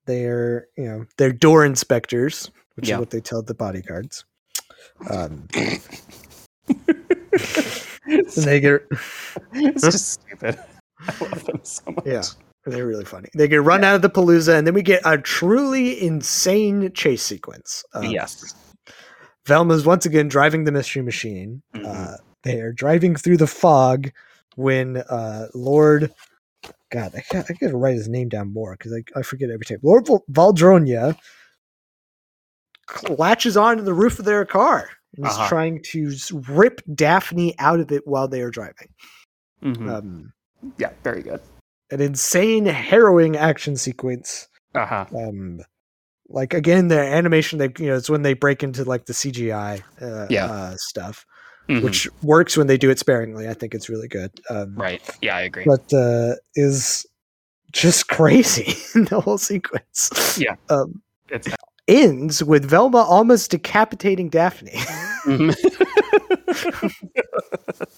they're 0.07 0.67
you 0.77 0.85
know 0.85 1.05
they're 1.19 1.33
door 1.33 1.65
inspectors, 1.65 2.51
which 2.75 2.89
Yeah. 2.89 2.97
is 2.97 3.01
what 3.01 3.11
they 3.11 3.21
tell 3.21 3.43
the 3.43 3.55
bodyguards. 3.55 4.25
Um, 5.11 5.47
they 8.37 8.61
get 8.61 8.83
it's 9.53 9.83
just 9.83 10.21
stupid. 10.21 10.59
I 11.01 11.15
love 11.21 11.45
them 11.45 11.61
so 11.63 11.83
much. 11.91 12.07
Yeah. 12.07 12.23
They're 12.65 12.87
really 12.87 13.05
funny. 13.05 13.29
They 13.37 13.47
get 13.47 13.63
run 13.63 13.85
out 13.85 13.95
of 13.95 14.03
the 14.03 14.11
palooza, 14.11 14.59
and 14.59 14.67
then 14.67 14.75
we 14.75 14.83
get 14.83 15.01
a 15.05 15.19
truly 15.19 16.03
insane 16.05 16.93
chase 16.95 17.23
sequence. 17.23 17.85
Um, 17.95 18.05
yes. 18.07 18.55
Velma's 19.47 19.87
once 19.87 20.05
again 20.05 20.27
driving 20.27 20.65
the 20.65 20.73
mystery 20.73 21.03
machine. 21.03 21.63
Mhm. 21.77 21.85
Uh, 21.87 22.17
they 22.43 22.61
are 22.61 22.73
driving 22.73 23.15
through 23.15 23.37
the 23.37 23.47
fog 23.47 24.11
when 24.57 24.97
uh, 24.97 25.47
Lord. 25.55 26.13
God, 26.91 27.13
I, 27.15 27.23
I 27.39 27.53
gotta 27.61 27.77
write 27.77 27.95
his 27.97 28.09
name 28.09 28.29
down 28.29 28.53
more 28.53 28.73
because 28.77 28.93
I, 28.93 29.19
I 29.19 29.23
forget 29.23 29.51
every 29.51 29.67
time. 29.67 29.79
Lord 29.83 30.07
Val- 30.07 30.25
Valdronia 30.31 31.17
latches 33.19 33.57
onto 33.57 33.83
the 33.83 33.95
roof 33.95 34.19
of 34.19 34.25
their 34.25 34.45
car 34.45 34.89
and 35.17 35.27
is 35.27 35.33
Uh-huh. 35.33 35.49
trying 35.49 35.83
to 35.83 36.15
rip 36.49 36.81
Daphne 36.95 37.55
out 37.59 37.81
of 37.81 37.91
it 37.91 38.07
while 38.07 38.29
they 38.29 38.41
are 38.43 38.51
driving. 38.51 38.89
Mhm. 39.63 39.89
Um, 39.91 40.33
yeah. 40.79 40.91
Very 41.03 41.23
good. 41.23 41.41
an 41.91 42.01
insane, 42.01 42.67
harrowing 42.67 43.37
action 43.37 43.77
sequence. 43.77 44.49
Uh 44.75 44.85
huh. 44.87 45.07
um 45.17 45.61
like 46.29 46.53
again 46.53 46.89
the 46.89 46.99
animation 47.01 47.59
they 47.61 47.73
you 47.79 47.87
know 47.87 47.95
it's 47.97 48.11
when 48.11 48.23
they 48.23 48.35
break 48.35 48.63
into 48.65 48.83
like 48.85 49.07
the 49.07 49.13
cgi 49.13 49.81
uh, 50.03 50.27
Yeah. 50.29 50.47
uh 50.47 50.75
stuff 50.77 51.25
Mhm. 51.69 51.83
which 51.83 52.09
works 52.23 52.57
when 52.57 52.67
they 52.69 52.77
do 52.77 52.91
it 52.91 52.99
sparingly 52.99 53.49
i 53.49 53.55
think 53.55 53.75
it's 53.75 53.89
really 53.89 54.09
good 54.09 54.31
um 54.51 54.75
Right. 54.77 55.03
Yeah, 55.21 55.37
I 55.37 55.41
agree. 55.43 55.65
but 55.67 55.93
uh 55.93 56.35
is 56.55 57.05
just 57.73 58.09
crazy 58.09 58.75
the 58.95 59.21
whole 59.21 59.39
sequence 59.39 60.39
Yeah. 60.39 60.55
um 60.71 61.03
It's 61.31 61.49
ends 61.89 62.43
with 62.43 62.65
velma 62.65 62.99
almost 62.99 63.51
decapitating 63.51 64.29
daphne 64.29 64.73
Mhm. 65.27 65.55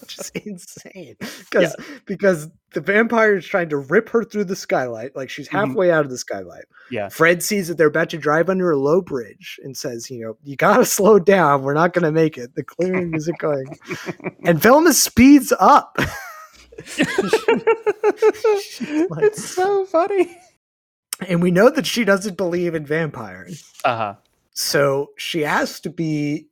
which 0.01 0.17
is 0.17 0.31
insane 0.45 1.15
because 1.19 1.75
because 2.05 2.49
the 2.73 2.81
vampire 2.81 3.35
is 3.37 3.45
trying 3.45 3.69
to 3.69 3.77
rip 3.77 4.09
her 4.09 4.23
through 4.23 4.43
the 4.45 4.55
skylight 4.55 5.15
like 5.15 5.29
she's 5.29 5.47
Mhm. 5.49 5.67
halfway 5.67 5.91
out 5.91 6.05
of 6.05 6.11
the 6.11 6.17
skylight 6.17 6.65
yeah. 6.91 7.09
Fred 7.09 7.43
sees 7.43 7.67
that 7.67 7.77
they're 7.77 7.87
about 7.87 8.09
to 8.09 8.17
drive 8.17 8.49
under 8.49 8.71
a 8.71 8.77
low 8.77 8.99
bridge 9.01 9.59
and 9.63 9.77
says, 9.77 10.09
you 10.09 10.21
know, 10.25 10.37
you 10.43 10.55
gotta 10.55 10.85
slow 10.97 11.19
down. 11.19 11.61
We're 11.61 11.75
not 11.75 11.93
gonna 11.93 12.11
make 12.11 12.35
it. 12.37 12.55
The 12.55 12.63
clearing 12.63 13.13
isn't 13.13 13.37
going. 13.37 13.77
And 14.43 14.59
Velma 14.61 14.93
speeds 14.93 15.53
up. 15.59 15.97
it's 19.19 19.43
so 19.45 19.85
funny. 19.85 20.35
And 21.27 21.41
we 21.43 21.51
know 21.51 21.69
that 21.69 21.85
she 21.85 22.05
doesn't 22.05 22.37
believe 22.37 22.73
in 22.75 22.85
vampires. 22.85 23.63
Uh 23.85 23.97
huh. 23.97 24.15
So 24.53 25.11
she 25.17 25.41
has 25.41 25.79
to 25.81 25.89
be 25.89 26.47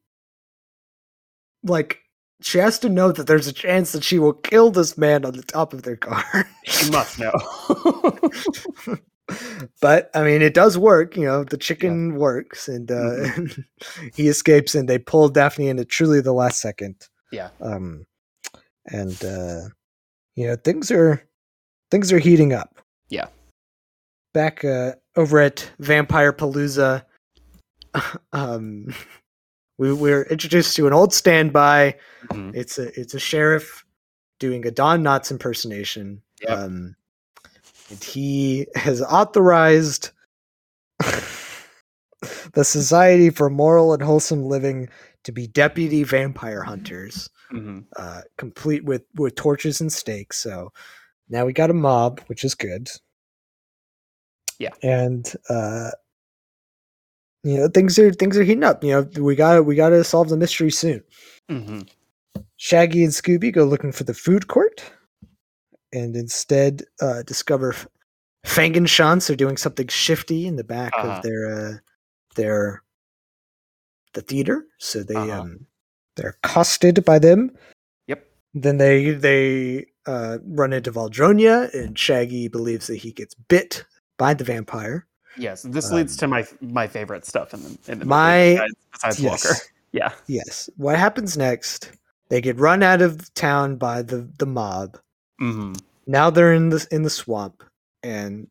like 1.68 2.00
she 2.42 2.58
has 2.60 2.80
to 2.80 2.90
know 2.90 3.12
that 3.12 3.28
there's 3.28 3.48
a 3.48 3.54
chance 3.54 3.92
that 3.92 4.04
she 4.04 4.20
will 4.20 4.34
kill 4.34 4.72
this 4.72 4.98
man 4.98 5.26
on 5.26 5.34
the 5.34 5.44
top 5.44 5.74
of 5.74 5.84
their 5.84 5.96
car. 5.96 6.48
she 6.66 6.90
must 6.92 7.20
know. 7.20 7.34
but 9.82 10.10
I 10.14 10.24
mean, 10.24 10.42
it 10.42 10.54
does 10.54 10.78
work. 10.78 11.16
You 11.18 11.26
know, 11.26 11.44
the 11.44 11.58
chicken 11.58 12.16
works, 12.16 12.68
and 12.68 12.92
uh, 12.92 13.28
he 14.16 14.28
escapes, 14.28 14.76
and 14.76 14.88
they 14.88 15.00
pull 15.00 15.30
Daphne 15.30 15.70
into 15.70 15.86
truly 15.86 16.22
the 16.22 16.34
last 16.34 16.62
second. 16.62 17.08
Yeah. 17.32 17.50
Um, 17.62 18.06
and 18.86 19.24
uh, 19.24 19.70
you 20.36 20.48
know, 20.48 20.56
things 20.56 20.92
are 20.92 21.24
things 21.92 22.12
are 22.12 22.20
heating 22.20 22.54
up. 22.54 22.80
Yeah. 23.10 23.28
Back 24.34 24.64
uh, 24.64 24.94
over 25.16 25.40
at 25.40 25.70
Vampire 25.80 26.32
Palooza, 26.32 27.04
um, 28.34 28.94
we 29.78 29.94
we're 29.94 30.24
introduced 30.24 30.76
to 30.76 30.88
an 30.88 30.94
old 30.94 31.14
standby. 31.14 31.96
Mhm. 32.28 32.56
It's 32.56 32.78
a 32.80 33.00
it's 33.00 33.14
a 33.14 33.20
sheriff 33.20 33.84
doing 34.40 34.66
a 34.66 34.72
Don 34.72 35.04
Knotts 35.04 35.32
impersonation. 35.32 36.22
Yep. 36.42 36.50
Um, 36.58 36.96
and 37.90 38.04
he 38.04 38.68
has 38.76 39.02
authorized 39.02 40.12
the 42.54 42.64
Society 42.64 43.30
for 43.30 43.50
Moral 43.50 43.94
and 43.94 44.02
Wholesome 44.04 44.44
Living 44.46 44.90
to 45.24 45.32
be 45.32 45.48
deputy 45.48 46.04
vampire 46.04 46.62
hunters, 46.64 47.30
Mhm. 47.52 47.86
uh, 47.98 48.22
complete 48.38 48.84
with 48.84 49.04
with 49.16 49.36
torches 49.36 49.82
and 49.82 49.92
stakes. 49.92 50.38
So 50.38 50.72
now 51.30 51.46
we 51.46 51.54
got 51.54 51.70
a 51.70 51.74
mob, 51.74 52.22
which 52.28 52.44
is 52.44 52.56
good. 52.56 52.90
Yeah. 54.60 54.72
and 54.82 55.32
uh, 55.50 55.92
you 57.48 57.58
know 57.58 57.68
things 57.68 57.98
are 58.00 58.12
things 58.12 58.38
are 58.38 58.44
heating 58.44 58.64
up. 58.64 58.84
You 58.84 58.92
know 58.92 59.24
we 59.24 59.36
got 59.36 59.66
we 59.66 59.76
got 59.76 59.90
to 59.90 60.04
solve 60.04 60.30
the 60.30 60.38
mystery 60.38 60.72
soon. 60.72 61.04
Mhm. 61.50 61.88
Shaggy 62.58 63.04
and 63.04 63.14
Scooby 63.14 63.52
go 63.54 63.64
looking 63.64 63.92
for 63.92 64.04
the 64.04 64.14
food 64.14 64.48
court 64.48 64.84
and 65.94 66.16
instead 66.16 66.84
uh, 67.02 67.24
discover 67.24 67.76
Fangenschanz 68.46 69.30
are 69.30 69.36
doing 69.36 69.58
something 69.58 69.88
shifty 69.88 70.46
in 70.48 70.56
the 70.58 70.64
back 70.64 70.94
Uh-huh. 70.98 71.08
of 71.18 71.24
their 71.24 71.48
uh, 71.56 71.74
their 72.36 72.84
the 74.14 74.22
theater. 74.22 74.66
So 74.80 75.04
they 75.04 75.16
Uh-huh. 75.16 75.42
um, 75.42 75.66
they're 76.16 76.36
accosted 76.44 77.06
by 77.06 77.20
them. 77.20 77.52
Yep. 78.08 78.26
Then 78.54 78.78
they 78.78 79.12
they 79.12 79.86
uh, 80.06 80.38
run 80.46 80.74
into 80.74 80.92
Valdronia, 80.92 81.74
and 81.74 81.98
Shaggy 81.98 82.48
believes 82.48 82.88
that 82.88 82.98
he 82.98 83.12
gets 83.12 83.36
bit 83.36 83.86
by 84.18 84.34
the 84.34 84.44
vampire. 84.44 85.06
Yes, 85.38 85.62
this 85.64 85.90
Um, 85.92 85.98
leads 85.98 86.18
to 86.18 86.28
my 86.28 86.46
my 86.62 86.88
favorite 86.88 87.26
stuff 87.26 87.54
in 87.54 87.62
the 87.64 87.70
in 87.92 88.00
the 88.00 88.06
movie, 88.06 88.10
My- 88.10 88.68
besides, 88.92 89.18
besides 89.18 89.22
Walker. 89.22 89.56
Yeah. 89.94 90.12
Yes. 90.28 90.70
What 90.76 90.98
happens 90.98 91.38
next? 91.38 91.92
They 92.30 92.42
get 92.42 92.60
run 92.60 92.84
out 92.84 93.02
of 93.02 93.34
town 93.36 93.78
by 93.78 94.02
the 94.02 94.30
the 94.38 94.46
mob. 94.46 94.98
hmm 95.40 95.74
now 96.08 96.30
they're 96.30 96.54
in 96.54 96.70
the 96.70 96.86
in 96.92 97.04
the 97.04 97.10
swamp 97.10 97.64
and 98.04 98.48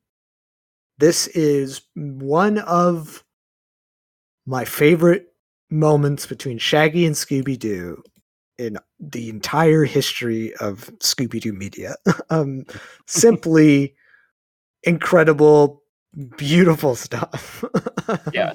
this 0.98 1.26
is 1.28 1.82
one 1.94 2.58
of 2.58 3.22
my 4.46 4.64
favorite 4.64 5.32
moments 5.70 6.26
between 6.26 6.58
Shaggy 6.58 7.04
and 7.06 7.14
Scooby 7.14 7.58
Doo 7.58 8.02
in 8.58 8.78
the 8.98 9.28
entire 9.28 9.84
history 9.84 10.54
of 10.56 10.90
Scooby 11.00 11.40
Doo 11.40 11.52
media. 11.52 11.96
um, 12.30 12.64
simply 13.06 13.94
incredible, 14.84 15.82
beautiful 16.36 16.94
stuff. 16.96 17.64
Yeah. 18.32 18.54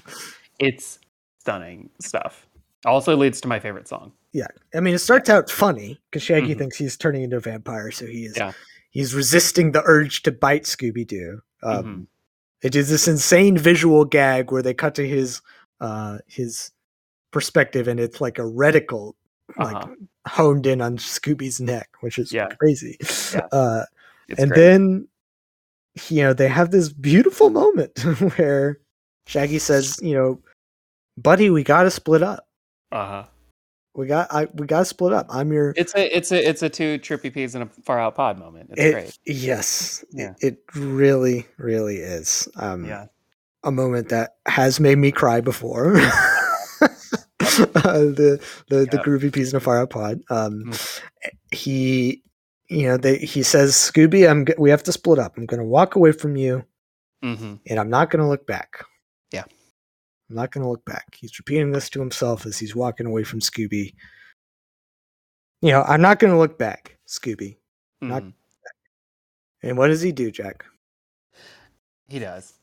It's 0.59 0.99
stunning 1.39 1.89
stuff. 1.99 2.47
Also 2.85 3.15
leads 3.17 3.41
to 3.41 3.47
my 3.47 3.59
favorite 3.59 3.87
song. 3.87 4.13
yeah. 4.31 4.47
I 4.73 4.79
mean, 4.79 4.95
it 4.95 4.99
starts 4.99 5.29
out 5.29 5.49
funny 5.49 5.99
because 6.09 6.23
Shaggy 6.23 6.55
Mhm. 6.55 6.57
thinks 6.57 6.77
he's 6.77 6.95
turning 6.97 7.23
into 7.23 7.35
a 7.37 7.39
vampire, 7.41 7.91
so 7.91 8.05
he 8.05 8.25
is 8.25 8.37
Yeah. 8.37 8.53
he's 8.91 9.13
resisting 9.13 9.71
the 9.73 9.81
urge 9.85 10.21
to 10.23 10.31
bite 10.31 10.63
Scooby 10.63 11.05
Doo. 11.05 11.41
Um, 11.63 11.83
Mhm. 11.83 12.07
It 12.61 12.75
is 12.75 12.89
this 12.89 13.07
insane 13.07 13.57
visual 13.57 14.05
gag 14.05 14.51
where 14.51 14.61
they 14.61 14.73
cut 14.73 14.95
to 14.95 15.07
his 15.07 15.41
uh 15.81 16.19
his 16.27 16.71
perspective 17.31 17.87
and 17.87 17.99
it's 17.99 18.21
like 18.21 18.37
a 18.39 18.43
reticle 18.43 19.13
like 19.57 19.75
Uh-huh. 19.75 19.95
honed 20.27 20.65
in 20.65 20.79
on 20.81 20.97
Scooby's 20.97 21.59
neck, 21.59 21.89
which 22.01 22.17
is 22.17 22.31
Yeah. 22.31 22.47
crazy. 22.59 22.97
Yeah. 23.33 23.47
Uh 23.51 23.85
and 24.37 24.51
great. 24.51 24.55
then 24.61 25.07
you 26.09 26.23
know, 26.23 26.33
they 26.33 26.47
have 26.47 26.71
this 26.71 26.91
beautiful 26.91 27.49
moment 27.49 27.99
where 28.37 28.79
Shaggy 29.27 29.59
says, 29.59 29.99
you 30.01 30.13
know, 30.13 30.39
buddy, 31.17 31.49
we 31.49 31.63
gotta 31.63 31.91
split 31.91 32.23
up. 32.23 32.47
uh-huh. 32.91 33.25
We 33.93 34.07
got 34.07 34.31
I 34.33 34.47
we 34.53 34.67
gotta 34.67 34.85
split 34.85 35.11
up. 35.11 35.25
I'm 35.29 35.51
your 35.51 35.73
It's 35.75 35.93
a 35.95 36.15
it's 36.15 36.31
a 36.31 36.47
it's 36.49 36.61
a 36.63 36.69
two 36.69 36.97
trippy 36.99 37.33
peas 37.33 37.55
in 37.55 37.61
a 37.63 37.65
far 37.83 37.99
out 37.99 38.15
pod 38.15 38.39
moment. 38.39 38.69
It's 38.71 38.81
it, 38.81 38.91
great. 38.93 39.17
Yes. 39.25 40.05
Yeah. 40.11 40.33
It, 40.39 40.53
it 40.53 40.75
really, 40.75 41.45
really 41.57 41.97
is. 41.97 42.47
Um 42.55 42.85
Yeah. 42.85 43.07
a 43.65 43.71
moment 43.71 44.07
that 44.07 44.35
has 44.45 44.79
made 44.79 44.97
me 44.97 45.11
cry 45.11 45.41
before. 45.41 45.91
the 47.39 48.39
the, 48.69 48.75
the 48.85 48.89
Yep. 48.93 49.03
groovy 49.05 49.33
piece 49.33 49.51
in 49.51 49.57
a 49.57 49.59
far 49.59 49.79
out 49.81 49.89
pod. 49.89 50.21
Um, 50.29 50.63
Mm. 50.67 51.01
he, 51.51 52.23
you 52.71 52.87
know, 52.87 52.97
they, 52.97 53.17
he 53.17 53.43
says, 53.43 53.73
Scooby, 53.73 54.29
I'm 54.29 54.45
we 54.57 54.69
have 54.69 54.83
to 54.83 54.91
split 54.91 55.19
up. 55.19 55.37
I'm 55.37 55.45
going 55.45 55.59
to 55.59 55.65
walk 55.65 55.95
away 55.95 56.11
from 56.11 56.35
you, 56.35 56.63
hmm 57.21 57.55
and 57.67 57.79
I'm 57.79 57.89
not 57.89 58.09
going 58.09 58.21
to 58.23 58.27
look 58.29 58.47
back. 58.47 58.83
Yeah. 59.31 59.43
I'm 60.29 60.35
not 60.35 60.51
going 60.51 60.63
to 60.63 60.69
look 60.69 60.85
back. 60.85 61.15
He's 61.19 61.37
repeating 61.37 61.71
this 61.71 61.89
to 61.91 61.99
himself 61.99 62.45
as 62.45 62.57
he's 62.57 62.75
walking 62.75 63.05
away 63.05 63.23
from 63.23 63.41
Scooby. 63.41 63.93
You 65.61 65.71
know, 65.71 65.83
I'm 65.83 66.01
not 66.01 66.19
going 66.19 66.31
to 66.31 66.39
look 66.39 66.57
back, 66.57 66.97
Scooby. 67.07 67.57
Not- 68.01 68.23
Mhm. 68.23 68.33
And 69.63 69.77
what 69.77 69.89
does 69.89 70.01
he 70.01 70.11
do, 70.11 70.31
Jack? 70.31 70.65
He 72.07 72.17
does. 72.19 72.53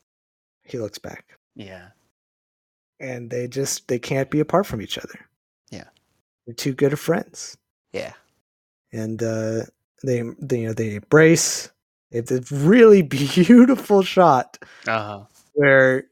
He 0.63 0.77
looks 0.77 0.97
back. 0.97 1.37
Yeah. 1.55 1.89
And 2.99 3.29
they 3.29 3.47
just 3.47 3.87
they 3.87 3.99
can't 3.99 4.29
be 4.29 4.41
apart 4.41 4.65
from 4.65 4.81
each 4.81 4.97
other. 4.97 5.17
Yeah. 5.71 5.85
They're 6.45 6.55
too 6.55 6.73
good 6.73 6.91
of 6.93 6.99
friends. 6.99 7.57
Yeah. 7.93 8.13
and 8.91 9.21
uh, 9.23 9.61
they, 10.03 10.23
they 10.39 10.61
you 10.61 10.67
know 10.67 10.73
they 10.73 10.95
embrace. 10.95 11.71
It's 12.11 12.31
a 12.31 12.41
really 12.55 13.01
beautiful 13.17 14.01
shot 14.01 14.57
Uh 14.87 15.03
huh. 15.03 15.23
where 15.53 16.05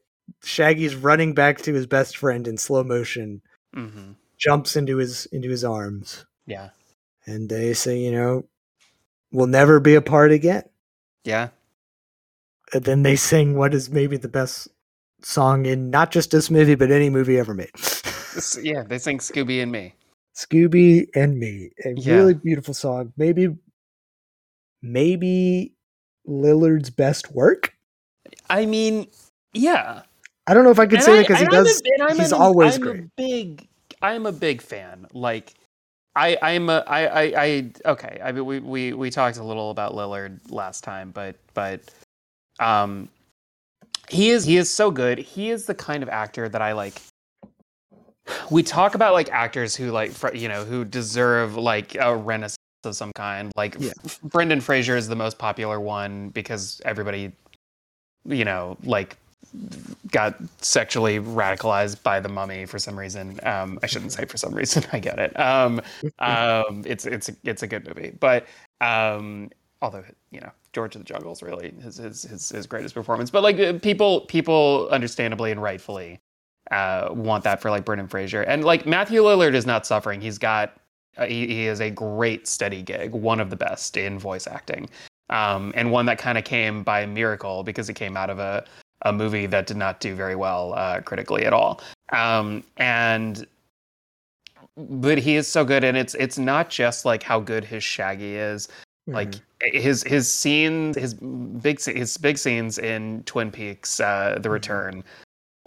Shaggy's 0.44 0.94
running 0.94 1.34
back 1.34 1.58
to 1.62 1.72
his 1.74 1.86
best 1.86 2.16
friend 2.16 2.46
in 2.46 2.56
slow 2.58 2.84
motion, 2.84 3.42
hmm 3.74 4.12
jumps 4.38 4.76
into 4.76 4.98
his 4.98 5.26
into 5.26 5.48
his 5.48 5.64
arms, 5.64 6.24
Yeah. 6.46 6.70
and 7.26 7.48
they 7.48 7.74
say, 7.74 7.98
you 7.98 8.12
know, 8.12 8.44
we'll 9.32 9.48
never 9.48 9.80
be 9.80 9.96
apart 9.96 10.30
again. 10.30 10.62
Yeah. 11.24 11.48
And 12.72 12.84
then 12.84 13.02
they 13.02 13.16
sing 13.16 13.56
what 13.56 13.74
is 13.74 13.90
maybe 13.90 14.16
the 14.16 14.28
best 14.28 14.68
song 15.22 15.66
in 15.66 15.90
not 15.90 16.12
just 16.12 16.30
this 16.30 16.50
movie 16.50 16.76
but 16.76 16.92
any 16.92 17.10
movie 17.10 17.38
ever 17.38 17.54
made. 17.54 17.72
Yeah. 18.62 18.84
They 18.84 18.98
sing 18.98 19.18
Scooby 19.18 19.60
and 19.60 19.72
me. 19.72 19.94
Scooby 20.36 21.08
and 21.16 21.36
Me, 21.40 21.70
a 21.84 21.94
Yeah. 21.96 22.14
really 22.18 22.34
beautiful 22.34 22.72
song. 22.74 23.12
Maybe, 23.16 23.48
maybe 24.82 25.72
Lillard's 26.28 26.90
best 26.90 27.32
work. 27.34 27.74
I 28.50 28.66
mean, 28.66 29.08
yeah. 29.54 30.02
I 30.46 30.54
don't 30.54 30.64
know 30.64 30.70
if 30.70 30.78
I 30.78 30.86
could 30.86 30.94
And 30.98 31.02
say 31.04 31.12
I- 31.12 31.16
that 31.16 31.22
because 31.28 31.38
he 31.40 31.46
I'm 31.46 31.52
a- 31.52 31.64
does. 31.64 31.82
he's 32.18 32.32
an- 32.32 32.38
always 32.40 32.74
I'm 32.76 32.80
great. 32.80 33.00
A 33.04 33.10
big, 33.16 33.68
I'm 34.02 34.26
a 34.26 34.32
big 34.32 34.62
fan. 34.62 35.06
Like, 35.12 35.54
I, 36.16 36.36
I'm 36.42 36.68
a, 36.70 36.82
I, 36.86 37.06
I, 37.06 37.44
I. 37.44 37.72
Okay, 37.84 38.20
I 38.22 38.32
mean, 38.32 38.44
we, 38.46 38.58
we, 38.60 38.92
we 38.92 39.10
talked 39.10 39.36
a 39.36 39.44
little 39.44 39.70
about 39.70 39.92
Lillard 39.94 40.40
last 40.50 40.82
time, 40.84 41.10
but, 41.12 41.36
but, 41.54 41.80
um, 42.60 43.08
he 44.08 44.30
is, 44.30 44.44
he 44.44 44.56
is 44.56 44.70
so 44.70 44.90
good. 44.90 45.18
He 45.18 45.50
is 45.50 45.66
the 45.66 45.74
kind 45.74 46.02
of 46.02 46.08
actor 46.08 46.48
that 46.48 46.62
I 46.62 46.72
like. 46.72 46.94
We 48.50 48.62
talk 48.62 48.94
about 48.94 49.12
like 49.14 49.30
actors 49.30 49.76
who 49.76 49.90
like, 49.90 50.10
fr- 50.10 50.34
you 50.34 50.48
know, 50.48 50.64
who 50.64 50.84
deserve 50.84 51.56
like 51.56 51.94
a 51.94 52.16
renaissance 52.16 52.57
of 52.88 52.96
some 52.96 53.12
kind. 53.14 53.52
Like, 53.54 53.76
Yeah. 53.78 53.92
F- 54.04 54.20
Brendan 54.22 54.60
Fraser 54.60 54.96
is 54.96 55.06
the 55.06 55.14
most 55.16 55.38
popular 55.38 55.78
one 55.80 56.30
because 56.30 56.80
everybody, 56.84 57.30
you 58.24 58.44
know, 58.44 58.76
like 58.82 59.16
got 60.10 60.34
sexually 60.60 61.20
radicalized 61.20 62.02
by 62.02 62.20
the 62.20 62.28
mummy 62.28 62.66
for 62.66 62.78
some 62.78 62.98
reason. 62.98 63.38
Um, 63.44 63.78
I 63.82 63.86
shouldn't 63.86 64.12
say 64.12 64.24
for 64.24 64.36
some 64.36 64.54
reason. 64.54 64.84
I 64.92 64.98
get 64.98 65.18
it. 65.18 65.38
Um, 65.38 65.80
um, 66.18 66.82
it's 66.84 67.06
it's 67.06 67.28
a, 67.28 67.36
it's 67.44 67.62
a 67.62 67.66
good 67.66 67.86
movie, 67.86 68.12
but 68.18 68.46
um, 68.80 69.50
although 69.80 70.04
you 70.30 70.40
know 70.40 70.50
George 70.72 70.96
of 70.96 71.00
the 71.02 71.04
Jungle 71.06 71.32
is 71.32 71.42
really 71.42 71.72
his, 71.82 71.96
his 71.96 72.22
his 72.22 72.48
his 72.50 72.66
greatest 72.66 72.94
performance. 72.94 73.30
But 73.30 73.42
like 73.42 73.58
uh, 73.58 73.74
people 73.74 74.22
people 74.22 74.88
understandably 74.90 75.50
and 75.50 75.62
rightfully 75.62 76.20
uh, 76.70 77.08
want 77.10 77.44
that 77.44 77.62
for 77.62 77.70
like 77.70 77.84
Brendan 77.84 78.08
Fraser 78.08 78.42
and 78.42 78.64
like 78.64 78.84
Matthew 78.86 79.22
Lillard 79.22 79.54
is 79.54 79.64
not 79.66 79.86
suffering. 79.86 80.20
He's 80.20 80.36
got 80.38 80.76
he, 81.26 81.46
he 81.46 81.66
is 81.66 81.80
a 81.80 81.90
great 81.90 82.46
steady 82.46 82.82
gig, 82.82 83.12
one 83.12 83.40
of 83.40 83.50
the 83.50 83.56
best 83.56 83.96
in 83.96 84.18
voice 84.18 84.46
acting. 84.46 84.88
Um, 85.30 85.72
and 85.76 85.90
one 85.92 86.06
that 86.06 86.18
kind 86.18 86.38
of 86.38 86.44
came 86.44 86.82
by 86.82 87.04
miracle 87.06 87.62
because 87.62 87.88
it 87.88 87.94
came 87.94 88.16
out 88.16 88.30
of 88.30 88.38
a 88.38 88.64
a 89.02 89.12
movie 89.12 89.46
that 89.46 89.66
did 89.66 89.76
not 89.76 90.00
do 90.00 90.14
very 90.14 90.34
well 90.34 90.74
uh, 90.74 91.00
critically 91.02 91.44
at 91.44 91.52
all. 91.52 91.80
Um, 92.12 92.64
and 92.78 93.46
but 94.76 95.18
he 95.18 95.36
is 95.36 95.46
so 95.46 95.64
good, 95.64 95.84
and 95.84 95.96
it's 95.96 96.14
it's 96.14 96.38
not 96.38 96.70
just 96.70 97.04
like 97.04 97.22
how 97.22 97.40
good 97.40 97.64
his 97.64 97.84
Shaggy 97.84 98.36
is. 98.36 98.68
Like 99.06 99.30
Mhm. 99.30 99.40
his 99.74 100.02
his 100.02 100.32
scenes, 100.32 100.96
his 100.96 101.14
big 101.14 101.82
his 101.82 102.16
big 102.16 102.38
scenes 102.38 102.78
in 102.78 103.22
Twin 103.24 103.50
Peaks: 103.50 104.00
uh, 104.00 104.38
The 104.40 104.50
Return 104.50 105.02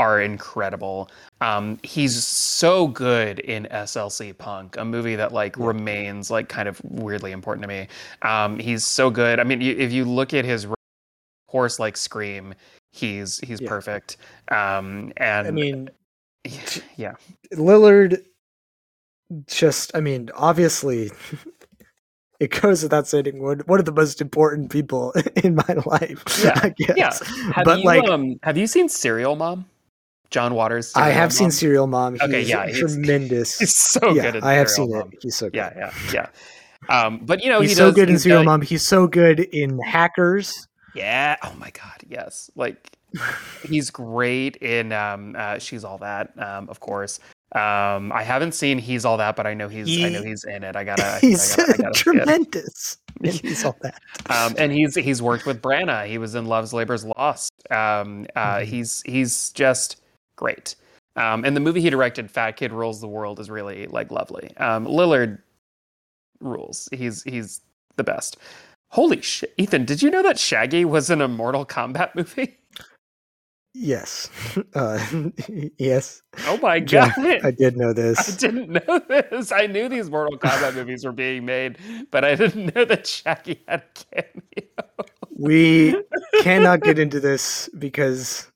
are 0.01 0.21
incredible. 0.21 1.09
Um, 1.41 1.77
he's 1.83 2.25
so 2.25 2.87
good 2.87 3.39
in 3.39 3.67
SLC 3.71 4.35
Punk, 4.37 4.77
a 4.77 4.83
movie 4.85 5.15
that 5.15 5.31
like 5.31 5.55
Yeah. 5.57 5.67
remains 5.67 6.31
like 6.31 6.49
kind 6.49 6.67
of 6.67 6.81
weirdly 6.83 7.31
important 7.31 7.61
to 7.63 7.67
me. 7.67 7.87
Um, 8.23 8.57
he's 8.59 8.83
so 8.83 9.09
good. 9.11 9.39
I 9.39 9.43
mean, 9.43 9.61
you, 9.61 9.75
if 9.77 9.91
you 9.91 10.05
look 10.05 10.33
at 10.33 10.43
his 10.45 10.65
horse 11.49 11.77
like 11.79 11.97
scream, 11.97 12.53
he's 12.91 13.39
he's 13.39 13.61
Yeah. 13.61 13.69
perfect. 13.69 14.17
Um, 14.49 15.13
and 15.17 15.47
I 15.47 15.51
mean, 15.51 15.89
yeah, 16.97 17.13
Lillard. 17.53 18.23
Just, 19.47 19.95
I 19.95 20.01
mean, 20.01 20.29
obviously, 20.35 21.09
it 22.41 22.49
goes 22.61 22.83
without 22.83 23.07
saying 23.07 23.41
one 23.41 23.59
one 23.65 23.79
of 23.79 23.85
the 23.85 23.93
most 23.93 24.19
important 24.19 24.69
people 24.71 25.13
in 25.43 25.55
my 25.55 25.75
life. 25.85 26.23
Yeah, 26.43 26.59
I 26.61 26.69
guess. 26.69 26.97
yeah. 26.97 27.13
Have 27.53 27.65
but 27.65 27.79
you 27.79 27.85
like, 27.85 28.03
um 28.09 28.35
have 28.43 28.57
you 28.57 28.67
seen 28.67 28.89
Serial 28.89 29.35
Mom? 29.37 29.65
John 30.31 30.53
Waters. 30.55 30.91
I 30.95 31.09
have 31.09 31.31
seen 31.31 31.51
Serial 31.51 31.87
Mom. 31.87 32.13
He's 32.13 32.21
Okay, 32.23 32.41
yeah, 32.41 32.71
tremendous. 32.73 33.59
He's 33.59 33.75
so 33.75 34.11
yeah, 34.13 34.23
good 34.23 34.35
at 34.37 34.43
I 34.43 34.53
have 34.53 34.69
seen 34.69 34.89
Mom. 34.91 35.09
it. 35.11 35.19
He's 35.21 35.35
so 35.35 35.47
good. 35.47 35.55
Yeah, 35.55 35.73
yeah, 35.75 35.93
yeah. 36.13 36.27
Um, 36.89 37.19
but 37.23 37.43
you 37.43 37.49
know, 37.49 37.61
he's 37.61 37.71
he 37.71 37.75
so 37.75 37.87
does, 37.87 37.95
good 37.95 38.09
in 38.09 38.17
Serial 38.17 38.43
Mom. 38.43 38.61
He's 38.61 38.81
so 38.87 39.05
good 39.07 39.41
in 39.41 39.77
Hackers. 39.79 40.67
Yeah. 40.95 41.35
Oh 41.43 41.53
my 41.59 41.69
God. 41.69 42.01
Yes. 42.09 42.49
Like 42.55 42.97
he's 43.63 43.89
great 43.91 44.55
in 44.57 44.91
um, 44.91 45.35
uh, 45.37 45.59
She's 45.59 45.83
All 45.83 45.97
That. 45.99 46.31
Um, 46.41 46.67
of 46.69 46.79
course. 46.79 47.19
Um, 47.53 48.11
I 48.13 48.23
haven't 48.23 48.53
seen 48.53 48.77
He's 48.79 49.03
All 49.05 49.17
That, 49.17 49.35
but 49.35 49.45
I 49.45 49.53
know 49.53 49.67
he's 49.67 50.03
I 50.03 50.09
know 50.09 50.23
he's 50.23 50.43
in 50.45 50.63
it. 50.63 50.75
I 50.75 50.83
gotta. 50.85 51.19
He's 51.21 51.53
I 51.53 51.57
gotta, 51.57 51.73
I 51.73 51.77
gotta 51.77 51.93
tremendous. 51.99 52.97
He's 53.21 53.63
all 53.63 53.77
that. 53.81 54.01
um, 54.29 54.55
and 54.57 54.71
he's 54.71 54.95
he's 54.95 55.21
worked 55.21 55.45
with 55.45 55.61
Branagh. 55.61 56.07
He 56.07 56.17
was 56.17 56.33
in 56.33 56.45
Love's 56.45 56.73
Labor's 56.73 57.05
Lost. 57.17 57.51
Um, 57.69 58.25
uh, 58.35 58.55
Mhm. 58.57 58.63
He's 58.65 59.03
he's 59.05 59.51
just 59.51 60.00
great. 60.41 60.76
Um, 61.15 61.45
and 61.45 61.55
the 61.55 61.59
movie 61.61 61.81
he 61.81 61.89
directed, 61.89 62.31
Fat 62.31 62.53
Kid 62.57 62.72
Rules 62.73 62.99
the 63.01 63.07
World, 63.07 63.39
is 63.39 63.49
really 63.49 63.88
like 63.88 64.11
lovely. 64.11 64.55
Um, 64.57 64.85
Lillard 64.85 65.39
rules. 66.39 66.89
He's 66.91 67.23
he's 67.23 67.61
the 67.97 68.03
best. 68.03 68.38
Holy 68.89 69.22
shit, 69.22 69.53
Ethan! 69.57 69.85
Did 69.85 70.01
you 70.01 70.09
know 70.09 70.23
that 70.23 70.39
Shaggy 70.39 70.84
was 70.85 71.09
in 71.09 71.22
a 71.22 71.27
Mortal 71.27 71.65
Kombat 71.65 72.15
movie? 72.15 72.57
Yes. 73.73 74.30
Uh, 74.73 74.99
yes. 75.77 76.22
Oh 76.45 76.57
my 76.57 76.76
Yeah, 76.76 77.11
god! 77.15 77.39
I 77.43 77.51
did 77.51 77.77
know 77.77 77.93
this. 77.93 78.34
I 78.34 78.38
didn't 78.38 78.69
know 78.69 78.99
this. 78.99 79.51
I 79.51 79.65
knew 79.68 79.88
these 79.89 80.09
Mortal 80.09 80.38
Kombat 80.38 80.76
movies 80.76 81.05
were 81.05 81.11
being 81.13 81.45
made, 81.45 81.77
but 82.11 82.23
I 82.26 82.35
didn't 82.35 82.76
know 82.76 82.85
that 82.85 83.07
Shaggy 83.07 83.61
had 83.68 83.84
a 83.84 84.15
cameo. 84.23 84.85
We 85.38 85.95
cannot 86.41 86.81
get 86.81 86.99
into 86.99 87.19
this 87.19 87.69
because 87.80 88.50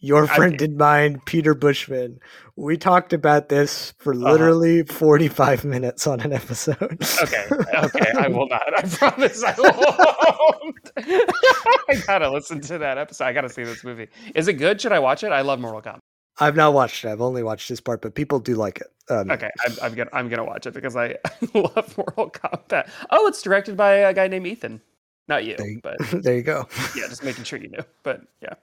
your 0.00 0.24
I- 0.24 0.34
friend 0.36 0.60
and 0.62 0.76
mine, 0.76 1.20
Peter 1.26 1.54
Bushman, 1.54 2.18
we 2.56 2.76
talked 2.76 3.12
about 3.12 3.48
this 3.48 3.92
for 3.98 4.12
Uh-huh. 4.14 4.32
literally 4.32 4.82
45 4.84 5.64
minutes 5.64 6.06
on 6.06 6.20
an 6.20 6.32
episode. 6.32 6.98
Okay, 7.22 7.46
okay, 7.50 8.12
I 8.18 8.28
will 8.28 8.48
not. 8.50 8.62
I 8.76 8.82
promise 8.88 9.42
I 9.44 9.54
won't. 9.58 10.90
I 10.96 11.94
gotta 12.06 12.30
listen 12.30 12.60
to 12.62 12.78
that 12.78 12.98
episode. 12.98 13.24
I 13.24 13.32
gotta 13.32 13.48
see 13.48 13.64
this 13.64 13.84
movie. 13.84 14.08
Is 14.34 14.48
it 14.48 14.54
good? 14.54 14.80
Should 14.80 14.92
I 14.92 14.98
watch 14.98 15.22
it? 15.24 15.32
I 15.32 15.40
love 15.42 15.60
Mortal 15.60 15.80
Kombat. 15.82 15.98
I've 16.38 16.56
not 16.56 16.72
watched 16.72 17.04
it. 17.04 17.08
I've 17.08 17.20
only 17.20 17.42
watched 17.42 17.68
this 17.68 17.80
part, 17.80 18.00
but 18.00 18.14
people 18.14 18.38
do 18.40 18.54
like 18.54 18.80
it. 18.80 18.86
Um, 19.12 19.30
Okay, 19.30 19.50
I'm, 19.66 19.72
I'm 19.82 19.94
gonna 19.94 20.10
I'm 20.12 20.28
gonna 20.28 20.44
watch 20.44 20.66
it 20.66 20.74
because 20.74 20.96
I 20.96 21.16
love 21.54 21.96
Mortal 21.96 22.30
Kombat. 22.30 22.88
Oh, 23.10 23.26
it's 23.26 23.42
directed 23.42 23.76
by 23.76 23.92
a 23.94 24.14
guy 24.14 24.28
named 24.28 24.46
Ethan. 24.46 24.80
Not 25.28 25.44
you, 25.44 25.56
There 25.56 25.68
you- 25.68 25.80
but 25.82 25.96
there 26.22 26.36
you 26.36 26.42
go. 26.42 26.66
yeah, 26.96 27.06
just 27.08 27.22
making 27.22 27.44
sure 27.44 27.58
you 27.58 27.68
knew. 27.68 27.82
But 28.02 28.22
yeah, 28.42 28.54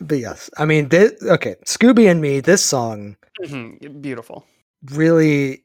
But 0.00 0.18
yes, 0.18 0.50
I 0.58 0.64
mean, 0.64 0.88
this, 0.88 1.12
okay, 1.22 1.56
Scooby 1.64 2.10
and 2.10 2.20
Me, 2.20 2.40
this 2.40 2.64
song 2.64 3.16
Mhm, 3.40 4.00
beautiful. 4.00 4.44
really 4.92 5.62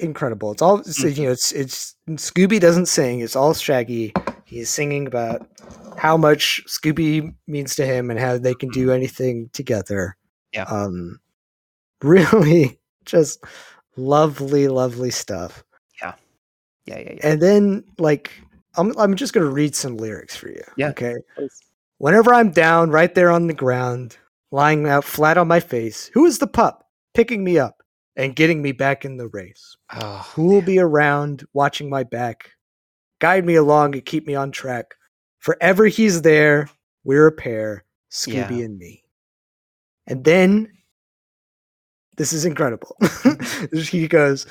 incredible. 0.00 0.52
It's 0.52 0.62
all 0.62 0.80
it's, 0.80 1.02
Mhm. 1.02 1.16
you 1.16 1.24
know. 1.24 1.32
It's 1.32 1.52
it's 1.52 1.96
Scooby 2.10 2.60
doesn't 2.60 2.86
sing. 2.86 3.20
It's 3.20 3.36
all 3.36 3.54
Shaggy. 3.54 4.12
He's 4.44 4.70
singing 4.70 5.06
about 5.06 5.46
how 5.96 6.16
much 6.16 6.62
Scooby 6.66 7.34
means 7.46 7.74
to 7.76 7.86
him 7.86 8.10
and 8.10 8.18
how 8.20 8.38
they 8.38 8.54
can 8.54 8.68
do 8.70 8.90
anything 8.92 9.48
together. 9.52 10.16
Yeah. 10.52 10.64
Um, 10.64 11.18
really, 12.02 12.78
just 13.04 13.42
lovely, 13.96 14.68
lovely 14.68 15.10
stuff. 15.10 15.64
Yeah, 16.00 16.14
yeah, 16.86 16.98
yeah. 17.14 17.20
And 17.22 17.40
then 17.40 17.84
like, 17.98 18.32
I'm 18.76 18.96
I'm 18.98 19.14
just 19.14 19.32
gonna 19.34 19.46
read 19.46 19.74
some 19.76 19.96
lyrics 19.96 20.34
for 20.36 20.48
you. 20.48 20.62
Yeah. 20.76 20.88
Okay. 20.90 21.14
Please. 21.36 21.60
Whenever 22.02 22.34
I'm 22.34 22.50
down, 22.50 22.90
right 22.90 23.14
there 23.14 23.30
on 23.30 23.46
the 23.46 23.54
ground, 23.54 24.16
lying 24.50 24.88
out 24.88 25.04
flat 25.04 25.38
on 25.38 25.46
my 25.46 25.60
face, 25.60 26.10
who 26.12 26.26
is 26.26 26.40
the 26.40 26.48
pup 26.48 26.88
picking 27.14 27.44
me 27.44 27.60
up, 27.60 27.80
and 28.16 28.34
getting 28.34 28.60
me 28.60 28.72
back 28.72 29.04
in 29.04 29.18
the 29.18 29.28
race. 29.28 29.76
Oh, 29.94 30.16
Who 30.34 30.46
will 30.48 30.62
be 30.62 30.80
around 30.80 31.44
watching 31.52 31.88
my 31.88 32.02
back, 32.02 32.50
guide 33.20 33.44
me 33.46 33.54
along 33.54 33.94
and 33.94 34.04
keep 34.04 34.26
me 34.26 34.34
on 34.34 34.50
track? 34.50 34.96
Forever 35.38 35.86
he's 35.86 36.22
there. 36.22 36.68
We're 37.04 37.28
a 37.28 37.32
pair, 37.32 37.84
Scooby 38.10 38.58
Yeah. 38.58 38.64
and 38.64 38.78
me. 38.78 39.04
And 40.08 40.24
then 40.24 40.72
this 42.16 42.32
is 42.32 42.44
incredible. 42.44 42.96
he 43.72 44.08
goes, 44.08 44.44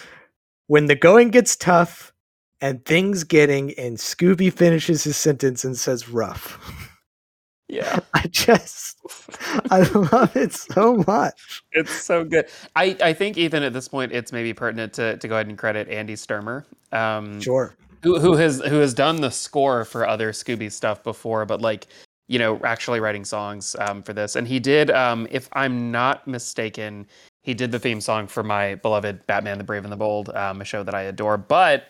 When 0.68 0.86
the 0.86 0.96
going 0.96 1.32
gets 1.32 1.58
tough 1.58 2.14
and 2.62 2.86
things 2.86 3.26
getting, 3.26 3.74
and 3.78 3.98
Scooby 3.98 4.54
finishes 4.54 5.04
his 5.04 5.18
sentence 5.18 5.66
and 5.66 5.76
says 5.78 6.08
rough. 6.08 6.88
yeah. 7.72 8.00
I 8.14 8.28
just 8.28 8.98
I 9.72 9.82
love 9.94 10.36
it 10.36 10.54
so 10.54 11.04
much. 11.08 11.64
It's 11.72 11.92
so 11.92 12.24
good. 12.24 12.48
I, 12.76 12.98
I 13.02 13.14
think 13.14 13.38
Ethan 13.38 13.64
at 13.64 13.74
this 13.74 13.88
point 13.88 14.12
it's 14.12 14.32
maybe 14.32 14.54
pertinent 14.54 14.94
to, 14.94 15.18
to 15.18 15.28
go 15.28 15.36
ahead 15.36 15.48
and 15.48 15.58
credit 15.58 15.88
Andy 15.88 16.16
Sturmer. 16.16 16.66
Um, 16.92 17.40
Sure. 17.40 17.74
who 18.04 18.20
who 18.20 18.34
has 18.34 18.62
who 18.62 18.76
has 18.80 18.94
done 18.94 19.22
the 19.22 19.32
score 19.32 19.86
for 19.86 20.06
other 20.06 20.32
Scooby 20.32 20.72
stuff 20.72 21.02
before, 21.04 21.46
but 21.46 21.62
like 21.62 21.88
you 22.28 22.38
know 22.40 22.60
actually 22.64 23.00
writing 23.00 23.26
songs 23.26 23.76
um, 23.80 24.04
for 24.04 24.14
this, 24.14 24.36
and 24.36 24.48
he 24.48 24.60
did, 24.60 24.92
um, 24.92 25.28
if 25.32 25.48
I'm 25.54 25.92
not 25.92 26.28
mistaken, 26.28 27.08
he 27.44 27.54
did 27.54 27.72
the 27.72 27.80
theme 27.80 28.02
song 28.02 28.28
for 28.28 28.44
my 28.44 28.76
beloved 28.76 29.26
Batman: 29.28 29.58
The 29.58 29.64
Brave 29.64 29.84
and 29.86 29.92
the 29.92 29.98
Bold, 29.98 30.30
um, 30.36 30.62
a 30.62 30.66
show 30.66 30.84
that 30.84 30.94
I 30.94 31.04
adore. 31.04 31.38
But 31.38 31.86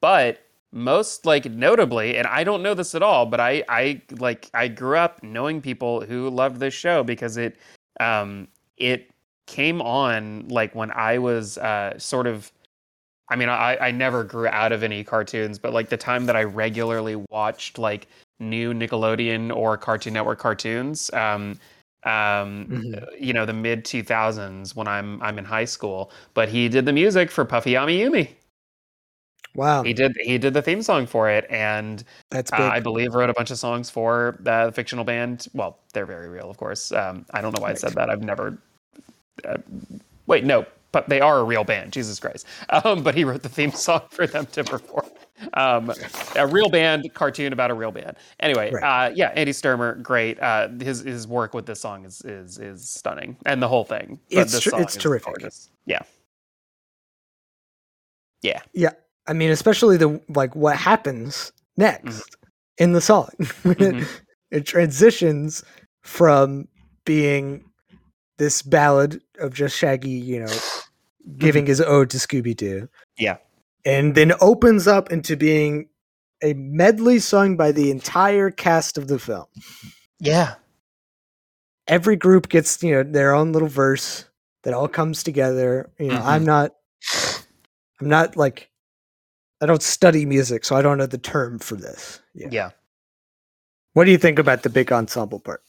but 0.00 0.40
most 0.74 1.26
like 1.26 1.46
notably, 1.46 2.16
and 2.18 2.26
I 2.26 2.44
don't 2.44 2.62
know 2.62 2.74
this 2.74 2.94
at 2.94 3.02
all, 3.02 3.26
but 3.26 3.40
I 3.40 3.64
I 3.68 4.02
like 4.18 4.50
I 4.54 4.68
grew 4.68 4.98
up 4.98 5.22
knowing 5.22 5.62
people 5.62 6.02
who 6.02 6.28
loved 6.30 6.60
this 6.60 6.74
show 6.74 7.02
because 7.04 7.36
it 7.38 7.56
um 8.00 8.48
it 8.78 9.10
came 9.46 9.80
on 9.82 10.48
like 10.48 10.74
when 10.74 10.90
I 10.92 11.18
was 11.18 11.58
uh 11.58 11.98
sort 11.98 12.26
of 12.26 12.52
I 13.30 13.36
mean, 13.36 13.48
I, 13.48 13.76
I 13.78 13.90
never 13.90 14.22
grew 14.24 14.48
out 14.48 14.72
of 14.72 14.82
any 14.82 15.02
cartoons, 15.04 15.58
but 15.58 15.72
like 15.72 15.88
the 15.88 15.96
time 15.96 16.26
that 16.26 16.36
I 16.36 16.44
regularly 16.44 17.16
watched 17.30 17.78
like 17.78 18.06
new 18.40 18.74
Nickelodeon 18.74 19.54
or 19.56 19.78
Cartoon 19.78 20.12
Network 20.12 20.38
cartoons, 20.38 21.10
um, 21.14 21.58
um, 22.04 22.66
Mhm. 22.70 23.06
you 23.18 23.32
know, 23.32 23.46
the 23.46 23.52
mid 23.54 23.84
two 23.84 24.02
thousands 24.02 24.76
when 24.76 24.86
I'm 24.88 25.22
I'm 25.22 25.38
in 25.38 25.44
high 25.46 25.64
school. 25.64 26.10
But 26.34 26.48
he 26.50 26.68
did 26.68 26.84
the 26.86 26.92
music 26.92 27.30
for 27.30 27.44
Puffy 27.46 27.72
AmiYumi. 27.72 28.28
Wow. 29.54 29.82
He 29.84 29.92
did 29.92 30.16
he 30.20 30.38
did 30.38 30.52
the 30.54 30.62
theme 30.62 30.82
song 30.82 31.06
for 31.06 31.30
it, 31.30 31.46
and 31.48 32.02
That's 32.30 32.52
uh. 32.52 32.56
I 32.56 32.80
believe 32.80 33.14
wrote 33.14 33.30
a 33.30 33.34
bunch 33.34 33.50
of 33.50 33.58
songs 33.58 33.88
for 33.90 34.36
the 34.40 34.72
fictional 34.74 35.04
band. 35.04 35.46
Well, 35.54 35.78
they're 35.92 36.06
very 36.06 36.28
real, 36.28 36.50
of 36.50 36.56
course. 36.56 36.90
Um, 36.92 37.24
I 37.32 37.40
don't 37.40 37.54
know 37.54 37.62
why 37.62 37.70
I 37.70 37.74
said 37.74 37.92
that. 37.94 38.10
I've 38.10 38.22
never. 38.22 38.58
Uh, 39.44 39.58
wait, 40.26 40.44
no, 40.44 40.66
but 40.92 41.08
they 41.08 41.20
are 41.20 41.38
a 41.38 41.44
real 41.44 41.64
band. 41.64 41.92
Jesus 41.92 42.18
Christ! 42.20 42.46
Um, 42.84 43.02
but 43.02 43.14
he 43.14 43.24
wrote 43.24 43.42
the 43.42 43.48
theme 43.48 43.70
song 43.72 44.02
for 44.10 44.26
them 44.26 44.46
to 44.46 44.64
perform. 44.64 45.06
Um, 45.54 45.92
a 46.36 46.46
real 46.46 46.68
band 46.68 47.12
cartoon 47.14 47.52
about 47.52 47.70
a 47.70 47.74
real 47.74 47.92
band. 47.92 48.16
Anyway, 48.40 48.72
Right. 48.72 49.08
uh, 49.08 49.12
yeah, 49.14 49.32
Andy 49.34 49.52
Sturmer, 49.52 49.96
great. 49.96 50.40
Uh, 50.40 50.68
his 50.80 51.00
his 51.00 51.26
work 51.28 51.54
with 51.54 51.66
this 51.66 51.80
song 51.80 52.04
is 52.04 52.22
is 52.22 52.58
is 52.58 52.88
stunning, 52.88 53.36
and 53.46 53.62
the 53.62 53.68
whole 53.68 53.84
thing. 53.84 54.18
But 54.34 54.42
It's 54.42 54.52
this 54.52 54.62
tr- 54.64 54.70
song 54.70 54.82
it's 54.82 54.96
is 54.96 55.02
terrific. 55.02 55.26
gorgeous. 55.26 55.70
Yeah, 55.86 56.02
yeah, 58.42 58.60
I 59.26 59.32
mean, 59.32 59.50
especially 59.50 59.96
the 59.96 60.20
like 60.28 60.54
what 60.54 60.76
happens 60.76 61.52
next 61.76 62.04
Mm-hmm. 62.16 62.44
in 62.84 62.92
the 62.92 63.00
song. 63.00 63.28
When 63.62 63.76
it, 63.80 64.06
it 64.50 64.66
transitions 64.66 65.64
from 66.02 66.68
being 67.04 67.64
this 68.38 68.62
ballad 68.62 69.20
of 69.38 69.54
just 69.54 69.76
Shaggy, 69.76 70.10
you 70.10 70.40
know, 70.40 70.52
giving 71.38 71.66
his 71.66 71.80
ode 71.80 72.10
to 72.10 72.18
Scooby 72.18 72.56
Doo. 72.56 72.76
Mm-hmm. 72.82 73.24
Yeah. 73.24 73.36
And 73.86 74.14
then 74.14 74.32
opens 74.40 74.86
up 74.86 75.10
into 75.12 75.36
being 75.36 75.88
a 76.42 76.52
medley 76.54 77.18
sung 77.18 77.56
by 77.56 77.70
the 77.72 77.90
entire 77.90 78.50
cast 78.50 78.98
of 78.98 79.08
the 79.08 79.18
film. 79.18 79.46
yeah. 80.20 80.54
Every 81.86 82.16
group 82.16 82.48
gets, 82.48 82.82
you 82.82 82.92
know, 82.94 83.02
their 83.02 83.34
own 83.34 83.52
little 83.52 83.68
verse 83.68 84.24
that 84.62 84.72
all 84.72 84.88
comes 84.88 85.22
together. 85.22 85.90
You 85.98 86.08
know, 86.08 86.18
Mhm. 86.18 86.24
I'm 86.24 86.44
not 86.44 86.72
I'm 88.00 88.08
not 88.08 88.36
like 88.36 88.70
I 89.64 89.66
don't 89.66 89.82
study 89.82 90.26
music, 90.26 90.62
so 90.62 90.76
I 90.76 90.82
don't 90.82 90.98
know 90.98 91.06
the 91.06 91.16
term 91.16 91.58
for 91.58 91.74
this. 91.74 92.20
Yeah. 92.34 92.48
yeah. 92.50 92.70
What 93.94 94.04
do 94.04 94.10
you 94.10 94.18
think 94.18 94.38
about 94.38 94.62
the 94.62 94.68
big 94.68 94.92
ensemble 94.92 95.40
part? 95.40 95.62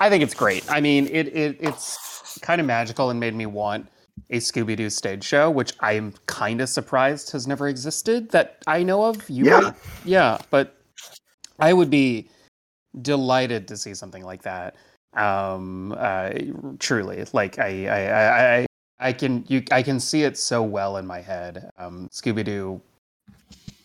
I 0.00 0.10
think 0.10 0.24
it's 0.24 0.34
great. 0.34 0.68
I 0.68 0.80
mean, 0.80 1.06
it, 1.06 1.28
it 1.28 1.56
it's 1.60 2.36
kind 2.42 2.60
of 2.60 2.66
magical 2.66 3.10
and 3.10 3.20
made 3.20 3.36
me 3.36 3.46
want 3.46 3.86
a 4.30 4.38
Scooby 4.38 4.76
Doo 4.76 4.90
stage 4.90 5.22
show, 5.22 5.48
which 5.48 5.74
I'm 5.78 6.12
kind 6.26 6.60
of 6.60 6.68
surprised 6.68 7.30
has 7.30 7.46
never 7.46 7.68
existed 7.68 8.30
that 8.30 8.58
I 8.66 8.82
know 8.82 9.04
of. 9.04 9.30
You 9.30 9.44
Yeah. 9.44 9.60
might, 9.60 9.74
yeah, 10.04 10.38
but 10.50 10.76
I 11.60 11.72
would 11.72 11.90
be 11.90 12.28
delighted 13.00 13.68
to 13.68 13.76
see 13.76 13.94
something 13.94 14.24
like 14.24 14.42
that. 14.42 14.74
Um, 15.16 15.94
uh, 15.96 16.30
truly, 16.80 17.24
like 17.32 17.60
I, 17.60 17.86
I, 17.86 18.00
I, 18.08 18.56
I, 18.58 18.66
I 18.98 19.12
can 19.12 19.44
you, 19.46 19.62
I 19.70 19.84
can 19.84 20.00
see 20.00 20.24
it 20.24 20.36
so 20.36 20.64
well 20.64 20.96
in 20.96 21.06
my 21.06 21.20
head. 21.20 21.70
Um, 21.78 22.08
Scooby 22.12 22.44
Doo. 22.44 22.82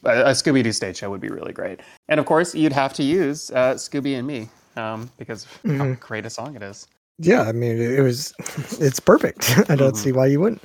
A, 0.06 0.30
a 0.30 0.32
Scooby 0.32 0.64
Doo 0.64 0.72
stage 0.72 0.98
show 0.98 1.10
would 1.10 1.22
be 1.22 1.30
really 1.30 1.54
great, 1.54 1.82
and 2.08 2.20
of 2.20 2.26
course, 2.26 2.56
you'd 2.56 2.74
have 2.74 2.94
to 2.94 3.04
use 3.04 3.52
uh, 3.52 3.74
Scooby 3.76 4.18
and 4.18 4.26
Me 4.28 4.48
um, 4.78 5.10
because 5.18 5.46
of 5.66 5.78
how 5.78 5.94
great 5.96 6.26
a 6.26 6.30
song 6.30 6.56
it 6.56 6.62
is. 6.64 6.88
Yeah, 7.18 7.42
I 7.44 7.52
mean, 7.52 7.78
it 7.82 8.02
was 8.02 8.34
it's 8.80 9.00
perfect. 9.00 9.58
I 9.70 9.76
don't 9.76 9.94
Mhm. 9.94 9.98
see 9.98 10.12
why 10.14 10.28
you 10.28 10.40
wouldn't. 10.40 10.62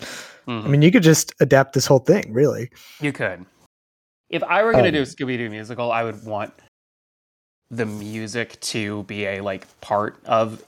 I 0.47 0.51
Mhm. 0.51 0.67
mean, 0.69 0.83
you 0.83 0.93
could 0.93 1.03
just 1.03 1.35
adapt 1.41 1.73
this 1.73 1.87
whole 1.87 1.99
thing, 1.99 2.33
really. 2.33 2.71
You 3.01 3.13
could. 3.13 3.45
If 4.31 4.43
I 4.45 4.63
were 4.63 4.73
going 4.73 4.85
to 4.85 4.89
Um, 4.91 4.95
do 4.95 5.03
a 5.03 5.07
Scooby 5.07 5.37
Doo 5.37 5.51
musical, 5.51 5.91
I 5.91 6.05
would 6.05 6.25
want 6.25 6.53
the 7.71 7.87
music 7.87 8.61
to 8.61 9.03
be 9.05 9.27
a 9.27 9.41
like 9.41 9.67
part 9.81 10.19
of 10.27 10.63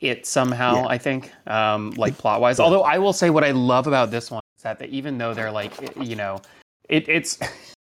it 0.00 0.26
somehow. 0.26 0.82
Yeah. 0.82 0.86
I 0.88 0.98
think, 0.98 1.30
um, 1.46 1.90
like 1.92 2.18
plot 2.18 2.40
wise. 2.40 2.60
Although 2.60 2.82
I 2.82 2.98
will 2.98 3.12
say, 3.12 3.30
what 3.30 3.44
I 3.44 3.50
love 3.52 3.86
about 3.86 4.10
this 4.10 4.30
one 4.30 4.42
is 4.58 4.62
that 4.62 4.78
they, 4.78 4.86
even 4.86 5.16
though 5.18 5.32
they're 5.34 5.50
like, 5.50 5.72
you 5.98 6.16
know, 6.16 6.40
it, 6.88 7.08
it's 7.08 7.38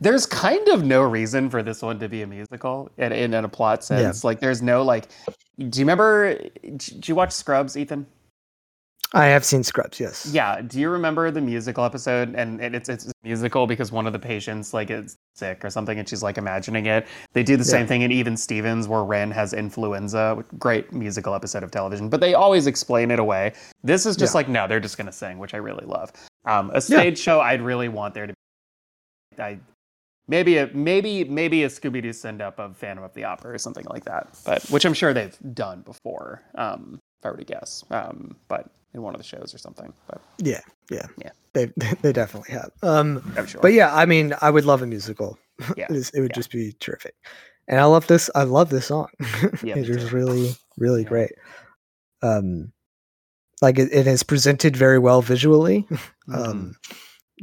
there's 0.00 0.26
kind 0.26 0.66
of 0.68 0.84
no 0.84 1.02
reason 1.02 1.50
for 1.50 1.62
this 1.62 1.82
one 1.82 1.98
to 2.00 2.08
be 2.08 2.22
a 2.22 2.26
musical 2.26 2.90
in, 2.98 3.12
in, 3.12 3.34
in 3.34 3.44
a 3.44 3.48
plot 3.48 3.82
sense. 3.84 4.24
Like, 4.24 4.40
there's 4.40 4.62
no 4.62 4.82
like. 4.82 5.08
Do 5.58 5.80
you 5.80 5.84
remember? 5.84 6.38
Did 6.76 7.08
you 7.08 7.14
watch 7.14 7.32
Scrubs, 7.32 7.76
Ethan? 7.76 8.06
I 9.14 9.26
have 9.26 9.44
seen 9.44 9.62
Scrubs, 9.62 10.00
yes. 10.00 10.30
Yeah. 10.32 10.62
Do 10.62 10.80
you 10.80 10.88
remember 10.88 11.30
the 11.30 11.40
musical 11.42 11.84
episode? 11.84 12.34
And, 12.34 12.62
it's 12.62 12.88
it's 12.88 13.12
musical 13.22 13.66
because 13.66 13.92
one 13.92 14.06
of 14.06 14.14
the 14.14 14.18
patients 14.18 14.72
like 14.72 14.90
is 14.90 15.16
sick 15.34 15.62
or 15.62 15.68
something, 15.68 15.98
and 15.98 16.08
she's 16.08 16.22
like 16.22 16.38
imagining 16.38 16.86
it. 16.86 17.06
They 17.34 17.42
do 17.42 17.58
the 17.58 17.64
same 17.64 17.86
thing 17.86 18.00
in 18.02 18.10
Even 18.10 18.38
Stevens, 18.38 18.88
where 18.88 19.04
Ren 19.04 19.30
has 19.32 19.52
influenza. 19.52 20.42
Great 20.58 20.92
musical 20.94 21.34
episode 21.34 21.62
of 21.62 21.70
television, 21.70 22.08
but 22.08 22.20
they 22.20 22.32
always 22.32 22.66
explain 22.66 23.10
it 23.10 23.18
away. 23.18 23.52
This 23.84 24.06
is 24.06 24.16
just 24.16 24.32
Yeah. 24.32 24.38
like 24.38 24.48
no, 24.48 24.66
they're 24.66 24.80
just 24.80 24.96
gonna 24.96 25.12
sing, 25.12 25.36
which 25.38 25.52
I 25.52 25.58
really 25.58 25.84
love. 25.84 26.10
Um, 26.46 26.70
a 26.72 26.80
stage 26.80 27.18
show, 27.18 27.40
I'd 27.40 27.60
really 27.60 27.88
want 27.88 28.14
there 28.14 28.26
to 28.28 28.32
be. 28.32 29.42
I 29.42 29.58
maybe 30.28 30.56
a 30.58 30.68
maybe 30.74 31.24
maybe 31.24 31.64
a 31.64 31.68
Scooby 31.68 32.02
Doo 32.02 32.12
send 32.12 32.40
up 32.42 32.58
of 32.58 32.76
Phantom 32.76 33.04
of 33.04 33.14
the 33.14 33.24
Opera 33.24 33.52
or 33.54 33.58
something 33.58 33.84
like 33.90 34.04
that, 34.04 34.28
but 34.44 34.62
which 34.70 34.84
I'm 34.84 34.94
sure 34.94 35.12
they've 35.12 35.36
done 35.54 35.82
before. 35.82 36.42
Um, 36.54 37.00
if 37.20 37.26
I 37.26 37.30
were 37.30 37.36
to 37.36 37.44
guess, 37.44 37.84
um, 37.90 38.36
but 38.48 38.68
in 38.94 39.02
one 39.02 39.14
of 39.14 39.20
the 39.20 39.26
shows 39.26 39.54
or 39.54 39.58
something. 39.58 39.92
But 40.08 40.20
Yeah, 40.38 40.60
yeah, 40.90 41.06
Yeah. 41.18 41.30
They 41.54 41.66
they 42.02 42.12
definitely 42.12 42.52
have. 42.54 42.70
Um, 42.82 43.32
I'm 43.36 43.46
sure. 43.46 43.60
but 43.60 43.72
yeah, 43.72 43.94
I 43.94 44.06
mean, 44.06 44.34
I 44.40 44.50
would 44.50 44.64
love 44.64 44.82
a 44.82 44.86
musical. 44.86 45.38
Yeah, 45.76 45.86
it 45.90 46.20
would 46.20 46.30
yeah. 46.30 46.34
just 46.34 46.50
be 46.50 46.72
terrific. 46.80 47.14
And 47.68 47.78
I 47.78 47.84
love 47.84 48.06
this. 48.08 48.28
I 48.34 48.42
love 48.42 48.70
this 48.70 48.86
song. 48.86 49.06
Yeah, 49.62 49.76
it 49.78 49.88
me 49.88 50.12
really, 50.12 50.56
really 50.76 51.02
Yeah. 51.02 51.08
great. 51.08 51.32
Um, 52.22 52.72
like 53.60 53.78
it, 53.78 53.92
it 53.92 54.06
is 54.08 54.22
presented 54.24 54.76
very 54.76 54.98
well 54.98 55.22
visually. 55.22 55.86
Mhm. 55.90 56.34
Um, 56.34 56.74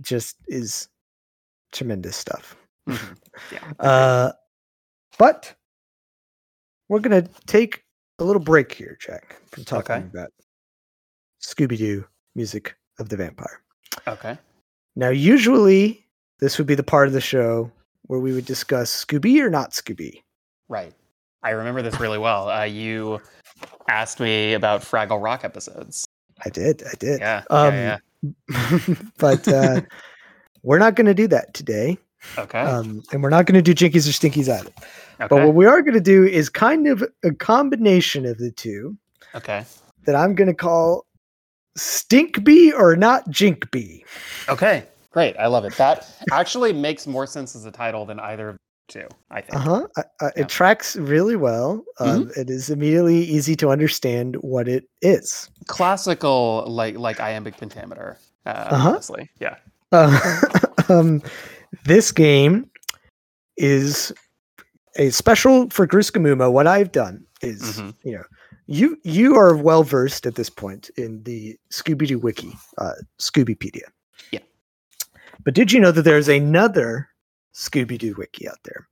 just 0.02 0.36
is 0.48 0.90
tremendous 1.72 2.18
stuff. 2.18 2.56
Mhm. 2.90 3.18
yeah. 3.52 3.72
Uh, 3.86 4.32
but 5.18 5.54
we're 6.88 7.00
gonna 7.00 7.24
take 7.48 7.84
a 8.20 8.24
little 8.24 8.42
break 8.42 8.72
here, 8.74 8.98
Jack, 9.00 9.38
from 9.52 9.64
talking 9.64 9.96
Okay. 9.96 10.06
about 10.06 10.32
Scooby 11.42 11.78
Doo 11.78 12.06
music 12.36 12.76
of 13.00 13.10
the 13.10 13.18
vampire. 13.18 13.62
okay. 14.08 14.38
Now, 14.96 15.10
usually 15.10 16.06
this 16.40 16.58
would 16.58 16.68
be 16.68 16.76
the 16.76 16.84
part 16.84 17.08
of 17.08 17.14
the 17.14 17.22
show 17.22 17.72
where 18.04 18.20
we 18.20 18.34
would 18.34 18.46
discuss 18.46 19.06
Scooby 19.06 19.40
or 19.42 19.50
not 19.50 19.72
Scooby. 19.72 20.22
Right. 20.68 20.94
I 21.44 21.52
remember 21.52 21.82
this 21.82 22.00
really 22.00 22.18
well. 22.18 22.50
Uh, 22.50 22.64
you 22.64 23.22
asked 23.88 24.20
me 24.20 24.54
about 24.54 24.82
Fraggle 24.82 25.22
Rock 25.24 25.44
episodes. 25.46 26.06
I 26.44 26.50
did, 26.50 26.84
I 26.84 26.94
did. 27.00 27.20
Yeah. 27.22 27.44
Um, 27.50 27.74
yeah, 27.74 27.98
but 29.18 29.48
uh, 29.48 29.82
we're 30.64 30.80
not 30.80 30.96
going 30.96 31.08
to 31.08 31.14
do 31.14 31.28
that 31.28 31.54
today, 31.54 31.92
yeah. 31.92 31.96
Okay. 32.38 32.60
um, 32.60 33.02
and 33.12 33.24
we're 33.24 33.30
not 33.30 33.46
going 33.46 33.62
to 33.62 33.74
do 33.74 33.74
Jinkies 33.74 34.08
or 34.08 34.12
Stinkies 34.12 34.50
either. 34.50 34.70
okay. 34.70 35.28
But 35.30 35.46
what 35.46 35.54
we 35.56 35.66
are 35.66 35.82
going 35.82 35.94
to 35.94 36.02
do 36.02 36.26
is 36.26 36.50
kind 36.50 36.88
of 36.88 37.04
a 37.24 37.32
combination 37.32 38.26
of 38.26 38.38
the 38.38 38.52
two 38.52 38.98
okay. 39.36 39.66
that 40.06 40.16
I'm 40.16 40.36
going 40.36 40.48
to 40.48 40.54
call 40.54 41.06
Stinkbee 41.78 42.74
or 42.78 42.96
not 42.96 43.30
Jinkbee? 43.30 44.04
Okay, 44.50 44.84
great. 45.12 45.36
I 45.38 45.48
love 45.48 45.66
it. 45.66 45.76
That 45.78 46.08
actually 46.32 46.74
makes 46.74 47.08
more 47.08 47.26
sense 47.26 47.56
as 47.56 47.66
a 47.66 47.72
title 47.72 48.06
than 48.06 48.20
either 48.20 48.50
of 48.50 48.56
the 48.56 48.60
two. 48.94 49.08
I 49.32 49.42
think. 49.42 49.56
Uh 49.56 49.60
huh. 49.60 49.88
Uh, 49.96 50.04
Yeah. 50.22 50.44
It 50.44 50.50
tracks 50.50 50.96
really 50.96 51.36
well. 51.36 51.84
Um, 52.00 52.32
It 52.36 52.50
is 52.50 52.70
immediately 52.70 53.24
easy 53.24 53.56
to 53.58 53.70
understand 53.70 54.36
what 54.38 54.68
it 54.68 54.86
is. 55.02 55.50
Classical, 55.68 56.66
like 56.68 56.98
like 56.98 57.20
iambic 57.20 57.58
pentameter. 57.58 58.18
Uh, 58.46 58.50
Uh-huh. 58.72 58.90
Honestly, 58.90 59.30
yeah. 59.40 59.56
Uh, 59.92 60.42
um, 60.90 61.22
this 61.86 62.12
game 62.12 62.70
is 63.58 64.14
a 64.98 65.10
special 65.12 65.70
for 65.70 65.88
GrooScooMoMo. 65.88 66.52
What 66.52 66.68
I've 66.68 66.92
done 66.92 67.26
is, 67.42 67.62
Mhm. 67.62 67.96
you 68.04 68.14
know, 68.14 68.24
you 68.68 68.98
you 69.04 69.36
are 69.36 69.56
well 69.56 69.84
versed 69.84 70.26
at 70.26 70.36
this 70.36 70.50
point 70.50 70.90
in 70.98 71.24
the 71.24 71.58
Scooby 71.72 72.08
Doo 72.08 72.20
wiki, 72.20 72.54
uh, 72.78 72.94
Scoobypedia. 73.20 73.88
Yeah. 74.32 74.40
But 75.44 75.54
did 75.54 75.72
you 75.72 75.80
know 75.80 75.92
that 75.92 76.04
there's 76.04 76.28
another 76.28 77.10
Scooby 77.54 77.98
Doo 77.98 78.14
wiki 78.18 78.48
out 78.48 78.60
there 78.64 78.88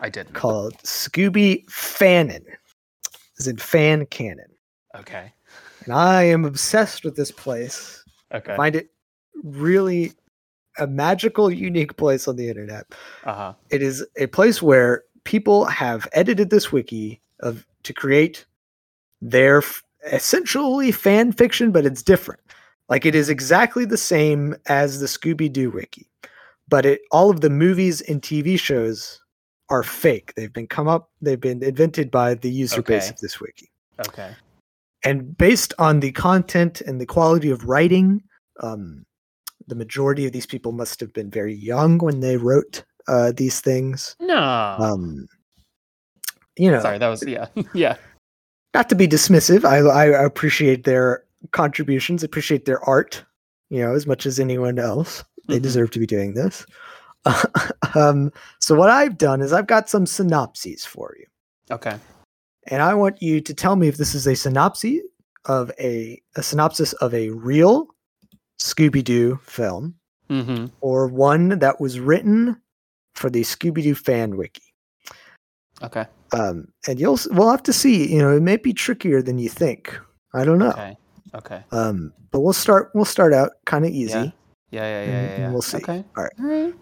I 0.00 0.08
did. 0.08 0.32
called 0.32 0.76
Scooby 0.78 1.64
Fanon, 1.66 2.44
is 3.38 3.46
in 3.46 3.56
fan 3.56 4.06
canon? 4.06 4.50
Okay. 4.96 5.32
And 5.84 5.94
I 5.94 6.24
am 6.24 6.44
obsessed 6.44 7.04
with 7.04 7.16
this 7.16 7.30
place. 7.30 8.04
Okay. 8.32 8.56
Find 8.56 8.74
it 8.76 8.90
really 9.42 10.12
a 10.80 10.86
magical, 10.86 11.50
unique 11.50 11.96
place 11.96 12.26
on 12.26 12.36
the 12.36 12.48
internet. 12.48 12.86
Uh 13.24 13.34
huh. 13.34 13.54
It 13.70 13.82
is 13.82 14.04
a 14.16 14.26
place 14.26 14.60
where 14.60 15.04
people 15.24 15.66
have 15.66 16.08
edited 16.12 16.50
this 16.50 16.72
wiki 16.72 17.20
of 17.40 17.66
to 17.84 17.92
create 17.92 18.46
their 19.22 19.58
f- 19.58 19.82
essentially 20.12 20.90
fan 20.92 21.32
fiction, 21.32 21.70
but 21.72 21.86
it's 21.86 22.02
different. 22.02 22.40
Like 22.88 23.06
it 23.06 23.14
is 23.14 23.28
exactly 23.28 23.84
the 23.84 23.96
same 23.96 24.56
as 24.66 24.98
the 25.00 25.06
Scooby 25.06 25.52
Doo 25.52 25.70
wiki, 25.70 26.08
but 26.68 26.84
it 26.86 27.02
all 27.12 27.30
of 27.30 27.40
the 27.40 27.50
movies 27.50 28.00
and 28.02 28.20
TV 28.20 28.58
shows 28.58 29.20
are 29.68 29.82
fake. 29.84 30.32
They've 30.34 30.52
been 30.52 30.66
come 30.66 30.88
up. 30.88 31.10
They've 31.22 31.40
been 31.40 31.62
invented 31.62 32.10
by 32.10 32.34
the 32.34 32.50
user 32.50 32.82
base 32.82 33.08
of 33.08 33.18
this 33.20 33.40
wiki 33.40 33.70
Okay. 34.08 34.34
and 35.04 35.36
based 35.38 35.72
on 35.78 36.00
the 36.00 36.10
content 36.12 36.80
and 36.80 37.00
the 37.00 37.06
quality 37.06 37.50
of 37.50 37.64
writing 37.66 38.22
um, 38.60 39.04
the 39.70 39.74
majority 39.74 40.26
of 40.26 40.32
these 40.32 40.46
people 40.46 40.72
must 40.72 41.00
have 41.00 41.12
been 41.14 41.30
very 41.30 41.54
young 41.54 41.96
when 41.98 42.20
they 42.20 42.36
wrote 42.36 42.84
uh, 43.08 43.32
these 43.34 43.60
things 43.60 44.14
No. 44.20 44.36
um, 44.36 45.26
you 46.58 46.70
know 46.70 46.80
Sorry, 46.82 46.98
that 46.98 47.08
was 47.08 47.24
yeah, 47.26 47.46
yeah. 47.74 47.96
not 48.74 48.88
to 48.90 48.94
be 48.94 49.08
dismissive 49.08 49.64
I, 49.64 49.78
I 49.78 50.04
appreciate 50.24 50.84
their 50.84 51.24
contributions 51.52 52.22
appreciate 52.22 52.66
their 52.66 52.82
art 52.88 53.24
you 53.70 53.80
know 53.80 53.94
as 53.94 54.06
much 54.06 54.26
as 54.26 54.38
anyone 54.38 54.78
else 54.78 55.24
they 55.48 55.58
Mhm. 55.58 55.62
deserve 55.62 55.90
to 55.92 55.98
be 55.98 56.06
doing 56.06 56.34
this 56.34 56.66
um, 57.94 58.30
so 58.60 58.74
what 58.74 58.90
i've 58.90 59.16
done 59.18 59.40
is 59.40 59.52
i've 59.52 59.66
got 59.66 59.88
some 59.88 60.04
synopses 60.06 60.84
for 60.84 61.14
you 61.18 61.26
Okay. 61.70 61.96
and 62.66 62.82
I 62.82 62.94
want 62.94 63.22
you 63.22 63.40
to 63.40 63.54
tell 63.54 63.76
me 63.76 63.86
if 63.88 63.96
this 63.96 64.12
is 64.14 64.26
a 64.26 64.34
synopsis 64.34 65.00
of 65.46 65.70
a 65.78 66.20
a 66.36 66.42
synopsis 66.42 66.92
of 66.94 67.14
a 67.14 67.30
real 67.30 67.86
Scooby 68.60 69.02
Doo 69.02 69.38
film 69.42 69.94
Mm-hmm. 70.30 70.66
or 70.80 71.08
one 71.08 71.58
that 71.58 71.80
was 71.80 71.98
written 71.98 72.56
for 73.16 73.28
the 73.30 73.42
Scooby 73.42 73.82
Doo 73.82 73.96
fan 73.96 74.36
wiki. 74.36 74.62
Okay. 75.82 76.06
Um, 76.32 76.68
and 76.86 77.00
you'll 77.00 77.18
we'll 77.32 77.50
have 77.50 77.64
to 77.64 77.72
see. 77.72 78.12
You 78.12 78.20
know, 78.20 78.36
it 78.36 78.40
may 78.42 78.56
be 78.56 78.72
trickier 78.72 79.22
than 79.22 79.38
you 79.40 79.48
think. 79.48 79.98
I 80.32 80.44
don't 80.44 80.58
know. 80.58 80.70
Okay. 80.70 80.96
Okay. 81.34 81.64
Um, 81.72 82.12
but 82.30 82.40
we'll 82.40 82.52
start. 82.52 82.92
We'll 82.94 83.04
start 83.04 83.32
out 83.32 83.52
kind 83.66 83.84
of 83.84 83.90
easy. 83.90 84.12
Yeah. 84.12 84.30
Yeah. 84.70 84.82
Yeah. 84.82 84.82
Yeah. 84.82 85.00
And- 85.00 85.30
yeah, 85.30 85.38
yeah. 85.38 85.50
we'll 85.50 85.62
see. 85.62 85.78
Okay. 85.78 86.04
All 86.16 86.22
right. 86.22 86.32
All 86.38 86.46
right. 86.46 86.74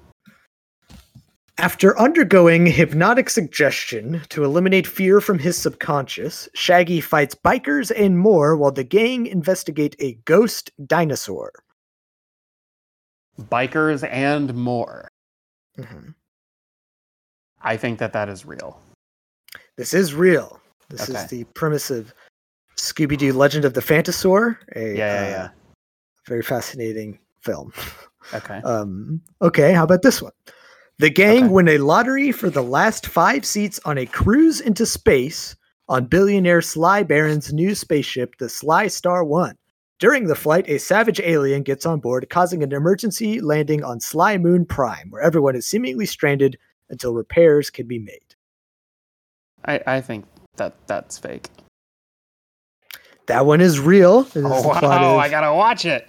After 1.60 1.98
undergoing 1.98 2.66
hypnotic 2.66 3.30
suggestion 3.30 4.20
to 4.28 4.44
eliminate 4.44 4.86
fear 4.86 5.20
from 5.20 5.38
his 5.40 5.56
subconscious, 5.56 6.48
Shaggy 6.55 7.00
fights 7.00 7.34
bikers 7.34 7.90
and 7.96 8.18
more 8.18 8.56
while 8.56 8.70
the 8.70 8.84
gang 8.84 9.26
investigate 9.26 9.96
a 9.98 10.12
ghost 10.24 10.70
dinosaur. 10.86 11.50
Bikers 13.40 14.06
and 14.09 14.55
more. 14.55 15.09
Mhm. 15.78 16.15
I 17.62 17.77
think 17.77 17.98
that 17.98 18.12
that 18.12 18.28
is 18.28 18.44
real. 18.44 18.81
This 19.77 19.94
is 19.94 20.15
real. 20.15 20.60
This 20.89 21.09
Okay. 21.09 21.19
is 21.24 21.27
the 21.31 21.44
premise 21.55 21.90
of 21.90 22.12
Scooby 22.77 23.16
Doo 23.19 23.32
Legend 23.32 23.65
of 23.65 23.74
the 23.74 23.81
Phantosaur, 23.81 24.56
a 24.77 24.97
Yeah. 24.97 25.28
Yeah. 25.28 25.44
uh, 25.44 25.48
very 26.27 26.43
fascinating 26.43 27.19
film. 27.43 27.73
Okay. 28.35 28.60
Um, 28.65 29.20
okay, 29.43 29.73
how 29.73 29.85
about 29.85 30.02
this 30.02 30.20
one? 30.20 30.32
The 30.98 31.10
gang 31.10 31.44
Okay. 31.44 31.52
win 31.52 31.69
a 31.69 31.78
lottery 31.78 32.32
for 32.32 32.51
the 32.51 32.62
last 32.62 33.06
five 33.06 33.44
seats 33.47 33.78
on 33.85 33.98
a 33.98 34.06
cruise 34.06 34.60
into 34.60 34.85
space 34.85 35.55
on 35.89 36.06
billionaire 36.06 36.60
Sly 36.60 37.02
Baron's 37.05 37.52
new 37.52 37.74
spaceship, 37.74 38.36
the 38.39 38.48
Sly 38.48 38.89
Star 38.89 39.24
One. 39.24 39.56
During 39.98 40.26
the 40.28 40.36
flight, 40.36 40.68
a 40.68 40.78
savage 40.78 41.20
alien 41.20 41.62
gets 41.62 41.84
on 41.84 41.98
board, 41.98 42.28
causing 42.30 42.62
an 42.62 42.72
emergency 42.72 43.40
landing 43.40 43.82
on 43.82 43.98
Sly 44.00 44.38
Moon 44.38 44.64
Prime, 44.64 45.10
where 45.10 45.22
everyone 45.22 45.56
is 45.56 45.66
seemingly 45.66 46.06
stranded 46.06 46.56
until 46.88 47.14
repairs 47.14 47.68
can 47.68 47.86
be 47.88 47.98
made. 47.98 48.34
I 49.64 49.80
I 49.86 50.00
think 50.00 50.24
that 50.56 50.74
that's 50.86 51.18
fake. 51.18 51.48
That 53.26 53.44
one 53.44 53.60
is 53.60 53.80
real. 53.80 54.26
Oh 54.36 54.68
wow! 54.68 54.78
of, 54.78 55.18
I 55.18 55.28
gotta 55.28 55.52
watch 55.52 55.84
it. 55.84 56.08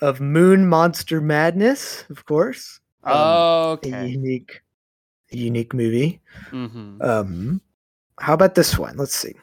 of 0.00 0.20
Moon 0.20 0.66
Monster 0.66 1.20
Madness, 1.20 2.04
of 2.10 2.24
course. 2.24 2.80
Um, 3.04 3.14
a 3.14 3.68
Okay. 3.76 4.06
unique, 4.08 4.62
a 5.32 5.36
unique 5.36 5.72
movie. 5.74 6.20
Mm-hmm. 6.50 7.00
Um, 7.02 7.60
how 8.18 8.34
about 8.34 8.54
this 8.56 8.76
one? 8.78 8.96
Let's 8.96 9.14
see. 9.14 9.34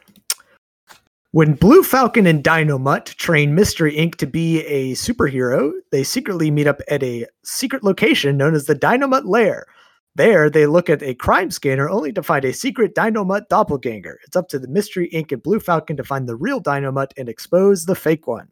When 1.33 1.55
Blue 1.55 1.81
Falcon 1.81 2.27
and 2.27 2.43
Dynomutt 2.43 3.15
train 3.15 3.55
Mystery 3.55 3.95
Inc. 3.95 4.17
to 4.17 4.27
be 4.27 4.63
a 4.65 4.93
superhero, 4.93 5.71
they 5.89 6.03
secretly 6.03 6.51
meet 6.51 6.67
up 6.67 6.79
at 6.87 7.01
a 7.01 7.25
secret 7.41 7.83
location 7.83 8.37
known 8.37 8.53
as 8.53 8.65
the 8.65 8.75
Dynomutt 8.75 9.25
Lair. 9.25 9.65
There, 10.13 10.47
they 10.47 10.67
look 10.67 10.91
at 10.91 11.01
a 11.01 11.15
crime 11.15 11.49
scanner 11.49 11.89
only 11.89 12.13
to 12.13 12.21
find 12.21 12.45
a 12.45 12.53
secret 12.53 12.93
Dynomutt 12.93 13.47
doppelganger. 13.47 14.19
It's 14.27 14.35
up 14.35 14.47
to 14.49 14.59
the 14.59 14.67
Mystery 14.67 15.09
Inc. 15.11 15.31
and 15.31 15.41
Blue 15.41 15.59
Falcon 15.59 15.97
to 15.97 16.03
find 16.03 16.29
the 16.29 16.35
real 16.35 16.61
Dynomutt 16.61 17.13
and 17.17 17.27
expose 17.27 17.85
the 17.87 17.95
fake 17.95 18.27
one. 18.27 18.47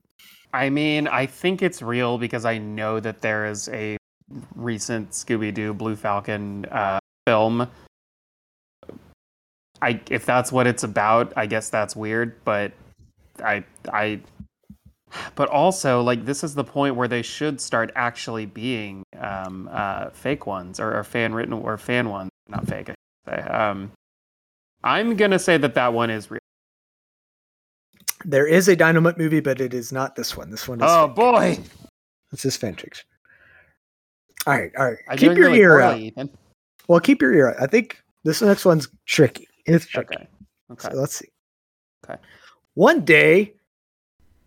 I 0.51 0.71
mean, 0.71 1.07
I 1.07 1.27
think 1.27 1.61
it's 1.61 1.83
real 1.83 2.17
because 2.17 2.45
I 2.45 2.57
know 2.57 2.99
that 2.99 3.21
there 3.21 3.45
is 3.45 3.69
a 3.69 3.95
recent 4.55 5.11
Scooby 5.11 5.53
Doo 5.53 5.75
Blue 5.75 5.95
Falcon 5.95 6.65
uh, 6.71 6.97
film. 7.27 7.67
I 9.81 9.99
if 10.09 10.25
that's 10.25 10.51
what 10.51 10.67
it's 10.67 10.83
about, 10.83 11.33
I 11.35 11.45
guess 11.45 11.69
that's 11.69 11.95
weird, 11.95 12.43
but 12.45 12.71
I 13.43 13.63
I 13.91 14.21
but 15.35 15.49
also 15.49 16.01
like 16.01 16.25
this 16.25 16.43
is 16.43 16.55
the 16.55 16.63
point 16.63 16.95
where 16.95 17.07
they 17.07 17.21
should 17.21 17.59
start 17.59 17.91
actually 17.95 18.45
being 18.45 19.03
um, 19.19 19.69
uh, 19.71 20.09
fake 20.11 20.45
ones 20.45 20.79
or, 20.79 20.95
or 20.97 21.03
fan 21.03 21.33
written 21.33 21.53
or 21.53 21.77
fan 21.77 22.09
ones, 22.09 22.29
not 22.47 22.67
fake. 22.67 22.89
I 22.89 22.93
should 22.93 23.43
say. 23.43 23.49
Um, 23.49 23.91
I'm 24.83 25.15
gonna 25.15 25.39
say 25.39 25.57
that 25.57 25.73
that 25.75 25.93
one 25.93 26.09
is 26.09 26.31
real. 26.31 26.39
There 28.23 28.45
is 28.47 28.67
a 28.67 28.75
Dynomutt 28.75 29.17
movie, 29.17 29.39
but 29.39 29.59
it 29.59 29.73
is 29.73 29.91
not 29.91 30.15
this 30.15 30.37
one. 30.37 30.51
This 30.51 30.67
one 30.67 30.79
is 30.79 30.85
Oh 30.87 31.07
fake. 31.07 31.15
boy! 31.15 31.59
This 32.31 32.45
is 32.45 32.55
fan. 32.55 32.77
All 34.47 34.53
right, 34.53 34.71
all 34.77 34.89
right. 34.89 34.97
I'm 35.07 35.17
keep 35.17 35.33
your 35.33 35.49
really 35.49 35.59
ear 35.59 35.79
poorly, 35.79 35.85
out. 35.85 35.99
Ethan. 35.99 36.29
Well, 36.87 36.99
keep 36.99 37.21
your 37.21 37.33
ear 37.33 37.49
out. 37.49 37.61
I 37.61 37.67
think 37.67 38.01
this 38.23 38.41
next 38.41 38.65
one's 38.65 38.87
tricky. 39.05 39.47
It's 39.65 39.85
tricky. 39.85 40.15
Okay. 40.15 40.27
Okay. 40.71 40.89
So 40.91 40.97
let's 40.97 41.15
see. 41.15 41.29
Okay. 42.05 42.19
One 42.73 43.03
day, 43.03 43.53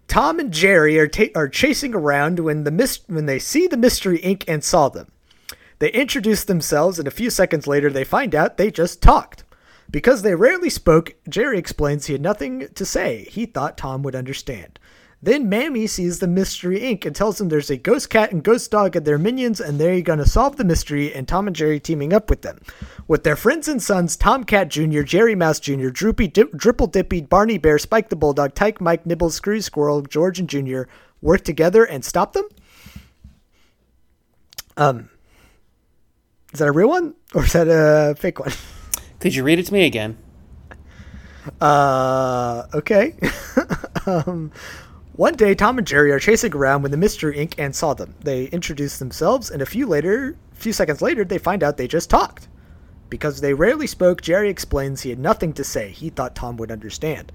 Tom 0.09 0.39
and 0.39 0.53
Jerry 0.53 0.99
are 0.99 1.09
ta- 1.09 1.33
are 1.35 1.49
chasing 1.49 1.95
around 1.95 2.39
when 2.41 2.65
the 2.65 2.71
mis- 2.71 3.01
when 3.07 3.27
they 3.27 3.39
see 3.39 3.67
the 3.67 3.77
Mystery 3.77 4.19
Inc. 4.19 4.45
and 4.49 4.63
saw 4.63 4.89
them. 4.89 5.11
They 5.79 5.91
introduce 5.91 6.45
themselves, 6.45 6.99
and 6.99 7.09
a 7.09 7.13
few 7.13 7.31
seconds 7.31 7.67
later, 7.67 7.91
they 7.91 8.05
find 8.05 8.35
out 8.35 8.57
they 8.57 8.71
just 8.71 9.03
talked. 9.03 9.45
Because 9.91 10.23
they 10.23 10.35
rarely 10.35 10.71
spoke, 10.71 11.15
Jerry 11.29 11.59
explains 11.59 12.07
he 12.07 12.15
had 12.15 12.23
nothing 12.23 12.69
to 12.75 12.85
say. 12.85 13.29
He 13.31 13.45
thought 13.47 13.77
Tom 13.77 14.03
would 14.03 14.15
understand. 14.15 14.79
Then 15.25 15.49
Mammy 15.49 15.87
sees 15.87 16.19
the 16.19 16.27
Mystery 16.29 16.81
Inc. 16.81 17.07
and 17.07 17.17
tells 17.17 17.39
them 17.39 17.49
there's 17.49 17.71
a 17.71 17.79
ghost 17.79 18.11
cat 18.11 18.31
and 18.31 18.45
ghost 18.45 18.71
dog 18.71 18.95
and 18.95 19.07
their 19.07 19.17
minions, 19.17 19.59
and 19.59 19.81
they're 19.81 20.03
gonna 20.03 20.27
solve 20.27 20.57
the 20.57 20.67
mystery. 20.67 21.15
And 21.15 21.27
Tom 21.27 21.47
and 21.47 21.57
Jerry 21.57 21.81
teaming 21.81 22.13
up 22.13 22.29
with 22.29 22.43
them, 22.43 22.61
with 23.09 23.25
their 23.25 23.35
friends 23.35 23.67
and 23.67 23.83
sons 23.83 24.19
Tomcat 24.19 24.69
Jr., 24.69 25.01
Jerry 25.01 25.35
Mouse 25.35 25.61
Jr., 25.61 25.89
Droopy, 25.89 26.29
Dip, 26.29 26.53
Dripple 26.53 26.93
Dippy, 26.93 27.23
Barney 27.23 27.57
Bear, 27.57 27.79
Spike 27.79 28.11
the 28.11 28.17
Bulldog, 28.17 28.55
Tyke 28.55 28.83
Mike, 28.83 29.07
Nibbles, 29.07 29.35
Screwy 29.35 29.63
Squirrel, 29.63 30.03
George 30.03 30.39
and 30.39 30.49
Jr. 30.49 30.83
work 31.23 31.43
together 31.43 31.85
and 31.85 32.05
stop 32.05 32.35
them. 32.35 32.47
Um, 34.77 35.09
is 36.53 36.59
that 36.59 36.69
a 36.69 36.73
real 36.73 36.91
one 36.91 37.15
or 37.33 37.45
is 37.45 37.55
that 37.55 37.67
a 37.67 38.15
fake 38.15 38.41
one? 38.41 38.53
Could 39.21 39.35
you 39.35 39.43
read 39.43 39.59
it 39.59 39.65
to 39.65 39.73
me 39.73 39.87
again? 39.87 40.19
Uh, 41.63 42.65
okay. 42.75 43.15
um, 44.07 44.53
One 45.17 45.37
day, 45.37 45.55
Tom 45.55 45.79
and 45.79 45.87
Jerry 45.87 46.11
are 46.11 46.19
chasing 46.19 46.53
around 46.53 46.83
when 46.83 46.91
the 46.91 46.97
Mystery 46.97 47.37
Inc. 47.37 47.55
and 47.57 47.73
saw 47.73 47.95
them. 47.95 48.17
They 48.25 48.47
introduce 48.47 48.99
themselves, 48.99 49.49
and 49.49 49.63
a 49.63 49.67
few 49.67 49.87
later, 49.87 50.37
few 50.55 50.73
seconds 50.73 51.01
later, 51.01 51.25
they 51.25 51.39
find 51.39 51.63
out 51.63 51.77
they 51.77 51.87
just 51.87 52.11
talked. 52.11 52.49
Because 53.11 53.41
they 53.41 53.55
rarely 53.55 53.87
spoke, 53.87 54.23
Jerry 54.23 54.51
explains 54.51 55.03
he 55.03 55.11
had 55.11 55.21
nothing 55.21 55.53
to 55.53 55.63
say. 55.63 55.91
He 55.91 56.11
thought 56.11 56.35
Tom 56.35 56.57
would 56.57 56.73
understand. 56.73 57.31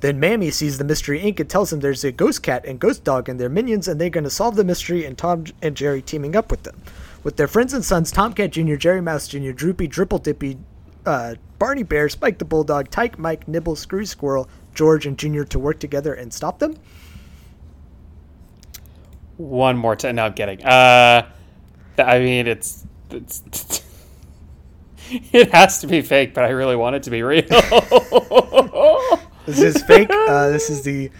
Then 0.00 0.18
Mammy 0.18 0.50
sees 0.50 0.76
the 0.76 0.82
Mystery 0.82 1.20
Inc. 1.20 1.38
and 1.38 1.48
tells 1.48 1.72
him 1.72 1.78
there's 1.78 2.02
a 2.02 2.10
ghost 2.10 2.42
cat 2.42 2.64
and 2.66 2.80
ghost 2.80 3.04
dog 3.04 3.28
and 3.28 3.38
their 3.38 3.48
minions, 3.48 3.86
and 3.86 4.00
they're 4.00 4.10
going 4.10 4.24
to 4.24 4.30
solve 4.30 4.56
the 4.56 4.64
mystery. 4.64 5.04
And 5.04 5.16
Tom 5.16 5.44
and 5.62 5.76
Jerry 5.76 6.02
teaming 6.02 6.34
up 6.34 6.50
with 6.50 6.64
them, 6.64 6.82
with 7.22 7.36
their 7.36 7.46
friends 7.46 7.72
and 7.74 7.84
sons 7.84 8.10
Tomcat 8.10 8.50
Jr., 8.50 8.74
Jerry 8.74 9.00
Mouse 9.00 9.28
Jr., 9.28 9.52
Droopy, 9.52 9.86
Dripple 9.86 10.20
Dippy, 10.20 10.58
uh, 11.06 11.36
Barney 11.60 11.84
Bear, 11.84 12.08
Spike 12.08 12.38
the 12.38 12.44
Bulldog, 12.44 12.90
Tyke, 12.90 13.20
Mike, 13.20 13.46
Nibble, 13.46 13.76
Screw 13.76 14.04
Squirrel, 14.04 14.48
George, 14.74 15.06
and 15.06 15.16
Junior 15.16 15.44
to 15.44 15.60
work 15.60 15.78
together 15.78 16.14
and 16.14 16.32
stop 16.34 16.58
them. 16.58 16.74
One 19.40 19.78
more 19.78 19.96
time. 19.96 20.16
No, 20.16 20.26
I'm 20.26 20.34
kidding. 20.34 20.62
Uh, 20.62 21.26
I 21.96 22.18
mean, 22.18 22.46
it's 22.46 22.84
it's. 23.10 23.82
it 25.10 25.50
has 25.52 25.80
to 25.80 25.86
be 25.86 26.02
fake, 26.02 26.34
but 26.34 26.44
I 26.44 26.50
really 26.50 26.76
want 26.76 26.96
it 26.96 27.04
to 27.04 27.10
be 27.10 27.22
real. 27.22 27.40
this 29.46 29.60
is 29.60 29.82
fake. 29.84 30.10
Uh, 30.10 30.50
this 30.50 30.68
is 30.68 30.82
the 30.82 31.10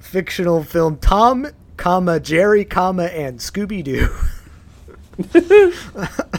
fictional 0.00 0.64
film 0.64 0.98
Tom, 0.98 1.46
comma 1.76 2.18
Jerry, 2.18 2.64
comma 2.64 3.04
and 3.04 3.38
Scooby 3.38 3.84
Doo. 3.84 4.08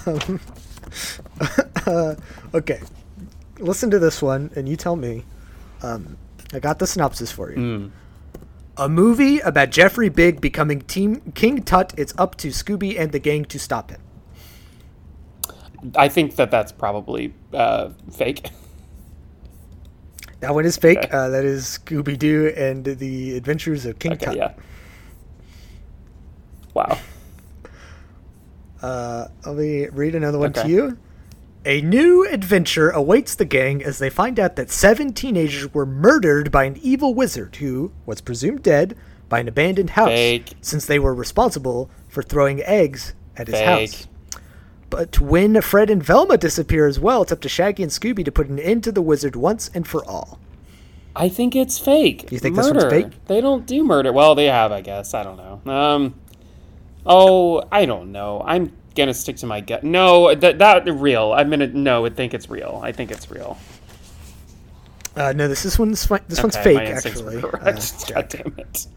um, 0.06 0.42
uh, 1.88 2.16
okay, 2.54 2.82
listen 3.60 3.90
to 3.90 4.00
this 4.00 4.22
one, 4.22 4.52
and 4.58 4.68
you 4.68 4.76
tell 4.76 4.98
me. 4.98 5.24
Um, 5.82 6.18
I 6.52 6.60
got 6.60 6.80
the 6.80 6.88
synopsis 6.88 7.32
for 7.32 7.52
you. 7.52 7.58
Mm. 7.58 7.92
A 8.78 8.90
movie 8.90 9.40
about 9.40 9.70
Jeffrey 9.70 10.10
Big 10.10 10.42
becoming 10.42 10.82
Team 10.82 11.22
King 11.34 11.64
Tut. 11.64 11.94
It's 11.98 12.14
up 12.18 12.36
to 12.38 12.50
Scooby 12.50 13.00
and 13.00 13.12
the 13.12 13.20
gang 13.20 13.46
to 13.46 13.58
stop 13.58 13.90
him. 13.90 14.02
I 15.96 16.10
think 16.10 16.36
that 16.36 16.52
that's 16.52 16.72
probably 16.72 17.34
uh, 17.54 17.90
fake. 18.12 18.50
That 20.42 20.54
one 20.54 20.66
is 20.66 20.76
fake. 20.78 20.98
Okay. 20.98 21.10
Uh, 21.10 21.30
that 21.30 21.46
is 21.46 21.80
Scooby 21.80 22.20
Doo 22.20 22.54
and 22.58 22.84
the 22.84 23.38
Adventures 23.38 23.86
of 23.86 23.98
King 24.00 24.14
okay, 24.14 24.26
Tut. 24.26 24.36
Yeah. 24.36 24.54
Wow. 26.74 27.00
Uh, 28.82 29.28
let 29.46 29.56
me 29.56 29.88
read 29.88 30.16
another 30.16 30.38
one 30.38 30.50
okay. 30.50 30.64
to 30.64 30.70
you. 30.70 30.98
A 31.68 31.82
new 31.82 32.28
adventure 32.30 32.92
awaits 32.92 33.34
the 33.34 33.44
gang 33.44 33.84
as 33.84 33.98
they 33.98 34.12
find 34.12 34.40
out 34.40 34.56
that 34.56 34.70
seven 34.70 35.14
teenagers 35.14 35.74
were 35.74 35.88
murdered 35.88 36.52
by 36.52 36.66
an 36.66 36.78
evil 36.80 37.16
wizard 37.16 37.56
who 37.56 37.92
was 38.06 38.22
presumed 38.22 38.62
dead 38.62 38.96
by 39.30 39.40
an 39.40 39.48
abandoned 39.48 39.92
house 39.92 40.10
Fake. 40.10 40.54
since 40.62 40.86
they 40.86 41.00
were 41.00 41.16
responsible 41.16 41.90
for 42.08 42.22
throwing 42.22 42.62
eggs 42.62 43.16
at 43.36 43.48
his 43.48 43.56
Fake. 43.56 43.66
house. 43.66 44.08
But 44.92 45.20
when 45.20 45.60
Fred 45.62 45.90
and 45.90 46.04
Velma 46.04 46.38
disappear 46.38 46.86
as 46.86 47.00
well, 47.00 47.24
it's 47.24 47.32
up 47.32 47.42
to 47.42 47.50
Shaggy 47.50 47.82
and 47.82 47.92
Scooby 47.92 48.24
to 48.24 48.32
put 48.32 48.48
an 48.48 48.60
end 48.60 48.84
to 48.84 48.92
the 48.92 49.02
wizard 49.02 49.36
once 49.36 49.72
and 49.74 49.88
for 49.88 50.06
all. 50.06 50.40
I 51.16 51.30
think 51.30 51.56
it's 51.56 51.80
fake. 51.80 52.32
You 52.32 52.38
think 52.38 52.58
murder. 52.58 52.74
this 52.74 52.84
one's 52.84 52.94
fake? 52.94 53.26
They 53.26 53.42
don't 53.42 53.66
do 53.66 53.84
murder. 53.84 54.14
Well, 54.14 54.36
they 54.36 54.46
have, 54.46 54.72
I 54.72 54.82
guess. 54.82 55.16
I 55.16 55.24
don't 55.24 55.38
know. 55.38 55.72
Um, 55.74 56.16
oh, 57.08 57.64
I 57.72 57.86
don't 57.86 58.12
know. 58.12 58.44
I'm 58.46 58.72
gonna 58.96 59.14
stick 59.14 59.38
to 59.38 59.46
my 59.46 59.62
gut. 59.62 59.84
No, 59.84 60.34
that 60.34 60.60
that 60.60 60.88
real. 60.88 61.34
I'm 61.34 61.50
gonna 61.50 61.68
no. 61.68 62.06
I 62.06 62.10
think 62.10 62.34
it's 62.34 62.50
real. 62.50 62.80
I 62.84 62.92
think 62.92 63.12
it's 63.12 63.30
real. 63.30 63.58
Uh, 65.16 65.34
no, 65.34 65.48
this 65.48 65.66
is 65.66 65.80
one's 65.80 66.08
this 66.08 66.40
okay, 66.40 66.44
one's 66.44 66.58
fake 66.58 66.78
actually. 66.80 67.42
Correct. 67.42 67.66
Uh, 67.66 68.14
God 68.14 68.30
damn 68.30 68.56
it. 68.58 68.88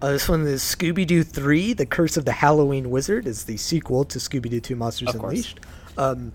Uh, 0.00 0.12
this 0.12 0.28
one 0.28 0.46
is 0.46 0.62
Scooby 0.62 1.04
Doo 1.04 1.24
3 1.24 1.72
The 1.72 1.84
Curse 1.84 2.16
of 2.16 2.24
the 2.24 2.30
Halloween 2.30 2.88
Wizard, 2.88 3.26
is 3.26 3.44
the 3.44 3.56
sequel 3.56 4.04
to 4.04 4.20
Scooby 4.20 4.48
Doo 4.48 4.60
2 4.60 4.76
Monsters 4.76 5.08
of 5.08 5.16
Unleashed. 5.16 5.58
Um, 5.96 6.32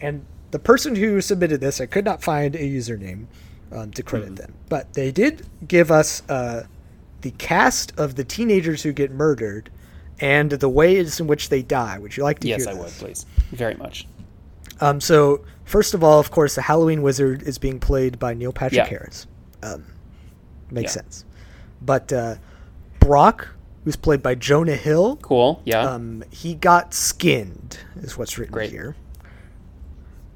and 0.00 0.26
the 0.50 0.58
person 0.58 0.96
who 0.96 1.20
submitted 1.20 1.60
this, 1.60 1.80
I 1.80 1.86
could 1.86 2.04
not 2.04 2.20
find 2.20 2.56
a 2.56 2.58
username 2.58 3.26
um, 3.70 3.92
to 3.92 4.02
credit 4.02 4.32
mm. 4.32 4.36
them, 4.36 4.54
but 4.68 4.92
they 4.94 5.12
did 5.12 5.46
give 5.68 5.92
us 5.92 6.28
uh, 6.28 6.64
the 7.20 7.30
cast 7.32 7.96
of 7.98 8.16
the 8.16 8.24
teenagers 8.24 8.82
who 8.82 8.92
get 8.92 9.12
murdered 9.12 9.70
and 10.20 10.50
the 10.50 10.68
ways 10.68 11.20
in 11.20 11.26
which 11.26 11.48
they 11.48 11.62
die. 11.62 11.98
Would 11.98 12.16
you 12.16 12.22
like 12.22 12.40
to 12.40 12.48
yes, 12.48 12.64
hear 12.64 12.72
Yes, 12.72 12.78
I 12.78 12.82
would, 12.82 12.92
please. 12.92 13.26
Very 13.52 13.74
much. 13.74 14.06
Um, 14.80 15.00
so, 15.00 15.44
first 15.64 15.94
of 15.94 16.04
all, 16.04 16.18
of 16.18 16.30
course, 16.30 16.54
the 16.54 16.62
Halloween 16.62 17.02
Wizard 17.02 17.42
is 17.42 17.58
being 17.58 17.80
played 17.80 18.18
by 18.18 18.34
Neil 18.34 18.52
Patrick 18.52 18.78
yeah. 18.78 18.86
Harris. 18.86 19.26
Um, 19.62 19.84
makes 20.70 20.94
yeah. 20.94 21.02
sense. 21.02 21.24
But 21.80 22.12
uh, 22.12 22.36
Brock, 23.00 23.48
who's 23.84 23.96
played 23.96 24.22
by 24.22 24.34
Jonah 24.34 24.76
Hill, 24.76 25.16
cool, 25.22 25.62
yeah, 25.64 25.80
um, 25.80 26.24
he 26.30 26.54
got 26.54 26.92
skinned, 26.94 27.78
is 27.96 28.18
what's 28.18 28.38
written 28.38 28.52
Great. 28.52 28.70
here. 28.70 28.96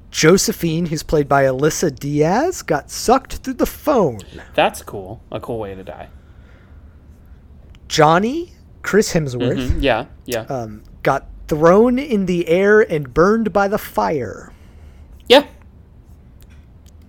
Josephine, 0.09 0.87
who's 0.87 1.03
played 1.03 1.29
by 1.29 1.43
Alyssa 1.45 1.97
Diaz, 1.97 2.61
got 2.61 2.91
sucked 2.91 3.37
through 3.37 3.53
the 3.53 3.65
phone. 3.65 4.19
That's 4.53 4.83
cool. 4.83 5.21
A 5.31 5.39
cool 5.39 5.57
way 5.57 5.73
to 5.73 5.83
die. 5.83 6.09
Johnny, 7.87 8.53
Chris 8.81 9.13
Hemsworth. 9.13 9.57
Mm-hmm. 9.57 9.79
Yeah, 9.79 10.05
yeah. 10.25 10.41
Um, 10.41 10.83
got 11.03 11.27
thrown 11.47 11.99
in 11.99 12.25
the 12.25 12.47
air 12.47 12.81
and 12.81 13.13
burned 13.13 13.51
by 13.53 13.67
the 13.67 13.77
fire. 13.77 14.53
Yeah. 15.27 15.45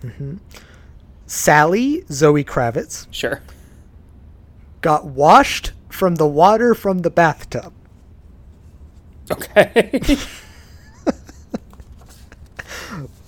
Mm-hmm. 0.02 0.36
Sally, 1.26 2.04
Zoe 2.10 2.44
Kravitz. 2.44 3.06
Sure. 3.10 3.40
Got 4.80 5.06
washed 5.06 5.72
from 5.88 6.16
the 6.16 6.26
water 6.26 6.74
from 6.74 6.98
the 6.98 7.10
bathtub. 7.10 7.72
Okay. 9.30 10.00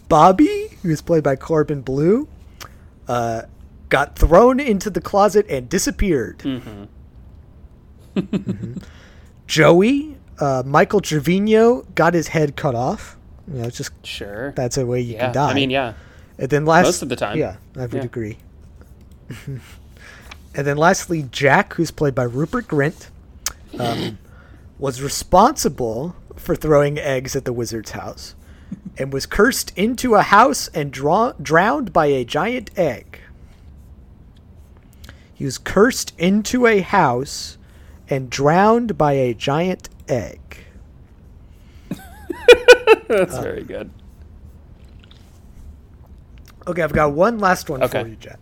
Bobby, 0.08 0.68
who's 0.82 1.00
played 1.00 1.22
by 1.22 1.36
Corbin 1.36 1.80
Bleu, 1.80 2.28
uh, 3.08 3.42
got 3.88 4.18
thrown 4.18 4.58
into 4.60 4.90
the 4.90 5.00
closet 5.00 5.46
and 5.48 5.68
disappeared. 5.68 6.38
Mm-hmm 6.40 6.84
mm-hmm. 8.14 8.78
Joey, 9.46 10.16
uh, 10.38 10.62
Michael 10.64 11.00
Trevino 11.00 11.82
got 11.94 12.14
his 12.14 12.28
head 12.28 12.56
cut 12.56 12.74
off. 12.74 13.16
You 13.46 13.60
know, 13.60 13.64
it's 13.66 13.76
just 13.76 13.92
sure 14.04 14.52
that's 14.52 14.76
a 14.78 14.86
way 14.86 15.00
you 15.00 15.14
yeah. 15.14 15.26
can 15.26 15.34
die. 15.34 15.50
I 15.50 15.54
mean, 15.54 15.70
yeah. 15.70 15.94
And 16.38 16.50
then 16.50 16.64
last 16.64 16.84
most 16.84 17.02
of 17.02 17.08
the 17.08 17.16
time, 17.16 17.38
yeah, 17.38 17.56
I 17.76 17.82
would 17.82 17.92
yeah. 17.92 18.02
agree. 18.02 18.38
and 19.46 19.60
then 20.54 20.76
lastly, 20.76 21.28
Jack, 21.30 21.74
who's 21.74 21.90
played 21.90 22.14
by 22.14 22.24
Rupert 22.24 22.66
Grint, 22.66 23.08
um, 23.78 24.18
was 24.78 25.02
responsible 25.02 26.16
for 26.36 26.56
throwing 26.56 26.98
eggs 26.98 27.36
at 27.36 27.44
the 27.44 27.52
wizard's 27.52 27.92
house, 27.92 28.34
and 28.98 29.12
was 29.12 29.26
cursed 29.26 29.76
into 29.76 30.14
a 30.14 30.22
house 30.22 30.68
and 30.68 30.90
draw- 30.90 31.32
drowned 31.40 31.92
by 31.92 32.06
a 32.06 32.24
giant 32.24 32.70
egg. 32.76 33.20
He 35.32 35.44
was 35.44 35.58
cursed 35.58 36.12
into 36.18 36.66
a 36.66 36.80
house 36.80 37.58
and 38.14 38.30
drowned 38.30 38.96
by 38.96 39.12
a 39.12 39.34
giant 39.34 39.88
egg. 40.08 40.58
That's 43.08 43.34
uh, 43.34 43.42
very 43.42 43.64
good. 43.64 43.90
Okay, 46.66 46.80
I've 46.80 46.92
got 46.92 47.12
one 47.12 47.40
last 47.40 47.68
one 47.68 47.82
okay. 47.82 48.02
for 48.02 48.08
you, 48.08 48.16
Jet. 48.16 48.38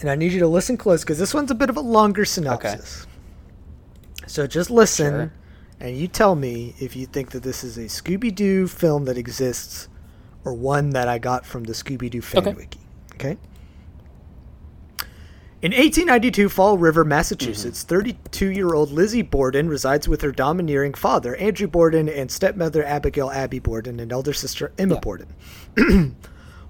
And 0.00 0.08
I 0.10 0.14
need 0.14 0.32
you 0.32 0.40
to 0.40 0.48
listen 0.48 0.76
close 0.78 1.02
because 1.02 1.18
this 1.18 1.34
one's 1.34 1.50
a 1.50 1.54
bit 1.54 1.68
of 1.68 1.76
a 1.76 1.80
longer 1.80 2.24
synopsis. 2.24 3.02
Okay. 3.02 4.26
So 4.26 4.46
just 4.46 4.70
listen 4.70 5.12
sure. 5.12 5.32
and 5.80 5.96
you 5.96 6.08
tell 6.08 6.34
me 6.34 6.74
if 6.78 6.96
you 6.96 7.06
think 7.06 7.30
that 7.30 7.42
this 7.42 7.62
is 7.64 7.76
a 7.76 7.84
Scooby 7.84 8.34
Doo 8.34 8.66
film 8.66 9.04
that 9.04 9.18
exists 9.18 9.88
or 10.44 10.54
one 10.54 10.90
that 10.90 11.08
I 11.08 11.18
got 11.18 11.44
from 11.44 11.64
the 11.64 11.72
Scooby 11.72 12.10
Doo 12.10 12.22
fan 12.22 12.48
okay. 12.48 12.54
wiki. 12.54 12.80
Okay? 13.14 13.36
In 15.60 15.72
1892, 15.72 16.50
Fall 16.50 16.78
River, 16.78 17.04
Massachusetts, 17.04 17.82
32 17.82 18.44
mm-hmm. 18.44 18.54
year 18.54 18.74
old 18.74 18.92
Lizzie 18.92 19.22
Borden 19.22 19.68
resides 19.68 20.06
with 20.06 20.22
her 20.22 20.30
domineering 20.30 20.94
father, 20.94 21.34
Andrew 21.34 21.66
Borden, 21.66 22.08
and 22.08 22.30
stepmother 22.30 22.84
Abigail 22.84 23.28
Abby 23.28 23.58
Borden, 23.58 23.98
and 23.98 24.12
elder 24.12 24.32
sister 24.32 24.70
Emma 24.78 24.94
yeah. 24.94 25.00
Borden. 25.00 25.34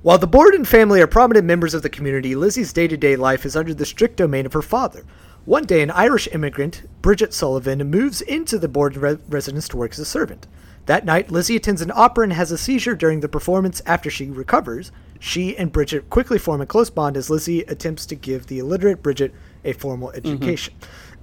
While 0.03 0.17
the 0.17 0.27
Borden 0.27 0.65
family 0.65 1.03
are 1.03 1.07
prominent 1.07 1.45
members 1.45 1.75
of 1.75 1.83
the 1.83 1.91
community, 1.91 2.35
Lizzie's 2.35 2.73
day 2.73 2.89
to 2.89 2.97
day 2.97 3.15
life 3.15 3.45
is 3.45 3.57
under 3.57 3.75
the 3.75 3.85
strict 3.85 4.17
domain 4.17 4.47
of 4.47 4.55
her 4.55 4.63
father. 4.63 5.05
One 5.45 5.65
day, 5.65 5.83
an 5.83 5.91
Irish 5.91 6.27
immigrant, 6.33 6.85
Bridget 7.03 7.35
Sullivan, 7.35 7.91
moves 7.91 8.23
into 8.23 8.59
the 8.59 8.69
Borden 8.69 9.03
re- 9.03 9.19
residence 9.29 9.69
to 9.69 9.77
work 9.77 9.93
as 9.93 9.99
a 9.99 10.07
servant. 10.07 10.47
That 10.87 11.05
night, 11.05 11.31
Lizzie 11.31 11.57
attends 11.57 11.83
an 11.83 11.93
opera 11.95 12.25
and 12.25 12.33
has 12.33 12.51
a 12.51 12.57
seizure 12.57 12.95
during 12.95 13.21
the 13.21 13.29
performance. 13.29 13.83
After 13.85 14.09
she 14.09 14.31
recovers, 14.31 14.93
she 15.19 15.57
and 15.57 15.73
Bridget 15.73 16.11
quickly 16.11 16.39
form 16.39 16.61
a 16.61 16.67
close 16.67 16.91
bond 16.91 17.17
as 17.17 17.31
Lizzie 17.31 17.63
attempts 17.63 18.07
to 18.07 18.15
give 18.15 18.47
the 18.47 18.59
illiterate 18.59 19.03
Bridget 19.03 19.35
a 19.65 19.73
formal 19.73 20.09
mm-hmm. 20.09 20.27
education. 20.27 20.75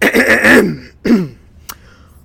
Mm-hmm. 0.02 1.34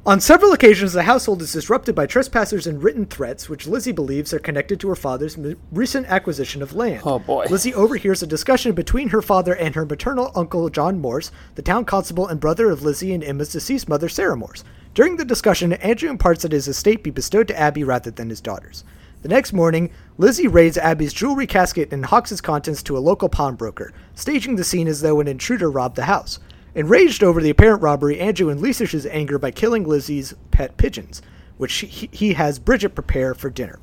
On 0.06 0.18
several 0.18 0.54
occasions, 0.54 0.94
the 0.94 1.02
household 1.02 1.42
is 1.42 1.52
disrupted 1.52 1.94
by 1.94 2.06
trespassers 2.06 2.66
and 2.66 2.82
written 2.82 3.04
threats, 3.04 3.50
which 3.50 3.66
Lizzie 3.66 3.92
believes 3.92 4.32
are 4.32 4.38
connected 4.38 4.80
to 4.80 4.88
her 4.88 4.96
father's 4.96 5.36
m- 5.36 5.58
recent 5.70 6.06
acquisition 6.06 6.62
of 6.62 6.74
land. 6.74 7.02
Oh, 7.04 7.18
boy. 7.18 7.46
Lizzie 7.50 7.74
overhears 7.74 8.22
a 8.22 8.26
discussion 8.26 8.72
between 8.72 9.10
her 9.10 9.20
father 9.20 9.54
and 9.54 9.74
her 9.74 9.84
maternal 9.84 10.32
uncle 10.34 10.70
John 10.70 10.98
Morse, 11.00 11.30
the 11.54 11.60
town 11.60 11.84
constable 11.84 12.26
and 12.26 12.40
brother 12.40 12.70
of 12.70 12.82
Lizzie 12.82 13.12
and 13.12 13.22
Emma's 13.22 13.52
deceased 13.52 13.90
mother 13.90 14.08
Sarah 14.08 14.38
Morse. 14.38 14.64
During 14.94 15.16
the 15.16 15.24
discussion, 15.24 15.74
Andrew 15.74 16.08
imparts 16.08 16.42
that 16.42 16.52
his 16.52 16.66
estate 16.66 17.04
be 17.04 17.10
bestowed 17.10 17.46
to 17.48 17.58
Abby 17.58 17.84
rather 17.84 18.10
than 18.10 18.30
his 18.30 18.40
daughters. 18.40 18.84
The 19.22 19.28
next 19.28 19.52
morning, 19.52 19.90
Lizzie 20.16 20.48
raids 20.48 20.78
Abby's 20.78 21.12
jewelry 21.12 21.46
casket 21.46 21.92
and 21.92 22.06
hawks 22.06 22.32
its 22.32 22.40
contents 22.40 22.82
to 22.84 22.96
a 22.96 23.00
local 23.00 23.28
pawnbroker, 23.28 23.92
staging 24.14 24.56
the 24.56 24.64
scene 24.64 24.88
as 24.88 25.02
though 25.02 25.20
an 25.20 25.28
intruder 25.28 25.70
robbed 25.70 25.96
the 25.96 26.04
house. 26.04 26.38
Enraged 26.74 27.22
over 27.22 27.42
the 27.42 27.50
apparent 27.50 27.82
robbery, 27.82 28.18
Andrew 28.18 28.54
unleashes 28.54 28.92
his 28.92 29.04
anger 29.06 29.38
by 29.38 29.50
killing 29.50 29.84
Lizzie's 29.84 30.32
pet 30.50 30.78
pigeons, 30.78 31.20
which 31.58 31.74
he, 31.74 32.08
he 32.10 32.32
has 32.32 32.58
Bridget 32.58 32.94
prepare 32.94 33.34
for 33.34 33.50
dinner. 33.50 33.78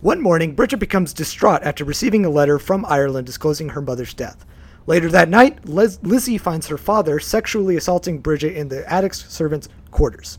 One 0.00 0.20
morning, 0.20 0.56
Bridget 0.56 0.78
becomes 0.78 1.12
distraught 1.12 1.62
after 1.62 1.84
receiving 1.84 2.24
a 2.24 2.30
letter 2.30 2.58
from 2.58 2.84
Ireland 2.86 3.26
disclosing 3.26 3.68
her 3.68 3.82
mother's 3.82 4.14
death. 4.14 4.44
Later 4.86 5.08
that 5.10 5.28
night, 5.28 5.68
Les- 5.68 6.02
Lizzie 6.02 6.38
finds 6.38 6.66
her 6.66 6.78
father 6.78 7.20
sexually 7.20 7.76
assaulting 7.76 8.18
Bridget 8.18 8.56
in 8.56 8.68
the 8.68 8.90
attic's 8.92 9.30
servants' 9.30 9.68
quarters. 9.92 10.38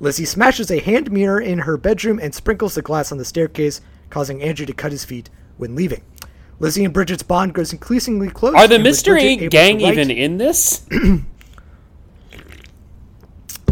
Lizzie 0.00 0.24
smashes 0.24 0.70
a 0.70 0.80
hand 0.80 1.12
mirror 1.12 1.40
in 1.40 1.60
her 1.60 1.76
bedroom 1.76 2.18
and 2.20 2.34
sprinkles 2.34 2.74
the 2.74 2.82
glass 2.82 3.12
on 3.12 3.18
the 3.18 3.24
staircase, 3.24 3.80
causing 4.08 4.42
Andrew 4.42 4.66
to 4.66 4.72
cut 4.72 4.92
his 4.92 5.04
feet 5.04 5.28
when 5.58 5.76
leaving. 5.76 6.02
Lizzie 6.58 6.84
and 6.84 6.92
Bridget's 6.92 7.22
bond 7.22 7.54
grows 7.54 7.72
increasingly 7.72 8.30
close. 8.30 8.54
Are 8.54 8.66
the 8.66 8.78
Mystery 8.78 9.20
Bridget 9.20 9.30
able 9.30 9.40
to 9.40 9.48
gang 9.50 9.80
even 9.80 10.10
in 10.10 10.38
this? 10.38 10.86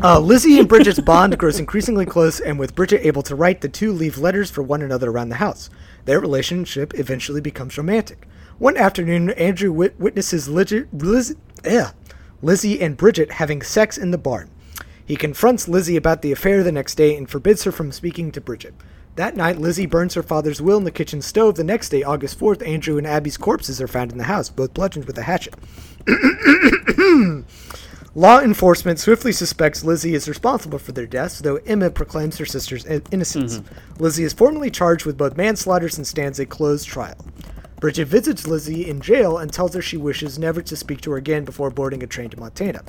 Uh, 0.01 0.21
Lizzie 0.21 0.61
and 0.61 0.69
Bridget's 0.69 1.01
bond 1.01 1.37
grows 1.39 1.59
increasingly 1.59 2.07
close, 2.07 2.39
and 2.39 2.57
with 2.57 2.77
Bridget 2.77 3.05
able 3.05 3.23
to 3.23 3.35
write, 3.35 3.63
the 3.63 3.69
two 3.69 3.93
leave 3.93 4.17
letters 4.17 4.49
for 4.49 4.63
one 4.63 4.81
another 4.81 5.11
around 5.11 5.29
the 5.29 5.35
house. 5.37 5.71
Their 6.05 6.21
relationship 6.21 6.95
eventually 6.97 7.41
becomes 7.41 7.77
romantic. 7.77 8.29
One 8.59 8.77
afternoon, 8.77 9.31
Andrew 9.31 9.73
wit- 9.73 9.99
witnesses 9.99 10.49
Liz- 10.49 10.85
Liz- 10.93 11.35
eh, 11.65 11.91
Lizzie 12.43 12.81
and 12.81 12.97
Bridget 12.97 13.33
having 13.33 13.61
sex 13.61 13.99
in 13.99 14.13
the 14.13 14.19
barn. 14.19 14.49
He 15.09 15.17
confronts 15.17 15.67
Lizzie 15.69 15.97
about 15.97 16.21
the 16.21 16.33
affair 16.33 16.63
the 16.63 16.71
next 16.71 16.97
day 16.97 17.17
and 17.17 17.31
forbids 17.31 17.65
her 17.65 17.73
from 17.73 17.93
speaking 17.93 18.31
to 18.31 18.43
Bridget. 18.43 18.75
That 19.17 19.37
night, 19.37 19.57
Lizzie 19.57 19.87
burns 19.87 20.13
her 20.13 20.23
father's 20.23 20.61
will 20.61 20.77
in 20.77 20.85
the 20.85 20.91
kitchen 20.91 21.23
stove. 21.23 21.55
The 21.55 21.65
next 21.65 21.89
day, 21.89 22.03
August 22.03 22.39
4th, 22.39 22.65
Andrew 22.65 22.99
and 22.99 23.07
Abby's 23.07 23.39
corpses 23.39 23.81
are 23.81 23.89
found 23.89 24.13
in 24.13 24.19
the 24.19 24.25
house, 24.25 24.51
both 24.51 24.75
bludgeoned 24.75 25.07
with 25.07 25.17
a 25.17 25.23
hatchet. 25.23 25.55
Law 28.15 28.41
enforcement 28.41 28.99
swiftly 28.99 29.33
suspects 29.33 29.83
Lizzie 29.83 30.15
is 30.15 30.29
responsible 30.29 30.79
for 30.79 30.93
their 30.93 31.07
deaths, 31.07 31.39
though 31.39 31.57
Emma 31.57 31.89
proclaims 31.89 32.37
her 32.37 32.45
sister's 32.45 32.85
in- 32.85 33.03
innocence. 33.11 33.61
Mm-hmm. 33.61 34.03
Lizzie 34.03 34.25
is 34.25 34.35
formally 34.35 34.71
charged 34.71 35.07
with 35.07 35.17
both 35.17 35.39
manslaughter 35.39 35.89
and 35.97 36.07
stands 36.07 36.39
a 36.39 36.45
closed 36.45 36.87
trial. 36.87 37.17
Bridget 37.81 38.07
visits 38.07 38.47
Lizzie 38.47 38.89
in 38.89 39.01
jail 39.01 39.39
and 39.39 39.53
tells 39.53 39.75
her 39.75 39.83
she 39.83 39.97
wishes 39.97 40.39
never 40.39 40.61
to 40.63 40.77
speak 40.77 41.01
to 41.03 41.13
her 41.13 41.17
again 41.17 41.45
before 41.45 41.71
boarding 41.71 42.03
a 42.03 42.07
train 42.07 42.29
to 42.31 42.41
Montana. 42.41 42.83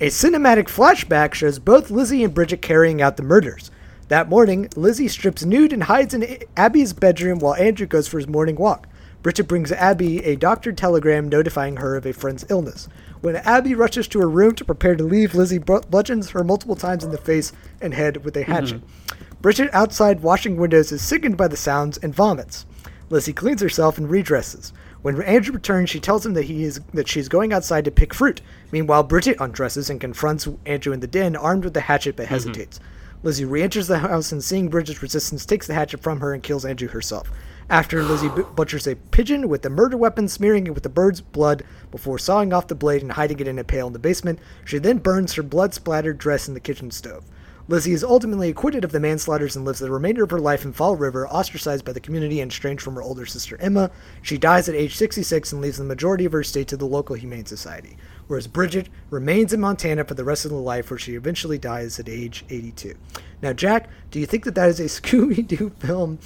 A 0.00 0.08
cinematic 0.08 0.64
flashback 0.64 1.32
shows 1.32 1.58
both 1.58 1.90
Lizzie 1.90 2.22
and 2.22 2.34
Bridget 2.34 2.60
carrying 2.60 3.00
out 3.00 3.16
the 3.16 3.22
murders. 3.22 3.70
That 4.08 4.28
morning, 4.28 4.68
Lizzie 4.76 5.08
strips 5.08 5.44
nude 5.44 5.72
and 5.72 5.84
hides 5.84 6.12
in 6.12 6.38
Abby's 6.58 6.92
bedroom 6.92 7.38
while 7.38 7.54
Andrew 7.54 7.86
goes 7.86 8.06
for 8.06 8.18
his 8.18 8.28
morning 8.28 8.56
walk. 8.56 8.86
Bridget 9.22 9.48
brings 9.48 9.72
Abby 9.72 10.22
a 10.22 10.36
doctored 10.36 10.76
telegram 10.76 11.30
notifying 11.30 11.78
her 11.78 11.96
of 11.96 12.04
a 12.04 12.12
friend's 12.12 12.44
illness. 12.50 12.86
When 13.22 13.36
Abby 13.36 13.74
rushes 13.74 14.06
to 14.08 14.20
her 14.20 14.28
room 14.28 14.54
to 14.56 14.64
prepare 14.66 14.94
to 14.96 15.04
leave, 15.04 15.34
Lizzie 15.34 15.56
bludgeons 15.56 16.28
her 16.30 16.44
multiple 16.44 16.76
times 16.76 17.02
in 17.02 17.10
the 17.10 17.16
face 17.16 17.50
and 17.80 17.94
head 17.94 18.22
with 18.26 18.36
a 18.36 18.42
hatchet. 18.42 18.82
Mm-hmm. 18.82 19.40
Bridget, 19.40 19.70
outside 19.72 20.20
washing 20.20 20.58
windows, 20.58 20.92
is 20.92 21.00
sickened 21.00 21.38
by 21.38 21.48
the 21.48 21.56
sounds 21.56 21.96
and 21.96 22.14
vomits. 22.14 22.66
Lizzie 23.14 23.32
cleans 23.32 23.62
herself 23.62 23.96
and 23.96 24.10
redresses. 24.10 24.72
When 25.02 25.22
Andrew 25.22 25.54
returns, 25.54 25.88
she 25.88 26.00
tells 26.00 26.26
him 26.26 26.34
that 26.34 26.46
he 26.46 26.64
is 26.64 26.80
that 26.94 27.06
she's 27.06 27.28
going 27.28 27.52
outside 27.52 27.84
to 27.84 27.92
pick 27.92 28.12
fruit. 28.12 28.40
Meanwhile, 28.72 29.04
Bridget 29.04 29.36
undresses 29.38 29.88
and 29.88 30.00
confronts 30.00 30.48
Andrew 30.66 30.92
in 30.92 30.98
the 30.98 31.06
den, 31.06 31.36
armed 31.36 31.62
with 31.62 31.74
the 31.74 31.82
hatchet, 31.82 32.16
but 32.16 32.24
mm-hmm. 32.24 32.34
hesitates. 32.34 32.80
Lizzie 33.22 33.44
re-enters 33.44 33.86
the 33.86 34.00
house 34.00 34.32
and, 34.32 34.42
seeing 34.42 34.68
Bridget's 34.68 35.00
resistance, 35.00 35.46
takes 35.46 35.68
the 35.68 35.74
hatchet 35.74 36.02
from 36.02 36.18
her 36.18 36.34
and 36.34 36.42
kills 36.42 36.64
Andrew 36.64 36.88
herself. 36.88 37.30
After 37.70 38.02
Lizzie 38.02 38.30
bu- 38.30 38.52
butchers 38.52 38.88
a 38.88 38.96
pigeon 38.96 39.48
with 39.48 39.62
the 39.62 39.70
murder 39.70 39.96
weapon, 39.96 40.26
smearing 40.26 40.66
it 40.66 40.74
with 40.74 40.82
the 40.82 40.88
bird's 40.88 41.20
blood 41.20 41.62
before 41.92 42.18
sawing 42.18 42.52
off 42.52 42.66
the 42.66 42.74
blade 42.74 43.02
and 43.02 43.12
hiding 43.12 43.38
it 43.38 43.46
in 43.46 43.60
a 43.60 43.64
pail 43.64 43.86
in 43.86 43.92
the 43.92 44.00
basement, 44.00 44.40
she 44.64 44.78
then 44.78 44.98
burns 44.98 45.34
her 45.34 45.44
blood-splattered 45.44 46.18
dress 46.18 46.48
in 46.48 46.54
the 46.54 46.58
kitchen 46.58 46.90
stove. 46.90 47.24
Lizzie 47.66 47.92
is 47.92 48.04
ultimately 48.04 48.50
acquitted 48.50 48.84
of 48.84 48.92
the 48.92 49.00
manslaughters 49.00 49.56
and 49.56 49.64
lives 49.64 49.78
the 49.78 49.90
remainder 49.90 50.22
of 50.22 50.30
her 50.30 50.38
life 50.38 50.66
in 50.66 50.72
Fall 50.72 50.96
River, 50.96 51.26
ostracized 51.28 51.84
by 51.84 51.92
the 51.92 52.00
community 52.00 52.40
and 52.40 52.52
estranged 52.52 52.82
from 52.82 52.94
her 52.94 53.02
older 53.02 53.24
sister 53.24 53.56
Emma. 53.58 53.90
She 54.20 54.36
dies 54.36 54.68
at 54.68 54.74
age 54.74 54.96
66 54.96 55.52
and 55.52 55.62
leaves 55.62 55.78
the 55.78 55.84
majority 55.84 56.26
of 56.26 56.32
her 56.32 56.42
estate 56.42 56.68
to 56.68 56.76
the 56.76 56.84
local 56.84 57.16
Humane 57.16 57.46
Society, 57.46 57.96
whereas 58.26 58.46
Bridget 58.46 58.90
remains 59.08 59.54
in 59.54 59.60
Montana 59.60 60.04
for 60.04 60.12
the 60.12 60.24
rest 60.24 60.44
of 60.44 60.50
her 60.50 60.58
life, 60.58 60.90
where 60.90 60.98
she 60.98 61.14
eventually 61.14 61.56
dies 61.56 61.98
at 61.98 62.08
age 62.08 62.44
82. 62.50 62.94
Now, 63.40 63.54
Jack, 63.54 63.88
do 64.10 64.20
you 64.20 64.26
think 64.26 64.44
that 64.44 64.54
that 64.56 64.68
is 64.68 64.80
a 64.80 64.84
Scooby 65.00 65.46
Doo 65.46 65.70
film? 65.78 66.18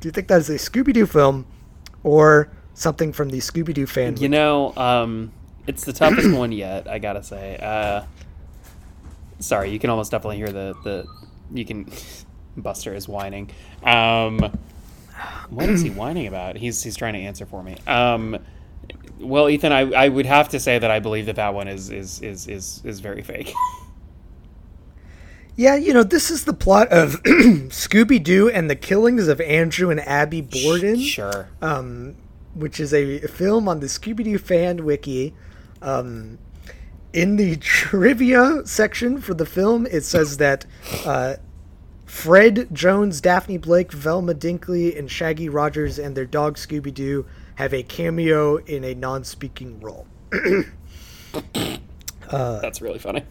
Do 0.00 0.08
you 0.08 0.12
think 0.12 0.28
that 0.28 0.40
is 0.40 0.50
a 0.50 0.56
Scooby 0.56 0.92
Doo 0.92 1.06
film 1.06 1.46
or 2.02 2.50
something 2.74 3.14
from 3.14 3.30
the 3.30 3.38
Scooby 3.38 3.72
Doo 3.72 3.86
fan? 3.86 4.18
You 4.18 4.28
know, 4.28 4.76
um, 4.76 5.32
it's 5.66 5.86
the 5.86 5.94
toughest 5.94 6.30
one 6.30 6.52
yet. 6.52 6.86
I 6.86 6.98
gotta 6.98 7.22
say. 7.22 7.56
Uh, 7.56 8.02
sorry, 9.40 9.70
you 9.70 9.78
can 9.78 9.90
almost 9.90 10.10
definitely 10.10 10.36
hear 10.36 10.48
the 10.52 10.74
the. 10.84 11.06
You 11.52 11.64
can. 11.64 11.90
Buster 12.56 12.94
is 12.94 13.08
whining. 13.08 13.50
Um, 13.82 14.56
what 15.50 15.68
is 15.68 15.82
he 15.82 15.90
whining 16.00 16.28
about? 16.28 16.56
He's 16.56 16.82
he's 16.84 16.96
trying 16.96 17.14
to 17.14 17.18
answer 17.18 17.46
for 17.46 17.64
me. 17.64 17.76
Um, 17.86 18.38
well, 19.18 19.48
Ethan, 19.48 19.72
I, 19.72 19.80
I 19.90 20.08
would 20.08 20.26
have 20.26 20.50
to 20.50 20.60
say 20.60 20.78
that 20.78 20.88
I 20.90 21.00
believe 21.00 21.26
that 21.26 21.36
that 21.36 21.52
one 21.52 21.66
is 21.66 21.90
is 21.90 22.20
is 22.22 22.46
is, 22.46 22.80
is 22.84 23.00
very 23.00 23.22
fake. 23.22 23.52
Yeah, 25.56 25.76
you 25.76 25.94
know, 25.94 26.02
this 26.02 26.30
is 26.32 26.44
the 26.44 26.52
plot 26.52 26.88
of 26.88 27.22
Scooby 27.22 28.20
Doo 28.20 28.50
and 28.50 28.68
the 28.68 28.74
Killings 28.74 29.28
of 29.28 29.40
Andrew 29.40 29.88
and 29.90 30.00
Abby 30.00 30.40
Borden. 30.40 30.98
sure. 30.98 31.48
um, 31.62 32.16
which 32.54 32.80
is 32.80 32.92
a 32.92 33.20
film 33.20 33.68
on 33.68 33.78
the 33.80 33.86
Scooby 33.86 34.24
Doo 34.24 34.38
fan 34.38 34.84
wiki. 34.84 35.32
Um, 35.80 36.38
in 37.14 37.36
the 37.36 37.56
trivia 37.56 38.66
section 38.66 39.20
for 39.20 39.34
the 39.34 39.46
film, 39.46 39.86
it 39.86 40.02
says 40.02 40.38
that 40.38 40.66
uh, 41.06 41.36
Fred 42.04 42.68
Jones, 42.72 43.20
Daphne 43.20 43.56
Blake, 43.56 43.92
Velma 43.92 44.34
Dinkley, 44.34 44.98
and 44.98 45.08
Shaggy 45.08 45.48
Rogers 45.48 45.98
and 45.98 46.16
their 46.16 46.26
dog 46.26 46.56
Scooby 46.56 46.92
Doo 46.92 47.24
have 47.54 47.72
a 47.72 47.84
cameo 47.84 48.56
in 48.56 48.82
a 48.82 48.94
non 48.94 49.22
speaking 49.22 49.80
role. 49.80 50.08
That's 52.30 52.82
really 52.82 52.98
funny. 52.98 53.22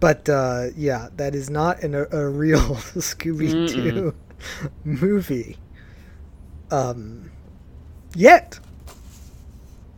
But 0.00 0.28
uh, 0.28 0.66
yeah, 0.76 1.08
that 1.16 1.36
is 1.36 1.48
not 1.48 1.82
an, 1.84 1.94
a 1.94 2.28
real 2.28 2.58
Scooby 2.98 3.68
Doo 3.68 4.12
movie. 4.84 5.56
Um, 6.72 7.30
yet. 8.16 8.58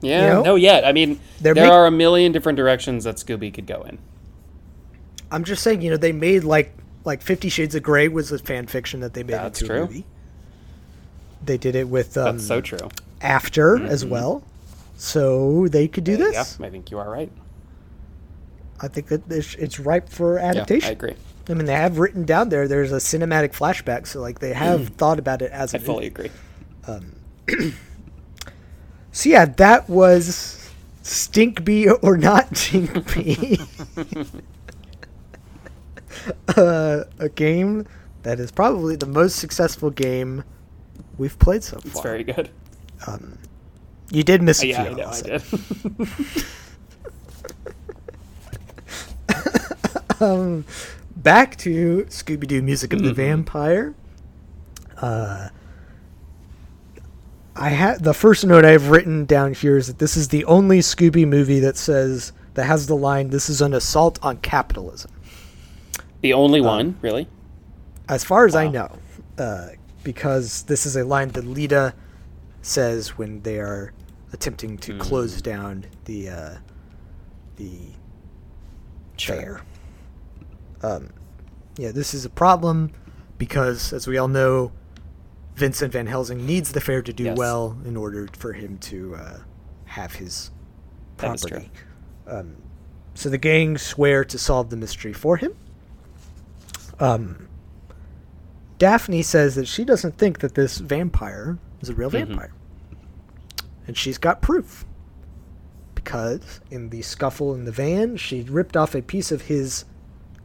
Yeah. 0.00 0.22
You 0.22 0.32
know, 0.34 0.42
no, 0.42 0.54
yet. 0.54 0.84
I 0.84 0.92
mean, 0.92 1.20
they're 1.40 1.54
there 1.54 1.64
make- 1.64 1.72
are 1.72 1.86
a 1.86 1.90
million 1.90 2.32
different 2.32 2.56
directions 2.56 3.04
that 3.04 3.16
Scooby 3.16 3.52
could 3.52 3.66
go 3.66 3.82
in. 3.82 3.98
I'm 5.30 5.44
just 5.44 5.62
saying, 5.62 5.82
you 5.82 5.90
know, 5.90 5.96
they 5.96 6.12
made 6.12 6.44
like 6.44 6.72
like 7.04 7.22
Fifty 7.22 7.48
Shades 7.48 7.74
of 7.74 7.82
Grey 7.82 8.08
was 8.08 8.32
a 8.32 8.38
fan 8.38 8.66
fiction 8.66 9.00
that 9.00 9.14
they 9.14 9.22
made 9.22 9.34
That's 9.34 9.60
into 9.60 9.72
true. 9.72 9.82
a 9.82 9.86
movie. 9.86 10.04
They 11.44 11.58
did 11.58 11.74
it 11.74 11.88
with 11.88 12.16
um, 12.16 12.36
That's 12.36 12.46
so 12.46 12.60
true. 12.60 12.88
After 13.20 13.76
mm-hmm. 13.76 13.86
as 13.86 14.04
well, 14.04 14.42
so 14.96 15.68
they 15.68 15.88
could 15.88 16.04
do 16.04 16.12
Yeah, 16.12 16.18
this. 16.18 16.56
Yeah, 16.58 16.66
I 16.66 16.70
think 16.70 16.90
you 16.90 16.98
are 16.98 17.10
right. 17.10 17.30
I 18.80 18.88
think 18.88 19.08
that 19.08 19.30
it's, 19.30 19.54
it's 19.56 19.80
ripe 19.80 20.08
for 20.08 20.38
Yeah, 20.38 20.50
adaptation. 20.50 20.88
I 20.88 20.92
agree. 20.92 21.14
I 21.48 21.54
mean, 21.54 21.66
they 21.66 21.74
have 21.74 21.98
written 21.98 22.24
down 22.24 22.50
there. 22.50 22.68
There's 22.68 22.92
a 22.92 22.96
cinematic 22.96 23.52
flashback, 23.56 24.06
so 24.06 24.20
like 24.20 24.38
they 24.38 24.52
have 24.52 24.80
mm. 24.80 24.94
thought 24.94 25.18
about 25.18 25.42
it 25.42 25.50
as 25.50 25.74
a 25.74 25.78
I 25.78 25.80
fully 25.80 26.10
movie. 26.10 26.28
agree. 26.28 26.30
Um, 26.86 27.14
So 29.18 29.30
yeah, 29.30 29.46
that 29.46 29.88
was 29.90 30.70
Stinkbee 31.02 31.92
or 32.04 32.16
not 32.16 32.50
Stinkbee. 32.50 33.58
uh, 36.56 37.02
a 37.18 37.28
game 37.28 37.84
that 38.22 38.38
is 38.38 38.52
probably 38.52 38.94
the 38.94 39.06
most 39.06 39.34
successful 39.34 39.90
game 39.90 40.44
we've 41.16 41.36
played 41.40 41.64
so 41.64 41.80
far. 41.80 41.90
It's 41.90 42.00
very 42.00 42.22
good. 42.22 42.50
You 44.12 44.22
did 44.22 44.40
miss 44.40 44.62
a 44.62 44.68
yeah, 44.68 44.84
few. 44.84 44.92
I 44.92 44.94
know. 44.94 45.08
I 45.08 45.20
did. 50.20 50.64
Back 51.16 51.56
to 51.56 52.06
Scooby 52.08 52.46
Doo 52.46 52.62
Music 52.62 52.92
of 52.92 53.00
the 53.00 53.08
Mm-hmm. 53.08 53.16
Vampire. 53.16 53.96
Uh, 54.98 55.48
I 57.58 57.70
had 57.70 58.04
the 58.04 58.14
first 58.14 58.46
note 58.46 58.64
I've 58.64 58.90
written 58.90 59.24
down 59.24 59.52
here 59.52 59.76
is 59.76 59.88
that 59.88 59.98
this 59.98 60.16
is 60.16 60.28
the 60.28 60.44
only 60.44 60.78
Scooby 60.78 61.26
movie 61.26 61.60
that 61.60 61.76
says 61.76 62.32
that 62.54 62.64
has 62.64 62.86
the 62.86 62.94
line 62.96 63.30
"This 63.30 63.48
is 63.50 63.60
an 63.60 63.74
assault 63.74 64.18
on 64.22 64.38
capitalism." 64.38 65.10
The 66.20 66.32
only 66.32 66.60
one, 66.60 66.96
really? 67.02 67.28
as 68.08 68.24
far 68.24 68.46
as 68.46 68.54
I 68.56 68.68
know, 68.68 68.98
uh, 69.38 69.68
because 70.02 70.62
this 70.64 70.86
is 70.86 70.96
a 70.96 71.04
line 71.04 71.28
that 71.30 71.44
Lita 71.44 71.94
says 72.62 73.18
when 73.18 73.42
they 73.42 73.58
are 73.58 73.92
attempting 74.32 74.78
to 74.78 74.96
close 74.98 75.42
down 75.42 75.84
the 76.04 76.28
uh, 76.30 76.54
the 77.56 77.78
fair. 79.18 79.62
Um, 80.82 81.10
yeah, 81.76 81.90
this 81.92 82.14
is 82.14 82.24
a 82.24 82.30
problem 82.30 82.92
because, 83.36 83.92
as 83.92 84.06
we 84.06 84.16
all 84.16 84.28
know, 84.28 84.72
Vincent 85.58 85.92
Van 85.92 86.06
Helsing 86.06 86.46
needs 86.46 86.70
the 86.72 86.80
fair 86.80 87.02
to 87.02 87.12
do 87.12 87.24
Yes. 87.24 87.36
well 87.36 87.76
in 87.84 87.96
order 87.96 88.28
for 88.38 88.52
him 88.52 88.78
to 88.78 89.16
uh, 89.16 89.38
have 89.86 90.14
his 90.14 90.52
That 91.16 91.34
is 91.34 91.40
true. 91.42 91.50
property. 91.50 91.72
Um, 92.28 92.56
so 93.14 93.28
the 93.28 93.38
gang 93.38 93.76
swear 93.76 94.24
to 94.24 94.38
solve 94.38 94.70
the 94.70 94.76
mystery 94.76 95.12
for 95.12 95.36
him. 95.36 95.52
Um, 97.00 97.48
Daphne 98.78 99.22
says 99.22 99.56
that 99.56 99.66
she 99.66 99.84
doesn't 99.84 100.16
think 100.16 100.38
that 100.38 100.54
this 100.54 100.78
vampire 100.78 101.58
is 101.80 101.88
a 101.88 101.94
real 101.94 102.08
Mhm. 102.10 102.28
vampire. 102.28 102.52
And 103.88 103.96
she's 103.96 104.18
got 104.18 104.40
proof. 104.40 104.84
Because 105.96 106.60
in 106.70 106.90
the 106.90 107.02
scuffle 107.02 107.52
in 107.54 107.64
the 107.64 107.72
van, 107.72 108.16
she 108.16 108.42
ripped 108.42 108.76
off 108.76 108.94
a 108.94 109.02
piece 109.02 109.32
of 109.32 109.42
his 109.42 109.84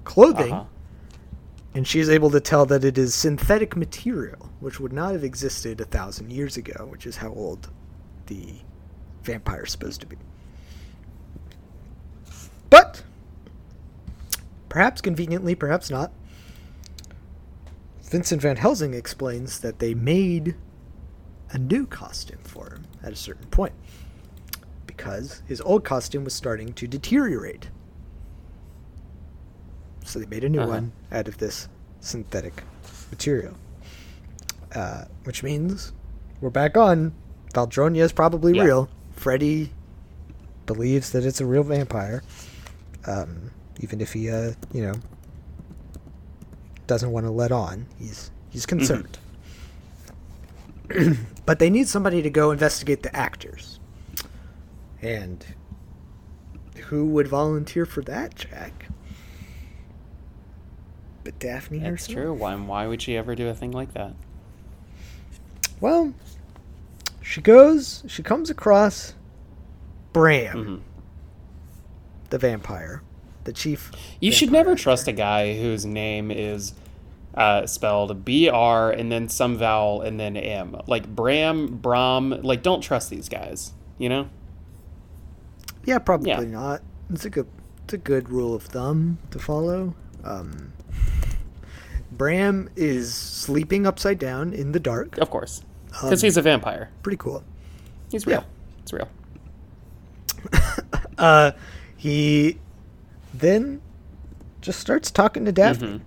clothing 0.06 0.52
Uh-huh. 0.54 0.66
And 1.74 1.88
she 1.88 2.00
is 2.00 2.10
able 2.10 2.30
to 2.32 2.40
tell 2.40 2.66
that 2.68 2.84
it 2.84 2.98
is 2.98 3.16
synthetic 3.16 3.76
material, 3.76 4.50
which 4.60 4.80
would 4.80 4.94
not 4.94 5.14
have 5.14 5.24
existed 5.24 5.82
a 5.82 5.86
thousand 5.86 6.32
years 6.32 6.58
ago, 6.58 6.88
which 6.90 7.06
is 7.06 7.18
how 7.18 7.30
old 7.30 7.70
the 8.28 8.56
vampire 9.24 9.64
is 9.64 9.72
supposed 9.72 10.02
to 10.02 10.08
be. 10.08 10.18
But, 12.70 13.04
perhaps 14.70 15.02
conveniently, 15.02 15.56
perhaps 15.56 15.90
not, 15.90 16.12
Vincent 18.04 18.42
Van 18.42 18.58
Helsing 18.58 18.94
explains 18.94 19.60
that 19.62 19.80
they 19.80 19.96
made 19.96 20.56
a 21.50 21.58
new 21.58 21.86
costume 21.88 22.40
for 22.44 22.70
him 22.70 22.86
at 23.02 23.12
a 23.12 23.16
certain 23.16 23.48
point 23.48 23.74
because 24.86 25.42
his 25.48 25.62
old 25.62 25.84
costume 25.84 26.24
was 26.24 26.34
starting 26.34 26.74
to 26.74 26.88
deteriorate. 26.88 27.70
So 30.06 30.20
they 30.20 30.26
made 30.26 30.44
a 30.44 30.50
new 30.50 30.60
Uh-huh. 30.60 30.70
one 30.70 30.92
out 31.12 31.28
of 31.28 31.38
this 31.38 31.68
synthetic 32.00 32.64
material. 33.12 33.56
Uh, 34.76 35.06
which 35.24 35.44
means 35.44 35.94
we're 36.42 36.50
back 36.50 36.76
on. 36.78 37.14
Valdronia 37.54 38.02
is 38.02 38.12
probably 38.12 38.56
Yeah. 38.56 38.64
real. 38.64 38.90
Freddy 39.16 39.72
believes 40.66 41.12
that 41.12 41.24
it's 41.26 41.40
a 41.40 41.46
real 41.46 41.64
vampire. 41.64 42.24
Um, 43.06 43.52
even 43.80 44.02
if 44.02 44.14
he, 44.14 44.30
uh, 44.30 44.54
you 44.74 44.82
know, 44.84 44.94
doesn't 46.88 47.12
want 47.12 47.26
to 47.26 47.32
let 47.32 47.52
on. 47.52 47.86
He's 48.00 48.32
he's 48.50 48.66
concerned. 48.66 49.18
but 51.46 51.60
they 51.60 51.70
need 51.70 51.88
somebody 51.88 52.22
to 52.22 52.30
go 52.30 52.52
investigate 52.52 53.04
the 53.04 53.16
actors. 53.16 53.80
And 55.02 55.46
who 56.86 57.06
would 57.08 57.28
volunteer 57.28 57.86
for 57.86 58.02
that, 58.04 58.36
Jack? 58.36 58.88
But 61.24 61.40
Daphne 61.40 61.80
That's 61.80 62.08
herself. 62.08 62.14
true. 62.16 62.34
Why, 62.34 62.56
why 62.56 62.88
would 62.88 63.02
she 63.02 63.16
ever 63.16 63.34
do 63.36 63.48
a 63.48 63.54
thing 63.54 63.72
like 63.72 63.94
that? 63.94 64.14
Well, 65.80 66.14
she 67.22 67.42
goes, 67.42 68.04
she 68.08 68.24
comes 68.24 68.50
across 68.50 69.14
Bram, 70.12 70.66
hmm 70.66 70.76
the 72.30 72.38
vampire, 72.40 73.04
the 73.44 73.54
chief. 73.54 73.92
You 74.20 74.32
should 74.32 74.52
never 74.52 74.72
actor. 74.72 74.82
trust 74.84 75.08
a 75.08 75.12
guy 75.12 75.56
whose 75.56 75.86
name 75.86 76.32
is 76.32 76.74
uh, 77.36 77.68
spelled 77.68 78.26
B 78.26 78.50
R 78.50 78.90
and 78.92 79.12
then 79.12 79.30
some 79.30 79.56
vowel 79.56 80.02
and 80.02 80.20
then 80.20 80.36
M. 80.36 80.76
Like 80.88 81.08
Bram, 81.08 81.78
Bram. 81.78 82.42
Like, 82.42 82.64
don't 82.64 82.82
trust 82.82 83.12
these 83.12 83.30
guys. 83.30 83.74
You 84.00 84.10
know? 84.10 84.30
Yeah, 85.86 86.00
probably 86.00 86.30
Yeah. 86.32 86.40
not. 86.40 86.82
It's 87.12 87.26
a 87.26 87.30
good, 87.30 87.48
it's 87.84 87.94
a 87.94 87.98
good 88.00 88.30
rule 88.30 88.56
of 88.56 88.64
thumb 88.64 89.20
to 89.30 89.38
follow. 89.38 89.94
Um, 90.24 90.73
Bram 92.18 92.70
is 92.76 93.14
sleeping 93.14 93.86
upside 93.88 94.20
down 94.20 94.54
in 94.54 94.72
the 94.72 94.80
dark. 94.80 95.18
Of 95.18 95.30
course. 95.30 95.62
Um, 96.02 96.10
Because 96.10 96.22
he's 96.22 96.38
a 96.38 96.42
vampire. 96.42 96.90
Pretty 97.04 97.18
cool. 97.18 97.44
He's 98.12 98.26
real. 98.28 98.42
yeah. 98.42 98.82
It's 98.82 98.94
real. 98.94 99.08
Uh, 101.18 101.52
he 101.96 102.58
then 103.36 103.80
just 104.62 104.80
starts 104.80 105.12
talking 105.12 105.46
to 105.46 105.52
Daphne. 105.52 105.88
Mhm. 105.88 106.02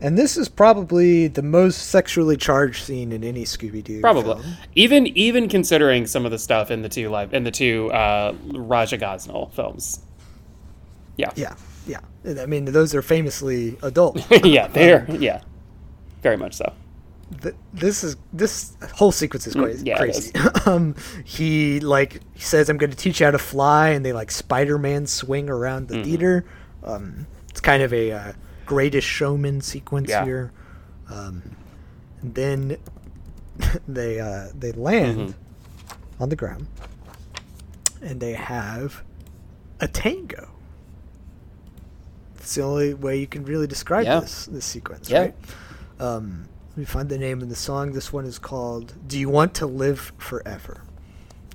And 0.00 0.18
this 0.18 0.36
is 0.36 0.48
probably 0.50 1.26
the 1.28 1.42
most 1.42 1.86
sexually 1.88 2.36
charged 2.36 2.84
scene 2.84 3.10
in 3.12 3.24
any 3.24 3.44
Scooby 3.44 3.82
Doo. 3.82 4.02
Probably. 4.02 4.42
film. 4.42 4.56
Even 4.74 5.06
even 5.16 5.48
considering 5.48 6.06
some 6.06 6.26
of 6.26 6.30
the 6.30 6.38
stuff 6.38 6.70
in 6.70 6.82
the 6.82 6.90
two 6.90 7.08
live 7.08 7.32
in 7.32 7.44
the 7.44 7.50
two 7.50 7.90
uh, 7.92 8.34
Raja 8.52 8.98
Gosnell 8.98 9.50
films. 9.54 10.00
Yeah. 11.16 11.30
Yeah, 11.34 11.54
yeah. 11.86 12.00
I 12.24 12.46
mean, 12.46 12.64
those 12.66 12.94
are 12.94 13.02
famously 13.02 13.76
adult. 13.82 14.20
yeah, 14.44 14.66
they're 14.68 15.06
yeah. 15.10 15.42
Very 16.22 16.36
much 16.36 16.54
so. 16.54 16.72
Th- 17.42 17.54
this 17.72 18.04
is 18.04 18.16
this 18.32 18.76
whole 18.94 19.12
sequence 19.12 19.46
is 19.46 19.54
crazy. 19.54 19.84
Mm, 19.84 19.86
yeah, 19.86 19.94
it 19.94 19.98
crazy. 19.98 20.32
um, 20.66 20.94
he 21.24 21.80
like 21.80 22.20
he 22.34 22.40
says, 22.40 22.68
"I'm 22.70 22.76
going 22.78 22.90
to 22.90 22.96
teach 22.96 23.20
you 23.20 23.26
how 23.26 23.32
to 23.32 23.38
fly," 23.38 23.90
and 23.90 24.04
they 24.04 24.12
like 24.12 24.30
Spider-Man 24.30 25.06
swing 25.06 25.48
around 25.50 25.88
Mm-hmm. 25.88 26.02
the 26.02 26.04
theater. 26.04 26.44
Um, 26.82 27.26
it's 27.48 27.60
kind 27.60 27.82
of 27.82 27.92
a 27.92 28.12
uh, 28.12 28.32
Greatest 28.66 29.06
Showman 29.06 29.60
sequence 29.60 30.08
Yeah. 30.10 30.24
here. 30.24 30.52
Um, 31.10 31.56
and 32.20 32.34
then 32.34 32.76
they 33.88 34.20
uh, 34.20 34.48
they 34.58 34.72
land 34.72 35.18
Mm-hmm. 35.30 36.22
on 36.22 36.28
the 36.28 36.36
ground, 36.36 36.66
and 38.02 38.20
they 38.20 38.32
have 38.34 39.02
a 39.80 39.88
tango. 39.88 40.50
It's 42.44 42.54
the 42.56 42.62
only 42.62 42.92
way 42.92 43.16
you 43.18 43.26
can 43.26 43.42
really 43.46 43.66
describe 43.66 44.04
Yeah. 44.04 44.20
this 44.20 44.44
this 44.52 44.66
sequence, 44.66 45.08
Yeah. 45.08 45.18
right? 45.20 45.34
Um, 45.98 46.44
let 46.72 46.76
me 46.76 46.84
find 46.84 47.08
the 47.08 47.16
name 47.16 47.40
of 47.40 47.48
the 47.48 47.56
song. 47.56 47.92
This 47.92 48.12
one 48.12 48.26
is 48.26 48.38
called 48.38 48.92
"Do 49.06 49.18
You 49.18 49.30
Want 49.30 49.54
to 49.54 49.66
Live 49.66 50.12
Forever." 50.18 50.82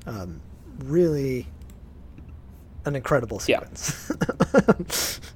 Um, 0.07 0.41
really, 0.83 1.47
an 2.85 2.95
incredible 2.95 3.39
Yeah. 3.45 3.59
sequence 3.75 4.09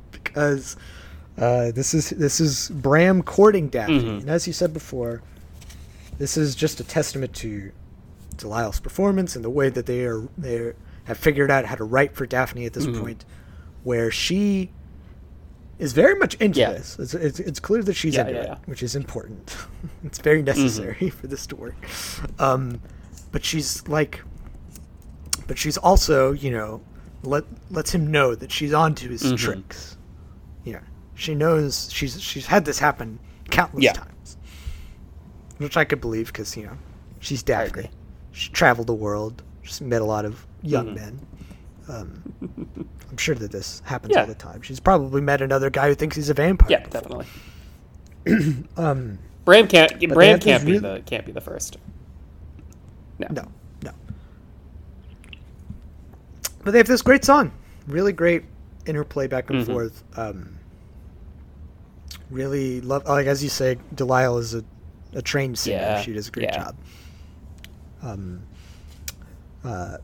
because 0.11 0.75
uh, 1.37 1.71
this 1.71 1.93
is 1.93 2.09
this 2.09 2.39
is 2.39 2.69
Bram 2.73 3.21
courting 3.21 3.67
Daphne, 3.69 3.99
Mhm. 4.03 4.19
and 4.21 4.29
as 4.31 4.47
you 4.47 4.53
said 4.53 4.73
before, 4.73 5.21
this 6.17 6.35
is 6.35 6.55
just 6.55 6.79
a 6.79 6.83
testament 6.83 7.33
to 7.35 7.71
DeLisle's 8.37 8.79
performance 8.79 9.35
and 9.35 9.45
the 9.45 9.51
way 9.51 9.69
that 9.69 9.85
they 9.85 10.03
are 10.05 10.27
they 10.35 10.73
have 11.03 11.17
figured 11.19 11.51
out 11.51 11.65
how 11.65 11.75
to 11.75 11.83
write 11.83 12.15
for 12.15 12.25
Daphne 12.25 12.65
at 12.65 12.73
this 12.73 12.87
Mhm. 12.87 12.99
point, 13.01 13.25
where 13.83 14.09
she 14.09 14.71
is 15.83 15.93
very 15.93 16.15
much 16.15 16.33
into 16.35 16.59
Yeah. 16.59 16.71
this. 16.71 16.97
It's, 16.99 17.13
it's, 17.13 17.39
it's 17.39 17.59
clear 17.59 17.83
that 17.83 17.93
she's 17.93 18.15
Yeah, 18.15 18.21
into 18.21 18.33
yeah, 18.33 18.39
it. 18.41 18.49
Mm-hmm. 18.51 18.71
which 18.71 18.83
is 18.83 18.95
important. 18.95 19.55
it's 20.03 20.19
very 20.19 20.41
necessary 20.41 21.09
for 21.09 21.27
this 21.27 21.45
to 21.47 21.55
work. 21.55 21.75
Um, 22.39 22.79
but 23.31 23.43
she's 23.43 23.85
like, 23.87 24.21
but 25.47 25.57
she's 25.57 25.77
also, 25.77 26.31
you 26.31 26.51
know, 26.51 26.81
let 27.23 27.43
lets 27.71 27.91
him 27.93 28.11
know 28.11 28.35
that 28.35 28.51
she's 28.51 28.73
onto 28.73 29.09
his 29.09 29.23
Mhm. 29.23 29.37
tricks. 29.37 29.97
Yeah, 30.65 30.79
she 31.15 31.35
knows 31.35 31.89
she's 31.91 32.21
she's 32.21 32.45
had 32.45 32.65
this 32.65 32.79
happen 32.79 33.19
countless 33.49 33.91
times, 33.93 34.37
which 35.57 35.77
I 35.77 35.83
could 35.85 36.01
believe 36.01 36.27
because 36.27 36.55
you 36.57 36.65
know 36.65 36.77
she's 37.19 37.43
Daphne. 37.43 37.89
She 38.31 38.49
traveled 38.51 38.87
the 38.87 38.93
world. 38.93 39.41
She's 39.63 39.79
met 39.81 40.01
a 40.01 40.05
lot 40.05 40.25
of 40.25 40.45
young 40.61 40.87
Mhm. 40.87 40.95
men. 40.95 41.19
Um, 41.89 42.23
I'm 43.09 43.17
sure 43.17 43.35
that 43.35 43.51
this 43.51 43.81
happens 43.85 44.13
Yeah. 44.13 44.21
all 44.21 44.27
the 44.27 44.35
time. 44.35 44.61
She's 44.61 44.79
probably 44.79 45.21
met 45.21 45.41
another 45.41 45.69
guy 45.69 45.89
who 45.89 45.95
thinks 45.95 46.15
he's 46.15 46.29
a 46.29 46.33
vampire. 46.33 46.69
Yeah, 46.71 46.83
before. 46.87 47.23
definitely. 48.25 48.63
Um, 48.77 49.19
Bram 49.43 49.67
can't 49.67 49.99
Bram 50.13 50.39
can't 50.39 50.65
be 50.65 50.73
really- 50.79 50.99
the 50.99 51.01
can't 51.05 51.25
be 51.25 51.33
the 51.33 51.41
first. 51.41 51.77
No. 53.19 53.27
no, 53.31 53.47
no. 53.83 53.91
But 56.63 56.71
they 56.71 56.77
have 56.77 56.87
this 56.87 57.01
great 57.01 57.25
song. 57.25 57.51
Really 57.87 58.13
great 58.13 58.45
interplay 58.85 59.27
back 59.27 59.49
and 59.49 59.59
Mhm. 59.61 59.65
forth. 59.65 60.03
Um, 60.17 60.57
really 62.31 62.79
love, 62.81 63.05
like 63.05 63.27
as 63.27 63.43
you 63.43 63.49
say, 63.49 63.77
DeLisle 63.95 64.39
is 64.39 64.53
a, 64.55 64.63
a 65.13 65.21
trained 65.21 65.57
singer. 65.57 65.77
Yeah, 65.77 66.01
She 66.01 66.13
does 66.13 66.29
a 66.29 66.31
great 66.31 66.45
yeah. 66.45 66.63
job. 66.63 66.75
Um, 68.01 68.41
uh, 69.63 69.97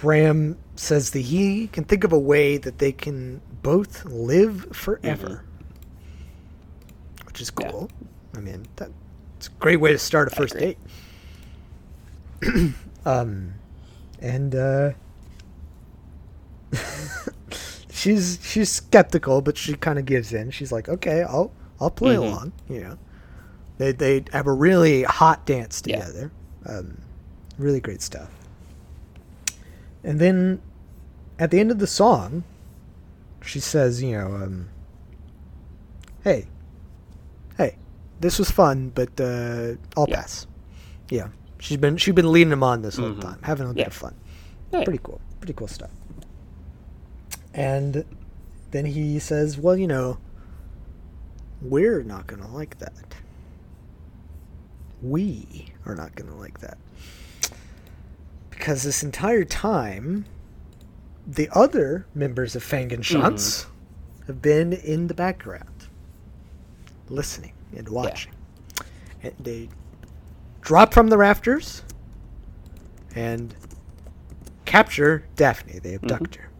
Bram 0.00 0.56
says 0.76 1.10
that 1.10 1.20
he 1.20 1.68
can 1.68 1.84
think 1.84 2.04
of 2.04 2.12
a 2.12 2.18
way 2.18 2.56
that 2.56 2.78
they 2.78 2.92
can 2.92 3.40
both 3.62 4.04
live 4.06 4.66
forever, 4.72 5.44
which 7.26 7.40
is 7.40 7.52
Yeah. 7.58 7.70
cool. 7.70 7.90
I 8.34 8.40
mean, 8.40 8.66
that, 8.76 8.90
it's 9.36 9.48
a 9.48 9.50
great 9.60 9.76
way 9.80 9.92
to 9.92 9.98
start 9.98 10.28
a 10.32 10.34
first 10.34 10.54
date. 10.58 10.78
um, 13.04 13.54
and 14.20 14.54
uh, 14.54 14.90
she's 17.90 18.38
she's 18.42 18.70
skeptical, 18.70 19.40
but 19.42 19.56
she 19.58 19.74
kind 19.74 19.98
of 19.98 20.06
gives 20.06 20.32
in. 20.32 20.50
She's 20.50 20.72
like, 20.72 20.88
okay, 20.88 21.22
I'll 21.22 21.52
I'll 21.80 21.90
play 21.90 22.14
Mhm. 22.14 22.18
along. 22.18 22.52
You 22.68 22.80
know, 22.80 22.98
they 23.78 23.92
they 23.92 24.24
have 24.32 24.46
a 24.46 24.52
really 24.52 25.02
hot 25.02 25.44
dance 25.44 25.82
Yeah. 25.84 26.00
together. 26.00 26.32
Um, 26.66 26.98
really 27.58 27.80
great 27.80 28.00
stuff. 28.02 28.30
And 30.02 30.18
then 30.18 30.60
at 31.38 31.50
the 31.50 31.60
end 31.60 31.70
of 31.70 31.78
the 31.78 31.86
song, 31.86 32.44
she 33.42 33.60
says, 33.60 34.02
you 34.02 34.12
know, 34.12 34.26
um, 34.34 34.68
hey, 36.24 36.46
hey, 37.56 37.76
this 38.20 38.38
was 38.38 38.50
fun, 38.50 38.90
but 38.94 39.18
uh, 39.20 39.74
I'll 39.96 40.06
Yeah. 40.08 40.16
pass. 40.22 40.46
Yeah, 41.10 41.28
she's 41.58 41.76
been 41.76 41.96
she's 41.96 42.14
been 42.14 42.30
leading 42.30 42.52
him 42.52 42.62
on 42.62 42.82
this 42.82 42.96
whole 42.96 43.10
Mhm. 43.10 43.20
time, 43.20 43.38
having 43.42 43.68
a 43.68 43.74
bit 43.74 43.88
of 43.88 43.92
fun. 43.92 44.14
Right. 44.72 44.84
Pretty 44.84 45.00
cool, 45.02 45.20
pretty 45.40 45.54
cool 45.54 45.66
stuff. 45.68 45.90
And 47.52 48.04
then 48.70 48.86
he 48.86 49.18
says, 49.18 49.58
well, 49.58 49.76
you 49.76 49.88
know, 49.88 50.18
we're 51.60 52.02
not 52.04 52.26
gonna 52.28 52.48
like 52.48 52.78
that. 52.78 52.92
We 55.02 55.72
are 55.86 55.94
not 55.94 56.14
gonna 56.14 56.36
like 56.36 56.60
that 56.60 56.78
because 58.60 58.82
this 58.82 59.02
entire 59.02 59.42
time, 59.42 60.26
the 61.26 61.48
other 61.52 62.06
members 62.14 62.54
of 62.54 62.62
Fangenschanz 62.62 63.64
mm-hmm. 63.64 64.26
have 64.26 64.42
been 64.42 64.74
in 64.74 65.06
the 65.06 65.14
background, 65.14 65.86
listening 67.08 67.54
and 67.74 67.88
watching. 67.88 68.32
And 69.22 69.32
they 69.40 69.70
drop 70.60 70.92
from 70.92 71.08
the 71.08 71.16
rafters 71.16 71.84
and 73.14 73.54
capture 74.66 75.26
Daphne. 75.36 75.78
They 75.78 75.94
mm-hmm. 75.94 76.04
abduct 76.04 76.34
her 76.34 76.50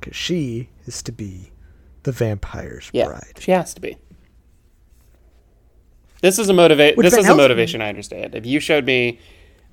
because 0.00 0.16
she 0.16 0.70
is 0.86 1.02
to 1.02 1.12
be 1.12 1.52
the 2.04 2.12
vampire's 2.12 2.88
Yeah, 2.94 3.08
bride. 3.08 3.38
she 3.38 3.50
has 3.50 3.74
to 3.74 3.82
be. 3.82 3.98
This 6.22 6.38
is 6.38 6.48
a 6.48 6.54
motivate. 6.54 6.96
This 6.96 7.18
is 7.18 7.28
a 7.28 7.34
motivation 7.34 7.82
I 7.82 7.90
understand. 7.90 8.34
If 8.34 8.46
you 8.46 8.60
showed 8.60 8.86
me 8.86 9.18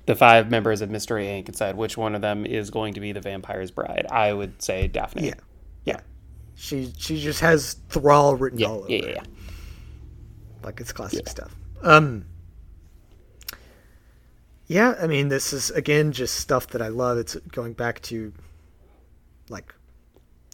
the 0.09 0.15
five 0.15 0.49
members 0.49 0.81
of 0.81 0.89
Mystery 0.89 1.25
Inc. 1.25 1.45
and 1.49 1.55
said 1.55 1.77
which 1.77 1.95
one 1.95 2.15
of 2.15 2.21
them 2.21 2.43
is 2.43 2.71
going 2.71 2.95
to 2.95 2.99
be 2.99 3.11
the 3.11 3.21
vampire's 3.21 3.69
bride, 3.69 4.07
I 4.11 4.33
would 4.33 4.59
say 4.59 4.87
Daphne. 4.87 5.27
Yeah. 5.27 5.33
yeah, 5.85 5.99
She 6.55 6.91
she 6.97 7.21
just 7.21 7.41
has 7.41 7.75
thrall 7.89 8.35
written 8.35 8.57
yeah, 8.57 8.67
all 8.67 8.79
over. 8.79 8.89
yeah, 8.89 8.97
yeah. 8.97 9.05
her. 9.05 9.11
yeah. 9.11 9.23
like 10.63 10.81
it's 10.81 10.91
classic 10.91 11.29
stuff. 11.29 11.55
Um 11.83 12.25
Yeah, 14.65 14.95
I 14.99 15.05
mean 15.05 15.29
this 15.29 15.53
is 15.53 15.69
again 15.69 16.11
just 16.11 16.37
stuff 16.37 16.65
that 16.69 16.81
I 16.81 16.87
love. 16.87 17.19
It's 17.19 17.35
going 17.51 17.73
back 17.73 18.01
to 18.03 18.33
like 19.47 19.75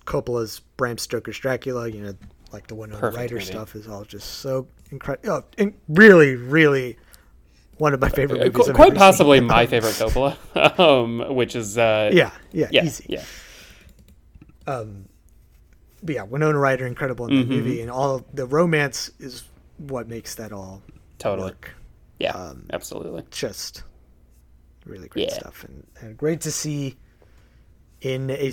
Coppola's 0.03 0.59
Bram 0.75 0.97
Stoker's 0.97 1.39
Dracula, 1.39 1.87
you 1.87 2.01
know, 2.01 2.13
like 2.51 2.67
the 2.67 2.75
Winona 2.75 2.99
Perfect 2.99 3.17
Ryder 3.21 3.35
movie. 3.35 3.45
stuff 3.45 3.73
is 3.73 3.87
all 3.87 4.03
just 4.03 4.39
so 4.39 4.67
incredible. 4.91 5.45
Oh, 5.57 5.71
really, 5.87 6.35
really 6.35 6.97
one 7.77 7.93
of 7.93 7.99
my 8.01 8.09
favorite 8.09 8.41
Uh, 8.41 8.45
movies. 8.45 8.65
qu- 8.67 8.73
quite 8.73 8.95
possibly 8.95 9.39
seen. 9.39 9.47
my 9.47 9.65
favorite 9.65 9.93
Coppola, 9.95 10.79
um, 10.79 11.35
which 11.35 11.55
is 11.55 11.77
uh, 11.77 12.09
Yeah, 12.13 12.31
yeah, 12.51 12.67
yeah, 12.71 12.83
easy. 12.85 13.05
yeah, 13.09 13.23
But 14.65 16.13
yeah, 16.15 16.23
Winona 16.23 16.57
Ryder 16.59 16.85
incredible 16.85 17.27
in 17.27 17.35
that 17.35 17.45
Mhm. 17.47 17.49
movie, 17.49 17.81
and 17.81 17.89
all 17.89 18.23
the 18.33 18.45
romance 18.45 19.09
is 19.19 19.43
what 19.77 20.07
makes 20.07 20.35
that 20.35 20.51
all 20.51 20.81
totally, 21.17 21.49
work. 21.49 21.71
yeah, 22.19 22.31
Um, 22.31 22.65
absolutely. 22.71 23.23
just 23.31 23.83
really 24.85 25.07
great 25.07 25.29
Yeah. 25.29 25.33
stuff 25.39 25.63
and, 25.63 25.85
and 25.99 26.15
great 26.17 26.41
to 26.41 26.51
see 26.51 26.95
in 28.01 28.29
a 28.29 28.51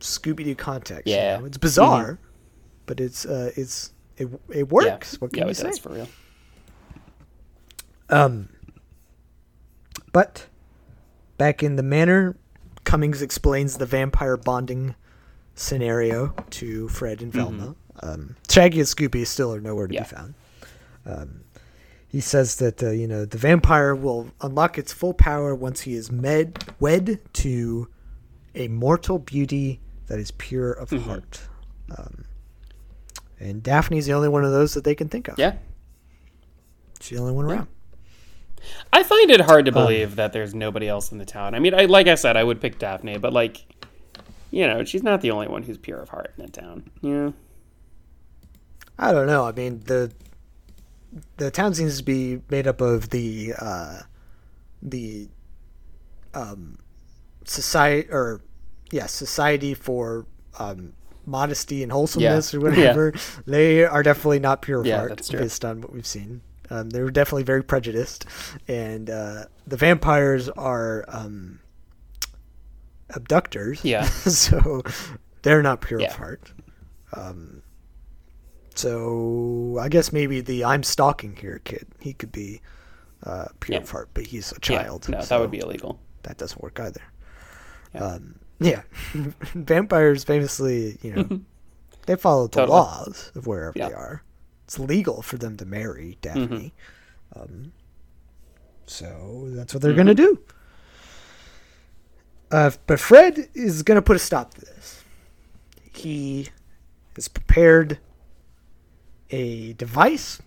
Scooby 0.00 0.44
Doo 0.44 0.54
context. 0.56 1.06
you 1.06 1.14
Yeah. 1.14 1.38
know? 1.38 1.44
it's 1.44 1.58
bizarre, 1.58 2.18
but 2.86 2.98
it's 3.00 3.24
uh, 3.24 3.52
it's 3.56 3.92
it, 4.16 4.28
it 4.50 4.68
works. 4.68 5.12
Yeah, 5.12 5.18
What 5.20 5.30
can 5.32 5.38
yeah, 5.38 5.44
you 5.44 5.50
it 5.52 5.56
say? 5.56 5.68
does 5.68 5.78
for 5.78 5.90
real. 5.90 6.08
Um, 8.10 8.48
but 10.12 10.46
back 11.36 11.62
in 11.62 11.76
the 11.76 11.82
manor, 11.82 12.36
Cummings 12.84 13.20
explains 13.22 13.76
the 13.78 13.86
vampire 13.86 14.36
bonding 14.36 14.94
scenario 15.54 16.28
to 16.50 16.88
Fred 16.88 17.20
and 17.20 17.32
Velma. 17.32 17.74
Um, 18.00 18.36
Shaggy 18.48 18.78
and 18.80 18.88
Scooby 18.88 19.26
still 19.26 19.52
are 19.54 19.60
nowhere 19.60 19.86
to 19.88 19.94
Mm-hmm. 19.94 20.02
Yeah. 20.02 20.08
be 20.08 20.16
found. 20.16 20.34
Um, 21.04 21.40
he 22.06 22.20
says 22.20 22.56
that 22.56 22.82
uh, 22.82 22.90
you 22.90 23.06
know 23.06 23.24
the 23.26 23.36
vampire 23.38 23.94
will 23.94 24.30
unlock 24.40 24.78
its 24.78 24.92
full 24.92 25.12
power 25.12 25.54
once 25.54 25.82
he 25.82 25.94
is 25.94 26.10
med 26.10 26.64
wed 26.80 27.20
to 27.34 27.88
a 28.54 28.68
mortal 28.68 29.18
beauty 29.18 29.80
that 30.06 30.18
is 30.18 30.30
pure 30.32 30.72
of 30.72 30.88
Mm-hmm. 30.90 31.08
heart. 31.10 31.40
Um, 31.96 32.24
and 33.40 33.62
Daphne's 33.62 34.06
the 34.06 34.12
only 34.14 34.28
one 34.28 34.44
of 34.44 34.52
those 34.52 34.74
that 34.74 34.84
they 34.84 34.94
can 34.94 35.08
think 35.08 35.28
of. 35.28 35.38
Yeah, 35.38 35.56
She's 37.00 37.16
the 37.18 37.22
only 37.22 37.34
one 37.34 37.44
around. 37.44 37.68
I 38.92 39.02
find 39.02 39.30
it 39.30 39.40
Um, 39.40 39.46
hard 39.46 39.64
to 39.66 39.72
believe 39.72 40.16
that 40.16 40.32
there's 40.32 40.54
nobody 40.54 40.88
else 40.88 41.12
in 41.12 41.18
the 41.18 41.24
town. 41.24 41.54
I 41.54 41.58
mean, 41.58 41.74
I 41.74 41.84
like 41.86 42.06
I 42.08 42.14
said, 42.14 42.36
I 42.36 42.44
would 42.44 42.60
pick 42.60 42.78
Daphne, 42.78 43.18
but 43.18 43.32
like, 43.32 43.64
you 44.50 44.66
know, 44.66 44.84
she's 44.84 45.02
not 45.02 45.20
the 45.20 45.30
only 45.30 45.48
one 45.48 45.62
who's 45.62 45.78
pure 45.78 46.00
of 46.00 46.08
heart 46.08 46.32
in 46.38 46.46
the 46.46 46.50
town. 46.52 46.90
Yeah, 47.00 47.30
I 48.98 49.12
don't 49.12 49.26
know. 49.26 49.44
I 49.46 49.52
mean, 49.52 49.80
the 49.86 50.10
the 51.36 51.50
town 51.50 51.74
seems 51.74 51.98
to 51.98 52.04
be 52.04 52.40
made 52.50 52.66
up 52.66 52.80
of 52.80 53.10
the 53.10 53.54
uh, 53.58 54.00
the 54.82 55.28
um, 56.34 56.78
society 57.44 58.08
or 58.10 58.40
yeah 58.90 59.06
society 59.06 59.74
for 59.74 60.26
um, 60.58 60.92
modesty 61.26 61.82
and 61.82 61.92
wholesomeness 61.92 62.52
Yeah. 62.52 62.58
or 62.58 62.62
whatever. 62.62 63.14
They 63.46 63.84
are 63.84 64.02
definitely 64.02 64.40
not 64.40 64.62
pure 64.62 64.80
of 64.80 64.86
Yeah, 64.86 64.98
heart 64.98 65.28
based 65.30 65.64
on 65.64 65.80
what 65.82 65.92
we've 65.92 66.06
seen. 66.06 66.40
Um, 66.70 66.90
they 66.90 67.02
were 67.02 67.10
definitely 67.10 67.44
very 67.44 67.62
prejudiced, 67.64 68.26
and 68.68 69.08
uh, 69.08 69.44
the 69.66 69.76
vampires 69.76 70.48
are 70.50 71.04
um, 71.08 71.60
abductors. 73.10 73.84
Yeah. 73.84 74.02
so 74.04 74.82
they're 75.42 75.62
not 75.62 75.80
pure 75.80 76.00
Yeah. 76.00 76.08
of 76.08 76.16
heart. 76.16 76.52
Um, 77.14 77.62
so 78.74 79.78
I 79.80 79.88
guess 79.88 80.12
maybe 80.12 80.40
the 80.40 80.64
I'm 80.64 80.82
stalking 80.82 81.36
here 81.36 81.60
kid. 81.64 81.86
He 82.00 82.12
could 82.12 82.32
be 82.32 82.60
uh, 83.24 83.46
pure 83.60 83.76
Yeah. 83.76 83.82
of 83.82 83.90
heart, 83.90 84.10
but 84.14 84.26
he's 84.26 84.52
a 84.52 84.56
Yeah, 84.56 84.82
child. 84.82 85.08
no, 85.08 85.20
so 85.20 85.26
that 85.34 85.40
would 85.40 85.50
be 85.50 85.58
illegal. 85.60 85.98
that 86.22 86.36
doesn't 86.36 86.62
work 86.62 86.78
either. 86.80 87.00
Yeah. 87.94 88.04
Um, 88.04 88.34
yeah, 88.60 88.82
vampires 89.54 90.24
famously, 90.24 90.98
you 91.02 91.14
know, 91.14 91.40
they 92.06 92.16
follow 92.16 92.46
the 92.48 92.56
Totally. 92.56 92.76
laws 92.78 93.32
of 93.34 93.46
wherever 93.46 93.72
Yeah. 93.76 93.88
they 93.88 93.94
are. 93.94 94.22
It's 94.68 94.78
legal 94.78 95.22
for 95.22 95.38
them 95.38 95.56
to 95.56 95.64
marry 95.64 96.18
Daphne. 96.20 96.74
Um, 97.34 97.72
so 98.84 99.44
that's 99.46 99.72
what 99.72 99.80
they're 99.82 99.92
Mm-hmm. 99.92 99.96
going 99.96 100.14
to 100.16 100.22
do. 100.22 100.38
Uh, 102.50 102.70
but 102.86 103.00
Fred 103.00 103.48
is 103.54 103.82
going 103.82 103.96
to 103.96 104.02
put 104.02 104.14
a 104.16 104.18
stop 104.18 104.52
to 104.54 104.60
this. 104.60 105.02
He 105.90 106.48
has 107.16 107.28
prepared 107.28 107.98
a 109.30 109.72
device 109.72 110.42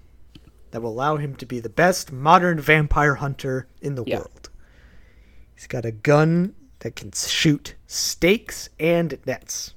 that 0.69 0.83
will 0.83 0.91
allow 0.91 1.17
him 1.17 1.35
to 1.37 1.45
be 1.47 1.59
the 1.59 1.69
best 1.69 2.11
modern 2.11 2.59
vampire 2.59 3.15
hunter 3.15 3.67
in 3.81 3.95
the 3.95 4.03
Yeah. 4.05 4.17
world. 4.17 4.51
He's 5.55 5.65
got 5.65 5.83
a 5.83 5.91
gun 5.91 6.53
that 6.79 6.95
can 6.95 7.11
shoot 7.11 7.73
stakes 7.87 8.69
and 8.79 9.17
nets, 9.25 9.73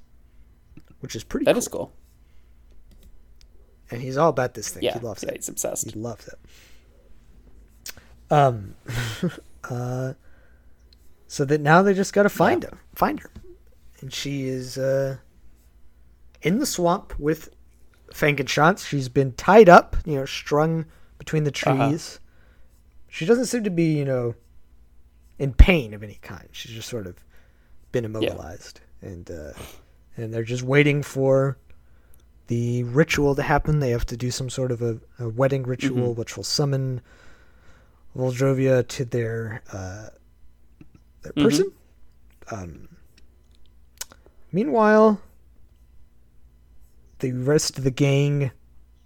which 0.99 1.15
is 1.15 1.23
pretty 1.23 1.45
That 1.45 1.53
cool. 1.53 1.57
is 1.57 1.67
cool. 1.67 1.91
And 3.91 4.01
he's 4.01 4.17
all 4.17 4.29
about 4.29 4.53
this 4.55 4.69
thing. 4.69 4.83
Yeah, 4.83 4.93
he 4.99 5.05
loves 5.05 5.23
yeah, 5.23 5.29
it. 5.31 5.35
he's 5.37 5.49
obsessed. 5.49 5.91
He 5.91 5.99
loves 5.99 6.27
it. 6.27 6.39
Um, 8.31 8.75
uh, 9.69 10.13
so 11.27 11.45
that 11.45 11.61
now 11.61 11.81
they 11.81 11.93
just 11.93 12.13
got 12.13 12.23
to 12.23 12.29
find 12.29 12.63
him, 12.63 12.79
find 12.95 13.19
her, 13.19 13.29
and 14.01 14.11
she 14.13 14.45
is 14.45 14.77
uh 14.77 15.17
in 16.41 16.59
the 16.59 16.65
swamp 16.65 17.17
with 17.19 17.49
Fangenschanz. 18.11 18.85
She's 18.87 19.09
been 19.09 19.33
tied 19.33 19.69
up, 19.69 19.95
you 20.05 20.15
know, 20.15 20.25
strung 20.25 20.85
between 21.19 21.43
the 21.43 21.51
Uh-huh. 21.65 21.89
trees. 21.89 22.19
She 23.07 23.25
doesn't 23.25 23.45
seem 23.45 23.63
to 23.63 23.69
be, 23.69 23.93
you 23.97 24.05
know, 24.05 24.35
in 25.39 25.53
pain 25.53 25.93
of 25.93 26.03
any 26.03 26.19
kind. 26.21 26.49
She's 26.51 26.71
just 26.73 26.89
sort 26.89 27.07
of 27.07 27.23
been 27.91 28.05
immobilized, 28.05 28.81
and 29.01 29.29
uh, 29.29 29.53
and 30.17 30.33
they're 30.33 30.43
just 30.43 30.63
waiting 30.63 31.03
for 31.03 31.57
the 32.47 32.83
ritual 32.83 33.35
to 33.35 33.41
happen. 33.43 33.79
They 33.79 33.89
have 33.91 34.05
to 34.07 34.17
do 34.17 34.29
some 34.31 34.49
sort 34.49 34.71
of 34.71 34.81
a, 34.81 34.99
a 35.19 35.27
wedding 35.29 35.63
ritual, 35.63 36.09
Mm-hmm. 36.09 36.19
which 36.19 36.35
will 36.37 36.43
summon 36.43 37.01
Voldrovia 38.15 38.87
to 38.87 39.05
their 39.05 39.61
uh, 39.73 40.07
their 41.21 41.33
Mhm. 41.33 41.43
person. 41.43 41.71
Um, 42.51 42.87
meanwhile, 44.51 45.19
the 47.19 47.31
rest 47.31 47.77
of 47.77 47.83
the 47.83 47.91
gang, 47.91 48.51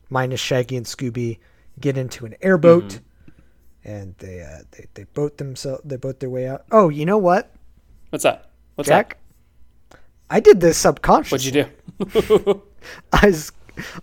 minus 0.10 0.40
Shaggy 0.40 0.76
and 0.76 0.86
Scooby, 0.86 1.40
get 1.80 1.98
into 1.98 2.26
an 2.26 2.36
airboat, 2.42 2.84
Mm-hmm. 2.84 3.90
and 3.90 4.16
they 4.18 4.42
uh, 4.42 4.64
they 4.72 4.86
they 4.94 5.04
boat 5.06 5.38
themselves. 5.38 5.82
They 5.86 5.96
boat 5.96 6.20
their 6.20 6.30
way 6.30 6.48
out. 6.48 6.66
Oh, 6.72 6.90
you 6.90 7.06
know 7.06 7.18
what, 7.18 7.54
What's 8.10 8.24
that? 8.24 8.50
What's 8.76 8.88
Jack? 8.90 9.18
I 10.30 10.40
did 10.40 10.60
this 10.62 10.78
subconsciously. 10.78 11.64
What'd 11.98 12.30
you 12.30 12.40
do? 12.46 12.62
I, 13.14 13.34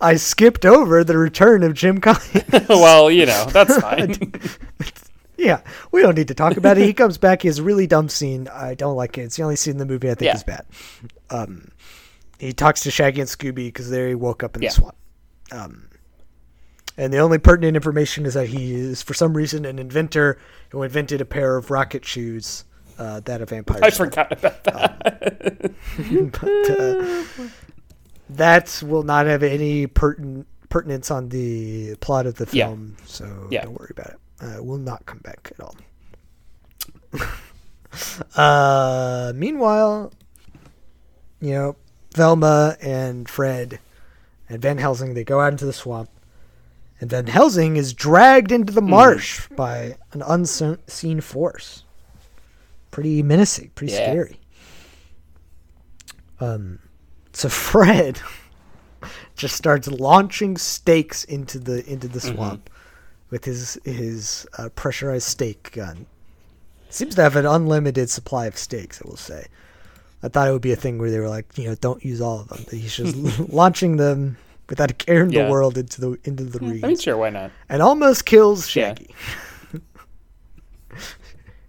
I 0.00 0.16
skipped 0.16 0.64
over 0.64 1.04
the 1.04 1.16
return 1.18 1.62
of 1.62 1.74
Jim 1.74 2.00
Cummings. 2.00 2.44
well, 2.68 3.10
you 3.10 3.26
know, 3.26 3.44
that's 3.46 3.76
fine. 3.80 4.32
yeah, 5.36 5.60
we 5.92 6.02
don't 6.02 6.16
need 6.16 6.28
to 6.28 6.34
talk 6.34 6.56
about 6.56 6.78
it. 6.78 6.84
He 6.84 6.92
comes 6.94 7.18
back. 7.18 7.42
He 7.42 7.48
has 7.48 7.58
a 7.58 7.62
really 7.62 7.86
dumb 7.86 8.08
scene. 8.08 8.48
I 8.48 8.74
don't 8.74 8.96
like 8.96 9.18
it. 9.18 9.22
It's 9.22 9.36
the 9.36 9.42
only 9.42 9.56
scene 9.56 9.72
in 9.72 9.78
the 9.78 9.86
movie 9.86 10.10
I 10.10 10.14
think 10.14 10.26
Yeah. 10.26 10.34
is 10.36 10.44
bad. 10.44 10.64
Um, 11.30 11.70
he 12.38 12.52
talks 12.52 12.82
to 12.82 12.90
Shaggy 12.90 13.20
and 13.20 13.28
Scooby 13.30 13.66
because 13.68 13.90
they 13.90 14.14
woke 14.14 14.42
up 14.42 14.56
in 14.56 14.62
Yeah. 14.62 14.68
the 14.70 14.74
swamp. 14.74 14.96
Um, 15.52 15.88
and 16.98 17.12
the 17.12 17.18
only 17.18 17.38
pertinent 17.38 17.76
information 17.76 18.24
is 18.24 18.34
that 18.34 18.48
he 18.48 18.74
is, 18.74 19.02
for 19.02 19.12
some 19.14 19.36
reason, 19.36 19.64
an 19.66 19.78
inventor 19.78 20.38
who 20.70 20.82
invented 20.82 21.20
a 21.20 21.24
pair 21.26 21.56
of 21.56 21.70
rocket 21.70 22.04
shoes 22.06 22.64
uh, 22.98 23.20
that 23.20 23.42
a 23.42 23.46
vampire. 23.46 23.80
I 23.82 23.90
forgot 23.90 24.32
about 24.32 24.64
that. 24.64 25.74
but 26.32 26.70
uh, 26.70 27.24
that 28.30 28.82
will 28.84 29.02
not 29.02 29.26
have 29.26 29.42
any 29.42 29.86
pertin- 29.86 30.44
pertinence 30.68 31.10
on 31.10 31.28
the 31.28 31.94
plot 31.96 32.26
of 32.26 32.34
the 32.36 32.46
Yeah. 32.52 32.66
film, 32.66 32.96
so 33.06 33.46
Yeah. 33.50 33.62
don't 33.64 33.78
worry 33.78 33.90
about 33.90 34.08
it. 34.10 34.18
Uh, 34.42 34.56
it 34.58 34.64
will 34.64 34.78
not 34.78 35.06
come 35.06 35.18
back 35.18 35.52
at 35.58 35.60
all. 35.64 35.76
uh, 38.36 39.32
meanwhile, 39.34 40.12
you 41.40 41.52
know, 41.52 41.76
Velma 42.14 42.76
and 42.80 43.28
Fred 43.28 43.78
and 44.48 44.60
Van 44.60 44.78
Helsing 44.78 45.14
they 45.14 45.24
go 45.24 45.40
out 45.40 45.52
into 45.52 45.66
the 45.66 45.72
swamp, 45.72 46.10
and 47.00 47.10
Van 47.10 47.26
Helsing 47.26 47.76
is 47.76 47.92
dragged 47.92 48.52
into 48.52 48.72
the 48.72 48.82
marsh 48.82 49.48
by 49.50 49.96
an 50.12 50.22
unseen 50.26 51.20
force. 51.20 51.84
Pretty 52.90 53.22
menacing, 53.22 53.70
pretty 53.74 53.92
Yeah. 53.92 54.10
scary. 54.10 54.40
Um, 56.40 56.78
so 57.36 57.48
Fred 57.70 58.18
just 59.36 59.54
starts 59.56 59.86
launching 59.88 60.56
stakes 60.56 61.22
into 61.24 61.58
the 61.58 61.84
into 61.90 62.08
the 62.08 62.20
swamp 62.20 62.70
with 63.30 63.44
his 63.44 63.78
his 63.84 64.46
uh, 64.58 64.70
pressurized 64.70 65.28
stake 65.28 65.70
gun. 65.72 66.06
Seems 66.88 67.14
to 67.16 67.22
have 67.22 67.36
an 67.36 67.44
unlimited 67.44 68.08
supply 68.08 68.46
of 68.46 68.56
stakes. 68.56 69.02
I 69.04 69.08
will 69.08 69.16
say. 69.18 69.46
I 70.22 70.28
thought 70.28 70.48
it 70.48 70.52
would 70.52 70.62
be 70.62 70.72
a 70.72 70.76
thing 70.76 70.96
where 70.98 71.10
they 71.10 71.20
were 71.20 71.28
like, 71.28 71.46
you 71.58 71.68
know, 71.68 71.74
don't 71.74 72.02
use 72.02 72.22
all 72.22 72.40
of 72.40 72.48
them. 72.48 72.64
But 72.64 72.72
he's 72.78 72.96
just 72.96 73.14
launching 73.52 73.96
them 73.98 74.38
without 74.70 74.90
a 74.90 74.94
care 74.94 75.22
in 75.22 75.30
Yeah. 75.30 75.44
the 75.44 75.50
world 75.50 75.76
into 75.76 76.00
the 76.00 76.18
into 76.24 76.44
the 76.44 76.58
reeds 76.60 76.84
I 76.84 76.88
mean, 76.88 76.96
sure, 76.98 77.18
why 77.18 77.28
not? 77.30 77.50
and 77.68 77.82
almost 77.82 78.24
kills 78.24 78.74
Yeah. 78.74 78.94
Shaggy. 78.94 79.14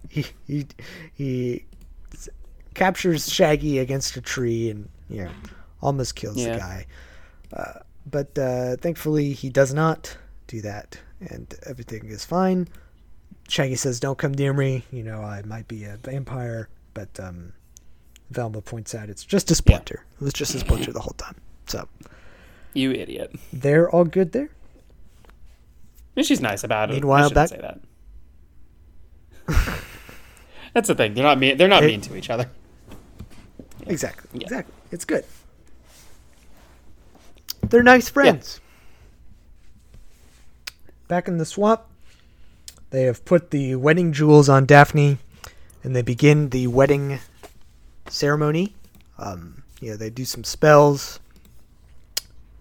he 0.08 0.24
he 0.46 0.66
he 1.12 1.64
captures 2.74 3.30
Shaggy 3.30 3.78
against 3.80 4.16
a 4.16 4.22
tree 4.22 4.70
and 4.70 4.88
you 5.10 5.24
know 5.24 5.30
almost 5.80 6.14
kills 6.14 6.36
Yeah. 6.36 6.52
the 6.54 6.58
guy. 6.58 6.86
Uh, 7.52 7.72
but 8.10 8.38
uh, 8.38 8.76
thankfully 8.76 9.32
he 9.32 9.48
does 9.50 9.72
not 9.74 10.16
do 10.46 10.60
that, 10.62 10.98
and 11.20 11.54
everything 11.66 12.06
is 12.06 12.24
fine. 12.24 12.68
Shaggy 13.48 13.76
says, 13.76 14.00
"Don't 14.00 14.18
come 14.18 14.32
near 14.32 14.52
me. 14.52 14.84
You 14.90 15.02
know 15.02 15.20
I 15.22 15.42
might 15.42 15.68
be 15.68 15.84
a 15.84 15.96
vampire." 15.96 16.68
But 16.94 17.18
um, 17.20 17.52
Velma 18.30 18.60
points 18.60 18.94
out 18.94 19.08
it's 19.08 19.24
just 19.24 19.50
a 19.50 19.54
splinter. 19.54 20.04
It 20.20 20.24
was 20.24 20.32
just 20.34 20.54
a 20.54 20.58
splinter 20.58 20.92
the 20.92 21.00
whole 21.00 21.14
time. 21.16 21.36
So 21.66 21.86
You 22.74 22.92
idiot. 22.92 23.34
they're 23.52 23.88
all 23.90 24.04
good 24.04 24.32
there. 24.32 24.50
I 25.28 25.30
mean, 26.16 26.24
she's 26.24 26.40
nice 26.40 26.64
about 26.64 26.90
it. 26.90 26.94
Meanwhile, 26.94 27.30
back- 27.30 27.50
say 27.50 27.60
that. 27.60 27.78
That's 30.74 30.88
the 30.88 30.94
thing. 30.94 31.14
They're 31.14 31.24
not 31.24 31.38
mean. 31.38 31.56
They're 31.56 31.68
not 31.68 31.84
It- 31.84 31.88
mean 31.88 32.00
to 32.02 32.16
each 32.16 32.30
other. 32.30 32.50
Exactly. 33.86 34.28
Yeah. 34.40 34.46
Exactly. 34.46 34.74
It's 34.92 35.04
good. 35.04 35.24
They're 37.70 37.82
nice 37.82 38.08
friends. 38.08 38.60
Back 41.06 41.28
in 41.28 41.38
the 41.38 41.44
swamp, 41.44 41.82
they 42.90 43.02
have 43.02 43.24
put 43.24 43.50
the 43.50 43.74
wedding 43.76 44.12
jewels 44.12 44.48
on 44.48 44.66
Daphne, 44.66 45.18
and 45.82 45.94
they 45.96 46.02
begin 46.02 46.50
the 46.50 46.66
wedding 46.66 47.18
ceremony. 48.08 48.74
Um, 49.18 49.62
you 49.80 49.90
know, 49.90 49.96
they 49.96 50.10
do 50.10 50.24
some 50.24 50.44
spells, 50.44 51.20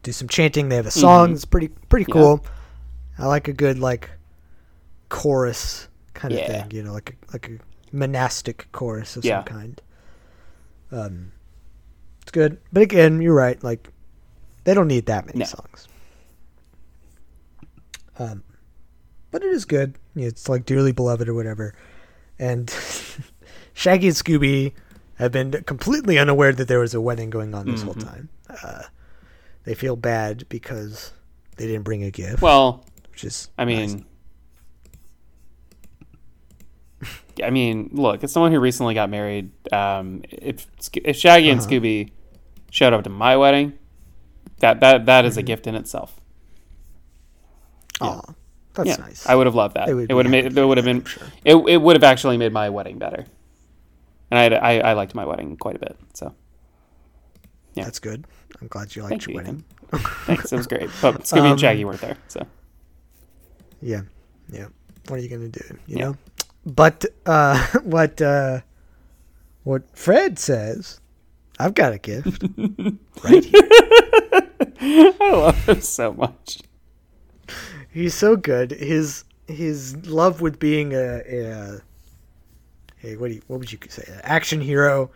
do 0.03 0.11
some 0.11 0.27
chanting. 0.27 0.69
They 0.69 0.75
have 0.75 0.85
a 0.85 0.91
song. 0.91 1.29
Mhm. 1.29 1.33
It's 1.35 1.45
pretty 1.45 1.67
pretty 1.89 2.05
Yeah. 2.09 2.13
cool. 2.13 2.45
I 3.17 3.25
like 3.27 3.47
a 3.47 3.53
good 3.53 3.79
like 3.79 4.09
chorus 5.09 5.87
kind 6.13 6.33
of 6.33 6.39
Yeah. 6.39 6.47
thing. 6.63 6.71
You 6.71 6.83
know, 6.83 6.93
like 6.93 7.11
a 7.11 7.31
like 7.33 7.49
a 7.49 7.95
monastic 7.95 8.67
chorus 8.71 9.17
of 9.17 9.25
Yeah. 9.25 9.39
some 9.43 9.45
kind. 9.45 9.81
Um, 10.91 11.31
it's 12.21 12.31
good, 12.31 12.59
but 12.71 12.81
again, 12.83 13.21
you're 13.21 13.33
right. 13.35 13.61
Like, 13.61 13.89
they 14.67 14.73
don't 14.73 14.89
need 14.89 15.05
that 15.05 15.25
many 15.25 15.39
No. 15.39 15.45
songs. 15.45 15.87
Um, 18.19 18.43
but 19.31 19.41
it 19.41 19.47
is 19.53 19.63
good. 19.63 19.95
It's 20.13 20.49
like 20.49 20.65
dearly 20.65 20.91
beloved 20.91 21.29
or 21.29 21.33
whatever. 21.33 21.73
And 22.37 22.69
Shaggy 23.73 24.07
and 24.07 24.15
Scooby 24.17 24.73
have 25.15 25.31
been 25.31 25.51
completely 25.65 26.19
unaware 26.19 26.51
that 26.51 26.67
there 26.67 26.79
was 26.79 26.93
a 26.93 26.99
wedding 26.99 27.29
going 27.29 27.55
on 27.55 27.65
this 27.65 27.81
whole 27.83 27.93
Mhm. 27.93 28.03
time. 28.03 28.29
Uh, 28.61 28.81
they 29.63 29.73
feel 29.73 29.95
bad 29.95 30.43
because 30.49 31.13
they 31.55 31.65
didn't 31.65 31.83
bring 31.83 32.03
a 32.03 32.11
gift, 32.11 32.41
Well, 32.41 32.83
which 33.11 33.23
is 33.23 33.49
I 33.57 33.63
nice. 33.63 33.93
mean, 33.93 34.05
I 37.43 37.51
mean, 37.51 37.89
look, 37.93 38.21
as 38.23 38.33
someone 38.33 38.51
who 38.51 38.59
recently 38.59 38.95
got 38.95 39.09
married, 39.09 39.49
um, 39.71 40.23
if 40.29 40.67
if 41.03 41.15
Shaggy 41.15 41.49
and 41.51 41.61
Uh-huh. 41.61 41.69
Scooby 41.69 42.11
showed 42.69 42.91
up 42.91 43.03
to 43.05 43.09
my 43.09 43.37
wedding, 43.37 43.73
that 44.59 44.79
that 44.81 45.05
that 45.07 45.25
is 45.25 45.37
a 45.37 45.41
Mm-hmm. 45.41 45.47
gift 45.47 45.67
in 45.67 45.75
itself. 45.75 46.19
Aw, 48.01 48.21
that's 48.73 48.89
yeah, 48.89 48.97
nice. 48.97 49.25
I 49.25 49.35
would 49.35 49.47
have 49.47 49.55
loved 49.55 49.75
that. 49.75 49.87
They 49.87 49.93
It 50.09 50.13
would 50.13 50.13
would 50.13 50.25
have 50.25 50.31
made 50.31 50.57
it 50.57 50.65
would 50.65 50.77
have 50.77 50.85
been 50.85 51.03
sure. 51.05 51.33
it 51.45 51.55
it 51.55 51.77
would 51.81 51.95
have 51.95 52.03
actually 52.03 52.37
made 52.37 52.53
my 52.53 52.69
wedding 52.69 52.99
better. 52.99 53.25
And 54.31 54.55
I, 54.55 54.57
I 54.57 54.91
I 54.91 54.93
liked 54.93 55.15
my 55.15 55.25
wedding 55.25 55.57
quite 55.57 55.75
a 55.75 55.79
bit. 55.79 55.97
So 56.13 56.35
yeah. 57.75 57.85
That's 57.85 57.99
good. 57.99 58.25
I'm 58.61 58.67
glad 58.67 58.95
you 58.95 59.03
liked 59.03 59.11
Thank 59.11 59.27
your 59.27 59.33
you, 59.33 59.35
wedding. 59.35 59.65
thanks, 60.25 60.51
it 60.53 60.57
was 60.57 60.67
great. 60.67 60.91
But 61.01 61.21
Scooby 61.23 61.51
Um, 61.51 61.51
and 61.51 61.59
Shaggy 61.59 61.85
weren't 61.85 62.01
there, 62.01 62.17
so 62.27 62.47
Yeah, 63.81 64.01
yeah. 64.49 64.67
What 65.07 65.19
are 65.19 65.23
you 65.23 65.29
gonna 65.29 65.49
do? 65.49 65.79
You 65.87 65.97
Yeah. 65.97 65.99
know. 65.99 66.17
But 66.65 67.05
uh, 67.25 67.65
what 67.83 68.21
uh, 68.21 68.61
what 69.63 69.83
Fred 69.97 70.39
says, 70.39 70.99
I've 71.59 71.73
got 71.73 71.93
a 71.93 71.97
gift 71.97 72.43
right 73.23 73.43
here. 73.43 73.69
I 75.19 75.31
love 75.31 75.65
him 75.67 75.81
so 75.81 76.13
much. 76.13 76.59
He's 77.91 78.13
so 78.13 78.35
good. 78.35 78.71
His 78.71 79.23
his 79.47 79.95
love 80.07 80.41
with 80.41 80.59
being 80.59 80.93
a 80.93 81.21
a, 81.27 81.81
a 83.03 83.15
what 83.17 83.29
do 83.29 83.35
you, 83.35 83.41
what 83.47 83.59
would 83.59 83.71
you 83.71 83.79
say? 83.89 84.03
An 84.07 84.19
action 84.23 84.61
hero 84.61 85.09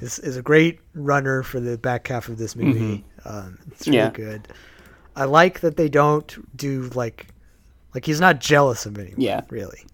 is 0.00 0.18
is 0.20 0.36
a 0.36 0.42
great 0.42 0.80
runner 0.94 1.42
for 1.42 1.60
the 1.60 1.76
back 1.76 2.08
half 2.08 2.28
of 2.28 2.38
this 2.38 2.56
movie. 2.56 3.04
Um, 3.24 3.58
it's 3.70 3.86
really 3.86 3.98
Yeah. 3.98 4.10
good. 4.10 4.48
I 5.14 5.24
like 5.24 5.60
that 5.60 5.76
they 5.76 5.88
don't 5.90 6.56
do 6.56 6.90
like 6.94 7.26
like 7.94 8.06
he's 8.06 8.20
not 8.20 8.40
jealous 8.40 8.86
of 8.86 8.98
anyone. 8.98 9.20
Yeah. 9.20 9.42
really, 9.50 9.84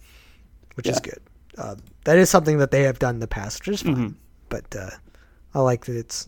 which 0.75 0.87
is 0.87 1.01
good. 1.01 1.19
Um, 1.57 1.79
that 2.05 2.17
is 2.19 2.31
something 2.31 2.59
that 2.59 2.71
they 2.71 2.85
have 2.85 3.01
done 3.01 3.17
in 3.17 3.21
the 3.21 3.27
past, 3.27 3.67
which 3.67 3.75
is 3.75 3.83
fine. 3.83 3.97
Mhm. 3.97 4.15
But 4.49 4.77
uh, 4.77 4.91
I 5.55 5.61
like 5.61 5.87
that 5.87 5.97
it's 5.97 6.27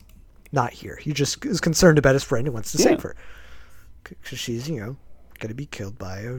not 0.53 0.73
here. 0.73 0.97
He 1.01 1.13
just 1.13 1.45
is 1.45 1.61
concerned 1.61 1.99
about 1.99 2.15
his 2.15 2.25
friend 2.25 2.47
and 2.47 2.55
wants 2.55 2.73
to 2.73 2.79
Yeah. 2.79 2.85
save 2.85 3.03
her 3.03 3.15
because 4.03 4.39
she's 4.39 4.69
you 4.69 4.81
know 4.81 4.97
going 5.39 5.49
to 5.51 5.55
be 5.55 5.67
killed 5.67 5.99
by 5.99 6.19
a 6.21 6.39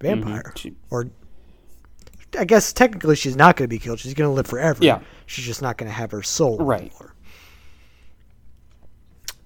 vampire, 0.00 0.52
She- 0.56 0.76
or 0.90 1.10
I 2.38 2.44
guess 2.44 2.72
technically 2.72 3.16
she's 3.16 3.36
not 3.36 3.56
going 3.56 3.64
to 3.68 3.74
be 3.74 3.78
killed. 3.78 3.98
She's 4.00 4.14
going 4.14 4.28
to 4.28 4.34
live 4.34 4.46
forever. 4.46 4.84
Yeah. 4.84 5.00
she's 5.26 5.44
just 5.46 5.62
not 5.62 5.76
going 5.78 5.88
to 5.88 5.94
have 5.94 6.10
her 6.10 6.22
soul 6.22 6.58
Right. 6.58 6.80
anymore. 6.82 7.14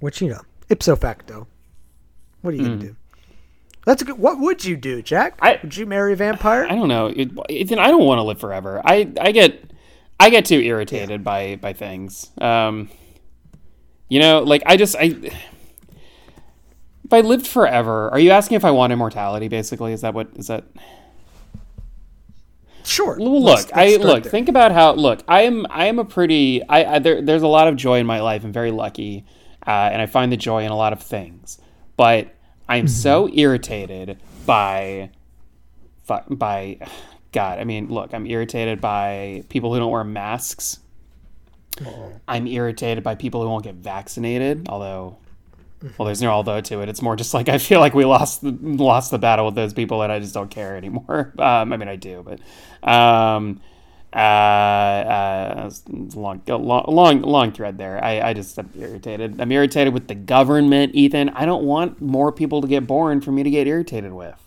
Which 0.01 0.21
you 0.21 0.29
know, 0.31 0.41
ipso 0.69 0.97
facto, 0.97 1.47
what 2.41 2.55
are 2.55 2.57
you 2.57 2.65
going 2.65 2.81
to 2.81 2.87
do? 2.89 2.97
That's 3.87 4.03
a 4.03 4.05
good. 4.05 4.19
What 4.19 4.39
would 4.41 4.65
you 4.65 4.77
do, 4.77 5.01
Jack? 5.03 5.39
Mm. 5.41 5.47
I- 5.47 5.59
would 5.63 5.77
you 5.77 5.87
marry 5.87 6.13
a 6.13 6.17
vampire? 6.17 6.65
I 6.65 6.75
don't 6.75 6.89
know. 6.89 7.07
It, 7.07 7.31
Ethan, 7.49 7.79
I 7.79 7.89
don't 7.89 8.05
want 8.05 8.19
to 8.19 8.23
live 8.23 8.39
forever. 8.41 8.81
I, 8.85 9.13
I 9.21 9.33
get 9.33 9.72
I 10.23 10.31
get 10.31 10.45
too 10.45 10.61
irritated 10.61 11.23
by 11.25 11.57
by 11.57 11.73
things. 11.73 12.31
Um, 12.41 12.89
you 14.09 14.21
know, 14.21 14.43
like 14.43 14.63
I 14.67 14.77
just 14.77 14.95
I 14.97 15.05
if 17.05 17.13
I 17.13 17.21
lived 17.21 17.47
forever, 17.47 18.11
are 18.11 18.19
you 18.19 18.31
asking 18.31 18.57
if 18.57 18.65
I 18.65 18.71
want 18.71 18.93
immortality? 18.93 19.49
Basically, 19.49 19.93
is 19.93 20.01
that 20.03 20.15
what 20.15 20.29
is 20.37 20.47
that? 20.49 20.65
sure. 22.85 23.17
Well, 23.19 23.43
Let's- 23.43 23.67
look, 23.67 23.77
let's 23.77 23.95
I 23.95 23.97
look. 24.03 24.23
there. 24.25 24.31
Think 24.31 24.49
about 24.49 24.73
how. 24.73 24.95
Look, 24.95 25.23
I 25.29 25.43
am. 25.43 25.67
I 25.71 25.87
am 25.87 25.99
a 25.99 26.05
pretty. 26.05 26.63
I, 26.69 26.97
I 26.97 26.99
there, 26.99 27.23
there's 27.23 27.43
a 27.43 27.49
lot 27.49 27.69
of 27.69 27.77
joy 27.77 27.99
in 27.99 28.07
my 28.07 28.21
life. 28.21 28.45
I'm 28.45 28.53
very 28.53 28.71
lucky, 28.71 29.25
uh, 29.67 29.71
and 29.71 30.03
I 30.03 30.07
find 30.07 30.33
the 30.33 30.37
joy 30.37 30.65
in 30.65 30.71
a 30.71 30.77
lot 30.77 30.93
of 30.93 31.03
things. 31.03 31.59
But 31.97 32.35
I'm 32.69 32.89
so 32.89 33.27
Mm-hmm. 33.27 33.39
irritated 33.39 34.19
by, 34.47 35.11
by, 36.31 36.79
God. 37.33 37.59
I 37.59 37.65
mean, 37.65 37.89
look. 37.89 38.15
I'm 38.15 38.27
irritated 38.27 38.81
by 38.81 39.45
people 39.49 39.73
who 39.73 39.81
don't 39.81 39.91
wear 39.91 40.05
masks. 40.05 40.79
I'm 42.29 42.47
irritated 42.47 43.03
by 43.03 43.15
people 43.15 43.43
who 43.43 43.49
won't 43.49 43.65
get 43.65 43.77
vaccinated. 43.77 44.69
Although, 44.69 45.17
well, 45.97 46.07
there's 46.07 46.23
no 46.23 46.31
although 46.31 46.61
to 46.61 46.81
it. 46.81 46.89
It's 46.89 47.03
more 47.03 47.17
just 47.17 47.35
like 47.35 47.49
I 47.49 47.59
feel 47.59 47.81
like 47.81 47.95
we 47.95 48.05
lost 48.05 48.43
the, 48.43 48.51
lost 48.51 49.11
the 49.11 49.19
battle 49.19 49.47
with 49.47 49.55
those 49.55 49.73
people, 49.73 50.03
and 50.03 50.13
I 50.13 50.21
just 50.21 50.35
don't 50.35 50.51
care 50.51 50.77
anymore. 50.77 51.33
Um, 51.39 51.73
I 51.73 51.77
mean, 51.77 51.89
I 51.89 51.97
do, 51.97 52.25
but 52.25 52.89
um, 52.89 53.61
uh, 54.13 54.17
uh, 54.17 55.71
long, 56.15 56.43
long, 56.47 56.85
long, 56.87 57.23
long 57.23 57.53
thread 57.53 57.79
there. 57.79 58.03
I, 58.03 58.21
I 58.21 58.35
just 58.35 58.59
I'm 58.59 58.71
irritated. 58.79 59.41
I'm 59.41 59.51
irritated 59.51 59.95
with 59.95 60.09
the 60.09 60.15
government, 60.15 60.95
Ethan. 60.95 61.31
I 61.31 61.47
don't 61.47 61.65
want 61.65 62.01
more 62.01 62.31
people 62.31 62.61
to 62.61 62.69
get 62.69 62.87
born 62.87 63.21
for 63.21 63.33
me 63.33 63.43
to 63.43 63.51
get 63.51 63.67
irritated 63.67 64.13
with. 64.13 64.39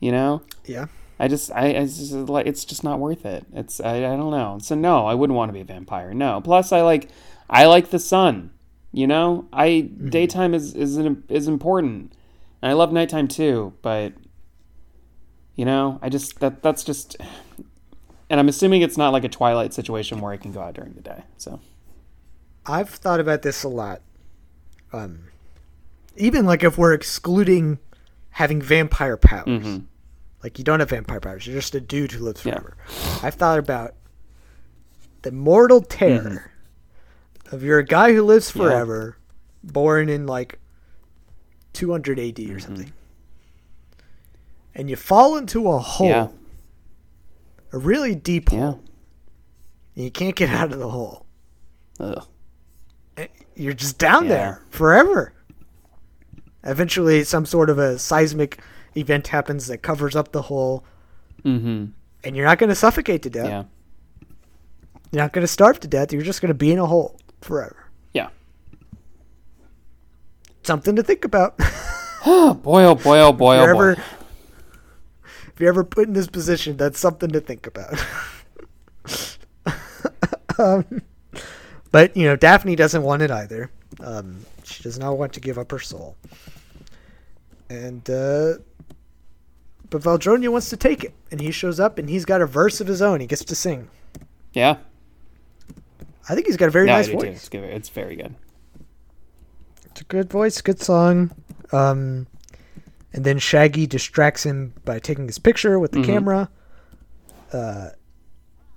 You 0.00 0.10
know. 0.10 0.42
Yeah. 0.64 0.86
I 1.22 1.28
just, 1.28 1.52
I, 1.52 1.66
I 1.76 1.84
just, 1.86 2.12
it's 2.12 2.64
just 2.64 2.82
not 2.82 2.98
worth 2.98 3.24
it. 3.24 3.46
It's, 3.54 3.80
I, 3.80 3.96
I 3.98 4.16
don't 4.16 4.32
know. 4.32 4.58
So 4.60 4.74
no, 4.74 5.06
I 5.06 5.14
wouldn't 5.14 5.36
want 5.36 5.48
to 5.50 5.52
be 5.52 5.60
a 5.60 5.64
vampire. 5.64 6.12
No. 6.12 6.40
Plus, 6.40 6.72
I 6.72 6.80
like, 6.82 7.08
I 7.48 7.66
like 7.66 7.90
the 7.90 7.98
sun. 7.98 8.50
You 8.92 9.06
know, 9.06 9.46
I 9.52 9.68
Mm-hmm. 9.68 10.08
daytime 10.10 10.52
is 10.52 10.74
is 10.74 10.96
an- 10.98 11.24
is 11.30 11.48
important, 11.48 12.12
and 12.60 12.70
I 12.70 12.74
love 12.74 12.92
nighttime 12.92 13.26
too. 13.28 13.72
But 13.80 14.12
you 15.54 15.64
know, 15.64 15.98
I 16.02 16.08
just 16.10 16.40
that 16.40 16.62
that's 16.62 16.84
just, 16.84 17.16
and 18.28 18.38
I'm 18.40 18.48
assuming 18.50 18.82
it's 18.82 18.98
not 18.98 19.12
like 19.14 19.24
a 19.24 19.28
Twilight 19.30 19.72
situation 19.72 20.20
where 20.20 20.32
I 20.32 20.36
can 20.36 20.52
go 20.52 20.60
out 20.60 20.74
during 20.74 20.92
the 20.92 21.00
day. 21.00 21.22
So 21.38 21.60
I've 22.66 22.90
thought 22.90 23.20
about 23.20 23.40
this 23.42 23.62
a 23.64 23.68
lot. 23.68 24.02
Um, 24.92 25.24
even 26.16 26.44
like 26.44 26.62
if 26.62 26.76
we're 26.76 26.92
excluding 26.92 27.78
having 28.30 28.60
vampire 28.60 29.16
powers, 29.16 29.46
Mhm. 29.46 29.84
Like 30.42 30.58
you 30.58 30.64
don't 30.64 30.80
have 30.80 30.90
vampire 30.90 31.20
powers, 31.20 31.46
you're 31.46 31.56
just 31.56 31.74
a 31.74 31.80
dude 31.80 32.12
who 32.12 32.24
lives 32.24 32.44
Yeah. 32.44 32.54
forever. 32.58 32.76
I've 33.22 33.34
thought 33.34 33.58
about 33.58 33.94
the 35.22 35.30
mortal 35.32 35.80
terror 35.82 36.50
of 37.52 37.62
you're 37.62 37.78
a 37.78 37.84
guy 37.84 38.12
who 38.12 38.22
lives 38.22 38.48
Mm-hmm. 38.50 38.60
Yeah. 38.62 38.68
forever, 38.68 39.16
born 39.62 40.08
in 40.08 40.26
like 40.26 40.58
200 41.74 42.18
AD 42.18 42.34
Mm-hmm. 42.36 42.56
or 42.56 42.60
something, 42.60 42.92
and 44.74 44.88
you 44.90 44.96
fall 44.96 45.36
into 45.36 45.70
a 45.70 45.78
hole, 45.78 46.08
yeah, 46.08 46.28
a 47.72 47.78
really 47.78 48.14
deep 48.14 48.48
hole, 48.50 48.58
yeah. 48.58 48.88
and 49.96 50.04
you 50.04 50.10
can't 50.10 50.34
get 50.36 50.50
out 50.58 50.72
of 50.72 50.78
the 50.78 50.88
hole. 50.90 51.26
Ugh. 52.00 52.26
you're 53.54 53.74
just 53.74 53.98
down 53.98 54.24
Yeah. 54.24 54.28
there 54.30 54.62
forever. 54.70 55.34
Eventually, 56.64 57.22
some 57.24 57.44
sort 57.44 57.70
of 57.70 57.78
a 57.78 57.98
seismic 57.98 58.60
event 58.96 59.28
happens 59.28 59.66
that 59.68 59.78
covers 59.78 60.14
up 60.16 60.32
the 60.32 60.42
hole, 60.42 60.84
Mm-hmm. 61.44 61.86
and 62.24 62.36
you're 62.36 62.44
not 62.46 62.58
going 62.58 62.68
to 62.68 62.74
suffocate 62.76 63.22
to 63.22 63.30
death. 63.30 63.46
Yeah. 63.48 63.64
You're 65.10 65.22
not 65.22 65.32
going 65.32 65.42
to 65.42 65.48
starve 65.52 65.80
to 65.80 65.88
death. 65.88 66.12
You're 66.12 66.22
just 66.22 66.40
going 66.40 66.48
to 66.48 66.54
be 66.54 66.70
in 66.72 66.78
a 66.78 66.86
hole 66.86 67.18
forever. 67.40 67.88
Yeah. 68.14 68.28
Something 70.62 70.94
to 70.96 71.02
think 71.02 71.24
about. 71.24 71.54
Oh 72.24 72.54
boy! 72.62 72.84
Oh 72.84 72.94
boy! 72.94 73.18
Oh 73.18 73.32
boy! 73.32 73.56
if 73.56 73.60
Oh 73.60 73.64
you're 73.64 73.74
boy! 73.74 73.80
ever, 73.92 73.92
if 75.52 75.60
you're 75.60 75.68
ever 75.68 75.84
put 75.84 76.06
in 76.06 76.14
this 76.14 76.28
position, 76.28 76.76
that's 76.76 76.98
something 76.98 77.30
to 77.30 77.40
think 77.40 77.66
about. 77.66 77.94
um, 80.58 81.02
but 81.90 82.16
you 82.16 82.26
know, 82.26 82.36
Daphne 82.36 82.76
doesn't 82.76 83.02
want 83.02 83.22
it 83.22 83.30
either. 83.30 83.70
Um, 84.00 84.44
she 84.64 84.82
does 84.82 84.98
not 84.98 85.18
want 85.18 85.32
to 85.34 85.40
give 85.40 85.58
up 85.58 85.70
her 85.72 85.78
soul, 85.80 86.16
and 87.68 88.08
uh, 88.08 88.54
but 89.92 90.02
Valdronia 90.02 90.48
wants 90.50 90.70
to 90.70 90.76
take 90.76 91.04
it, 91.04 91.12
and 91.30 91.40
he 91.40 91.50
shows 91.50 91.78
up, 91.78 91.98
and 91.98 92.08
he's 92.08 92.24
got 92.24 92.40
a 92.42 92.46
verse 92.46 92.80
of 92.80 92.86
his 92.86 93.02
own. 93.02 93.20
He 93.20 93.26
gets 93.26 93.44
to 93.44 93.54
sing. 93.54 93.88
Yeah. 94.54 94.78
I 96.28 96.34
think 96.34 96.46
he's 96.46 96.56
got 96.56 96.68
a 96.68 96.70
very 96.70 96.86
Yeah, 96.86 96.96
nice 96.96 97.08
I 97.08 97.12
do 97.12 97.18
too. 97.18 97.26
voice. 97.26 97.36
It's 97.36 97.48
good. 97.48 97.64
It's 97.64 97.88
very 97.90 98.16
good. 98.16 98.34
It's 99.86 100.00
a 100.00 100.04
good 100.04 100.30
voice, 100.30 100.60
good 100.62 100.80
song. 100.80 101.30
Um, 101.72 102.26
and 103.12 103.24
then 103.24 103.38
Shaggy 103.38 103.86
distracts 103.86 104.44
him 104.44 104.72
by 104.84 104.98
taking 104.98 105.26
his 105.26 105.38
picture 105.38 105.78
with 105.78 105.92
the 105.92 105.98
Mhm. 105.98 106.06
camera. 106.06 106.48
Uh, 107.52 107.90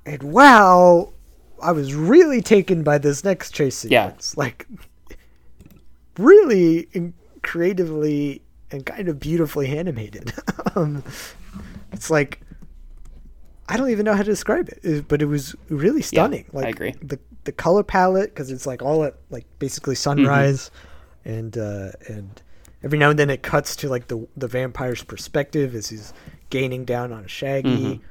and 0.05 0.21
wow, 0.23 1.13
I 1.61 1.71
was 1.71 1.93
really 1.95 2.41
taken 2.41 2.83
by 2.83 2.97
this 2.97 3.23
next 3.23 3.51
chase 3.51 3.85
Yeah. 3.85 4.07
sequence. 4.07 4.35
Like, 4.37 4.67
really 6.17 6.87
creatively 7.41 8.41
and 8.71 8.85
kind 8.85 9.07
of 9.07 9.19
beautifully 9.19 9.67
animated. 9.77 10.33
um, 10.75 11.03
it's 11.91 12.09
like 12.09 12.41
I 13.67 13.77
don't 13.77 13.89
even 13.89 14.05
know 14.05 14.13
how 14.13 14.21
to 14.21 14.29
describe 14.29 14.69
it, 14.83 15.07
but 15.07 15.21
it 15.21 15.25
was 15.25 15.55
really 15.69 16.01
stunning. 16.01 16.45
I 16.53 16.57
like 16.57 16.75
agree. 16.75 16.93
the 17.01 17.19
the 17.45 17.51
color 17.51 17.83
palette 17.83 18.29
because 18.29 18.51
it's 18.51 18.67
like 18.67 18.81
all 18.81 19.03
at 19.03 19.15
like 19.29 19.45
basically 19.59 19.95
sunrise, 19.95 20.69
and 21.23 21.57
uh, 21.57 21.91
and 22.07 22.41
every 22.83 22.99
now 22.99 23.09
and 23.09 23.17
then 23.17 23.29
it 23.29 23.41
cuts 23.43 23.75
to 23.77 23.89
like 23.89 24.07
the 24.07 24.27
the 24.37 24.47
vampire's 24.47 25.03
perspective 25.03 25.73
as 25.73 25.89
he's 25.89 26.13
gaining 26.49 26.85
down 26.85 27.11
on 27.11 27.25
Shaggy. 27.27 27.69
Mhm. 27.95 28.01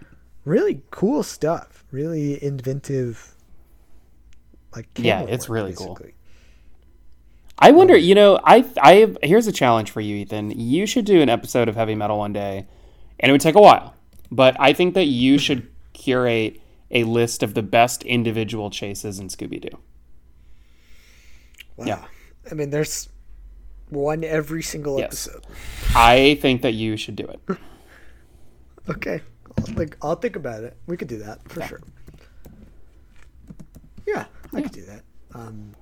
Really 0.44 0.82
cool 0.90 1.22
stuff. 1.22 1.84
Really 1.90 2.42
inventive. 2.42 3.34
Like 4.74 4.88
Yeah, 4.96 5.22
it's 5.22 5.48
really 5.48 5.72
cool. 5.74 5.98
I 7.58 7.70
wonder, 7.70 7.96
you 7.96 8.14
know, 8.14 8.38
I 8.44 8.64
I 8.80 9.14
here's 9.22 9.46
a 9.46 9.52
challenge 9.52 9.90
for 9.90 10.00
you, 10.00 10.16
Ethan. 10.16 10.50
You 10.50 10.86
should 10.86 11.04
do 11.04 11.20
an 11.22 11.28
episode 11.28 11.68
of 11.68 11.76
Heavy 11.76 11.94
Meddle 11.94 12.18
one 12.18 12.32
day, 12.32 12.66
and 13.20 13.30
it 13.30 13.32
would 13.32 13.40
take 13.40 13.54
a 13.54 13.60
while. 13.60 13.94
But 14.30 14.56
I 14.58 14.72
think 14.72 14.94
that 14.94 15.04
you 15.06 15.38
should 15.38 15.68
curate 15.92 16.60
a 16.90 17.04
list 17.04 17.42
of 17.42 17.54
the 17.54 17.62
best 17.62 18.02
individual 18.02 18.70
chases 18.70 19.18
in 19.20 19.28
Scooby 19.28 19.60
Doo. 19.60 19.78
Wow. 21.76 21.86
Yeah. 21.86 22.04
I 22.50 22.54
mean, 22.54 22.70
there's 22.70 23.08
one 23.88 24.24
every 24.24 24.62
single 24.62 24.98
Yes. 24.98 25.26
episode. 25.28 25.46
I 25.94 26.36
think 26.40 26.62
that 26.62 26.74
you 26.74 26.96
should 26.96 27.16
do 27.16 27.24
it. 27.26 27.40
Okay, 28.86 29.22
I'll 29.56 29.64
think. 29.64 29.96
I'll 30.02 30.14
think 30.16 30.36
about 30.36 30.62
it. 30.62 30.76
We 30.86 30.98
could 30.98 31.08
do 31.08 31.16
that 31.20 31.40
for 31.50 31.60
Yeah. 31.60 31.66
sure. 31.68 31.80
Yeah, 34.06 34.26
I 34.52 34.60
could 34.60 34.72
do 34.72 34.84
that. 34.84 35.00
Um, 35.32 35.72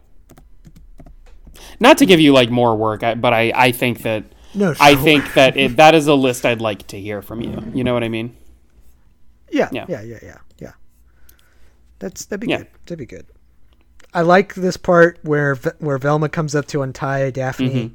Not 1.80 1.98
to 1.98 2.06
give 2.06 2.20
you 2.20 2.32
like 2.32 2.50
more 2.50 2.76
work, 2.76 3.00
but 3.00 3.32
I 3.32 3.52
I 3.54 3.72
think 3.72 4.02
that 4.02 4.24
no, 4.54 4.74
I 4.80 4.94
think 4.96 5.34
that 5.34 5.56
it, 5.56 5.76
that 5.76 5.94
is 5.94 6.06
a 6.06 6.14
list 6.14 6.44
I'd 6.46 6.60
like 6.60 6.86
to 6.88 7.00
hear 7.00 7.22
from 7.22 7.40
you. 7.40 7.62
You 7.74 7.84
know 7.84 7.94
what 7.94 8.04
I 8.04 8.08
mean? 8.08 8.36
Yeah, 9.50 9.68
Yeah. 9.72 9.86
yeah, 9.88 10.00
yeah, 10.02 10.18
yeah, 10.22 10.38
yeah. 10.58 10.72
That's 11.98 12.24
that'd 12.26 12.40
be 12.40 12.48
Yeah. 12.48 12.58
good. 12.58 12.66
That'd 12.86 12.98
be 12.98 13.06
good. 13.06 13.26
I 14.14 14.22
like 14.22 14.54
this 14.54 14.76
part 14.76 15.18
where 15.22 15.54
where 15.78 15.98
Velma 15.98 16.28
comes 16.28 16.54
up 16.54 16.66
to 16.68 16.82
untie 16.82 17.30
Daphne, 17.30 17.70
Mhm. 17.70 17.92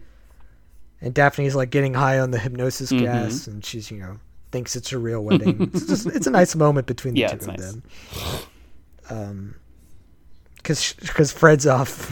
and 1.02 1.14
Daphne's 1.14 1.56
like 1.56 1.70
getting 1.70 1.94
high 1.94 2.20
on 2.20 2.32
the 2.32 2.40
hypnosis 2.40 2.92
Mhm. 2.92 3.02
gas, 3.02 3.48
and 3.48 3.64
she's 3.66 3.92
you 3.92 3.98
know 4.00 4.18
thinks 4.52 4.76
it's 4.76 4.92
a 4.94 4.98
real 4.98 5.24
wedding. 5.24 5.70
it's 5.74 5.86
just 5.86 6.08
it's 6.08 6.26
a 6.28 6.32
nice 6.32 6.56
moment 6.56 6.88
between 6.88 7.14
the 7.16 7.20
Yeah, 7.22 7.28
two 7.36 7.36
of 7.38 7.48
nice. 7.48 7.60
them. 7.72 7.84
Um, 9.10 9.56
because 10.68 10.94
because 11.00 11.32
Fred's 11.32 11.66
off 11.66 12.12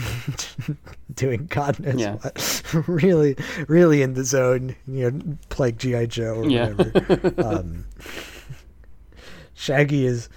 doing 1.14 1.46
God 1.46 1.78
knows 1.78 2.00
Yeah. 2.00 2.14
what, 2.14 2.62
really 2.88 3.36
really 3.68 4.00
in 4.00 4.14
the 4.14 4.24
zone, 4.24 4.74
you 4.86 5.10
know, 5.10 5.36
like 5.58 5.76
GI 5.76 6.06
Joe 6.06 6.36
or 6.36 6.48
Yeah. 6.50 6.70
whatever. 6.72 7.34
um, 7.42 7.84
Shaggy 9.54 10.06
is 10.06 10.28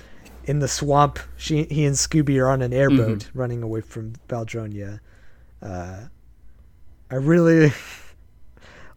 in 0.46 0.60
the 0.60 0.68
swamp. 0.68 1.20
She, 1.38 1.64
he 1.66 1.86
and 1.86 1.96
Scooby 1.96 2.38
are 2.41 2.50
on 2.50 2.62
an 2.62 2.74
airboat 2.74 3.20
Mm-hmm. 3.20 3.38
running 3.40 3.64
away 3.64 3.82
from 3.82 4.14
Valdronia. 4.28 5.00
Uh, 5.62 6.06
I 7.12 7.16
really 7.16 7.72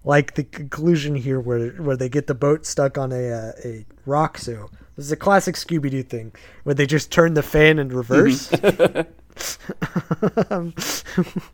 like 0.04 0.34
the 0.34 0.44
conclusion 0.44 1.14
here, 1.16 1.40
where 1.40 1.70
where 1.72 1.96
they 1.96 2.08
get 2.08 2.26
the 2.26 2.34
boat 2.34 2.66
stuck 2.66 2.98
on 2.98 3.12
a 3.12 3.30
uh, 3.30 3.52
a 3.64 3.84
rock. 4.06 4.38
So 4.38 4.70
this 4.96 5.06
is 5.06 5.12
a 5.12 5.16
classic 5.16 5.54
Scooby 5.56 5.90
Doo 5.90 6.02
thing, 6.02 6.32
where 6.64 6.74
they 6.74 6.86
just 6.86 7.10
turn 7.10 7.34
the 7.34 7.42
fan 7.42 7.78
in 7.78 7.88
reverse. 7.88 8.52
Um, 10.50 10.74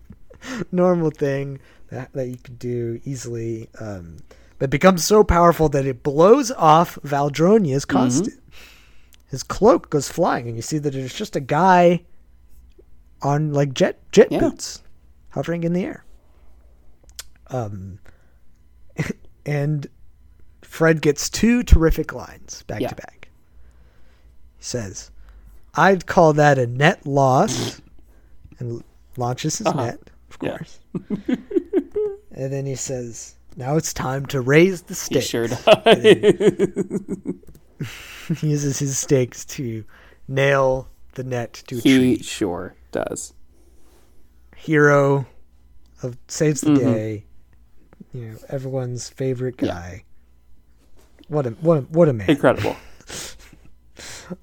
normal 0.72 1.10
thing 1.10 1.60
that, 1.90 2.12
that 2.12 2.28
you 2.28 2.36
could 2.36 2.58
do 2.58 3.00
easily. 3.04 3.68
Um, 3.80 4.16
but 4.58 4.64
it 4.66 4.70
becomes 4.70 5.04
so 5.04 5.22
powerful 5.24 5.68
that 5.70 5.86
it 5.86 6.02
blows 6.02 6.50
off 6.52 6.96
Valdronia's 7.04 7.84
Mm-hmm. 7.86 7.96
costume. 7.98 8.34
His 9.30 9.42
cloak 9.42 9.90
goes 9.90 10.08
flying, 10.08 10.46
and 10.48 10.56
you 10.56 10.62
see 10.62 10.78
that 10.78 10.94
it's 10.94 11.14
just 11.16 11.36
a 11.36 11.40
guy 11.40 12.04
on 13.20 13.52
like 13.52 13.74
jet 13.74 14.00
jet 14.10 14.28
Yeah. 14.32 14.38
boots, 14.40 14.82
hovering 15.30 15.64
in 15.64 15.74
the 15.74 15.84
air. 15.84 16.04
Um, 17.48 17.98
and 19.46 19.86
Fred 20.62 21.02
gets 21.02 21.28
two 21.28 21.62
terrific 21.62 22.12
lines 22.14 22.62
back 22.66 22.80
Yeah. 22.80 22.88
to 22.88 22.94
back. 22.94 23.17
He 24.58 24.64
says, 24.64 25.10
"I'd 25.74 26.06
call 26.06 26.32
that 26.34 26.58
a 26.58 26.66
net 26.66 27.06
loss," 27.06 27.80
and 28.58 28.82
launches 29.16 29.58
his 29.58 29.66
Uh-huh. 29.68 29.84
net, 29.86 30.00
of 30.30 30.38
Yeah. 30.42 30.56
course. 30.58 30.78
and 32.32 32.52
then 32.52 32.66
he 32.66 32.74
says, 32.74 33.34
"Now 33.56 33.76
it's 33.76 33.92
time 33.92 34.26
to 34.26 34.40
raise 34.40 34.82
the 34.82 34.94
He 34.94 34.94
stakes." 34.94 35.26
sure 35.26 35.48
does. 35.48 35.62
he 38.40 38.48
uses 38.50 38.78
his 38.78 38.98
stakes 38.98 39.44
to 39.44 39.84
nail 40.26 40.88
the 41.14 41.24
net 41.24 41.52
to 41.68 41.78
a 41.78 41.80
He 41.80 41.96
tree. 41.98 42.22
sure 42.22 42.74
does. 42.92 43.32
Hero 44.56 45.26
of 46.02 46.16
saves 46.26 46.60
the 46.62 46.70
Mhm. 46.70 46.78
day. 46.78 47.24
You 48.12 48.32
know, 48.32 48.38
everyone's 48.48 49.08
favorite 49.08 49.56
Yeah. 49.60 49.68
guy. 49.74 50.04
What 51.28 51.46
a 51.46 51.50
what 51.50 51.78
a, 51.78 51.80
what 51.82 52.08
a 52.08 52.12
man. 52.12 52.28
Incredible. 52.30 52.76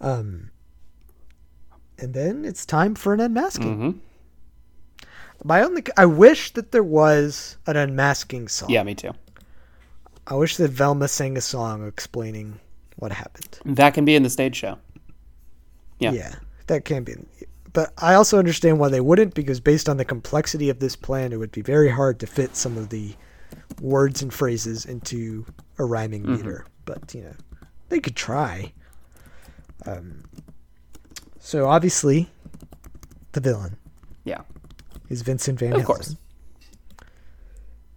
Um, 0.01 0.49
and 1.97 2.13
then 2.13 2.45
it's 2.45 2.65
time 2.65 2.95
for 2.95 3.13
an 3.13 3.19
unmasking. 3.19 3.77
hmm 3.77 5.07
My 5.43 5.61
only, 5.61 5.83
I 5.97 6.05
wish 6.05 6.51
that 6.53 6.71
there 6.71 6.83
was 6.83 7.57
an 7.67 7.77
unmasking 7.77 8.47
song. 8.47 8.69
Yeah, 8.69 8.83
me 8.83 8.95
too. 8.95 9.11
I 10.27 10.35
wish 10.35 10.57
that 10.57 10.71
Velma 10.71 11.07
sang 11.07 11.37
a 11.37 11.41
song 11.41 11.87
explaining 11.87 12.59
what 12.97 13.11
happened. 13.11 13.59
That 13.65 13.93
can 13.93 14.05
be 14.05 14.15
in 14.15 14.23
the 14.23 14.29
stage 14.29 14.55
show. 14.55 14.77
Yeah. 15.99 16.11
Yeah, 16.11 16.35
that 16.67 16.83
can 16.85 17.03
be. 17.03 17.15
But 17.73 17.93
I 17.97 18.13
also 18.15 18.39
understand 18.39 18.79
why 18.79 18.89
they 18.89 19.01
wouldn't, 19.01 19.33
because 19.33 19.59
based 19.59 19.87
on 19.89 19.97
the 19.97 20.05
complexity 20.05 20.69
of 20.69 20.79
this 20.79 20.95
plan, 20.95 21.31
it 21.33 21.37
would 21.37 21.51
be 21.51 21.61
very 21.61 21.89
hard 21.89 22.19
to 22.21 22.27
fit 22.27 22.55
some 22.55 22.77
of 22.77 22.89
the 22.89 23.13
words 23.81 24.21
and 24.21 24.33
phrases 24.33 24.85
into 24.85 25.45
a 25.77 25.85
rhyming 25.85 26.23
Mm-hmm. 26.23 26.35
meter. 26.37 26.65
But 26.85 27.13
you 27.13 27.21
know, 27.23 27.33
they 27.89 27.99
could 27.99 28.15
try. 28.15 28.71
Um, 29.85 30.23
so 31.39 31.67
obviously, 31.67 32.29
the 33.33 33.39
villain 33.41 33.77
Yeah. 34.23 34.41
is 35.09 35.21
Vincent 35.21 35.59
Van 35.59 35.73
Of 35.73 35.81
Helsing. 35.81 35.85
course. 35.95 36.15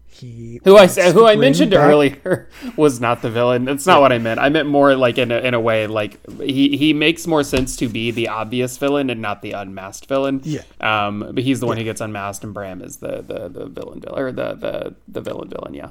He 0.06 0.60
Who 0.64 0.76
I 0.76 0.86
said, 0.86 1.14
who 1.14 1.26
I 1.26 1.36
mentioned 1.36 1.70
back- 1.70 1.78
earlier 1.88 2.48
was 2.76 3.00
not 3.00 3.22
the 3.22 3.30
villain. 3.30 3.64
That's 3.64 3.86
not 3.86 4.00
what 4.00 4.12
I 4.12 4.18
meant. 4.18 4.40
I 4.40 4.48
meant 4.48 4.68
more 4.68 4.96
like 4.96 5.16
in 5.16 5.30
a, 5.30 5.38
in 5.38 5.54
a 5.54 5.60
way 5.60 5.86
like 5.86 6.18
he 6.40 6.76
he 6.76 6.92
makes 6.92 7.24
more 7.28 7.44
sense 7.44 7.76
to 7.76 7.88
be 7.88 8.10
the 8.10 8.26
obvious 8.26 8.76
villain 8.78 9.10
and 9.10 9.22
not 9.22 9.42
the 9.42 9.52
unmasked 9.52 10.06
villain. 10.08 10.40
Yeah. 10.42 10.62
Um, 10.80 11.20
but 11.34 11.44
he's 11.44 11.60
the 11.60 11.66
one 11.66 11.76
who 11.76 11.84
gets 11.84 12.00
unmasked, 12.00 12.42
and 12.42 12.52
Bram 12.52 12.82
is 12.82 12.96
the 12.96 13.22
the 13.22 13.48
the 13.48 13.66
villain 13.66 14.00
villain 14.00 14.18
or 14.20 14.32
the 14.32 14.54
the 14.54 14.94
the 15.06 15.20
villain 15.20 15.50
villain. 15.50 15.74
Yeah. 15.74 15.90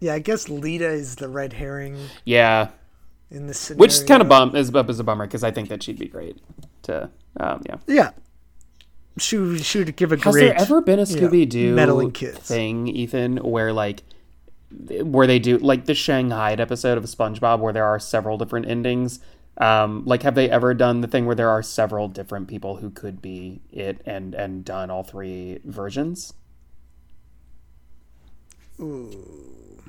Yeah, 0.00 0.14
I 0.14 0.18
guess 0.20 0.48
Lita 0.48 0.88
is 0.88 1.16
the 1.16 1.28
red 1.28 1.52
herring 1.52 1.98
Yeah. 2.24 2.68
In 3.30 3.46
this 3.46 3.58
scenario. 3.58 3.80
Which 3.80 3.92
is 3.92 4.04
kind 4.04 4.22
of 4.22 4.28
bum 4.28 4.54
is 4.56 4.70
is 4.74 5.00
a 5.00 5.04
bummer 5.04 5.26
because 5.26 5.42
I 5.44 5.50
think 5.50 5.68
that 5.68 5.82
she'd 5.82 5.98
be 5.98 6.06
great 6.06 6.38
to 6.82 7.10
um 7.38 7.62
yeah. 7.66 7.76
Yeah. 7.86 8.10
She 9.18 9.58
she 9.58 9.78
would 9.78 9.96
give 9.96 10.12
a 10.12 10.16
Has 10.16 10.34
great. 10.34 10.48
there 10.48 10.60
ever 10.60 10.80
been 10.80 10.98
a 10.98 11.04
Scooby 11.04 11.48
Doo 11.48 11.74
meddling 11.74 12.12
kids. 12.12 12.38
thing, 12.38 12.86
Ethan, 12.86 13.38
where 13.38 13.72
like 13.72 14.02
where 15.02 15.26
they 15.26 15.38
do 15.38 15.56
like 15.58 15.86
the 15.86 15.94
Shanghai 15.94 16.52
episode 16.52 16.98
of 16.98 17.04
SpongeBob 17.04 17.60
where 17.60 17.72
there 17.72 17.84
are 17.84 17.98
several 17.98 18.36
different 18.36 18.68
endings? 18.68 19.20
Um, 19.58 20.04
like 20.04 20.22
have 20.22 20.34
they 20.34 20.50
ever 20.50 20.74
done 20.74 21.00
the 21.00 21.08
thing 21.08 21.24
where 21.24 21.34
there 21.34 21.48
are 21.48 21.62
several 21.62 22.08
different 22.08 22.46
people 22.46 22.76
who 22.76 22.90
could 22.90 23.22
be 23.22 23.62
it 23.72 24.02
and 24.04 24.34
and 24.34 24.64
done 24.66 24.90
all 24.90 25.02
three 25.02 25.60
versions? 25.64 26.34
Ooh. 28.78 29.82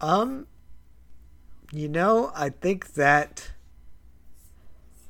Um, 0.00 0.48
you 1.72 1.88
know, 1.88 2.30
I 2.34 2.50
think 2.50 2.94
that 2.94 3.50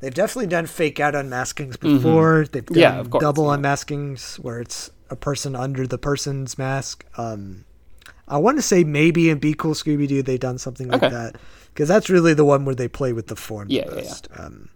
they've 0.01 0.15
definitely 0.15 0.47
done 0.49 0.67
fake 0.67 1.01
out 1.01 1.15
unmaskings 1.15 1.79
before. 1.79 2.47
They've 2.51 2.65
done 2.65 2.75
Mm-hmm. 2.77 2.99
Yeah, 2.99 3.05
course, 3.05 3.21
double 3.23 3.45
yeah. 3.51 3.57
unmaskings 3.59 4.39
where 4.39 4.61
it's 4.61 4.91
a 5.11 5.17
person 5.17 5.55
under 5.57 5.87
the 5.87 5.99
person's 5.99 6.57
mask. 6.57 7.05
Um, 7.19 7.65
I 8.29 8.39
want 8.39 8.57
to 8.59 8.63
say 8.63 8.85
maybe 8.85 9.29
in 9.29 9.39
Be 9.39 9.53
Cool 9.55 9.75
Scooby 9.75 10.07
Doo 10.09 10.23
they've 10.23 10.39
done 10.41 10.57
something 10.59 10.89
like 10.89 11.03
Okay. 11.03 11.13
that 11.15 11.37
because 11.75 11.89
that's 11.89 12.09
really 12.09 12.33
the 12.35 12.45
one 12.45 12.65
where 12.65 12.75
they 12.75 12.89
play 12.89 13.13
with 13.13 13.27
the 13.27 13.37
form 13.37 13.69
Yeah, 13.71 13.89
the 13.89 14.03
yeah, 14.03 14.15
yeah. 14.37 14.45
Um, 14.45 14.69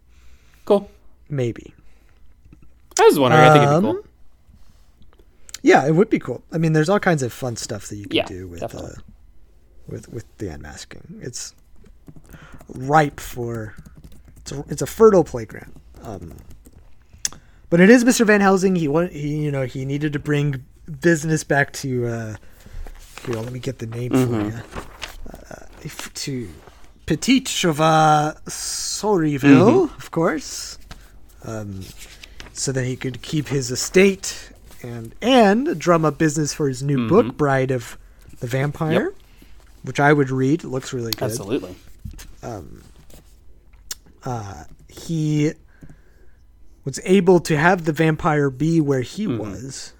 Cool. 0.64 0.90
maybe. 1.28 1.72
I 2.98 3.04
was 3.04 3.18
wondering. 3.18 3.44
I 3.44 3.50
think 3.52 3.62
it'd 3.64 3.68
be 3.70 3.74
Um, 3.76 3.82
cool. 3.94 4.06
Yeah, 5.62 5.86
it 5.86 5.92
would 5.92 6.10
be 6.10 6.18
cool. 6.18 6.42
I 6.52 6.58
mean, 6.58 6.72
there's 6.72 6.88
all 6.88 7.00
kinds 7.00 7.22
of 7.22 7.32
fun 7.32 7.56
stuff 7.56 7.88
that 7.88 7.96
you 7.96 8.06
can 8.06 8.26
do 8.26 8.46
with 8.48 8.62
uh, 8.62 8.90
with 9.88 10.08
with 10.08 10.24
the 10.38 10.48
unmasking. 10.48 11.20
It's 11.22 11.54
ripe 12.68 13.20
for 13.20 13.74
it's 14.38 14.52
a, 14.52 14.64
it's 14.68 14.82
a 14.82 14.86
fertile 14.86 15.24
playground. 15.24 15.72
Um, 16.02 16.34
but 17.70 17.80
it 17.80 17.90
is 17.90 18.04
Mr. 18.04 18.24
Van 18.26 18.40
Helsing. 18.40 18.76
He 18.76 18.88
want 18.88 19.12
he 19.12 19.38
you 19.44 19.50
know 19.50 19.64
he 19.64 19.84
needed 19.84 20.12
to 20.12 20.18
bring 20.18 20.64
business 21.00 21.44
back 21.44 21.72
to. 21.74 22.06
Uh, 22.06 22.36
here, 23.26 23.36
let 23.36 23.52
me 23.52 23.58
get 23.58 23.78
the 23.80 23.86
name 23.86 24.12
Mm-hmm. 24.12 24.50
for 24.50 24.56
you. 24.56 24.62
Uh, 25.50 25.66
if- 25.82 26.12
to 26.14 26.48
Petit 27.06 27.40
Chauvat 27.42 28.40
Sorryville, 28.44 29.86
Mm-hmm. 29.88 29.96
of 29.96 30.10
course, 30.10 30.78
um, 31.44 31.80
so 32.52 32.72
that 32.72 32.84
he 32.84 32.96
could 32.96 33.22
keep 33.22 33.48
his 33.48 33.70
estate 33.70 34.50
and 34.82 35.14
and 35.22 35.78
drum 35.78 36.04
up 36.04 36.18
business 36.18 36.52
for 36.54 36.68
his 36.68 36.82
new 36.82 37.08
book, 37.08 37.36
Bride 37.36 37.70
of 37.72 37.98
the 38.40 38.46
Vampire, 38.46 39.12
which 39.82 39.98
I 39.98 40.12
would 40.12 40.30
read. 40.30 40.62
It 40.64 40.68
looks 40.68 40.92
really 40.92 41.12
good. 41.12 41.22
Absolutely. 41.24 41.74
Um, 42.42 42.82
uh, 44.24 44.64
he 44.88 45.52
was 46.84 47.00
able 47.04 47.40
to 47.40 47.56
have 47.56 47.84
the 47.84 47.92
vampire 47.92 48.50
be 48.50 48.80
where 48.80 49.00
he 49.02 49.26
mm-hmm. 49.26 49.38
was 49.38 49.92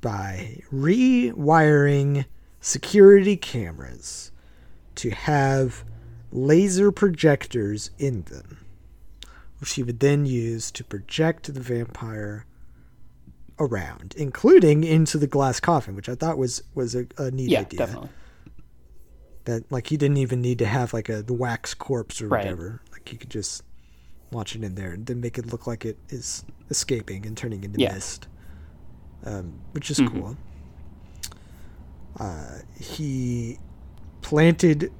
by 0.00 0.62
rewiring 0.72 2.24
security 2.60 3.36
cameras 3.36 4.30
to 4.96 5.10
have 5.10 5.84
laser 6.30 6.90
projectors 6.90 7.90
in 7.98 8.22
them, 8.22 8.64
which 9.60 9.74
he 9.74 9.82
would 9.82 10.00
then 10.00 10.26
use 10.26 10.70
to 10.72 10.84
project 10.84 11.52
the 11.52 11.60
vampire 11.60 12.44
around, 13.58 14.14
including 14.16 14.84
into 14.84 15.18
the 15.18 15.26
glass 15.26 15.60
coffin, 15.60 15.94
which 15.94 16.08
I 16.08 16.14
thought 16.14 16.38
was 16.38 16.62
was 16.74 16.94
a, 16.94 17.06
a 17.16 17.30
neat 17.30 17.50
Yeah, 17.50 17.60
idea. 17.60 17.78
definitely. 17.78 18.10
That 19.48 19.72
like 19.72 19.86
he 19.86 19.96
didn't 19.96 20.18
even 20.18 20.42
need 20.42 20.58
to 20.58 20.66
have 20.66 20.92
like 20.92 21.08
a 21.08 21.24
wax 21.26 21.72
corpse 21.72 22.20
or 22.20 22.28
Right. 22.28 22.44
whatever. 22.44 22.82
Like 22.92 23.08
he 23.08 23.16
could 23.16 23.30
just 23.30 23.62
launch 24.30 24.54
it 24.54 24.62
in 24.62 24.74
there 24.74 24.90
and 24.92 25.06
then 25.06 25.22
make 25.22 25.38
it 25.38 25.46
look 25.50 25.66
like 25.66 25.86
it 25.86 25.96
is 26.10 26.44
escaping 26.68 27.24
and 27.26 27.34
turning 27.34 27.64
into 27.64 27.80
Yeah. 27.80 27.94
mist, 27.94 28.28
um, 29.24 29.54
which 29.72 29.90
is 29.90 30.00
Mhm. 30.00 30.12
cool. 30.12 30.36
Uh, 32.18 32.58
he 32.78 33.58
planted 34.20 34.92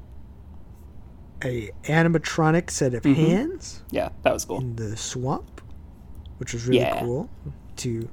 a 1.44 1.70
animatronic 1.84 2.70
set 2.70 2.94
of 2.94 3.02
Mhm. 3.02 3.16
hands 3.16 3.82
Yeah, 3.90 4.08
that 4.22 4.32
was 4.32 4.46
cool. 4.46 4.60
in 4.62 4.76
the 4.76 4.96
swamp, 4.96 5.60
which 6.38 6.54
was 6.54 6.66
really 6.66 6.80
Yeah. 6.80 6.98
cool 7.00 7.28
to 7.76 8.08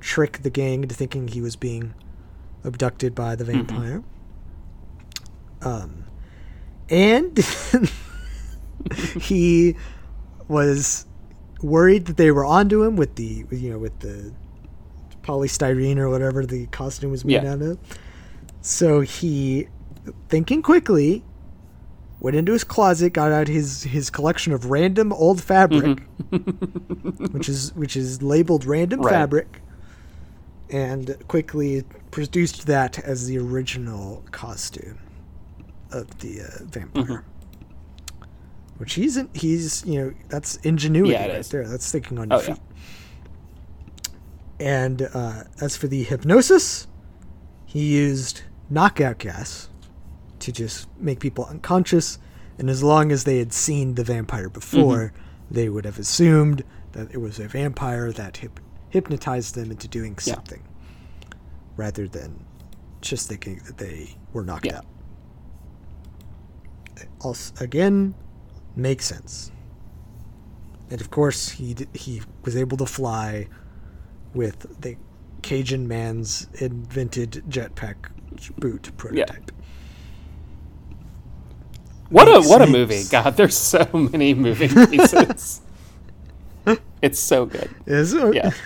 trick 0.00 0.40
the 0.42 0.50
gang 0.50 0.82
into 0.82 0.96
thinking 0.96 1.28
he 1.28 1.40
was 1.40 1.54
being 1.54 1.94
abducted 2.64 3.14
by 3.14 3.36
the 3.36 3.44
Mm-hmm. 3.44 3.66
Um, 5.62 6.04
and 6.88 7.38
he 9.20 9.76
was 10.48 11.06
worried 11.62 12.06
that 12.06 12.16
they 12.16 12.30
were 12.30 12.44
onto 12.44 12.82
him 12.82 12.96
with 12.96 13.16
the 13.16 13.44
you 13.50 13.70
know 13.70 13.78
with 13.78 13.98
the 14.00 14.32
polystyrene 15.22 15.98
or 15.98 16.08
whatever 16.08 16.46
the 16.46 16.66
costume 16.68 17.10
was 17.10 17.24
made 17.24 17.42
Yeah. 17.42 17.52
out 17.52 17.62
of. 17.62 17.78
So 18.62 19.00
he, 19.00 19.68
thinking 20.28 20.62
quickly, 20.62 21.22
went 22.20 22.36
into 22.36 22.52
his 22.52 22.64
closet, 22.64 23.12
got 23.12 23.30
out 23.32 23.48
his 23.48 23.82
his 23.84 24.10
collection 24.10 24.52
of 24.52 24.66
random 24.66 25.12
old 25.12 25.42
fabric, 25.42 26.02
which 27.32 27.48
is 27.48 27.74
which 27.74 27.96
is 27.96 28.22
labeled 28.22 28.64
random 28.64 29.00
Right. 29.02 29.12
fabric, 29.12 29.62
and 30.70 31.16
quickly 31.28 31.84
produced 32.10 32.66
that 32.66 32.98
as 32.98 33.26
the 33.26 33.38
original 33.38 34.24
costume 34.30 34.98
of 35.92 36.18
the 36.20 36.42
uh, 36.42 36.64
vampire. 36.64 37.24
Which 38.78 38.94
he's 38.94 39.16
in, 39.18 39.28
he's 39.34 39.84
you 39.84 40.00
know 40.00 40.14
that's 40.28 40.56
ingenuity 40.56 41.12
Yeah, 41.12 41.22
right 41.26 41.30
is. 41.36 41.48
there. 41.50 41.66
That's 41.68 41.90
thinking 41.92 42.18
on 42.18 42.30
your 42.30 42.38
Oh, 42.38 42.42
yeah. 42.42 42.54
feet. 42.54 42.62
And 44.58 45.02
uh, 45.14 45.44
as 45.60 45.76
for 45.76 45.86
the 45.86 46.02
hypnosis, 46.02 46.86
he 47.66 47.94
used 47.96 48.42
knockout 48.68 49.18
gas 49.18 49.68
to 50.40 50.52
just 50.52 50.88
make 50.98 51.20
people 51.20 51.44
unconscious. 51.46 52.18
And 52.58 52.68
as 52.68 52.82
long 52.82 53.10
as 53.10 53.24
they 53.24 53.38
had 53.38 53.52
seen 53.52 53.94
the 53.94 54.04
vampire 54.04 54.50
before, 54.50 55.12
they 55.50 55.68
would 55.70 55.84
have 55.86 55.98
assumed 55.98 56.62
that 56.92 57.10
it 57.12 57.18
was 57.18 57.38
a 57.38 57.48
vampire 57.48 58.12
that 58.12 58.34
hyp- 58.34 58.58
hypnotized 58.90 59.54
them 59.54 59.70
into 59.70 59.88
doing 59.88 60.12
Yeah. 60.24 60.34
something, 60.34 60.62
rather 61.76 62.06
than 62.06 62.44
just 63.00 63.28
thinking 63.28 63.60
that 63.66 63.78
they 63.78 64.16
were 64.34 64.44
knocked 64.44 64.66
Yeah. 64.66 64.78
out. 64.78 64.86
Also, 67.20 67.52
again, 67.62 68.14
makes 68.76 69.06
sense. 69.06 69.50
And 70.90 71.00
of 71.00 71.10
course, 71.10 71.50
he 71.50 71.76
he 71.94 72.22
was 72.44 72.56
able 72.56 72.76
to 72.78 72.86
fly 72.86 73.48
with 74.34 74.80
the 74.80 74.96
Cajun 75.42 75.86
man's 75.88 76.48
invented 76.60 77.42
jetpack 77.48 77.96
boot 78.58 78.90
prototype. 78.96 79.50
What 82.08 82.28
a 82.28 82.32
makes 82.32 82.48
what 82.48 82.62
a 82.62 82.66
movie! 82.66 83.04
God, 83.10 83.36
there's 83.36 83.56
so 83.56 83.86
many 83.92 84.34
moving 84.34 84.68
pieces. 84.88 85.60
it's 87.02 87.18
so 87.20 87.46
good. 87.46 87.70
Is 87.86 88.12
it? 88.14 88.34
Yeah. 88.34 88.50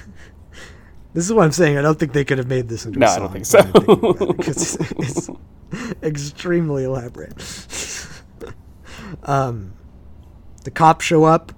This 1.15 1.24
is 1.27 1.32
what 1.32 1.44
I'm 1.44 1.52
saying. 1.52 1.78
I 1.78 1.82
don't 1.82 1.97
think 1.97 2.12
they 2.12 2.24
could 2.24 2.39
have 2.39 2.48
made 2.48 2.69
this 2.69 2.86
into 2.86 2.98
No, 2.98 3.06
a 3.06 3.09
I 3.09 3.15
song. 3.15 3.23
don't 3.23 3.32
think 3.35 3.47
so. 3.47 3.59
now 3.61 3.65
I'm 3.66 3.73
thinking 3.73 4.11
about 4.11 4.31
it, 4.40 4.44
'cause 4.44 4.77
it's, 4.98 5.28
it's 5.28 5.31
extremely 6.02 6.82
elaborate. 6.82 7.40
Um, 9.23 9.74
the 10.65 10.70
cops 10.70 11.05
show 11.05 11.24
up. 11.24 11.53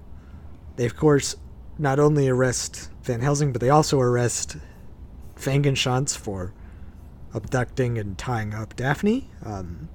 They, 0.75 0.85
of 0.85 0.95
course, 0.95 1.35
not 1.77 1.99
only 1.99 2.27
arrest 2.27 2.89
Van 3.03 3.21
Helsing, 3.21 3.51
but 3.51 3.61
they 3.61 3.69
also 3.69 3.99
arrest 3.99 4.57
Fangenschanz 5.35 6.15
for 6.15 6.53
abducting 7.33 7.97
and 7.97 8.17
tying 8.17 8.53
up 8.53 8.75
Daphne. 8.75 9.29
Um, 9.43 9.89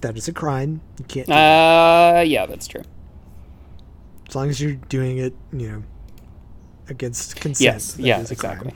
that 0.00 0.16
is 0.16 0.28
a 0.28 0.32
crime. 0.32 0.80
You 0.98 1.04
can't. 1.04 1.28
Uh, 1.28 2.22
yeah, 2.26 2.46
that's 2.46 2.66
true. 2.66 2.82
As 4.28 4.34
long 4.36 4.48
as 4.48 4.60
you're 4.60 4.74
doing 4.74 5.18
it, 5.18 5.34
you 5.52 5.70
know, 5.70 5.82
against 6.88 7.36
consent. 7.36 7.60
Yes, 7.60 7.96
yeah, 7.98 8.20
is 8.20 8.30
a 8.30 8.36
crime. 8.36 8.58
exactly. 8.58 8.74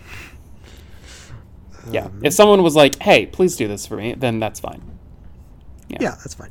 yeah, 1.90 2.06
Um, 2.06 2.20
if 2.24 2.32
someone 2.32 2.62
was 2.62 2.74
like, 2.74 3.00
"Hey, 3.02 3.26
please 3.26 3.56
do 3.56 3.68
this 3.68 3.86
for 3.86 3.96
me," 3.96 4.14
then 4.14 4.40
that's 4.40 4.60
fine. 4.60 4.82
Yeah, 5.88 5.98
that's 6.10 6.34
fine. 6.34 6.50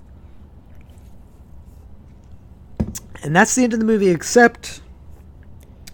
And 3.23 3.35
that's 3.35 3.53
the 3.55 3.63
end 3.63 3.73
of 3.73 3.79
the 3.79 3.85
movie, 3.85 4.09
except 4.09 4.81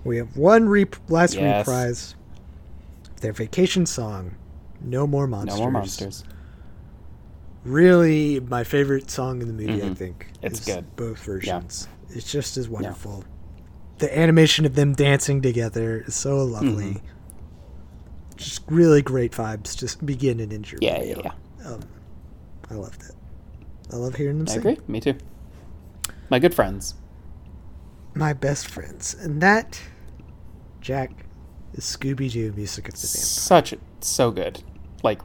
we 0.03 0.17
have 0.17 0.37
one 0.37 0.69
rep- 0.69 0.95
last 1.09 1.35
Yes. 1.35 1.67
reprise. 1.67 2.15
Their 3.21 3.33
vacation 3.33 3.85
song, 3.85 4.35
"No 4.81 5.05
More 5.07 5.27
Monsters." 5.27 5.57
No 5.57 5.63
more 5.63 5.71
monsters. 5.71 6.23
Really, 7.63 8.39
my 8.39 8.63
favorite 8.63 9.09
song 9.11 9.41
in 9.41 9.47
the 9.47 9.53
movie. 9.53 9.81
I 9.83 9.87
Mhm. 9.89 9.97
think 9.97 10.27
It's 10.41 10.63
good. 10.63 10.85
Both 10.95 11.19
versions. 11.23 11.87
It's 12.09 12.31
just 12.31 12.55
as 12.55 12.69
wonderful. 12.69 13.25
The 13.97 14.17
animation 14.17 14.65
of 14.65 14.75
them 14.75 14.93
dancing 14.93 15.41
together 15.41 16.03
is 16.07 16.15
so 16.15 16.43
lovely. 16.45 16.93
Mhm. 16.93 17.01
Just 18.37 18.61
really 18.69 19.01
great 19.01 19.31
vibes. 19.33 19.75
Just 19.75 20.05
begin 20.05 20.39
and 20.39 20.53
end 20.53 20.71
your 20.71 20.79
Yeah, 20.81 20.99
video. 20.99 21.21
yeah, 21.23 21.31
yeah. 21.61 21.67
Um, 21.73 21.79
I 22.69 22.75
loved 22.75 23.01
it. 23.01 23.15
I 23.91 23.95
love 23.97 24.15
hearing 24.15 24.37
them 24.37 24.47
I 24.47 24.51
sing. 24.51 24.59
agree. 24.59 24.77
Me 24.87 24.99
too. 25.01 25.15
My 26.29 26.39
good 26.39 26.53
friends. 26.53 26.93
My 28.17 28.33
best 28.33 28.67
friends, 28.67 29.13
and 29.13 29.41
that, 29.41 29.79
Jack, 30.81 31.25
is 31.73 31.83
Scooby 31.83 32.31
Doo 32.31 32.51
Music 32.55 32.87
of 32.87 32.95
the 32.95 33.05
Vampire. 33.07 33.21
Such 33.23 33.73
so 34.01 34.31
good. 34.31 34.63
Like 35.03 35.21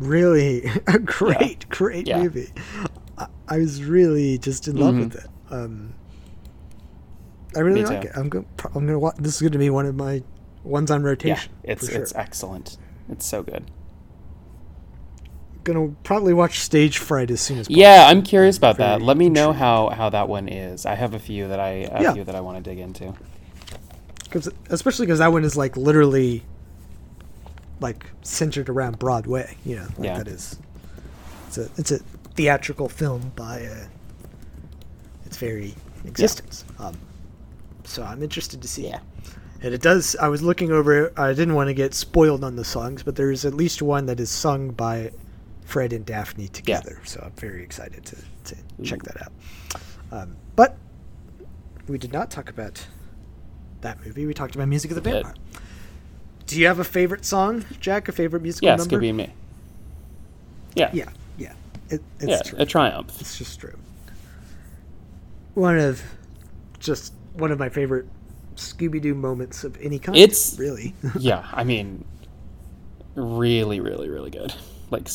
Really, 0.00 0.64
a 0.86 0.98
great, 0.98 1.68
great 1.68 2.06
Yeah. 2.08 2.22
movie. 2.22 2.50
I, 3.16 3.26
I 3.48 3.58
was 3.58 3.82
really 3.84 4.38
just 4.38 4.66
in 4.68 4.76
love 4.76 4.94
Mhm. 4.94 4.98
with 5.04 5.14
it. 5.16 5.26
Um, 5.50 5.94
I 7.56 7.60
really 7.60 7.82
Me 7.82 7.86
like 7.88 8.02
too. 8.02 8.08
it. 8.08 8.16
I'm 8.16 8.28
going. 8.28 8.46
I'm 8.66 8.72
going 8.72 8.86
to 8.88 8.98
watch. 8.98 9.16
This 9.18 9.34
is 9.36 9.40
going 9.40 9.52
to 9.52 9.58
be 9.58 9.70
one 9.70 9.86
of 9.86 9.94
my 9.96 10.22
ones 10.64 10.90
on 10.90 11.00
yeah, 11.02 11.06
rotation. 11.06 11.52
it's 11.62 11.88
sure. 11.90 12.00
it's 12.02 12.14
excellent. 12.14 12.76
It's 13.08 13.24
so 13.26 13.42
good. 13.42 13.70
Gonna 15.72 15.94
probably 16.02 16.32
watch 16.32 16.60
Stage 16.60 16.96
Fright 16.96 17.30
as 17.30 17.42
soon 17.42 17.58
as 17.58 17.66
possible. 17.68 17.78
Yeah, 17.80 18.06
I'm 18.06 18.22
curious 18.22 18.56
about 18.56 18.78
that. 18.78 19.02
Let 19.02 19.18
me 19.18 19.28
know 19.28 19.52
how 19.52 19.90
how 19.90 20.08
that 20.08 20.26
one 20.26 20.48
is. 20.48 20.86
I 20.86 20.94
have 20.94 21.12
a 21.12 21.18
few 21.18 21.46
that 21.48 21.60
I 21.60 21.68
a 21.92 22.02
Yeah. 22.04 22.14
few 22.14 22.24
that 22.24 22.34
I 22.34 22.40
want 22.40 22.56
to 22.56 22.70
dig 22.70 22.78
into. 22.78 23.12
Cause, 24.30 24.48
especially 24.70 25.04
because 25.04 25.18
that 25.18 25.30
one 25.30 25.44
is 25.44 25.58
like 25.58 25.76
literally, 25.76 26.42
like 27.80 28.06
centered 28.22 28.70
around 28.70 28.98
Broadway. 28.98 29.58
You 29.66 29.76
know, 29.76 29.86
like 29.98 30.06
Yeah. 30.06 30.16
that 30.18 30.28
is. 30.28 30.58
It's 31.48 31.58
a 31.58 31.68
it's 31.76 31.90
a 31.90 31.98
theatrical 32.34 32.88
film 32.88 33.32
by 33.36 33.66
uh, 33.66 33.84
its 35.26 35.36
very 35.36 35.74
existence. 36.06 36.64
Um, 36.78 36.96
so 37.84 38.02
I'm 38.04 38.22
interested 38.22 38.62
to 38.62 38.68
see. 38.68 38.86
Yeah. 38.88 39.00
And 39.62 39.74
it 39.74 39.82
does. 39.82 40.16
I 40.16 40.28
was 40.28 40.40
looking 40.40 40.70
over. 40.72 41.12
I 41.14 41.34
didn't 41.34 41.56
want 41.56 41.68
to 41.68 41.74
get 41.74 41.92
spoiled 41.92 42.42
on 42.42 42.56
the 42.56 42.64
songs, 42.64 43.02
but 43.02 43.16
there's 43.16 43.44
at 43.44 43.52
least 43.52 43.82
one 43.82 44.06
that 44.06 44.18
is 44.18 44.30
sung 44.30 44.70
by 44.70 45.10
Fred 45.68 45.92
and 45.92 46.06
Daphne 46.06 46.48
together. 46.48 46.98
So 47.04 47.20
I'm 47.22 47.32
very 47.32 47.62
excited 47.62 48.02
to, 48.06 48.16
to 48.44 48.56
check 48.82 49.02
that 49.02 49.22
out. 49.22 49.32
Um, 50.10 50.36
but 50.56 50.78
we 51.86 51.98
did 51.98 52.10
not 52.10 52.30
talk 52.30 52.48
about 52.48 52.86
that 53.82 54.02
movie. 54.02 54.24
We 54.24 54.32
talked 54.32 54.54
about 54.54 54.66
Music 54.68 54.90
of 54.90 54.94
the. 54.94 55.02
Vampire. 55.02 55.34
Do 56.46 56.58
you 56.58 56.66
have 56.68 56.78
a 56.78 56.84
favorite 56.84 57.26
song, 57.26 57.66
Jack? 57.80 58.08
A 58.08 58.12
favorite 58.12 58.40
musical 58.42 58.68
Yeah, 58.68 58.76
number? 58.76 58.98
Scooby 58.98 59.08
and 59.10 59.16
me. 59.18 59.32
Yeah. 60.74 60.88
Yeah, 60.94 61.10
yeah. 61.36 61.52
It, 61.90 62.00
it's 62.18 62.30
yeah, 62.30 62.38
true. 62.42 62.58
a 62.60 62.64
triumph. 62.64 63.20
It's 63.20 63.36
just 63.36 63.60
true. 63.60 63.76
One 65.52 65.78
of 65.78 66.02
just 66.78 67.12
one 67.34 67.52
of 67.52 67.58
my 67.58 67.68
favorite 67.68 68.06
Scooby 68.56 69.02
Doo 69.02 69.14
moments 69.14 69.64
of 69.64 69.76
any 69.82 69.98
kind. 69.98 70.16
It's- 70.16 70.56
really 70.58 70.94
yeah, 71.18 71.46
I 71.52 71.62
mean, 71.64 72.06
really, 73.16 73.80
really, 73.80 74.08
really 74.08 74.30
good. 74.30 74.54
Like, 74.90 75.10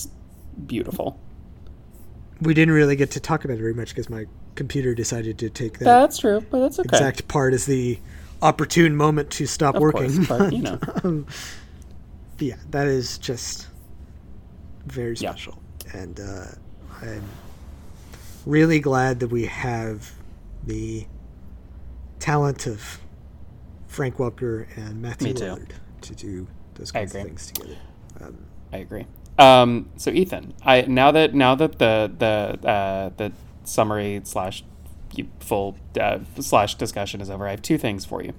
beautiful. 0.68 1.20
we 2.42 2.54
didn't 2.54 2.74
really 2.74 2.96
get 2.96 3.12
to 3.12 3.20
talk 3.20 3.46
about 3.46 3.56
it 3.56 3.62
very 3.62 3.74
much 3.74 3.90
because 3.90 4.10
my 4.10 4.26
computer 4.56 4.94
decided 4.94 5.38
to 5.40 5.50
take 5.50 5.80
that 5.80 5.86
That's 5.86 6.18
true, 6.18 6.42
but 6.52 6.60
that's 6.60 6.80
okay. 6.80 6.88
exact 6.90 7.28
part 7.28 7.54
is 7.54 7.66
the 7.66 8.00
opportune 8.42 8.96
moment 8.96 9.30
to 9.32 9.46
stop 9.48 9.76
Of 9.76 9.82
working. 9.82 10.26
course, 10.26 10.40
but, 10.40 10.54
you 10.54 10.62
know. 10.64 10.80
um, 11.04 11.26
yeah, 12.40 12.56
that 12.72 12.88
is 12.88 13.18
just 13.18 13.68
very 14.86 15.16
Yeah. 15.16 15.32
special, 15.32 15.58
and 15.94 16.20
uh, 16.20 16.46
I'm 17.02 17.24
really 18.46 18.80
glad 18.82 19.22
that 19.22 19.30
we 19.30 19.46
have 19.46 20.12
the 20.66 21.06
talent 22.20 22.68
of 22.68 23.00
Frank 23.88 24.18
Welker 24.18 24.66
and 24.76 25.02
Matthew. 25.02 25.34
Lillard 25.34 25.70
to 26.02 26.16
do 26.16 26.48
those 26.76 26.92
kinds 26.92 27.16
of 27.16 27.22
things 27.24 27.48
together. 27.48 27.78
Um, 28.20 28.38
I 28.74 28.78
agree. 28.78 29.06
Um, 29.38 29.90
so 29.98 30.12
Ethan, 30.12 30.54
I 30.64 30.82
now 30.82 31.12
that 31.12 31.34
now 31.34 31.56
that 31.56 31.80
the 31.80 32.12
the 32.18 32.68
uh, 32.68 33.10
the 33.18 33.32
summary 33.64 34.22
slash 34.24 34.64
full 35.40 35.78
uh, 36.00 36.20
slash 36.40 36.76
discussion 36.76 37.22
is 37.22 37.30
over, 37.30 37.48
I 37.48 37.52
have 37.52 37.62
two 37.62 37.78
things 37.78 38.06
for 38.06 38.24
you. 38.24 38.34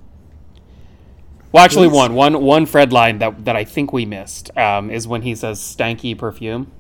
Well, 1.53 1.65
actually, 1.65 1.89
Please. 1.89 1.97
one 1.97 2.15
one 2.15 2.43
one 2.43 2.66
Fred 2.66 2.93
line 2.93 3.19
that 3.19 3.45
that 3.45 3.57
I 3.57 3.65
think 3.65 3.93
we 3.93 4.05
missed 4.05 4.57
um, 4.57 4.91
is 4.91 5.07
when 5.07 5.23
he 5.23 5.35
says 5.35 5.61
"stanky 5.61 6.16
perfume." 6.16 6.71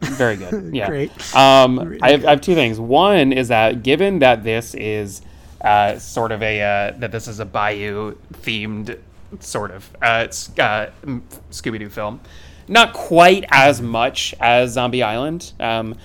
Very 0.00 0.36
good. 0.36 0.52
Yeah. 0.74 0.88
Great. 0.88 1.36
Um, 1.36 1.78
Really 1.78 2.02
I, 2.02 2.10
have, 2.10 2.20
good. 2.20 2.26
I 2.26 2.30
have 2.30 2.40
two 2.40 2.54
things. 2.54 2.80
One 2.80 3.32
is 3.32 3.48
that 3.48 3.82
given 3.82 4.18
that 4.18 4.42
this 4.42 4.74
is 4.74 5.22
uh, 5.60 5.98
sort 5.98 6.32
of 6.32 6.42
a 6.42 6.60
uh, 6.60 6.98
that 6.98 7.12
this 7.12 7.28
is 7.28 7.40
a 7.40 7.44
Bayou 7.44 8.16
themed 8.42 8.98
sort 9.40 9.70
of 9.70 9.90
uh, 10.02 10.26
uh, 10.26 10.90
Scooby 11.50 11.78
Doo 11.78 11.88
film, 11.88 12.20
not 12.68 12.92
quite 12.92 13.44
as 13.50 13.80
much 13.80 14.34
as 14.40 14.72
Zombie 14.72 15.02
Island. 15.02 15.52
Um, 15.60 15.96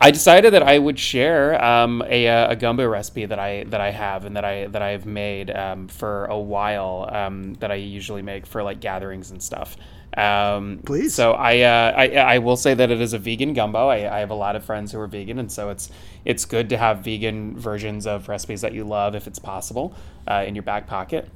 I 0.00 0.12
decided 0.12 0.52
that 0.52 0.62
I 0.62 0.78
would 0.78 0.98
share 0.98 1.62
um, 1.62 2.04
a, 2.06 2.28
uh, 2.28 2.52
a 2.52 2.56
gumbo 2.56 2.86
recipe 2.86 3.26
that 3.26 3.38
I 3.38 3.64
that 3.64 3.80
I 3.80 3.90
have 3.90 4.24
and 4.24 4.36
that 4.36 4.44
I 4.44 4.68
that 4.68 4.80
I've 4.80 5.06
made 5.06 5.50
um, 5.50 5.88
for 5.88 6.26
a 6.26 6.38
while 6.38 7.08
um, 7.12 7.54
that 7.54 7.72
I 7.72 7.74
usually 7.74 8.22
make 8.22 8.46
for 8.46 8.62
like 8.62 8.80
gatherings 8.80 9.32
and 9.32 9.42
stuff. 9.42 9.76
Um, 10.16 10.80
Please. 10.84 11.14
So 11.14 11.32
I, 11.32 11.60
uh, 11.60 11.94
I 11.96 12.08
I 12.10 12.38
will 12.38 12.56
say 12.56 12.74
that 12.74 12.90
it 12.92 13.00
is 13.00 13.12
a 13.12 13.18
vegan 13.18 13.54
gumbo. 13.54 13.88
I, 13.88 14.16
I 14.16 14.20
have 14.20 14.30
a 14.30 14.34
lot 14.34 14.54
of 14.54 14.64
friends 14.64 14.92
who 14.92 15.00
are 15.00 15.08
vegan, 15.08 15.40
and 15.40 15.50
so 15.50 15.70
it's 15.70 15.90
it's 16.24 16.44
good 16.44 16.68
to 16.68 16.76
have 16.76 17.00
vegan 17.00 17.58
versions 17.58 18.06
of 18.06 18.28
recipes 18.28 18.60
that 18.60 18.72
you 18.72 18.84
love 18.84 19.16
if 19.16 19.26
it's 19.26 19.40
possible 19.40 19.94
uh, 20.28 20.44
in 20.46 20.54
your 20.54 20.62
back 20.62 20.86
pocket 20.86 21.28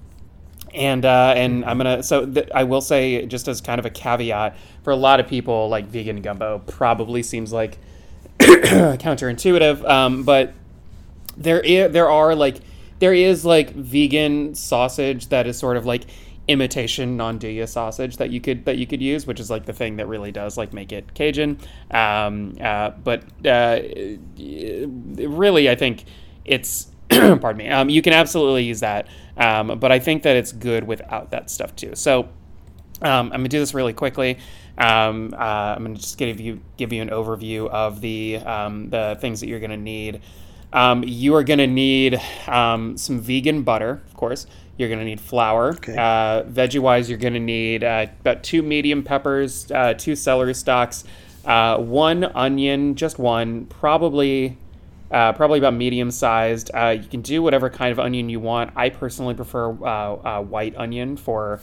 and 0.74 1.05
uh, 1.05 1.35
and 1.36 1.65
I'm 1.65 1.77
gonna 1.78 2.03
so 2.03 2.27
th- 2.27 2.49
I 2.55 2.65
will 2.65 2.81
say 2.81 3.27
just 3.27 3.49
as 3.49 3.61
kind 3.61 3.78
of 3.78 3.86
a 3.86 3.90
caveat 3.90 4.57
for 4.82 4.90
a 4.90 4.97
lot 4.97 5.20
of 5.20 5.27
people 5.27 5.69
like 5.69 5.86
vegan 5.86 6.23
gumbo 6.23 6.61
probably 6.66 7.23
seems 7.23 7.53
like 7.53 7.78
counterintuitive, 8.39 9.89
um, 9.89 10.23
but 10.24 10.53
there 11.36 11.62
i- 11.65 11.89
there 11.89 12.11
are 12.11 12.35
like 12.35 12.57
there 12.99 13.15
is 13.15 13.44
like 13.44 13.70
vegan 13.70 14.55
sausage 14.55 15.28
that 15.28 15.47
is 15.47 15.59
sort 15.59 15.77
of 15.77 15.86
like 15.86 16.03
imitation 16.49 17.19
andouille 17.19 17.69
sausage 17.69 18.16
that 18.16 18.31
you 18.31 18.40
could 18.40 18.65
that 18.65 18.77
you 18.78 18.86
could 18.86 19.01
use, 19.01 19.27
which 19.27 19.39
is 19.40 19.51
like 19.51 19.65
the 19.65 19.73
thing 19.73 19.97
that 19.97 20.07
really 20.09 20.32
does 20.32 20.57
like 20.57 20.73
make 20.73 20.93
it 20.93 21.15
Cajun. 21.15 21.59
Um, 21.90 22.57
uh, 22.61 22.90
but 22.90 23.23
uh, 23.47 23.81
really, 24.39 25.70
I 25.70 25.74
think 25.77 26.05
it's 26.44 26.89
pardon 27.11 27.57
me. 27.57 27.69
Um, 27.69 27.89
you 27.89 28.03
can 28.03 28.12
absolutely 28.12 28.65
use 28.65 28.81
that, 28.81 29.07
um, 29.37 29.79
but 29.79 29.93
I 29.93 29.99
think 29.99 30.23
that 30.23 30.37
it's 30.37 30.53
good 30.53 30.85
without 30.85 31.31
that 31.31 31.51
stuff 31.51 31.74
too. 31.77 31.95
So 31.95 32.20
um, 33.03 33.27
I'm 33.27 33.31
gonna 33.31 33.49
do 33.49 33.59
this 33.59 33.74
really 33.74 33.93
quickly. 33.93 34.39
Um, 34.79 35.35
uh, 35.35 35.74
I'm 35.77 35.83
gonna 35.85 35.97
just 35.97 36.16
give 36.16 36.41
you 36.41 36.61
give 36.77 36.93
you 36.93 37.03
an 37.03 37.11
overview 37.11 37.69
of 37.69 38.01
the 38.01 38.39
um, 38.39 38.89
the 38.91 39.19
things 39.20 39.41
that 39.41 39.49
you're 39.49 39.61
gonna 39.61 39.77
need. 39.77 40.20
Um, 40.73 41.05
you 41.07 41.35
are 41.35 41.45
gonna 41.45 41.66
need 41.66 42.19
um, 42.47 42.97
some 42.97 43.20
vegan 43.20 43.62
butter, 43.62 44.03
of 44.07 44.15
course. 44.15 44.47
You're 44.79 44.89
gonna 44.89 45.05
need 45.05 45.20
flour. 45.20 45.74
Okay. 45.74 45.93
Uh, 45.95 46.45
veggie 46.45 46.81
wise, 46.81 47.11
you're 47.11 47.19
gonna 47.19 47.39
need 47.39 47.85
uh, 47.85 48.07
about 48.20 48.43
two 48.43 48.62
medium 48.62 49.03
peppers, 49.03 49.70
uh, 49.70 49.93
two 49.95 50.16
celery 50.16 50.55
stalks, 50.55 51.05
Uh, 51.45 51.77
one 51.77 52.24
onion, 52.37 52.95
just 52.95 53.19
one, 53.19 53.66
probably 53.66 54.57
uh, 55.12 55.32
probably 55.32 55.59
about 55.59 55.74
medium 55.74 56.10
sized. 56.10 56.70
Uh, 56.74 56.97
you 57.01 57.09
can 57.09 57.20
do 57.20 57.43
whatever 57.43 57.68
kind 57.68 57.93
of 57.93 58.01
onion 58.01 58.28
you 58.28 58.40
want. 58.40 58.70
I 58.74 58.89
personally 58.89 59.34
prefer 59.34 59.70
uh, 59.84 59.84
uh 59.84 60.43
white 60.43 60.74
onion 60.76 61.16
for 61.16 61.60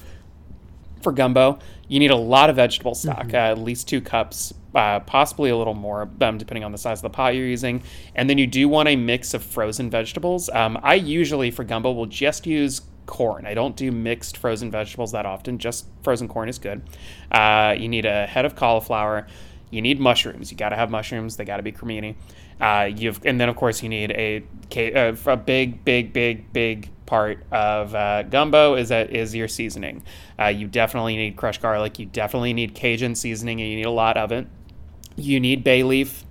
for 1.02 1.12
gumbo. 1.12 1.60
You 1.88 2.00
need 2.00 2.12
a 2.12 2.16
lot 2.16 2.50
of 2.50 2.58
vegetable 2.58 2.94
stock, 2.94 3.28
mm-hmm. 3.28 3.36
Uh, 3.36 3.52
at 3.52 3.58
least 3.58 3.88
two 3.88 4.02
cups, 4.02 4.54
uh, 4.76 5.00
possibly 5.00 5.50
a 5.50 5.58
little 5.58 5.74
more, 5.74 6.10
um, 6.22 6.38
depending 6.38 6.64
on 6.64 6.74
the 6.74 6.78
size 6.78 7.00
of 7.00 7.04
the 7.04 7.10
pot 7.10 7.36
you're 7.36 7.48
using. 7.48 7.82
And 8.16 8.30
then 8.30 8.38
you 8.38 8.46
do 8.46 8.68
want 8.68 8.90
a 8.90 8.96
mix 8.96 9.34
of 9.34 9.42
frozen 9.44 9.90
vegetables. 9.90 10.50
Um, 10.50 10.78
I 10.84 10.96
usually 10.96 11.52
for 11.52 11.64
gumbo 11.64 11.94
will 11.94 12.06
just 12.06 12.46
use 12.46 12.82
corn. 13.06 13.48
I 13.48 13.54
don't 13.54 13.76
do 13.76 13.92
mixed 13.92 14.38
frozen 14.38 14.70
vegetables 14.70 15.14
that 15.14 15.26
often. 15.26 15.58
Just 15.58 15.88
frozen 16.04 16.28
corn 16.28 16.50
is 16.50 16.60
good. 16.60 16.84
you 17.34 17.88
need 17.88 18.06
a 18.06 18.28
head 18.28 18.46
of 18.46 18.56
cauliflower. 18.56 19.26
You 19.72 19.82
need 19.82 20.00
mushrooms. 20.00 20.52
You 20.52 20.58
got 20.58 20.70
to 20.70 20.76
have 20.76 20.90
mushrooms. 20.90 21.38
They 21.38 21.46
got 21.46 21.58
to 21.58 21.64
be 21.64 21.72
cremini. 21.72 22.16
Uh, 22.60 22.90
you've 22.94 23.20
and 23.26 23.40
then 23.40 23.50
of 23.50 23.56
course 23.56 23.82
you 23.82 23.90
need 23.90 24.12
a 24.12 24.44
uh, 24.76 25.16
a 25.26 25.38
big 25.38 25.84
big 25.86 26.14
big 26.14 26.52
big 26.54 26.90
part 27.06 27.44
of 27.52 27.96
uh, 27.96 28.22
gumbo 28.24 28.76
is 28.76 28.90
that 28.90 29.10
is 29.10 29.34
your 29.36 29.48
seasoning. 29.48 30.04
Uh, 30.40 30.46
you 30.46 30.68
definitely 30.68 31.18
need 31.18 31.36
crushed 31.36 31.62
garlic. 31.62 32.00
You 32.00 32.06
definitely 32.06 32.54
need 32.54 32.76
Cajun 32.76 33.16
seasoning, 33.16 33.60
and 33.60 33.70
you 33.70 33.76
need 33.78 33.86
a 33.86 33.92
lot 33.92 34.16
of 34.16 34.32
it. 34.32 34.48
You 35.16 35.40
need 35.40 35.64
bay 35.64 35.84
leaf. 35.84 36.26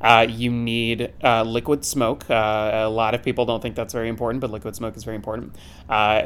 Uh, 0.00 0.26
you 0.28 0.50
need 0.50 1.14
uh, 1.22 1.42
liquid 1.44 1.82
smoke. 1.82 2.28
Uh, 2.28 2.72
a 2.74 2.90
lot 2.90 3.14
of 3.14 3.22
people 3.22 3.46
don't 3.46 3.62
think 3.62 3.74
that's 3.74 3.94
very 3.94 4.10
important, 4.10 4.40
but 4.40 4.50
liquid 4.50 4.76
smoke 4.76 4.96
is 4.96 5.04
very 5.04 5.16
important. 5.16 5.56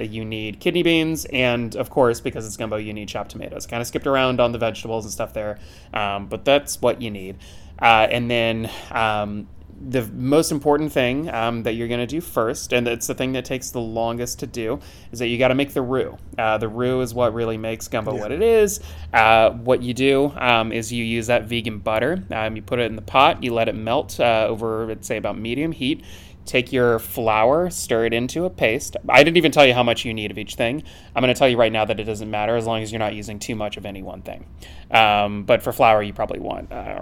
You 0.00 0.24
need 0.24 0.58
kidney 0.58 0.82
beans, 0.82 1.26
and 1.26 1.76
of 1.76 1.88
course, 1.90 2.20
because 2.20 2.44
it's 2.44 2.56
gumbo, 2.56 2.76
you 2.76 2.92
need 2.92 3.08
chopped 3.08 3.30
tomatoes. 3.30 3.66
Kind 3.66 3.80
of 3.80 3.86
skipped 3.86 4.06
around 4.06 4.40
on 4.40 4.50
the 4.50 4.58
vegetables 4.58 5.04
and 5.04 5.12
stuff 5.12 5.32
there, 5.32 5.58
um, 5.94 6.26
but 6.26 6.44
that's 6.44 6.80
what 6.80 7.00
you 7.00 7.10
need. 7.10 7.36
Uh, 7.80 8.08
and 8.10 8.30
then 8.30 8.70
um, 8.90 9.48
the 9.80 10.02
most 10.08 10.50
important 10.50 10.92
thing 10.92 11.30
um, 11.30 11.62
that 11.62 11.74
you're 11.74 11.88
going 11.88 12.00
to 12.00 12.06
do 12.06 12.20
first, 12.20 12.72
and 12.72 12.88
it's 12.88 13.06
the 13.06 13.14
thing 13.14 13.32
that 13.32 13.44
takes 13.44 13.70
the 13.70 13.80
longest 13.80 14.40
to 14.40 14.46
do, 14.46 14.80
is 15.12 15.20
that 15.20 15.28
you 15.28 15.38
got 15.38 15.48
to 15.48 15.54
make 15.54 15.72
the 15.72 15.82
roux. 15.82 16.16
Uh, 16.36 16.58
the 16.58 16.68
roux 16.68 17.00
is 17.00 17.14
what 17.14 17.32
really 17.32 17.56
makes 17.56 17.86
gumbo 17.86 18.14
yeah. 18.14 18.20
what 18.20 18.32
it 18.32 18.42
is. 18.42 18.80
Uh, 19.12 19.50
what 19.50 19.82
you 19.82 19.94
do 19.94 20.32
um, 20.36 20.72
is 20.72 20.92
you 20.92 21.04
use 21.04 21.28
that 21.28 21.44
vegan 21.44 21.78
butter. 21.78 22.24
Um, 22.30 22.56
you 22.56 22.62
put 22.62 22.80
it 22.80 22.86
in 22.86 22.96
the 22.96 23.02
pot, 23.02 23.42
you 23.42 23.54
let 23.54 23.68
it 23.68 23.74
melt 23.74 24.18
uh, 24.18 24.46
over, 24.48 24.86
let's 24.86 25.06
say, 25.06 25.16
about 25.16 25.38
medium 25.38 25.72
heat 25.72 26.04
take 26.48 26.72
your 26.72 26.98
flour, 26.98 27.68
stir 27.68 28.06
it 28.06 28.14
into 28.14 28.46
a 28.46 28.50
paste. 28.50 28.96
I 29.08 29.22
didn't 29.22 29.36
even 29.36 29.52
tell 29.52 29.66
you 29.66 29.74
how 29.74 29.82
much 29.82 30.06
you 30.06 30.14
need 30.14 30.30
of 30.30 30.38
each 30.38 30.54
thing. 30.54 30.82
I'm 31.14 31.20
going 31.20 31.32
to 31.32 31.38
tell 31.38 31.48
you 31.48 31.58
right 31.58 31.70
now 31.70 31.84
that 31.84 32.00
it 32.00 32.04
doesn't 32.04 32.30
matter 32.30 32.56
as 32.56 32.66
long 32.66 32.82
as 32.82 32.90
you're 32.90 32.98
not 32.98 33.14
using 33.14 33.38
too 33.38 33.54
much 33.54 33.76
of 33.76 33.84
any 33.84 34.02
one 34.02 34.22
thing. 34.22 34.46
Um, 34.90 35.44
but 35.44 35.62
for 35.62 35.72
flour, 35.72 36.02
you 36.02 36.14
probably 36.14 36.40
want 36.40 36.72
uh, 36.72 37.00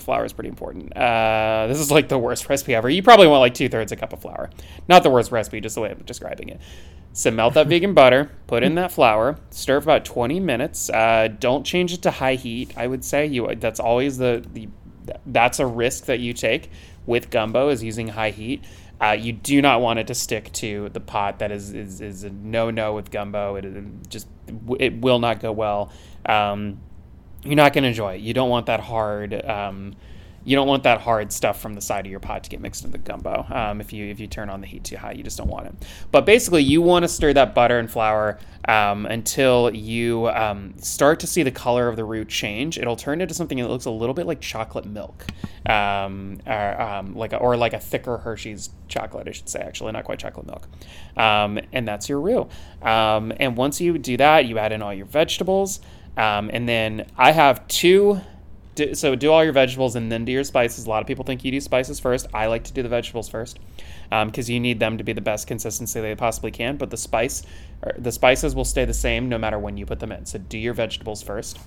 flour 0.00 0.24
is 0.24 0.32
pretty 0.32 0.48
important. 0.48 0.96
Uh, 0.96 1.66
this 1.68 1.78
is 1.78 1.90
like 1.90 2.08
the 2.08 2.18
worst 2.18 2.48
recipe 2.48 2.74
ever. 2.74 2.88
You 2.88 3.02
probably 3.02 3.26
want 3.26 3.40
like 3.40 3.54
two 3.54 3.68
thirds 3.68 3.92
a 3.92 3.96
cup 3.96 4.12
of 4.12 4.20
flour. 4.20 4.50
Not 4.88 5.02
the 5.02 5.10
worst 5.10 5.32
recipe, 5.32 5.60
just 5.60 5.74
the 5.74 5.80
way 5.80 5.90
I'm 5.90 6.02
describing 6.04 6.48
it. 6.48 6.60
So 7.12 7.30
melt 7.30 7.54
that 7.54 7.68
vegan 7.68 7.94
butter, 7.94 8.30
put 8.46 8.62
in 8.62 8.74
that 8.74 8.92
flour, 8.92 9.38
stir 9.50 9.80
for 9.80 9.84
about 9.84 10.04
20 10.04 10.40
minutes. 10.40 10.90
Uh, 10.90 11.28
don't 11.38 11.64
change 11.64 11.92
it 11.92 12.02
to 12.02 12.10
high 12.10 12.34
heat. 12.34 12.72
I 12.76 12.86
would 12.86 13.04
say 13.04 13.26
you 13.26 13.54
that's 13.56 13.80
always 13.80 14.18
the, 14.18 14.44
the 14.52 14.68
that's 15.26 15.58
a 15.60 15.66
risk 15.66 16.06
that 16.06 16.20
you 16.20 16.32
take 16.32 16.70
with 17.06 17.30
gumbo 17.30 17.68
is 17.68 17.82
using 17.82 18.08
high 18.08 18.30
heat. 18.30 18.64
Uh, 19.00 19.10
you 19.10 19.32
do 19.32 19.60
not 19.60 19.80
want 19.80 19.98
it 19.98 20.06
to 20.06 20.14
stick 20.14 20.50
to 20.52 20.88
the 20.90 21.00
pot. 21.00 21.38
That 21.40 21.52
is 21.52 21.74
is, 21.74 22.00
is 22.00 22.24
a 22.24 22.30
no 22.30 22.70
no 22.70 22.94
with 22.94 23.10
gumbo. 23.10 23.56
It, 23.56 23.64
it, 23.64 24.08
just 24.08 24.28
it 24.78 25.00
will 25.00 25.18
not 25.18 25.40
go 25.40 25.52
well. 25.52 25.92
Um, 26.26 26.80
you're 27.44 27.54
not 27.54 27.72
going 27.72 27.82
to 27.82 27.88
enjoy 27.88 28.14
it. 28.14 28.20
You 28.20 28.34
don't 28.34 28.50
want 28.50 28.66
that 28.66 28.80
hard. 28.80 29.44
Um, 29.44 29.94
you 30.44 30.56
don't 30.56 30.68
want 30.68 30.82
that 30.82 31.00
hard 31.00 31.32
stuff 31.32 31.60
from 31.60 31.74
the 31.74 31.80
side 31.80 32.04
of 32.04 32.10
your 32.10 32.20
pot 32.20 32.44
to 32.44 32.50
get 32.50 32.60
mixed 32.60 32.84
into 32.84 32.98
the 32.98 33.02
gumbo. 33.02 33.46
Um, 33.50 33.80
if 33.80 33.92
you 33.92 34.06
if 34.06 34.20
you 34.20 34.26
turn 34.26 34.50
on 34.50 34.60
the 34.60 34.66
heat 34.66 34.84
too 34.84 34.96
high, 34.96 35.12
you 35.12 35.22
just 35.22 35.38
don't 35.38 35.48
want 35.48 35.66
it. 35.66 35.74
But 36.10 36.26
basically, 36.26 36.62
you 36.62 36.82
want 36.82 37.04
to 37.04 37.08
stir 37.08 37.32
that 37.32 37.54
butter 37.54 37.78
and 37.78 37.90
flour 37.90 38.38
um, 38.68 39.06
until 39.06 39.74
you 39.74 40.28
um, 40.28 40.74
start 40.78 41.20
to 41.20 41.26
see 41.26 41.42
the 41.42 41.50
color 41.50 41.88
of 41.88 41.96
the 41.96 42.04
roux 42.04 42.26
change. 42.26 42.78
It'll 42.78 42.96
turn 42.96 43.22
into 43.22 43.32
something 43.32 43.56
that 43.58 43.68
looks 43.68 43.86
a 43.86 43.90
little 43.90 44.14
bit 44.14 44.26
like 44.26 44.40
chocolate 44.42 44.84
milk, 44.84 45.24
um, 45.66 46.40
or 46.46 46.80
um, 46.80 47.14
like 47.14 47.32
a, 47.32 47.38
or 47.38 47.56
like 47.56 47.72
a 47.72 47.80
thicker 47.80 48.18
Hershey's 48.18 48.68
chocolate, 48.88 49.26
I 49.28 49.32
should 49.32 49.48
say. 49.48 49.60
Actually, 49.60 49.92
not 49.92 50.04
quite 50.04 50.18
chocolate 50.18 50.46
milk. 50.46 50.68
Um, 51.16 51.58
and 51.72 51.88
that's 51.88 52.08
your 52.08 52.20
roux. 52.20 52.48
and 52.82 53.56
once 53.56 53.80
you 53.80 53.96
do 53.96 54.18
that, 54.18 54.44
you 54.44 54.58
add 54.58 54.72
in 54.72 54.82
all 54.82 54.92
your 54.92 55.06
vegetables. 55.06 55.80
And 56.16 56.68
then 56.68 57.06
I 57.16 57.32
have 57.32 57.66
two 57.68 58.20
do, 58.74 58.94
so 58.94 59.14
do 59.14 59.30
all 59.30 59.44
your 59.44 59.52
vegetables 59.52 59.96
and 59.96 60.10
then 60.10 60.24
do 60.24 60.32
your 60.32 60.44
spices. 60.44 60.86
A 60.86 60.88
lot 60.88 61.00
of 61.00 61.06
people 61.06 61.24
think 61.24 61.44
you 61.44 61.50
do 61.50 61.60
spices 61.60 62.00
first. 62.00 62.26
I 62.34 62.46
like 62.46 62.64
to 62.64 62.72
do 62.72 62.82
the 62.82 62.88
vegetables 62.88 63.28
first 63.28 63.58
because 64.10 64.48
um, 64.48 64.52
you 64.52 64.60
need 64.60 64.80
them 64.80 64.98
to 64.98 65.04
be 65.04 65.12
the 65.12 65.20
best 65.20 65.46
consistency 65.46 66.00
they 66.00 66.14
possibly 66.14 66.50
can. 66.50 66.76
But 66.76 66.90
the 66.90 66.96
spice, 66.96 67.42
the 67.98 68.12
spices 68.12 68.54
will 68.54 68.64
stay 68.64 68.84
the 68.84 68.94
same 68.94 69.28
no 69.28 69.38
matter 69.38 69.58
when 69.58 69.76
you 69.76 69.86
put 69.86 70.00
them 70.00 70.12
in. 70.12 70.26
So 70.26 70.38
do 70.38 70.58
your 70.58 70.74
vegetables 70.74 71.22
first, 71.22 71.58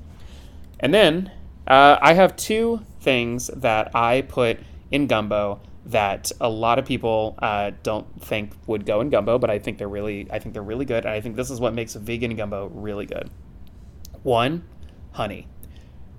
and 0.79 0.93
then 0.93 1.31
uh, 1.67 1.97
I 2.01 2.13
have 2.13 2.35
two 2.35 2.81
things 3.01 3.47
that 3.47 3.95
I 3.95 4.21
put 4.21 4.59
in 4.91 5.07
gumbo 5.07 5.61
that 5.85 6.31
a 6.41 6.49
lot 6.49 6.79
of 6.79 6.85
people 6.85 7.35
uh, 7.39 7.71
don't 7.81 8.05
think 8.21 8.51
would 8.67 8.85
go 8.85 8.99
in 8.99 9.09
gumbo, 9.09 9.39
but 9.39 9.49
I 9.49 9.59
think 9.59 9.77
they're 9.77 9.87
really, 9.87 10.27
I 10.29 10.39
think 10.39 10.53
they're 10.53 10.61
really 10.61 10.83
good, 10.83 11.05
and 11.05 11.13
I 11.13 11.21
think 11.21 11.37
this 11.37 11.49
is 11.49 11.61
what 11.61 11.73
makes 11.73 11.95
a 11.95 11.99
vegan 11.99 12.35
gumbo 12.35 12.67
really 12.67 13.05
good. 13.05 13.29
One, 14.27 14.63
honey 15.13 15.47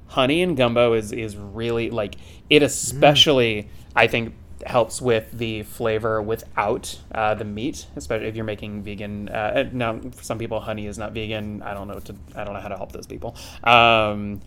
honey 0.09 0.43
and 0.43 0.57
gumbo 0.57 0.95
is 0.95 1.13
is 1.13 1.37
really 1.37 1.91
like 1.91 2.17
it 2.49 2.63
especially 2.63 3.65
mm. 3.65 3.69
I 3.95 4.07
think 4.07 4.35
helps 4.67 5.01
with 5.01 5.31
the 5.33 5.63
flavor 5.63 6.21
without 6.21 6.99
uh, 7.15 7.35
the 7.35 7.45
meat, 7.45 7.87
especially 7.95 8.27
if 8.27 8.35
you're 8.35 8.45
making 8.45 8.83
vegan. 8.83 9.29
Uh, 9.29 9.69
now, 9.73 10.01
for 10.01 10.23
some 10.23 10.39
people, 10.39 10.59
honey 10.61 10.87
is 10.87 10.99
not 10.99 11.13
vegan. 11.13 11.63
I 11.63 11.75
don't 11.75 11.89
know 11.89 12.01
to 12.01 12.15
I 12.35 12.45
don't 12.45 12.55
know 12.55 12.61
how 12.61 12.69
to 12.69 12.77
help 12.77 12.93
those 12.93 13.07
people. 13.07 13.37
Um, 13.65 14.41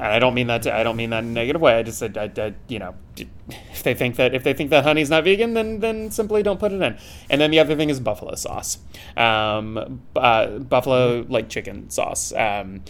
and 0.00 0.12
I 0.12 0.18
don't 0.18 0.34
mean 0.34 0.46
that 0.46 0.62
to, 0.62 0.74
I 0.74 0.82
don't 0.82 0.96
mean 0.96 1.10
that 1.10 1.24
in 1.24 1.30
a 1.30 1.32
negative 1.32 1.60
way. 1.60 1.74
I 1.74 1.82
just 1.82 1.98
said 1.98 2.16
I, 2.16 2.30
I, 2.42 2.54
you 2.68 2.78
know 2.78 2.94
if 3.16 3.82
they 3.82 3.94
think 3.94 4.16
that 4.16 4.34
if 4.34 4.42
they 4.44 4.54
think 4.54 4.70
that 4.70 4.84
honey's 4.84 5.10
not 5.10 5.24
vegan, 5.24 5.54
then 5.54 5.80
then 5.80 6.10
simply 6.10 6.42
don't 6.42 6.58
put 6.58 6.72
it 6.72 6.80
in. 6.80 6.96
And 7.28 7.40
then 7.40 7.50
the 7.50 7.58
other 7.58 7.76
thing 7.76 7.90
is 7.90 8.00
buffalo 8.00 8.34
sauce, 8.34 8.78
um, 9.16 10.00
uh, 10.16 10.58
buffalo 10.58 11.26
like 11.28 11.48
chicken 11.48 11.90
sauce. 11.90 12.32
Um, 12.32 12.82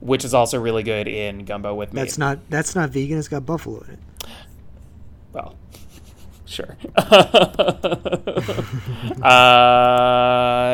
which 0.00 0.24
is 0.24 0.32
also 0.32 0.60
really 0.60 0.84
good 0.84 1.08
in 1.08 1.44
gumbo 1.44 1.74
with 1.74 1.92
meat. 1.92 2.02
That's 2.02 2.18
not 2.18 2.38
that's 2.48 2.76
not 2.76 2.90
vegan. 2.90 3.18
It's 3.18 3.26
got 3.26 3.44
buffalo 3.44 3.80
in 3.80 3.94
it. 3.94 3.98
Well, 5.32 5.56
sure. 6.48 6.76
uh, 6.96 7.04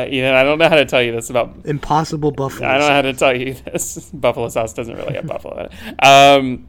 you 0.09 0.21
know, 0.21 0.35
I 0.35 0.43
don't 0.43 0.57
know 0.57 0.69
how 0.69 0.75
to 0.75 0.85
tell 0.85 1.01
you 1.01 1.11
this 1.11 1.29
about 1.29 1.53
impossible 1.65 2.31
buffalo. 2.31 2.67
I 2.67 2.77
don't 2.77 2.87
know 2.87 2.95
how 2.95 3.01
to 3.01 3.13
tell 3.13 3.35
you 3.35 3.53
this. 3.53 4.09
buffalo 4.13 4.49
sauce 4.49 4.73
doesn't 4.73 4.95
really 4.95 5.15
have 5.15 5.27
buffalo 5.27 5.59
in 5.59 5.65
it. 5.65 5.71
Um, 6.03 6.67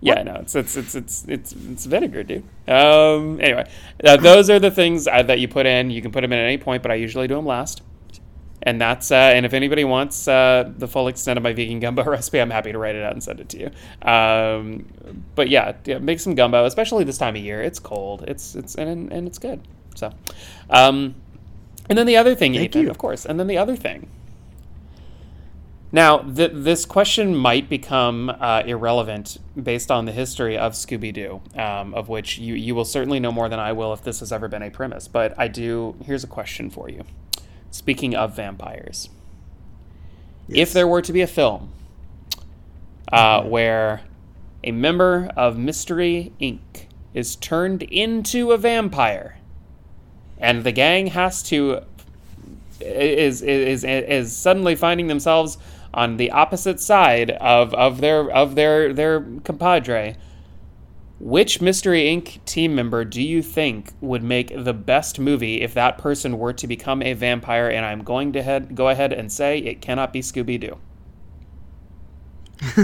yeah, 0.00 0.22
no, 0.22 0.36
it's 0.36 0.54
it's 0.54 0.76
it's 0.76 0.94
it's 0.94 1.24
it's, 1.26 1.52
it's 1.52 1.86
vinegar, 1.86 2.22
dude. 2.22 2.44
Um, 2.68 3.40
anyway, 3.40 3.68
uh, 4.04 4.16
those 4.16 4.48
are 4.48 4.60
the 4.60 4.70
things 4.70 5.08
uh, 5.08 5.24
that 5.24 5.40
you 5.40 5.48
put 5.48 5.66
in. 5.66 5.90
You 5.90 6.02
can 6.02 6.12
put 6.12 6.20
them 6.20 6.32
in 6.32 6.38
at 6.38 6.44
any 6.44 6.58
point, 6.58 6.82
but 6.82 6.92
I 6.92 6.94
usually 6.94 7.26
do 7.26 7.34
them 7.34 7.46
last 7.46 7.82
and 8.62 8.80
that's 8.80 9.10
uh, 9.10 9.14
and 9.14 9.46
if 9.46 9.52
anybody 9.52 9.84
wants 9.84 10.26
uh, 10.26 10.70
the 10.76 10.88
full 10.88 11.08
extent 11.08 11.36
of 11.36 11.42
my 11.42 11.52
vegan 11.52 11.80
gumbo 11.80 12.04
recipe, 12.10 12.40
I'm 12.40 12.50
happy 12.50 12.72
to 12.72 12.78
write 12.78 12.94
it 12.96 13.02
out 13.02 13.12
and 13.12 13.22
send 13.22 13.40
it 13.40 13.48
to 13.50 13.58
you. 13.58 14.08
Um, 14.08 14.86
but 15.34 15.48
yeah, 15.48 15.74
yeah, 15.84 15.98
make 15.98 16.20
some 16.20 16.34
gumbo, 16.34 16.64
especially 16.64 17.04
this 17.04 17.18
time 17.18 17.36
of 17.36 17.42
year. 17.42 17.62
It's 17.62 17.78
cold. 17.78 18.24
It's 18.26 18.54
it's 18.54 18.74
and 18.74 19.12
and 19.12 19.26
it's 19.26 19.38
good. 19.38 19.60
So, 19.94 20.12
um, 20.70 21.14
and 21.88 21.98
then 21.98 22.06
the 22.06 22.16
other 22.16 22.34
thing, 22.34 22.54
Thank 22.54 22.70
Ethan, 22.70 22.82
you. 22.84 22.90
of 22.90 22.98
course, 22.98 23.24
and 23.24 23.38
then 23.38 23.46
the 23.46 23.58
other 23.58 23.76
thing. 23.76 24.08
Now, 25.90 26.18
th- 26.18 26.50
this 26.52 26.84
question 26.84 27.34
might 27.34 27.70
become 27.70 28.28
uh, 28.28 28.62
irrelevant 28.66 29.38
based 29.60 29.90
on 29.90 30.04
the 30.04 30.12
history 30.12 30.58
of 30.58 30.74
Scooby 30.74 31.14
Doo, 31.14 31.40
um, 31.54 31.94
of 31.94 32.10
which 32.10 32.36
you, 32.38 32.54
you 32.54 32.74
will 32.74 32.84
certainly 32.84 33.18
know 33.18 33.32
more 33.32 33.48
than 33.48 33.58
I 33.58 33.72
will 33.72 33.94
if 33.94 34.02
this 34.02 34.20
has 34.20 34.30
ever 34.30 34.48
been 34.48 34.62
a 34.62 34.70
premise. 34.70 35.08
But 35.08 35.34
I 35.38 35.48
do. 35.48 35.96
Here's 36.04 36.24
a 36.24 36.26
question 36.26 36.68
for 36.68 36.90
you. 36.90 37.04
Speaking 37.78 38.16
of 38.16 38.34
vampires, 38.34 39.08
yes. 40.48 40.68
if 40.68 40.72
there 40.72 40.88
were 40.88 41.00
to 41.00 41.12
be 41.12 41.20
a 41.20 41.28
film 41.28 41.70
uh, 43.12 43.44
where 43.44 44.00
a 44.64 44.72
member 44.72 45.30
of 45.36 45.56
Mystery 45.56 46.32
Inc. 46.40 46.86
is 47.14 47.36
turned 47.36 47.84
into 47.84 48.50
a 48.50 48.58
vampire, 48.58 49.38
and 50.38 50.64
the 50.64 50.72
gang 50.72 51.06
has 51.06 51.40
to 51.44 51.82
is 52.80 53.42
is 53.42 53.84
is 53.84 54.36
suddenly 54.36 54.74
finding 54.74 55.06
themselves 55.06 55.56
on 55.94 56.16
the 56.16 56.32
opposite 56.32 56.80
side 56.80 57.30
of, 57.30 57.72
of 57.74 58.00
their 58.00 58.28
of 58.28 58.56
their 58.56 58.92
their 58.92 59.20
compadre 59.44 60.16
which 61.20 61.60
Mystery 61.60 62.02
Inc. 62.04 62.44
team 62.44 62.74
member 62.74 63.04
do 63.04 63.20
you 63.22 63.42
think 63.42 63.92
would 64.00 64.22
make 64.22 64.52
the 64.64 64.72
best 64.74 65.18
movie 65.18 65.60
if 65.62 65.74
that 65.74 65.98
person 65.98 66.38
were 66.38 66.52
to 66.52 66.66
become 66.66 67.02
a 67.02 67.12
vampire? 67.12 67.68
And 67.68 67.84
I'm 67.84 68.04
going 68.04 68.32
to 68.32 68.42
head, 68.42 68.74
go 68.76 68.88
ahead 68.88 69.12
and 69.12 69.30
say 69.32 69.58
it 69.58 69.80
cannot 69.80 70.12
be 70.12 70.20
Scooby 70.20 70.60
Doo. 70.60 70.78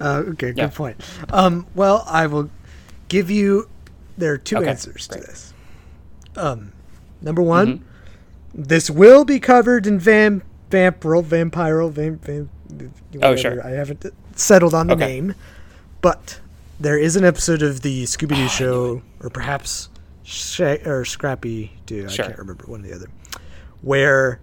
uh, 0.00 0.22
okay, 0.28 0.52
good 0.52 0.56
Yeah. 0.56 0.68
point. 0.68 1.00
Um, 1.30 1.66
well, 1.74 2.04
I 2.06 2.26
will 2.26 2.50
give 3.08 3.30
you. 3.30 3.68
There 4.18 4.32
are 4.32 4.38
two 4.38 4.56
Okay, 4.58 4.68
answers 4.68 5.06
to 5.08 5.18
this. 5.18 5.52
Um, 6.36 6.72
number 7.20 7.42
one, 7.42 7.78
Mm-hmm. 7.78 8.62
this 8.62 8.90
will 8.90 9.24
be 9.24 9.40
covered 9.40 9.86
in 9.86 9.98
Vam 10.00 10.42
Vampiral 10.70 11.22
Vampiral 11.24 11.90
vamp. 11.90 12.24
Vam. 12.24 12.48
Oh, 13.22 13.36
sure. 13.36 13.64
I 13.66 13.70
haven't 13.70 14.04
settled 14.34 14.74
on 14.74 14.88
the 14.88 14.94
Okay. 14.94 15.06
name, 15.06 15.34
but 16.00 16.40
there 16.80 16.98
is 16.98 17.16
an 17.16 17.24
episode 17.24 17.62
of 17.62 17.80
the 17.82 18.04
Scooby 18.04 18.32
Oh, 18.32 18.36
Doo 18.36 18.48
show, 18.48 19.02
or 19.20 19.30
perhaps 19.30 19.88
Sha- 20.22 20.78
or 20.84 21.04
Scrappy 21.04 21.72
Doo. 21.86 22.08
Sure. 22.08 22.24
I 22.24 22.28
can't 22.28 22.38
remember 22.38 22.64
one 22.66 22.84
or 22.84 22.88
the 22.88 22.94
other, 22.94 23.06
where 23.82 24.40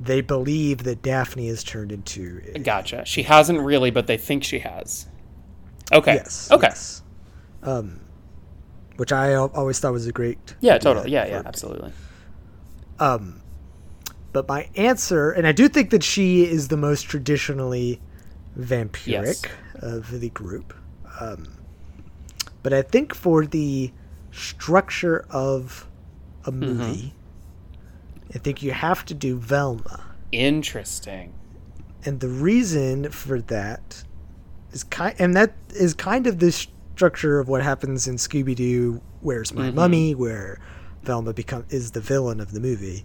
they 0.00 0.20
believe 0.20 0.84
that 0.84 1.02
Daphne 1.02 1.48
is 1.48 1.64
turned 1.64 1.90
into 1.92 2.40
a 2.54 2.58
Gotcha. 2.60 3.04
She 3.04 3.22
hasn't 3.24 3.60
really, 3.60 3.90
but 3.90 4.06
they 4.06 4.16
think 4.16 4.44
she 4.44 4.60
has. 4.60 5.06
Okay. 5.92 6.14
Yes. 6.14 6.50
Okay. 6.52 6.68
yes. 6.68 7.02
Um, 7.62 8.00
which 8.96 9.12
I 9.12 9.34
always 9.34 9.78
thought 9.80 9.92
was 9.92 10.06
a 10.06 10.12
great. 10.12 10.38
Yeah, 10.60 10.78
totally. 10.78 11.10
Yeah, 11.10 11.26
yeah, 11.26 11.42
absolutely. 11.44 11.92
Um, 13.00 13.40
but 14.32 14.46
my 14.48 14.68
answer, 14.76 15.30
and 15.32 15.46
I 15.46 15.52
do 15.52 15.68
think 15.68 15.90
that 15.90 16.02
she 16.04 16.44
is 16.44 16.68
the 16.68 16.76
most 16.76 17.02
traditionally 17.02 18.00
vampiric 18.58 19.06
Yes. 19.06 19.42
of 19.74 20.20
the 20.20 20.30
group. 20.30 20.74
Um, 21.20 21.46
but 22.68 22.76
I 22.76 22.82
think 22.82 23.14
for 23.14 23.46
the 23.46 23.90
structure 24.30 25.24
of 25.30 25.86
a 26.44 26.50
Mm-hmm. 26.52 26.60
movie, 26.60 27.14
I 28.34 28.38
think 28.38 28.62
you 28.62 28.72
have 28.72 29.06
to 29.06 29.14
do 29.14 29.38
Velma. 29.38 30.04
Interesting. 30.32 31.32
and 32.04 32.20
the 32.20 32.28
reason 32.28 33.10
for 33.10 33.40
that 33.40 34.04
is 34.72 34.84
kind 34.84 35.14
and 35.18 35.34
that 35.34 35.54
is 35.70 35.94
kind 35.94 36.26
of 36.26 36.38
the 36.38 36.52
structure 36.52 37.40
of 37.40 37.48
what 37.48 37.62
happens 37.62 38.06
in 38.06 38.16
Scooby 38.16 38.54
Doo 38.54 39.00
Where's 39.22 39.54
My 39.54 39.70
Mummy 39.70 40.14
where 40.14 40.60
Velma 41.04 41.32
become 41.32 41.64
is 41.70 41.92
the 41.92 42.00
villain 42.00 42.38
of 42.40 42.52
the 42.52 42.60
movie 42.60 43.04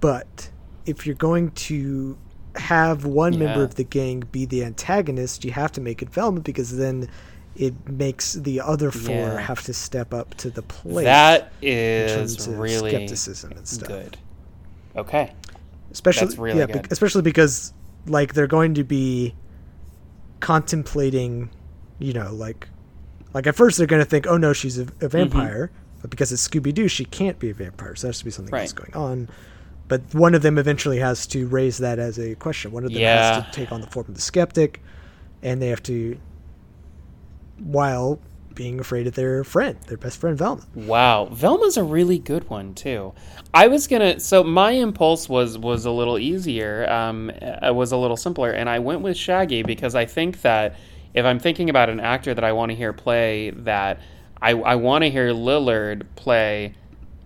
but 0.00 0.50
if 0.84 1.06
you're 1.06 1.16
going 1.16 1.50
to 1.52 2.16
have 2.56 3.04
one 3.06 3.38
member 3.38 3.62
of 3.62 3.74
the 3.76 3.84
gang 3.84 4.20
be 4.30 4.44
the 4.44 4.62
antagonist 4.64 5.44
you 5.44 5.52
have 5.52 5.72
to 5.72 5.80
make 5.80 6.02
it 6.02 6.10
Velma 6.10 6.40
because 6.40 6.76
then 6.76 7.08
it 7.58 7.74
makes 7.88 8.34
the 8.34 8.60
other 8.60 8.90
four 8.90 9.14
Yeah. 9.14 9.40
have 9.40 9.62
to 9.64 9.72
step 9.74 10.14
up 10.14 10.34
to 10.36 10.48
the 10.50 10.62
plate 10.62 11.04
That 11.04 11.52
is 11.60 12.12
in 12.12 12.20
is 12.20 12.36
terms 12.36 12.46
of 12.46 12.58
really 12.58 12.90
skepticism 12.90 13.52
and 13.52 13.66
stuff 13.68 13.88
good. 13.88 14.16
Okay. 14.96 15.32
especially 15.90 16.26
That's 16.28 16.38
really 16.38 16.58
yeah, 16.60 16.66
good. 16.66 16.82
bec- 16.82 16.92
especially 16.92 17.22
because 17.22 17.72
like 18.06 18.34
they're 18.34 18.46
going 18.46 18.74
to 18.74 18.84
be 18.84 19.34
contemplating, 20.40 21.50
you 21.98 22.12
know, 22.12 22.32
like 22.32 22.68
like 23.34 23.46
at 23.46 23.54
first 23.54 23.76
they're 23.78 23.86
going 23.86 24.02
to 24.02 24.08
think, 24.08 24.26
oh 24.26 24.36
no, 24.36 24.52
she's 24.52 24.78
a, 24.78 24.84
Mm-hmm. 24.86 25.06
vampire, 25.08 25.70
but 26.00 26.10
because 26.10 26.32
it's 26.32 26.46
Scooby 26.46 26.72
Doo, 26.72 26.88
she 26.88 27.04
can't 27.04 27.38
be 27.38 27.50
a 27.50 27.54
vampire. 27.54 27.94
So 27.94 28.06
there 28.06 28.08
has 28.10 28.18
to 28.20 28.24
be 28.24 28.30
something 28.30 28.54
else 28.54 28.72
Right. 28.72 28.92
going 28.92 29.04
on. 29.04 29.28
But 29.88 30.02
one 30.14 30.34
of 30.34 30.42
them 30.42 30.58
eventually 30.58 30.98
has 30.98 31.26
to 31.28 31.46
raise 31.46 31.78
that 31.78 31.98
as 31.98 32.18
a 32.18 32.34
question. 32.36 32.72
One 32.72 32.84
of 32.84 32.90
them 32.92 33.00
Yeah. 33.00 33.34
has 33.42 33.44
to 33.46 33.50
take 33.52 33.72
on 33.72 33.80
the 33.80 33.86
form 33.86 34.06
of 34.08 34.14
the 34.14 34.20
skeptic, 34.20 34.82
and 35.42 35.60
they 35.62 35.68
have 35.68 35.82
to, 35.84 36.18
while 37.58 38.18
being 38.54 38.80
afraid 38.80 39.06
of 39.06 39.14
their 39.14 39.44
friend, 39.44 39.76
their 39.86 39.96
best 39.96 40.18
friend 40.20 40.36
Velma. 40.36 40.62
Wow, 40.74 41.26
Velma's 41.26 41.76
a 41.76 41.84
really 41.84 42.18
good 42.18 42.48
one 42.50 42.74
too. 42.74 43.12
I 43.54 43.68
was 43.68 43.86
gonna. 43.86 44.18
So 44.20 44.42
my 44.42 44.72
impulse 44.72 45.28
was 45.28 45.56
was 45.56 45.84
a 45.84 45.90
little 45.90 46.18
easier. 46.18 46.90
Um, 46.90 47.30
it 47.30 47.74
was 47.74 47.92
a 47.92 47.96
little 47.96 48.16
simpler, 48.16 48.50
and 48.50 48.68
I 48.68 48.78
went 48.80 49.00
with 49.02 49.16
Shaggy 49.16 49.62
because 49.62 49.94
I 49.94 50.06
think 50.06 50.40
that 50.42 50.74
if 51.14 51.24
I'm 51.24 51.38
thinking 51.38 51.70
about 51.70 51.88
an 51.88 52.00
actor 52.00 52.34
that 52.34 52.44
I 52.44 52.52
want 52.52 52.70
to 52.70 52.76
hear 52.76 52.92
play 52.92 53.50
that, 53.50 54.00
I 54.42 54.50
I 54.50 54.74
want 54.74 55.04
to 55.04 55.10
hear 55.10 55.28
Lillard 55.32 56.02
play. 56.16 56.74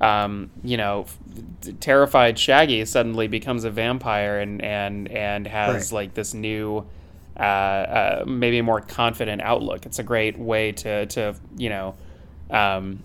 Um, 0.02 0.50
you 0.64 0.76
know, 0.76 1.06
f- 1.06 1.78
terrified 1.80 2.36
Shaggy 2.38 2.84
suddenly 2.84 3.28
becomes 3.28 3.64
a 3.64 3.70
vampire 3.70 4.40
and 4.40 4.60
and 4.62 5.08
and 5.08 5.46
has 5.46 5.92
Right. 5.92 5.96
like 6.06 6.14
this 6.14 6.34
new 6.34 6.84
uh, 7.36 7.42
uh, 7.42 8.24
maybe 8.26 8.58
a 8.58 8.62
more 8.62 8.80
confident 8.80 9.42
outlook. 9.42 9.86
It's 9.86 9.98
a 9.98 10.02
great 10.02 10.38
way 10.38 10.72
to 10.72 11.06
to 11.06 11.34
you 11.56 11.68
know 11.70 11.94
um, 12.50 13.00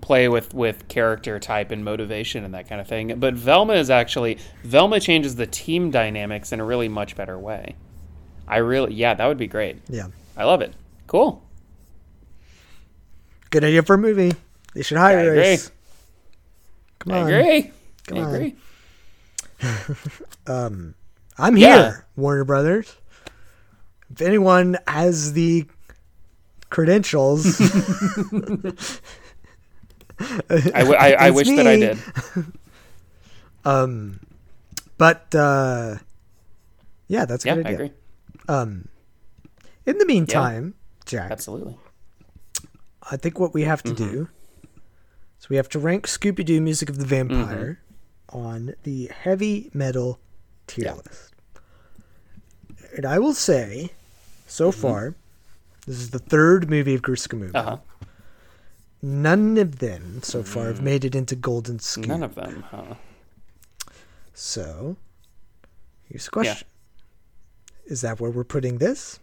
play 0.00 0.28
with 0.28 0.52
with 0.54 0.88
character 0.88 1.38
type 1.38 1.70
and 1.70 1.84
motivation 1.84 2.44
and 2.44 2.54
that 2.54 2.68
kind 2.68 2.80
of 2.80 2.86
thing. 2.88 3.18
But 3.18 3.34
Velma 3.34 3.74
is 3.74 3.90
actually 3.90 4.38
Velma 4.64 5.00
changes 5.00 5.36
the 5.36 5.46
team 5.46 5.90
dynamics 5.90 6.52
in 6.52 6.60
a 6.60 6.64
really 6.64 6.88
much 6.88 7.16
better 7.16 7.38
way. 7.38 7.76
I 8.46 8.58
really 8.58 8.94
yeah, 8.94 9.14
that 9.14 9.26
would 9.26 9.38
be 9.38 9.46
great. 9.46 9.78
Yeah, 9.88 10.08
I 10.36 10.44
love 10.44 10.60
it. 10.62 10.74
Cool. 11.06 11.42
good 13.50 13.64
idea 13.64 13.82
for 13.82 13.94
a 13.94 13.98
movie. 13.98 14.32
They 14.74 14.82
should 14.82 14.98
hire 14.98 15.18
I 15.18 15.22
agree. 15.22 15.54
us. 15.54 15.70
Come 16.98 17.12
I 17.14 17.20
on. 17.22 17.32
agree. 17.32 17.70
Come 18.06 18.18
I 18.18 18.22
on. 18.22 18.34
agree. 18.34 18.56
I'm 21.38 21.56
Yeah. 21.56 21.74
here, 21.76 22.06
Warner 22.16 22.44
Brothers. 22.44 22.96
If 24.10 24.20
anyone 24.22 24.78
has 24.86 25.32
the 25.34 25.66
credentials, 26.70 27.60
I, 30.20 30.80
w- 30.80 30.94
I, 30.98 31.12
I 31.12 31.26
It's 31.28 31.36
wish 31.36 31.48
that 31.48 31.66
I 31.66 31.76
did. 31.76 31.98
um, 33.64 34.20
but 34.96 35.32
uh, 35.34 35.96
yeah, 37.06 37.24
that's 37.24 37.44
a 37.44 37.48
Yeah, 37.48 37.54
good 37.56 37.66
I 37.66 37.68
idea. 37.70 37.86
agree. 37.86 37.92
Um, 38.48 38.88
in 39.86 39.98
the 39.98 40.06
meantime, 40.06 40.74
Jack, 41.06 41.30
Absolutely. 41.30 41.76
I 43.10 43.16
think 43.16 43.38
what 43.38 43.54
we 43.54 43.62
have 43.62 43.82
to 43.84 43.92
Mm-hmm. 43.92 44.10
do 44.12 44.28
is 45.40 45.48
we 45.48 45.56
have 45.56 45.68
to 45.70 45.78
rank 45.78 46.06
Scooby 46.06 46.44
Doo 46.44 46.60
Music 46.60 46.88
of 46.90 46.98
the 46.98 47.04
Vampire 47.06 47.80
Mm-hmm. 48.30 48.38
on 48.38 48.74
the 48.82 49.10
Heavy 49.14 49.70
Meddle 49.72 50.18
tier 50.66 50.86
Yeah. 50.86 50.94
list. 50.94 51.34
And 52.96 53.06
I 53.06 53.18
will 53.18 53.34
say, 53.34 53.90
so 54.48 54.72
far, 54.72 55.14
this 55.86 55.96
is 55.96 56.10
the 56.10 56.18
third 56.18 56.68
movie 56.68 56.94
of 56.94 57.02
GrooScooMoMo. 57.02 57.52
Mm-hmm. 57.52 57.56
Uh 57.56 57.62
huh. 57.62 57.76
None 59.00 59.58
of 59.58 59.78
them 59.78 60.20
so 60.24 60.42
far 60.42 60.66
have 60.66 60.82
made 60.82 61.04
it 61.04 61.14
into 61.14 61.36
Golden 61.36 61.78
Scoop. 61.78 62.06
Mm. 62.06 62.08
None 62.08 62.22
of 62.24 62.34
them, 62.34 62.64
huh? 62.68 62.94
So, 64.34 64.96
here's 66.08 66.26
a 66.26 66.30
question: 66.30 66.66
Is 67.86 68.00
that 68.00 68.18
where 68.20 68.30
we're 68.30 68.42
putting 68.42 68.78
this? 68.78 69.20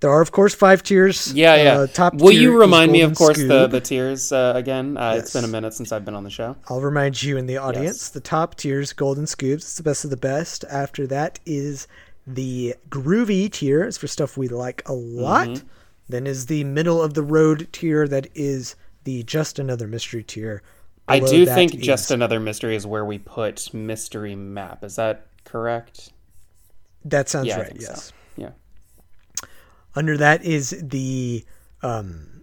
There 0.00 0.10
are, 0.10 0.20
of 0.20 0.30
course, 0.30 0.54
five 0.54 0.82
tiers. 0.82 1.32
Yeah, 1.32 1.56
yeah. 1.56 1.78
Uh, 1.78 1.86
top. 1.88 2.14
Will 2.14 2.30
you 2.32 2.56
remind 2.60 2.92
me, 2.92 3.00
of 3.00 3.16
course, 3.16 3.38
the 3.38 3.66
the 3.66 3.80
tiers 3.80 4.32
uh, 4.32 4.52
again? 4.54 4.96
Uh, 4.96 5.14
It's 5.18 5.32
been 5.32 5.44
a 5.44 5.48
minute 5.48 5.74
since 5.74 5.90
I've 5.90 6.04
been 6.04 6.14
on 6.14 6.24
the 6.24 6.30
show. 6.30 6.54
I'll 6.68 6.80
remind 6.80 7.22
you 7.22 7.36
in 7.36 7.46
the 7.46 7.56
audience. 7.56 7.96
Yes. 8.02 8.08
The 8.10 8.20
top 8.20 8.54
tiers, 8.54 8.92
Golden 8.92 9.26
Scoops. 9.26 9.64
It's 9.64 9.76
the 9.76 9.82
best 9.82 10.04
of 10.04 10.10
the 10.10 10.16
best. 10.16 10.64
After 10.70 11.06
that 11.08 11.40
is 11.46 11.88
the 12.28 12.74
groovy 12.90 13.50
tier. 13.50 13.84
is 13.84 13.96
for 13.98 14.06
stuff 14.06 14.36
we 14.36 14.48
like 14.48 14.82
a 14.86 14.92
lot. 14.92 15.48
Mm-hmm. 15.48 15.66
Then 16.10 16.26
is 16.26 16.46
the 16.46 16.64
middle 16.64 17.02
of 17.02 17.14
the 17.14 17.22
road 17.22 17.68
tier. 17.72 18.06
That 18.08 18.28
is 18.34 18.76
the 19.04 19.22
just 19.24 19.58
another 19.58 19.86
mystery 19.86 20.22
tier. 20.22 20.62
I 21.06 21.20
do 21.20 21.46
think 21.46 21.74
is- 21.74 21.80
just 21.80 22.10
another 22.10 22.38
mystery 22.38 22.76
is 22.76 22.86
where 22.86 23.04
we 23.04 23.18
put 23.18 23.72
mystery 23.72 24.34
map. 24.34 24.84
Is 24.84 24.96
that 24.96 25.26
correct? 25.44 26.12
that 27.04 27.28
sounds 27.28 27.46
Yeah, 27.46 27.58
right. 27.58 27.66
think 27.68 27.80
so. 27.82 27.90
Yes. 27.92 28.12
Yeah. 28.36 28.50
Under 29.94 30.16
that 30.18 30.44
is 30.44 30.70
the 30.82 31.44
um, 31.82 32.42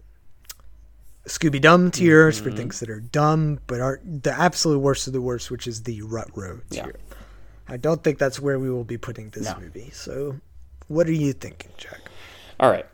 Scooby 1.26 1.60
Dum 1.60 1.90
tier 1.90 2.30
for 2.32 2.48
Mm-hmm. 2.48 2.56
things 2.56 2.80
that 2.80 2.90
are 2.90 3.00
dumb 3.00 3.60
but 3.66 3.80
aren't 3.80 4.22
the 4.24 4.32
absolute 4.32 4.78
worst 4.80 5.06
of 5.06 5.12
the 5.12 5.20
worst, 5.20 5.50
which 5.50 5.66
is 5.66 5.82
the 5.84 6.02
Rut 6.02 6.28
Row 6.34 6.60
Yeah. 6.70 6.86
I 7.68 7.76
don't 7.76 8.02
think 8.02 8.18
that's 8.18 8.40
where 8.40 8.58
we 8.58 8.70
will 8.70 8.84
be 8.84 8.96
putting 8.98 9.30
this 9.30 9.44
No. 9.44 9.56
movie. 9.60 9.90
So, 9.92 10.36
what 10.88 11.06
are 11.08 11.12
you 11.12 11.32
thinking, 11.32 11.70
Jack? 11.76 12.00
All 12.60 12.70
right. 12.70 12.86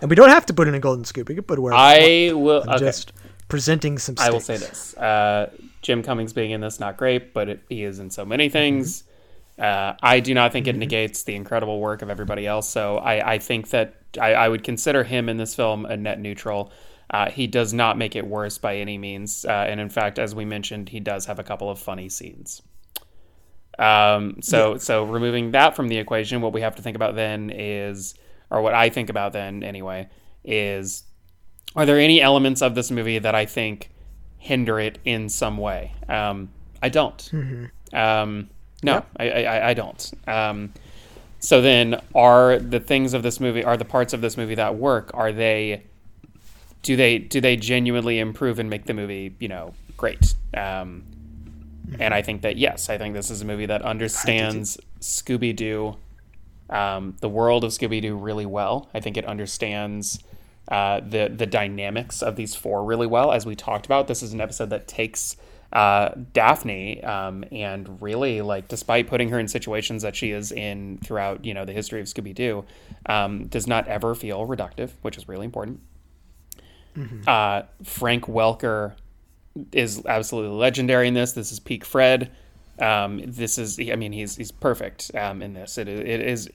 And 0.00 0.10
we 0.10 0.16
don't 0.16 0.30
have 0.30 0.46
to 0.46 0.54
put 0.54 0.68
in 0.68 0.74
a 0.74 0.80
golden 0.80 1.04
scoop. 1.04 1.28
We 1.28 1.34
can 1.34 1.44
put 1.44 1.58
where 1.58 1.72
I 1.74 2.32
will. 2.34 2.62
I'm 2.62 2.70
Okay. 2.70 2.78
just 2.86 3.12
presenting 3.48 3.98
some. 3.98 4.14
I 4.18 4.30
will 4.30 4.40
say 4.40 4.56
this: 4.56 4.94
uh, 4.96 5.50
Jim 5.82 6.02
Cummings 6.02 6.32
being 6.32 6.50
in 6.50 6.60
this 6.60 6.80
not 6.80 6.96
great, 6.96 7.32
but 7.32 7.48
it, 7.48 7.60
he 7.68 7.82
is 7.82 7.98
in 7.98 8.10
so 8.10 8.24
many 8.24 8.48
things. 8.48 9.04
Uh, 9.58 9.94
I 10.02 10.20
do 10.20 10.34
not 10.34 10.52
think 10.52 10.66
it 10.66 10.76
negates 10.76 11.22
the 11.22 11.34
incredible 11.34 11.80
work 11.80 12.02
of 12.02 12.10
everybody 12.10 12.46
else. 12.46 12.68
So 12.68 12.98
I, 12.98 13.32
I 13.34 13.38
think 13.38 13.70
that 13.70 13.94
I, 14.20 14.34
I 14.34 14.48
would 14.50 14.62
consider 14.64 15.02
him 15.02 15.30
in 15.30 15.38
this 15.38 15.54
film 15.54 15.86
a 15.86 15.96
net 15.96 16.20
neutral. 16.20 16.72
Uh, 17.08 17.30
he 17.30 17.46
does 17.46 17.72
not 17.72 17.96
make 17.96 18.16
it 18.16 18.26
worse 18.26 18.58
by 18.58 18.76
any 18.76 18.98
means, 18.98 19.46
uh, 19.46 19.50
and 19.52 19.80
in 19.80 19.88
fact, 19.88 20.18
as 20.18 20.34
we 20.34 20.44
mentioned, 20.44 20.88
he 20.90 21.00
does 21.00 21.24
have 21.26 21.38
a 21.38 21.42
couple 21.44 21.70
of 21.70 21.78
funny 21.78 22.08
scenes. 22.10 22.60
Um, 23.78 24.36
so 24.40 24.78
so 24.78 25.04
removing 25.04 25.50
that 25.52 25.76
from 25.76 25.88
the 25.88 25.98
equation, 25.98 26.40
what 26.40 26.52
we 26.52 26.62
have 26.62 26.76
to 26.76 26.82
think 26.82 26.96
about 26.96 27.14
then 27.14 27.50
is, 27.50 28.14
or 28.50 28.62
what 28.62 28.74
I 28.74 28.88
think 28.90 29.10
about 29.10 29.32
then 29.32 29.62
anyway, 29.62 30.08
is 30.44 31.02
are 31.74 31.84
there 31.84 31.98
any 31.98 32.22
elements 32.22 32.62
of 32.62 32.74
this 32.74 32.90
movie 32.90 33.18
that 33.18 33.34
I 33.34 33.44
think 33.46 33.90
hinder 34.38 34.78
it 34.80 34.98
in 35.04 35.28
some 35.28 35.58
way? 35.58 35.92
Um, 36.08 36.48
I 36.82 36.88
don't. 36.88 37.30
Um, 37.92 38.48
no, 38.82 39.04
I, 39.18 39.30
I, 39.30 39.68
I 39.70 39.74
don't. 39.74 40.12
Um, 40.26 40.72
So 41.38 41.60
then, 41.60 42.00
are 42.14 42.58
the 42.58 42.80
things 42.80 43.14
of 43.14 43.22
this 43.22 43.40
movie, 43.40 43.62
are 43.62 43.76
the 43.76 43.84
parts 43.84 44.12
of 44.14 44.20
this 44.20 44.36
movie 44.36 44.54
that 44.54 44.76
work, 44.76 45.10
are 45.14 45.32
they, 45.32 45.84
do 46.82 46.96
they, 46.96 47.18
do 47.18 47.40
they 47.40 47.56
genuinely 47.56 48.18
improve 48.18 48.58
and 48.58 48.70
make 48.70 48.86
the 48.86 48.94
movie, 48.94 49.34
you 49.38 49.48
know, 49.48 49.74
great? 49.96 50.34
Um, 50.54 51.04
and 51.98 52.12
I 52.12 52.22
think 52.22 52.42
that 52.42 52.56
yes, 52.56 52.90
I 52.90 52.98
think 52.98 53.14
this 53.14 53.30
is 53.30 53.42
a 53.42 53.44
movie 53.44 53.66
that 53.66 53.82
understands 53.82 54.78
Scooby 55.00 55.54
Doo, 55.54 55.96
um, 56.70 57.16
the 57.20 57.28
world 57.28 57.64
of 57.64 57.72
Scooby 57.72 58.02
Doo 58.02 58.16
really 58.16 58.46
well. 58.46 58.88
I 58.94 59.00
think 59.00 59.16
it 59.16 59.24
understands 59.24 60.22
uh, 60.68 61.00
the 61.00 61.32
the 61.34 61.46
dynamics 61.46 62.22
of 62.22 62.36
these 62.36 62.54
four 62.54 62.84
really 62.84 63.06
well. 63.06 63.32
As 63.32 63.46
we 63.46 63.54
talked 63.54 63.86
about, 63.86 64.08
this 64.08 64.22
is 64.22 64.32
an 64.32 64.40
episode 64.40 64.70
that 64.70 64.88
takes 64.88 65.36
uh, 65.72 66.10
Daphne 66.32 67.02
um, 67.04 67.44
and 67.52 68.00
really 68.00 68.40
like, 68.40 68.68
despite 68.68 69.06
putting 69.06 69.28
her 69.30 69.38
in 69.38 69.48
situations 69.48 70.02
that 70.02 70.16
she 70.16 70.30
is 70.30 70.52
in 70.52 70.98
throughout 71.04 71.44
you 71.44 71.54
know 71.54 71.64
the 71.64 71.72
history 71.72 72.00
of 72.00 72.06
Scooby 72.06 72.34
Doo, 72.34 72.64
um, 73.06 73.46
does 73.46 73.66
not 73.66 73.86
ever 73.86 74.14
feel 74.14 74.46
reductive, 74.46 74.90
which 75.02 75.16
is 75.16 75.28
really 75.28 75.44
important. 75.44 75.80
Uh, 77.28 77.62
Frank 77.84 78.24
Welker 78.24 78.94
is 79.72 80.04
absolutely 80.06 80.56
legendary 80.56 81.08
in 81.08 81.14
this. 81.14 81.32
This 81.32 81.52
is 81.52 81.60
peak 81.60 81.84
Fred. 81.84 82.30
Um, 82.78 83.22
this 83.26 83.58
is, 83.58 83.78
I 83.80 83.96
mean, 83.96 84.12
he's 84.12 84.36
he's 84.36 84.52
perfect 84.52 85.10
um, 85.14 85.42
in 85.42 85.54
this. 85.54 85.78
It, 85.78 85.88
it 85.88 86.20
is 86.20 86.50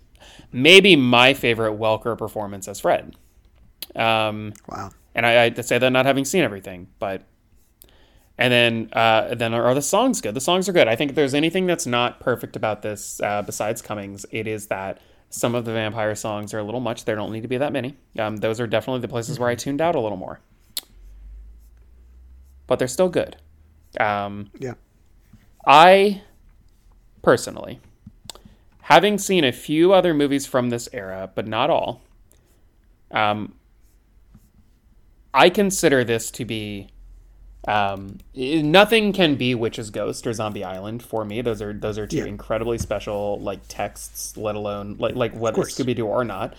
maybe 0.52 0.96
my 0.96 1.34
favorite 1.34 1.80
Welker 1.80 2.18
performance 2.18 2.68
as 2.68 2.80
Fred. 2.80 3.16
Um, 3.96 4.54
Wow. 4.70 4.92
and 5.16 5.26
I, 5.26 5.46
I 5.46 5.62
say 5.62 5.78
that 5.78 5.90
not 5.90 6.06
having 6.06 6.26
seen 6.26 6.44
everything, 6.44 6.88
but 7.00 7.24
and 8.38 8.52
then 8.52 8.90
uh, 8.94 9.36
then 9.36 9.54
are 9.54 9.74
the 9.74 9.82
songs 9.82 10.22
good? 10.22 10.34
The 10.34 10.42
songs 10.42 10.70
are 10.70 10.74
good. 10.74 10.88
I 10.88 10.96
think 10.96 11.10
if 11.10 11.16
there's 11.16 11.34
anything 11.34 11.66
that's 11.66 11.86
not 11.86 12.20
perfect 12.20 12.56
about 12.56 12.82
this, 12.82 13.20
uh, 13.22 13.42
besides 13.42 13.82
Cummings, 13.82 14.26
it 14.32 14.48
is 14.48 14.68
that 14.68 15.00
some 15.30 15.56
of 15.56 15.66
the 15.66 15.74
vampire 15.74 16.14
songs 16.16 16.54
are 16.54 16.60
a 16.60 16.64
little 16.64 16.80
much. 16.80 17.06
There 17.06 17.16
don't 17.16 17.32
need 17.32 17.42
to 17.42 17.48
be 17.48 17.58
that 17.58 17.72
many. 17.74 17.96
Um, 18.20 18.38
those 18.38 18.60
are 18.60 18.68
definitely 18.68 19.02
the 19.02 19.08
places 19.08 19.40
where 19.40 19.50
I 19.50 19.56
tuned 19.56 19.82
out 19.82 19.96
a 19.96 20.00
little 20.00 20.18
more, 20.18 20.40
but 22.72 22.80
they're 22.80 22.88
still 22.88 23.09
good. 23.09 23.35
Um, 24.00 24.50
Yeah. 24.58 24.75
I 25.67 26.22
personally, 27.22 27.82
having 28.83 29.17
seen 29.17 29.43
a 29.43 29.51
few 29.51 29.91
other 29.91 30.14
movies 30.14 30.45
from 30.45 30.69
this 30.69 30.88
era, 30.93 31.30
but 31.35 31.45
not 31.48 31.69
all, 31.69 32.00
um, 33.11 33.56
I 35.33 35.50
consider 35.50 36.06
this 36.06 36.32
to 36.32 36.45
be 36.45 36.88
um, 37.67 38.19
nothing 38.33 39.11
can 39.11 39.35
be 39.35 39.53
Witch's 39.53 39.90
Ghost 39.90 40.25
or 40.25 40.32
Zombie 40.32 40.64
Island 40.64 41.03
for 41.03 41.25
me. 41.25 41.41
Those 41.41 41.61
are 41.61 41.74
those 41.74 41.98
are 41.98 42.08
two 42.08 42.19
Yeah. 42.19 42.25
incredibly 42.25 42.77
special 42.77 43.38
like 43.41 43.59
texts, 43.67 44.38
let 44.38 44.56
alone 44.56 44.95
like 44.98 45.16
like 45.16 45.33
whether. 45.35 45.61
Scooby 45.64 45.93
Doo 45.93 46.08
or 46.08 46.24
not. 46.24 46.56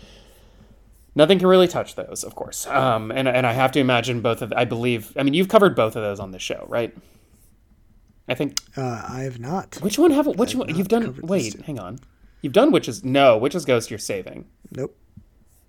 Nothing 1.14 1.38
can 1.38 1.46
really 1.48 1.68
touch 1.68 1.94
those, 1.94 2.24
of 2.24 2.34
course. 2.34 2.66
Um, 2.66 3.10
and 3.10 3.28
and 3.28 3.46
I 3.46 3.52
have 3.52 3.72
to 3.72 3.80
imagine 3.80 4.20
both 4.22 4.40
of. 4.42 4.52
I 4.56 4.64
believe. 4.64 5.12
I 5.16 5.22
mean, 5.22 5.34
you've 5.34 5.48
covered 5.48 5.76
both 5.76 5.94
of 5.96 6.02
those 6.02 6.18
on 6.20 6.30
the 6.30 6.38
show, 6.38 6.64
right? 6.68 6.96
I 8.28 8.34
think 8.34 8.60
Uh, 8.76 9.04
I 9.08 9.20
have 9.22 9.38
not. 9.38 9.76
which 9.82 9.98
one 9.98 10.10
have 10.12 10.26
which 10.26 10.52
have 10.52 10.60
one 10.60 10.74
you've 10.74 10.88
done? 10.88 11.18
Wait, 11.22 11.60
hang 11.62 11.78
on. 11.78 11.98
You've 12.40 12.52
done 12.54 12.70
Witch's 12.72 13.04
no 13.04 13.36
Witch's 13.36 13.64
Ghost. 13.64 13.90
You're 13.90 13.98
saving. 13.98 14.46
Nope. 14.74 14.96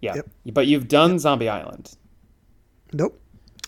Yeah, 0.01 0.15
Yep. 0.15 0.30
but 0.53 0.67
you've 0.67 0.88
done 0.88 1.19
Zombie 1.19 1.49
Island. 1.49 1.95
Nope. 2.93 3.19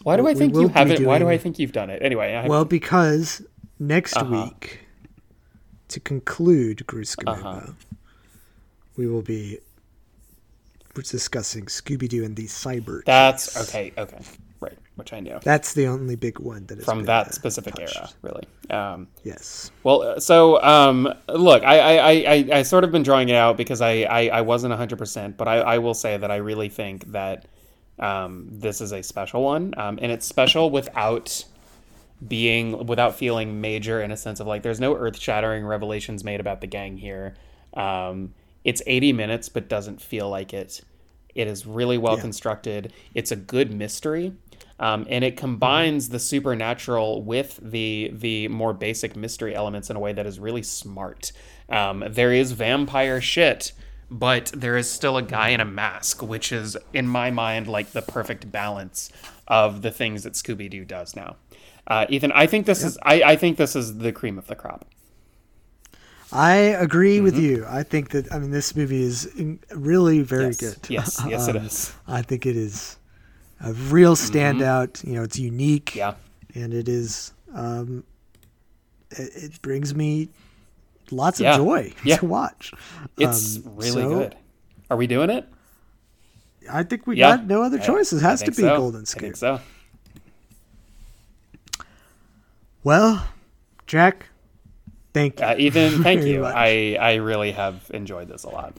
Why 0.03 0.17
do 0.17 0.23
We- 0.23 0.31
I 0.31 0.33
think 0.33 0.53
you 0.55 0.67
haven't? 0.69 1.05
Why 1.05 1.19
do 1.19 1.27
I 1.29 1.37
think 1.37 1.59
you've 1.59 1.71
done 1.71 1.89
it? 1.89 2.01
Anyway, 2.01 2.33
I 2.35 2.47
Well, 2.47 2.65
because 2.65 3.41
next 3.79 4.15
Uh-huh. 4.17 4.43
week, 4.49 4.79
to 5.89 5.99
conclude 5.99 6.83
GrooScooMoMo, 6.87 7.45
Uh-huh. 7.45 7.71
we 8.97 9.07
will 9.07 9.21
be 9.21 9.59
discussing 11.03 11.65
Scooby 11.65 12.07
Doo 12.07 12.23
and 12.23 12.35
the 12.35 12.45
Cyber. 12.45 13.03
that's 13.05 13.57
okay. 13.69 13.93
Okay, 13.97 14.19
right. 14.59 14.77
Which 14.95 15.11
I 15.11 15.19
knew 15.19 15.37
That's 15.43 15.73
the 15.73 15.87
only 15.87 16.15
big 16.15 16.39
one 16.39 16.65
that 16.67 16.79
is 16.79 16.85
from 16.85 17.03
that 17.03 17.33
specific 17.35 17.77
era, 17.79 18.09
really. 18.21 18.45
Um, 18.69 19.07
Yes. 19.23 19.71
Well, 19.83 20.01
uh, 20.03 20.19
so 20.19 20.61
um, 20.63 21.13
look, 21.27 21.63
I, 21.63 21.97
I, 21.97 22.11
I, 22.11 22.49
I, 22.59 22.61
sort 22.63 22.83
of 22.83 22.91
been 22.91 23.03
drawing 23.03 23.27
it 23.27 23.35
out 23.35 23.57
because 23.57 23.81
I, 23.81 24.03
I, 24.03 24.27
I 24.27 24.41
wasn't 24.41 24.73
100%, 24.73 25.35
but 25.35 25.47
I, 25.47 25.57
I 25.57 25.77
will 25.79 25.93
say 25.93 26.15
that 26.15 26.31
I 26.31 26.37
really 26.37 26.69
think 26.69 27.11
that 27.11 27.45
um, 27.99 28.47
this 28.49 28.79
is 28.79 28.93
a 28.93 29.03
special 29.03 29.43
one. 29.43 29.73
Um, 29.77 29.99
and 30.01 30.11
it's 30.11 30.25
special 30.25 30.69
without 30.69 31.43
being, 32.25 32.85
without 32.85 33.15
feeling 33.15 33.59
major 33.59 34.01
in 34.01 34.11
a 34.11 34.17
sense 34.17 34.39
of 34.39 34.47
like, 34.47 34.63
there's 34.63 34.79
no 34.79 34.95
earth 34.95 35.19
shattering 35.19 35.65
revelations 35.65 36.23
made 36.23 36.39
about 36.39 36.61
the 36.61 36.67
gang 36.67 36.97
here. 36.97 37.35
Um, 37.73 38.33
it's 38.65 38.81
80 38.85 39.13
minutes, 39.13 39.47
but 39.47 39.69
doesn't 39.69 40.01
feel 40.01 40.29
like 40.29 40.53
it. 40.53 40.81
It 41.33 41.47
is 41.47 41.65
really 41.65 41.97
well 41.97 42.15
Yeah. 42.15 42.21
constructed. 42.21 42.91
It's 43.13 43.31
a 43.31 43.35
good 43.37 43.71
mystery. 43.73 44.33
Um, 44.79 45.05
and 45.09 45.23
it 45.23 45.37
combines 45.37 46.09
the 46.09 46.19
supernatural 46.19 47.23
with 47.23 47.59
the 47.61 48.11
the 48.13 48.49
more 48.49 48.73
basic 48.73 49.15
mystery 49.15 49.55
elements 49.55 49.89
in 49.89 49.95
a 49.95 49.99
way 49.99 50.11
that 50.11 50.25
is 50.25 50.37
really 50.39 50.63
smart. 50.63 51.31
Um, 51.69 52.03
there 52.09 52.33
is 52.33 52.51
vampire 52.51 53.21
shit, 53.21 53.71
but 54.11 54.51
there 54.53 54.75
is 54.75 54.89
still 54.89 55.15
a 55.17 55.21
guy 55.21 55.49
in 55.49 55.61
a 55.61 55.65
mask, 55.65 56.21
which 56.21 56.51
is 56.51 56.75
in 56.93 57.07
my 57.07 57.31
mind 57.31 57.67
like 57.67 57.91
the 57.91 58.01
perfect 58.01 58.51
balance 58.51 59.09
of 59.47 59.81
the 59.81 59.91
things 59.91 60.23
that 60.23 60.33
Scooby 60.33 60.69
Doo 60.69 60.83
does 60.85 61.15
now. 61.15 61.37
Uh, 61.87 62.05
Ethan, 62.09 62.31
I 62.33 62.45
think 62.47 62.65
this 62.65 62.83
is 62.83 62.97
I, 63.03 63.21
I 63.23 63.35
think 63.37 63.57
this 63.57 63.75
is 63.75 63.97
the 63.99 64.11
cream 64.11 64.37
of 64.37 64.47
the 64.47 64.55
crop. 64.55 64.85
I 66.35 66.55
agree 66.55 67.21
with 67.21 67.35
Mm-hmm. 67.35 67.45
you. 67.45 67.65
I 67.67 67.83
think 67.83 68.09
that 68.09 68.31
I 68.33 68.39
mean 68.39 68.51
this 68.51 68.75
movie 68.75 69.01
is 69.03 69.25
in- 69.37 69.59
really 69.73 70.21
very 70.21 70.45
yes, 70.47 70.57
good. 70.57 70.89
yes, 70.89 71.21
yes, 71.27 71.47
it 71.47 71.55
Um, 71.55 71.65
is. 71.65 71.93
I 72.07 72.21
think 72.21 72.45
it 72.45 72.55
is 72.57 72.97
a 73.61 73.71
real 73.73 74.15
standout. 74.15 75.03
You 75.07 75.13
know, 75.15 75.23
it's 75.23 75.39
unique. 75.39 75.91
Mm-hmm. 75.95 75.99
Yeah, 76.59 76.63
and 76.63 76.73
it 76.73 76.89
is 76.89 77.31
um, 77.53 78.03
it, 79.11 79.31
it 79.35 79.61
brings 79.61 79.95
me 79.95 80.29
lots 81.11 81.39
Yeah. 81.39 81.51
of 81.55 81.57
joy 81.65 81.93
Yeah. 82.03 82.17
to 82.17 82.25
watch. 82.25 82.73
it's 83.17 83.57
Um, 83.57 83.75
really 83.75 83.91
so 83.91 84.09
good. 84.09 84.35
Are 84.89 84.97
we 84.97 85.07
doing 85.07 85.29
it? 85.29 85.47
I 86.69 86.83
think 86.83 87.05
we 87.07 87.15
Yeah. 87.17 87.37
got 87.37 87.45
no 87.47 87.61
other 87.63 87.79
I- 87.79 87.85
choice. 87.85 88.11
It 88.11 88.21
has 88.21 88.41
to 88.43 88.51
be 88.51 88.57
so. 88.63 88.75
Golden 88.77 89.01
I 89.01 89.19
think 89.19 89.35
so. 89.37 89.61
Well, 92.83 93.25
Jack, 93.87 94.27
thank 95.15 95.39
you. 95.39 95.45
Uh, 95.45 95.55
Ethan, 95.65 96.03
thank 96.03 96.23
you. 96.25 96.41
much. 96.41 96.53
I, 96.55 96.95
I 96.99 97.13
really 97.15 97.51
have 97.53 97.89
enjoyed 97.93 98.27
this 98.27 98.43
a 98.43 98.49
lot. 98.49 98.73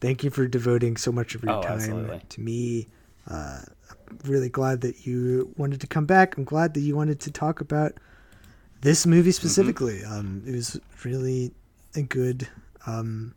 Thank 0.00 0.24
you 0.24 0.30
for 0.30 0.46
devoting 0.48 0.96
so 0.96 1.12
much 1.12 1.34
of 1.36 1.44
your 1.44 1.52
Oh, 1.52 1.62
time 1.62 1.74
absolutely. 1.76 2.20
to 2.30 2.40
me. 2.40 2.88
Uh, 3.30 3.60
I'm 3.90 4.18
really 4.24 4.48
glad 4.48 4.80
that 4.82 5.06
you 5.06 5.52
wanted 5.56 5.80
to 5.82 5.86
come 5.86 6.06
back. 6.06 6.36
I'm 6.36 6.44
glad 6.44 6.74
that 6.74 6.80
you 6.80 6.96
wanted 6.96 7.20
to 7.20 7.30
talk 7.30 7.60
about 7.60 7.92
this 8.80 9.06
movie 9.06 9.30
Mm-hmm. 9.30 9.34
specifically. 9.46 10.04
Um, 10.04 10.42
it 10.46 10.52
was 10.52 10.78
really 11.04 11.52
a 11.94 12.02
good 12.02 12.46
um, 12.86 13.34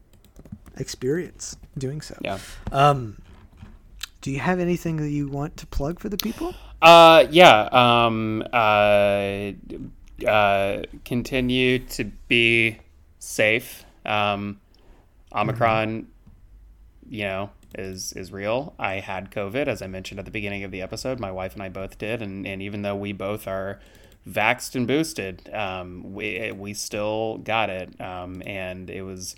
experience 0.77 1.55
doing 1.77 2.01
so. 2.01 2.15
Yeah. 2.21 2.39
Um, 2.71 3.21
do 4.21 4.31
you 4.31 4.39
have 4.39 4.59
anything 4.59 4.97
that 4.97 5.09
you 5.09 5.27
want 5.29 5.55
to 5.57 5.65
plug 5.67 5.99
for 5.99 6.09
the 6.09 6.17
people? 6.17 6.53
Uh, 6.81 7.25
yeah. 7.31 7.69
Um, 7.71 8.43
uh, 8.51 9.51
uh, 10.25 10.83
continue 11.05 11.79
to 11.79 12.05
be 12.27 12.79
safe. 13.19 13.85
Um, 14.05 14.59
Omicron, 15.33 16.07
you 17.09 17.23
know, 17.23 17.49
is 17.75 18.13
is 18.13 18.31
real. 18.31 18.73
I 18.79 18.95
had 18.95 19.31
COVID, 19.31 19.67
as 19.67 19.81
I 19.81 19.87
mentioned 19.87 20.19
at 20.19 20.25
the 20.25 20.31
beginning 20.31 20.63
of 20.63 20.71
the 20.71 20.81
episode. 20.81 21.19
My 21.19 21.31
wife 21.31 21.53
and 21.53 21.63
I 21.63 21.69
both 21.69 21.97
did, 21.97 22.21
and 22.21 22.47
and 22.47 22.61
even 22.61 22.81
though 22.81 22.95
we 22.95 23.13
both 23.13 23.47
are 23.47 23.79
vaxxed 24.27 24.75
and 24.75 24.87
boosted, 24.87 25.49
um, 25.53 26.13
we 26.13 26.51
we 26.51 26.73
still 26.73 27.37
got 27.39 27.69
it, 27.69 27.99
um, 28.01 28.41
and 28.45 28.89
it 28.89 29.03
was. 29.03 29.35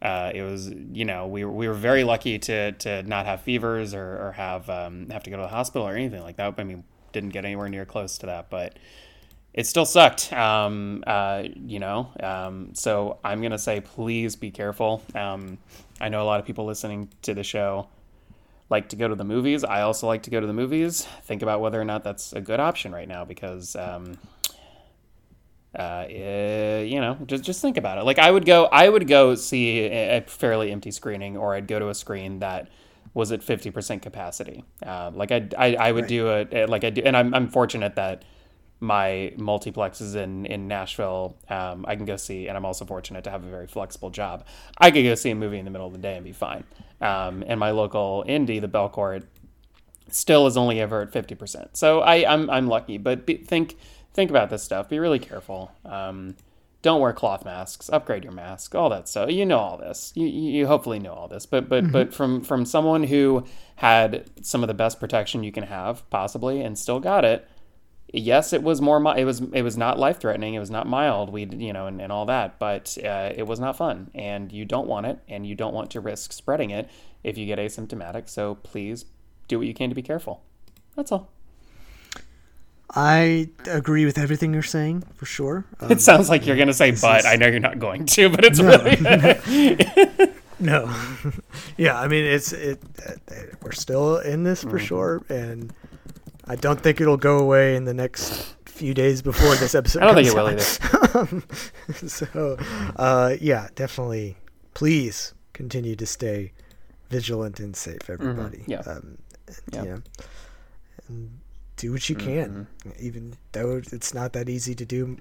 Uh, 0.00 0.32
it 0.34 0.42
was, 0.42 0.68
you 0.92 1.04
know, 1.04 1.28
we 1.28 1.44
were, 1.44 1.52
we 1.52 1.68
were 1.68 1.74
very 1.74 2.02
lucky 2.02 2.36
to, 2.36 2.72
to 2.72 3.04
not 3.04 3.24
have 3.24 3.40
fevers 3.42 3.94
or, 3.94 4.18
or 4.20 4.32
have 4.32 4.68
um, 4.68 5.08
have 5.10 5.22
to 5.22 5.30
go 5.30 5.36
to 5.36 5.42
the 5.42 5.48
hospital 5.48 5.86
or 5.86 5.94
anything 5.94 6.20
like 6.22 6.34
that. 6.34 6.52
I 6.58 6.64
mean, 6.64 6.82
didn't 7.12 7.28
get 7.28 7.44
anywhere 7.44 7.68
near 7.68 7.84
close 7.84 8.18
to 8.18 8.26
that, 8.26 8.50
but 8.50 8.76
it 9.54 9.66
still 9.66 9.84
sucked. 9.86 10.32
Um, 10.32 11.04
uh, 11.06 11.44
you 11.54 11.78
know, 11.78 12.10
um, 12.20 12.70
so 12.74 13.18
I'm 13.24 13.42
gonna 13.42 13.58
say, 13.58 13.80
please 13.80 14.36
be 14.36 14.50
careful. 14.50 15.02
Um, 15.14 15.58
I 16.00 16.08
know 16.08 16.22
a 16.22 16.24
lot 16.24 16.40
of 16.40 16.46
people 16.46 16.64
listening 16.64 17.08
to 17.22 17.34
the 17.34 17.44
show 17.44 17.88
like 18.70 18.88
to 18.88 18.96
go 18.96 19.06
to 19.06 19.14
the 19.14 19.24
movies. 19.24 19.64
I 19.64 19.82
also 19.82 20.06
like 20.06 20.22
to 20.22 20.30
go 20.30 20.40
to 20.40 20.46
the 20.46 20.52
movies. 20.54 21.06
Think 21.24 21.42
about 21.42 21.60
whether 21.60 21.80
or 21.80 21.84
not 21.84 22.02
that's 22.04 22.32
a 22.32 22.40
good 22.40 22.58
option 22.58 22.92
right 22.92 23.06
now 23.06 23.24
because 23.24 23.76
um, 23.76 24.16
uh, 25.78 26.06
eh, 26.08 26.82
you 26.82 27.00
know, 27.00 27.16
just 27.26 27.44
just 27.44 27.60
think 27.62 27.76
about 27.76 27.98
it. 27.98 28.04
Like 28.04 28.18
I 28.18 28.30
would 28.30 28.44
go, 28.44 28.66
I 28.66 28.88
would 28.88 29.06
go 29.06 29.34
see 29.34 29.80
a, 29.80 30.18
a 30.18 30.20
fairly 30.22 30.70
empty 30.72 30.90
screening, 30.90 31.36
or 31.36 31.54
I'd 31.54 31.66
go 31.66 31.78
to 31.78 31.88
a 31.88 31.94
screen 31.94 32.40
that 32.40 32.68
was 33.14 33.32
at 33.32 33.42
fifty 33.42 33.70
percent 33.70 34.02
capacity. 34.02 34.64
Uh, 34.84 35.10
like 35.14 35.32
I, 35.32 35.48
I, 35.56 35.74
I 35.76 35.92
would 35.92 36.02
Right. 36.02 36.08
do 36.08 36.28
it 36.28 36.68
like 36.68 36.84
I 36.84 36.90
do, 36.90 37.02
and 37.04 37.16
I'm 37.16 37.34
I'm 37.34 37.48
fortunate 37.48 37.94
that 37.96 38.24
my 38.82 39.32
multiplexes 39.38 40.16
in 40.16 40.44
in 40.46 40.68
Nashville, 40.68 41.36
um, 41.48 41.86
I 41.88 41.96
can 41.96 42.04
go 42.04 42.16
see, 42.16 42.48
and 42.48 42.56
I'm 42.56 42.64
also 42.64 42.84
fortunate 42.84 43.24
to 43.24 43.30
have 43.30 43.44
a 43.44 43.48
very 43.48 43.68
flexible 43.68 44.10
job. 44.10 44.44
I 44.76 44.90
could 44.90 45.04
go 45.04 45.14
see 45.14 45.30
a 45.30 45.34
movie 45.34 45.58
in 45.58 45.64
the 45.64 45.70
middle 45.70 45.86
of 45.86 45.92
the 45.92 45.98
day 45.98 46.16
and 46.16 46.24
be 46.24 46.32
fine. 46.32 46.64
Um, 47.00 47.44
and 47.46 47.58
my 47.58 47.70
local 47.70 48.24
indie, 48.28 48.60
the 48.60 48.68
Belcourt, 48.68 49.24
still 50.10 50.46
is 50.46 50.56
only 50.56 50.80
ever 50.80 51.00
at 51.02 51.12
fifty 51.12 51.34
percent. 51.34 51.76
So 51.76 52.00
I 52.00 52.30
I'm 52.30 52.50
I'm 52.50 52.66
lucky, 52.66 52.98
but 52.98 53.24
be, 53.24 53.36
think 53.36 53.76
think 54.12 54.30
about 54.30 54.50
this 54.50 54.62
stuff. 54.62 54.88
Be 54.88 54.98
really 54.98 55.20
careful. 55.20 55.70
Um, 55.84 56.36
don't 56.82 57.00
wear 57.00 57.12
cloth 57.12 57.44
masks. 57.44 57.88
Upgrade 57.88 58.24
your 58.24 58.32
mask. 58.32 58.74
All 58.74 58.90
that 58.90 59.08
stuff. 59.08 59.30
You 59.30 59.46
know 59.46 59.58
all 59.58 59.78
this. 59.78 60.12
You, 60.16 60.26
you 60.26 60.66
hopefully 60.66 60.98
know 60.98 61.12
all 61.12 61.28
this. 61.28 61.46
But 61.46 61.68
but 61.68 61.92
but 61.92 62.12
from 62.12 62.42
from 62.42 62.64
someone 62.64 63.04
who 63.04 63.46
had 63.76 64.28
some 64.42 64.64
of 64.64 64.66
the 64.66 64.74
best 64.74 64.98
protection 64.98 65.44
you 65.44 65.52
can 65.52 65.64
have 65.64 66.08
possibly 66.10 66.60
and 66.60 66.76
still 66.76 66.98
got 66.98 67.24
it 67.24 67.48
yes, 68.12 68.52
it 68.52 68.62
was 68.62 68.80
more. 68.80 69.02
It 69.16 69.24
was 69.24 69.40
it 69.52 69.62
was 69.62 69.76
not 69.76 69.98
life 69.98 70.20
threatening. 70.20 70.54
It 70.54 70.60
was 70.60 70.70
not 70.70 70.86
mild. 70.86 71.30
We 71.30 71.46
you 71.46 71.72
know 71.72 71.86
and, 71.86 72.00
and 72.00 72.12
all 72.12 72.26
that, 72.26 72.58
but 72.58 72.96
uh, 73.04 73.32
it 73.34 73.46
was 73.46 73.58
not 73.58 73.76
fun. 73.76 74.10
And 74.14 74.52
you 74.52 74.64
don't 74.64 74.86
want 74.86 75.06
it, 75.06 75.18
and 75.28 75.46
you 75.46 75.54
don't 75.54 75.74
want 75.74 75.90
to 75.92 76.00
risk 76.00 76.32
spreading 76.32 76.70
it 76.70 76.88
if 77.24 77.38
you 77.38 77.46
get 77.46 77.58
asymptomatic. 77.58 78.28
So 78.28 78.56
please 78.56 79.06
do 79.48 79.58
what 79.58 79.66
you 79.66 79.74
can 79.74 79.88
to 79.88 79.94
be 79.94 80.02
careful. 80.02 80.42
That's 80.96 81.12
all. 81.12 81.30
I 82.94 83.48
agree 83.66 84.04
with 84.04 84.18
everything 84.18 84.52
you're 84.52 84.62
saying 84.62 85.04
for 85.14 85.24
sure. 85.24 85.64
Um, 85.80 85.90
it 85.92 86.00
sounds 86.00 86.28
like 86.28 86.46
you're 86.46 86.56
going 86.56 86.68
to 86.68 86.74
say, 86.74 86.90
but 86.90 87.20
is... 87.20 87.26
I 87.26 87.36
know 87.36 87.46
you're 87.46 87.60
not 87.60 87.78
going 87.78 88.06
to, 88.06 88.28
but 88.28 88.44
it's 88.44 88.58
no. 88.58 88.68
really. 88.68 89.78
no, 90.60 90.94
yeah, 91.76 91.98
I 91.98 92.06
mean 92.08 92.24
it's 92.24 92.52
it. 92.52 92.82
We're 93.62 93.72
still 93.72 94.18
in 94.18 94.44
this 94.44 94.62
for 94.62 94.68
mm-hmm. 94.68 94.78
sure, 94.78 95.22
and 95.28 95.72
I 96.44 96.56
don't 96.56 96.80
think 96.80 97.00
it'll 97.00 97.16
go 97.16 97.38
away 97.38 97.76
in 97.76 97.84
the 97.84 97.94
next 97.94 98.56
few 98.66 98.94
days 98.94 99.22
before 99.22 99.54
this 99.56 99.74
episode. 99.76 100.02
I 100.02 100.06
don't 100.06 100.14
think 100.14 100.28
it 100.28 100.34
will 100.34 100.48
either. 100.48 102.08
so, 102.08 102.56
uh, 102.96 103.36
yeah, 103.40 103.68
definitely. 103.74 104.36
Please 104.74 105.34
continue 105.52 105.94
to 105.96 106.06
stay 106.06 106.52
vigilant 107.10 107.60
and 107.60 107.76
safe, 107.76 107.98
mm-hmm. 108.00 108.12
everybody. 108.12 108.58
Mm-hmm. 108.58 108.70
Yeah. 108.70 108.80
Um, 108.80 109.18
and, 109.46 109.58
yeah. 109.72 109.82
You 109.82 109.88
know, 109.90 110.02
and 111.08 111.38
do 111.76 111.92
what 111.92 112.08
you 112.08 112.16
can, 112.16 112.66
mm-hmm. 112.84 112.90
even 112.98 113.34
though 113.52 113.82
it's 113.92 114.14
not 114.14 114.32
that 114.32 114.48
easy 114.48 114.74
to 114.74 114.84
do. 114.84 115.18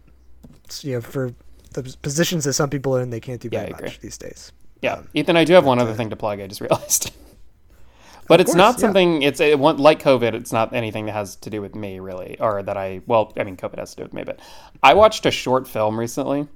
You 0.81 0.93
know, 0.93 1.01
for 1.01 1.33
the 1.73 1.95
positions 2.01 2.45
that 2.45 2.53
some 2.53 2.69
people 2.69 2.95
are 2.95 3.01
in, 3.01 3.09
they 3.09 3.19
can't 3.19 3.41
do 3.41 3.49
very 3.49 3.71
much 3.71 3.99
these 3.99 4.17
days. 4.17 4.51
Yeah, 4.81 4.93
um, 4.93 5.07
Ethan, 5.13 5.37
I 5.37 5.43
do 5.43 5.53
have 5.53 5.65
one 5.65 5.79
other 5.79 5.91
uh, 5.91 5.95
thing 5.95 6.09
to 6.09 6.15
plug. 6.15 6.39
I 6.39 6.47
just 6.47 6.61
realized. 6.61 7.11
but 8.31 8.39
it's 8.39 8.51
course, 8.51 8.57
not 8.57 8.79
something. 8.79 9.21
Yeah. 9.21 9.27
It's 9.27 9.41
it, 9.41 9.59
like 9.59 10.01
COVID. 10.01 10.33
It's 10.33 10.53
not 10.53 10.73
anything 10.73 11.05
that 11.07 11.11
has 11.11 11.35
to 11.35 11.49
do 11.49 11.61
with 11.61 11.75
me 11.75 11.99
really, 11.99 12.37
or 12.39 12.63
that 12.63 12.77
I. 12.77 13.01
Well, 13.05 13.33
I 13.37 13.43
mean, 13.43 13.57
COVID 13.57 13.77
has 13.77 13.91
to 13.91 13.97
do 13.97 14.03
with 14.03 14.13
me, 14.13 14.23
but 14.23 14.39
I 14.81 14.93
watched 14.93 15.25
a 15.25 15.31
short 15.31 15.67
film 15.67 15.99
recently, 15.99 16.47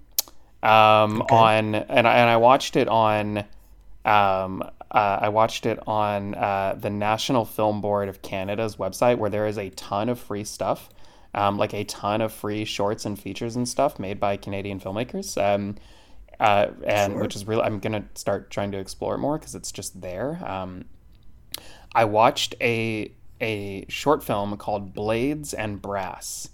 um, 0.64 1.22
okay. 1.22 1.36
on 1.36 1.76
and 1.76 2.08
I, 2.08 2.14
and 2.14 2.30
I 2.30 2.38
watched 2.38 2.78
it 2.78 2.88
on, 2.88 3.40
um, 4.06 4.64
uh, 4.90 5.20
I 5.22 5.28
watched 5.28 5.66
it 5.66 5.78
on 5.86 6.36
uh, 6.36 6.78
the 6.80 6.90
National 6.90 7.44
Film 7.44 7.82
Board 7.82 8.08
of 8.08 8.22
Canada's 8.22 8.78
website, 8.78 9.18
where 9.18 9.30
there 9.30 9.45
is 9.45 9.58
a 9.58 9.70
ton 9.72 10.08
of 10.08 10.18
free 10.18 10.45
stuff, 10.45 10.90
um, 11.34 11.58
like 11.58 11.74
a 11.74 11.84
ton 11.84 12.22
of 12.22 12.32
free 12.32 12.64
shorts 12.64 13.06
and 13.06 13.20
features 13.20 13.58
and 13.58 13.68
stuff 13.68 14.00
made 14.00 14.18
by 14.18 14.38
Canadian 14.38 14.80
filmmakers. 14.80 15.38
Um, 15.44 15.76
uh, 16.40 16.68
and 16.86 17.14
sure. 17.14 17.22
which 17.22 17.36
is 17.36 17.45
really, 17.45 17.62
I'm 17.64 17.80
gonna 17.80 18.06
start 18.16 18.50
trying 18.50 18.72
to 18.72 18.78
explore 18.78 19.16
it 19.16 19.20
more 19.20 19.38
because 19.38 19.56
it's 19.56 19.72
just 19.72 20.02
there. 20.02 20.40
Um, 20.45 20.86
I 21.96 22.06
watched 22.06 22.56
a 22.62 23.12
a 23.42 23.86
short 23.88 24.24
film 24.24 24.58
called 24.58 24.94
Blades 24.94 25.54
and 25.54 25.82
Brass, 25.82 26.50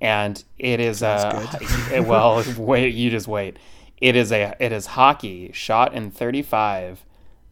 and 0.00 0.42
it 0.58 0.80
is 0.80 1.02
a 1.02 1.48
well. 2.06 2.42
wait, 2.56 2.94
you 2.94 3.10
just 3.10 3.28
wait. 3.28 3.58
It 4.00 4.16
is 4.16 4.32
a 4.32 4.54
it 4.58 4.72
is 4.72 4.86
hockey 4.86 5.50
shot 5.52 5.92
in 5.92 6.10
35 6.10 7.04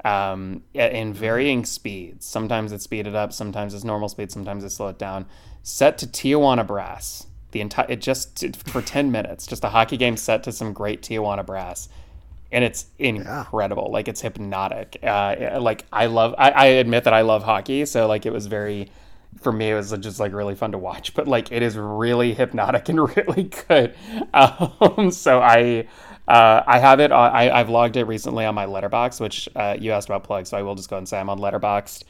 um, 0.05 0.63
in 0.73 1.13
varying 1.13 1.65
speeds. 1.65 2.25
Sometimes 2.25 2.73
it's 2.73 2.85
speeded 2.85 3.15
up, 3.15 3.33
sometimes 3.33 3.75
it's 3.75 3.85
normal 3.85 4.09
speed, 4.09 4.33
sometimes 4.33 4.65
it's 4.65 4.77
slowed 4.77 4.99
down. 4.99 5.27
Set 5.63 5.99
to 5.99 6.07
Tijuana 6.07 6.67
brass. 6.67 7.27
The 7.51 7.61
entire 7.61 7.87
it 7.91 8.01
just 8.01 8.57
for 8.57 8.83
10 8.83 9.11
minutes, 9.11 9.47
just 9.47 9.65
a 9.65 9.69
hockey 9.69 9.97
game 9.97 10.17
set 10.17 10.43
to 10.45 10.53
some 10.53 10.73
great 10.73 11.03
Tijuana 11.03 11.45
brass 11.45 11.89
and 12.52 12.65
it's 12.65 12.86
incredible. 12.99 13.84
Yeah. 13.86 13.92
Like 13.92 14.08
it's 14.08 14.20
hypnotic. 14.20 14.99
Uh, 15.02 15.58
like 15.60 15.84
I 15.92 16.07
love. 16.07 16.34
I, 16.39 16.50
I, 16.50 16.66
admit 16.66 17.05
that 17.05 17.15
I 17.15 17.23
love 17.23 17.42
hockey, 17.42 17.84
so 17.86 18.07
like 18.07 18.26
it 18.26 18.33
was 18.33 18.47
very. 18.47 18.91
For 19.41 19.52
me, 19.52 19.70
it 19.70 19.75
was 19.75 19.91
just 20.00 20.18
like 20.18 20.33
really 20.33 20.55
fun 20.55 20.73
to 20.73 20.78
watch, 20.78 21.12
but 21.12 21.28
like 21.28 21.52
it 21.52 21.62
is 21.62 21.76
really 21.76 22.33
hypnotic 22.33 22.89
and 22.89 23.15
really 23.16 23.50
good. 23.68 23.94
Um, 24.33 25.10
so 25.10 25.41
I, 25.42 25.86
uh, 26.26 26.62
I 26.66 26.78
have 26.78 27.00
it. 27.00 27.12
On, 27.12 27.31
I 27.31 27.50
I've 27.50 27.68
logged 27.68 27.97
it 27.97 28.05
recently 28.05 28.47
on 28.47 28.55
my 28.55 28.65
Letterboxd, 28.65 29.20
which 29.20 29.49
uh, 29.55 29.76
you 29.78 29.92
asked 29.92 30.08
about 30.08 30.25
plugs, 30.25 30.49
so 30.50 30.57
I 30.57 30.62
will 30.62 30.75
just 30.75 30.89
go 30.89 30.97
and 30.97 31.07
say 31.07 31.20
I'm 31.20 31.28
on 31.28 31.39
Letterboxd. 31.39 32.05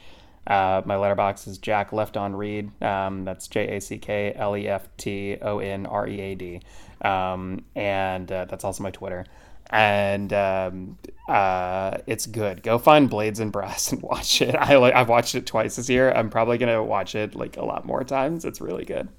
Uh, 0.45 0.81
my 0.85 0.95
Letterboxd 0.95 1.49
is 1.49 1.57
Jack 1.57 1.91
Left 1.91 2.15
on 2.15 2.33
Read. 2.33 2.71
Um, 2.81 3.25
that's 3.25 3.49
J 3.49 3.75
A 3.75 3.81
C 3.81 3.97
K 3.97 4.33
L 4.33 4.55
E 4.55 4.69
F 4.69 4.87
T 4.95 5.37
O 5.41 5.59
N 5.59 5.85
R 5.85 6.07
E 6.07 6.21
A 6.21 6.35
D, 6.35 6.61
um, 7.01 7.65
and 7.75 8.31
uh, 8.31 8.45
that's 8.45 8.63
also 8.63 8.83
my 8.83 8.91
Twitter 8.91 9.25
and 9.69 10.31
um, 10.33 10.97
uh, 11.27 11.97
it's 12.07 12.25
good. 12.25 12.63
Go 12.63 12.77
find 12.77 13.09
Blades 13.09 13.39
and 13.39 13.51
Brass 13.51 13.91
and 13.91 14.01
watch 14.01 14.41
it. 14.41 14.55
I 14.55 14.77
like 14.77 14.93
I've 14.93 15.09
watched 15.09 15.35
it 15.35 15.45
twice 15.45 15.75
this 15.75 15.89
year. 15.89 16.11
I'm 16.11 16.29
probably 16.29 16.57
gonna 16.57 16.83
watch 16.83 17.15
it 17.15 17.35
like 17.35 17.57
a 17.57 17.65
lot 17.65 17.85
more 17.85 18.03
times. 18.03 18.45
It's 18.45 18.61
really 18.61 18.85
good. 18.85 19.09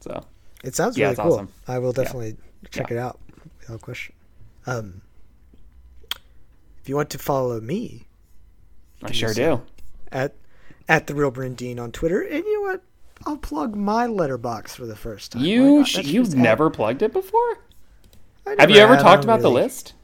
So 0.00 0.24
it 0.62 0.74
sounds 0.74 0.96
yeah, 0.96 1.06
really 1.06 1.16
cool. 1.16 1.32
Awesome. 1.34 1.48
I 1.66 1.78
will 1.78 1.92
definitely 1.92 2.36
yeah. 2.62 2.68
check 2.70 2.90
yeah. 2.90 2.96
it 2.96 3.00
out 3.00 3.20
without 3.60 3.80
question. 3.82 4.14
Um, 4.66 5.02
if 6.80 6.88
you 6.88 6.96
want 6.96 7.10
to 7.10 7.18
follow 7.18 7.60
me, 7.60 8.06
I 9.02 9.12
sure 9.12 9.34
do. 9.34 9.62
At 10.12 10.34
at 10.88 11.06
the 11.06 11.14
real 11.14 11.32
Brundeen 11.32 11.80
on 11.80 11.92
Twitter, 11.92 12.20
and 12.20 12.44
you 12.44 12.62
know 12.62 12.70
what? 12.70 12.82
I'll 13.24 13.38
plug 13.38 13.74
my 13.74 14.06
Letterboxd 14.06 14.70
for 14.70 14.86
the 14.86 14.94
first 14.94 15.32
time. 15.32 15.42
You 15.42 15.84
sh- 15.84 16.04
you've 16.04 16.34
never 16.34 16.68
plugged 16.68 17.02
it 17.02 17.12
before? 17.12 17.58
Have 18.58 18.70
you 18.70 18.78
ever 18.78 18.96
talked 18.96 19.24
about 19.24 19.40
really... 19.40 19.54
the 19.54 19.62
list? 19.62 19.94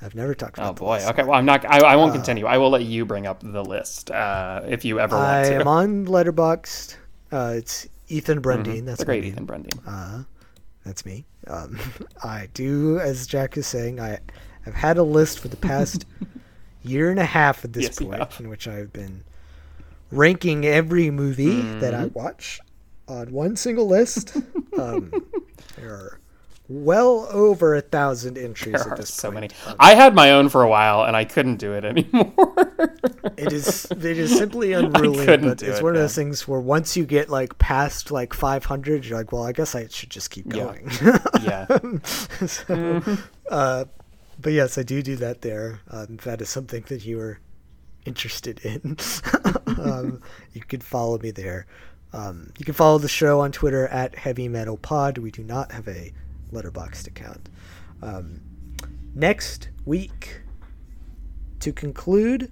I've 0.00 0.14
never 0.14 0.34
talked 0.34 0.58
about. 0.58 0.70
Oh 0.70 0.74
boy. 0.74 1.04
Okay. 1.08 1.24
Well, 1.24 1.34
I'm 1.34 1.44
not. 1.44 1.64
I, 1.64 1.78
I 1.78 1.96
won't 1.96 2.10
uh, 2.10 2.14
continue. 2.14 2.46
I 2.46 2.58
will 2.58 2.70
let 2.70 2.84
you 2.84 3.04
bring 3.04 3.26
up 3.26 3.40
the 3.42 3.64
list 3.64 4.10
uh, 4.10 4.62
if 4.66 4.84
you 4.84 5.00
ever 5.00 5.16
want 5.16 5.28
I 5.28 5.48
to. 5.48 5.56
I 5.56 5.60
am 5.60 5.68
on 5.68 6.06
Letterboxd. 6.06 6.96
Uh, 7.32 7.54
it's 7.56 7.88
Ethan 8.08 8.40
Brundeen. 8.40 8.64
Mm-hmm. 8.64 8.86
That's 8.86 9.00
the 9.00 9.04
great 9.04 9.24
Ethan 9.24 9.46
Brundeen. 9.46 9.80
Uh, 9.86 10.22
that's 10.84 11.04
me. 11.04 11.26
Um, 11.48 11.78
I 12.24 12.48
do, 12.54 12.98
as 13.00 13.26
Jack 13.26 13.56
is 13.56 13.66
saying, 13.66 14.00
I 14.00 14.18
have 14.62 14.74
had 14.74 14.98
a 14.98 15.02
list 15.02 15.40
for 15.40 15.48
the 15.48 15.56
past 15.56 16.06
year 16.82 17.10
and 17.10 17.18
a 17.18 17.24
half 17.24 17.64
at 17.64 17.72
this 17.72 17.84
yes, 17.84 17.98
point, 17.98 18.40
in 18.40 18.48
which 18.48 18.68
I've 18.68 18.92
been 18.92 19.24
ranking 20.10 20.64
every 20.64 21.10
movie 21.10 21.56
mm-hmm. 21.56 21.80
that 21.80 21.94
I 21.94 22.04
mm-hmm. 22.04 22.18
watch 22.18 22.60
on 23.08 23.32
one 23.32 23.56
single 23.56 23.86
list. 23.86 24.36
um, 24.78 25.12
there 25.76 25.90
are 25.90 26.20
well 26.68 27.26
over 27.30 27.74
a 27.74 27.80
thousand 27.80 28.36
entries 28.36 28.84
there 28.84 28.92
at 28.92 28.98
this 28.98 29.12
so 29.12 29.30
point. 29.30 29.52
many. 29.66 29.76
I 29.78 29.94
had 29.94 30.14
my 30.14 30.32
own 30.32 30.50
for 30.50 30.62
a 30.62 30.68
while 30.68 31.04
and 31.04 31.16
I 31.16 31.24
couldn't 31.24 31.56
do 31.56 31.72
it 31.72 31.84
anymore. 31.84 32.94
it 33.38 33.52
is 33.52 33.86
it 33.90 34.04
is 34.04 34.36
simply 34.36 34.72
unruly, 34.74 35.24
but 35.24 35.44
it's 35.44 35.62
it, 35.62 35.82
one 35.82 35.94
of 35.94 36.00
those 36.00 36.14
things 36.14 36.46
where 36.46 36.60
once 36.60 36.96
you 36.96 37.06
get 37.06 37.30
like 37.30 37.58
past 37.58 38.10
like 38.10 38.34
500, 38.34 39.06
you're 39.06 39.18
like, 39.18 39.32
well, 39.32 39.44
I 39.44 39.52
guess 39.52 39.74
I 39.74 39.88
should 39.88 40.10
just 40.10 40.30
keep 40.30 40.48
going. 40.48 40.90
Yeah. 41.02 41.18
yeah. 41.42 41.66
so, 42.04 42.64
mm-hmm. 42.74 43.14
uh, 43.50 43.84
but 44.40 44.52
yes, 44.52 44.76
I 44.76 44.82
do 44.82 45.02
do 45.02 45.16
that 45.16 45.40
there. 45.40 45.80
Um, 45.90 46.18
that 46.24 46.40
is 46.42 46.50
something 46.50 46.84
that 46.88 47.04
you 47.04 47.18
are 47.20 47.40
interested 48.04 48.60
in. 48.60 48.96
um, 49.78 50.22
you 50.52 50.60
can 50.60 50.80
follow 50.80 51.18
me 51.18 51.30
there. 51.30 51.66
Um, 52.12 52.52
you 52.58 52.64
can 52.64 52.74
follow 52.74 52.98
the 52.98 53.08
show 53.08 53.40
on 53.40 53.52
Twitter 53.52 53.86
at 53.88 54.16
Heavy 54.16 54.48
Meddle 54.48 54.78
Pod. 54.78 55.18
We 55.18 55.30
do 55.30 55.42
not 55.42 55.72
have 55.72 55.88
a 55.88 56.12
Letterboxd 56.52 57.06
account. 57.06 57.48
Um, 58.02 58.40
next 59.14 59.68
week, 59.84 60.42
to 61.60 61.72
conclude, 61.72 62.50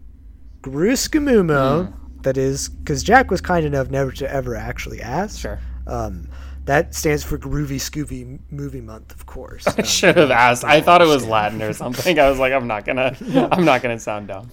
GrooScooMoMo, 0.63 1.47
mm. 1.47 2.23
that 2.23 2.37
is, 2.37 2.69
because 2.69 3.03
Jack 3.03 3.31
was 3.31 3.41
kind 3.41 3.65
enough 3.65 3.91
never 3.91 4.13
to 4.13 4.31
ever 4.31 4.57
actually 4.57 5.01
ask. 5.01 5.41
Sure. 5.41 5.61
Um, 5.87 6.29
that 6.65 6.95
stands 6.97 7.23
for 7.23 7.39
Groovy 7.39 7.77
Scooby 7.77 8.41
Movie 8.51 8.81
Month, 8.81 9.13
of 9.13 9.25
course. 9.27 9.67
I 9.69 9.73
um, 9.73 9.85
should 9.85 10.17
have 10.17 10.33
asked. 10.33 10.65
I 10.65 10.81
thought 10.81 11.01
it 11.01 11.07
was 11.07 11.25
Latin 11.29 11.63
or 11.63 11.73
something. 11.73 12.19
I 12.19 12.29
was 12.29 12.39
like, 12.39 12.53
I'm 12.53 12.67
not 12.67 12.85
gonna, 12.85 13.17
I'm 13.53 13.65
not 13.65 13.83
gonna 13.83 13.99
sound 13.99 14.29
dumb. 14.29 14.51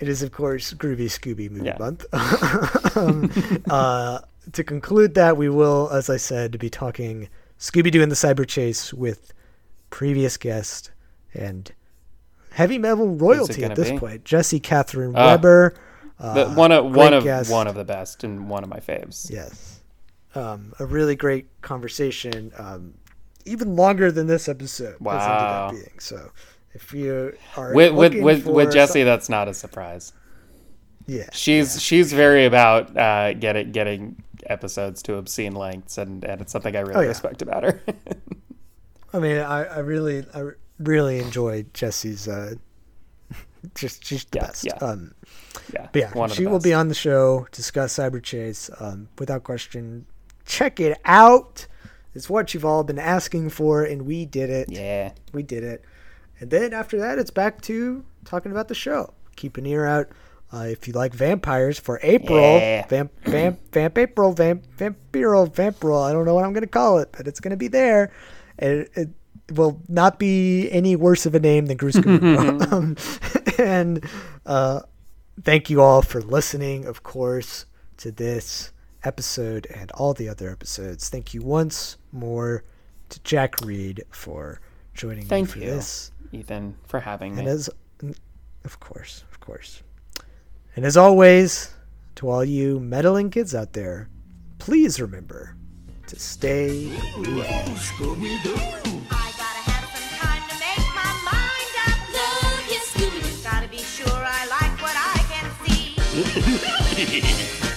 It 0.00 0.08
is, 0.08 0.22
of 0.22 0.32
course, 0.32 0.74
Groovy 0.74 1.06
Scooby 1.06 1.50
Movie 1.50 1.66
yeah. 1.66 1.76
Month. 1.78 2.06
um, 2.96 3.30
uh, 3.70 4.20
to 4.52 4.64
conclude 4.64 5.14
that, 5.14 5.36
we 5.36 5.48
will, 5.48 5.88
as 5.90 6.08
I 6.08 6.16
said, 6.16 6.58
be 6.58 6.70
talking 6.70 7.28
Scooby 7.58 7.90
Doo 7.90 8.02
and 8.02 8.10
the 8.10 8.16
Cyber 8.16 8.46
Chase 8.46 8.92
with 8.94 9.32
previous 9.90 10.36
guest 10.36 10.90
and 11.34 11.72
Heavy 12.52 12.78
Meddle 12.78 13.08
royalty 13.08 13.64
at 13.64 13.76
this 13.76 13.90
be? 13.90 13.98
point, 13.98 14.24
Jesse 14.24 14.60
Catherine 14.60 15.14
uh, 15.16 15.24
Weber. 15.26 15.74
Uh, 16.18 16.52
one 16.54 16.72
of 16.72 16.94
one 16.94 17.14
of 17.14 17.22
guest. 17.24 17.50
one 17.50 17.66
of 17.68 17.74
the 17.76 17.84
best 17.84 18.24
and 18.24 18.48
one 18.48 18.64
of 18.64 18.68
my 18.70 18.80
faves. 18.80 19.30
Yes. 19.30 19.80
Um, 20.34 20.72
a 20.78 20.84
really 20.86 21.14
great 21.16 21.46
conversation, 21.62 22.52
um, 22.58 22.94
even 23.44 23.76
longer 23.76 24.10
than 24.10 24.26
this 24.26 24.48
episode. 24.48 24.96
has 25.00 25.00
ended 25.00 25.06
Wow. 25.06 25.66
up 25.66 25.70
being. 25.72 25.98
So 26.00 26.30
if 26.74 26.92
you 26.92 27.36
are 27.56 27.72
with 27.72 27.92
with 27.92 28.14
with, 28.20 28.46
with 28.46 28.72
Jesse, 28.72 29.04
that's 29.04 29.28
not 29.28 29.46
a 29.48 29.54
surprise. 29.54 30.12
Yeah, 31.08 31.28
She's 31.32 31.82
she's 31.82 32.12
very 32.12 32.44
about 32.44 32.96
uh, 32.96 33.32
getting 33.34 33.72
getting 33.72 34.22
episodes 34.46 35.02
to 35.02 35.16
obscene 35.16 35.54
lengths, 35.54 35.98
and, 35.98 36.24
and 36.24 36.40
it's 36.40 36.52
something 36.52 36.76
I 36.76 36.80
really 36.80 36.94
Oh, 36.94 37.00
yeah. 37.00 37.08
respect 37.08 37.42
about 37.42 37.64
her. 37.64 37.82
I 39.12 39.18
mean, 39.18 39.38
I, 39.38 39.64
I 39.64 39.78
really, 39.78 40.24
I 40.34 40.50
really 40.78 41.18
enjoy 41.18 41.64
Jesse's. 41.74 42.28
Uh, 42.28 42.54
just, 43.74 44.04
she's 44.04 44.24
the 44.26 44.38
Yeah, 44.38 44.46
best. 44.46 44.64
yeah. 44.64 44.74
Um, 44.80 45.14
yeah, 45.72 45.88
yeah, 45.94 46.26
she 46.28 46.46
will 46.46 46.60
be 46.60 46.72
on 46.72 46.88
the 46.88 46.94
show 46.94 47.46
discuss 47.52 47.94
Cyber 47.98 48.22
Chase. 48.22 48.70
Um, 48.78 49.08
without 49.18 49.44
question, 49.44 50.06
check 50.46 50.78
it 50.78 50.98
out. 51.04 51.66
It's 52.14 52.28
what 52.30 52.54
you've 52.54 52.64
all 52.64 52.84
been 52.84 52.98
asking 52.98 53.50
for, 53.50 53.82
and 53.82 54.02
we 54.02 54.24
did 54.24 54.50
it. 54.50 54.70
Yeah, 54.70 55.12
we 55.32 55.42
did 55.42 55.64
it. 55.64 55.84
And 56.40 56.50
then 56.50 56.72
after 56.72 56.98
that, 57.00 57.18
it's 57.18 57.30
back 57.30 57.60
to 57.62 58.04
talking 58.24 58.52
about 58.52 58.68
the 58.68 58.74
show. 58.74 59.12
Keep 59.36 59.56
an 59.56 59.66
ear 59.66 59.84
out. 59.84 60.08
Uh, 60.52 60.66
if 60.68 60.88
you 60.88 60.94
like 60.94 61.12
vampires 61.12 61.78
for 61.78 62.00
April, 62.02 62.40
Yeah. 62.58 62.86
vamp, 62.86 63.12
vamp, 63.24 63.58
vamp 63.72 63.98
April, 63.98 64.32
vamp, 64.32 64.64
vampiro, 64.78 65.46
vampiro. 65.52 66.02
I 66.08 66.12
don't 66.12 66.24
know 66.24 66.34
what 66.34 66.44
I'm 66.44 66.52
going 66.54 66.62
to 66.62 66.66
call 66.68 66.98
it, 66.98 67.10
but 67.16 67.28
it's 67.28 67.38
going 67.40 67.50
to 67.50 67.56
be 67.56 67.68
there. 67.68 68.10
And 68.58 68.80
it, 68.80 68.90
it 68.94 69.08
will 69.54 69.82
not 69.88 70.18
be 70.18 70.70
any 70.70 70.96
worse 70.96 71.26
of 71.26 71.34
a 71.34 71.40
name 71.40 71.66
than 71.66 71.76
Gumuro. 71.76 72.72
um, 72.72 72.96
and 73.58 74.02
uh, 74.46 74.80
thank 75.42 75.68
you 75.68 75.82
all 75.82 76.00
for 76.00 76.22
listening, 76.22 76.86
of 76.86 77.02
course, 77.02 77.66
to 77.98 78.10
this 78.10 78.72
episode 79.04 79.66
and 79.74 79.90
all 79.92 80.14
the 80.14 80.28
other 80.30 80.50
episodes. 80.50 81.10
Thank 81.10 81.34
you 81.34 81.42
once 81.42 81.98
more 82.10 82.64
to 83.10 83.20
Jack 83.22 83.60
Read 83.62 84.02
for 84.10 84.60
joining 84.94 85.26
Thank 85.26 85.48
me 85.48 85.52
for 85.52 85.58
you. 85.58 85.66
this. 85.66 86.10
Ethan, 86.32 86.76
for 86.86 87.00
having 87.00 87.34
me. 87.34 87.40
And 87.40 87.48
as, 87.48 87.68
of 88.64 88.80
course, 88.80 89.24
of 89.30 89.40
course. 89.40 89.82
And 90.78 90.86
as 90.86 90.96
always, 90.96 91.74
to 92.14 92.30
all 92.30 92.44
you 92.44 92.78
meddling 92.78 93.30
kids 93.30 93.52
out 93.52 93.72
there, 93.72 94.08
please 94.60 95.00
remember 95.00 95.56
to 96.06 96.16
stay 96.16 96.88
I 96.96 97.24
gotta 106.94 107.64